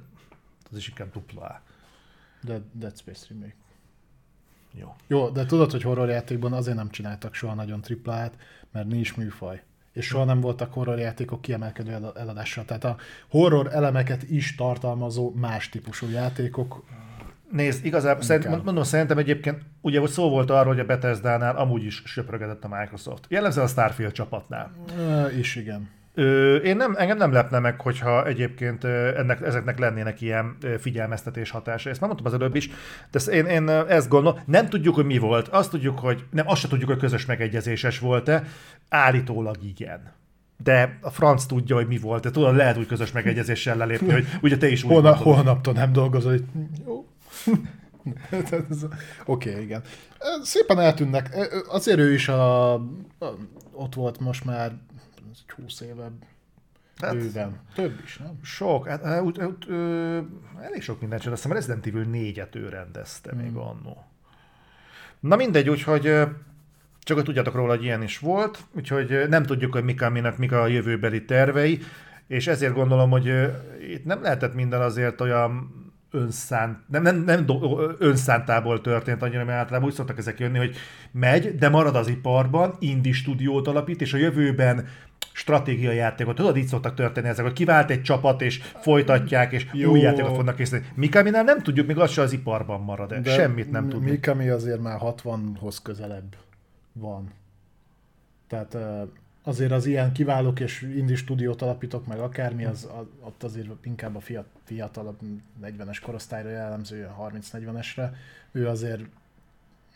az 0.70 0.76
is 0.76 0.88
inkább 0.88 1.12
dupla 1.12 1.42
A. 1.42 1.62
Dead, 2.72 2.96
Space 2.96 3.26
Remake. 3.28 3.54
Jó. 4.72 4.94
Jó, 5.06 5.28
de 5.28 5.46
tudod, 5.46 5.70
hogy 5.70 5.82
horrorjátékban 5.82 6.52
azért 6.52 6.76
nem 6.76 6.90
csináltak 6.90 7.34
soha 7.34 7.54
nagyon 7.54 7.80
triplát, 7.80 8.36
mert 8.72 8.86
nincs 8.86 9.16
műfaj. 9.16 9.62
És 9.92 10.06
soha 10.06 10.24
nem 10.24 10.40
voltak 10.40 10.72
horrorjátékok 10.72 11.40
kiemelkedő 11.40 11.92
el- 11.92 12.12
eladással. 12.16 12.64
Tehát 12.64 12.84
a 12.84 12.96
horror 13.28 13.68
elemeket 13.72 14.22
is 14.22 14.54
tartalmazó 14.54 15.32
más 15.34 15.68
típusú 15.68 16.08
játékok. 16.08 16.84
Nézd, 17.50 17.84
igazából 17.84 18.22
szerint, 18.22 18.64
mondom, 18.64 18.84
szerintem 18.84 19.18
egyébként, 19.18 19.58
ugye 19.80 20.00
hogy 20.00 20.10
szó 20.10 20.30
volt 20.30 20.50
arról, 20.50 20.72
hogy 20.72 20.80
a 20.80 20.84
Bethesda-nál 20.84 21.56
amúgy 21.56 21.84
is 21.84 22.02
söprögetett 22.04 22.64
a 22.64 22.76
Microsoft. 22.78 23.26
Jellemzően 23.28 23.66
a 23.66 23.68
Starfield 23.68 24.12
csapatnál. 24.12 24.70
Is 25.38 25.56
igen. 25.56 25.88
Ö, 26.14 26.56
én 26.56 26.76
nem, 26.76 26.94
engem 26.98 27.16
nem 27.16 27.32
lepne 27.32 27.58
meg, 27.58 27.80
hogyha 27.80 28.26
egyébként 28.26 28.84
ennek, 28.84 29.40
ezeknek 29.40 29.78
lennének 29.78 30.20
ilyen 30.20 30.56
figyelmeztetés 30.78 31.50
hatása. 31.50 31.90
Ezt 31.90 32.00
már 32.00 32.10
mondtam 32.10 32.32
az 32.32 32.40
előbb 32.40 32.54
is, 32.54 32.70
de 33.10 33.32
én, 33.32 33.46
én 33.46 33.68
ezt 33.68 34.08
gondolom. 34.08 34.40
Nem 34.46 34.68
tudjuk, 34.68 34.94
hogy 34.94 35.04
mi 35.04 35.18
volt. 35.18 35.48
Azt 35.48 35.70
tudjuk, 35.70 35.98
hogy 35.98 36.24
nem, 36.30 36.48
azt 36.48 36.60
se 36.60 36.68
tudjuk, 36.68 36.88
hogy 36.88 36.98
közös 36.98 37.26
megegyezéses 37.26 37.98
volt-e. 37.98 38.44
Állítólag 38.88 39.56
igen. 39.62 40.12
De 40.62 40.98
a 41.00 41.10
franc 41.10 41.44
tudja, 41.44 41.76
hogy 41.76 41.86
mi 41.86 41.98
volt. 41.98 42.22
De 42.22 42.30
tudod, 42.30 42.56
lehet 42.56 42.76
úgy 42.76 42.86
közös 42.86 43.12
megegyezéssel 43.12 43.76
lelépni, 43.76 44.12
hogy 44.12 44.26
ugye 44.42 44.56
te 44.56 44.68
is 44.68 44.82
úgy 44.84 44.92
gondolod. 44.92 45.18
holnaptól 45.18 45.72
nem 45.72 45.92
dolgozol. 45.92 46.34
itt. 46.34 46.46
Jó. 46.86 47.04
Oké, 49.24 49.50
okay, 49.50 49.62
igen. 49.62 49.82
Szépen 50.42 50.78
eltűnnek. 50.78 51.36
Azért 51.68 51.98
ő 51.98 52.12
is 52.12 52.28
a, 52.28 52.72
a, 52.74 52.80
ott 53.72 53.94
volt 53.94 54.20
most 54.20 54.44
már 54.44 54.72
20 55.56 55.80
éve 55.80 56.10
Hát- 57.00 57.14
bőven. 57.14 57.60
Több 57.74 58.00
is, 58.04 58.18
nem? 58.18 58.38
Sok, 58.42 58.88
hát, 58.88 59.02
hát, 59.02 59.22
úgy, 59.22 59.40
ö, 59.68 60.18
elég 60.60 60.82
sok 60.82 61.00
mindent 61.00 61.22
csinált. 61.22 61.40
Azt 61.40 61.48
hiszem 61.52 61.52
Resident 61.52 61.86
Evil 61.86 62.32
4-et 62.34 62.56
ő 62.56 62.68
rendezte 62.68 63.34
még 63.34 63.54
annó. 63.54 64.04
Na 65.20 65.36
mindegy, 65.36 65.68
úgyhogy 65.68 66.02
csak 67.02 67.16
hogy 67.16 67.24
tudjátok 67.24 67.54
róla, 67.54 67.74
hogy 67.76 67.84
ilyen 67.84 68.02
is 68.02 68.18
volt, 68.18 68.64
úgyhogy 68.72 69.28
nem 69.28 69.42
tudjuk, 69.42 69.72
hogy 69.72 69.84
mik 69.84 70.02
a, 70.02 70.10
minek, 70.10 70.38
mik 70.38 70.52
a 70.52 70.66
jövőbeli 70.66 71.24
tervei, 71.24 71.80
és 72.26 72.46
ezért 72.46 72.74
gondolom, 72.74 73.10
hogy 73.10 73.26
itt 73.90 74.04
nem 74.04 74.22
lehetett 74.22 74.54
minden 74.54 74.80
azért 74.80 75.20
olyan 75.20 75.79
önszánt, 76.10 76.78
nem, 76.86 77.02
nem, 77.02 77.22
nem 77.24 77.46
do- 77.46 77.96
önszántából 77.98 78.80
történt 78.80 79.22
annyira, 79.22 79.44
mert 79.44 79.58
általában 79.58 79.88
úgy 79.88 79.94
szoktak 79.94 80.18
ezek 80.18 80.38
jönni, 80.38 80.58
hogy 80.58 80.76
megy, 81.10 81.54
de 81.54 81.68
marad 81.68 81.96
az 81.96 82.08
iparban, 82.08 82.76
indie 82.78 83.12
stúdiót 83.12 83.66
alapít, 83.66 84.00
és 84.00 84.12
a 84.12 84.16
jövőben 84.16 84.86
stratégiai 85.32 85.96
játékot. 85.96 86.36
Tudod, 86.36 86.56
így 86.56 86.66
szoktak 86.66 86.94
történni 86.94 87.28
ezek, 87.28 87.44
hogy 87.44 87.54
kivált 87.54 87.90
egy 87.90 88.02
csapat, 88.02 88.42
és 88.42 88.62
folytatják, 88.80 89.52
és 89.52 89.66
Jó. 89.72 89.90
Új 89.90 90.00
játékot 90.00 90.34
fognak 90.34 90.56
készíteni. 90.56 90.86
Mikaminál 90.94 91.42
nem 91.42 91.62
tudjuk, 91.62 91.86
még 91.86 91.98
az 91.98 92.10
se 92.10 92.22
az 92.22 92.32
iparban 92.32 92.80
marad. 92.80 93.14
De 93.14 93.30
Semmit 93.30 93.70
nem 93.70 93.88
tudni. 93.88 94.10
Mikami 94.10 94.48
azért 94.48 94.80
már 94.80 94.98
60-hoz 95.02 95.82
közelebb 95.82 96.36
van. 96.92 97.30
Tehát 98.48 98.76
azért 99.42 99.72
az 99.72 99.86
ilyen 99.86 100.12
kiválók 100.12 100.60
és 100.60 100.82
indie 100.82 101.16
stúdiót 101.16 101.62
alapítok 101.62 102.06
meg 102.06 102.18
akármi, 102.18 102.64
az, 102.64 102.88
az 102.98 103.06
ott 103.20 103.42
azért 103.42 103.68
inkább 103.82 104.16
a 104.16 104.20
fiat, 104.20 104.46
fiatalabb 104.64 105.18
40-es 105.62 105.98
korosztályra 106.02 106.50
jellemző, 106.50 106.96
ilyen 106.96 107.14
30-40-esre, 107.52 108.10
ő 108.52 108.68
azért 108.68 109.02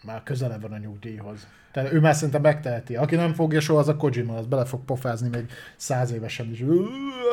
már 0.05 0.23
közelebb 0.23 0.61
van 0.61 0.73
a 0.73 0.79
nyugdíjhoz. 0.79 1.47
Tehát 1.73 1.93
ő 1.93 2.01
már 2.01 2.15
szerintem 2.15 2.43
megteheti. 2.43 2.97
Aki 2.97 3.15
nem 3.15 3.35
fogja 3.35 3.61
soha, 3.61 3.79
az 3.79 3.89
a 3.89 3.97
Kojima, 3.97 4.37
az 4.37 4.47
bele 4.47 4.65
fog 4.65 4.85
pofázni 4.85 5.29
még 5.29 5.47
száz 5.77 6.11
évesen 6.11 6.51
is. 6.51 6.61
"Ú, 6.61 6.87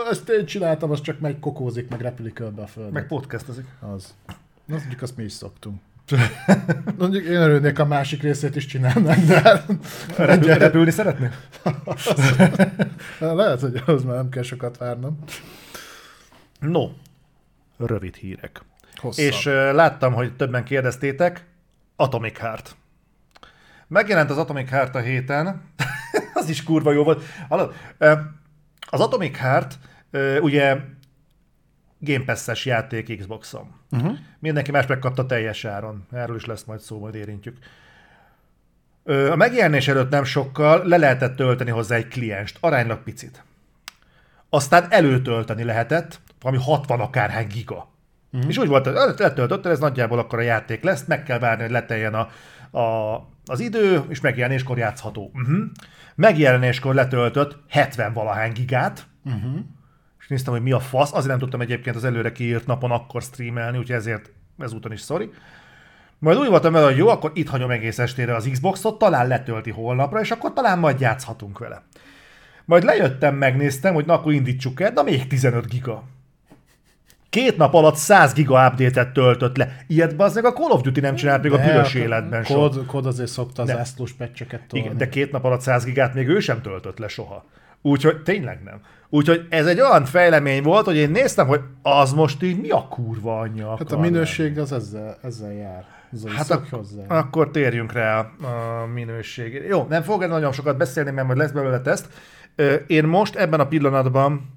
Ezt 0.09 0.29
én 0.29 0.45
csináltam, 0.45 0.91
az 0.91 1.01
csak 1.01 1.19
megy 1.19 1.39
kokózik, 1.39 1.89
meg 1.89 2.01
repülik 2.01 2.33
körbe 2.33 2.61
a 2.61 2.67
földön. 2.67 2.93
Meg 2.93 3.07
podcastozik. 3.07 3.65
Az. 3.79 4.15
Na, 4.65 4.75
mondjuk 4.77 5.01
azt 5.01 5.17
mi 5.17 5.23
is 5.23 5.31
szoktunk. 5.31 5.79
Mondjuk 6.97 7.25
én 7.25 7.35
örülnék, 7.35 7.79
a 7.79 7.85
másik 7.85 8.21
részét 8.21 8.55
is 8.55 8.65
csinálnánk, 8.65 9.25
de 9.25 9.41
hát 9.41 9.65
Repül, 10.17 10.53
repülni 10.53 10.91
szeretnél? 10.91 11.31
lehet, 13.19 13.59
hogy 13.59 13.81
ahhoz 13.85 14.03
már 14.03 14.15
nem 14.15 14.29
kell 14.29 14.43
sokat 14.43 14.77
várnom. 14.77 15.19
No, 16.59 16.89
rövid 17.77 18.15
hírek. 18.15 18.61
Hosszabb. 18.95 19.25
És 19.25 19.45
uh, 19.45 19.53
láttam, 19.73 20.13
hogy 20.13 20.35
többen 20.35 20.63
kérdeztétek, 20.63 21.45
Atomic 21.95 22.37
Heart. 22.37 22.75
Megjelent 23.87 24.29
az 24.29 24.37
Atomic 24.37 24.69
Heart 24.69 24.95
a 24.95 24.99
héten, 24.99 25.61
az 26.33 26.49
is 26.49 26.63
kurva 26.63 26.91
jó 26.91 27.03
volt. 27.03 27.23
Az 28.89 28.99
Atomic 28.99 29.37
Heart 29.37 29.77
ugye 30.41 30.77
Game 32.03 32.23
Pass-es 32.25 32.65
játék 32.65 33.17
Xbox-on. 33.17 33.73
Uh-huh. 33.91 34.17
Mindenki 34.39 34.71
más 34.71 34.85
megkapta 34.85 35.25
teljes 35.25 35.65
áron. 35.65 36.07
Erről 36.11 36.35
is 36.35 36.45
lesz 36.45 36.63
majd 36.63 36.79
szó, 36.79 36.99
majd 36.99 37.15
érintjük. 37.15 37.57
A 39.05 39.35
megjelenés 39.35 39.87
előtt 39.87 40.09
nem 40.09 40.23
sokkal 40.23 40.87
le 40.87 40.97
lehetett 40.97 41.35
tölteni 41.35 41.69
hozzá 41.69 41.95
egy 41.95 42.07
klienst, 42.07 42.57
aránylag 42.59 43.03
picit. 43.03 43.43
Aztán 44.49 44.85
előtölteni 44.89 45.63
lehetett, 45.63 46.19
valami 46.41 46.63
60 46.63 46.99
akárhány 46.99 47.47
giga. 47.47 47.89
Uh-huh. 48.31 48.49
És 48.49 48.57
úgy 48.57 48.67
volt, 48.67 48.85
hogy 48.85 48.93
letöltötted, 49.17 49.71
ez 49.71 49.79
nagyjából 49.79 50.19
akkor 50.19 50.39
a 50.39 50.41
játék 50.41 50.83
lesz, 50.83 51.05
meg 51.05 51.23
kell 51.23 51.39
várni, 51.39 51.61
hogy 51.61 51.71
leteljen 51.71 52.13
a, 52.13 52.29
a, 52.79 53.15
az 53.45 53.59
idő, 53.59 54.03
és 54.09 54.21
megjelenéskor 54.21 54.77
játszható. 54.77 55.31
Uh-huh. 55.33 55.57
Megjelenéskor 56.15 56.95
letöltött 56.95 57.57
70 57.69 58.13
valahány 58.13 58.51
gigát, 58.51 59.05
uh-huh. 59.25 59.59
Néztem, 60.31 60.53
hogy 60.53 60.61
mi 60.61 60.71
a 60.71 60.79
fasz, 60.79 61.13
azért 61.13 61.29
nem 61.29 61.39
tudtam 61.39 61.61
egyébként 61.61 61.95
az 61.95 62.03
előre 62.03 62.31
kiírt 62.31 62.65
napon 62.65 62.91
akkor 62.91 63.21
streamelni, 63.21 63.77
úgyhogy 63.77 63.95
ezért 63.95 64.31
ezúton 64.57 64.91
is 64.91 65.01
sorry. 65.01 65.31
Majd 66.19 66.37
úgy 66.37 66.47
voltam 66.47 66.73
vele, 66.73 66.85
hogy 66.85 66.97
jó, 66.97 67.07
akkor 67.07 67.31
itt 67.33 67.49
hagyom 67.49 67.71
egész 67.71 67.99
estére 67.99 68.35
az 68.35 68.49
Xboxot, 68.51 68.97
talán 68.97 69.27
letölti 69.27 69.69
holnapra, 69.69 70.19
és 70.19 70.31
akkor 70.31 70.53
talán 70.53 70.79
majd 70.79 70.99
játszhatunk 70.99 71.59
vele. 71.59 71.83
Majd 72.65 72.83
lejöttem, 72.83 73.35
megnéztem, 73.35 73.93
hogy 73.93 74.05
na 74.05 74.13
akkor 74.13 74.33
indítsuk 74.33 74.81
el, 74.81 74.91
de 74.91 75.03
még 75.03 75.27
15 75.27 75.67
giga. 75.67 76.03
Két 77.29 77.57
nap 77.57 77.73
alatt 77.73 77.95
100 77.95 78.33
giga 78.33 78.67
update-et 78.67 79.13
töltött 79.13 79.57
le. 79.57 79.75
Ilyet 79.87 80.15
bazdmeg 80.15 80.45
a 80.45 80.53
Call 80.53 80.71
of 80.71 80.81
Duty 80.81 80.99
nem 80.99 81.15
csinált 81.15 81.43
még 81.43 81.51
a 81.51 81.57
büdös 81.57 81.93
életben 81.93 82.43
soha. 82.43 82.69
kod, 82.69 82.85
kod 82.85 83.05
azért 83.05 83.29
szokta 83.29 83.61
az 83.61 83.67
Nem. 83.67 83.77
zászlós 83.77 84.13
pecseket 84.13 84.61
tolni. 84.67 84.85
Igen, 84.85 84.97
de 84.97 85.09
két 85.09 85.31
nap 85.31 85.43
alatt 85.43 85.61
100 85.61 85.83
gigát 85.83 86.13
még 86.13 86.27
ő 86.27 86.39
sem 86.39 86.61
töltött 86.61 86.97
le 86.97 87.07
soha. 87.07 87.45
Úgyhogy 87.81 88.23
tényleg 88.23 88.63
nem. 88.63 88.81
Úgyhogy 89.09 89.45
ez 89.49 89.65
egy 89.65 89.79
olyan 89.79 90.05
fejlemény 90.05 90.63
volt, 90.63 90.85
hogy 90.85 90.95
én 90.95 91.09
néztem, 91.09 91.47
hogy 91.47 91.61
az 91.81 92.13
most 92.13 92.43
így 92.43 92.61
mi 92.61 92.69
a 92.69 92.87
kurva 92.87 93.39
anyja 93.39 93.69
Hát 93.77 93.91
a 93.91 93.99
minőség 93.99 94.59
az 94.59 94.71
ezzel, 94.71 95.17
ezzel 95.21 95.53
jár. 95.53 95.85
Az 96.11 96.25
Hát 96.27 96.49
ak- 96.49 96.69
hozzá. 96.69 97.03
akkor 97.07 97.51
térjünk 97.51 97.91
rá 97.91 98.19
a 98.19 98.85
minőségére. 98.93 99.65
Jó, 99.65 99.85
nem 99.89 100.01
fogok 100.01 100.27
nagyon 100.29 100.51
sokat 100.51 100.77
beszélni, 100.77 101.11
mert 101.11 101.27
majd 101.27 101.39
lesz 101.39 101.51
belőle 101.51 101.81
teszt. 101.81 102.07
Én 102.87 103.03
most 103.05 103.35
ebben 103.35 103.59
a 103.59 103.67
pillanatban 103.67 104.49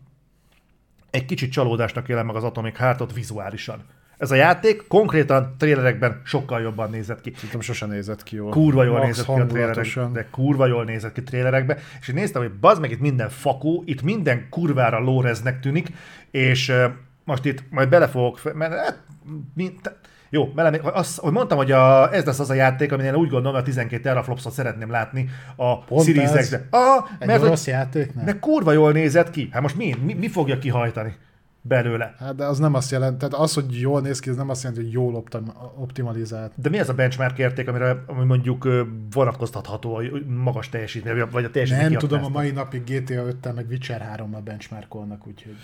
egy 1.11 1.25
kicsit 1.25 1.53
csalódásnak 1.53 2.09
élem 2.09 2.27
meg 2.27 2.37
az 2.37 2.45
Atomic 2.45 2.77
Heartot 2.77 3.13
vizuálisan. 3.13 3.85
Ez 4.25 4.31
a 4.31 4.35
játék 4.35 4.87
konkrétan 4.87 5.55
trélerekben 5.59 6.21
sokkal 6.25 6.61
jobban 6.61 6.91
nézett 6.91 7.21
ki. 7.21 7.33
Szerintem 7.35 7.61
sosem 7.61 7.89
nézett 7.89 8.23
ki 8.23 8.37
jól. 8.37 8.51
Kurva 8.51 8.85
jól 8.85 8.99
Max 8.99 9.07
nézett 9.07 9.35
ki 9.35 9.41
a 9.41 9.47
trélerekben, 9.47 10.13
de 10.13 10.27
kurva 10.31 10.67
jól 10.67 10.85
nézett 10.85 11.13
ki 11.13 11.23
trélerekben, 11.23 11.79
és 12.01 12.09
én 12.09 12.15
néztem, 12.15 12.43
hogy 12.43 12.53
bazd 12.53 12.81
meg 12.81 12.91
itt 12.91 13.01
minden 13.01 13.29
fakó, 13.29 13.83
itt 13.87 14.03
minden 14.03 14.47
kurvára 14.51 14.99
lóreznek 14.99 15.61
tűnik, 15.61 15.89
és 16.31 16.69
uh, 16.69 16.85
most 17.25 17.45
itt 17.45 17.63
majd 17.71 17.89
bele 17.89 18.09
fogok, 18.09 18.55
mert 18.55 18.73
hát, 18.73 19.03
mint, 19.55 19.95
jó, 20.31 20.47
bele, 20.47 20.81
azt, 20.83 21.19
hogy 21.19 21.33
mondtam, 21.33 21.59
hogy 21.59 21.73
a, 21.73 22.15
ez 22.15 22.25
lesz 22.25 22.39
az 22.39 22.51
a 22.51 22.55
játék, 22.55 22.93
amin 22.93 23.07
én 23.07 23.15
úgy 23.15 23.31
gondolom, 23.31 23.53
hogy 23.53 23.63
a 23.63 23.67
12 23.67 24.03
teraflopsot 24.03 24.53
szeretném 24.53 24.91
látni 24.91 25.29
a 25.57 26.03
Series. 26.03 26.31
X-be. 26.31 26.67
Ah, 26.71 27.05
mert 27.27 27.43
rossz 27.43 27.67
játék, 27.67 28.15
nem? 28.15 28.25
de 28.25 28.39
kurva 28.39 28.73
jól 28.73 28.93
nézett 28.93 29.31
ki. 29.31 29.49
Hát 29.53 29.63
most 29.63 29.77
mi, 29.77 29.95
mi, 30.05 30.15
mi 30.15 30.29
fogja 30.29 30.59
kihajtani 30.59 31.17
belőle? 31.67 32.15
Hát 32.19 32.35
de 32.35 32.45
az 32.45 32.59
nem 32.59 32.75
azt 32.75 32.91
jelent, 32.91 33.19
tehát 33.19 33.35
az, 33.35 33.55
hogy 33.55 33.81
jól 33.81 34.01
néz 34.01 34.21
ki, 34.21 34.31
ez 34.31 34.37
nem 34.37 34.49
azt 34.49 34.63
jelenti, 34.63 34.85
hogy 34.85 34.93
jól 34.93 35.15
optim- 35.15 35.53
optimalizált. 35.77 36.53
De 36.55 36.69
mi 36.69 36.79
az 36.79 36.89
a 36.89 36.95
benchmark 36.95 37.39
érték, 37.39 37.69
amire 37.69 38.05
ami 38.07 38.25
mondjuk 38.25 38.69
vonatkoztatható 39.11 39.95
a 39.95 40.03
magas 40.27 40.69
teljesítmény, 40.69 41.25
vagy 41.31 41.45
a 41.45 41.51
teljesítmény 41.51 41.91
Nem 41.91 41.99
tudom, 41.99 42.25
a 42.25 42.29
mai 42.29 42.51
napig 42.51 42.83
GTA 42.85 43.23
5-tel 43.43 43.55
meg 43.55 43.67
Witcher 43.69 44.17
3-mal 44.17 44.41
benchmarkolnak, 44.45 45.27
úgyhogy... 45.27 45.57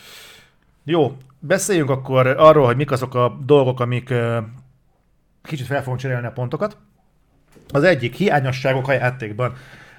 Jó, 0.84 1.16
beszéljünk 1.38 1.90
akkor 1.90 2.26
arról, 2.26 2.66
hogy 2.66 2.76
mik 2.76 2.90
azok 2.90 3.14
a 3.14 3.38
dolgok, 3.44 3.80
amik 3.80 4.14
kicsit 5.42 5.66
fel 5.66 5.82
fogunk 5.82 6.00
cserélni 6.00 6.26
a 6.26 6.32
pontokat. 6.32 6.76
Az 7.68 7.82
egyik, 7.82 8.14
hiányosságok 8.14 8.88
a 8.88 8.92
játékban. 8.92 9.54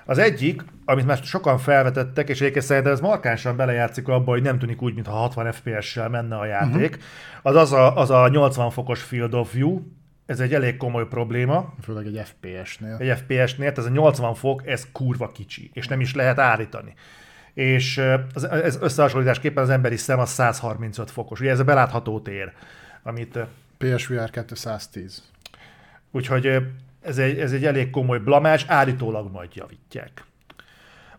Az 0.06 0.18
egyik, 0.18 0.64
amit 0.86 1.06
már 1.06 1.18
sokan 1.18 1.58
felvetettek, 1.58 2.30
és 2.30 2.42
egyébként 2.42 2.66
szerintem 2.66 2.92
ez 2.92 3.00
markánsan 3.00 3.56
belejátszik 3.56 4.08
abba, 4.08 4.32
hogy 4.32 4.42
nem 4.42 4.60
tűnik 4.60 4.82
úgy, 4.82 4.94
mintha 4.94 5.14
60 5.14 5.52
FPS-sel 5.52 6.10
menne 6.10 6.38
a 6.38 6.46
játék, 6.46 6.96
uh-huh. 6.96 7.02
az 7.42 7.56
az 7.56 7.72
a, 7.72 7.98
az 7.98 8.10
a 8.10 8.28
80 8.28 8.70
fokos 8.70 9.02
field 9.02 9.34
of 9.34 9.54
view, 9.54 9.82
ez 10.26 10.40
egy 10.40 10.54
elég 10.54 10.78
komoly 10.78 11.08
probléma, 11.08 11.74
Főleg 11.84 12.06
egy 12.06 12.22
FPS-nél. 12.26 12.96
egy 13.00 13.18
FPS-nél, 13.18 13.74
ez 13.76 13.86
a 13.86 13.90
80 13.90 14.34
fok, 14.34 14.68
ez 14.68 14.88
kurva 14.92 15.32
kicsi, 15.32 15.72
és 15.74 15.88
nem 15.88 16.00
is 16.00 16.16
lehet 16.16 16.40
állítani. 16.40 16.94
És 17.54 18.02
az, 18.34 18.44
ez 18.44 18.78
összehasonlításképpen 18.82 19.64
az 19.64 19.70
emberi 19.70 19.98
szem 19.98 20.20
az 20.20 20.30
135 20.30 21.12
fokos. 21.12 21.40
Ugye 21.40 21.50
ez 21.50 21.60
a 21.60 21.64
belátható 21.64 22.20
tér, 22.20 22.52
amit 23.04 23.40
PSVR 23.78 24.30
210. 24.30 25.24
Úgyhogy 26.12 26.60
ez 27.02 27.18
egy, 27.18 27.40
ez 27.40 27.52
egy 27.52 27.66
elég 27.66 27.90
komoly 27.90 28.20
blamás, 28.20 28.66
állítólag 28.68 29.32
majd 29.32 29.50
javítják. 29.56 30.26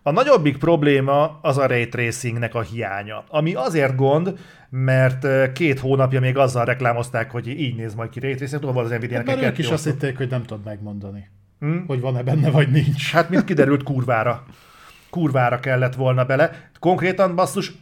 A 0.02 0.10
nagyobbik 0.10 0.58
probléma 0.58 1.38
az 1.42 1.58
a 1.58 1.66
ray 1.66 1.88
tracingnek 1.88 2.54
a 2.54 2.60
hiánya, 2.60 3.24
ami 3.28 3.54
azért 3.54 3.96
gond, 3.96 4.38
mert 4.70 5.52
két 5.52 5.78
hónapja 5.78 6.20
még 6.20 6.36
azzal 6.36 6.64
reklámozták, 6.64 7.30
hogy 7.30 7.48
így 7.48 7.76
néz 7.76 7.94
majd 7.94 8.10
ki 8.10 8.20
ray 8.20 8.34
tracing, 8.34 8.60
tudom, 8.60 8.76
az 8.76 8.90
Nvidia-nek 8.90 9.26
Mert 9.26 9.42
ők 9.42 9.58
is 9.58 9.70
azt 9.70 9.84
hitték, 9.84 10.16
hogy 10.16 10.28
nem 10.28 10.42
tudod 10.42 10.64
megmondani, 10.64 11.30
hmm? 11.58 11.84
hogy 11.86 12.00
van-e 12.00 12.22
benne, 12.22 12.50
vagy 12.50 12.68
nincs. 12.68 13.12
Hát, 13.12 13.28
mint 13.28 13.44
kiderült, 13.44 13.82
kurvára 13.82 14.44
kurvára 15.12 15.60
kellett 15.60 15.94
volna 15.94 16.24
bele. 16.24 16.70
Konkrétan 16.78 17.34
basszus, 17.34 17.72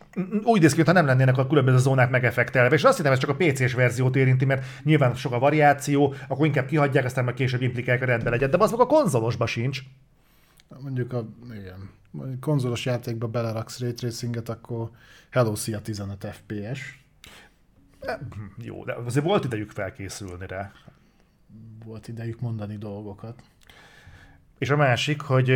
úgy 0.43 0.61
néz 0.61 0.75
ki, 0.75 0.83
ha 0.83 0.93
nem 0.93 1.07
lennének 1.07 1.39
a 1.39 1.47
különböző 1.47 1.79
zónák 1.79 2.11
megeffektelve. 2.11 2.75
És 2.75 2.85
azt 2.85 2.97
hittem, 2.97 3.13
ez 3.13 3.19
csak 3.19 3.31
a 3.31 3.37
PC-s 3.37 3.75
verziót 3.75 4.17
érinti, 4.17 4.45
mert 4.45 4.65
nyilván 4.83 5.15
sok 5.15 5.33
a 5.33 5.39
variáció, 5.39 6.15
akkor 6.29 6.47
inkább 6.47 6.67
kihagyják, 6.67 7.05
aztán 7.05 7.25
majd 7.25 7.37
később 7.37 7.63
implikálják, 7.63 8.03
a 8.03 8.07
rendben 8.07 8.33
legyen. 8.33 8.51
De 8.51 8.57
az 8.61 8.73
a 8.73 8.87
konzolosba 8.87 9.47
sincs. 9.47 9.81
Mondjuk 10.81 11.13
a, 11.13 11.29
igen, 11.55 11.91
konzolos 12.41 12.85
játékba 12.85 13.29
beleraksz 13.29 13.81
ray 13.81 13.95
tracinget, 13.95 14.49
akkor 14.49 14.91
hello, 15.31 15.55
szia 15.55 15.81
15 15.81 16.27
FPS. 16.27 17.05
Jó, 18.57 18.85
de 18.85 18.93
azért 18.93 19.25
volt 19.25 19.45
idejük 19.45 19.71
felkészülni 19.71 20.47
rá. 20.47 20.73
Volt 21.85 22.09
idejük 22.09 22.41
mondani 22.41 22.77
dolgokat. 22.77 23.43
És 24.61 24.71
a 24.71 24.77
másik, 24.77 25.21
hogy 25.21 25.53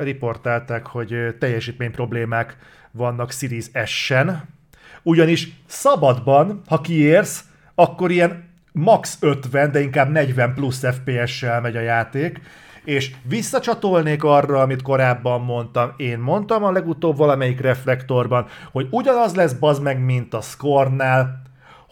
riportálták, 0.00 0.86
hogy 0.86 1.36
teljesítmény 1.38 1.90
problémák 1.90 2.56
vannak 2.90 3.32
Series 3.32 3.66
S-en, 3.84 4.48
ugyanis 5.02 5.48
szabadban, 5.66 6.62
ha 6.66 6.80
kiérsz, 6.80 7.44
akkor 7.74 8.10
ilyen 8.10 8.48
max 8.72 9.16
50, 9.20 9.70
de 9.70 9.80
inkább 9.80 10.10
40 10.10 10.54
plusz 10.54 10.84
FPS-sel 10.84 11.60
megy 11.60 11.76
a 11.76 11.80
játék, 11.80 12.40
és 12.84 13.14
visszacsatolnék 13.22 14.24
arra, 14.24 14.60
amit 14.60 14.82
korábban 14.82 15.40
mondtam. 15.40 15.92
Én 15.96 16.18
mondtam 16.18 16.64
a 16.64 16.72
legutóbb 16.72 17.16
valamelyik 17.16 17.60
reflektorban, 17.60 18.46
hogy 18.72 18.86
ugyanaz 18.90 19.34
lesz 19.34 19.52
bazd 19.52 19.82
meg, 19.82 20.04
mint 20.04 20.34
a 20.34 20.40
Scornál, 20.40 21.42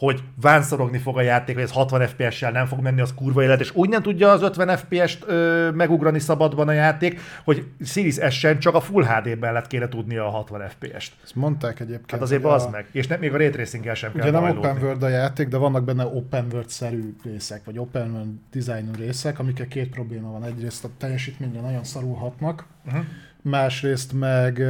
hogy 0.03 0.23
vánszorogni 0.41 0.99
fog 0.99 1.17
a 1.17 1.21
játék, 1.21 1.55
hogy 1.55 1.65
ez 1.65 1.73
60 1.73 2.07
FPS-sel 2.07 2.51
nem 2.51 2.67
fog 2.67 2.81
menni, 2.81 3.01
az 3.01 3.15
kurva 3.15 3.43
élet, 3.43 3.61
és 3.61 3.75
úgy 3.75 3.89
nem 3.89 4.03
tudja 4.03 4.31
az 4.31 4.43
50 4.43 4.77
FPS-t 4.77 5.25
ö, 5.27 5.71
megugrani 5.71 6.19
szabadban 6.19 6.69
a 6.69 6.73
játék, 6.73 7.21
hogy 7.45 7.67
Series 7.85 8.19
S-en 8.31 8.59
csak 8.59 8.75
a 8.75 8.81
Full 8.81 9.05
HD-ben 9.05 9.53
lett 9.53 9.67
kéne 9.67 9.89
tudnia 9.89 10.27
a 10.27 10.31
60 10.31 10.69
FPS-t. 10.69 11.13
Ezt 11.23 11.35
mondták 11.35 11.81
egyébként. 11.81 12.11
Hát 12.11 12.21
azért 12.21 12.45
az 12.45 12.65
a... 12.65 12.71
meg. 12.71 12.87
És 12.93 13.07
nem, 13.07 13.19
még 13.21 13.35
a 13.35 13.37
Ray 13.37 13.51
tracing 13.51 13.95
sem 13.95 14.11
Ugye 14.15 14.23
kell 14.23 14.31
nem 14.31 14.41
bajlódni. 14.41 14.69
open 14.69 14.83
world 14.83 15.03
a 15.03 15.09
játék, 15.09 15.49
de 15.49 15.57
vannak 15.57 15.85
benne 15.85 16.05
open 16.05 16.47
world-szerű 16.53 17.17
részek, 17.25 17.65
vagy 17.65 17.79
open 17.79 18.11
world 18.11 18.33
designú 18.53 18.91
részek, 18.99 19.39
amikkel 19.39 19.67
két 19.67 19.91
probléma 19.91 20.31
van. 20.31 20.45
Egyrészt 20.45 20.85
a 20.85 20.89
teljesítményre 20.99 21.61
nagyon 21.61 21.85
szarulhatnak, 21.85 22.67
uh-huh. 22.87 23.05
másrészt 23.43 24.13
meg 24.13 24.63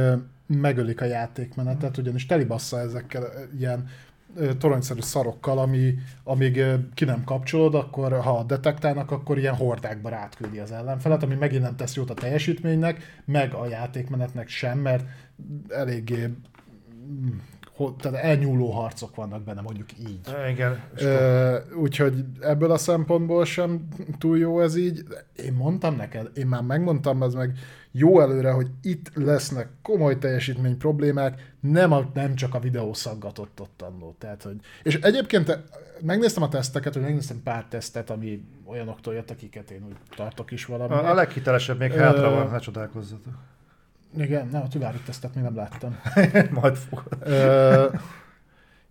megölik 0.47 1.01
a 1.01 1.05
játékmenetet, 1.05 1.97
ugyanis 1.97 2.25
telibassza 2.25 2.79
ezekkel 2.79 3.23
ilyen 3.59 3.87
toronyszerű 4.57 4.99
szarokkal, 5.01 5.57
ami, 5.57 5.95
amíg 6.23 6.63
ki 6.93 7.05
nem 7.05 7.23
kapcsolod, 7.23 7.75
akkor 7.75 8.21
ha 8.21 8.43
detektálnak, 8.43 9.11
akkor 9.11 9.37
ilyen 9.37 9.55
hordákba 9.55 10.09
rátküldi 10.09 10.59
az 10.59 10.71
ellenfelet, 10.71 11.23
ami 11.23 11.35
megint 11.35 11.61
nem 11.61 11.75
tesz 11.75 11.95
jót 11.95 12.09
a 12.09 12.13
teljesítménynek, 12.13 13.21
meg 13.25 13.53
a 13.53 13.67
játékmenetnek 13.67 14.47
sem, 14.47 14.79
mert 14.79 15.05
eléggé 15.69 16.25
mm, 16.25 17.37
tehát 17.97 18.23
elnyúló 18.23 18.69
harcok 18.69 19.15
vannak 19.15 19.43
benne, 19.43 19.61
mondjuk 19.61 19.89
így. 19.99 20.19
Igen. 20.51 20.83
Uh, 21.01 21.81
úgyhogy 21.81 22.25
ebből 22.39 22.71
a 22.71 22.77
szempontból 22.77 23.45
sem 23.45 23.87
túl 24.17 24.37
jó 24.37 24.61
ez 24.61 24.75
így. 24.75 25.03
Én 25.35 25.53
mondtam 25.53 25.95
neked, 25.95 26.29
én 26.35 26.47
már 26.47 26.61
megmondtam, 26.61 27.23
ez 27.23 27.33
meg 27.33 27.57
jó 27.91 28.21
előre, 28.21 28.51
hogy 28.51 28.67
itt 28.81 29.11
lesznek 29.13 29.67
komoly 29.81 30.17
teljesítmény 30.17 30.77
problémák, 30.77 31.53
nem, 31.59 31.91
a, 31.91 32.09
nem 32.13 32.35
csak 32.35 32.53
a 32.53 32.59
videó 32.59 32.93
szaggatott 32.93 33.61
ott 33.61 33.81
annó. 33.81 34.15
Tehát, 34.17 34.43
hogy, 34.43 34.55
és 34.83 34.95
egyébként 34.95 35.59
megnéztem 36.01 36.43
a 36.43 36.49
teszteket, 36.49 36.93
hogy 36.93 37.01
megnéztem 37.01 37.43
pár 37.43 37.65
tesztet, 37.65 38.09
ami 38.09 38.45
olyanoktól 38.65 39.13
jött, 39.13 39.31
akiket 39.31 39.71
én 39.71 39.85
úgy 39.87 39.95
tartok 40.15 40.51
is 40.51 40.65
valami. 40.65 40.93
A, 40.93 41.09
a 41.09 41.13
leghitelesebb 41.13 41.79
még 41.79 41.91
hátra 41.91 42.29
van, 42.29 42.49
ne 42.49 42.59
csodálkozzatok. 42.59 43.33
Igen, 44.17 44.47
nem, 44.51 44.61
a 44.61 44.67
Tüvári 44.67 44.97
tesztet 45.05 45.35
még 45.35 45.43
nem 45.43 45.55
láttam. 45.55 45.99
Majd 46.61 46.75
fogod. 46.75 47.17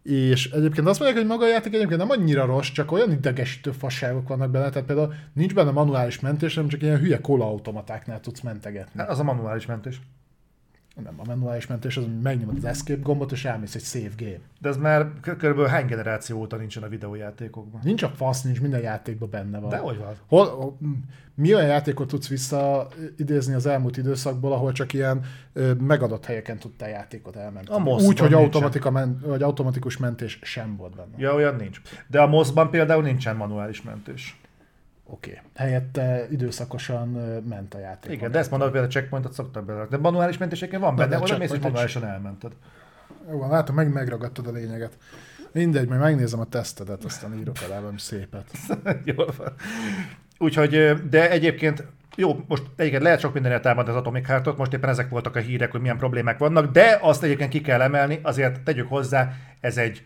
És 0.02 0.50
egyébként 0.50 0.86
azt 0.86 1.00
mondják, 1.00 1.20
hogy 1.20 1.30
maga 1.30 1.44
a 1.44 1.48
játék 1.48 1.74
egyébként 1.74 2.00
nem 2.00 2.10
annyira 2.10 2.46
rossz, 2.46 2.68
csak 2.68 2.92
olyan 2.92 3.10
idegesítő 3.10 3.70
fasságok 3.70 4.28
vannak 4.28 4.50
benne, 4.50 4.68
tehát 4.68 4.86
például 4.86 5.14
nincs 5.32 5.54
benne 5.54 5.70
manuális 5.70 6.20
mentés, 6.20 6.54
hanem 6.54 6.68
csak 6.68 6.82
ilyen 6.82 6.98
hülye 6.98 7.18
automatáknál 7.22 8.20
tudsz 8.20 8.40
mentegetni. 8.40 9.00
Hát 9.00 9.08
az 9.08 9.18
a 9.18 9.22
manuális 9.22 9.66
mentés. 9.66 10.00
Nem, 10.94 11.14
a 11.16 11.24
manuális 11.24 11.66
mentés 11.66 11.96
az, 11.96 12.04
hogy 12.04 12.20
megnyomod 12.20 12.56
az 12.56 12.64
escape 12.64 13.00
gombot, 13.02 13.32
és 13.32 13.44
elmész 13.44 13.74
egy 13.74 13.82
save 13.82 14.10
game. 14.16 14.38
De 14.60 14.68
ez 14.68 14.76
már 14.76 15.10
kb. 15.20 15.66
hány 15.66 15.86
generáció 15.86 16.38
óta 16.38 16.56
nincsen 16.56 16.82
a 16.82 16.88
videójátékokban? 16.88 17.80
Nincs 17.84 18.02
a 18.02 18.08
fasz, 18.08 18.42
nincs, 18.42 18.60
minden 18.60 18.80
játékban 18.80 19.30
benne 19.30 19.58
van. 19.58 19.70
De 19.70 19.76
hogy 19.76 19.98
van? 19.98 20.14
Hol, 20.26 20.78
mi 21.34 21.54
olyan 21.54 21.66
játékot 21.66 22.08
tudsz 22.08 22.28
visszaidézni 22.28 23.54
az 23.54 23.66
elmúlt 23.66 23.96
időszakból, 23.96 24.52
ahol 24.52 24.72
csak 24.72 24.92
ilyen 24.92 25.24
ö, 25.52 25.72
megadott 25.72 26.24
helyeken 26.24 26.58
tudtál 26.58 26.88
játékot 26.88 27.36
elmenni? 27.36 27.66
Úgy, 27.84 28.18
hogy, 28.18 28.32
automatika 28.32 28.90
men, 28.90 29.20
vagy 29.26 29.42
automatikus 29.42 29.96
mentés 29.96 30.38
sem 30.42 30.76
volt 30.76 30.96
benne. 30.96 31.14
Ja, 31.16 31.34
olyan 31.34 31.56
nincs. 31.56 31.80
De 32.06 32.20
a 32.20 32.26
moszban 32.26 32.70
például 32.70 33.02
nincsen 33.02 33.36
manuális 33.36 33.82
mentés. 33.82 34.40
Oké. 35.12 35.30
Okay. 35.30 35.42
Helyette 35.54 36.26
időszakosan 36.30 37.08
ment 37.48 37.74
a 37.74 37.78
játék. 37.78 38.12
Igen, 38.12 38.30
de 38.30 38.38
ezt 38.38 38.50
mondom, 38.50 38.68
hogy 38.68 38.78
például 38.78 39.00
checkpointot 39.00 39.32
szoktak 39.32 39.64
bele. 39.64 39.86
De 39.86 39.96
manuális 39.96 40.38
mentéseken 40.38 40.80
van 40.80 40.96
benne, 40.96 41.18
oda 41.18 41.38
mész, 41.38 41.50
hogy 41.50 41.60
manuálisan 41.60 42.04
elmented. 42.04 42.52
Jó, 43.30 43.38
van, 43.38 43.50
látom, 43.50 43.74
meg 43.74 43.92
megragadtad 43.92 44.46
a 44.46 44.50
lényeget. 44.50 44.96
Mindegy, 45.52 45.88
majd 45.88 46.00
megnézem 46.00 46.40
a 46.40 46.44
tesztedet, 46.44 47.04
aztán 47.04 47.38
írok 47.38 47.56
el 47.70 47.92
szépet. 47.96 48.50
Jól 49.16 49.32
van. 49.36 49.52
Úgyhogy, 50.38 50.92
de 51.08 51.30
egyébként 51.30 51.86
jó, 52.16 52.44
most 52.48 52.62
egyébként 52.76 53.02
lehet 53.02 53.20
sok 53.20 53.32
mindenre 53.32 53.60
támad 53.60 53.88
az 53.88 53.94
Atomic 53.94 54.26
Heartot, 54.26 54.56
most 54.56 54.72
éppen 54.72 54.90
ezek 54.90 55.08
voltak 55.08 55.36
a 55.36 55.40
hírek, 55.40 55.70
hogy 55.70 55.80
milyen 55.80 55.98
problémák 55.98 56.38
vannak, 56.38 56.72
de 56.72 56.98
azt 57.00 57.22
egyébként 57.22 57.50
ki 57.50 57.60
kell 57.60 57.80
emelni, 57.80 58.20
azért 58.22 58.60
tegyük 58.60 58.88
hozzá, 58.88 59.32
ez 59.60 59.76
egy 59.76 60.04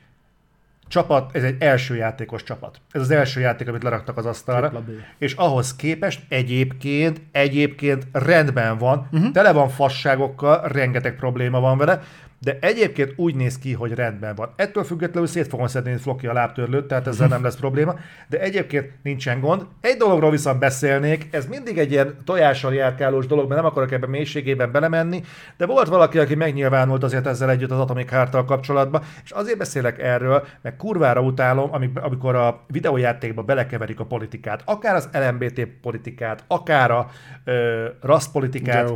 csapat, 0.89 1.36
ez 1.36 1.42
egy 1.42 1.56
első 1.58 1.97
játékos 1.97 2.42
csapat. 2.42 2.81
Ez 2.90 3.00
az 3.00 3.10
első 3.10 3.40
játék, 3.40 3.68
amit 3.68 3.82
leraktak 3.82 4.16
az 4.16 4.26
asztalra. 4.26 4.84
És 5.18 5.32
ahhoz 5.32 5.76
képest 5.76 6.20
egyébként, 6.28 7.20
egyébként 7.32 8.06
rendben 8.12 8.78
van, 8.78 9.08
uh-huh. 9.12 9.31
tele 9.31 9.52
van 9.52 9.68
fasságokkal, 9.68 10.68
rengeteg 10.68 11.16
probléma 11.16 11.60
van 11.60 11.78
vele, 11.78 12.02
de 12.39 12.58
egyébként 12.60 13.12
úgy 13.16 13.34
néz 13.34 13.58
ki, 13.58 13.73
hogy 13.73 13.92
rendben 13.92 14.34
van. 14.34 14.52
Ettől 14.56 14.84
függetlenül 14.84 15.28
szét 15.28 15.47
fogom 15.47 15.66
szedni 15.66 15.97
Floki 15.97 16.26
a 16.26 16.32
lábtörlőt, 16.32 16.86
tehát 16.86 17.06
ezzel 17.06 17.28
nem 17.28 17.42
lesz 17.42 17.56
probléma, 17.56 17.94
de 18.28 18.40
egyébként 18.40 18.92
nincsen 19.02 19.40
gond. 19.40 19.66
Egy 19.81 19.97
dologról 19.97 20.31
viszont 20.31 20.58
beszélnék, 20.58 21.28
ez 21.31 21.47
mindig 21.47 21.78
egy 21.78 21.90
ilyen 21.90 22.16
tojással 22.24 22.74
járkálós 22.74 23.26
dolog, 23.26 23.48
mert 23.48 23.60
nem 23.60 23.70
akarok 23.70 23.92
ebben 23.92 24.10
mélységében 24.10 24.73
belemenni, 24.73 25.23
de 25.56 25.66
volt 25.66 25.89
valaki, 25.89 26.18
aki 26.18 26.34
megnyilvánult 26.34 27.02
azért 27.02 27.26
ezzel 27.26 27.50
együtt 27.50 27.70
az 27.70 27.78
Atomic 27.78 28.10
heart 28.10 28.44
kapcsolatban, 28.44 29.02
és 29.24 29.31
azért 29.31 29.58
beszélek 29.58 29.98
erről, 29.98 30.47
mert 30.62 30.76
kurvára 30.76 31.20
utálom, 31.20 31.70
amikor 31.94 32.34
a 32.34 32.65
videójátékba 32.66 33.42
belekeverik 33.42 34.00
a 34.00 34.05
politikát, 34.05 34.62
akár 34.65 34.94
az 34.94 35.08
LMBT 35.12 35.66
politikát, 35.82 36.44
akár 36.47 36.90
a 36.90 37.08
ö, 37.44 37.86
rasszpolitikát, 38.00 38.92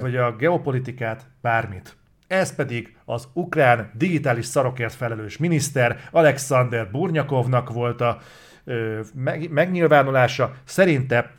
vagy 0.00 0.16
a 0.16 0.36
geopolitikát, 0.36 1.26
bármit 1.40 1.98
ez 2.30 2.54
pedig 2.54 2.96
az 3.04 3.28
ukrán 3.32 3.90
digitális 3.94 4.46
szarokért 4.46 4.94
felelős 4.94 5.36
miniszter 5.36 6.00
Alexander 6.10 6.90
Burnyakovnak 6.90 7.70
volt 7.70 8.00
a 8.00 8.18
ö, 8.64 9.00
meg, 9.14 9.50
megnyilvánulása. 9.50 10.54
Szerinte 10.64 11.32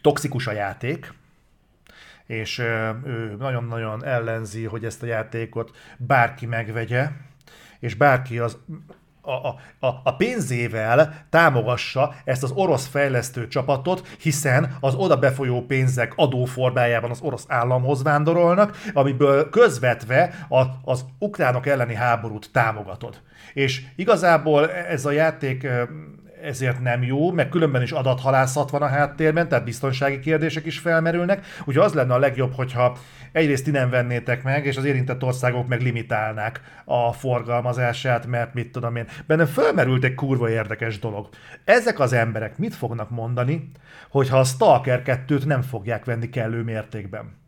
toxikus 0.00 0.46
a 0.46 0.52
játék, 0.52 1.12
és 2.26 2.58
ő 2.58 3.36
nagyon-nagyon 3.38 4.04
ellenzi, 4.04 4.64
hogy 4.64 4.84
ezt 4.84 5.02
a 5.02 5.06
játékot 5.06 5.76
bárki 5.96 6.46
megvegye, 6.46 7.08
és 7.80 7.94
bárki 7.94 8.38
az 8.38 8.58
a, 9.30 9.86
a, 9.86 10.00
a 10.04 10.16
pénzével 10.16 11.26
támogassa 11.30 12.14
ezt 12.24 12.42
az 12.42 12.50
orosz 12.50 12.86
fejlesztő 12.86 13.48
csapatot, 13.48 14.06
hiszen 14.20 14.76
az 14.80 14.94
oda 14.94 15.16
befolyó 15.16 15.66
pénzek 15.66 16.12
adóformájában 16.16 17.10
az 17.10 17.20
orosz 17.20 17.44
államhoz 17.48 18.02
vándorolnak, 18.02 18.76
amiből 18.92 19.50
közvetve 19.50 20.46
a, 20.48 20.62
az 20.84 21.04
ukránok 21.18 21.66
elleni 21.66 21.94
háborút 21.94 22.50
támogatod. 22.52 23.20
És 23.54 23.82
igazából 23.96 24.70
ez 24.70 25.04
a 25.04 25.10
játék 25.10 25.66
ezért 26.42 26.80
nem 26.80 27.02
jó, 27.02 27.32
meg 27.32 27.48
különben 27.48 27.82
is 27.82 27.92
adathalászat 27.92 28.70
van 28.70 28.82
a 28.82 28.86
háttérben, 28.86 29.48
tehát 29.48 29.64
biztonsági 29.64 30.18
kérdések 30.18 30.66
is 30.66 30.78
felmerülnek. 30.78 31.46
Ugye 31.66 31.82
az 31.82 31.92
lenne 31.92 32.14
a 32.14 32.18
legjobb, 32.18 32.54
hogyha 32.54 32.96
egyrészt 33.32 33.64
ti 33.64 33.70
nem 33.70 33.90
vennétek 33.90 34.42
meg, 34.42 34.66
és 34.66 34.76
az 34.76 34.84
érintett 34.84 35.22
országok 35.22 35.68
meg 35.68 35.80
limitálnák 35.80 36.60
a 36.84 37.12
forgalmazását, 37.12 38.26
mert 38.26 38.54
mit 38.54 38.72
tudom 38.72 38.96
én. 38.96 39.06
Benne 39.26 39.46
felmerült 39.46 40.04
egy 40.04 40.14
kurva 40.14 40.50
érdekes 40.50 40.98
dolog. 40.98 41.28
Ezek 41.64 42.00
az 42.00 42.12
emberek 42.12 42.58
mit 42.58 42.74
fognak 42.74 43.10
mondani, 43.10 43.70
hogyha 44.10 44.38
a 44.38 44.44
Stalker 44.44 45.02
2-t 45.04 45.44
nem 45.44 45.62
fogják 45.62 46.04
venni 46.04 46.28
kellő 46.28 46.62
mértékben? 46.62 47.39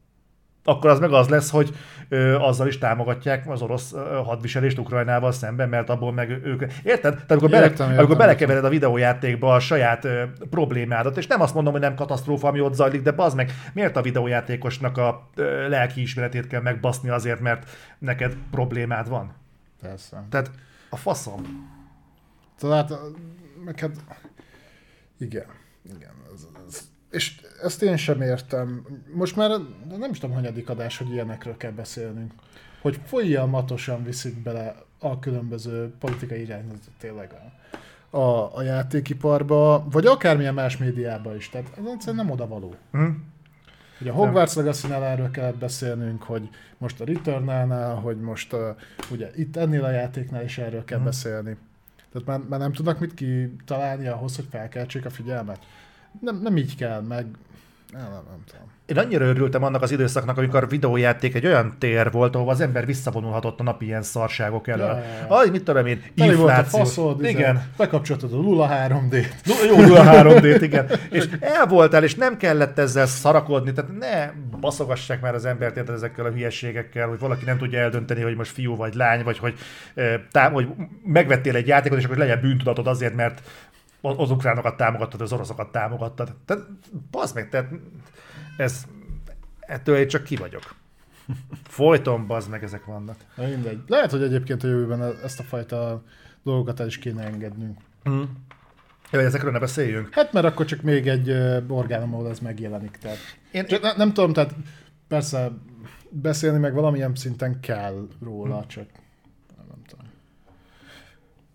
Akkor 0.64 0.90
az 0.90 0.98
meg 0.98 1.12
az 1.12 1.28
lesz, 1.28 1.50
hogy 1.50 1.74
ö, 2.08 2.34
azzal 2.34 2.66
is 2.66 2.78
támogatják 2.78 3.50
az 3.50 3.62
orosz 3.62 3.92
ö, 3.92 3.98
hadviselést 4.24 4.78
Ukrajnával 4.78 5.32
szemben, 5.32 5.68
mert 5.68 5.88
abból 5.88 6.12
meg 6.12 6.30
ők... 6.30 6.60
Érted? 6.82 7.14
Tehát 7.14 7.30
amikor, 7.30 7.50
bele, 7.50 7.64
értem, 7.64 7.98
amikor 7.98 8.16
belekevered 8.16 8.64
a 8.64 8.68
videójátékba 8.68 9.54
a 9.54 9.60
saját 9.60 10.04
ö, 10.04 10.24
problémádat, 10.50 11.16
és 11.16 11.26
nem 11.26 11.40
azt 11.40 11.54
mondom, 11.54 11.72
hogy 11.72 11.82
nem 11.82 11.94
katasztrófa, 11.94 12.48
ami 12.48 12.60
ott 12.60 12.74
zajlik, 12.74 13.02
de 13.02 13.12
bazd 13.12 13.36
meg, 13.36 13.52
miért 13.72 13.96
a 13.96 14.02
videójátékosnak 14.02 14.98
a 14.98 15.28
ö, 15.34 15.68
lelki 15.68 16.00
ismeretét 16.00 16.46
kell 16.46 16.60
megbaszni 16.60 17.08
azért, 17.08 17.40
mert 17.40 17.70
neked 17.98 18.36
problémád 18.50 19.08
van? 19.08 19.34
Persze. 19.80 20.24
Tehát 20.30 20.50
a 20.90 20.96
faszom. 20.96 21.70
Tehát, 22.58 22.90
hát, 23.80 23.90
igen, 25.18 25.46
igen. 25.96 26.12
Ez, 26.34 26.46
ez, 26.66 26.80
és 27.10 27.40
ezt 27.62 27.82
én 27.82 27.96
sem 27.96 28.20
értem. 28.20 28.86
Most 29.14 29.36
már 29.36 29.50
nem 29.88 30.10
is 30.10 30.18
tudom, 30.18 30.34
hanyadik 30.34 30.68
adás, 30.68 30.98
hogy 30.98 31.10
ilyenekről 31.10 31.56
kell 31.56 31.70
beszélnünk. 31.70 32.32
Hogy 32.80 33.00
folyamatosan 33.04 34.04
viszik 34.04 34.42
bele 34.42 34.74
a 34.98 35.18
különböző 35.18 35.94
politikai 35.98 36.40
irányzatot 36.40 36.92
tényleg 36.98 37.30
a, 37.32 38.16
a, 38.16 38.56
a 38.56 38.62
játékiparba, 38.62 39.86
vagy 39.90 40.06
akármilyen 40.06 40.54
más 40.54 40.76
médiába 40.76 41.36
is. 41.36 41.48
Tehát 41.48 41.68
ez 41.78 41.84
egyszerűen 41.92 42.24
nem 42.24 42.34
oda 42.34 42.48
való. 42.48 42.74
Hm? 42.90 43.08
Ugye 44.00 44.10
a 44.10 44.14
Hogwarts 44.14 44.54
legacy 44.54 44.92
erről 44.92 45.30
kellett 45.30 45.58
beszélnünk, 45.58 46.22
hogy 46.22 46.48
most 46.78 47.00
a 47.00 47.04
Returnálnál, 47.04 47.94
hogy 47.94 48.20
most 48.20 48.52
uh, 48.52 48.60
ugye 49.10 49.30
itt 49.34 49.56
ennél 49.56 49.84
a 49.84 49.90
játéknál 49.90 50.44
is 50.44 50.58
erről 50.58 50.84
kell 50.84 50.98
hm. 50.98 51.04
beszélni. 51.04 51.56
Tehát 52.12 52.28
már, 52.28 52.48
már 52.48 52.60
nem 52.60 52.72
tudnak 52.72 53.00
mit 53.00 53.14
kitalálni 53.14 54.06
ahhoz, 54.06 54.36
hogy 54.36 54.46
felkeltsék 54.50 55.04
a 55.04 55.10
figyelmet. 55.10 55.58
Nem, 56.20 56.40
nem 56.42 56.56
így 56.56 56.76
kell, 56.76 57.00
meg 57.00 57.26
nem, 57.92 58.02
nem, 58.02 58.22
nem 58.30 58.42
tudom. 58.46 58.70
Én 58.86 58.98
annyira 58.98 59.24
örültem 59.24 59.62
annak 59.62 59.82
az 59.82 59.90
időszaknak, 59.90 60.38
amikor 60.38 60.62
a 60.62 60.66
videójáték 60.66 61.34
egy 61.34 61.46
olyan 61.46 61.74
tér 61.78 62.10
volt, 62.10 62.34
ahol 62.34 62.48
az 62.48 62.60
ember 62.60 62.86
visszavonulhatott 62.86 63.60
a 63.60 63.62
napi 63.62 63.84
ilyen 63.84 64.02
szarságok 64.02 64.68
elől. 64.68 64.86
Ja, 64.86 64.96
ja, 64.96 65.26
ja. 65.28 65.36
Aj, 65.36 65.50
mit 65.50 65.64
tudom 65.64 65.86
én, 65.86 66.02
infláció. 66.14 66.44
Volt 66.44 66.58
a 66.58 66.64
faszod, 66.64 67.24
igen. 67.24 67.62
Bekapcsoltad 67.76 68.32
a 68.32 68.36
Lula 68.36 68.70
3D-t. 68.72 69.26
Jó 69.68 69.80
Lula 69.80 70.02
3D-t, 70.04 70.58
igen. 70.62 70.86
És 71.10 71.28
el 71.40 71.66
voltál, 71.66 72.04
és 72.04 72.14
nem 72.14 72.36
kellett 72.36 72.78
ezzel 72.78 73.06
szarakodni, 73.06 73.72
tehát 73.72 73.98
ne 73.98 74.30
baszogassák 74.60 75.20
már 75.20 75.34
az 75.34 75.44
embert 75.44 75.76
érted 75.76 75.94
ezekkel 75.94 76.24
a 76.24 76.30
hülyeségekkel, 76.30 77.08
hogy 77.08 77.18
valaki 77.18 77.44
nem 77.44 77.58
tudja 77.58 77.78
eldönteni, 77.78 78.22
hogy 78.22 78.36
most 78.36 78.52
fiú 78.52 78.76
vagy 78.76 78.94
lány, 78.94 79.22
vagy 79.24 79.38
hogy, 79.38 79.54
tám- 80.30 80.52
hogy 80.54 80.68
megvettél 81.04 81.56
egy 81.56 81.66
játékot, 81.66 81.98
és 81.98 82.04
akkor 82.04 82.16
legyen 82.16 82.40
bűntudatod 82.40 82.86
azért, 82.86 83.14
mert 83.14 83.42
az 84.02 84.30
ukránokat 84.30 84.76
támogattad, 84.76 85.20
az 85.20 85.32
oroszokat 85.32 85.72
támogattad. 85.72 86.36
Tehát, 86.44 86.64
bazd 87.10 87.34
meg, 87.34 87.48
tehát 87.48 87.70
ez, 88.56 88.84
ettől 89.60 89.96
én 89.96 90.08
csak 90.08 90.24
ki 90.24 90.36
vagyok. 90.36 90.74
Folyton 91.64 92.26
bazd 92.26 92.50
meg 92.50 92.62
ezek 92.62 92.84
vannak. 92.84 93.16
Na 93.36 93.46
mindegy. 93.46 93.78
Lehet, 93.86 94.10
hogy 94.10 94.22
egyébként 94.22 94.64
a 94.64 94.68
jövőben 94.68 95.02
ezt 95.24 95.40
a 95.40 95.42
fajta 95.42 96.02
dolgokat 96.42 96.80
el 96.80 96.86
is 96.86 96.98
kéne 96.98 97.24
engednünk. 97.24 97.78
Mm. 98.10 98.22
Ja, 99.10 99.20
ezekről 99.20 99.52
ne 99.52 99.58
beszéljünk. 99.58 100.14
Hát 100.14 100.32
mert 100.32 100.46
akkor 100.46 100.66
csak 100.66 100.82
még 100.82 101.08
egy 101.08 101.30
orgánum, 101.68 102.14
ahol 102.14 102.28
ez 102.28 102.38
megjelenik. 102.38 102.96
Tehát. 102.96 103.18
Én, 103.50 103.66
csak 103.66 103.82
ne, 103.82 103.92
nem 103.96 104.12
tudom, 104.12 104.32
tehát 104.32 104.54
persze 105.08 105.50
beszélni 106.08 106.58
meg 106.58 106.74
valamilyen 106.74 107.14
szinten 107.14 107.60
kell 107.60 108.08
róla, 108.22 108.58
hmm. 108.58 108.68
csak 108.68 108.86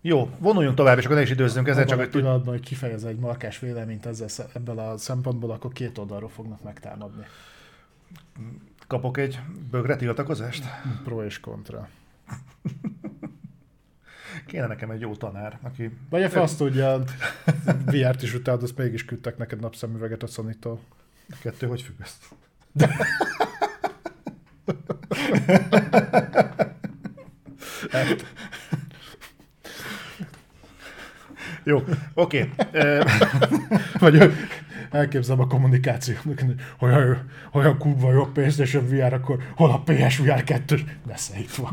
jó, 0.00 0.30
vonuljunk 0.38 0.76
tovább, 0.76 0.98
és 0.98 1.04
akkor 1.04 1.16
ne 1.16 1.22
is 1.22 1.30
időzzünk 1.30 1.68
ezzel, 1.68 1.84
csak 1.84 1.98
hogy... 1.98 2.08
pillanatban, 2.08 2.54
hogy 2.54 2.64
kifejez 2.64 3.04
egy 3.04 3.18
markás 3.18 3.58
véleményt 3.58 4.06
ezzel, 4.06 4.46
ebből 4.54 4.78
a 4.78 4.96
szempontból, 4.96 5.50
akkor 5.50 5.72
két 5.72 5.98
oldalról 5.98 6.28
fognak 6.28 6.62
megtámadni. 6.62 7.24
Kapok 8.86 9.16
egy 9.16 9.40
bögre 9.70 9.96
tiltakozást? 9.96 10.64
Pro 11.04 11.24
és 11.24 11.40
kontra. 11.40 11.88
Kéne 14.46 14.66
nekem 14.66 14.90
egy 14.90 15.00
jó 15.00 15.16
tanár, 15.16 15.58
aki... 15.62 15.96
Vagy 16.10 16.22
a 16.22 16.30
fasz 16.30 16.56
tudja, 16.56 17.02
VR-t 17.86 18.22
is 18.22 18.34
utáld, 18.34 18.62
azt 18.62 18.76
mégis 18.76 19.04
küldtek 19.04 19.36
neked 19.36 19.60
napszemüveget 19.60 20.22
a 20.22 20.26
Sony-tól. 20.26 20.80
Kettő, 21.42 21.66
hogy 21.66 21.82
függ 21.82 22.00
ezt? 22.00 22.28
hát, 27.90 28.26
Jó, 31.68 31.82
oké. 32.14 32.50
Okay. 32.56 32.98
Vagy 33.98 34.32
elképzelem 34.90 35.40
a 35.40 35.46
kommunikációt, 35.46 36.18
hogy 36.22 36.54
olyan, 36.78 37.30
olyan 37.52 37.78
kurva 37.78 38.12
jó 38.12 38.26
PlayStation 38.26 38.86
VR, 38.86 39.12
akkor 39.12 39.38
hol 39.56 39.70
a 39.70 39.82
PSVR 39.84 40.44
2 40.44 40.78
Nesze 41.06 41.38
itt 41.38 41.54
van. 41.54 41.72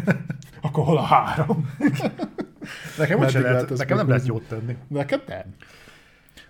akkor 0.60 0.84
hol 0.84 0.98
a 0.98 1.02
három? 1.02 1.70
Nekem, 2.98 3.18
úgy 3.18 3.32
lehet, 3.32 3.76
nekem 3.76 3.96
nem 3.96 4.08
lehet 4.08 4.26
jót 4.26 4.42
tenni. 4.48 4.76
Nekem 4.88 5.20
nem. 5.26 5.54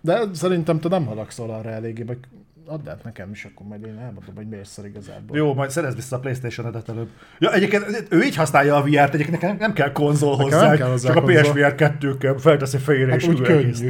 De 0.00 0.20
szerintem 0.32 0.80
te 0.80 0.88
nem 0.88 1.06
haragszol 1.06 1.50
arra 1.50 1.70
eléggé, 1.70 2.02
vagy 2.02 2.18
add 2.66 2.88
át 2.88 3.04
nekem 3.04 3.30
is, 3.30 3.44
akkor 3.44 3.66
majd 3.66 3.86
én 3.86 3.98
elmondom, 3.98 4.34
hogy 4.34 4.48
miért 4.48 4.68
szar 4.68 4.86
igazából. 4.86 5.36
Jó, 5.36 5.54
majd 5.54 5.70
szerez 5.70 5.94
vissza 5.94 6.16
a 6.16 6.18
Playstation-edet 6.18 6.88
előbb. 6.88 7.08
Ja, 7.38 7.52
egyébként 7.52 8.06
ő 8.08 8.22
így 8.22 8.36
használja 8.36 8.76
a 8.76 8.82
VR-t, 8.82 9.14
egyébként 9.14 9.40
nekem 9.40 9.56
nem 9.56 9.72
kell 9.72 9.92
konzol 9.92 10.36
hozzá, 10.36 10.66
nem 10.66 10.76
kell 10.76 10.88
hozzá 10.88 11.12
csak 11.12 11.24
konzol. 11.24 11.40
a 11.40 11.42
PSVR 11.42 11.74
2 11.74 12.16
kell, 12.16 12.38
felteszi 12.38 12.78
fejére 12.78 13.10
hát 13.10 13.20
és 13.20 13.28
úgy 13.28 13.40
könnyű. 13.40 13.86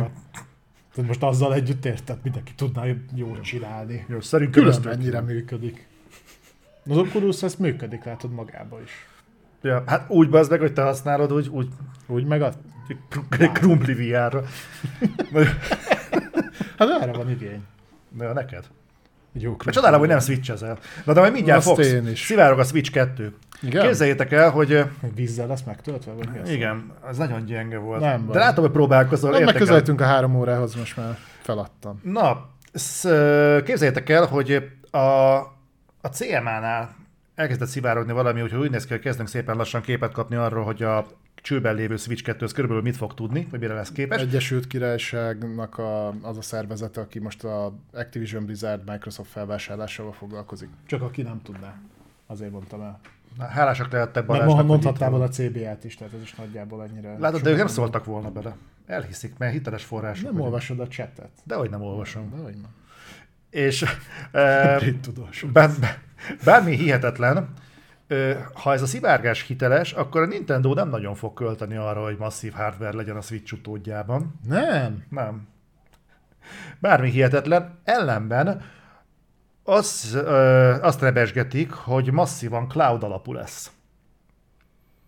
Tehát 0.94 1.06
most 1.06 1.22
azzal 1.22 1.54
együtt 1.54 1.84
érted, 1.84 2.18
mindenki 2.22 2.52
tudná 2.54 2.84
jól 3.14 3.40
csinálni. 3.40 4.04
Jó, 4.08 4.20
szerintem 4.20 4.62
Külön 4.62 4.80
mennyire 4.84 5.20
működik. 5.20 5.86
Az 6.90 6.96
Oculus 6.96 7.42
ezt 7.42 7.58
működik, 7.58 8.04
látod 8.04 8.32
magába 8.32 8.80
is. 8.84 9.06
Ja, 9.62 9.82
hát 9.86 10.10
úgy 10.10 10.30
bazd 10.30 10.50
meg, 10.50 10.60
hogy 10.60 10.72
te 10.72 10.82
használod, 10.82 11.32
úgy, 11.32 11.48
úgy, 11.48 11.68
úgy 12.06 12.24
meg 12.24 12.42
a... 12.42 12.52
Krumpli 13.52 13.94
VR-ra. 13.94 14.42
hát 16.78 16.88
erre 17.00 17.12
van 17.12 17.30
igény. 17.30 17.62
De 18.16 18.32
neked? 18.32 18.64
Jó, 19.32 19.56
Mert 19.64 19.76
csodálom, 19.76 19.98
hogy 19.98 20.08
nem 20.08 20.18
switchezel. 20.18 20.78
Na 21.04 21.12
de 21.12 21.20
majd 21.20 21.32
mindjárt 21.32 21.58
Azt 21.58 21.66
fogsz. 21.66 21.86
Én 21.86 22.08
is. 22.08 22.24
Szivárog 22.24 22.58
a 22.58 22.64
Switch 22.64 22.90
2. 22.90 23.34
Igen? 23.62 23.84
Képzeljétek 23.84 24.32
el, 24.32 24.50
hogy... 24.50 24.84
Vízzel 25.14 25.46
lesz 25.46 25.62
megtöltve? 25.62 26.12
Vagy 26.12 26.28
mi 26.28 26.50
Igen, 26.50 26.92
az 27.00 27.16
nagyon 27.16 27.44
gyenge 27.44 27.78
volt. 27.78 28.00
Nem 28.00 28.28
de 28.30 28.38
látom, 28.38 28.64
hogy 28.64 28.72
próbálkozol. 28.72 29.30
Nem, 29.30 29.44
megközelítünk 29.44 30.00
a 30.00 30.04
három 30.04 30.36
órához, 30.36 30.74
most 30.74 30.96
már 30.96 31.18
feladtam. 31.40 32.00
Na, 32.04 32.48
képzeljétek 33.64 34.08
el, 34.08 34.26
hogy 34.26 34.70
a, 34.90 34.98
a 36.00 36.08
CMA-nál 36.12 36.94
elkezdett 37.34 37.68
szivárogni 37.68 38.12
valami, 38.12 38.42
úgyhogy 38.42 38.60
úgy 38.60 38.70
néz 38.70 38.84
ki, 38.84 38.92
hogy 38.92 39.02
kezdünk 39.02 39.28
szépen 39.28 39.56
lassan 39.56 39.80
képet 39.80 40.12
kapni 40.12 40.36
arról, 40.36 40.64
hogy 40.64 40.82
a 40.82 41.06
csőben 41.42 41.74
lévő 41.74 41.96
Switch 41.96 42.24
2 42.24 42.44
az 42.44 42.52
körülbelül 42.52 42.82
mit 42.82 42.96
fog 42.96 43.14
tudni, 43.14 43.46
vagy 43.50 43.60
mire 43.60 43.74
lesz 43.74 43.92
képes. 43.92 44.20
Egyesült 44.20 44.66
Királyságnak 44.66 45.78
a, 45.78 46.08
az 46.08 46.36
a 46.36 46.42
szervezete, 46.42 47.00
aki 47.00 47.18
most 47.18 47.44
a 47.44 47.74
Activision 47.92 48.44
Blizzard 48.44 48.90
Microsoft 48.90 49.30
felvásárlásával 49.30 50.12
foglalkozik. 50.12 50.68
Csak 50.86 51.02
aki 51.02 51.22
nem 51.22 51.40
tudná. 51.42 51.74
Azért 52.26 52.50
mondtam 52.50 52.80
el. 52.80 53.00
Na, 53.38 53.44
hálásak 53.44 53.92
lehettek 53.92 54.26
Balázsnak. 54.26 54.56
Nem, 54.56 54.66
mondhattál 54.66 55.10
volna 55.10 55.24
a 55.24 55.28
CBA-t 55.28 55.84
is, 55.84 55.94
tehát 55.94 56.12
ez 56.14 56.22
is 56.22 56.34
nagyjából 56.34 56.84
ennyire... 56.84 57.18
Látod, 57.18 57.40
de 57.40 57.50
ők 57.50 57.56
nem 57.56 57.66
szóltak 57.66 58.04
volna 58.04 58.30
bele. 58.30 58.56
Elhiszik, 58.86 59.38
mert 59.38 59.52
hiteles 59.52 59.84
források. 59.84 60.32
Nem 60.32 60.40
olvasod 60.40 60.80
a 60.80 60.86
chatet. 60.86 61.30
Dehogy 61.44 61.70
nem 61.70 61.82
olvasom. 61.82 62.30
Dehogy 62.30 62.54
nem. 62.54 62.70
És 63.50 63.84
e, 64.32 64.80
bármi 66.44 66.76
hihetetlen, 66.76 67.48
ha 68.54 68.72
ez 68.72 68.82
a 68.82 68.86
szivárgás 68.86 69.46
hiteles, 69.46 69.92
akkor 69.92 70.22
a 70.22 70.26
Nintendo 70.26 70.74
nem 70.74 70.88
nagyon 70.88 71.14
fog 71.14 71.34
költeni 71.34 71.76
arra, 71.76 72.02
hogy 72.02 72.16
masszív 72.16 72.52
hardware 72.52 72.96
legyen 72.96 73.16
a 73.16 73.20
Switch 73.20 73.52
utódjában. 73.52 74.40
Nem? 74.48 75.04
Nem. 75.08 75.48
Bármi 76.78 77.10
hihetetlen. 77.10 77.78
Ellenben 77.84 78.62
az, 79.64 80.14
ö, 80.14 80.74
azt 80.80 81.00
rebesgetik, 81.00 81.72
hogy 81.72 82.12
masszívan 82.12 82.68
cloud 82.68 83.02
alapú 83.02 83.32
lesz 83.32 83.70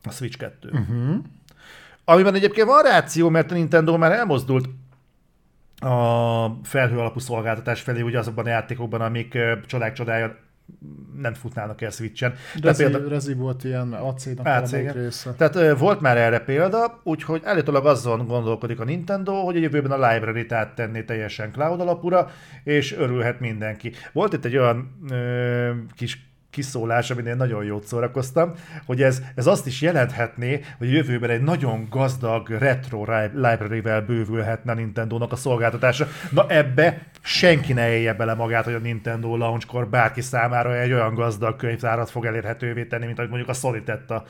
a 0.02 0.10
Switch 0.10 0.38
2. 0.38 0.68
Uh-huh. 0.68 1.16
Amiben 2.04 2.34
egyébként 2.34 2.66
van 2.66 2.82
ráció, 2.82 3.28
mert 3.28 3.50
a 3.50 3.54
Nintendo 3.54 3.96
már 3.96 4.12
elmozdult 4.12 4.68
a 5.80 6.46
felhő 6.62 6.98
alapú 6.98 7.18
szolgáltatás 7.18 7.80
felé, 7.80 8.00
ugye 8.00 8.18
azokban 8.18 8.44
a 8.44 8.48
játékokban, 8.48 9.00
amik 9.00 9.38
csodák 9.66 9.92
csodája 9.92 10.36
nem 11.20 11.34
futnának 11.34 11.80
el 11.80 11.90
Switchen. 11.90 12.34
Rezi, 12.62 12.82
például... 12.82 13.08
Rezi 13.08 13.34
volt 13.34 13.64
ilyen 13.64 13.92
AC-nak 13.92 14.46
AC, 14.46 14.72
része. 14.72 15.32
Tehát 15.32 15.78
volt 15.78 16.00
már 16.00 16.16
erre 16.16 16.38
példa, 16.38 17.00
úgyhogy 17.02 17.40
állítólag 17.44 17.86
azon 17.86 18.26
gondolkodik 18.26 18.80
a 18.80 18.84
Nintendo, 18.84 19.44
hogy 19.44 19.56
a 19.56 19.60
jövőben 19.60 19.90
a 19.90 20.10
library-t 20.10 20.52
áttenné 20.52 21.02
teljesen 21.02 21.52
cloud 21.52 21.80
alapúra, 21.80 22.30
és 22.64 22.92
örülhet 22.92 23.40
mindenki. 23.40 23.92
Volt 24.12 24.32
itt 24.32 24.44
egy 24.44 24.56
olyan 24.56 25.06
ö, 25.10 25.70
kis 25.94 26.33
kiszólás, 26.54 27.10
amin 27.10 27.26
én 27.26 27.36
nagyon 27.36 27.64
jót 27.64 27.86
szórakoztam, 27.86 28.52
hogy 28.86 29.02
ez, 29.02 29.22
ez 29.34 29.46
azt 29.46 29.66
is 29.66 29.80
jelenthetné, 29.80 30.60
hogy 30.78 30.92
jövőben 30.92 31.30
egy 31.30 31.42
nagyon 31.42 31.86
gazdag 31.90 32.48
retro 32.48 33.04
library-vel 33.34 34.00
bővülhetne 34.00 34.72
a 34.72 34.74
Nintendo-nak 34.74 35.32
a 35.32 35.36
szolgáltatása. 35.36 36.06
Na 36.30 36.46
ebbe 36.48 37.02
senki 37.22 37.72
ne 37.72 37.90
élje 37.90 38.14
bele 38.14 38.34
magát, 38.34 38.64
hogy 38.64 38.74
a 38.74 38.78
Nintendo 38.78 39.36
launchkor 39.36 39.88
bárki 39.88 40.20
számára 40.20 40.78
egy 40.78 40.92
olyan 40.92 41.14
gazdag 41.14 41.56
könyvtárat 41.56 42.10
fog 42.10 42.24
elérhetővé 42.24 42.84
tenni, 42.84 43.04
mint 43.04 43.18
ahogy 43.18 43.30
mondjuk 43.30 43.50
a 43.50 43.54
Sony 43.54 43.84
tett 43.84 44.10
a, 44.10 44.24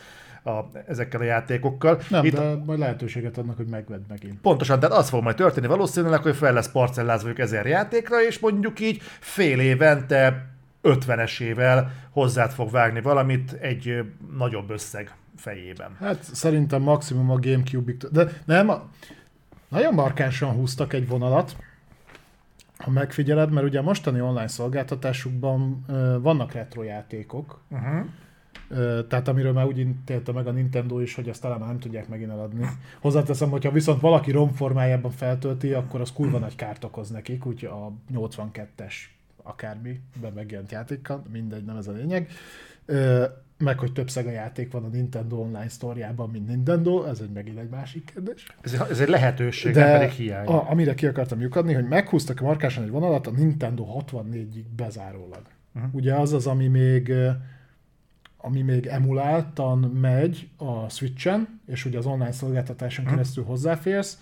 a, 0.50 0.70
ezekkel 0.86 1.20
a 1.20 1.24
játékokkal. 1.24 2.00
Nem, 2.08 2.24
Itt, 2.24 2.34
de 2.34 2.54
majd 2.64 2.78
lehetőséget 2.78 3.38
adnak, 3.38 3.56
hogy 3.56 3.66
megvedd 3.66 4.02
megint. 4.08 4.40
Pontosan, 4.40 4.80
tehát 4.80 4.96
az 4.96 5.08
fog 5.08 5.22
majd 5.22 5.36
történni 5.36 5.66
valószínűleg, 5.66 6.22
hogy 6.22 6.36
fel 6.36 6.52
lesz 6.52 6.70
parcellázva 6.70 7.30
ezer 7.36 7.66
játékra, 7.66 8.22
és 8.22 8.38
mondjuk 8.38 8.80
így 8.80 9.02
fél 9.20 9.60
évente 9.60 10.52
50-esével 10.84 11.86
hozzád 12.10 12.50
fog 12.50 12.70
vágni 12.70 13.00
valamit 13.00 13.52
egy 13.52 14.04
nagyobb 14.36 14.70
összeg 14.70 15.16
fejében. 15.36 15.96
Hát 16.00 16.22
szerintem 16.22 16.82
maximum 16.82 17.30
a 17.30 17.38
Gamecube-ig, 17.38 17.96
de 17.96 18.28
nem, 18.44 18.72
nagyon 19.68 19.94
markánsan 19.94 20.50
húztak 20.54 20.92
egy 20.92 21.08
vonalat, 21.08 21.56
ha 22.78 22.90
megfigyeled, 22.90 23.52
mert 23.52 23.66
ugye 23.66 23.78
a 23.78 23.82
mostani 23.82 24.20
online 24.20 24.46
szolgáltatásukban 24.46 25.84
vannak 26.22 26.52
retro 26.52 26.82
játékok, 26.82 27.60
uh-huh. 27.70 28.04
uh, 28.70 29.06
tehát 29.06 29.28
amiről 29.28 29.52
már 29.52 29.66
úgy 29.66 29.78
intélte 29.78 30.32
meg 30.32 30.46
a 30.46 30.50
Nintendo 30.50 30.98
is, 30.98 31.14
hogy 31.14 31.28
ezt 31.28 31.40
talán 31.40 31.58
már 31.58 31.68
nem 31.68 31.78
tudják 31.78 32.08
megint 32.08 32.30
eladni. 32.30 32.66
Hozzáteszem, 33.00 33.50
hogyha 33.50 33.70
viszont 33.70 34.00
valaki 34.00 34.30
ROM 34.30 34.52
formájában 34.52 35.10
feltölti, 35.10 35.72
akkor 35.72 36.00
az 36.00 36.12
kurva 36.12 36.38
nagy 36.38 36.56
kárt 36.56 36.84
okoz 36.84 37.10
nekik, 37.10 37.46
úgyhogy 37.46 37.68
a 37.68 37.92
82-es 38.18 38.94
akármi 39.44 40.00
be 40.20 40.30
megjelent 40.30 40.70
játékkal, 40.70 41.22
mindegy, 41.32 41.64
nem 41.64 41.76
ez 41.76 41.86
a 41.86 41.92
lényeg. 41.92 42.30
Ö, 42.84 43.24
meg 43.58 43.78
hogy 43.78 43.92
több 43.92 44.10
Sega 44.10 44.30
játék 44.30 44.72
van 44.72 44.84
a 44.84 44.88
Nintendo 44.88 45.36
Online 45.36 45.68
sztoriában, 45.68 46.30
mint 46.30 46.46
Nintendo, 46.46 47.04
ez 47.04 47.20
egy 47.20 47.30
megint 47.30 47.58
egy 47.58 47.68
másik 47.68 48.10
kérdés. 48.14 48.46
Ez, 48.60 48.72
ez 48.90 49.00
egy 49.00 49.08
lehetőség, 49.08 49.72
De 49.72 49.84
nem 49.84 49.98
pedig 49.98 50.14
hiány. 50.14 50.46
A, 50.46 50.70
amire 50.70 50.94
ki 50.94 51.06
akartam 51.06 51.40
lyukadni, 51.40 51.72
hogy 51.72 51.88
meghúztak 51.88 52.40
a 52.40 52.44
markásan 52.44 52.82
egy 52.82 52.90
vonalat 52.90 53.26
a 53.26 53.30
Nintendo 53.30 53.86
64-ig 53.98 54.64
bezárólag. 54.76 55.42
Uh-huh. 55.74 55.94
Ugye 55.94 56.14
az 56.14 56.32
az, 56.32 56.46
ami 56.46 56.66
még 56.66 57.12
ami 58.36 58.62
még 58.62 58.86
emuláltan 58.86 59.78
megy 59.78 60.48
a 60.56 60.88
Switchen, 60.88 61.60
és 61.66 61.84
ugye 61.84 61.98
az 61.98 62.06
online 62.06 62.32
szolgáltatáson 62.32 63.04
uh-huh. 63.04 63.18
keresztül 63.18 63.44
hozzáférsz, 63.44 64.18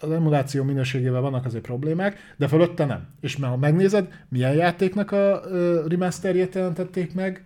az 0.00 0.10
emuláció 0.10 0.64
minőségével 0.64 1.20
vannak 1.20 1.44
azért 1.44 1.64
problémák, 1.64 2.34
de 2.36 2.48
fölötte 2.48 2.84
nem. 2.84 3.06
És 3.20 3.34
ha 3.34 3.56
megnézed, 3.56 4.08
milyen 4.28 4.54
játéknak 4.54 5.10
a 5.10 5.40
remasterjét 5.88 6.54
jelentették 6.54 7.14
meg, 7.14 7.44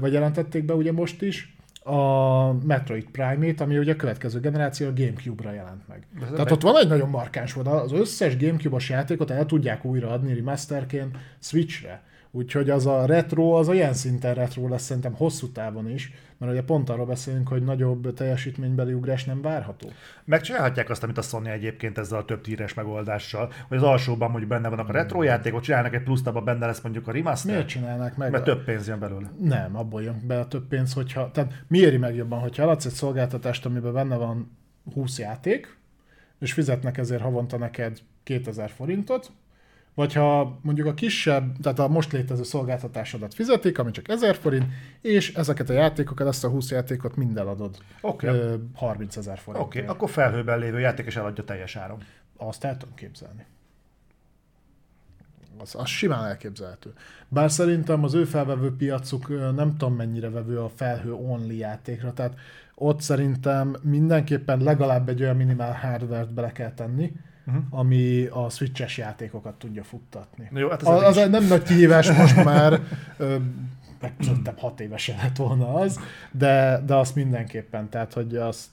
vagy 0.00 0.12
jelentették 0.12 0.64
be 0.64 0.74
ugye 0.74 0.92
most 0.92 1.22
is, 1.22 1.56
a 1.88 2.52
Metroid 2.52 3.04
Prime-ét, 3.04 3.60
ami 3.60 3.78
ugye 3.78 3.92
a 3.92 3.96
következő 3.96 4.40
generáció 4.40 4.88
a 4.88 4.92
Gamecube-ra 4.92 5.52
jelent 5.52 5.88
meg. 5.88 6.06
De 6.20 6.26
Tehát 6.26 6.50
ott 6.50 6.62
van 6.62 6.76
egy 6.76 6.88
nagyon 6.88 7.08
markáns 7.08 7.52
vonal, 7.52 7.78
az 7.78 7.92
összes 7.92 8.36
Gamecube-os 8.36 8.88
játékot 8.88 9.30
el 9.30 9.46
tudják 9.46 9.84
újra 9.84 10.10
adni 10.10 10.34
remasterként 10.34 11.16
Switchre. 11.38 12.02
Úgyhogy 12.30 12.70
az 12.70 12.86
a 12.86 13.06
retro, 13.06 13.50
az 13.50 13.68
olyan 13.68 13.92
szinten 13.92 14.34
retro 14.34 14.68
lesz 14.68 14.82
szerintem 14.82 15.14
hosszú 15.14 15.48
távon 15.48 15.90
is, 15.90 16.12
mert 16.38 16.52
ugye 16.52 16.62
pont 16.62 16.90
arról 16.90 17.06
beszélünk, 17.06 17.48
hogy 17.48 17.62
nagyobb 17.62 18.14
teljesítménybeli 18.14 18.92
ugrás 18.92 19.24
nem 19.24 19.42
várható. 19.42 19.90
Megcsinálhatják 20.24 20.90
azt, 20.90 21.02
amit 21.02 21.18
a 21.18 21.22
Sony 21.22 21.46
egyébként 21.46 21.98
ezzel 21.98 22.18
a 22.18 22.24
több 22.24 22.40
tíres 22.40 22.74
megoldással, 22.74 23.52
hogy 23.68 23.76
az 23.76 23.82
alsóban 23.82 24.30
mondjuk 24.30 24.50
benne 24.50 24.68
vannak 24.68 24.88
a 24.88 24.92
retro 24.92 25.22
játékok, 25.22 25.60
csinálnak 25.60 25.94
egy 25.94 26.02
plusz 26.02 26.26
abban 26.26 26.44
benne 26.44 26.66
lesz 26.66 26.80
mondjuk 26.80 27.08
a 27.08 27.12
remaster. 27.12 27.52
Miért 27.52 27.68
csinálnak 27.68 28.16
meg? 28.16 28.30
Mert 28.30 28.44
több 28.44 28.64
pénz 28.64 28.88
jön 28.88 28.98
belőle. 28.98 29.30
Nem, 29.40 29.76
abból 29.76 30.02
jön 30.02 30.22
be 30.26 30.38
a 30.38 30.48
több 30.48 30.68
pénz, 30.68 30.92
hogyha, 30.92 31.30
tehát 31.30 31.64
mi 31.68 31.78
éri 31.78 31.96
meg 31.96 32.14
jobban, 32.14 32.40
hogyha 32.40 32.62
eladsz 32.62 32.84
egy 32.84 32.92
szolgáltatást, 32.92 33.66
amiben 33.66 33.92
benne 33.92 34.16
van 34.16 34.58
20 34.94 35.18
játék, 35.18 35.76
és 36.38 36.52
fizetnek 36.52 36.98
ezért 36.98 37.22
havonta 37.22 37.58
neked 37.58 37.98
2000 38.22 38.70
forintot, 38.70 39.30
vagy 39.98 40.12
ha 40.12 40.58
mondjuk 40.62 40.86
a 40.86 40.94
kisebb, 40.94 41.56
tehát 41.60 41.78
a 41.78 41.88
most 41.88 42.12
létező 42.12 42.42
szolgáltatásodat 42.42 43.34
fizetik, 43.34 43.78
ami 43.78 43.90
csak 43.90 44.08
1000 44.08 44.36
forint, 44.36 44.64
és 45.00 45.34
ezeket 45.34 45.70
a 45.70 45.72
játékokat, 45.72 46.26
ezt 46.26 46.44
a 46.44 46.48
20 46.48 46.70
játékot 46.70 47.16
mind 47.16 47.38
eladod 47.38 47.76
okay. 48.00 48.38
30 48.74 49.16
ezer 49.16 49.38
forint. 49.38 49.64
Oké, 49.64 49.78
okay. 49.78 49.90
akkor 49.90 50.10
felhőben 50.10 50.58
lévő 50.58 50.78
játék 50.78 51.06
is 51.06 51.16
eladja 51.16 51.44
teljes 51.44 51.76
áron. 51.76 51.98
Azt 52.36 52.64
el 52.64 52.76
tudom 52.76 52.94
képzelni. 52.94 53.46
Az, 55.58 55.74
az 55.74 55.88
simán 55.88 56.24
elképzelhető. 56.24 56.92
Bár 57.28 57.50
szerintem 57.50 58.04
az 58.04 58.14
ő 58.14 58.24
felvevő 58.24 58.76
piacuk 58.76 59.28
nem 59.54 59.76
tudom 59.76 59.94
mennyire 59.94 60.30
vevő 60.30 60.58
a 60.58 60.68
felhő 60.68 61.12
only 61.12 61.54
játékra, 61.54 62.12
tehát 62.12 62.34
ott 62.74 63.00
szerintem 63.00 63.76
mindenképpen 63.82 64.60
legalább 64.60 65.08
egy 65.08 65.22
olyan 65.22 65.36
minimál 65.36 65.72
hardware-t 65.72 66.32
bele 66.32 66.52
kell 66.52 66.72
tenni, 66.72 67.12
uh-huh. 67.48 67.62
ami 67.70 68.26
a 68.26 68.48
switches 68.50 68.98
játékokat 68.98 69.54
tudja 69.54 69.84
futtatni. 69.84 70.48
Jó, 70.52 70.68
hát 70.68 70.82
az, 70.82 71.02
az 71.02 71.16
egy 71.16 71.30
nem 71.30 71.44
nagy 71.44 71.62
kihívás 71.62 72.12
most 72.12 72.44
már, 72.44 72.80
meg 74.00 74.14
szerintem 74.20 74.56
hat 74.56 74.80
évesen 74.80 75.16
lett 75.16 75.36
volna 75.36 75.74
az, 75.74 76.00
de, 76.30 76.82
de 76.86 76.94
azt 76.94 77.14
mindenképpen, 77.14 77.88
tehát 77.88 78.12
hogy 78.12 78.36
az 78.36 78.70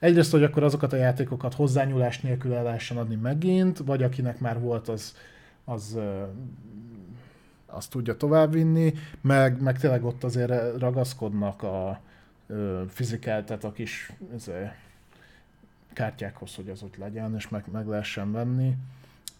egyrészt, 0.00 0.30
hogy 0.30 0.42
akkor 0.42 0.62
azokat 0.62 0.92
a 0.92 0.96
játékokat 0.96 1.54
hozzányúlás 1.54 2.20
nélkül 2.20 2.54
el 2.54 2.62
lehessen 2.62 2.96
adni 2.96 3.14
megint, 3.14 3.78
vagy 3.78 4.02
akinek 4.02 4.40
már 4.40 4.60
volt, 4.60 4.88
az, 4.88 5.16
az 5.64 5.98
azt 7.66 7.90
tudja 7.90 8.16
továbbvinni, 8.16 8.94
meg, 9.20 9.62
meg 9.62 9.78
tényleg 9.78 10.04
ott 10.04 10.24
azért 10.24 10.78
ragaszkodnak 10.78 11.62
a 11.62 12.00
fizikál, 12.88 13.44
tehát 13.44 13.64
a 13.64 13.72
kis 13.72 14.12
azért, 14.34 14.74
kártyákhoz, 15.96 16.54
hogy 16.54 16.68
az 16.68 16.82
ott 16.82 16.96
legyen, 16.96 17.34
és 17.34 17.48
meg, 17.48 17.64
meg 17.72 17.86
lehessen 17.86 18.32
venni. 18.32 18.76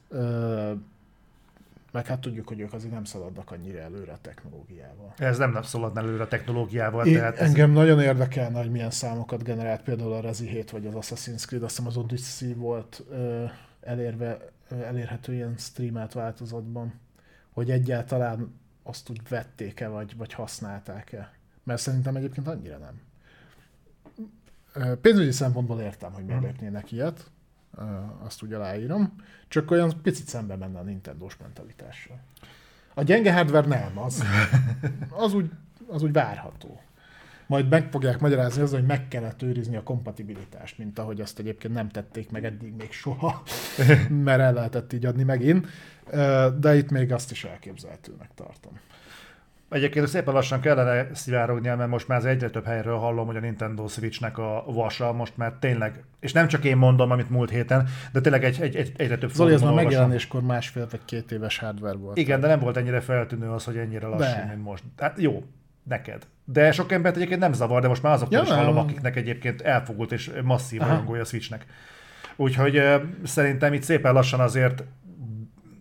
Ö, 0.09 0.73
meg 1.93 2.07
hát 2.07 2.21
tudjuk, 2.21 2.49
hogy 2.49 2.61
ők 2.61 2.73
azért 2.73 2.93
nem 2.93 3.05
szaladnak 3.05 3.51
annyira 3.51 3.79
előre 3.79 4.13
a 4.13 4.19
technológiával. 4.21 5.15
Ez 5.17 5.39
nem, 5.39 5.53
nem 5.53 5.63
szaladna 5.63 6.01
előre 6.01 6.23
a 6.23 6.29
technológiával. 6.29 7.07
Én, 7.07 7.15
tehát 7.15 7.37
ez... 7.37 7.49
Engem 7.49 7.71
nagyon 7.71 8.01
érdekelne, 8.01 8.59
hogy 8.59 8.71
milyen 8.71 8.91
számokat 8.91 9.43
generált 9.43 9.83
például 9.83 10.13
a 10.13 10.21
Rezi 10.21 10.47
7 10.47 10.71
vagy 10.71 10.87
az 10.87 10.95
Assassin's 10.97 11.47
Creed, 11.47 11.63
azt 11.63 11.77
hiszem 11.77 11.87
az 11.87 11.97
Odyssey 11.97 12.55
volt 12.55 13.03
ö, 13.11 13.45
elérve, 13.81 14.39
ö, 14.69 14.75
elérhető 14.75 15.35
ilyen 15.35 15.55
streamelt 15.59 16.13
változatban, 16.13 17.01
hogy 17.53 17.71
egyáltalán 17.71 18.55
azt 18.83 19.11
úgy 19.11 19.21
vették-e, 19.29 19.89
vagy, 19.89 20.17
vagy 20.17 20.33
használták-e. 20.33 21.33
Mert 21.63 21.81
szerintem 21.81 22.17
egyébként 22.17 22.49
annyira 22.49 22.77
nem. 22.77 23.01
Pénzügyi 25.01 25.31
szempontból 25.31 25.81
értem, 25.81 26.13
hogy 26.13 26.25
miért 26.25 26.41
mhm. 26.41 26.49
lépnének 26.51 26.93
ilyet, 26.93 27.31
azt 28.25 28.43
úgy 28.43 28.53
aláírom, 28.53 29.15
csak 29.49 29.71
olyan 29.71 29.93
picit 30.03 30.27
szembe 30.27 30.57
menne 30.57 30.79
a 30.79 30.83
Nintendo-s 30.83 31.37
mentalitással. 31.37 32.21
A 32.95 33.03
gyenge 33.03 33.33
hardware 33.33 33.67
nem, 33.67 33.99
az, 33.99 34.25
az, 35.25 35.35
úgy, 35.35 35.51
az 35.89 36.03
úgy 36.03 36.13
várható. 36.13 36.81
Majd 37.47 37.69
meg 37.69 37.91
fogják 37.91 38.21
magyarázni 38.21 38.63
azzal, 38.63 38.79
hogy 38.79 38.89
meg 38.89 39.09
kellett 39.09 39.43
őrizni 39.43 39.77
a 39.77 39.83
kompatibilitást, 39.83 40.79
mint 40.79 40.99
ahogy 40.99 41.21
azt 41.21 41.39
egyébként 41.39 41.75
nem 41.75 41.89
tették 41.89 42.31
meg 42.31 42.45
eddig 42.45 42.75
még 42.75 42.93
soha, 42.93 43.43
mert 44.25 44.41
el 44.41 44.53
lehetett 44.53 44.93
így 44.93 45.07
adni 45.07 45.23
megint, 45.23 45.67
de 46.59 46.77
itt 46.77 46.91
még 46.91 47.13
azt 47.13 47.31
is 47.31 47.45
elképzelhetőnek 47.45 48.31
tartom. 48.35 48.79
Egyébként 49.71 50.07
szépen 50.07 50.35
lassan 50.35 50.61
kellene 50.61 51.15
szivárognia, 51.15 51.77
mert 51.77 51.91
most 51.91 52.09
már 52.09 52.19
az 52.19 52.25
egyre 52.25 52.51
több 52.51 52.65
helyről 52.65 52.97
hallom, 52.97 53.27
hogy 53.27 53.37
a 53.37 53.41
Nintendo 53.41 53.89
Switchnek 53.89 54.39
a 54.39 54.65
vasa 54.67 55.13
most 55.13 55.37
már 55.37 55.53
tényleg, 55.61 56.05
és 56.21 56.33
nem 56.33 56.49
csak 56.49 56.65
én 56.65 56.77
mondom, 56.77 57.11
amit 57.11 57.31
múlt 57.31 57.51
héten, 57.51 57.89
de 58.13 58.21
tényleg 58.21 58.45
egy, 58.45 58.61
egy, 58.61 58.77
egy 58.77 58.93
egyre 58.97 59.19
több 59.19 59.31
Zoli, 59.31 59.53
ez 59.53 59.63
már 59.63 59.73
megjelenéskor 59.73 60.43
másfél 60.43 60.87
vagy 60.91 61.01
két 61.05 61.33
éves 61.33 61.59
hardware 61.59 61.97
volt. 61.97 62.17
Igen, 62.17 62.41
de 62.41 62.47
nem 62.47 62.59
volt 62.59 62.77
ennyire 62.77 63.01
feltűnő 63.01 63.51
az, 63.51 63.65
hogy 63.65 63.77
ennyire 63.77 64.07
lassú, 64.07 64.39
mint 64.49 64.63
most. 64.63 64.83
Hát 64.97 65.21
jó, 65.21 65.45
neked. 65.83 66.27
De 66.45 66.73
sok 66.73 66.93
embert 66.93 67.17
egyébként 67.17 67.41
nem 67.41 67.53
zavar, 67.53 67.81
de 67.81 67.89
most 67.89 68.03
már 68.03 68.13
azoktól 68.13 68.39
ja, 68.39 68.45
is 68.45 68.51
hallom, 68.51 68.77
akiknek 68.77 69.17
egyébként 69.17 69.61
elfogult 69.61 70.13
és 70.13 70.31
masszív 70.43 70.81
rajongója 70.81 71.21
a 71.21 71.25
Switchnek. 71.25 71.67
Úgyhogy 72.37 72.83
szerintem 73.25 73.73
itt 73.73 73.83
szépen 73.83 74.13
lassan 74.13 74.41
azért 74.41 74.85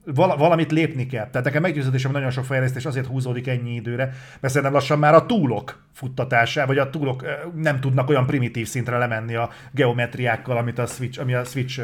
val- 0.06 0.38
valamit 0.38 0.72
lépni 0.72 1.06
kell. 1.06 1.30
Tehát 1.30 1.46
nekem 1.46 1.62
meggyőződésem, 1.62 2.12
nagyon 2.12 2.30
sok 2.30 2.46
fejlesztés 2.46 2.86
azért 2.86 3.06
húzódik 3.06 3.48
ennyi 3.48 3.74
időre, 3.74 4.06
mert 4.40 4.54
szerintem 4.54 4.74
lassan 4.74 5.00
már 5.00 5.14
a 5.14 5.26
túlok 5.26 5.84
futtatása, 5.94 6.66
vagy 6.66 6.78
a 6.78 6.90
túlok 6.90 7.26
nem 7.56 7.80
tudnak 7.80 8.10
olyan 8.10 8.26
primitív 8.26 8.68
szintre 8.68 8.98
lemenni 8.98 9.36
a 9.36 9.50
geometriákkal, 9.72 10.58
amit 10.58 10.80
a 10.80 10.86
Switch, 10.86 11.20
ami 11.20 11.34
a 11.34 11.44
Switch 11.44 11.84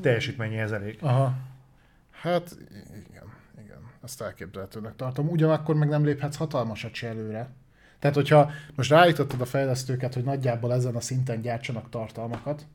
teljesítményéhez 0.00 0.72
elég. 0.72 0.98
Aha. 1.00 1.32
Hát 2.10 2.56
igen, 3.10 3.24
igen. 3.64 3.78
Ezt 4.04 4.22
elképzelhetőnek 4.22 4.96
tartom. 4.96 5.28
Ugyanakkor 5.28 5.74
meg 5.74 5.88
nem 5.88 6.04
léphetsz 6.04 6.36
hatalmasat 6.36 6.94
se 6.94 7.08
előre. 7.08 7.48
Tehát, 7.98 8.16
hogyha 8.16 8.50
most 8.74 8.90
ráállítottad 8.90 9.40
a 9.40 9.44
fejlesztőket, 9.44 10.14
hogy 10.14 10.24
nagyjából 10.24 10.72
ezen 10.72 10.94
a 10.94 11.00
szinten 11.00 11.40
gyártsanak 11.40 11.88
tartalmakat, 11.90 12.66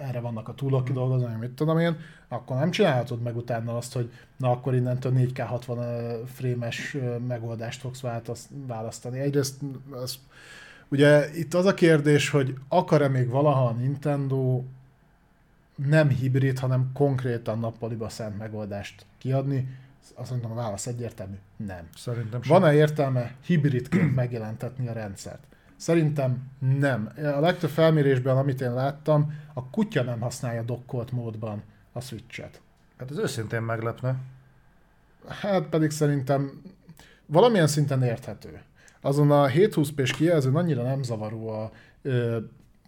erre 0.00 0.20
vannak 0.20 0.48
a 0.48 0.54
túlok 0.54 0.84
kidolgozni, 0.84 1.36
mit 1.40 1.50
tudom 1.50 1.78
én, 1.78 1.96
akkor 2.28 2.56
nem 2.56 2.70
csinálhatod 2.70 3.22
meg 3.22 3.36
utána 3.36 3.76
azt, 3.76 3.92
hogy 3.92 4.12
na 4.36 4.50
akkor 4.50 4.74
innentől 4.74 5.12
4K 5.16 5.44
60 5.46 6.26
frémes 6.26 6.96
megoldást 7.26 7.80
fogsz 7.80 8.02
választani. 8.66 9.18
Egyrészt 9.18 9.60
az, 9.90 10.18
ugye 10.88 11.30
itt 11.34 11.54
az 11.54 11.64
a 11.64 11.74
kérdés, 11.74 12.30
hogy 12.30 12.54
akar-e 12.68 13.08
még 13.08 13.28
valaha 13.28 13.64
a 13.64 13.72
Nintendo 13.72 14.62
nem 15.86 16.08
hibrid, 16.08 16.58
hanem 16.58 16.90
konkrétan 16.94 17.58
nappaliba 17.58 18.08
szent 18.08 18.38
megoldást 18.38 19.06
kiadni, 19.18 19.68
azt 20.14 20.30
mondtam, 20.30 20.50
a 20.50 20.54
válasz 20.54 20.86
egyértelmű, 20.86 21.36
nem. 21.56 21.88
Szerintem 21.96 22.42
sem. 22.42 22.60
Van-e 22.60 22.74
értelme 22.74 23.34
hibridként 23.44 24.14
megjelentetni 24.14 24.88
a 24.88 24.92
rendszert? 24.92 25.42
Szerintem 25.76 26.50
nem. 26.78 27.12
A 27.16 27.40
legtöbb 27.40 27.70
felmérésben, 27.70 28.36
amit 28.36 28.60
én 28.60 28.74
láttam, 28.74 29.32
a 29.58 29.70
kutya 29.70 30.02
nem 30.02 30.20
használja 30.20 30.62
dokkolt 30.62 31.12
módban 31.12 31.62
a 31.92 32.00
switchet. 32.00 32.60
Hát 32.98 33.10
ez 33.10 33.18
őszintén 33.18 33.62
meglepne. 33.62 34.16
Hát 35.28 35.68
pedig 35.68 35.90
szerintem 35.90 36.62
valamilyen 37.26 37.66
szinten 37.66 38.02
érthető. 38.02 38.62
Azon 39.00 39.30
a 39.30 39.46
720p-s 39.46 40.12
kijelzőn 40.12 40.56
annyira 40.56 40.82
nem 40.82 41.02
zavaró 41.02 41.48
a, 41.48 41.70
ö, 42.02 42.38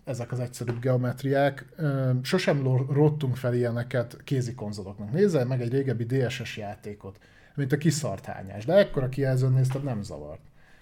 ezek 0.05 0.33
az 0.33 0.41
egyszerűbb 0.41 0.81
geometriák. 0.81 1.67
Ö, 1.77 2.11
sosem 2.23 2.63
rottunk 2.93 3.37
fel 3.37 3.55
ilyeneket 3.55 4.17
kézi 4.25 4.55
konzoloknak. 4.55 5.13
Nézzel 5.13 5.45
meg 5.47 5.61
egy 5.61 5.73
régebbi 5.73 6.05
DSS 6.05 6.57
játékot, 6.57 7.19
mint 7.55 7.73
a 7.73 7.77
kiszart 7.77 8.25
hányás, 8.25 8.65
de 8.65 8.75
ekkora 8.75 9.09
kijelzőn 9.09 9.53
nézted 9.53 9.83
nem 9.83 10.03
zavart. 10.03 10.41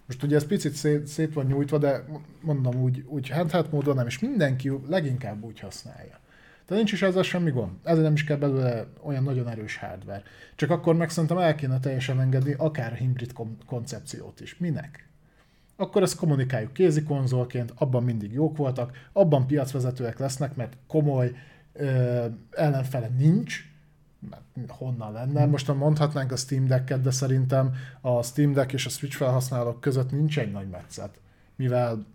Most 0.08 0.22
ugye 0.22 0.36
ez 0.36 0.46
picit 0.46 0.72
szép, 0.72 1.06
szép 1.06 1.32
van 1.32 1.46
nyújtva, 1.46 1.78
de 1.78 2.04
mondom 2.40 2.82
úgy, 2.82 3.04
úgy 3.06 3.28
handheld 3.28 3.70
módon 3.70 3.94
nem, 3.94 4.06
és 4.06 4.18
mindenki 4.18 4.72
leginkább 4.86 5.44
úgy 5.44 5.60
használja. 5.60 6.20
Tehát 6.68 6.82
nincs 6.82 6.92
is 6.92 7.02
ezzel 7.02 7.22
semmi 7.22 7.50
gond. 7.50 7.70
Ezzel 7.82 8.02
nem 8.02 8.12
is 8.12 8.24
kell 8.24 8.36
belőle 8.36 8.86
olyan 9.02 9.22
nagyon 9.22 9.48
erős 9.48 9.76
hardware. 9.76 10.22
Csak 10.56 10.70
akkor 10.70 10.94
meg 10.94 11.10
szerintem 11.10 11.38
el 11.38 11.54
kéne 11.54 11.80
teljesen 11.80 12.20
engedni 12.20 12.54
akár 12.58 12.92
hibrid 12.92 13.32
koncepciót 13.66 14.40
is. 14.40 14.58
Minek? 14.58 15.08
Akkor 15.76 16.02
ezt 16.02 16.16
kommunikáljuk 16.16 16.72
kézi 16.72 17.02
konzolként, 17.02 17.72
abban 17.74 18.04
mindig 18.04 18.32
jók 18.32 18.56
voltak, 18.56 18.96
abban 19.12 19.46
piacvezetőek 19.46 20.18
lesznek, 20.18 20.56
mert 20.56 20.76
komoly 20.86 21.32
ö, 21.72 22.24
ellenfele 22.50 23.10
nincs, 23.18 23.67
honnan 24.68 25.12
lenne. 25.12 25.46
Most 25.46 25.74
mondhatnánk 25.74 26.32
a 26.32 26.36
Steam 26.36 26.66
Deck-et, 26.66 27.00
de 27.00 27.10
szerintem 27.10 27.74
a 28.00 28.22
Steam 28.22 28.52
Deck 28.52 28.72
és 28.72 28.86
a 28.86 28.88
Switch 28.88 29.16
felhasználók 29.16 29.80
között 29.80 30.10
nincs 30.10 30.38
egy 30.38 30.52
nagy 30.52 30.68
metszet, 30.68 31.20
mivel 31.56 32.06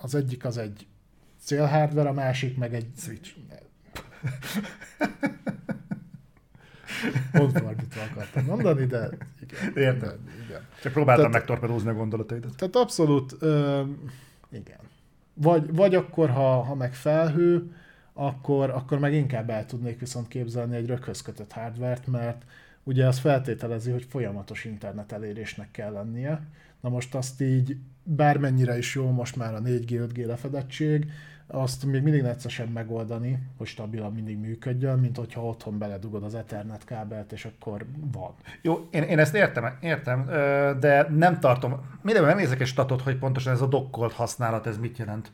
az 0.00 0.14
egyik 0.14 0.44
az 0.44 0.58
egy 0.58 0.86
célhardware, 1.40 2.08
a 2.08 2.12
másik 2.12 2.56
meg 2.56 2.74
egy 2.74 2.86
Switch. 2.96 3.30
Pont 7.32 7.58
fordítva 7.58 8.02
akartam 8.10 8.44
mondani, 8.44 8.86
de 8.86 9.08
igen. 9.40 9.72
Értem. 9.74 10.28
igen. 10.46 10.66
Csak 10.82 10.92
próbáltam 10.92 11.24
tehát, 11.24 11.38
megtorpedózni 11.38 11.88
a 11.88 11.94
gondolataidat. 11.94 12.56
Tehát 12.56 12.76
abszolút, 12.76 13.36
ö, 13.38 13.82
igen. 14.50 14.78
Vagy, 15.34 15.74
vagy 15.74 15.94
akkor, 15.94 16.30
ha, 16.30 16.62
ha 16.62 16.74
meg 16.74 16.94
felhő, 16.94 17.74
akkor, 18.20 18.70
akkor 18.70 18.98
meg 18.98 19.14
inkább 19.14 19.50
el 19.50 19.66
tudnék 19.66 20.00
viszont 20.00 20.28
képzelni 20.28 20.76
egy 20.76 20.86
röghöz 20.86 21.22
kötött 21.22 21.52
hardvert, 21.52 22.06
mert 22.06 22.44
ugye 22.82 23.06
az 23.06 23.18
feltételezi, 23.18 23.90
hogy 23.90 24.06
folyamatos 24.08 24.64
internet 24.64 25.12
elérésnek 25.12 25.70
kell 25.70 25.92
lennie. 25.92 26.40
Na 26.80 26.88
most 26.88 27.14
azt 27.14 27.40
így, 27.40 27.76
bármennyire 28.02 28.78
is 28.78 28.94
jó 28.94 29.10
most 29.10 29.36
már 29.36 29.54
a 29.54 29.60
4G, 29.60 30.08
5G 30.08 30.26
lefedettség, 30.26 31.10
azt 31.46 31.84
még 31.84 32.02
mindig 32.02 32.22
neccesen 32.22 32.68
megoldani, 32.68 33.38
hogy 33.56 33.66
stabilan 33.66 34.12
mindig 34.12 34.38
működjön, 34.38 34.98
mint 34.98 35.16
hogyha 35.16 35.44
otthon 35.44 35.78
beledugod 35.78 36.22
az 36.22 36.34
Ethernet 36.34 36.84
kábelt, 36.84 37.32
és 37.32 37.44
akkor 37.44 37.86
van. 38.12 38.34
Jó, 38.62 38.88
én, 38.90 39.02
én 39.02 39.18
ezt 39.18 39.34
értem, 39.34 39.76
értem, 39.80 40.26
de 40.80 41.06
nem 41.10 41.40
tartom, 41.40 41.80
mindenben 42.02 42.32
nem 42.32 42.40
nézek 42.40 42.60
egy 42.60 42.66
statot, 42.66 43.02
hogy 43.02 43.16
pontosan 43.16 43.52
ez 43.52 43.60
a 43.60 43.66
dokkolt 43.66 44.12
használat, 44.12 44.66
ez 44.66 44.78
mit 44.78 44.98
jelent 44.98 45.30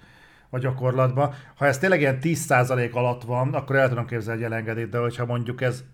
a 0.50 0.58
gyakorlatban. 0.58 1.34
Ha 1.54 1.66
ez 1.66 1.78
tényleg 1.78 2.00
ilyen 2.00 2.18
10% 2.22 2.92
alatt 2.92 3.22
van, 3.22 3.54
akkor 3.54 3.76
el 3.76 3.88
tudom 3.88 4.06
képzelni 4.06 4.40
egy 4.40 4.52
elengedét, 4.52 4.88
de 4.88 4.98
hogyha 4.98 5.26
mondjuk 5.26 5.60
ez 5.60 5.84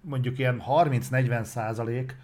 mondjuk 0.00 0.38
ilyen 0.38 0.62
30-40 0.68 1.42
százalék, 1.42 2.16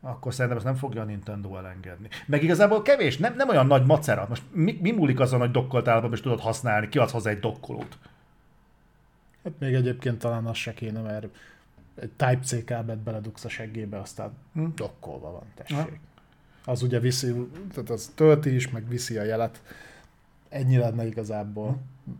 akkor 0.00 0.32
szerintem 0.32 0.56
ezt 0.56 0.66
nem 0.66 0.74
fogja 0.74 1.00
a 1.00 1.04
Nintendo 1.04 1.56
elengedni. 1.56 2.08
Meg 2.26 2.42
igazából 2.42 2.82
kevés, 2.82 3.16
nem, 3.16 3.34
nem 3.36 3.48
olyan 3.48 3.66
nagy 3.66 3.86
macera. 3.86 4.26
Most 4.28 4.42
mi, 4.52 4.78
mi 4.80 4.90
múlik 4.90 5.20
azon, 5.20 5.40
hogy 5.40 5.50
dokkolt 5.50 5.88
állapotban 5.88 6.18
is 6.18 6.22
tudod 6.22 6.40
használni, 6.40 6.88
kiadsz 6.88 7.12
hozzá 7.12 7.30
egy 7.30 7.40
dokkolót? 7.40 7.98
Hát 9.44 9.52
még 9.58 9.74
egyébként 9.74 10.18
talán 10.18 10.46
az 10.46 10.56
se 10.56 10.74
kéne, 10.74 11.00
mert 11.00 11.26
egy 11.94 12.10
Type-C 12.16 12.64
kábelt 12.64 12.98
beledugsz 12.98 13.44
a 13.44 13.48
seggébe, 13.48 13.98
aztán 13.98 14.32
hm? 14.52 14.66
dokkolva 14.74 15.30
van, 15.30 15.44
tessék. 15.54 15.76
Ha. 15.76 15.88
Az 16.64 16.82
ugye 16.82 16.98
viszi, 16.98 17.48
tehát 17.74 17.90
az 17.90 18.12
tölti 18.14 18.54
is, 18.54 18.70
meg 18.70 18.88
viszi 18.88 19.16
a 19.16 19.22
jelet 19.22 19.62
ennyi 20.48 20.76
lenne 20.76 21.06
igazából. 21.06 21.78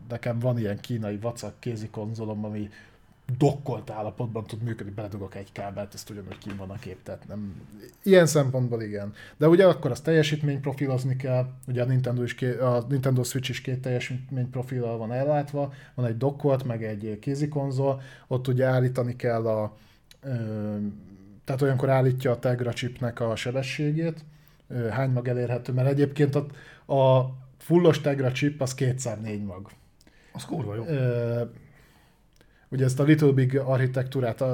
Nekem 0.08 0.38
van 0.38 0.58
ilyen 0.58 0.80
kínai 0.80 1.16
vacak 1.16 1.60
kézi 1.60 1.88
konzolom, 1.88 2.44
ami 2.44 2.68
dokkolt 3.38 3.90
állapotban 3.90 4.44
tud 4.44 4.62
működni, 4.62 4.92
beledugok 4.92 5.34
egy 5.34 5.52
kábelt, 5.52 5.94
ezt 5.94 6.10
ugyanúgy 6.10 6.38
kim 6.38 6.56
van 6.56 6.70
a 6.70 6.74
kép, 6.74 7.02
tehát 7.02 7.28
nem... 7.28 7.54
Ilyen 8.02 8.26
szempontból 8.26 8.82
igen. 8.82 9.12
De 9.36 9.48
ugye 9.48 9.66
akkor 9.66 9.90
az 9.90 10.00
teljesítmény 10.00 10.60
profilozni 10.60 11.16
kell, 11.16 11.46
ugye 11.66 11.82
a 11.82 11.86
Nintendo, 11.86 12.22
is 12.22 12.34
ké... 12.34 12.58
a 12.58 12.84
Nintendo 12.88 13.22
Switch 13.22 13.50
is 13.50 13.60
két 13.60 13.80
teljesítmény 13.80 14.50
profillal 14.50 14.98
van 14.98 15.12
ellátva, 15.12 15.72
van 15.94 16.06
egy 16.06 16.16
dokkolt, 16.16 16.64
meg 16.64 16.84
egy 16.84 17.18
kézi 17.20 17.48
konzol, 17.48 18.02
ott 18.26 18.48
ugye 18.48 18.64
állítani 18.64 19.16
kell 19.16 19.46
a... 19.46 19.76
Tehát 21.44 21.62
olyankor 21.62 21.88
állítja 21.88 22.30
a 22.30 22.38
Tegra 22.38 22.72
chipnek 22.72 23.20
a 23.20 23.36
sebességét, 23.36 24.24
hány 24.90 25.10
mag 25.10 25.28
elérhető, 25.28 25.72
mert 25.72 25.88
egyébként 25.88 26.34
a, 26.34 26.46
a 26.94 27.34
fullos 27.66 28.00
Tegra 28.00 28.32
chip 28.32 28.60
az 28.60 28.74
kétszer 28.74 29.20
négy 29.20 29.44
mag. 29.44 29.68
Az 30.32 30.44
kurva 30.44 30.74
jó. 30.74 30.84
Ö, 30.84 31.42
ugye 32.68 32.84
ezt 32.84 33.00
a 33.00 33.02
Little 33.02 33.32
Big 33.32 33.58
architektúrát 33.58 34.44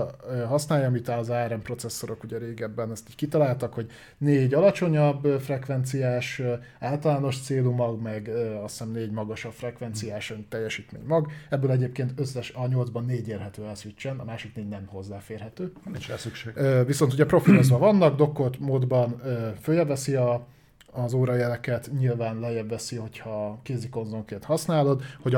használja, 0.47 0.86
amit 0.86 1.08
az 1.08 1.31
ARM 1.31 1.60
processzorok 1.60 2.24
ugye 2.24 2.39
régebben 2.39 2.91
ezt 2.91 3.08
így 3.08 3.15
kitaláltak, 3.15 3.74
hogy 3.74 3.91
négy 4.18 4.55
alacsonyabb 4.55 5.41
frekvenciás 5.41 6.42
általános 6.78 7.41
célú 7.41 7.70
mag, 7.70 8.02
meg 8.02 8.28
azt 8.62 8.78
hiszem 8.78 8.92
négy 8.92 9.10
magasabb 9.10 9.52
frekvenciás 9.52 10.32
teljesítmény 10.49 11.05
mag. 11.07 11.31
Ebből 11.50 11.70
egyébként 11.70 12.12
összes 12.16 12.50
a 12.50 12.68
8-ban 12.68 13.05
négy 13.07 13.28
érhető 13.28 13.65
el 13.65 13.74
switchen, 13.74 14.18
a 14.18 14.24
másik 14.24 14.55
négy 14.55 14.68
nem 14.68 14.86
hozzáférhető. 14.86 15.73
Nincs 15.84 16.08
rá 16.08 16.16
szükség. 16.16 16.52
Viszont 16.86 17.12
ugye 17.12 17.26
profilozva 17.26 17.78
vannak, 17.78 18.16
dokkolt 18.16 18.58
módban 18.58 19.20
följebb 19.60 19.89
veszi 19.89 20.15
a 20.15 20.47
az 20.93 21.12
órajeleket 21.12 21.91
nyilván 21.99 22.41
lejjebb 22.41 22.69
veszi, 22.69 22.97
hogyha 22.97 23.59
kézi 23.62 23.89
konzolként 23.89 24.45
használod, 24.45 25.03
hogy 25.23 25.35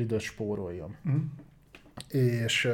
időt 0.00 0.20
spóroljon. 0.20 0.96
Mm. 1.08 1.18
És 2.08 2.72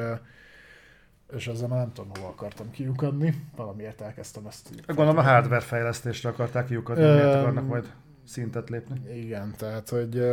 és 1.34 1.46
ezzel 1.46 1.68
már 1.68 1.78
nem 1.78 1.92
tudom, 1.92 2.10
hova 2.14 2.28
akartam 2.28 2.70
kiukadni, 2.70 3.42
valamiért 3.56 4.00
elkezdtem 4.00 4.46
ezt. 4.46 4.86
Gondolom 4.86 5.18
a 5.18 5.22
hardware 5.22 5.60
fejlesztésre 5.60 6.28
akarták 6.28 6.66
kiukadni, 6.66 7.02
miért 7.02 7.34
akarnak 7.34 7.66
majd 7.66 7.92
szintet 8.24 8.68
lépni. 8.68 9.00
Igen, 9.14 9.54
tehát, 9.58 9.88
hogy 9.88 10.24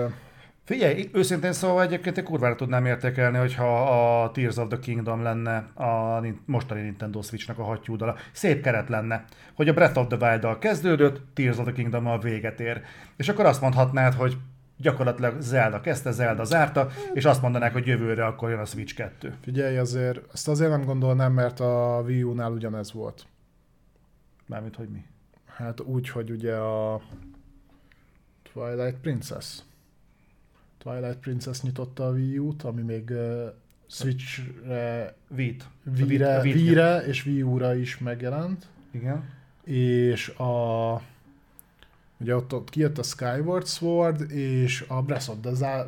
Figyelj, 0.66 1.09
őszintén 1.14 1.53
szóval 1.53 1.83
egyébként 1.83 2.17
egy 2.17 2.24
kurvára 2.24 2.56
tudnám 2.56 2.85
értékelni, 2.85 3.38
hogyha 3.38 4.22
a 4.24 4.32
Tears 4.32 4.58
of 4.58 4.67
the 4.67 4.80
Kingdom 4.80 5.22
lenne 5.22 5.56
a 5.74 6.22
mostani 6.45 6.82
Nintendo 6.82 7.22
Switch-nek 7.22 7.59
a 7.59 7.64
hattyúdala. 7.64 8.16
Szép 8.32 8.61
keret 8.61 8.90
lenne, 8.90 9.25
hogy 9.53 9.67
a 9.67 9.74
Breath 9.74 9.98
of 9.98 10.08
the 10.08 10.30
Wild-dal 10.30 10.59
kezdődött, 10.59 11.22
Tears 11.33 11.58
of 11.58 11.64
the 11.64 11.74
kingdom 11.74 12.08
a 12.08 12.17
véget 12.17 12.59
ér. 12.59 12.82
És 13.16 13.30
akkor 13.30 13.45
azt 13.45 13.61
mondhatnád, 13.61 14.14
hogy 14.14 14.38
gyakorlatilag 14.77 15.42
Zelda 15.42 15.82
kezdte, 15.82 16.11
Zelda 16.11 16.43
zárta, 16.43 16.90
és 17.14 17.25
azt 17.25 17.42
mondanák, 17.42 17.74
hogy 17.74 17.88
jövőre 17.88 18.25
akkor 18.25 18.50
jön 18.50 18.59
a 18.59 18.66
Switch 18.66 18.95
2. 18.95 19.38
Figyelj, 19.42 19.77
azért 19.77 20.19
ezt 20.33 20.48
azért 20.48 20.69
nem 20.69 20.85
gondolnám, 20.85 21.33
mert 21.33 21.59
a 21.59 22.01
Wii 22.06 22.24
U-nál 22.24 22.51
ugyanez 22.51 22.93
volt. 22.93 23.25
Mármint, 24.45 24.75
hogy 24.75 24.90
mi? 24.90 25.06
Hát 25.45 25.80
úgy, 25.80 26.09
hogy 26.09 26.32
ugye 26.32 26.56
a 26.56 27.01
Twilight 28.53 29.00
Princess 29.01 29.59
Twilight 30.84 31.18
Princess 31.18 31.62
nyitotta 31.62 32.06
a 32.06 32.12
Wii 32.12 32.38
U-t, 32.38 32.64
ami 32.64 32.82
még 32.82 33.10
uh, 33.10 33.53
Switch-re, 33.88 35.16
Wii-t. 35.36 35.68
Wii-re, 35.98 36.42
Wii-re 36.42 36.98
és 37.06 37.26
Wii 37.26 37.42
U-ra 37.42 37.76
is 37.76 37.98
megjelent. 37.98 38.68
Igen. 38.92 39.24
És 39.64 40.30
a 40.30 41.02
ugye 42.18 42.36
ott, 42.36 42.53
ott 42.53 42.70
kijött 42.70 42.98
a 42.98 43.03
Skyward 43.03 43.68
Sword, 43.68 44.32
és 44.32 44.86
a 44.88 45.02
Breath 45.02 45.30
of 45.30 45.36
the, 45.42 45.53
Zá- 45.53 45.88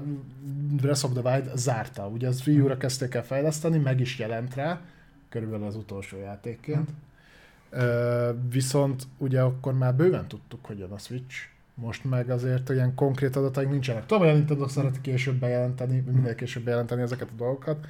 Breath 0.82 1.06
of 1.06 1.12
the 1.12 1.32
Wild 1.32 1.58
zárta. 1.58 2.08
Ugye 2.08 2.28
az 2.28 2.48
Wii 2.48 2.60
U-ra 2.60 2.78
kezdték 2.78 3.14
el 3.14 3.26
fejleszteni, 3.26 3.78
meg 3.78 4.00
is 4.00 4.20
jelent 4.20 4.56
rá, 4.56 4.82
körülbelül 5.30 5.66
az 5.66 5.76
utolsó 5.76 6.18
játékként. 6.18 6.90
Hmm. 6.90 7.80
Ö, 7.82 8.32
viszont 8.50 9.08
ugye 9.18 9.42
akkor 9.42 9.74
már 9.74 9.96
bőven 9.96 10.28
tudtuk, 10.28 10.66
hogy 10.66 10.80
jön 10.80 10.92
a 10.92 10.98
Switch. 10.98 11.36
Most 11.76 12.04
meg 12.04 12.30
azért 12.30 12.70
ilyen 12.70 12.96
konkrét 12.96 13.36
adataink 13.36 13.72
nincsenek. 13.72 14.06
Tudom, 14.06 14.24
hogy 14.24 14.34
a 14.34 14.38
Nintendo 14.38 14.68
szereti 14.68 15.02
később 15.02 15.36
bejelenteni, 15.36 16.04
minél 16.12 16.36
később 16.36 16.64
bejelenteni 16.64 17.02
ezeket 17.02 17.30
a 17.32 17.36
dolgokat, 17.38 17.86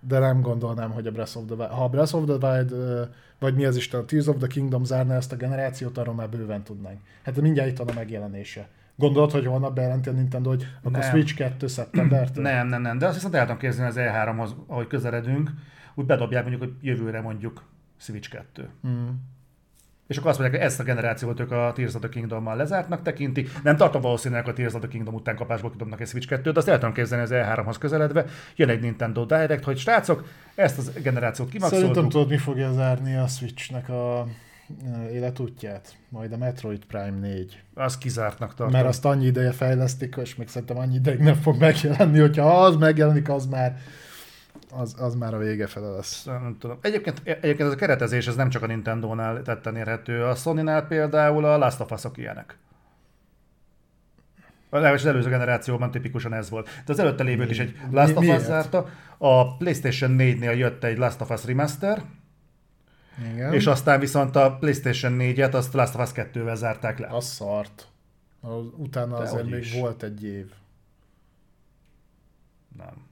de 0.00 0.18
nem 0.18 0.40
gondolnám, 0.40 0.90
hogy 0.90 1.06
a 1.06 1.10
Breath 1.10 1.36
of 1.36 1.44
the 1.46 1.54
Wild, 1.54 1.70
ha 1.70 1.84
a 1.84 1.88
Breath 1.88 2.14
of 2.14 2.24
the 2.24 2.48
Wild, 2.48 2.74
vagy 3.38 3.54
mi 3.54 3.64
az 3.64 3.76
Isten, 3.76 4.00
a 4.00 4.04
Tears 4.04 4.26
of 4.26 4.36
the 4.36 4.46
Kingdom 4.46 4.84
zárná 4.84 5.16
ezt 5.16 5.32
a 5.32 5.36
generációt, 5.36 5.98
arról 5.98 6.14
már 6.14 6.28
bőven 6.28 6.62
tudnánk. 6.62 6.98
Hát 7.22 7.40
mindjárt 7.40 7.70
itt 7.70 7.76
van 7.76 7.88
a 7.88 7.92
megjelenése. 7.92 8.68
Gondolod, 8.96 9.30
hogy 9.30 9.46
holnap 9.46 9.74
bejelenti 9.74 10.08
a 10.08 10.12
Nintendo, 10.12 10.48
hogy 10.48 10.66
akkor 10.82 10.98
Nem. 10.98 11.10
Switch 11.10 11.34
2 11.34 11.66
szeptembertől? 11.66 12.42
Nem, 12.52 12.68
nem, 12.68 12.82
nem, 12.82 12.98
de 12.98 13.06
azt 13.06 13.14
viszont 13.14 13.34
el 13.34 13.42
tudom 13.42 13.58
képzelni 13.58 13.90
az 13.90 13.96
E3-hoz, 13.98 14.54
ahogy 14.66 14.86
közeledünk, 14.86 15.50
úgy 15.94 16.06
bedobják 16.06 16.42
mondjuk, 16.42 16.62
hogy 16.62 16.74
jövőre 16.80 17.20
mondjuk 17.20 17.64
Switch 17.96 18.30
2. 18.30 18.68
Mm. 18.86 19.08
És 20.10 20.16
akkor 20.16 20.30
azt 20.30 20.38
mondják, 20.38 20.60
hogy 20.60 20.70
ezt 20.70 20.80
a 20.80 20.82
generációt 20.82 21.40
ők 21.40 21.50
a 21.50 21.72
Tears 21.74 21.94
of 21.94 22.00
the 22.00 22.08
Kingdom-mal 22.08 22.56
lezártnak 22.56 23.02
tekintik. 23.02 23.50
Nem 23.62 23.76
tartom 23.76 24.00
valószínűleg 24.00 24.48
a 24.48 24.52
Tears 24.52 24.74
of 24.74 24.80
the 24.80 24.88
Kingdom 24.88 25.14
után 25.14 25.36
kapásból 25.36 25.70
kidobnak 25.70 26.00
egy 26.00 26.06
Switch 26.06 26.28
2-t, 26.32 26.40
de 26.42 26.52
azt 26.54 26.68
el 26.68 26.78
tudom 26.78 26.94
képzelni 26.94 27.24
az 27.24 27.30
E3-hoz 27.32 27.78
közeledve. 27.78 28.24
Jön 28.56 28.68
egy 28.68 28.80
Nintendo 28.80 29.24
Direct, 29.24 29.64
hogy 29.64 29.78
srácok, 29.78 30.28
ezt 30.54 30.78
az 30.78 30.92
generációt 31.02 31.48
Szerintem 31.48 31.70
kimaxoltuk. 31.70 32.10
tudod, 32.10 32.28
mi 32.28 32.36
fogja 32.36 32.72
zárni 32.72 33.16
a 33.16 33.26
Switchnek 33.26 33.88
a 33.88 34.26
ö, 34.84 35.08
életútját? 35.08 35.94
Majd 36.08 36.32
a 36.32 36.36
Metroid 36.36 36.84
Prime 36.84 37.18
4. 37.20 37.62
Az 37.74 37.98
kizártnak 37.98 38.54
tartom. 38.54 38.72
Mert 38.72 38.86
azt 38.86 39.04
annyi 39.04 39.26
ideje 39.26 39.52
fejlesztik, 39.52 40.16
és 40.22 40.36
még 40.36 40.48
szerintem 40.48 40.78
annyi 40.78 40.94
ideig 40.94 41.18
nem 41.18 41.34
fog 41.34 41.58
megjelenni, 41.58 42.18
hogyha 42.18 42.64
az 42.64 42.76
megjelenik, 42.76 43.28
az 43.28 43.46
már 43.46 43.76
az, 44.72 44.94
az 44.98 45.14
már 45.14 45.34
a 45.34 45.38
vége 45.38 45.66
fele 45.66 45.88
lesz. 45.88 46.24
Nem 46.24 46.56
tudom. 46.58 46.78
Egyébként, 46.80 47.20
egyébként 47.24 47.60
ez 47.60 47.72
a 47.72 47.76
keretezés 47.76 48.26
ez 48.26 48.34
nem 48.36 48.48
csak 48.48 48.62
a 48.62 48.66
Nintendo-nál 48.66 49.42
tetten 49.42 49.76
érhető. 49.76 50.24
A 50.24 50.34
Sony-nál 50.34 50.86
például 50.86 51.44
a 51.44 51.58
Last 51.58 51.80
of 51.80 51.90
Us-ok 51.90 52.16
ilyenek. 52.16 52.58
Legalábbis 54.70 55.00
az 55.00 55.06
előző 55.06 55.28
generációban 55.28 55.90
tipikusan 55.90 56.32
ez 56.32 56.50
volt. 56.50 56.68
De 56.86 56.92
az 56.92 56.98
előtte 56.98 57.22
lévőt 57.22 57.50
is 57.50 57.58
egy 57.58 57.76
Last 57.90 58.16
of 58.16 58.26
Us 58.26 58.40
zárta. 58.42 58.88
A 59.18 59.56
PlayStation 59.56 60.16
4-nél 60.18 60.56
jött 60.56 60.84
egy 60.84 60.98
Last 60.98 61.20
of 61.20 61.30
Us 61.30 61.44
Remaster, 61.44 62.02
Igen. 63.32 63.52
és 63.52 63.66
aztán 63.66 64.00
viszont 64.00 64.36
a 64.36 64.56
PlayStation 64.56 65.16
4-et 65.18 65.52
azt 65.52 65.72
Last 65.72 65.94
of 65.94 66.00
Us 66.02 66.10
2-vel 66.14 66.54
zárták 66.54 66.98
le. 66.98 67.06
Az 67.06 67.24
szart. 67.24 67.88
Utána 68.76 69.16
De 69.16 69.22
azért 69.22 69.50
még 69.50 69.60
is. 69.60 69.74
volt 69.80 70.02
egy 70.02 70.24
év. 70.24 70.50
Nem, 72.76 73.08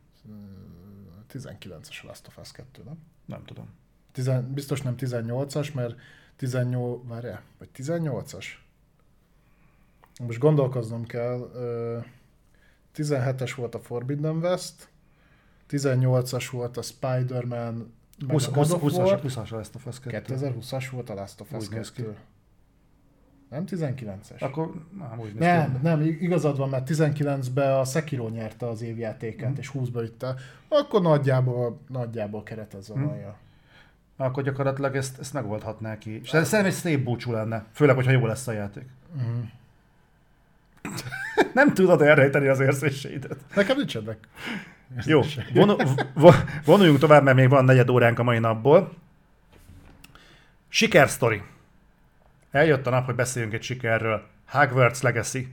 19-es 1.38 2.02
a 2.02 2.06
Last 2.06 2.26
of 2.26 2.38
Us 2.38 2.50
2, 2.50 2.82
nem? 2.84 2.98
nem 3.26 3.44
tudom. 3.44 3.68
Tizen, 4.12 4.52
biztos 4.52 4.82
nem 4.82 4.94
18-as, 4.98 5.72
mert 5.72 5.96
18, 6.36 7.08
várjál, 7.08 7.42
vagy 7.58 7.68
18-as? 7.74 8.46
Most 10.20 10.38
gondolkoznom 10.38 11.04
kell. 11.04 11.50
ö, 11.54 11.98
17-es 12.94 13.52
volt 13.56 13.74
a 13.74 13.80
Forbidden 13.80 14.36
West, 14.36 14.88
18-as 15.70 16.50
volt 16.50 16.76
a 16.76 16.82
Spider-Man, 16.82 17.92
meg 18.26 18.28
20, 18.28 18.46
a 18.46 18.50
God 18.50 18.70
of 18.70 18.80
20, 18.80 18.96
War, 18.96 19.20
20-as 19.22 19.52
a 19.52 19.56
Last 19.56 19.74
of 19.74 19.86
Us 19.86 19.98
2. 20.00 20.10
2020-as 20.12 20.88
volt 20.90 21.10
a 21.10 21.14
Last 21.14 21.40
of 21.40 21.52
Us 21.52 21.66
Úgy 21.66 21.70
néz 21.70 21.92
ki. 21.92 22.02
2. 22.02 22.16
Nem 23.50 23.64
19-es? 23.70 24.38
Akkor 24.40 24.70
nem, 24.98 25.18
úgy 25.20 25.32
ki. 25.32 25.38
Nem, 25.38 25.78
nem, 25.82 26.00
igazad 26.02 26.56
van, 26.56 26.68
mert 26.68 26.90
19-ben 26.90 27.72
a 27.72 27.84
Sekiro 27.84 28.28
nyerte 28.28 28.66
az 28.68 28.82
évjátékát, 28.82 29.50
Mhm. 29.50 29.58
és 29.58 29.70
20-ba 29.74 29.98
vitte. 30.00 30.34
Akkor 30.68 31.02
nagyjából, 31.02 31.80
nagyjából 31.88 32.42
keretezve 32.42 32.94
Mhm. 32.94 33.04
van. 33.04 33.16
Ja. 33.16 33.36
Akkor 34.16 34.42
gyakorlatilag 34.42 34.96
ezt, 34.96 35.18
ezt 35.18 35.32
megoldhatná 35.32 35.98
ki. 35.98 36.20
És 36.22 36.32
ez 36.32 36.48
szerintem 36.48 36.74
egy 36.74 36.78
szép 36.80 37.04
búcsú 37.04 37.32
lenne. 37.32 37.64
Főleg, 37.72 37.94
hogyha 37.94 38.10
jó 38.10 38.26
lesz 38.26 38.46
a 38.46 38.52
játék. 38.52 38.84
Mhm. 39.12 39.38
Nem 41.54 41.74
tudod 41.74 42.02
elrejteni 42.02 42.46
az 42.46 42.60
érzéseidet. 42.60 43.36
Nekem 43.54 43.76
nincsenek. 43.76 44.28
Jó, 45.04 45.20
von, 45.54 45.76
von, 46.14 46.32
vonuljunk 46.64 46.98
tovább, 46.98 47.22
mert 47.24 47.36
még 47.36 47.48
van 47.48 47.64
negyed 47.64 47.88
óránk 47.90 48.18
a 48.18 48.22
mai 48.22 48.38
napból. 48.38 48.92
Sikersztori. 50.68 51.42
Eljött 52.50 52.86
a 52.86 52.90
nap, 52.90 53.04
hogy 53.04 53.14
beszéljünk 53.14 53.54
egy 53.54 53.62
sikerről. 53.62 54.22
Hogwarts 54.48 55.00
Legacy. 55.00 55.52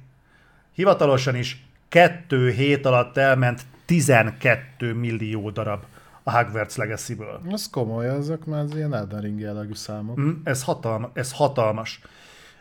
Hivatalosan 0.73 1.35
is 1.35 1.65
kettő 1.89 2.49
hét 2.49 2.85
alatt 2.85 3.17
elment 3.17 3.61
12 3.85 4.93
millió 4.93 5.49
darab 5.49 5.83
a 6.23 6.31
Hogwarts 6.37 6.75
Legacy-ből. 6.75 7.41
Ez 7.51 7.69
komoly, 7.69 8.07
ezek 8.07 8.45
már 8.45 8.63
az 8.63 8.75
ilyen 8.75 8.93
Elden 8.93 9.21
Ring 9.21 9.39
jellegű 9.39 9.73
számok. 9.73 10.19
Mm, 10.19 10.31
Ez, 10.43 10.63
hatalma, 10.63 11.09
ez 11.13 11.31
hatalmas. 11.31 12.01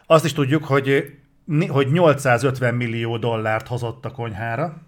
Azt 0.07 0.25
is 0.25 0.33
tudjuk, 0.33 0.65
hogy, 0.65 1.19
hogy 1.69 1.93
850 1.93 2.75
millió 2.75 3.17
dollárt 3.17 3.67
hozott 3.69 4.05
a 4.05 4.11
konyhára, 4.11 4.83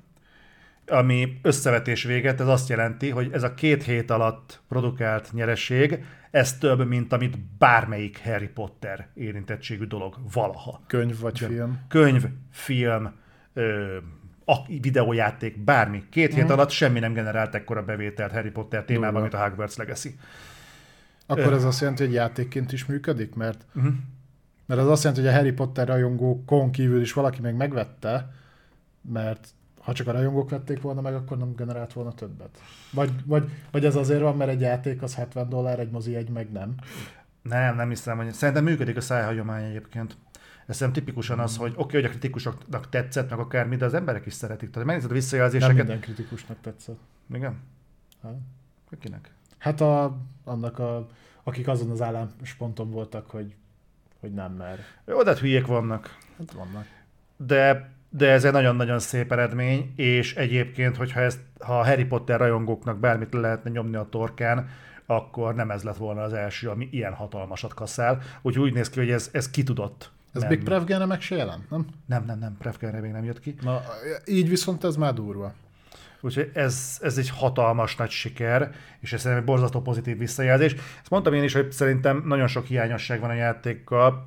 ami 0.87 1.39
összevetés 1.43 2.03
véget, 2.03 2.41
ez 2.41 2.47
azt 2.49 2.69
jelenti, 2.69 3.11
hogy 3.11 3.31
ez 3.33 3.43
a 3.43 3.55
két 3.55 3.83
hét 3.83 4.11
alatt 4.11 4.61
produkált 4.69 5.33
nyereség, 5.33 6.05
ez 6.31 6.59
több, 6.59 6.87
mint 6.87 7.13
amit 7.13 7.39
bármelyik 7.59 8.21
Harry 8.25 8.49
Potter 8.49 9.09
érintettségű 9.15 9.85
dolog 9.85 10.15
valaha. 10.33 10.83
Könyv 10.87 11.21
vagy 11.21 11.39
film. 11.39 11.79
Könyv, 11.89 12.25
film, 12.51 13.13
ö, 13.53 13.97
a 14.45 14.67
videójáték, 14.67 15.59
bármi. 15.65 16.03
Két 16.11 16.35
hét 16.35 16.51
alatt 16.51 16.71
semmi 16.71 16.99
nem 16.99 17.13
generált 17.13 17.55
ekkora 17.55 17.85
bevételt 17.85 18.33
Harry 18.33 18.51
Potter 18.51 18.85
témában, 18.85 19.13
Durva. 19.13 19.21
mint 19.21 19.35
a 19.35 19.49
Hogwarts 19.49 19.77
Legacy. 19.77 20.17
Akkor 21.27 21.53
ez 21.53 21.65
azt 21.65 21.81
jelenti, 21.81 22.05
hogy 22.05 22.13
játékként 22.13 22.73
is 22.73 22.87
működik? 22.87 23.35
Mert, 23.35 23.65
Mhm. 23.73 23.89
mert 24.67 24.81
az 24.81 24.89
azt 24.89 25.03
jelenti, 25.03 25.25
hogy 25.25 25.35
a 25.35 25.37
Harry 25.37 25.53
Potter 25.53 25.87
rajongókon 25.87 26.71
kívül 26.71 27.01
is 27.01 27.13
valaki 27.13 27.41
meg 27.41 27.57
megvette, 27.57 28.33
mert 29.13 29.49
ha 29.87 29.93
csak 29.93 30.07
a 30.07 30.13
rajongók 30.13 30.51
vették 30.51 30.81
volna 30.81 31.01
meg, 31.01 31.15
akkor 31.15 31.39
nem 31.39 31.55
generált 31.55 31.93
volna 31.93 32.13
többet. 32.13 32.59
Vagy, 32.93 33.11
vagy, 33.25 33.51
vagy 33.71 33.85
ez 33.85 33.97
azért 33.97 34.21
van, 34.21 34.37
mert 34.37 34.51
egy 34.51 34.61
játék 34.61 35.03
az 35.03 35.15
70 35.15 35.49
dollár, 35.49 35.79
egy 35.79 35.91
mozi 35.91 36.17
egy 36.17 36.29
meg 36.29 36.53
nem. 36.53 36.75
Nem, 37.43 37.77
nem 37.77 37.89
hiszem, 37.89 38.17
hogy 38.17 38.33
szerintem 38.33 38.65
működik 38.65 38.97
a 38.97 39.01
szájhagyomány 39.01 39.65
egyébként. 39.65 40.17
Ez 40.67 40.77
szerintem 40.77 41.05
tipikusan 41.05 41.39
az, 41.39 41.57
hogy 41.57 41.71
oké, 41.71 41.83
okay, 41.83 42.01
hogy 42.01 42.05
a 42.05 42.13
kritikusoknak 42.13 42.89
tetszett, 42.89 43.31
meg 43.31 43.39
akármi, 43.39 43.77
de 43.77 43.85
az 43.85 43.95
emberek 43.95 44.27
is 44.27 44.33
szeretik. 44.33 44.71
Tehát 44.71 44.87
megnézed 44.87 45.11
a 45.11 45.13
Nem 45.13 45.23
visszajelzéseket. 45.23 45.77
minden 45.77 46.01
kritikusnak 46.01 46.61
tetszett. 46.61 46.99
Igen? 47.35 47.61
Hát. 48.23 48.35
Kinek? 49.01 49.31
Hát 49.59 49.81
a, 49.81 50.17
annak 50.45 50.79
a, 50.79 51.09
akik 51.43 51.69
azon 51.69 51.91
az 51.91 52.03
állásponton 52.03 52.91
voltak, 52.91 53.31
hogy, 53.31 53.55
hogy 54.21 54.33
nem 54.33 54.53
mer. 54.53 54.79
Jó, 55.05 55.23
de 55.23 55.31
hát 55.31 55.39
hülyék 55.39 55.67
vannak. 55.67 56.19
Hát 56.39 56.53
vannak. 56.53 56.87
De, 57.37 57.95
de 58.11 58.31
ez 58.31 58.45
egy 58.45 58.53
nagyon-nagyon 58.53 58.99
szép 58.99 59.33
eredmény, 59.33 59.93
és 59.97 60.35
egyébként, 60.35 60.97
hogyha 60.97 61.21
ezt, 61.21 61.39
ha 61.59 61.79
a 61.79 61.85
Harry 61.85 62.05
Potter 62.05 62.39
rajongóknak 62.39 62.99
bármit 62.99 63.33
le 63.33 63.41
lehetne 63.41 63.71
nyomni 63.71 63.97
a 63.97 64.07
torkán, 64.11 64.69
akkor 65.07 65.55
nem 65.55 65.71
ez 65.71 65.83
lett 65.83 65.97
volna 65.97 66.23
az 66.23 66.33
első, 66.33 66.69
ami 66.69 66.89
ilyen 66.91 67.13
hatalmasat 67.13 67.75
kaszál. 67.75 68.23
Úgyhogy 68.43 68.65
úgy 68.65 68.75
néz 68.75 68.91
ki, 68.91 68.99
hogy 68.99 69.11
ez, 69.11 69.29
ez 69.33 69.51
ki 69.51 69.63
tudott. 69.63 70.11
Ez 70.33 70.41
nem, 70.41 70.51
Big 70.51 70.63
Prevgene 70.63 71.05
meg 71.05 71.21
se 71.21 71.37
jelent, 71.37 71.71
nem? 71.71 71.87
Nem, 72.07 72.25
nem, 72.25 72.39
nem, 72.39 72.57
Prevkerre 72.59 73.01
még 73.01 73.11
nem 73.11 73.25
jött 73.25 73.41
ki. 73.41 73.55
Na, 73.61 73.83
így 74.25 74.49
viszont 74.49 74.85
ez 74.85 74.97
már 74.97 75.15
durva. 75.15 75.55
Úgyhogy 76.21 76.51
ez, 76.55 76.99
ez 77.03 77.19
egy 77.19 77.31
hatalmas 77.31 77.97
nagy 77.97 78.11
siker, 78.11 78.71
és 79.01 79.13
ez 79.13 79.21
szerintem 79.21 79.41
egy 79.41 79.49
borzasztó 79.49 79.81
pozitív 79.81 80.19
visszajelzés. 80.19 80.73
Ezt 80.73 81.11
mondtam 81.11 81.35
én 81.35 81.43
is, 81.43 81.53
hogy 81.53 81.73
szerintem 81.73 82.23
nagyon 82.27 82.47
sok 82.47 82.67
hiányosság 82.67 83.21
van 83.21 83.31
a 83.31 83.35
játékkal, 83.35 84.27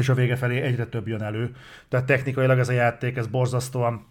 és 0.00 0.08
a 0.08 0.14
vége 0.14 0.36
felé 0.36 0.60
egyre 0.60 0.86
több 0.86 1.08
jön 1.08 1.22
elő. 1.22 1.56
Tehát 1.88 2.06
technikailag 2.06 2.58
ez 2.58 2.68
a 2.68 2.72
játék, 2.72 3.16
ez 3.16 3.26
borzasztóan 3.26 4.08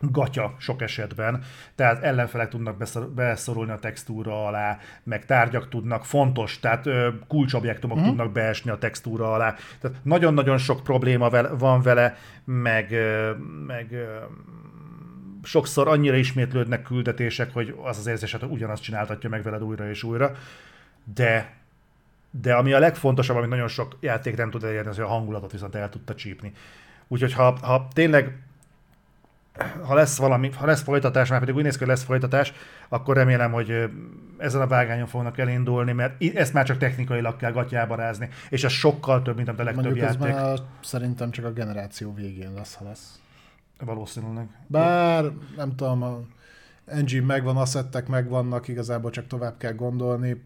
gatya 0.00 0.54
sok 0.58 0.82
esetben, 0.82 1.42
tehát 1.74 2.02
ellenfelek 2.02 2.48
tudnak 2.48 2.76
beszor- 2.76 3.10
beszorulni 3.10 3.70
a 3.70 3.78
textúra 3.78 4.46
alá, 4.46 4.78
meg 5.02 5.24
tárgyak 5.24 5.68
tudnak, 5.68 6.04
fontos, 6.04 6.58
tehát 6.58 6.86
ö, 6.86 7.08
kulcsobjektumok 7.28 8.00
mm. 8.00 8.04
tudnak 8.04 8.32
beesni 8.32 8.70
a 8.70 8.78
textúra 8.78 9.32
alá. 9.32 9.54
Tehát 9.80 9.96
nagyon-nagyon 10.02 10.58
sok 10.58 10.82
probléma 10.82 11.30
vele, 11.30 11.48
van 11.48 11.82
vele, 11.82 12.16
meg, 12.44 12.92
ö, 12.92 13.32
meg 13.66 13.92
ö, 13.92 14.16
sokszor 15.42 15.88
annyira 15.88 16.16
ismétlődnek 16.16 16.82
küldetések, 16.82 17.52
hogy 17.52 17.74
az 17.82 17.98
az 17.98 18.06
érzés, 18.06 18.32
hogy 18.32 18.42
ugyanazt 18.50 18.82
csináltatja 18.82 19.28
meg 19.28 19.42
veled 19.42 19.62
újra 19.62 19.88
és 19.88 20.02
újra, 20.02 20.32
de 21.14 21.59
de 22.30 22.54
ami 22.54 22.72
a 22.72 22.78
legfontosabb, 22.78 23.36
amit 23.36 23.48
nagyon 23.48 23.68
sok 23.68 23.96
játék 24.00 24.36
nem 24.36 24.50
tud 24.50 24.64
elérni, 24.64 24.88
az, 24.88 24.96
hogy 24.96 25.04
a 25.04 25.08
hangulatot 25.08 25.52
viszont 25.52 25.74
el 25.74 25.88
tudta 25.88 26.14
csípni. 26.14 26.52
Úgyhogy 27.08 27.32
ha, 27.32 27.58
ha 27.62 27.88
tényleg 27.92 28.38
ha 29.86 29.94
lesz 29.94 30.18
valami, 30.18 30.50
ha 30.50 30.66
lesz 30.66 30.82
folytatás, 30.82 31.28
már 31.28 31.40
pedig 31.40 31.54
úgy 31.54 31.62
néz 31.62 31.72
ki, 31.72 31.78
hogy 31.78 31.88
lesz 31.88 32.02
folytatás, 32.02 32.52
akkor 32.88 33.16
remélem, 33.16 33.52
hogy 33.52 33.90
ezen 34.38 34.60
a 34.60 34.66
vágányon 34.66 35.06
fognak 35.06 35.38
elindulni, 35.38 35.92
mert 35.92 36.22
ezt 36.34 36.52
már 36.52 36.64
csak 36.64 36.76
technikailag 36.76 37.36
kell 37.36 37.52
gatyába 37.52 37.94
rázni, 37.94 38.28
és 38.48 38.64
ez 38.64 38.72
sokkal 38.72 39.22
több, 39.22 39.36
mint 39.36 39.48
amit 39.48 39.60
a 39.60 39.64
legtöbb 39.64 39.84
Mondjuk 39.84 40.04
játék. 40.04 40.34
már 40.34 40.58
szerintem 40.82 41.30
csak 41.30 41.44
a 41.44 41.52
generáció 41.52 42.14
végén 42.14 42.52
lesz, 42.54 42.74
ha 42.74 42.84
lesz. 42.84 43.20
Valószínűleg. 43.78 44.48
Bár, 44.66 45.24
nem 45.56 45.76
tudom, 45.76 46.02
a 46.02 46.20
engine 46.86 47.26
megvan, 47.26 47.56
asszettek 47.56 48.08
megvannak, 48.08 48.68
igazából 48.68 49.10
csak 49.10 49.26
tovább 49.26 49.56
kell 49.58 49.72
gondolni. 49.72 50.42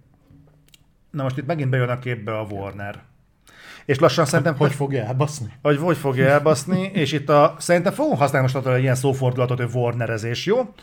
Na 1.14 1.22
most 1.22 1.38
itt 1.38 1.46
megint 1.46 1.70
bejön 1.70 1.88
a 1.88 1.98
képbe 1.98 2.38
a 2.38 2.46
Warner. 2.50 3.02
És 3.84 3.98
lassan 3.98 4.24
szerintem... 4.24 4.56
Hogy 4.56 4.72
fogja 4.72 5.04
elbaszni? 5.04 5.52
Hogy 5.62 5.78
hogy 5.78 5.96
fogja 5.96 6.28
elbaszni, 6.28 6.90
és 6.92 7.12
itt 7.12 7.28
a, 7.28 7.54
szerintem 7.58 7.92
fogunk 7.92 8.18
használni 8.18 8.50
most 8.52 8.66
egy 8.66 8.82
ilyen 8.82 8.94
szófordulatot, 8.94 9.58
hogy 9.58 9.70
Warnerezés, 9.74 10.46
jó? 10.46 10.74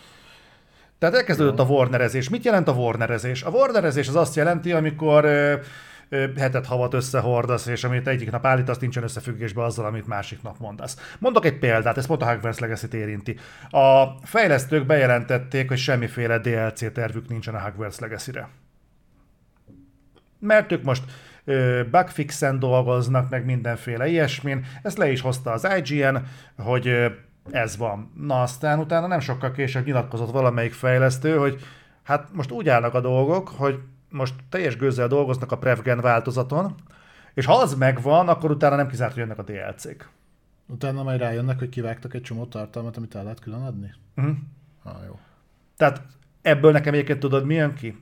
Tehát 1.00 1.16
elkezdődött 1.16 1.60
a 1.60 1.64
Warnerezés. 1.64 2.30
Mit 2.30 2.46
jelent 2.46 2.68
a 2.68 2.72
Warnerezés? 2.72 3.44
A 3.44 3.50
Warnerezés 3.50 4.08
az 4.08 4.16
azt 4.16 4.36
jelenti, 4.36 4.72
amikor 4.72 5.26
ö, 5.26 5.56
ö, 6.10 6.26
hetet 6.38 6.66
havat 6.66 6.94
összehordasz, 6.94 7.66
és 7.66 7.84
amit 7.84 8.08
egyik 8.08 8.32
nap 8.32 8.46
állítasz, 8.46 8.78
nincsen 8.78 9.04
összefüggésben 9.04 9.66
azzal, 9.66 9.86
amit 9.86 10.08
másik 10.08 10.42
nap 10.42 10.60
mondasz. 10.60 11.16
Mondok 11.20 11.46
egy 11.46 11.60
példát, 11.60 11.98
ez 11.98 12.06
pont 12.06 12.22
a 12.22 12.30
Hogwarts 12.30 12.60
legacy 12.60 12.88
érinti. 12.92 13.38
A 13.70 14.04
fejlesztők 14.24 14.86
bejelentették, 14.86 15.68
hogy 15.68 15.78
semmiféle 15.78 16.38
DLC 16.38 16.94
tervük 16.94 17.30
nincsen 17.30 17.56
a 17.56 17.62
Hogwarts 17.62 18.00
Legacy-re. 18.00 18.50
Mert 20.42 20.72
ők 20.72 20.84
most 20.84 21.04
bugfixen 21.92 22.60
dolgoznak, 22.60 23.30
meg 23.30 23.46
mindenféle 23.46 24.08
ilyesmin. 24.08 24.66
Ezt 24.84 24.98
le 24.98 25.12
is 25.12 25.22
hozta 25.22 25.52
az 25.52 25.68
IGN, 25.78 26.18
hogy 26.58 27.12
ez 27.52 27.78
van. 27.78 28.12
Na 28.16 28.42
aztán 28.42 28.80
utána 28.80 29.08
nem 29.08 29.20
sokkal 29.20 29.52
később 29.52 29.86
nyilatkozott 29.86 30.32
valamelyik 30.32 30.74
fejlesztő, 30.74 31.38
hogy 31.38 31.60
hát 32.04 32.28
most 32.34 32.52
úgy 32.52 32.70
állnak 32.70 32.94
a 32.94 33.02
dolgok, 33.02 33.48
hogy 33.48 33.80
most 34.10 34.34
teljes 34.50 34.78
gőzzel 34.78 35.08
dolgoznak 35.08 35.52
a 35.52 35.58
Prevgen 35.58 36.02
változaton, 36.02 36.76
és 37.34 37.46
ha 37.46 37.54
az 37.54 37.76
megvan, 37.76 38.28
akkor 38.28 38.52
utána 38.52 38.76
nem 38.76 38.88
kizárt, 38.88 39.14
hogy 39.14 39.22
jönnek 39.22 39.38
a 39.38 39.44
DLC-k. 39.44 40.10
Utána 40.68 41.04
majd 41.04 41.20
rájönnek, 41.20 41.60
hogy 41.60 41.70
kivágtak 41.70 42.14
egy 42.14 42.22
csomó 42.22 42.46
tartalmat, 42.46 42.98
amit 42.98 43.16
el 43.16 43.24
lehet 43.24 43.40
külön 43.40 43.62
adni? 43.62 43.94
Uh-huh. 44.16 44.36
Ah, 44.84 44.94
jó. 45.06 45.20
Tehát 45.78 46.02
ebből 46.42 46.72
nekem 46.72 46.94
egyébként 46.94 47.20
tudod, 47.20 47.46
mi 47.46 47.54
jön 47.54 47.74
ki? 47.74 48.02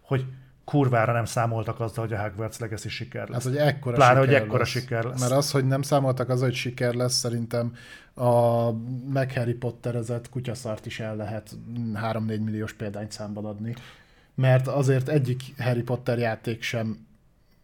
Hogy 0.00 0.26
kurvára 0.64 1.12
nem 1.12 1.24
számoltak 1.24 1.80
azzal, 1.80 2.06
hogy 2.06 2.14
a 2.14 2.22
Hogwarts 2.22 2.58
Legacy 2.58 2.88
siker 2.88 3.28
lesz. 3.28 3.44
Hát, 3.44 3.52
hogy 3.52 3.62
ekkora 3.62 3.94
Pláne, 3.94 4.20
siker 4.20 4.26
hogy 4.26 4.34
ekkora 4.42 4.58
lesz. 4.58 4.68
siker 4.68 5.04
lesz. 5.04 5.20
Mert 5.20 5.32
az, 5.32 5.50
hogy 5.50 5.66
nem 5.66 5.82
számoltak 5.82 6.28
az, 6.28 6.40
hogy 6.40 6.54
siker 6.54 6.94
lesz, 6.94 7.14
szerintem 7.14 7.74
a 8.14 8.70
meg 9.12 9.32
Harry 9.32 9.54
Potterezett 9.54 10.28
kutyaszart 10.28 10.86
is 10.86 11.00
el 11.00 11.16
lehet 11.16 11.56
3-4 11.94 12.26
milliós 12.26 12.72
példányt 12.72 13.12
számban 13.12 13.44
adni. 13.44 13.74
Mert 14.34 14.66
azért 14.66 15.08
egyik 15.08 15.42
Harry 15.58 15.82
Potter 15.82 16.18
játék 16.18 16.62
sem 16.62 17.06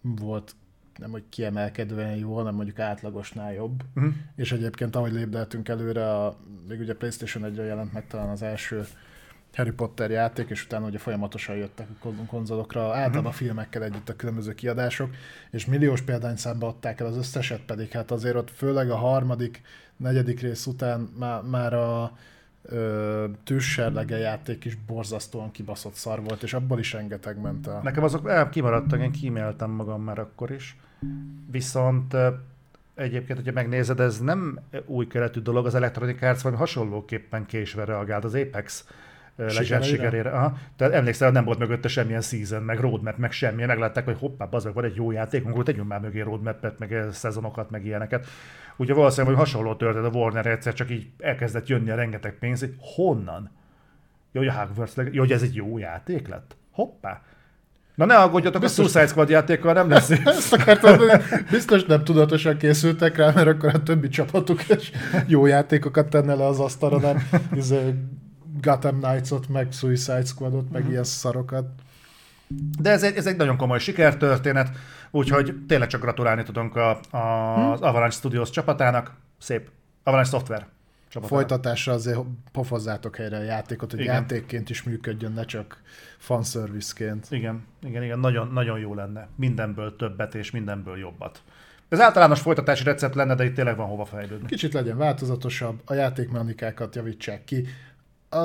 volt 0.00 0.54
nem 0.98 1.10
hogy 1.10 1.24
kiemelkedően 1.28 2.16
jó, 2.16 2.36
hanem 2.36 2.54
mondjuk 2.54 2.78
átlagosnál 2.78 3.52
jobb. 3.52 3.82
Uh-huh. 3.94 4.12
És 4.36 4.52
egyébként, 4.52 4.96
ahogy 4.96 5.12
lépdeltünk 5.12 5.68
előre, 5.68 6.14
a, 6.14 6.36
még 6.68 6.80
ugye 6.80 6.94
PlayStation 6.94 7.44
1 7.44 7.56
jelent 7.56 7.92
meg 7.92 8.06
talán 8.06 8.28
az 8.28 8.42
első 8.42 8.86
Harry 9.54 9.70
Potter 9.70 10.10
játék, 10.10 10.50
és 10.50 10.64
utána 10.64 10.86
ugye 10.86 10.98
folyamatosan 10.98 11.56
jöttek 11.56 11.86
a 11.90 11.98
kon- 12.00 12.26
konzolokra, 12.26 12.94
általában 12.94 13.26
a 13.26 13.34
filmekkel 13.34 13.82
együtt 13.82 14.08
a 14.08 14.16
különböző 14.16 14.54
kiadások, 14.54 15.10
és 15.50 15.66
milliós 15.66 16.00
példányszámba 16.00 16.66
adták 16.66 17.00
el 17.00 17.06
az 17.06 17.16
összeset, 17.16 17.60
pedig 17.60 17.90
hát 17.90 18.10
azért 18.10 18.34
ott 18.34 18.50
főleg 18.50 18.90
a 18.90 18.96
harmadik, 18.96 19.62
negyedik 19.96 20.40
rész 20.40 20.66
után 20.66 21.00
már, 21.18 21.42
már 21.42 21.74
a 21.74 22.16
ö, 22.62 23.24
tűzserlege 23.44 24.16
játék 24.16 24.64
is 24.64 24.74
borzasztóan 24.86 25.50
kibaszott 25.50 25.94
szar 25.94 26.22
volt, 26.22 26.42
és 26.42 26.54
abból 26.54 26.78
is 26.78 26.92
rengeteg 26.92 27.40
ment 27.40 27.66
el. 27.66 27.80
Nekem 27.82 28.02
azok 28.02 28.28
el, 28.28 28.48
kimaradtak, 28.48 29.00
én 29.00 29.12
kíméltem 29.12 29.70
magam 29.70 30.02
már 30.02 30.18
akkor 30.18 30.50
is. 30.50 30.76
Viszont 31.50 32.16
egyébként, 32.94 33.38
hogyha 33.38 33.52
megnézed, 33.52 34.00
ez 34.00 34.18
nem 34.18 34.60
új 34.86 35.06
keletű 35.06 35.40
dolog, 35.40 35.66
az 35.66 35.74
Electronic 35.74 36.22
Arts 36.22 36.40
valami 36.40 36.60
hasonlóképpen 36.60 37.46
késve 37.46 37.84
reagált 37.84 38.24
az 38.24 38.34
Apex 38.34 38.86
sikerére. 39.82 40.30
Aha. 40.30 40.56
Tehát 40.76 40.94
emlékszel, 40.94 41.30
nem 41.30 41.44
volt 41.44 41.58
mögötte 41.58 41.88
semmilyen 41.88 42.20
season, 42.20 42.62
meg 42.62 42.80
roadmap, 42.80 43.16
meg 43.16 43.32
semmi. 43.32 43.64
Meglátták, 43.64 44.04
hogy 44.04 44.18
hoppá, 44.18 44.48
azok 44.50 44.74
van 44.74 44.84
egy 44.84 44.96
jó 44.96 45.10
játékunk, 45.10 45.52
akkor 45.52 45.64
tegyünk 45.64 45.88
már 45.88 46.00
mögé 46.00 46.20
roadmap-et, 46.20 46.78
meg 46.78 46.90
ö, 46.90 47.08
szezonokat, 47.12 47.70
meg 47.70 47.84
ilyeneket. 47.84 48.26
Ugye 48.76 48.94
valószínűleg, 48.94 49.36
hogy 49.36 49.44
hasonló 49.44 49.74
történt 49.74 50.04
a 50.04 50.18
Warner 50.18 50.46
egyszer, 50.46 50.74
csak 50.74 50.90
így 50.90 51.06
elkezdett 51.18 51.66
jönni 51.66 51.90
a 51.90 51.94
rengeteg 51.94 52.38
pénz, 52.38 52.60
hogy 52.60 52.74
honnan? 52.78 53.50
Jó, 54.32 54.40
hogy 54.40 54.48
a 54.48 54.52
Hogwarts 54.52 54.92
jó, 55.10 55.20
hogy 55.20 55.32
ez 55.32 55.42
egy 55.42 55.54
jó 55.54 55.78
játék 55.78 56.28
lett? 56.28 56.56
Hoppá! 56.70 57.22
Na 57.94 58.04
ne 58.04 58.14
aggódjatok, 58.14 58.62
a 58.62 58.68
Suicide 58.68 59.06
Squad 59.06 59.28
játékkal 59.28 59.72
nem 59.72 59.88
lesz. 59.88 60.10
Ezt 60.24 60.52
akartam 60.52 60.98
biztos 61.50 61.84
nem 61.84 62.04
tudatosan 62.04 62.56
készültek 62.56 63.16
rá, 63.16 63.32
mert 63.34 63.46
akkor 63.46 63.74
a 63.74 63.82
többi 63.82 64.08
csapatuk 64.08 64.68
is 64.68 64.90
jó 65.26 65.46
játékokat 65.46 66.08
tenne 66.08 66.34
le 66.34 66.46
az 66.46 66.60
asztalra, 66.60 66.98
nem 66.98 67.28
izé, 67.54 67.94
Gotham 68.60 69.00
Knights-ot, 69.00 69.48
meg 69.48 69.72
Suicide 69.72 70.24
Squadot, 70.24 70.70
meg 70.70 70.88
ilyen 70.88 71.04
szarokat. 71.04 71.66
De 72.80 72.90
ez 72.90 73.02
egy, 73.02 73.16
ez 73.16 73.26
egy 73.26 73.36
nagyon 73.36 73.56
komoly 73.56 73.78
sikertörténet, 73.78 74.76
úgyhogy 75.10 75.54
tényleg 75.66 75.88
csak 75.88 76.00
gratulálni 76.00 76.42
tudunk 76.42 76.76
a, 76.76 77.00
a, 77.10 77.72
az 77.72 77.80
Avalanche 77.80 78.16
Studios 78.16 78.50
csapatának. 78.50 79.14
Szép. 79.38 79.70
Avalanche 80.02 80.30
Software 80.30 80.68
csapatának. 81.08 81.48
Folytatásra 81.48 81.92
azért 81.92 82.18
pofozzátok 82.52 83.16
helyre 83.16 83.36
a 83.36 83.42
játékot, 83.42 83.90
hogy 83.90 84.00
Igen. 84.00 84.14
játékként 84.14 84.70
is 84.70 84.82
működjön, 84.82 85.32
ne 85.32 85.44
csak 85.44 85.82
fanservice-ként. 86.18 87.26
Igen, 87.30 87.64
igen, 87.82 88.02
igen, 88.02 88.18
nagyon, 88.18 88.48
nagyon 88.52 88.78
jó 88.78 88.94
lenne. 88.94 89.28
Mindenből 89.36 89.96
többet 89.96 90.34
és 90.34 90.50
mindenből 90.50 90.98
jobbat. 90.98 91.42
Ez 91.88 92.00
általános 92.00 92.40
folytatási 92.40 92.84
recept 92.84 93.14
lenne, 93.14 93.34
de 93.34 93.44
itt 93.44 93.54
tényleg 93.54 93.76
van 93.76 93.86
hova 93.86 94.04
fejlődni. 94.04 94.46
Kicsit 94.46 94.72
legyen 94.72 94.96
változatosabb, 94.96 95.80
a 95.84 95.94
játékmechanikákat 95.94 96.94
javítsák 96.94 97.44
ki. 97.44 97.66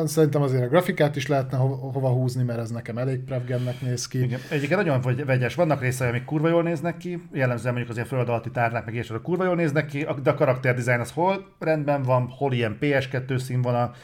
Szerintem 0.06 0.42
azért 0.42 0.64
a 0.64 0.68
grafikát 0.68 1.16
is 1.16 1.28
lehetne 1.28 1.58
ho- 1.58 1.94
hova 1.94 2.10
húzni, 2.10 2.44
mert 2.44 2.60
ez 2.60 2.70
nekem 2.72 2.98
elég 2.98 3.20
prevgennek 3.24 3.82
néz 3.82 4.08
ki. 4.08 4.18
Egyébként 4.50 4.84
nagyon 4.84 5.16
vegyes. 5.26 5.56
Vannak 5.56 5.82
részei, 5.82 6.10
amik 6.10 6.26
kurva 6.26 6.48
jól 6.50 6.64
néznek 6.64 6.98
ki, 6.98 7.28
jellemzően 7.32 7.74
mondjuk 7.74 7.92
azért 7.98 8.08
föld 8.08 8.30
alatti 8.30 8.52
tárnák, 8.52 8.86
meg 8.86 8.94
ilyesmi, 8.94 9.18
kurva 9.22 9.44
jól 9.46 9.56
néznek 9.56 9.86
ki, 9.86 10.08
de 10.24 10.30
a 10.30 10.34
karakterdizájn 10.34 11.00
az 11.00 11.12
hol 11.12 11.46
rendben 11.60 12.04
van, 12.04 12.28
hol 12.28 12.54
ilyen 12.54 12.78
PS2 12.82 13.38
színvonal. 13.38 13.96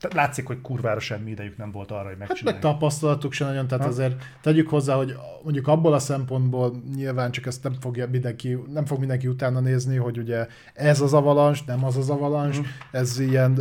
Tehát 0.00 0.16
látszik, 0.16 0.46
hogy 0.46 0.60
kurvára 0.60 1.00
semmi 1.00 1.30
idejük 1.30 1.56
nem 1.56 1.70
volt 1.70 1.90
arra, 1.90 2.00
hogy 2.02 2.08
Hát 2.10 2.18
meg 2.18 2.28
megcsinálják. 2.28 2.62
tapasztalatuk 2.62 3.32
se 3.32 3.44
nagyon, 3.44 3.66
tehát 3.66 3.84
Ha. 3.84 3.90
azért 3.90 4.22
tegyük 4.42 4.68
hozzá, 4.68 4.94
hogy 4.96 5.14
mondjuk 5.42 5.68
abból 5.68 5.92
a 5.94 5.98
szempontból 5.98 6.82
nyilván 6.94 7.30
csak 7.30 7.46
ezt 7.46 7.62
nem, 7.62 7.72
fogja 7.80 8.08
mindenki, 8.08 8.58
nem 8.72 8.84
fog 8.84 8.98
mindenki 8.98 9.26
utána 9.26 9.60
nézni, 9.60 9.96
hogy 9.96 10.18
ugye 10.18 10.46
ez 10.74 11.00
az 11.00 11.14
Avalanche, 11.14 11.62
nem 11.66 11.84
az 11.84 11.96
az 11.96 12.10
Avalanche, 12.10 12.58
Mhm. 12.60 12.68
ez 12.90 13.18
ilyen 13.18 13.60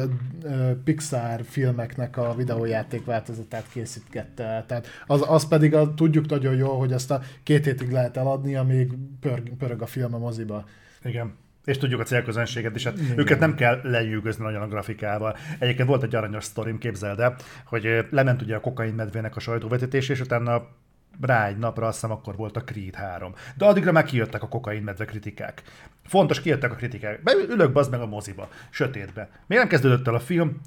Pixar 0.83 1.41
filmeknek 1.43 2.17
a 2.17 2.33
videójáték 2.35 3.05
változatát 3.05 3.69
készítette 3.69 4.43
el. 4.43 4.65
Tehát 4.65 4.87
az, 5.07 5.23
az 5.27 5.47
pedig 5.47 5.73
a, 5.73 5.93
tudjuk 5.93 6.29
nagyon 6.29 6.55
jól, 6.55 6.77
hogy 6.77 6.91
ezt 6.91 7.11
a 7.11 7.21
két 7.43 7.65
hétig 7.65 7.91
lehet 7.91 8.17
eladni, 8.17 8.55
amíg 8.55 8.93
pörg, 9.19 9.49
pörög 9.57 9.81
a 9.81 9.85
film 9.85 10.13
a 10.13 10.17
moziba. 10.17 10.65
Igen. 11.03 11.33
És 11.65 11.77
tudjuk 11.77 11.99
a 11.99 12.03
célközönséget 12.03 12.75
is, 12.75 12.83
hát 12.83 12.97
Igen. 12.99 13.19
őket 13.19 13.39
nem 13.39 13.55
kell 13.55 13.79
lenyűgözni 13.83 14.43
nagyon 14.43 14.61
a 14.61 14.67
grafikával. 14.67 15.37
Egyébként 15.59 15.87
volt 15.87 16.03
egy 16.03 16.15
aranyos 16.15 16.43
sztorim, 16.43 16.77
képzeld 16.77 17.19
el, 17.19 17.35
hogy 17.65 18.07
lement 18.09 18.41
ugye 18.41 18.55
a 18.55 18.59
kokain 18.59 18.93
medvének 18.93 19.35
a 19.35 19.39
sajtóvetítés, 19.39 20.09
és 20.09 20.19
utána 20.19 20.67
rá 21.21 21.47
egy 21.47 21.57
napra, 21.57 21.87
azt 21.87 22.01
hiszem 22.01 22.15
akkor 22.15 22.35
volt 22.35 22.57
a 22.57 22.63
Creed 22.63 22.95
3. 22.95 23.33
De 23.57 23.65
addigra 23.65 23.91
már 23.91 24.03
kijöttek 24.03 24.43
a 24.43 24.47
kokain 24.47 24.83
medve 24.83 25.05
kritikák. 25.05 25.61
Fontos, 26.03 26.41
kijöttek 26.41 26.71
a 26.71 26.75
kritikák. 26.75 27.23
Beülök 27.23 27.71
bazd 27.71 27.91
meg 27.91 27.99
a 27.99 28.05
moziba, 28.05 28.49
sötétbe. 28.69 29.29
Még 29.47 29.57
nem 29.57 29.67
kezdődött 29.67 30.07
el 30.07 30.15
a 30.15 30.19
film, 30.19 30.61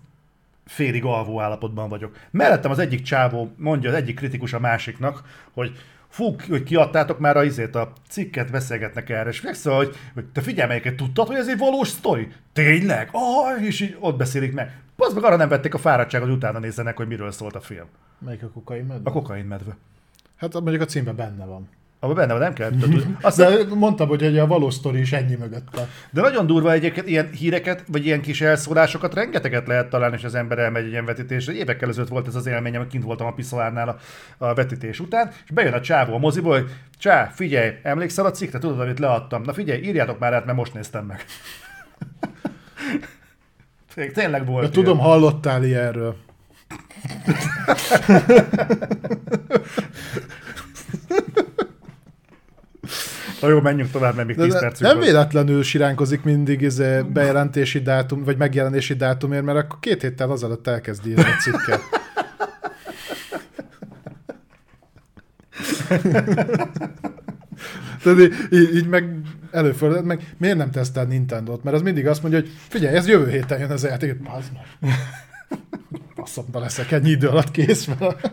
félig 0.66 1.04
alvó 1.04 1.40
állapotban 1.40 1.88
vagyok. 1.88 2.16
Mellettem 2.30 2.70
az 2.70 2.78
egyik 2.78 3.02
csávó 3.02 3.52
mondja 3.56 3.90
az 3.90 3.96
egyik 3.96 4.16
kritikus 4.16 4.52
a 4.52 4.60
másiknak, 4.60 5.22
hogy 5.52 5.72
fú, 6.08 6.36
hogy 6.48 6.62
kiadtátok 6.62 7.18
már 7.18 7.36
a 7.36 7.44
izét, 7.44 7.74
a 7.74 7.92
cikket 8.08 8.50
beszélgetnek 8.50 9.10
erre, 9.10 9.28
és 9.28 9.40
megszól, 9.40 9.76
hogy, 9.76 9.96
hogy 10.14 10.24
te 10.24 10.40
figyelj, 10.40 10.68
melyiket 10.68 10.94
tudtad, 10.94 11.26
hogy 11.26 11.36
ez 11.36 11.48
egy 11.48 11.58
valós 11.58 11.88
sztori? 11.88 12.28
Tényleg? 12.52 13.08
Ah, 13.12 13.64
és 13.64 13.80
így 13.80 13.96
ott 14.00 14.16
beszélik 14.16 14.52
meg. 14.52 14.80
Az 14.96 15.14
meg 15.14 15.24
arra 15.24 15.36
nem 15.36 15.48
vették 15.48 15.74
a 15.74 15.78
fáradtságot, 15.78 16.26
hogy 16.28 16.36
utána 16.36 16.58
nézzenek, 16.58 16.96
hogy 16.96 17.06
miről 17.06 17.30
szólt 17.30 17.54
a 17.54 17.60
film. 17.60 17.86
Melyik 18.18 18.42
a 18.42 18.50
kokain 18.50 18.84
medve? 18.84 19.10
A 19.10 19.12
kokain 19.12 19.44
medve. 19.44 19.76
Hát 20.36 20.52
mondjuk 20.52 20.82
a 20.82 20.84
címben 20.84 21.16
benne 21.16 21.44
van. 21.44 21.68
Abban 22.00 22.14
benne 22.14 22.32
van, 22.32 22.42
nem 22.42 22.52
kell. 22.52 22.70
Azt 23.20 23.36
De 23.36 23.74
mondtam, 23.74 24.08
hogy 24.08 24.38
a 24.38 24.46
valós 24.46 24.74
sztori 24.74 25.00
is 25.00 25.12
ennyi 25.12 25.34
mögötte. 25.34 25.88
De 26.10 26.20
nagyon 26.20 26.46
durva 26.46 26.72
egyébként 26.72 27.08
ilyen 27.08 27.30
híreket, 27.30 27.84
vagy 27.86 28.06
ilyen 28.06 28.20
kis 28.20 28.40
elszólásokat 28.40 29.14
rengeteget 29.14 29.66
lehet 29.66 29.88
találni, 29.88 30.16
és 30.16 30.24
az 30.24 30.34
ember 30.34 30.58
elmegy 30.58 30.84
egy 30.84 30.90
ilyen 30.90 31.04
vetítésre. 31.04 31.52
Évekkel 31.52 31.88
ezelőtt 31.88 32.08
volt 32.08 32.26
ez 32.26 32.34
az 32.34 32.46
élményem, 32.46 32.86
kint 32.88 33.04
voltam 33.04 33.26
a 33.26 33.32
piszoárnál 33.32 33.88
a, 33.88 33.96
a 34.44 34.54
vetítés 34.54 35.00
után, 35.00 35.30
és 35.44 35.50
bejön 35.50 35.72
a 35.72 35.80
csávó 35.80 36.14
a 36.14 36.18
moziból, 36.18 36.52
hogy 36.52 36.70
csá, 36.98 37.24
figyelj, 37.34 37.70
emlékszel 37.82 38.26
a 38.26 38.30
cikkre, 38.30 38.58
tudod, 38.58 38.80
amit 38.80 38.98
leadtam? 38.98 39.42
Na 39.42 39.52
figyelj, 39.52 39.80
írjátok 39.82 40.18
már 40.18 40.32
át, 40.32 40.44
mert 40.44 40.58
most 40.58 40.74
néztem 40.74 41.04
meg. 41.04 41.24
Té- 43.94 44.12
Tényleg 44.18 44.46
volt. 44.46 44.64
De 44.64 44.70
tudom, 44.70 44.98
hallottál 44.98 45.64
ilyenről. 45.64 46.16
Na 53.40 53.48
jó, 53.48 53.60
menjünk 53.60 53.90
tovább, 53.90 54.14
mert 54.14 54.26
még 54.26 54.36
De 54.36 54.42
10 54.42 54.52
de 54.52 54.58
percünk 54.58 54.90
nem 54.90 54.96
van. 54.98 55.06
véletlenül 55.06 55.62
siránkozik 55.62 56.22
mindig 56.22 56.60
izé 56.60 57.00
bejelentési 57.00 57.80
dátum, 57.80 58.24
vagy 58.24 58.36
megjelenési 58.36 58.94
dátumért, 58.94 59.44
mert 59.44 59.58
akkor 59.58 59.78
két 59.80 60.02
héttel 60.02 60.30
azelőtt 60.30 60.66
elkezd 60.66 61.06
írni 61.06 61.22
a 61.22 61.36
cikket. 61.42 61.80
Tehát 68.02 68.18
így, 68.18 68.34
így, 68.50 68.76
így 68.76 68.86
meg 68.86 69.16
előfordul, 69.50 70.02
meg 70.02 70.34
miért 70.38 70.56
nem 70.56 70.70
tesztel 70.70 71.04
Nintendo-t? 71.04 71.62
Mert 71.64 71.76
az 71.76 71.82
mindig 71.82 72.06
azt 72.06 72.22
mondja, 72.22 72.40
hogy 72.40 72.50
figyelj, 72.68 72.96
ez 72.96 73.08
jövő 73.08 73.30
héten 73.30 73.58
jön 73.58 73.70
az 73.70 73.82
játék, 73.84 74.16
az 74.24 74.44
meg. 74.54 74.92
Passzomba 76.14 76.58
leszek 76.58 76.90
ennyi 76.92 77.10
idő 77.10 77.28
alatt 77.28 77.50
kész. 77.50 77.88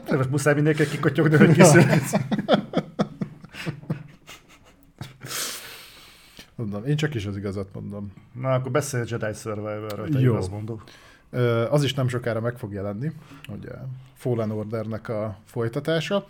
De 0.09 0.15
most 0.15 0.29
muszáj 0.29 0.53
mindenki 0.53 0.87
kikotyogni, 0.87 1.37
hogy 1.37 1.51
kiszületsz. 1.51 2.13
Mondom, 6.55 6.85
én 6.85 6.95
csak 6.95 7.15
is 7.15 7.25
az 7.25 7.37
igazat 7.37 7.67
mondom. 7.73 8.13
Na, 8.33 8.53
akkor 8.53 8.71
beszélj 8.71 9.03
a 9.03 9.05
Jedi 9.09 9.33
Survivor-ről, 9.33 10.09
te 10.09 10.19
Jó. 10.19 10.37
Ö, 11.29 11.65
Az 11.69 11.83
is 11.83 11.93
nem 11.93 12.07
sokára 12.07 12.41
meg 12.41 12.57
fog 12.57 12.73
jelenni, 12.73 13.11
ugye 13.49 13.71
Fallen 14.13 14.51
Ordernek 14.51 15.09
a 15.09 15.37
folytatása, 15.45 16.25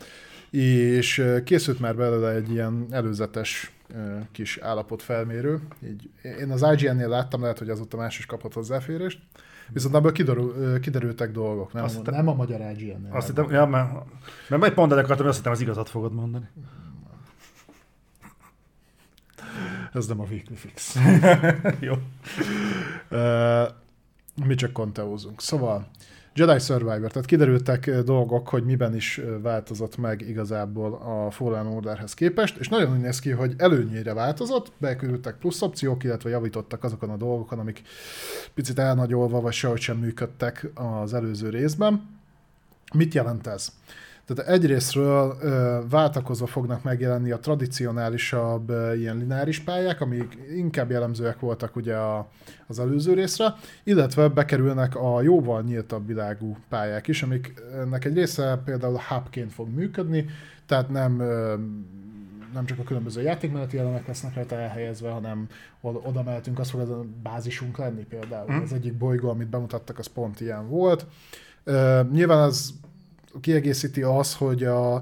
és 0.49 1.25
készült 1.43 1.79
már 1.79 1.95
belőle 1.95 2.31
egy 2.31 2.51
ilyen 2.51 2.85
előzetes 2.89 3.71
kis 4.31 4.57
állapotfelmérő. 4.57 5.59
Így, 5.85 6.09
én 6.39 6.51
az 6.51 6.65
IGN-nél 6.77 7.07
láttam, 7.07 7.41
lehet, 7.41 7.59
hogy 7.59 7.69
azóta 7.69 7.97
más 7.97 8.17
is 8.17 8.25
kapott 8.25 8.53
hozzáférést, 8.53 9.19
viszont 9.69 9.95
abból 9.95 10.11
kiderül, 10.11 10.79
kiderültek 10.79 11.31
dolgok, 11.31 11.73
nem, 11.73 11.83
Azt 11.83 11.95
hittem- 11.95 12.13
nem 12.13 12.27
a 12.27 12.33
magyar 12.33 12.59
IGN-nél. 12.59 13.11
Azt 13.11 13.27
hittem, 13.27 13.51
ja, 13.51 13.65
mert, 13.65 13.91
mert 14.49 14.61
majd 14.61 14.73
pont 14.73 14.91
el 14.91 14.97
akartam, 14.97 15.27
azt 15.27 15.37
hittem, 15.37 15.51
az 15.51 15.61
igazat 15.61 15.89
fogod 15.89 16.13
mondani. 16.13 16.45
Ez 19.95 20.07
nem 20.07 20.19
a 20.19 20.25
Weekly 20.29 20.53
Fix. 20.53 20.95
Jó. 21.87 21.93
Ö, 23.09 23.63
mi 24.45 24.55
csak 24.55 24.71
konteózunk. 24.71 25.41
Szóval 25.41 25.87
Jedi 26.33 26.59
Survivor, 26.59 27.11
tehát 27.11 27.25
kiderültek 27.25 27.99
dolgok, 27.99 28.47
hogy 28.49 28.63
miben 28.63 28.95
is 28.95 29.21
változott 29.41 29.97
meg 29.97 30.21
igazából 30.21 30.93
a 30.93 31.31
Fallen 31.31 31.67
Orderhez 31.67 32.13
képest, 32.13 32.57
és 32.57 32.69
nagyon 32.69 32.93
úgy 32.93 32.99
néz 32.99 33.19
ki, 33.19 33.29
hogy 33.29 33.53
előnyére 33.57 34.13
változott, 34.13 34.71
bekerültek 34.77 35.37
plusz 35.37 35.61
opciók, 35.61 36.03
illetve 36.03 36.29
javítottak 36.29 36.83
azokon 36.83 37.09
a 37.09 37.17
dolgokon, 37.17 37.59
amik 37.59 37.81
picit 38.53 38.79
elnagyolva, 38.79 39.41
vagy 39.41 39.53
sehogy 39.53 39.79
sem 39.79 39.97
működtek 39.97 40.67
az 40.73 41.13
előző 41.13 41.49
részben. 41.49 42.09
Mit 42.93 43.13
jelent 43.13 43.47
ez? 43.47 43.71
Tehát 44.25 44.51
egyrésztről 44.51 45.37
ö, 45.41 45.79
váltakozva 45.89 46.45
fognak 46.45 46.83
megjelenni 46.83 47.31
a 47.31 47.39
tradicionálisabb 47.39 48.69
ö, 48.69 48.95
ilyen 48.95 49.17
lineáris 49.17 49.59
pályák, 49.59 50.01
amik 50.01 50.37
inkább 50.55 50.91
jellemzőek 50.91 51.39
voltak 51.39 51.75
ugye 51.75 51.95
a, 51.95 52.29
az 52.67 52.79
előző 52.79 53.13
részre, 53.13 53.53
illetve 53.83 54.27
bekerülnek 54.27 54.95
a 54.95 55.21
jóval 55.21 55.61
nyíltabb 55.61 56.07
világú 56.07 56.57
pályák 56.69 57.07
is, 57.07 57.23
amiknek 57.23 58.05
egy 58.05 58.15
része 58.15 58.61
például 58.65 58.99
hubként 59.07 59.53
fog 59.53 59.69
működni, 59.69 60.25
tehát 60.65 60.89
nem 60.89 61.19
ö, 61.19 61.55
nem 62.53 62.65
csak 62.65 62.79
a 62.79 62.83
különböző 62.83 63.21
játékmeneti 63.21 63.77
elemek 63.77 64.07
lesznek 64.07 64.35
rajta 64.35 64.55
elhelyezve, 64.55 65.09
hanem 65.09 65.47
oda 65.81 66.23
mehetünk, 66.23 66.59
az 66.59 66.69
fog 66.69 66.79
az 66.79 66.89
a 66.89 67.05
bázisunk 67.23 67.77
lenni 67.77 68.03
például. 68.03 68.51
Mhm. 68.51 68.61
Az 68.61 68.73
egyik 68.73 68.93
bolygó, 68.93 69.29
amit 69.29 69.47
bemutattak, 69.47 69.99
az 69.99 70.07
pont 70.07 70.41
ilyen 70.41 70.69
volt. 70.69 71.05
Ö, 71.63 72.01
nyilván 72.11 72.39
az 72.39 72.73
kiegészíti 73.41 74.01
az, 74.01 74.35
hogy 74.35 74.63
a 74.63 75.01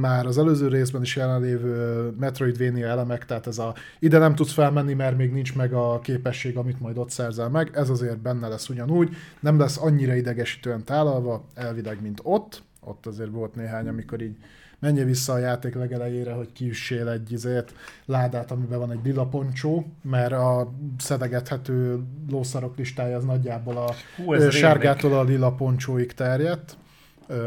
már 0.00 0.26
az 0.26 0.38
előző 0.38 0.68
részben 0.68 1.02
is 1.02 1.16
jelenlévő 1.16 2.10
Metroidvania 2.18 2.86
elemek, 2.86 3.26
tehát 3.26 3.46
ez 3.46 3.58
a 3.58 3.74
ide 3.98 4.18
nem 4.18 4.34
tudsz 4.34 4.52
felmenni, 4.52 4.94
mert 4.94 5.16
még 5.16 5.32
nincs 5.32 5.54
meg 5.54 5.72
a 5.72 5.98
képesség, 5.98 6.56
amit 6.56 6.80
majd 6.80 6.98
ott 6.98 7.10
szerzel 7.10 7.48
meg, 7.48 7.70
ez 7.74 7.88
azért 7.90 8.18
benne 8.18 8.48
lesz 8.48 8.68
ugyanúgy, 8.68 9.16
nem 9.40 9.58
lesz 9.58 9.78
annyira 9.82 10.14
idegesítően 10.14 10.84
tálalva, 10.84 11.44
elvileg, 11.54 12.02
mint 12.02 12.20
ott, 12.22 12.62
ott 12.80 13.06
azért 13.06 13.30
volt 13.30 13.54
néhány, 13.54 13.88
amikor 13.88 14.22
így 14.22 14.36
menjél 14.78 15.04
vissza 15.04 15.32
a 15.32 15.38
játék 15.38 15.74
legelejére, 15.74 16.32
hogy 16.32 16.52
kiüssél 16.52 17.08
egy 17.08 17.32
izért, 17.32 17.74
ládát, 18.04 18.50
amiben 18.50 18.78
van 18.78 18.90
egy 18.90 19.00
lila 19.04 19.26
poncsó, 19.26 19.86
mert 20.02 20.32
a 20.32 20.72
szedegethető 20.98 22.00
lószarok 22.30 22.76
listája 22.76 23.16
az 23.16 23.24
nagyjából 23.24 23.76
a 23.76 23.92
Hú, 24.16 24.50
sárgától 24.50 25.12
a 25.12 25.22
lila 25.22 25.52
poncsóig 25.52 26.12
terjedt, 26.12 26.76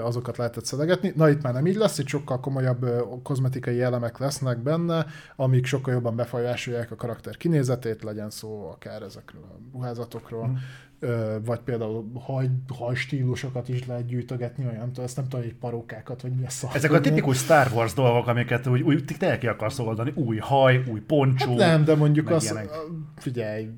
azokat 0.03 0.37
lehetett 0.37 0.65
szedegetni. 0.65 1.13
Na 1.15 1.29
itt 1.29 1.41
már 1.41 1.53
nem 1.53 1.67
így 1.67 1.75
lesz, 1.75 1.97
itt 1.97 2.07
sokkal 2.07 2.39
komolyabb 2.39 2.85
kozmetikai 3.23 3.81
elemek 3.81 4.17
lesznek 4.17 4.57
benne, 4.57 5.05
amik 5.35 5.65
sokkal 5.65 5.93
jobban 5.93 6.15
befolyásolják 6.15 6.91
a 6.91 6.95
karakter 6.95 7.37
kinézetét, 7.37 8.03
legyen 8.03 8.29
szó 8.29 8.69
akár 8.69 9.01
ezekről 9.01 9.41
a 9.41 9.59
ruházatokról, 9.73 10.57
ö, 10.99 11.37
vagy 11.45 11.59
például 11.59 12.11
haj, 12.13 12.49
hajstílusokat 12.67 13.69
is 13.69 13.85
lehet 13.85 14.05
gyűjtögetni, 14.05 14.65
olyan, 14.65 14.77
nem 14.77 14.87
tudom, 14.87 15.05
ezt 15.05 15.15
nem 15.15 15.27
tudom, 15.27 15.45
hogy 15.45 15.55
parókákat, 15.55 16.21
vagy 16.21 16.35
mi 16.35 16.45
a 16.45 16.49
szar. 16.49 16.75
Ezek 16.75 16.91
a 16.91 16.99
tipikus 16.99 17.37
Star 17.37 17.71
Wars 17.73 17.93
dolgok, 17.93 18.27
amiket 18.27 18.67
úgy, 18.67 18.81
úgy 18.81 19.05
te 19.17 19.37
ki 19.37 19.47
akarsz 19.47 19.79
oldani. 19.79 20.11
Új 20.15 20.37
haj, 20.37 20.83
új 20.87 20.99
poncsó. 20.99 21.47
Hát 21.47 21.57
nem, 21.57 21.83
de 21.83 21.95
mondjuk 21.95 22.25
meg 22.25 22.35
az, 22.35 22.43
ilyenek. 22.43 22.69
figyelj, 23.15 23.69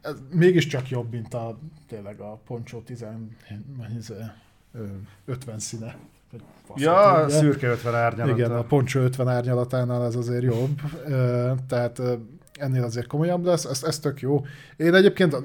ez 0.00 0.14
mégiscsak 0.30 0.88
jobb, 0.88 1.10
mint 1.10 1.34
a 1.34 1.58
tényleg 1.88 2.20
a 2.20 2.40
poncsó 2.46 2.80
10, 2.80 3.04
mennyi 3.78 3.96
ez, 3.96 4.10
ö, 4.10 4.14
50 5.24 5.58
színe. 5.58 5.96
faszat 6.66 6.82
Ja, 6.82 7.20
tudja. 7.20 7.38
szürke 7.38 7.68
50 7.68 7.94
árnyalat. 7.94 8.38
Igen, 8.38 8.52
a 8.52 8.62
poncsó 8.62 9.00
50 9.00 9.28
árnyalatánál 9.28 10.04
ez 10.04 10.14
azért 10.14 10.42
jobb, 10.42 10.80
tehát 11.68 12.02
ennél 12.52 12.82
azért 12.84 13.06
komolyabb 13.06 13.44
lesz, 13.44 13.64
ez, 13.64 13.82
ez 13.82 13.98
tök 13.98 14.20
jó. 14.20 14.44
Én 14.76 14.94
egyébként 14.94 15.36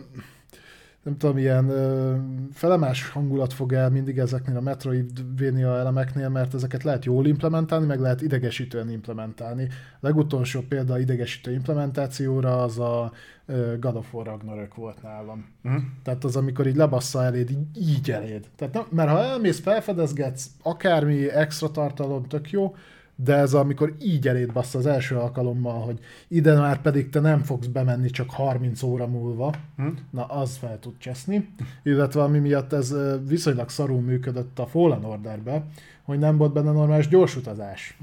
nem 1.06 1.17
tudom, 1.17 1.38
ilyen 1.38 1.69
ö, 1.69 2.16
felemás 2.51 3.09
hangulat 3.09 3.53
fog 3.53 3.74
el 3.74 3.90
mindig 3.90 4.17
ezeknél 4.17 4.58
a 4.58 4.61
Metroidvania 4.61 5.77
elemeknél, 5.77 6.30
mert 6.30 6.53
ezeket 6.53 6.84
lehet 6.84 7.06
jól 7.06 7.25
implementálni, 7.25 7.85
meg 7.85 8.00
lehet 8.00 8.22
idegesítően 8.22 8.90
implementálni. 8.90 9.67
A 9.72 9.98
legutolsó 10.00 10.61
példa 10.61 11.00
idegesítő 11.00 11.51
implementációra 11.51 12.64
az 12.64 12.80
a 12.80 13.11
ö, 13.45 13.80
God 13.80 13.95
of 13.95 14.14
War 14.14 14.25
Ragnarök 14.25 14.75
volt 14.75 15.01
nálam. 15.01 15.45
Mhm. 15.61 15.75
Tehát 16.03 16.24
az, 16.24 16.35
amikor 16.35 16.67
így 16.67 16.75
lebassza 16.75 17.24
eléd, 17.24 17.50
így, 17.50 17.90
így 17.90 18.11
eléd. 18.11 18.50
Tehát 18.56 18.74
nem, 18.74 18.85
mert 18.90 19.09
ha 19.09 19.24
elmész, 19.24 19.59
felfedezgetsz, 19.59 20.45
akármi 20.64 21.30
extra 21.30 21.72
tartalom, 21.72 22.24
tök 22.24 22.51
jó, 22.51 22.75
de 23.16 23.35
ez 23.35 23.53
amikor 23.53 23.94
így 24.02 24.27
eléd 24.27 24.52
bassza 24.53 24.77
az 24.77 24.85
első 24.85 25.16
alkalommal, 25.16 25.80
hogy 25.82 26.00
ide 26.27 26.60
már 26.60 26.82
pedig 26.82 27.10
te 27.10 27.19
nem 27.19 27.40
fogsz 27.40 27.68
bemenni 27.68 28.10
csak 28.10 28.30
30 28.30 28.84
óra 28.84 29.08
múlva, 29.08 29.53
Hm? 29.77 29.88
na 30.11 30.26
az 30.26 30.58
fel 30.58 30.80
tud 30.80 30.94
cseszni. 30.98 31.50
Illetve 31.84 32.22
ami 32.24 32.40
miatt 32.40 32.74
ez 32.74 32.95
viszonylag 33.27 33.69
szarul 33.69 34.02
működött 34.02 34.60
a 34.60 34.66
Fallen 34.68 35.06
Orderbe, 35.06 35.64
hogy 36.03 36.19
nem 36.19 36.38
volt 36.38 36.53
benne 36.53 36.72
normális 36.72 37.08
gyorsutazás. 37.08 37.98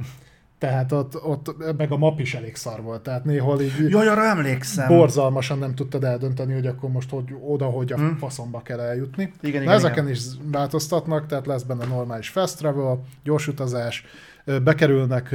Tehát 0.59 0.93
ott, 0.93 1.25
ott 1.25 1.77
meg 1.77 1.93
a 1.93 1.97
map 1.97 2.21
is 2.21 2.35
elég 2.35 2.57
szar 2.57 2.83
volt, 2.83 3.03
tehát 3.03 3.25
néhol 3.25 3.61
így 3.61 3.73
Jaj, 3.89 4.09
arra 4.09 4.25
emlékszem. 4.25 4.89
borzalmasan 4.89 5.59
nem 5.59 5.75
tudtad 5.75 6.05
eldönteni, 6.05 6.53
hogy 6.53 6.67
akkor 6.67 6.91
most 6.91 7.11
hogy, 7.11 7.35
oda, 7.49 7.65
hogy 7.65 7.93
a 7.93 7.97
Hm. 7.97 8.15
faszomba 8.17 8.63
kell 8.63 8.81
eljutni. 8.81 9.23
Igen, 9.41 9.57
Na 9.57 9.63
igen, 9.63 9.75
ezeken 9.75 10.05
igen. 10.05 10.17
is 10.17 10.23
változtatnak, 10.53 11.27
tehát 11.27 11.47
lesz 11.47 11.63
benne 11.63 11.85
normális 11.87 12.29
fast 12.29 12.57
travel, 12.59 13.03
gyors 13.25 13.49
utazás, 13.49 14.05
bekerülnek 14.45 15.35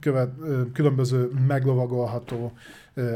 követ, 0.00 0.30
különböző 0.72 1.30
meglovagolható 1.46 2.52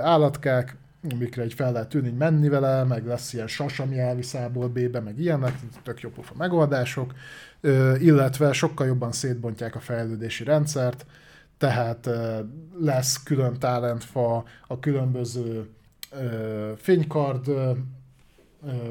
állatkák, 0.00 0.76
amikre 1.12 1.42
egy 1.42 1.54
fel 1.54 1.72
lehet 1.72 1.88
tűnni, 1.88 2.10
menni 2.10 2.48
vele, 2.48 2.84
meg 2.84 3.06
lesz 3.06 3.32
ilyen 3.32 3.46
sas, 3.46 3.80
ami 3.80 3.98
elvisz 3.98 4.36
B-be, 4.52 5.00
meg 5.00 5.18
ilyenek, 5.18 5.54
tök 5.82 6.00
jó 6.00 6.10
pofa 6.10 6.34
megoldások, 6.36 7.14
illetve 7.98 8.52
sokkal 8.52 8.86
jobban 8.86 9.12
szétbontják 9.12 9.74
a 9.74 9.80
fejlődési 9.80 10.44
rendszert, 10.44 11.06
tehát 11.58 12.08
lesz 12.80 13.22
külön 13.22 13.58
talentfa 13.58 14.44
a 14.66 14.78
különböző 14.78 15.68
fénykard 16.76 17.50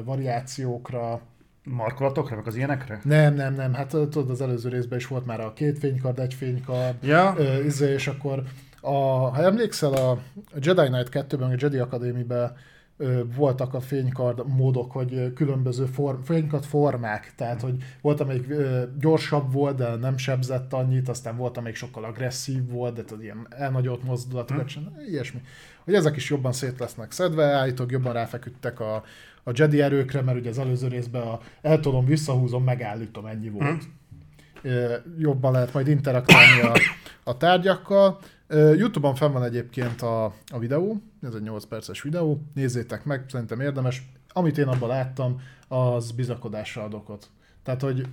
variációkra, 0.04 1.20
Markolatokra, 1.64 2.36
meg 2.36 2.46
az 2.46 2.56
ilyenekre? 2.56 3.00
nem, 3.04 3.34
nem, 3.34 3.54
nem, 3.54 3.72
hát 3.72 3.88
tudod, 3.88 4.30
az 4.30 4.40
előző 4.40 4.68
részben 4.68 4.98
is 4.98 5.06
volt 5.06 5.26
már 5.26 5.40
a 5.40 5.52
két 5.52 5.78
fénykard, 5.78 6.18
egy 6.18 6.34
fénykard, 6.34 6.94
Ja, 7.02 7.34
ö, 7.36 7.64
izé, 7.64 7.92
és 7.92 8.06
akkor 8.06 8.42
a, 8.80 8.96
ha 9.28 9.42
emlékszel, 9.42 9.92
a 9.92 10.18
Jedi 10.60 10.86
Knight 10.86 11.08
2-ben, 11.12 11.50
a 11.50 11.54
Jedi 11.58 11.78
Academy-ben 11.78 12.56
voltak 13.36 13.74
a 13.74 13.80
fénykard 13.80 14.48
módok, 14.56 14.92
hogy 14.92 15.32
különböző 15.32 15.84
form, 15.84 16.20
fénykard 16.20 16.64
formák, 16.64 17.32
tehát 17.36 17.60
hogy 17.60 17.74
volt, 18.00 18.20
amelyik 18.20 18.46
gyorsabb 18.98 19.52
volt, 19.52 19.76
de 19.76 19.94
nem 19.94 20.16
sebzett 20.16 20.72
annyit, 20.72 21.08
aztán 21.08 21.36
volt, 21.36 21.56
amelyik 21.56 21.76
sokkal 21.76 22.04
agresszív 22.04 22.70
volt, 22.70 22.94
de 22.94 23.04
tudod, 23.04 23.22
ilyen 23.22 23.46
elnagyolt 23.50 24.04
mozdulatokat 24.04 24.66
csinál, 24.66 24.92
ilyesmi. 25.06 25.40
Hogy 25.84 25.94
ezek 25.94 26.16
is 26.16 26.30
jobban 26.30 26.52
szét 26.52 26.78
lesznek 26.78 27.12
szedve, 27.12 27.44
állítólag 27.44 27.92
jobban 27.92 28.12
ráfeküdtek 28.12 28.80
a, 28.80 28.94
a 29.42 29.50
Jedi 29.54 29.80
erőkre, 29.80 30.22
mert 30.22 30.38
ugye 30.38 30.50
az 30.50 30.58
előző 30.58 30.88
részben 30.88 31.22
a 31.22 31.40
eltolom, 31.62 32.04
visszahúzom, 32.04 32.64
megállítom, 32.64 33.26
ennyi 33.26 33.48
volt. 33.48 33.82
Ö, 34.62 34.94
Jobban 35.18 35.52
lehet 35.52 35.72
majd 35.72 35.88
interaktálni 35.88 36.60
a, 36.60 36.72
a 37.24 37.36
tárgyakkal. 37.36 38.18
Youtube-on 38.48 39.14
fenn 39.14 39.32
van 39.32 39.44
egyébként 39.44 40.02
a, 40.02 40.24
a 40.24 40.58
videó, 40.58 41.02
ez 41.22 41.34
egy 41.34 41.42
8 41.42 41.64
perces 41.64 42.02
videó, 42.02 42.42
nézzétek 42.54 43.04
meg, 43.04 43.24
szerintem 43.28 43.60
érdemes. 43.60 44.08
Amit 44.32 44.58
én 44.58 44.68
abban 44.68 44.88
láttam, 44.88 45.40
az 45.68 46.10
bizakodásra 46.10 46.82
ad 46.82 46.94
okot. 46.94 47.30
Tehát, 47.62 47.80
hogy 47.80 48.06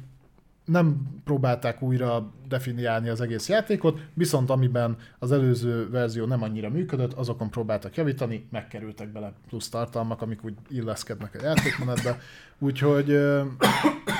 nem 0.66 1.08
próbálták 1.24 1.82
újra 1.82 2.32
definiálni 2.48 3.10
az 3.10 3.22
egész 3.22 3.50
játékot, 3.50 4.00
viszont 4.14 4.50
amiben 4.50 4.98
az 5.19 5.32
előző 5.32 5.90
verzió 5.90 6.26
nem 6.26 6.43
annyira 6.43 6.69
működött, 6.69 7.14
azokon 7.14 7.50
próbáltak 7.50 7.95
javítani, 7.95 8.48
megkerültek 8.51 9.11
bele 9.11 9.34
plusz 9.48 9.69
tartalmak, 9.69 10.22
amik 10.22 10.43
úgy 10.45 10.53
illeszkednek 10.69 11.35
a 11.40 11.43
játékmenetbe. 11.43 12.19
Úgyhogy 12.60 13.10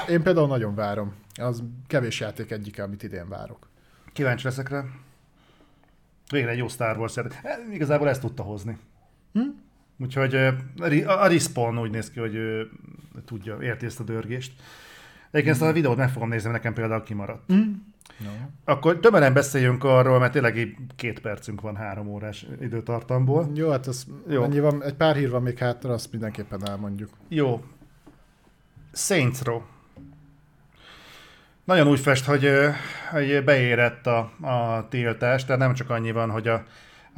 én 0.10 0.24
például 0.24 0.48
nagyon 0.48 0.76
várom. 0.76 1.14
Az 1.36 1.64
kevés 1.88 2.20
játék 2.20 2.52
egyik, 2.52 2.80
amit 2.80 3.04
idén 3.04 3.30
várok. 3.30 3.68
Kíváncsi 4.14 4.46
leszek 4.46 4.70
rá. 4.70 4.84
Végre 6.32 6.50
egy 6.50 6.58
jó 6.58 6.68
Star 6.68 6.98
Wars 6.98 7.16
játék. 7.16 7.40
E, 7.44 7.60
igazából 7.74 8.10
ezt 8.10 8.22
tudta 8.22 8.44
hozni. 8.44 8.78
Hm? 9.34 9.40
Úgyhogy 9.98 10.36
a 11.06 11.28
Respawn 11.28 11.80
úgy 11.80 11.92
néz 11.92 12.12
ki, 12.12 12.20
hogy 12.20 12.38
tudja, 13.26 13.58
érti 13.62 13.86
ezt 13.86 14.00
a 14.00 14.04
dörgést. 14.04 14.54
Egyébként 15.32 15.56
ezt 15.56 15.66
a 15.66 15.74
videót 15.74 15.98
meg 15.98 16.10
fogom 16.10 16.30
nézni, 16.30 16.52
nekem 16.52 16.74
például 16.74 17.04
kimaradt. 17.04 17.54
Mm. 17.54 17.72
No. 18.20 18.30
Akkor 18.64 19.00
többen 19.00 19.34
beszéljünk 19.34 19.84
arról, 19.84 20.20
mert 20.20 20.32
tényleg 20.32 20.78
két 20.96 21.20
percünk 21.20 21.62
van 21.62 21.76
három 21.76 22.08
órás 22.08 22.46
időtartamból. 22.62 23.52
Jó, 23.54 23.70
hát 23.70 23.88
ez 23.88 24.06
Jó. 24.28 24.42
Mennyi 24.42 24.60
van, 24.60 24.84
egy 24.84 24.94
pár 24.94 25.16
hír 25.16 25.30
van 25.30 25.42
még 25.42 25.58
hátra, 25.58 25.94
azt 25.94 26.12
mindenképpen 26.12 26.68
elmondjuk. 26.68 27.10
Jó. 27.28 27.64
Saints 28.94 29.42
Row. 29.42 29.62
Nagyon 31.72 31.88
úgy 31.88 32.00
fest, 32.00 32.26
hogy, 32.26 32.50
hogy 33.12 33.44
beérett 33.44 34.08
a, 34.08 34.18
a 34.42 34.88
tiltás, 34.90 35.46
tehát 35.46 35.62
nem 35.62 35.74
csak 35.74 35.90
annyi 35.90 36.12
van, 36.12 36.30
hogy 36.30 36.48
a, 36.48 36.64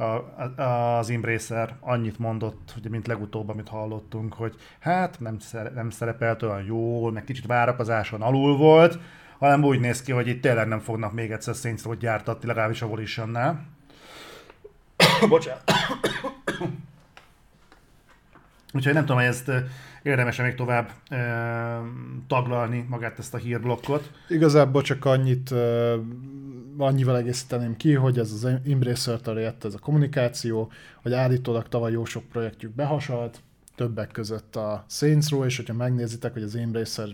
a, 0.04 0.62
az 0.62 1.10
Embracer 1.10 1.74
annyit 1.80 2.18
mondott, 2.18 2.72
hogy 2.72 2.90
mint 2.90 3.06
legutóbb, 3.06 3.48
amit 3.48 3.68
hallottunk, 3.68 4.34
hogy 4.34 4.54
hát 4.80 5.20
nem, 5.20 5.38
szere, 5.38 5.70
nem 5.70 5.90
szerepelt 5.90 6.42
olyan 6.42 6.64
jól, 6.64 7.12
meg 7.12 7.24
kicsit 7.24 7.46
várakozáson 7.46 8.22
alul 8.22 8.56
volt, 8.56 8.98
hanem 9.38 9.64
úgy 9.64 9.80
néz 9.80 10.02
ki, 10.02 10.12
hogy 10.12 10.28
itt 10.28 10.42
tényleg 10.42 10.68
nem 10.68 10.80
fognak 10.80 11.12
még 11.12 11.30
egyszer 11.30 11.54
Saints 11.54 11.82
gyártatni, 11.98 12.46
legalábbis 12.46 12.82
a 12.82 12.86
Volitionnál. 12.86 13.66
Bocsánat. 15.28 15.72
Úgyhogy 18.72 18.92
nem 18.94 19.02
tudom, 19.02 19.16
hogy 19.16 19.26
ezt 19.26 19.50
érdemes 20.04 20.36
még 20.40 20.54
tovább 20.54 20.90
e, 21.08 21.18
taglalni 22.26 22.86
magát 22.88 23.18
ezt 23.18 23.34
a 23.34 23.38
hírblokkot. 23.38 24.10
Igazából 24.28 24.82
csak 24.82 25.04
annyit, 25.04 25.52
e, 25.52 25.94
annyival 26.76 27.16
egészíteném 27.16 27.76
ki, 27.76 27.92
hogy 27.92 28.18
ez 28.18 28.32
az 28.32 28.44
Embracer-től 28.44 29.40
jött 29.40 29.64
ez 29.64 29.74
a 29.74 29.78
kommunikáció, 29.78 30.70
hogy 31.02 31.12
állítólag 31.12 31.68
tavaly 31.68 31.92
jó 31.92 32.04
sok 32.04 32.24
projektjük 32.24 32.74
behasalt, 32.74 33.40
többek 33.74 34.10
között 34.10 34.56
a 34.56 34.84
Saints 34.88 35.28
Row, 35.28 35.44
és 35.44 35.56
hogyha 35.56 35.74
megnézitek, 35.74 36.32
hogy 36.32 36.42
az 36.42 36.56
Embracer 36.56 37.08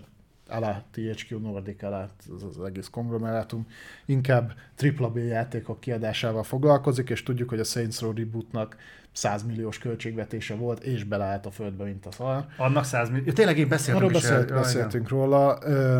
alá, 0.51 0.83
THQ 0.91 1.37
Nordic 1.39 1.83
alá, 1.83 2.07
az, 2.35 2.43
az 2.43 2.63
egész 2.63 2.87
konglomerátum, 2.87 3.67
inkább 4.05 4.53
AAA 4.97 5.17
játékok 5.17 5.79
kiadásával 5.79 6.43
foglalkozik, 6.43 7.09
és 7.09 7.23
tudjuk, 7.23 7.49
hogy 7.49 7.59
a 7.59 7.63
Saints 7.63 7.99
Row 7.99 8.13
rebootnak 8.13 8.77
100 9.11 9.43
milliós 9.43 9.77
költségvetése 9.77 10.55
volt, 10.55 10.83
és 10.83 11.03
beleállt 11.03 11.45
a 11.45 11.51
földbe, 11.51 11.83
mint 11.83 12.05
a 12.05 12.11
szar. 12.11 12.45
Annak 12.57 12.83
100 12.83 13.09
millió. 13.09 13.31
Tényleg 13.31 13.57
én 13.57 13.67
beszéltünk 13.67 14.09
Arról 14.09 14.21
beszélt, 14.21 14.51
el... 14.51 14.57
beszéltünk 14.57 15.09
róla. 15.09 15.57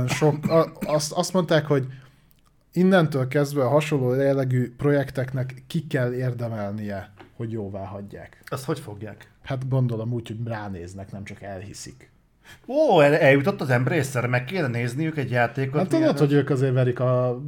Sok, 0.07 0.45
a, 0.45 0.71
azt, 0.79 1.11
azt 1.11 1.33
mondták, 1.33 1.65
hogy 1.65 1.87
innentől 2.73 3.27
kezdve 3.27 3.63
a 3.63 3.69
hasonló 3.69 4.13
jellegű 4.13 4.75
projekteknek 4.75 5.63
ki 5.67 5.87
kell 5.87 6.13
érdemelnie, 6.13 7.11
hogy 7.35 7.51
jóvá 7.51 7.85
hagyják. 7.85 8.43
Azt 8.45 8.65
hogy 8.65 8.79
fogják? 8.79 9.31
Hát 9.43 9.69
gondolom 9.69 10.13
úgy, 10.13 10.27
hogy 10.27 10.47
ránéznek, 10.47 11.11
nem 11.11 11.23
csak 11.23 11.41
elhiszik. 11.41 12.10
Ó, 12.67 13.01
el, 13.01 13.15
eljutott 13.15 13.61
az 13.61 13.69
Embracer, 13.69 14.27
meg 14.27 14.45
kéne 14.45 14.67
nézniük 14.67 15.17
egy 15.17 15.31
játékot. 15.31 15.79
Hát 15.79 15.89
tudod, 15.89 16.17
hogy 16.17 16.33
ők 16.33 16.49
azért 16.49 16.73
verik 16.73 16.99
a 16.99 17.41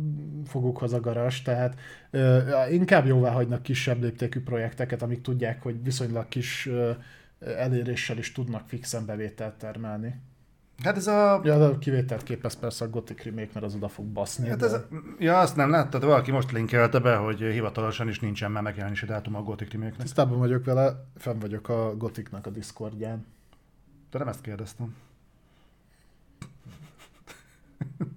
fogukhoz 0.45 0.93
a 0.93 0.99
garas, 0.99 1.41
tehát 1.41 1.79
ö, 2.11 2.39
inkább 2.71 3.05
jóvá 3.05 3.31
hagynak 3.31 3.61
kisebb 3.61 4.01
léptékű 4.01 4.41
projekteket, 4.41 5.01
amik 5.01 5.21
tudják, 5.21 5.61
hogy 5.61 5.83
viszonylag 5.83 6.27
kis 6.27 6.65
ö, 6.67 6.91
eléréssel 7.39 8.17
is 8.17 8.31
tudnak 8.31 8.67
fixen 8.67 9.05
bevételt 9.05 9.53
termelni. 9.53 10.21
Hát 10.83 10.97
ez 10.97 11.07
a... 11.07 11.41
Ja, 11.43 11.57
de 11.57 11.77
kivételt 11.79 12.23
képez 12.23 12.59
persze 12.59 12.85
a 12.85 12.89
Gothic 12.89 13.23
remake, 13.23 13.49
mert 13.53 13.65
az 13.65 13.75
oda 13.75 13.87
fog 13.87 14.05
baszni. 14.05 14.47
Hát 14.47 14.57
de... 14.57 14.65
ez. 14.65 14.75
Ja, 15.19 15.39
azt 15.39 15.55
nem 15.55 15.69
láttad, 15.69 16.03
valaki 16.03 16.31
most 16.31 16.51
linkelte 16.51 16.99
be, 16.99 17.15
hogy 17.15 17.39
hivatalosan 17.39 18.07
is 18.07 18.19
nincsen 18.19 18.51
már 18.51 18.63
megjelenési 18.63 19.05
dátum 19.05 19.35
a 19.35 19.41
Gothic 19.41 19.71
remake-nek. 19.71 20.01
Tisztában 20.01 20.37
vagyok 20.37 20.65
vele, 20.65 21.05
fenn 21.15 21.39
vagyok 21.39 21.69
a 21.69 21.95
Gothicnak 21.97 22.47
a 22.47 22.49
Discordján. 22.49 23.25
De 24.13 24.19
nem 24.19 24.27
ezt 24.27 24.41
kérdeztem. 24.41 24.95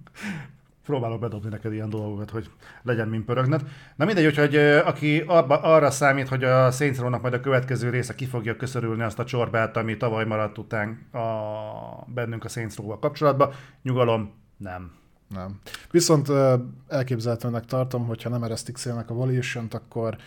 Próbálok 0.85 1.19
bedobni 1.19 1.49
neked 1.49 1.73
ilyen 1.73 1.89
dolgokat, 1.89 2.29
hogy 2.29 2.49
legyen 2.81 3.07
mint 3.07 3.25
pörögned. 3.25 3.61
Na 3.95 4.05
mindegy, 4.05 4.35
hogy 4.37 4.55
aki 4.85 5.19
abba, 5.19 5.61
arra 5.61 5.91
számít, 5.91 6.27
hogy 6.27 6.43
a 6.43 6.71
Saints 6.71 6.99
majd 6.99 7.33
a 7.33 7.39
következő 7.39 7.89
része 7.89 8.15
ki 8.15 8.25
fogja 8.25 8.55
köszörülni 8.55 9.01
azt 9.01 9.19
a 9.19 9.25
csorbát, 9.25 9.77
ami 9.77 9.97
tavaly 9.97 10.25
maradt 10.25 10.57
után 10.57 11.07
a, 11.11 11.19
bennünk 12.13 12.43
a 12.43 12.47
Saints 12.47 12.75
kapcsolatban, 12.99 13.53
nyugalom, 13.81 14.33
nem. 14.57 14.91
Nem. 15.29 15.59
Viszont 15.91 16.27
elképzelhetőnek 16.87 17.65
tartom, 17.65 18.05
hogyha 18.05 18.29
nem 18.29 18.43
eresztik 18.43 18.77
szélnek 18.77 19.09
a 19.09 19.13
Volition-t, 19.13 19.73
akkor 19.73 20.17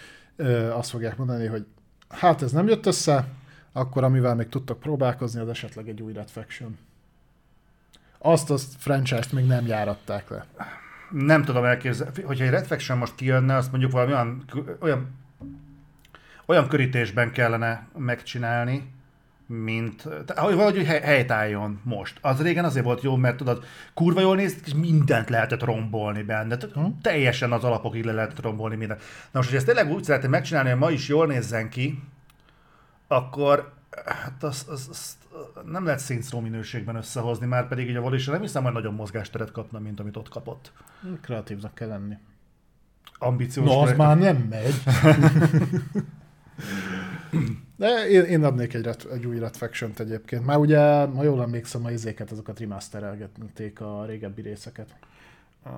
azt 0.72 0.90
fogják 0.90 1.16
mondani, 1.16 1.46
hogy 1.46 1.66
hát 2.08 2.42
ez 2.42 2.52
nem 2.52 2.68
jött 2.68 2.86
össze, 2.86 3.28
akkor 3.72 4.04
amivel 4.04 4.34
még 4.34 4.48
tudtak 4.48 4.80
próbálkozni, 4.80 5.40
az 5.40 5.48
esetleg 5.48 5.88
egy 5.88 6.02
új 6.02 6.12
Red 6.12 6.28
Faction. 6.28 6.78
Azt 8.18 8.50
a 8.50 8.56
franchise-t 8.78 9.32
még 9.32 9.46
nem 9.46 9.66
járatták 9.66 10.28
le. 10.28 10.46
Nem 11.10 11.44
tudom 11.44 11.64
elképzelni. 11.64 12.22
Hogyha 12.22 12.44
egy 12.44 12.50
Red 12.50 12.66
Faction 12.66 12.98
most 12.98 13.14
kijönne, 13.14 13.56
azt 13.56 13.70
mondjuk 13.70 13.92
valami 13.92 14.12
olyan, 14.12 14.44
olyan, 14.80 15.08
olyan 16.46 16.68
körítésben 16.68 17.32
kellene 17.32 17.88
megcsinálni, 17.98 18.92
mint, 19.46 20.02
hogy 20.26 20.54
valahogy 20.54 20.84
helytálljon 20.84 21.80
most. 21.82 22.18
Az 22.20 22.42
régen 22.42 22.64
azért 22.64 22.84
volt 22.84 23.02
jó, 23.02 23.16
mert 23.16 23.36
tudod, 23.36 23.64
kurva 23.94 24.20
jól 24.20 24.36
néz, 24.36 24.56
és 24.64 24.74
mindent 24.74 25.28
lehetett 25.28 25.62
rombolni 25.62 26.22
benne. 26.22 26.56
Hmm. 26.72 26.98
Teljesen 27.02 27.52
az 27.52 27.64
alapokig 27.64 28.04
le 28.04 28.12
lehetett 28.12 28.40
rombolni 28.40 28.76
mindent. 28.76 29.00
Na 29.00 29.06
most, 29.32 29.48
hogy 29.48 29.58
ezt 29.58 29.66
tényleg 29.66 29.90
úgy 29.90 30.04
szeretném 30.04 30.30
megcsinálni, 30.30 30.70
hogy 30.70 30.78
ma 30.78 30.90
is 30.90 31.08
jól 31.08 31.26
nézzen 31.26 31.68
ki, 31.68 32.02
akkor 33.10 33.72
hát 34.04 34.42
azt, 34.42 34.68
azt, 34.68 34.88
azt 34.88 35.16
nem 35.64 35.84
lehet 35.84 36.00
Saints 36.00 36.30
Row 36.30 36.40
minőségben 36.40 36.96
összehozni, 36.96 37.46
már 37.46 37.68
pedig 37.68 37.88
így 37.88 37.96
a 37.96 38.00
Volition 38.00 38.34
nem 38.34 38.44
hiszem, 38.44 38.62
hogy 38.62 38.72
nagyon 38.72 38.94
mozgásteret 38.94 39.50
kapna, 39.50 39.78
mint 39.78 40.00
amit 40.00 40.16
ott 40.16 40.28
kapott. 40.28 40.72
Kreatívnak 41.20 41.74
kell 41.74 41.88
lenni. 41.88 42.14
Ambiciós. 43.18 43.66
No, 43.66 43.80
az 43.80 43.96
már 43.96 44.18
nem 44.18 44.36
megy. 44.36 44.74
De 47.76 48.08
én, 48.08 48.22
én 48.22 48.44
adnék 48.44 48.74
egy, 48.74 48.84
ret, 48.84 49.04
egy 49.04 49.26
új 49.26 49.38
Red 49.38 49.56
faction 49.56 49.92
egyébként. 49.96 50.46
Már 50.46 50.56
ugye, 50.56 51.04
ha 51.04 51.22
jól 51.22 51.42
emlékszem, 51.42 51.84
a 51.84 51.90
izéket, 51.90 52.30
azokat 52.30 52.58
remasterelgették 52.58 53.80
a 53.80 54.04
régebbi 54.04 54.42
részeket. 54.42 54.96
A 55.64 55.70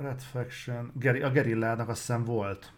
Red 0.00 0.20
Faction, 0.20 0.92
a 1.22 1.30
Gerillának 1.30 1.88
azt 1.88 1.98
hiszem 1.98 2.24
volt. 2.24 2.72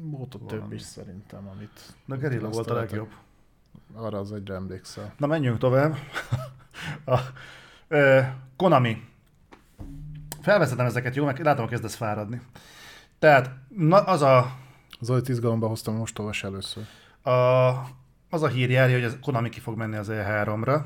Volt 0.00 0.34
ott 0.34 0.46
több 0.46 0.72
is 0.72 0.82
szerintem, 0.82 1.48
amit... 1.48 1.94
Na 2.04 2.16
Gerilla 2.16 2.48
volt 2.48 2.70
a 2.70 2.74
legjobb. 2.74 3.10
Arra 3.94 4.18
az 4.18 4.32
egyre 4.32 4.54
emlékszel. 4.54 5.14
Na 5.18 5.26
menjünk 5.26 5.58
tovább. 5.58 5.96
a, 7.04 7.18
e, 7.94 8.36
Konami. 8.56 9.02
Felvezetem 10.40 10.86
ezeket, 10.86 11.14
jó? 11.14 11.24
Meg 11.24 11.38
látom, 11.38 11.60
hogy 11.60 11.72
kezdesz 11.72 11.94
fáradni. 11.94 12.40
Tehát 13.18 13.50
na, 13.68 13.96
az 13.98 14.22
a... 14.22 14.56
Az 15.00 15.10
olyan 15.10 15.22
izgalomba 15.26 15.68
hoztam, 15.68 15.94
most 15.94 16.18
olvas 16.18 16.44
először. 16.44 16.82
A, 17.22 17.30
az 18.30 18.42
a 18.42 18.48
hír 18.48 18.70
járja, 18.70 19.00
hogy 19.00 19.04
a 19.04 19.18
Konami 19.20 19.48
ki 19.48 19.60
fog 19.60 19.76
menni 19.76 19.96
az 19.96 20.08
E3-ra, 20.10 20.80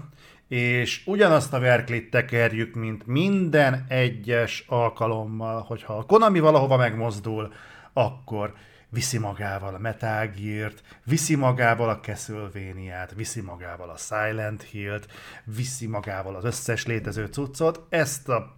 és 0.49 1.03
ugyanazt 1.07 1.53
a 1.53 1.59
verklit 1.59 2.11
tekerjük, 2.11 2.75
mint 2.75 3.07
minden 3.07 3.85
egyes 3.89 4.65
alkalommal, 4.69 5.63
hogyha 5.63 5.97
a 5.97 6.03
Konami 6.03 6.41
valahova 6.41 6.77
megmozdul, 6.77 7.53
akkor 7.93 8.55
viszi 8.91 9.19
magával 9.19 9.75
a 9.75 9.79
Metal 9.79 10.27
Gear-t, 10.27 10.83
viszi 11.05 11.35
magával 11.35 11.89
a 11.89 12.01
castlevania 12.01 13.09
viszi 13.15 13.41
magával 13.41 13.91
a 13.91 13.97
Silent 13.97 14.63
Hill-t, 14.63 15.07
viszi 15.45 15.87
magával 15.87 16.37
az 16.37 16.45
összes 16.45 16.87
létező 16.87 17.27
cuccot. 17.27 17.87
Ezt 17.89 18.29
a 18.29 18.57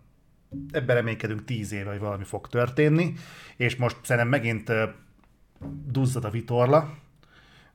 ebben 0.71 0.97
reménykedünk 0.97 1.45
tíz 1.45 1.73
éve, 1.73 1.91
hogy 1.91 1.99
valami 1.99 2.25
fog 2.25 2.49
történni, 2.49 3.13
és 3.57 3.77
most 3.77 3.97
szerintem 4.03 4.29
megint 4.29 4.73
duzzad 5.87 6.25
a 6.25 6.31
vitorla, 6.31 6.95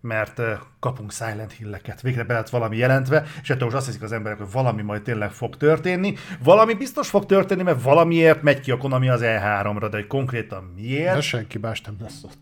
mert 0.03 0.41
kapunk 0.79 1.11
Silent 1.11 1.51
Hill-eket, 1.51 2.01
végre 2.01 2.23
be 2.23 2.33
lett 2.33 2.49
valami 2.49 2.77
jelentve, 2.77 3.23
és 3.41 3.49
ettől 3.49 3.63
most 3.63 3.75
azt 3.75 3.85
hiszik 3.85 4.01
az 4.01 4.11
emberek, 4.11 4.37
hogy 4.37 4.51
valami 4.51 4.81
majd 4.81 5.01
tényleg 5.01 5.31
fog 5.31 5.57
történni. 5.57 6.13
Valami 6.43 6.73
biztos 6.73 7.09
fog 7.09 7.25
történni, 7.25 7.63
mert 7.63 7.81
valamiért 7.83 8.41
megy 8.41 8.59
ki 8.59 8.71
a 8.71 8.77
Konami 8.77 9.09
az 9.09 9.21
E3-ra, 9.23 9.87
de 9.91 9.97
hogy 9.97 10.07
konkrétan 10.07 10.63
miért? 10.75 11.15
De 11.15 11.21
senki 11.21 11.57
más 11.57 11.81
nem 11.81 11.95
lesz 11.99 12.23
ott. 12.23 12.37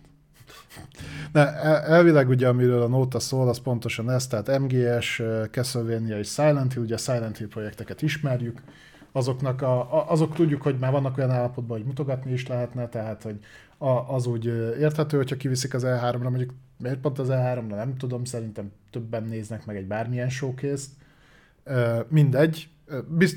Ne, 1.32 1.54
elvileg 1.82 2.30
ugye, 2.30 2.48
amiről 2.48 2.82
a 2.82 2.88
Nóta 2.88 3.20
szól, 3.20 3.50
az 3.50 3.60
pontosan 3.60 4.12
ez, 4.12 4.28
tehát 4.28 4.60
MGS, 4.60 5.22
Castlevania 5.52 6.18
és 6.18 6.28
Silent 6.28 6.74
Hill, 6.74 6.84
ugye 6.84 6.98
Silent 6.98 7.38
Hill 7.38 7.48
projekteket 7.48 8.02
ismerjük, 8.02 8.62
azoknak 9.12 9.62
a, 9.62 10.10
azok 10.12 10.34
tudjuk, 10.34 10.62
hogy 10.62 10.78
már 10.80 10.92
vannak 10.92 11.18
olyan 11.18 11.32
állapotban, 11.32 11.78
hogy 11.78 11.86
mutogatni 11.86 12.32
is 12.32 12.48
lehetne, 12.48 12.88
tehát 12.88 13.24
hogy 13.24 13.40
a, 13.82 14.14
az 14.14 14.26
úgy 14.27 14.45
érthető, 14.80 15.18
hogyha 15.18 15.35
kiviszik 15.35 15.74
az 15.74 15.84
E3-ra, 15.85 16.22
mondjuk 16.22 16.53
miért 16.77 17.00
pont 17.00 17.19
az 17.19 17.27
E3-ra, 17.32 17.76
nem 17.76 17.98
tudom, 17.98 18.24
szerintem 18.24 18.72
többen 18.90 19.24
néznek 19.24 19.66
meg 19.66 19.76
egy 19.76 19.88
bármilyen 19.88 20.30
showcase 20.30 20.84
mindegy, 22.08 22.69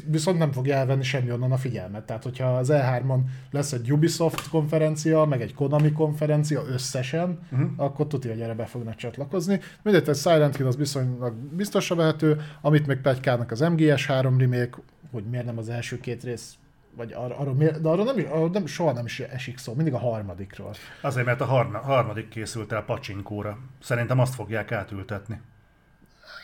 viszont 0.07 0.39
nem 0.39 0.53
fogja 0.53 0.75
elvenni 0.75 1.03
semmi 1.03 1.31
onnan 1.31 1.53
a 1.53 1.57
figyelmet. 1.57 2.05
Tehát, 2.07 2.23
hogyha 2.23 2.57
az 2.57 2.69
E3-on 2.73 3.21
lesz 3.51 3.73
egy 3.73 3.93
Ubisoft 3.93 4.49
konferencia, 4.49 5.25
meg 5.25 5.41
egy 5.41 5.55
Konami 5.55 5.93
konferencia 5.93 6.63
összesen, 6.69 7.39
uh-huh. 7.53 7.71
akkor 7.77 8.07
tudja, 8.07 8.31
hogy 8.31 8.41
erre 8.41 8.55
be 8.55 8.65
fognak 8.65 8.95
csatlakozni. 8.95 9.61
Mindegy, 9.83 10.09
egy 10.09 10.17
Silent 10.17 10.57
Hill 10.57 10.67
az 10.67 10.77
viszonylag 10.77 11.35
biztosra 11.35 11.97
vehető, 11.97 12.41
amit 12.61 12.87
még 12.87 13.01
plegykálnak 13.01 13.51
az 13.51 13.61
MGS3 13.63 14.35
remake, 14.39 14.79
hogy 15.11 15.25
miért 15.25 15.47
nem 15.47 15.59
az 15.59 15.69
első 15.69 16.01
két 16.01 16.23
rész 16.23 16.57
vagy 16.97 17.13
arra, 17.13 17.37
arra, 17.37 17.53
de 17.53 17.89
arra 17.89 18.05
nem, 18.05 18.17
arra 18.31 18.49
nem, 18.49 18.67
soha 18.67 18.93
nem 18.93 19.05
is 19.05 19.21
esik 19.21 19.59
szó, 19.59 19.75
mindig 19.75 19.95
a 19.95 19.99
harmadikról. 19.99 20.75
Azért, 21.01 21.27
mert 21.27 21.41
a 21.41 21.45
harma, 21.45 21.79
harmadik 21.79 22.29
készült 22.29 22.73
el 22.73 22.85
pacsinkóra. 22.85 23.59
Szerintem 23.83 24.19
azt 24.19 24.35
fogják 24.35 24.73
átültetni. 24.73 25.41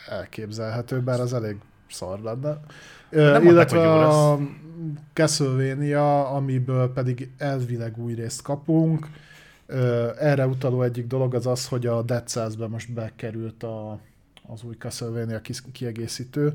Elképzelhető, 0.09 0.99
bár 0.99 1.19
az 1.19 1.33
elég 1.33 1.57
szar 1.89 2.19
lenne. 2.19 2.59
Nem 3.09 3.45
illetve 3.45 3.87
mondták, 3.87 4.07
a 4.07 4.39
Castlevania, 5.13 6.29
amiből 6.29 6.93
pedig 6.93 7.31
elvileg 7.37 7.97
új 7.97 8.13
részt 8.13 8.41
kapunk. 8.41 9.07
Erre 10.19 10.47
utaló 10.47 10.81
egyik 10.81 11.07
dolog 11.07 11.35
az 11.35 11.47
az, 11.47 11.67
hogy 11.67 11.85
a 11.85 12.01
Dead 12.01 12.27
Cells-be 12.27 12.67
most 12.67 12.93
bekerült 12.93 13.63
a, 13.63 13.99
az 14.47 14.63
új 14.63 14.75
Castlevania 14.75 15.41
kiegészítő, 15.71 16.53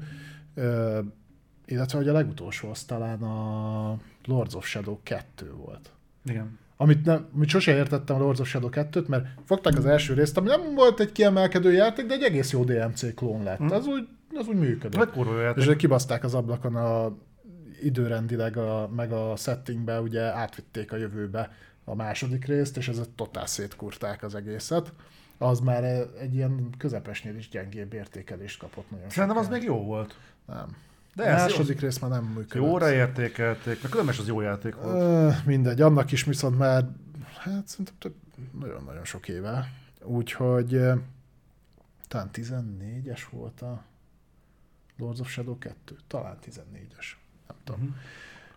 illetve 1.66 1.98
hogy 1.98 2.08
a 2.08 2.12
legutolsó 2.12 2.70
az 2.70 2.84
talán 2.84 3.22
a 3.22 3.96
Lords 4.24 4.54
of 4.54 4.66
Shadow 4.66 4.98
2 5.02 5.52
volt. 5.52 5.90
Igen. 6.24 6.58
Amit, 6.76 7.04
nem, 7.04 7.28
amit 7.34 7.48
sose 7.48 7.76
értettem 7.76 8.16
a 8.16 8.18
Lords 8.18 8.40
of 8.40 8.48
Shadow 8.48 8.68
2-t, 8.72 9.06
mert 9.06 9.26
fogták 9.44 9.76
az 9.76 9.86
első 9.86 10.14
részt, 10.14 10.36
ami 10.36 10.48
nem 10.48 10.74
volt 10.74 11.00
egy 11.00 11.12
kiemelkedő 11.12 11.72
játék, 11.72 12.06
de 12.06 12.14
egy 12.14 12.22
egész 12.22 12.52
jó 12.52 12.64
DMC 12.64 13.14
klón 13.14 13.42
lett. 13.42 13.58
Hmm. 13.58 13.70
Az 13.70 13.86
úgy 13.86 14.08
az 14.34 14.48
úgy 14.48 14.56
működött. 14.56 15.10
Kurva 15.10 15.50
És 15.50 15.76
kibaszták 15.76 16.24
az 16.24 16.34
ablakon 16.34 16.76
a 16.76 17.16
időrendileg, 17.82 18.56
a, 18.56 18.90
meg 18.96 19.12
a 19.12 19.36
settingbe, 19.36 20.00
ugye 20.00 20.22
átvitték 20.22 20.92
a 20.92 20.96
jövőbe 20.96 21.50
a 21.84 21.94
második 21.94 22.44
részt, 22.44 22.76
és 22.76 22.88
ezzel 22.88 23.06
totál 23.14 23.46
szétkurták 23.46 24.22
az 24.22 24.34
egészet. 24.34 24.92
Az 25.38 25.60
már 25.60 25.84
egy 26.20 26.34
ilyen 26.34 26.70
közepesnél 26.78 27.36
is 27.36 27.48
gyengébb 27.48 27.92
értékelést 27.92 28.58
kapott 28.58 28.90
nagyon 28.90 29.08
Szerintem 29.08 29.38
az 29.38 29.48
még 29.48 29.62
jó 29.62 29.84
volt. 29.84 30.16
Nem. 30.46 30.76
De 31.16 31.32
a 31.32 31.36
második 31.36 31.80
rész 31.80 31.98
már 31.98 32.10
nem 32.10 32.24
működött. 32.24 32.68
Jóra 32.68 32.92
értékelték, 32.92 33.80
mert 33.80 33.90
különben 33.90 34.14
az 34.18 34.26
jó 34.26 34.40
játék 34.40 34.74
volt. 34.74 34.94
Ö, 34.94 35.30
mindegy, 35.44 35.80
annak 35.80 36.12
is 36.12 36.24
viszont 36.24 36.58
már, 36.58 36.88
hát 37.38 37.68
szerintem 37.68 38.14
nagyon-nagyon 38.60 39.04
sok 39.04 39.28
éve. 39.28 39.72
Úgyhogy 40.02 40.80
talán 42.08 42.30
14-es 42.32 43.20
volt 43.30 43.62
a 43.62 43.82
Lords 44.98 45.20
of 45.20 45.28
Shadow 45.28 45.58
2, 45.58 45.96
talán 46.06 46.36
14-es, 46.50 47.06
nem 47.48 47.56
tudom. 47.64 47.80
Uh-huh. 47.80 47.96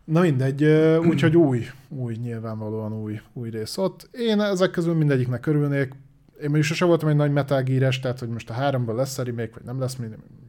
Na 0.04 0.22
mindegy, 0.22 0.64
úgyhogy 1.08 1.38
új, 1.38 1.66
új, 1.88 2.16
nyilvánvalóan 2.16 2.94
új, 2.94 3.22
új 3.34 3.50
rész 3.50 3.78
ott. 3.78 4.10
Én 4.12 4.42
ezek 4.42 4.72
közül 4.72 4.94
mindegyiknek 4.94 5.46
örülnék. 5.46 5.94
Én 6.42 6.50
még 6.50 6.64
sose 6.64 6.85
voltam 6.85 7.09
egy 7.09 7.16
nagy 7.16 7.34
gear 7.64 7.95
tehát 7.95 8.19
hogy 8.19 8.30
most 8.30 8.50
a 8.50 8.53
háromban 8.53 8.95
lesz 8.95 9.18
a 9.18 9.24
remake, 9.24 9.51
vagy 9.53 9.64
nem 9.64 9.80
lesz, 9.80 9.98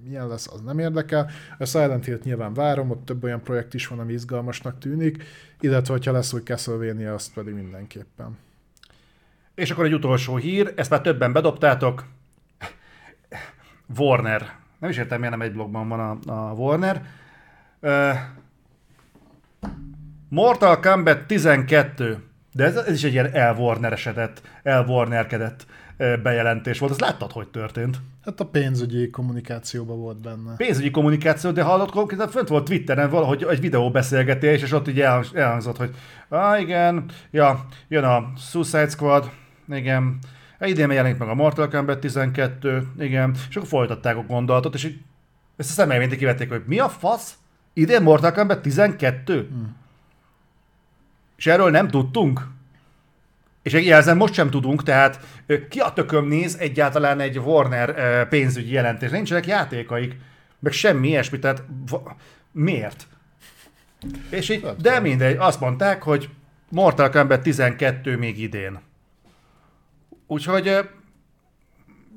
milyen 0.04 0.28
lesz, 0.28 0.48
az 0.52 0.60
nem 0.60 0.78
érdekel. 0.78 1.30
A 1.58 1.64
Silent 1.64 2.04
Hill-t 2.04 2.24
nyilván 2.24 2.54
várom, 2.54 2.90
ott 2.90 3.04
több 3.04 3.24
olyan 3.24 3.42
projekt 3.42 3.74
is 3.74 3.86
van, 3.86 3.98
ami 3.98 4.12
izgalmasnak 4.12 4.78
tűnik, 4.78 5.24
illetve 5.60 5.92
hogyha 5.92 6.12
lesz 6.12 6.32
új 6.32 6.40
Castlevania, 6.40 7.14
azt 7.14 7.32
pedig 7.32 7.54
mindenképpen. 7.54 8.38
És 9.54 9.70
akkor 9.70 9.84
egy 9.84 9.94
utolsó 9.94 10.36
hír, 10.36 10.72
ezt 10.76 10.90
már 10.90 11.00
többen 11.00 11.32
bedobtátok. 11.32 12.04
Warner 13.98 14.58
nem 14.80 14.90
is 14.90 14.96
értem, 14.96 15.18
miért 15.18 15.36
nem 15.36 15.46
egy 15.46 15.52
blogban 15.52 15.88
van 15.88 16.00
a, 16.00 16.32
a 16.32 16.52
Warner. 16.52 17.02
Uh, 17.80 18.14
Mortal 20.28 20.80
Kombat 20.80 21.26
12, 21.26 22.22
de 22.52 22.64
ez, 22.64 22.76
ez 22.76 22.94
is 22.94 23.04
egy 23.04 23.12
ilyen 23.12 23.32
elwarneresedett, 23.32 24.42
elwarnerkedett 24.62 25.66
bejelentés 26.22 26.78
volt. 26.78 26.92
Azt 26.92 27.00
láttad, 27.00 27.32
hogy 27.32 27.48
történt? 27.48 28.00
Hát 28.24 28.40
a 28.40 28.46
pénzügyi 28.46 29.10
kommunikációban 29.10 29.98
volt 29.98 30.20
benne. 30.20 30.56
Pénzügyi 30.56 30.90
kommunikáció, 30.90 31.50
de 31.50 31.62
hallott 31.62 31.90
konkrétan, 31.90 32.28
fönt 32.28 32.48
volt 32.48 32.64
Twitteren 32.64 33.10
valahogy 33.10 33.46
egy 33.50 33.60
videóbeszélgetés, 33.60 34.62
és 34.62 34.72
ott 34.72 34.88
így 34.88 35.00
elhangzott, 35.00 35.76
hogy 35.76 35.94
ah 36.28 36.60
igen, 36.60 37.04
ja, 37.30 37.66
jön 37.88 38.04
a 38.04 38.32
Suicide 38.36 38.88
Squad, 38.88 39.30
igen, 39.68 40.18
Idén 40.60 40.90
jelenik 40.90 41.18
meg 41.18 41.28
a 41.28 41.34
Mortal 41.34 41.68
Kombat 41.68 41.98
12, 41.98 42.86
igen, 42.98 43.34
és 43.48 43.56
akkor 43.56 43.68
folytatták 43.68 44.16
a 44.16 44.22
gondolatot, 44.22 44.74
és 44.74 44.84
így 44.84 44.98
ezt 45.56 45.70
a 45.70 45.72
szemelvényt 45.72 46.16
kivették, 46.16 46.48
hogy 46.48 46.62
mi 46.66 46.78
a 46.78 46.88
fasz? 46.88 47.34
Idén 47.72 48.02
Mortal 48.02 48.32
Kombat 48.32 48.62
12? 48.62 49.48
Hmm. 49.50 49.76
És 51.36 51.46
erről 51.46 51.70
nem 51.70 51.88
tudtunk? 51.88 52.46
És 53.62 53.72
jelzem, 53.72 54.16
most 54.16 54.34
sem 54.34 54.50
tudunk, 54.50 54.82
tehát 54.82 55.20
ki 55.68 55.78
a 55.78 55.92
tököm 55.92 56.28
néz 56.28 56.56
egyáltalán 56.56 57.20
egy 57.20 57.38
Warner 57.38 58.28
pénzügyi 58.28 58.72
jelentés? 58.72 59.10
Nincsenek 59.10 59.46
játékaik, 59.46 60.16
meg 60.58 60.72
semmi 60.72 61.08
ilyesmi, 61.08 61.38
tehát 61.38 61.62
miért? 62.52 63.06
És 64.30 64.48
így, 64.48 64.66
de 64.78 65.00
mindegy, 65.00 65.36
azt 65.36 65.60
mondták, 65.60 66.02
hogy 66.02 66.28
Mortal 66.68 67.10
Kombat 67.10 67.42
12 67.42 68.16
még 68.16 68.38
idén. 68.38 68.80
Úgyhogy 70.26 70.88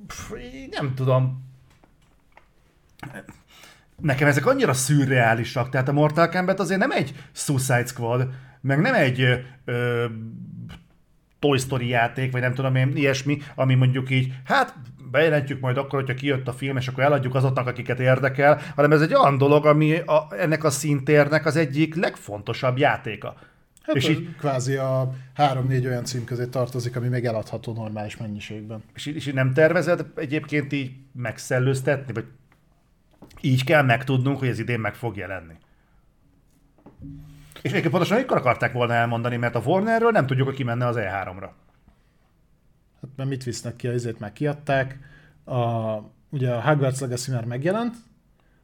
pff, 0.08 0.32
nem 0.72 0.94
tudom. 0.96 1.52
Nekem 4.02 4.28
ezek 4.28 4.46
annyira 4.46 4.74
szürreálisak, 4.74 5.70
tehát 5.70 5.88
a 5.88 5.94
Mortal 5.94 6.30
Kombat 6.30 6.60
azért 6.60 6.80
nem 6.80 6.92
egy 6.92 7.16
Suicide 7.32 7.86
Squad, 7.86 8.30
meg 8.62 8.80
nem 8.80 8.94
egy 8.94 9.46
ö, 9.66 10.06
Toy 11.44 11.58
Story 11.58 11.88
játék, 11.88 12.32
vagy 12.32 12.42
nem 12.42 12.54
tudom 12.54 12.76
én, 12.76 12.92
ilyesmi, 12.96 13.38
ami 13.56 13.76
mondjuk 13.76 14.10
így, 14.10 14.34
hát 14.46 14.76
bejelentjük 15.12 15.60
majd 15.60 15.78
akkor, 15.78 16.00
hogyha 16.00 16.14
kijött 16.14 16.48
a 16.48 16.54
film, 16.54 16.78
és 16.78 16.88
akkor 16.88 17.04
eladjuk 17.04 17.36
azoknak, 17.36 17.68
akiket 17.68 18.00
érdekel, 18.00 18.62
hanem 18.76 18.92
ez 18.92 19.02
egy 19.02 19.14
olyan 19.14 19.38
dolog, 19.38 19.66
ami 19.66 19.98
a, 19.98 20.28
ennek 20.30 20.64
a 20.64 20.70
szintérnek 20.70 21.46
az 21.46 21.56
egyik 21.56 21.96
legfontosabb 21.96 22.78
játéka. 22.78 23.36
Hát 23.82 23.96
és 23.96 24.10
így 24.10 24.36
kvázi 24.38 24.76
a 24.76 25.14
három-négy 25.34 25.86
olyan 25.86 26.06
cím 26.06 26.24
közé 26.24 26.46
tartozik, 26.46 26.96
ami 26.96 27.08
még 27.08 27.26
eladható 27.26 27.74
normális 27.74 28.18
mennyiségben. 28.18 28.84
És, 28.94 29.06
és 29.06 29.32
nem 29.34 29.54
tervezed 29.54 30.06
egyébként 30.16 30.74
így 30.74 30.92
megszellőztetni, 31.12 32.14
vagy 32.14 32.26
így 33.42 33.64
kell 33.64 33.84
megtudnunk, 33.84 34.40
hogy 34.40 34.48
ez 34.48 34.60
idén 34.60 34.80
meg 34.80 34.96
fog 34.96 35.18
jelenni. 35.18 35.54
És 37.64 37.70
egyébként 37.70 37.94
pontosan 37.94 38.18
mikor 38.18 38.38
akarták 38.38 38.74
volna 38.74 38.94
elmondani, 38.94 39.36
mert 39.36 39.56
a 39.56 39.62
Warnerről 39.66 40.12
nem 40.12 40.26
tudjuk, 40.26 40.48
hogy 40.48 40.56
ki 40.56 40.64
menne 40.64 40.88
az 40.88 40.96
E3-ra. 41.00 41.50
Hát 43.02 43.12
mert 43.16 43.30
mit 43.30 43.44
visznek 43.44 43.76
ki, 43.76 43.88
ezért 43.88 44.20
már 44.20 44.34
kiadták. 44.34 45.00
A, 45.46 45.98
ugye 46.30 46.52
a 46.52 46.62
Hogwarts 46.62 47.00
Legacy 47.00 47.32
már 47.32 47.46
megjelent, 47.46 47.96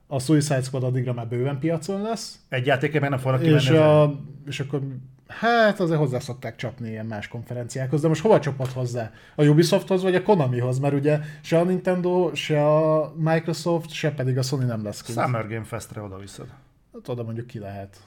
a 0.07 0.19
Suicide 0.19 0.61
Squad 0.61 0.83
addigra 0.83 1.13
már 1.13 1.27
bőven 1.27 1.59
piacon 1.59 2.01
lesz. 2.01 2.39
Egy 2.49 2.65
játéke 2.65 2.99
meg 2.99 3.09
nem 3.09 3.19
fognak 3.19 3.41
és, 3.41 3.69
a, 3.69 4.15
és 4.45 4.59
akkor 4.59 4.81
hát 5.27 5.79
azért 5.79 5.99
hozzá 5.99 6.19
szokták 6.19 6.55
csapni 6.55 6.89
ilyen 6.89 7.05
más 7.05 7.27
konferenciákhoz, 7.27 8.01
de 8.01 8.07
most 8.07 8.21
hova 8.21 8.39
csapott 8.39 8.71
hozzá? 8.71 9.11
A 9.35 9.43
Ubisofthoz 9.43 10.03
vagy 10.03 10.15
a 10.15 10.23
Konamihoz? 10.23 10.79
Mert 10.79 10.93
ugye 10.93 11.19
se 11.41 11.59
a 11.59 11.63
Nintendo, 11.63 12.31
se 12.33 12.67
a 12.67 13.13
Microsoft, 13.15 13.91
se 13.91 14.11
pedig 14.11 14.37
a 14.37 14.41
Sony 14.41 14.65
nem 14.65 14.83
lesz 14.83 15.01
ki. 15.01 15.11
Summer 15.11 15.47
Game 15.47 15.63
Festre 15.63 16.01
oda 16.01 16.17
viszed. 16.17 16.47
Hát 16.93 17.07
oda 17.07 17.23
mondjuk 17.23 17.47
ki 17.47 17.59
lehet. 17.59 17.97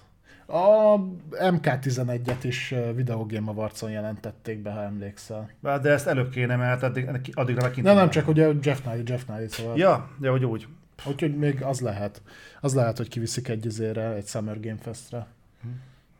A 0.52 0.98
MK11-et 1.31 2.39
is 2.42 2.74
Videogame 2.94 3.50
Awards-on 3.50 3.90
jelentették 3.90 4.58
be, 4.58 4.70
ha 4.70 4.82
emlékszel. 4.82 5.50
De 5.60 5.90
ezt 5.90 6.06
előbb 6.06 6.31
kéne, 6.31 6.56
mert 6.56 6.82
addig, 6.82 7.08
addigra 7.32 7.62
meg 7.62 7.82
Nem, 7.82 7.94
nem, 7.94 8.10
csak 8.10 8.28
ugye 8.28 8.50
Jeff 8.62 8.81
Knight, 8.81 9.08
Jeff 9.08 9.22
Knight, 9.24 9.50
szóval... 9.50 9.76
Ja, 9.76 10.10
ja, 10.20 10.31
hogy 10.31 10.44
úgy. 10.44 10.66
Úgyhogy 11.06 11.36
még 11.36 11.62
az 11.62 11.81
lehet. 11.81 12.22
Az 12.60 12.74
lehet, 12.74 12.97
hogy 12.97 13.08
kiviszik 13.08 13.48
egy 13.48 13.66
izére, 13.66 14.12
egy 14.12 14.26
Summer 14.26 14.60
Game 14.60 14.78
Festre. 14.81 15.26
Hm. 15.62 15.68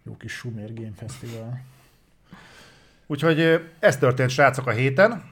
Jó 0.02 0.17
kis 0.17 0.33
Sumer 0.33 0.75
Game 0.75 0.94
Festival. 0.97 1.61
Úgyhogy 3.07 3.61
ez 3.78 3.97
történt, 3.97 4.31
srácok, 4.31 4.67
a 4.67 4.70
héten. 4.70 5.23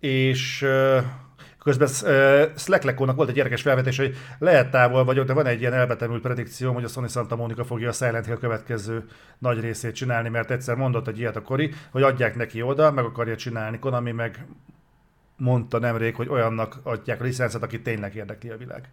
És 0.00 0.66
közben 1.68 1.88
Slacklekónak 2.56 3.16
volt 3.16 3.28
egy 3.28 3.36
érdekes 3.36 3.62
felvetés, 3.62 3.96
hogy 3.96 4.16
lehet 4.38 4.70
távol 4.70 5.04
vagyok, 5.04 5.26
de 5.26 5.32
van 5.32 5.46
egy 5.46 5.60
ilyen 5.60 5.72
elbetemült 5.72 6.22
predikció, 6.22 6.72
hogy 6.72 6.84
a 6.84 6.88
Sony 6.88 7.08
Santa 7.08 7.36
Monica 7.36 7.64
fogja 7.64 7.88
a 7.88 7.92
Silent 7.92 8.26
Hill 8.26 8.36
következő 8.36 9.04
nagy 9.38 9.60
részét 9.60 9.94
csinálni, 9.94 10.28
mert 10.28 10.50
egyszer 10.50 10.76
mondott 10.76 11.08
egy 11.08 11.18
ilyet 11.18 11.36
a 11.36 11.42
Kori, 11.42 11.72
hogy 11.90 12.02
adják 12.02 12.36
neki 12.36 12.62
oda, 12.62 12.90
meg 12.90 13.04
akarja 13.04 13.36
csinálni. 13.36 13.78
Konami 13.78 14.12
meg 14.12 14.46
mondta 15.36 15.78
nemrég, 15.78 16.14
hogy 16.14 16.28
olyannak 16.28 16.80
adják 16.82 17.20
a 17.20 17.24
licencet, 17.24 17.62
aki 17.62 17.82
tényleg 17.82 18.14
érdekli 18.14 18.50
a 18.50 18.56
világ. 18.56 18.88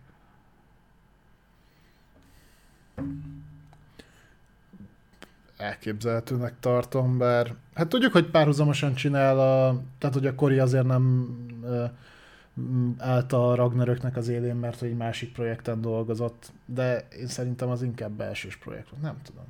elképzelhetőnek 5.57 6.53
tartom, 6.59 7.17
bár 7.17 7.55
hát 7.73 7.87
tudjuk, 7.87 8.11
hogy 8.11 8.25
párhuzamosan 8.25 8.95
csinál 8.95 9.39
a, 9.39 9.81
tehát 9.97 10.15
hogy 10.15 10.27
a 10.27 10.35
Kori 10.35 10.59
azért 10.59 10.85
nem 10.85 11.27
állt 12.97 13.33
a 13.33 13.55
Ragnaröknek 13.55 14.15
az 14.15 14.27
élén, 14.27 14.55
mert 14.55 14.81
egy 14.81 14.95
másik 14.97 15.31
projekten 15.31 15.81
dolgozott, 15.81 16.51
de 16.65 17.07
én 17.19 17.27
szerintem 17.27 17.69
az 17.69 17.81
inkább 17.81 18.11
belsős 18.11 18.55
projekt 18.55 18.89
volt, 18.89 19.01
nem 19.01 19.21
tudom. 19.23 19.45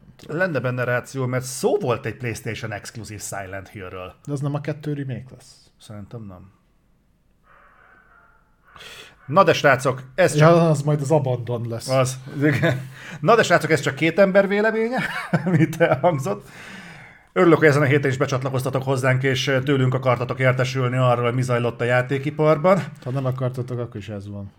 Nem 0.00 0.12
tudom. 0.16 0.36
Lenne 0.36 0.60
benne 0.60 0.84
ráció, 0.84 1.26
mert 1.26 1.44
szó 1.44 1.76
volt 1.76 2.06
egy 2.06 2.16
PlayStation 2.16 2.72
exkluzív 2.72 3.22
Silent 3.22 3.68
Hill-ről. 3.68 4.14
De 4.24 4.32
az 4.32 4.40
nem 4.40 4.54
a 4.54 4.60
kettő 4.60 4.92
remake 4.92 5.30
lesz. 5.30 5.70
Szerintem 5.80 6.22
nem. 6.22 6.50
Na 9.26 9.44
de 9.44 9.52
srácok, 9.52 10.02
ez 10.14 10.30
csak... 10.30 10.40
Ja, 10.40 10.68
az 10.68 10.82
majd 10.82 11.00
az 11.00 11.10
Abandon 11.10 11.68
lesz. 11.68 11.88
Az. 11.88 12.18
Na 13.20 13.34
de 13.34 13.42
srácok, 13.42 13.70
ez 13.70 13.80
csak 13.80 13.94
két 13.94 14.18
ember 14.18 14.48
véleménye, 14.48 15.02
amit 15.44 15.80
elhangzott. 15.80 16.48
Örülök, 17.38 17.58
hogy 17.58 17.68
ezen 17.68 17.82
a 17.82 17.84
héten 17.84 18.10
is 18.10 18.16
becsatlakoztatok 18.16 18.82
hozzánk, 18.82 19.22
és 19.22 19.44
tőlünk 19.64 19.94
akartatok 19.94 20.38
értesülni 20.38 20.96
arról, 20.96 21.24
hogy 21.24 21.34
mi 21.34 21.42
zajlott 21.42 21.80
a 21.80 21.84
játékiparban. 21.84 22.78
Ha 23.04 23.10
nem 23.10 23.24
akartatok, 23.24 23.78
akkor 23.78 23.96
is 23.96 24.08
ez 24.08 24.28
van. 24.28 24.50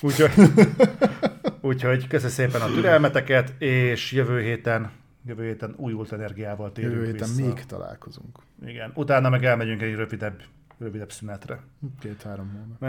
Úgyhogy, 0.00 0.30
úgyhogy 1.70 2.06
köszönöm 2.06 2.32
szépen 2.32 2.60
a 2.60 2.66
türelmeteket, 2.66 3.54
és 3.62 4.12
jövő 4.12 4.40
héten 4.40 4.90
jövő 5.26 5.44
héten 5.44 5.74
újult 5.76 6.12
energiával 6.12 6.72
térünk 6.72 6.94
Jövő 6.94 7.04
héten 7.06 7.28
vissza. 7.28 7.46
még 7.46 7.66
találkozunk. 7.66 8.38
Igen, 8.66 8.90
utána 8.94 9.28
meg 9.28 9.44
elmegyünk 9.44 9.82
egy 9.82 9.94
rövidebb, 9.94 10.40
rövidebb 10.78 11.12
szünetre. 11.12 11.60
Két-három 12.00 12.50
hónap. 12.50 12.80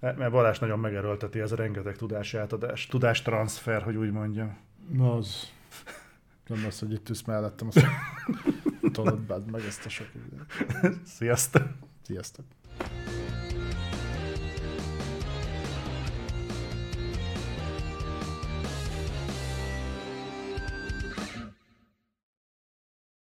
Mert, 0.00 0.18
mert 0.18 0.30
Balázs 0.30 0.58
nagyon 0.58 0.78
megerőlteti 0.78 1.40
ez 1.40 1.52
a 1.52 1.56
rengeteg 1.56 1.96
tudás 1.96 2.34
átadás, 2.34 2.86
tudástranszfer, 2.86 3.82
hogy 3.82 3.96
úgy 3.96 4.10
mondjam. 4.10 4.56
Na 4.92 5.14
az. 5.14 5.56
Nem 6.48 6.64
az, 6.66 6.78
hogy 6.78 6.92
itt 6.92 7.08
ülsz 7.08 7.22
mellettem, 7.22 7.66
azt 7.66 7.84
tudod, 8.92 9.50
meg 9.50 9.64
ezt 9.64 9.84
a 9.84 9.88
sok 9.88 10.08
időt. 10.14 11.06
Sziasztok! 11.06 11.62
Sziasztok! 12.02 12.44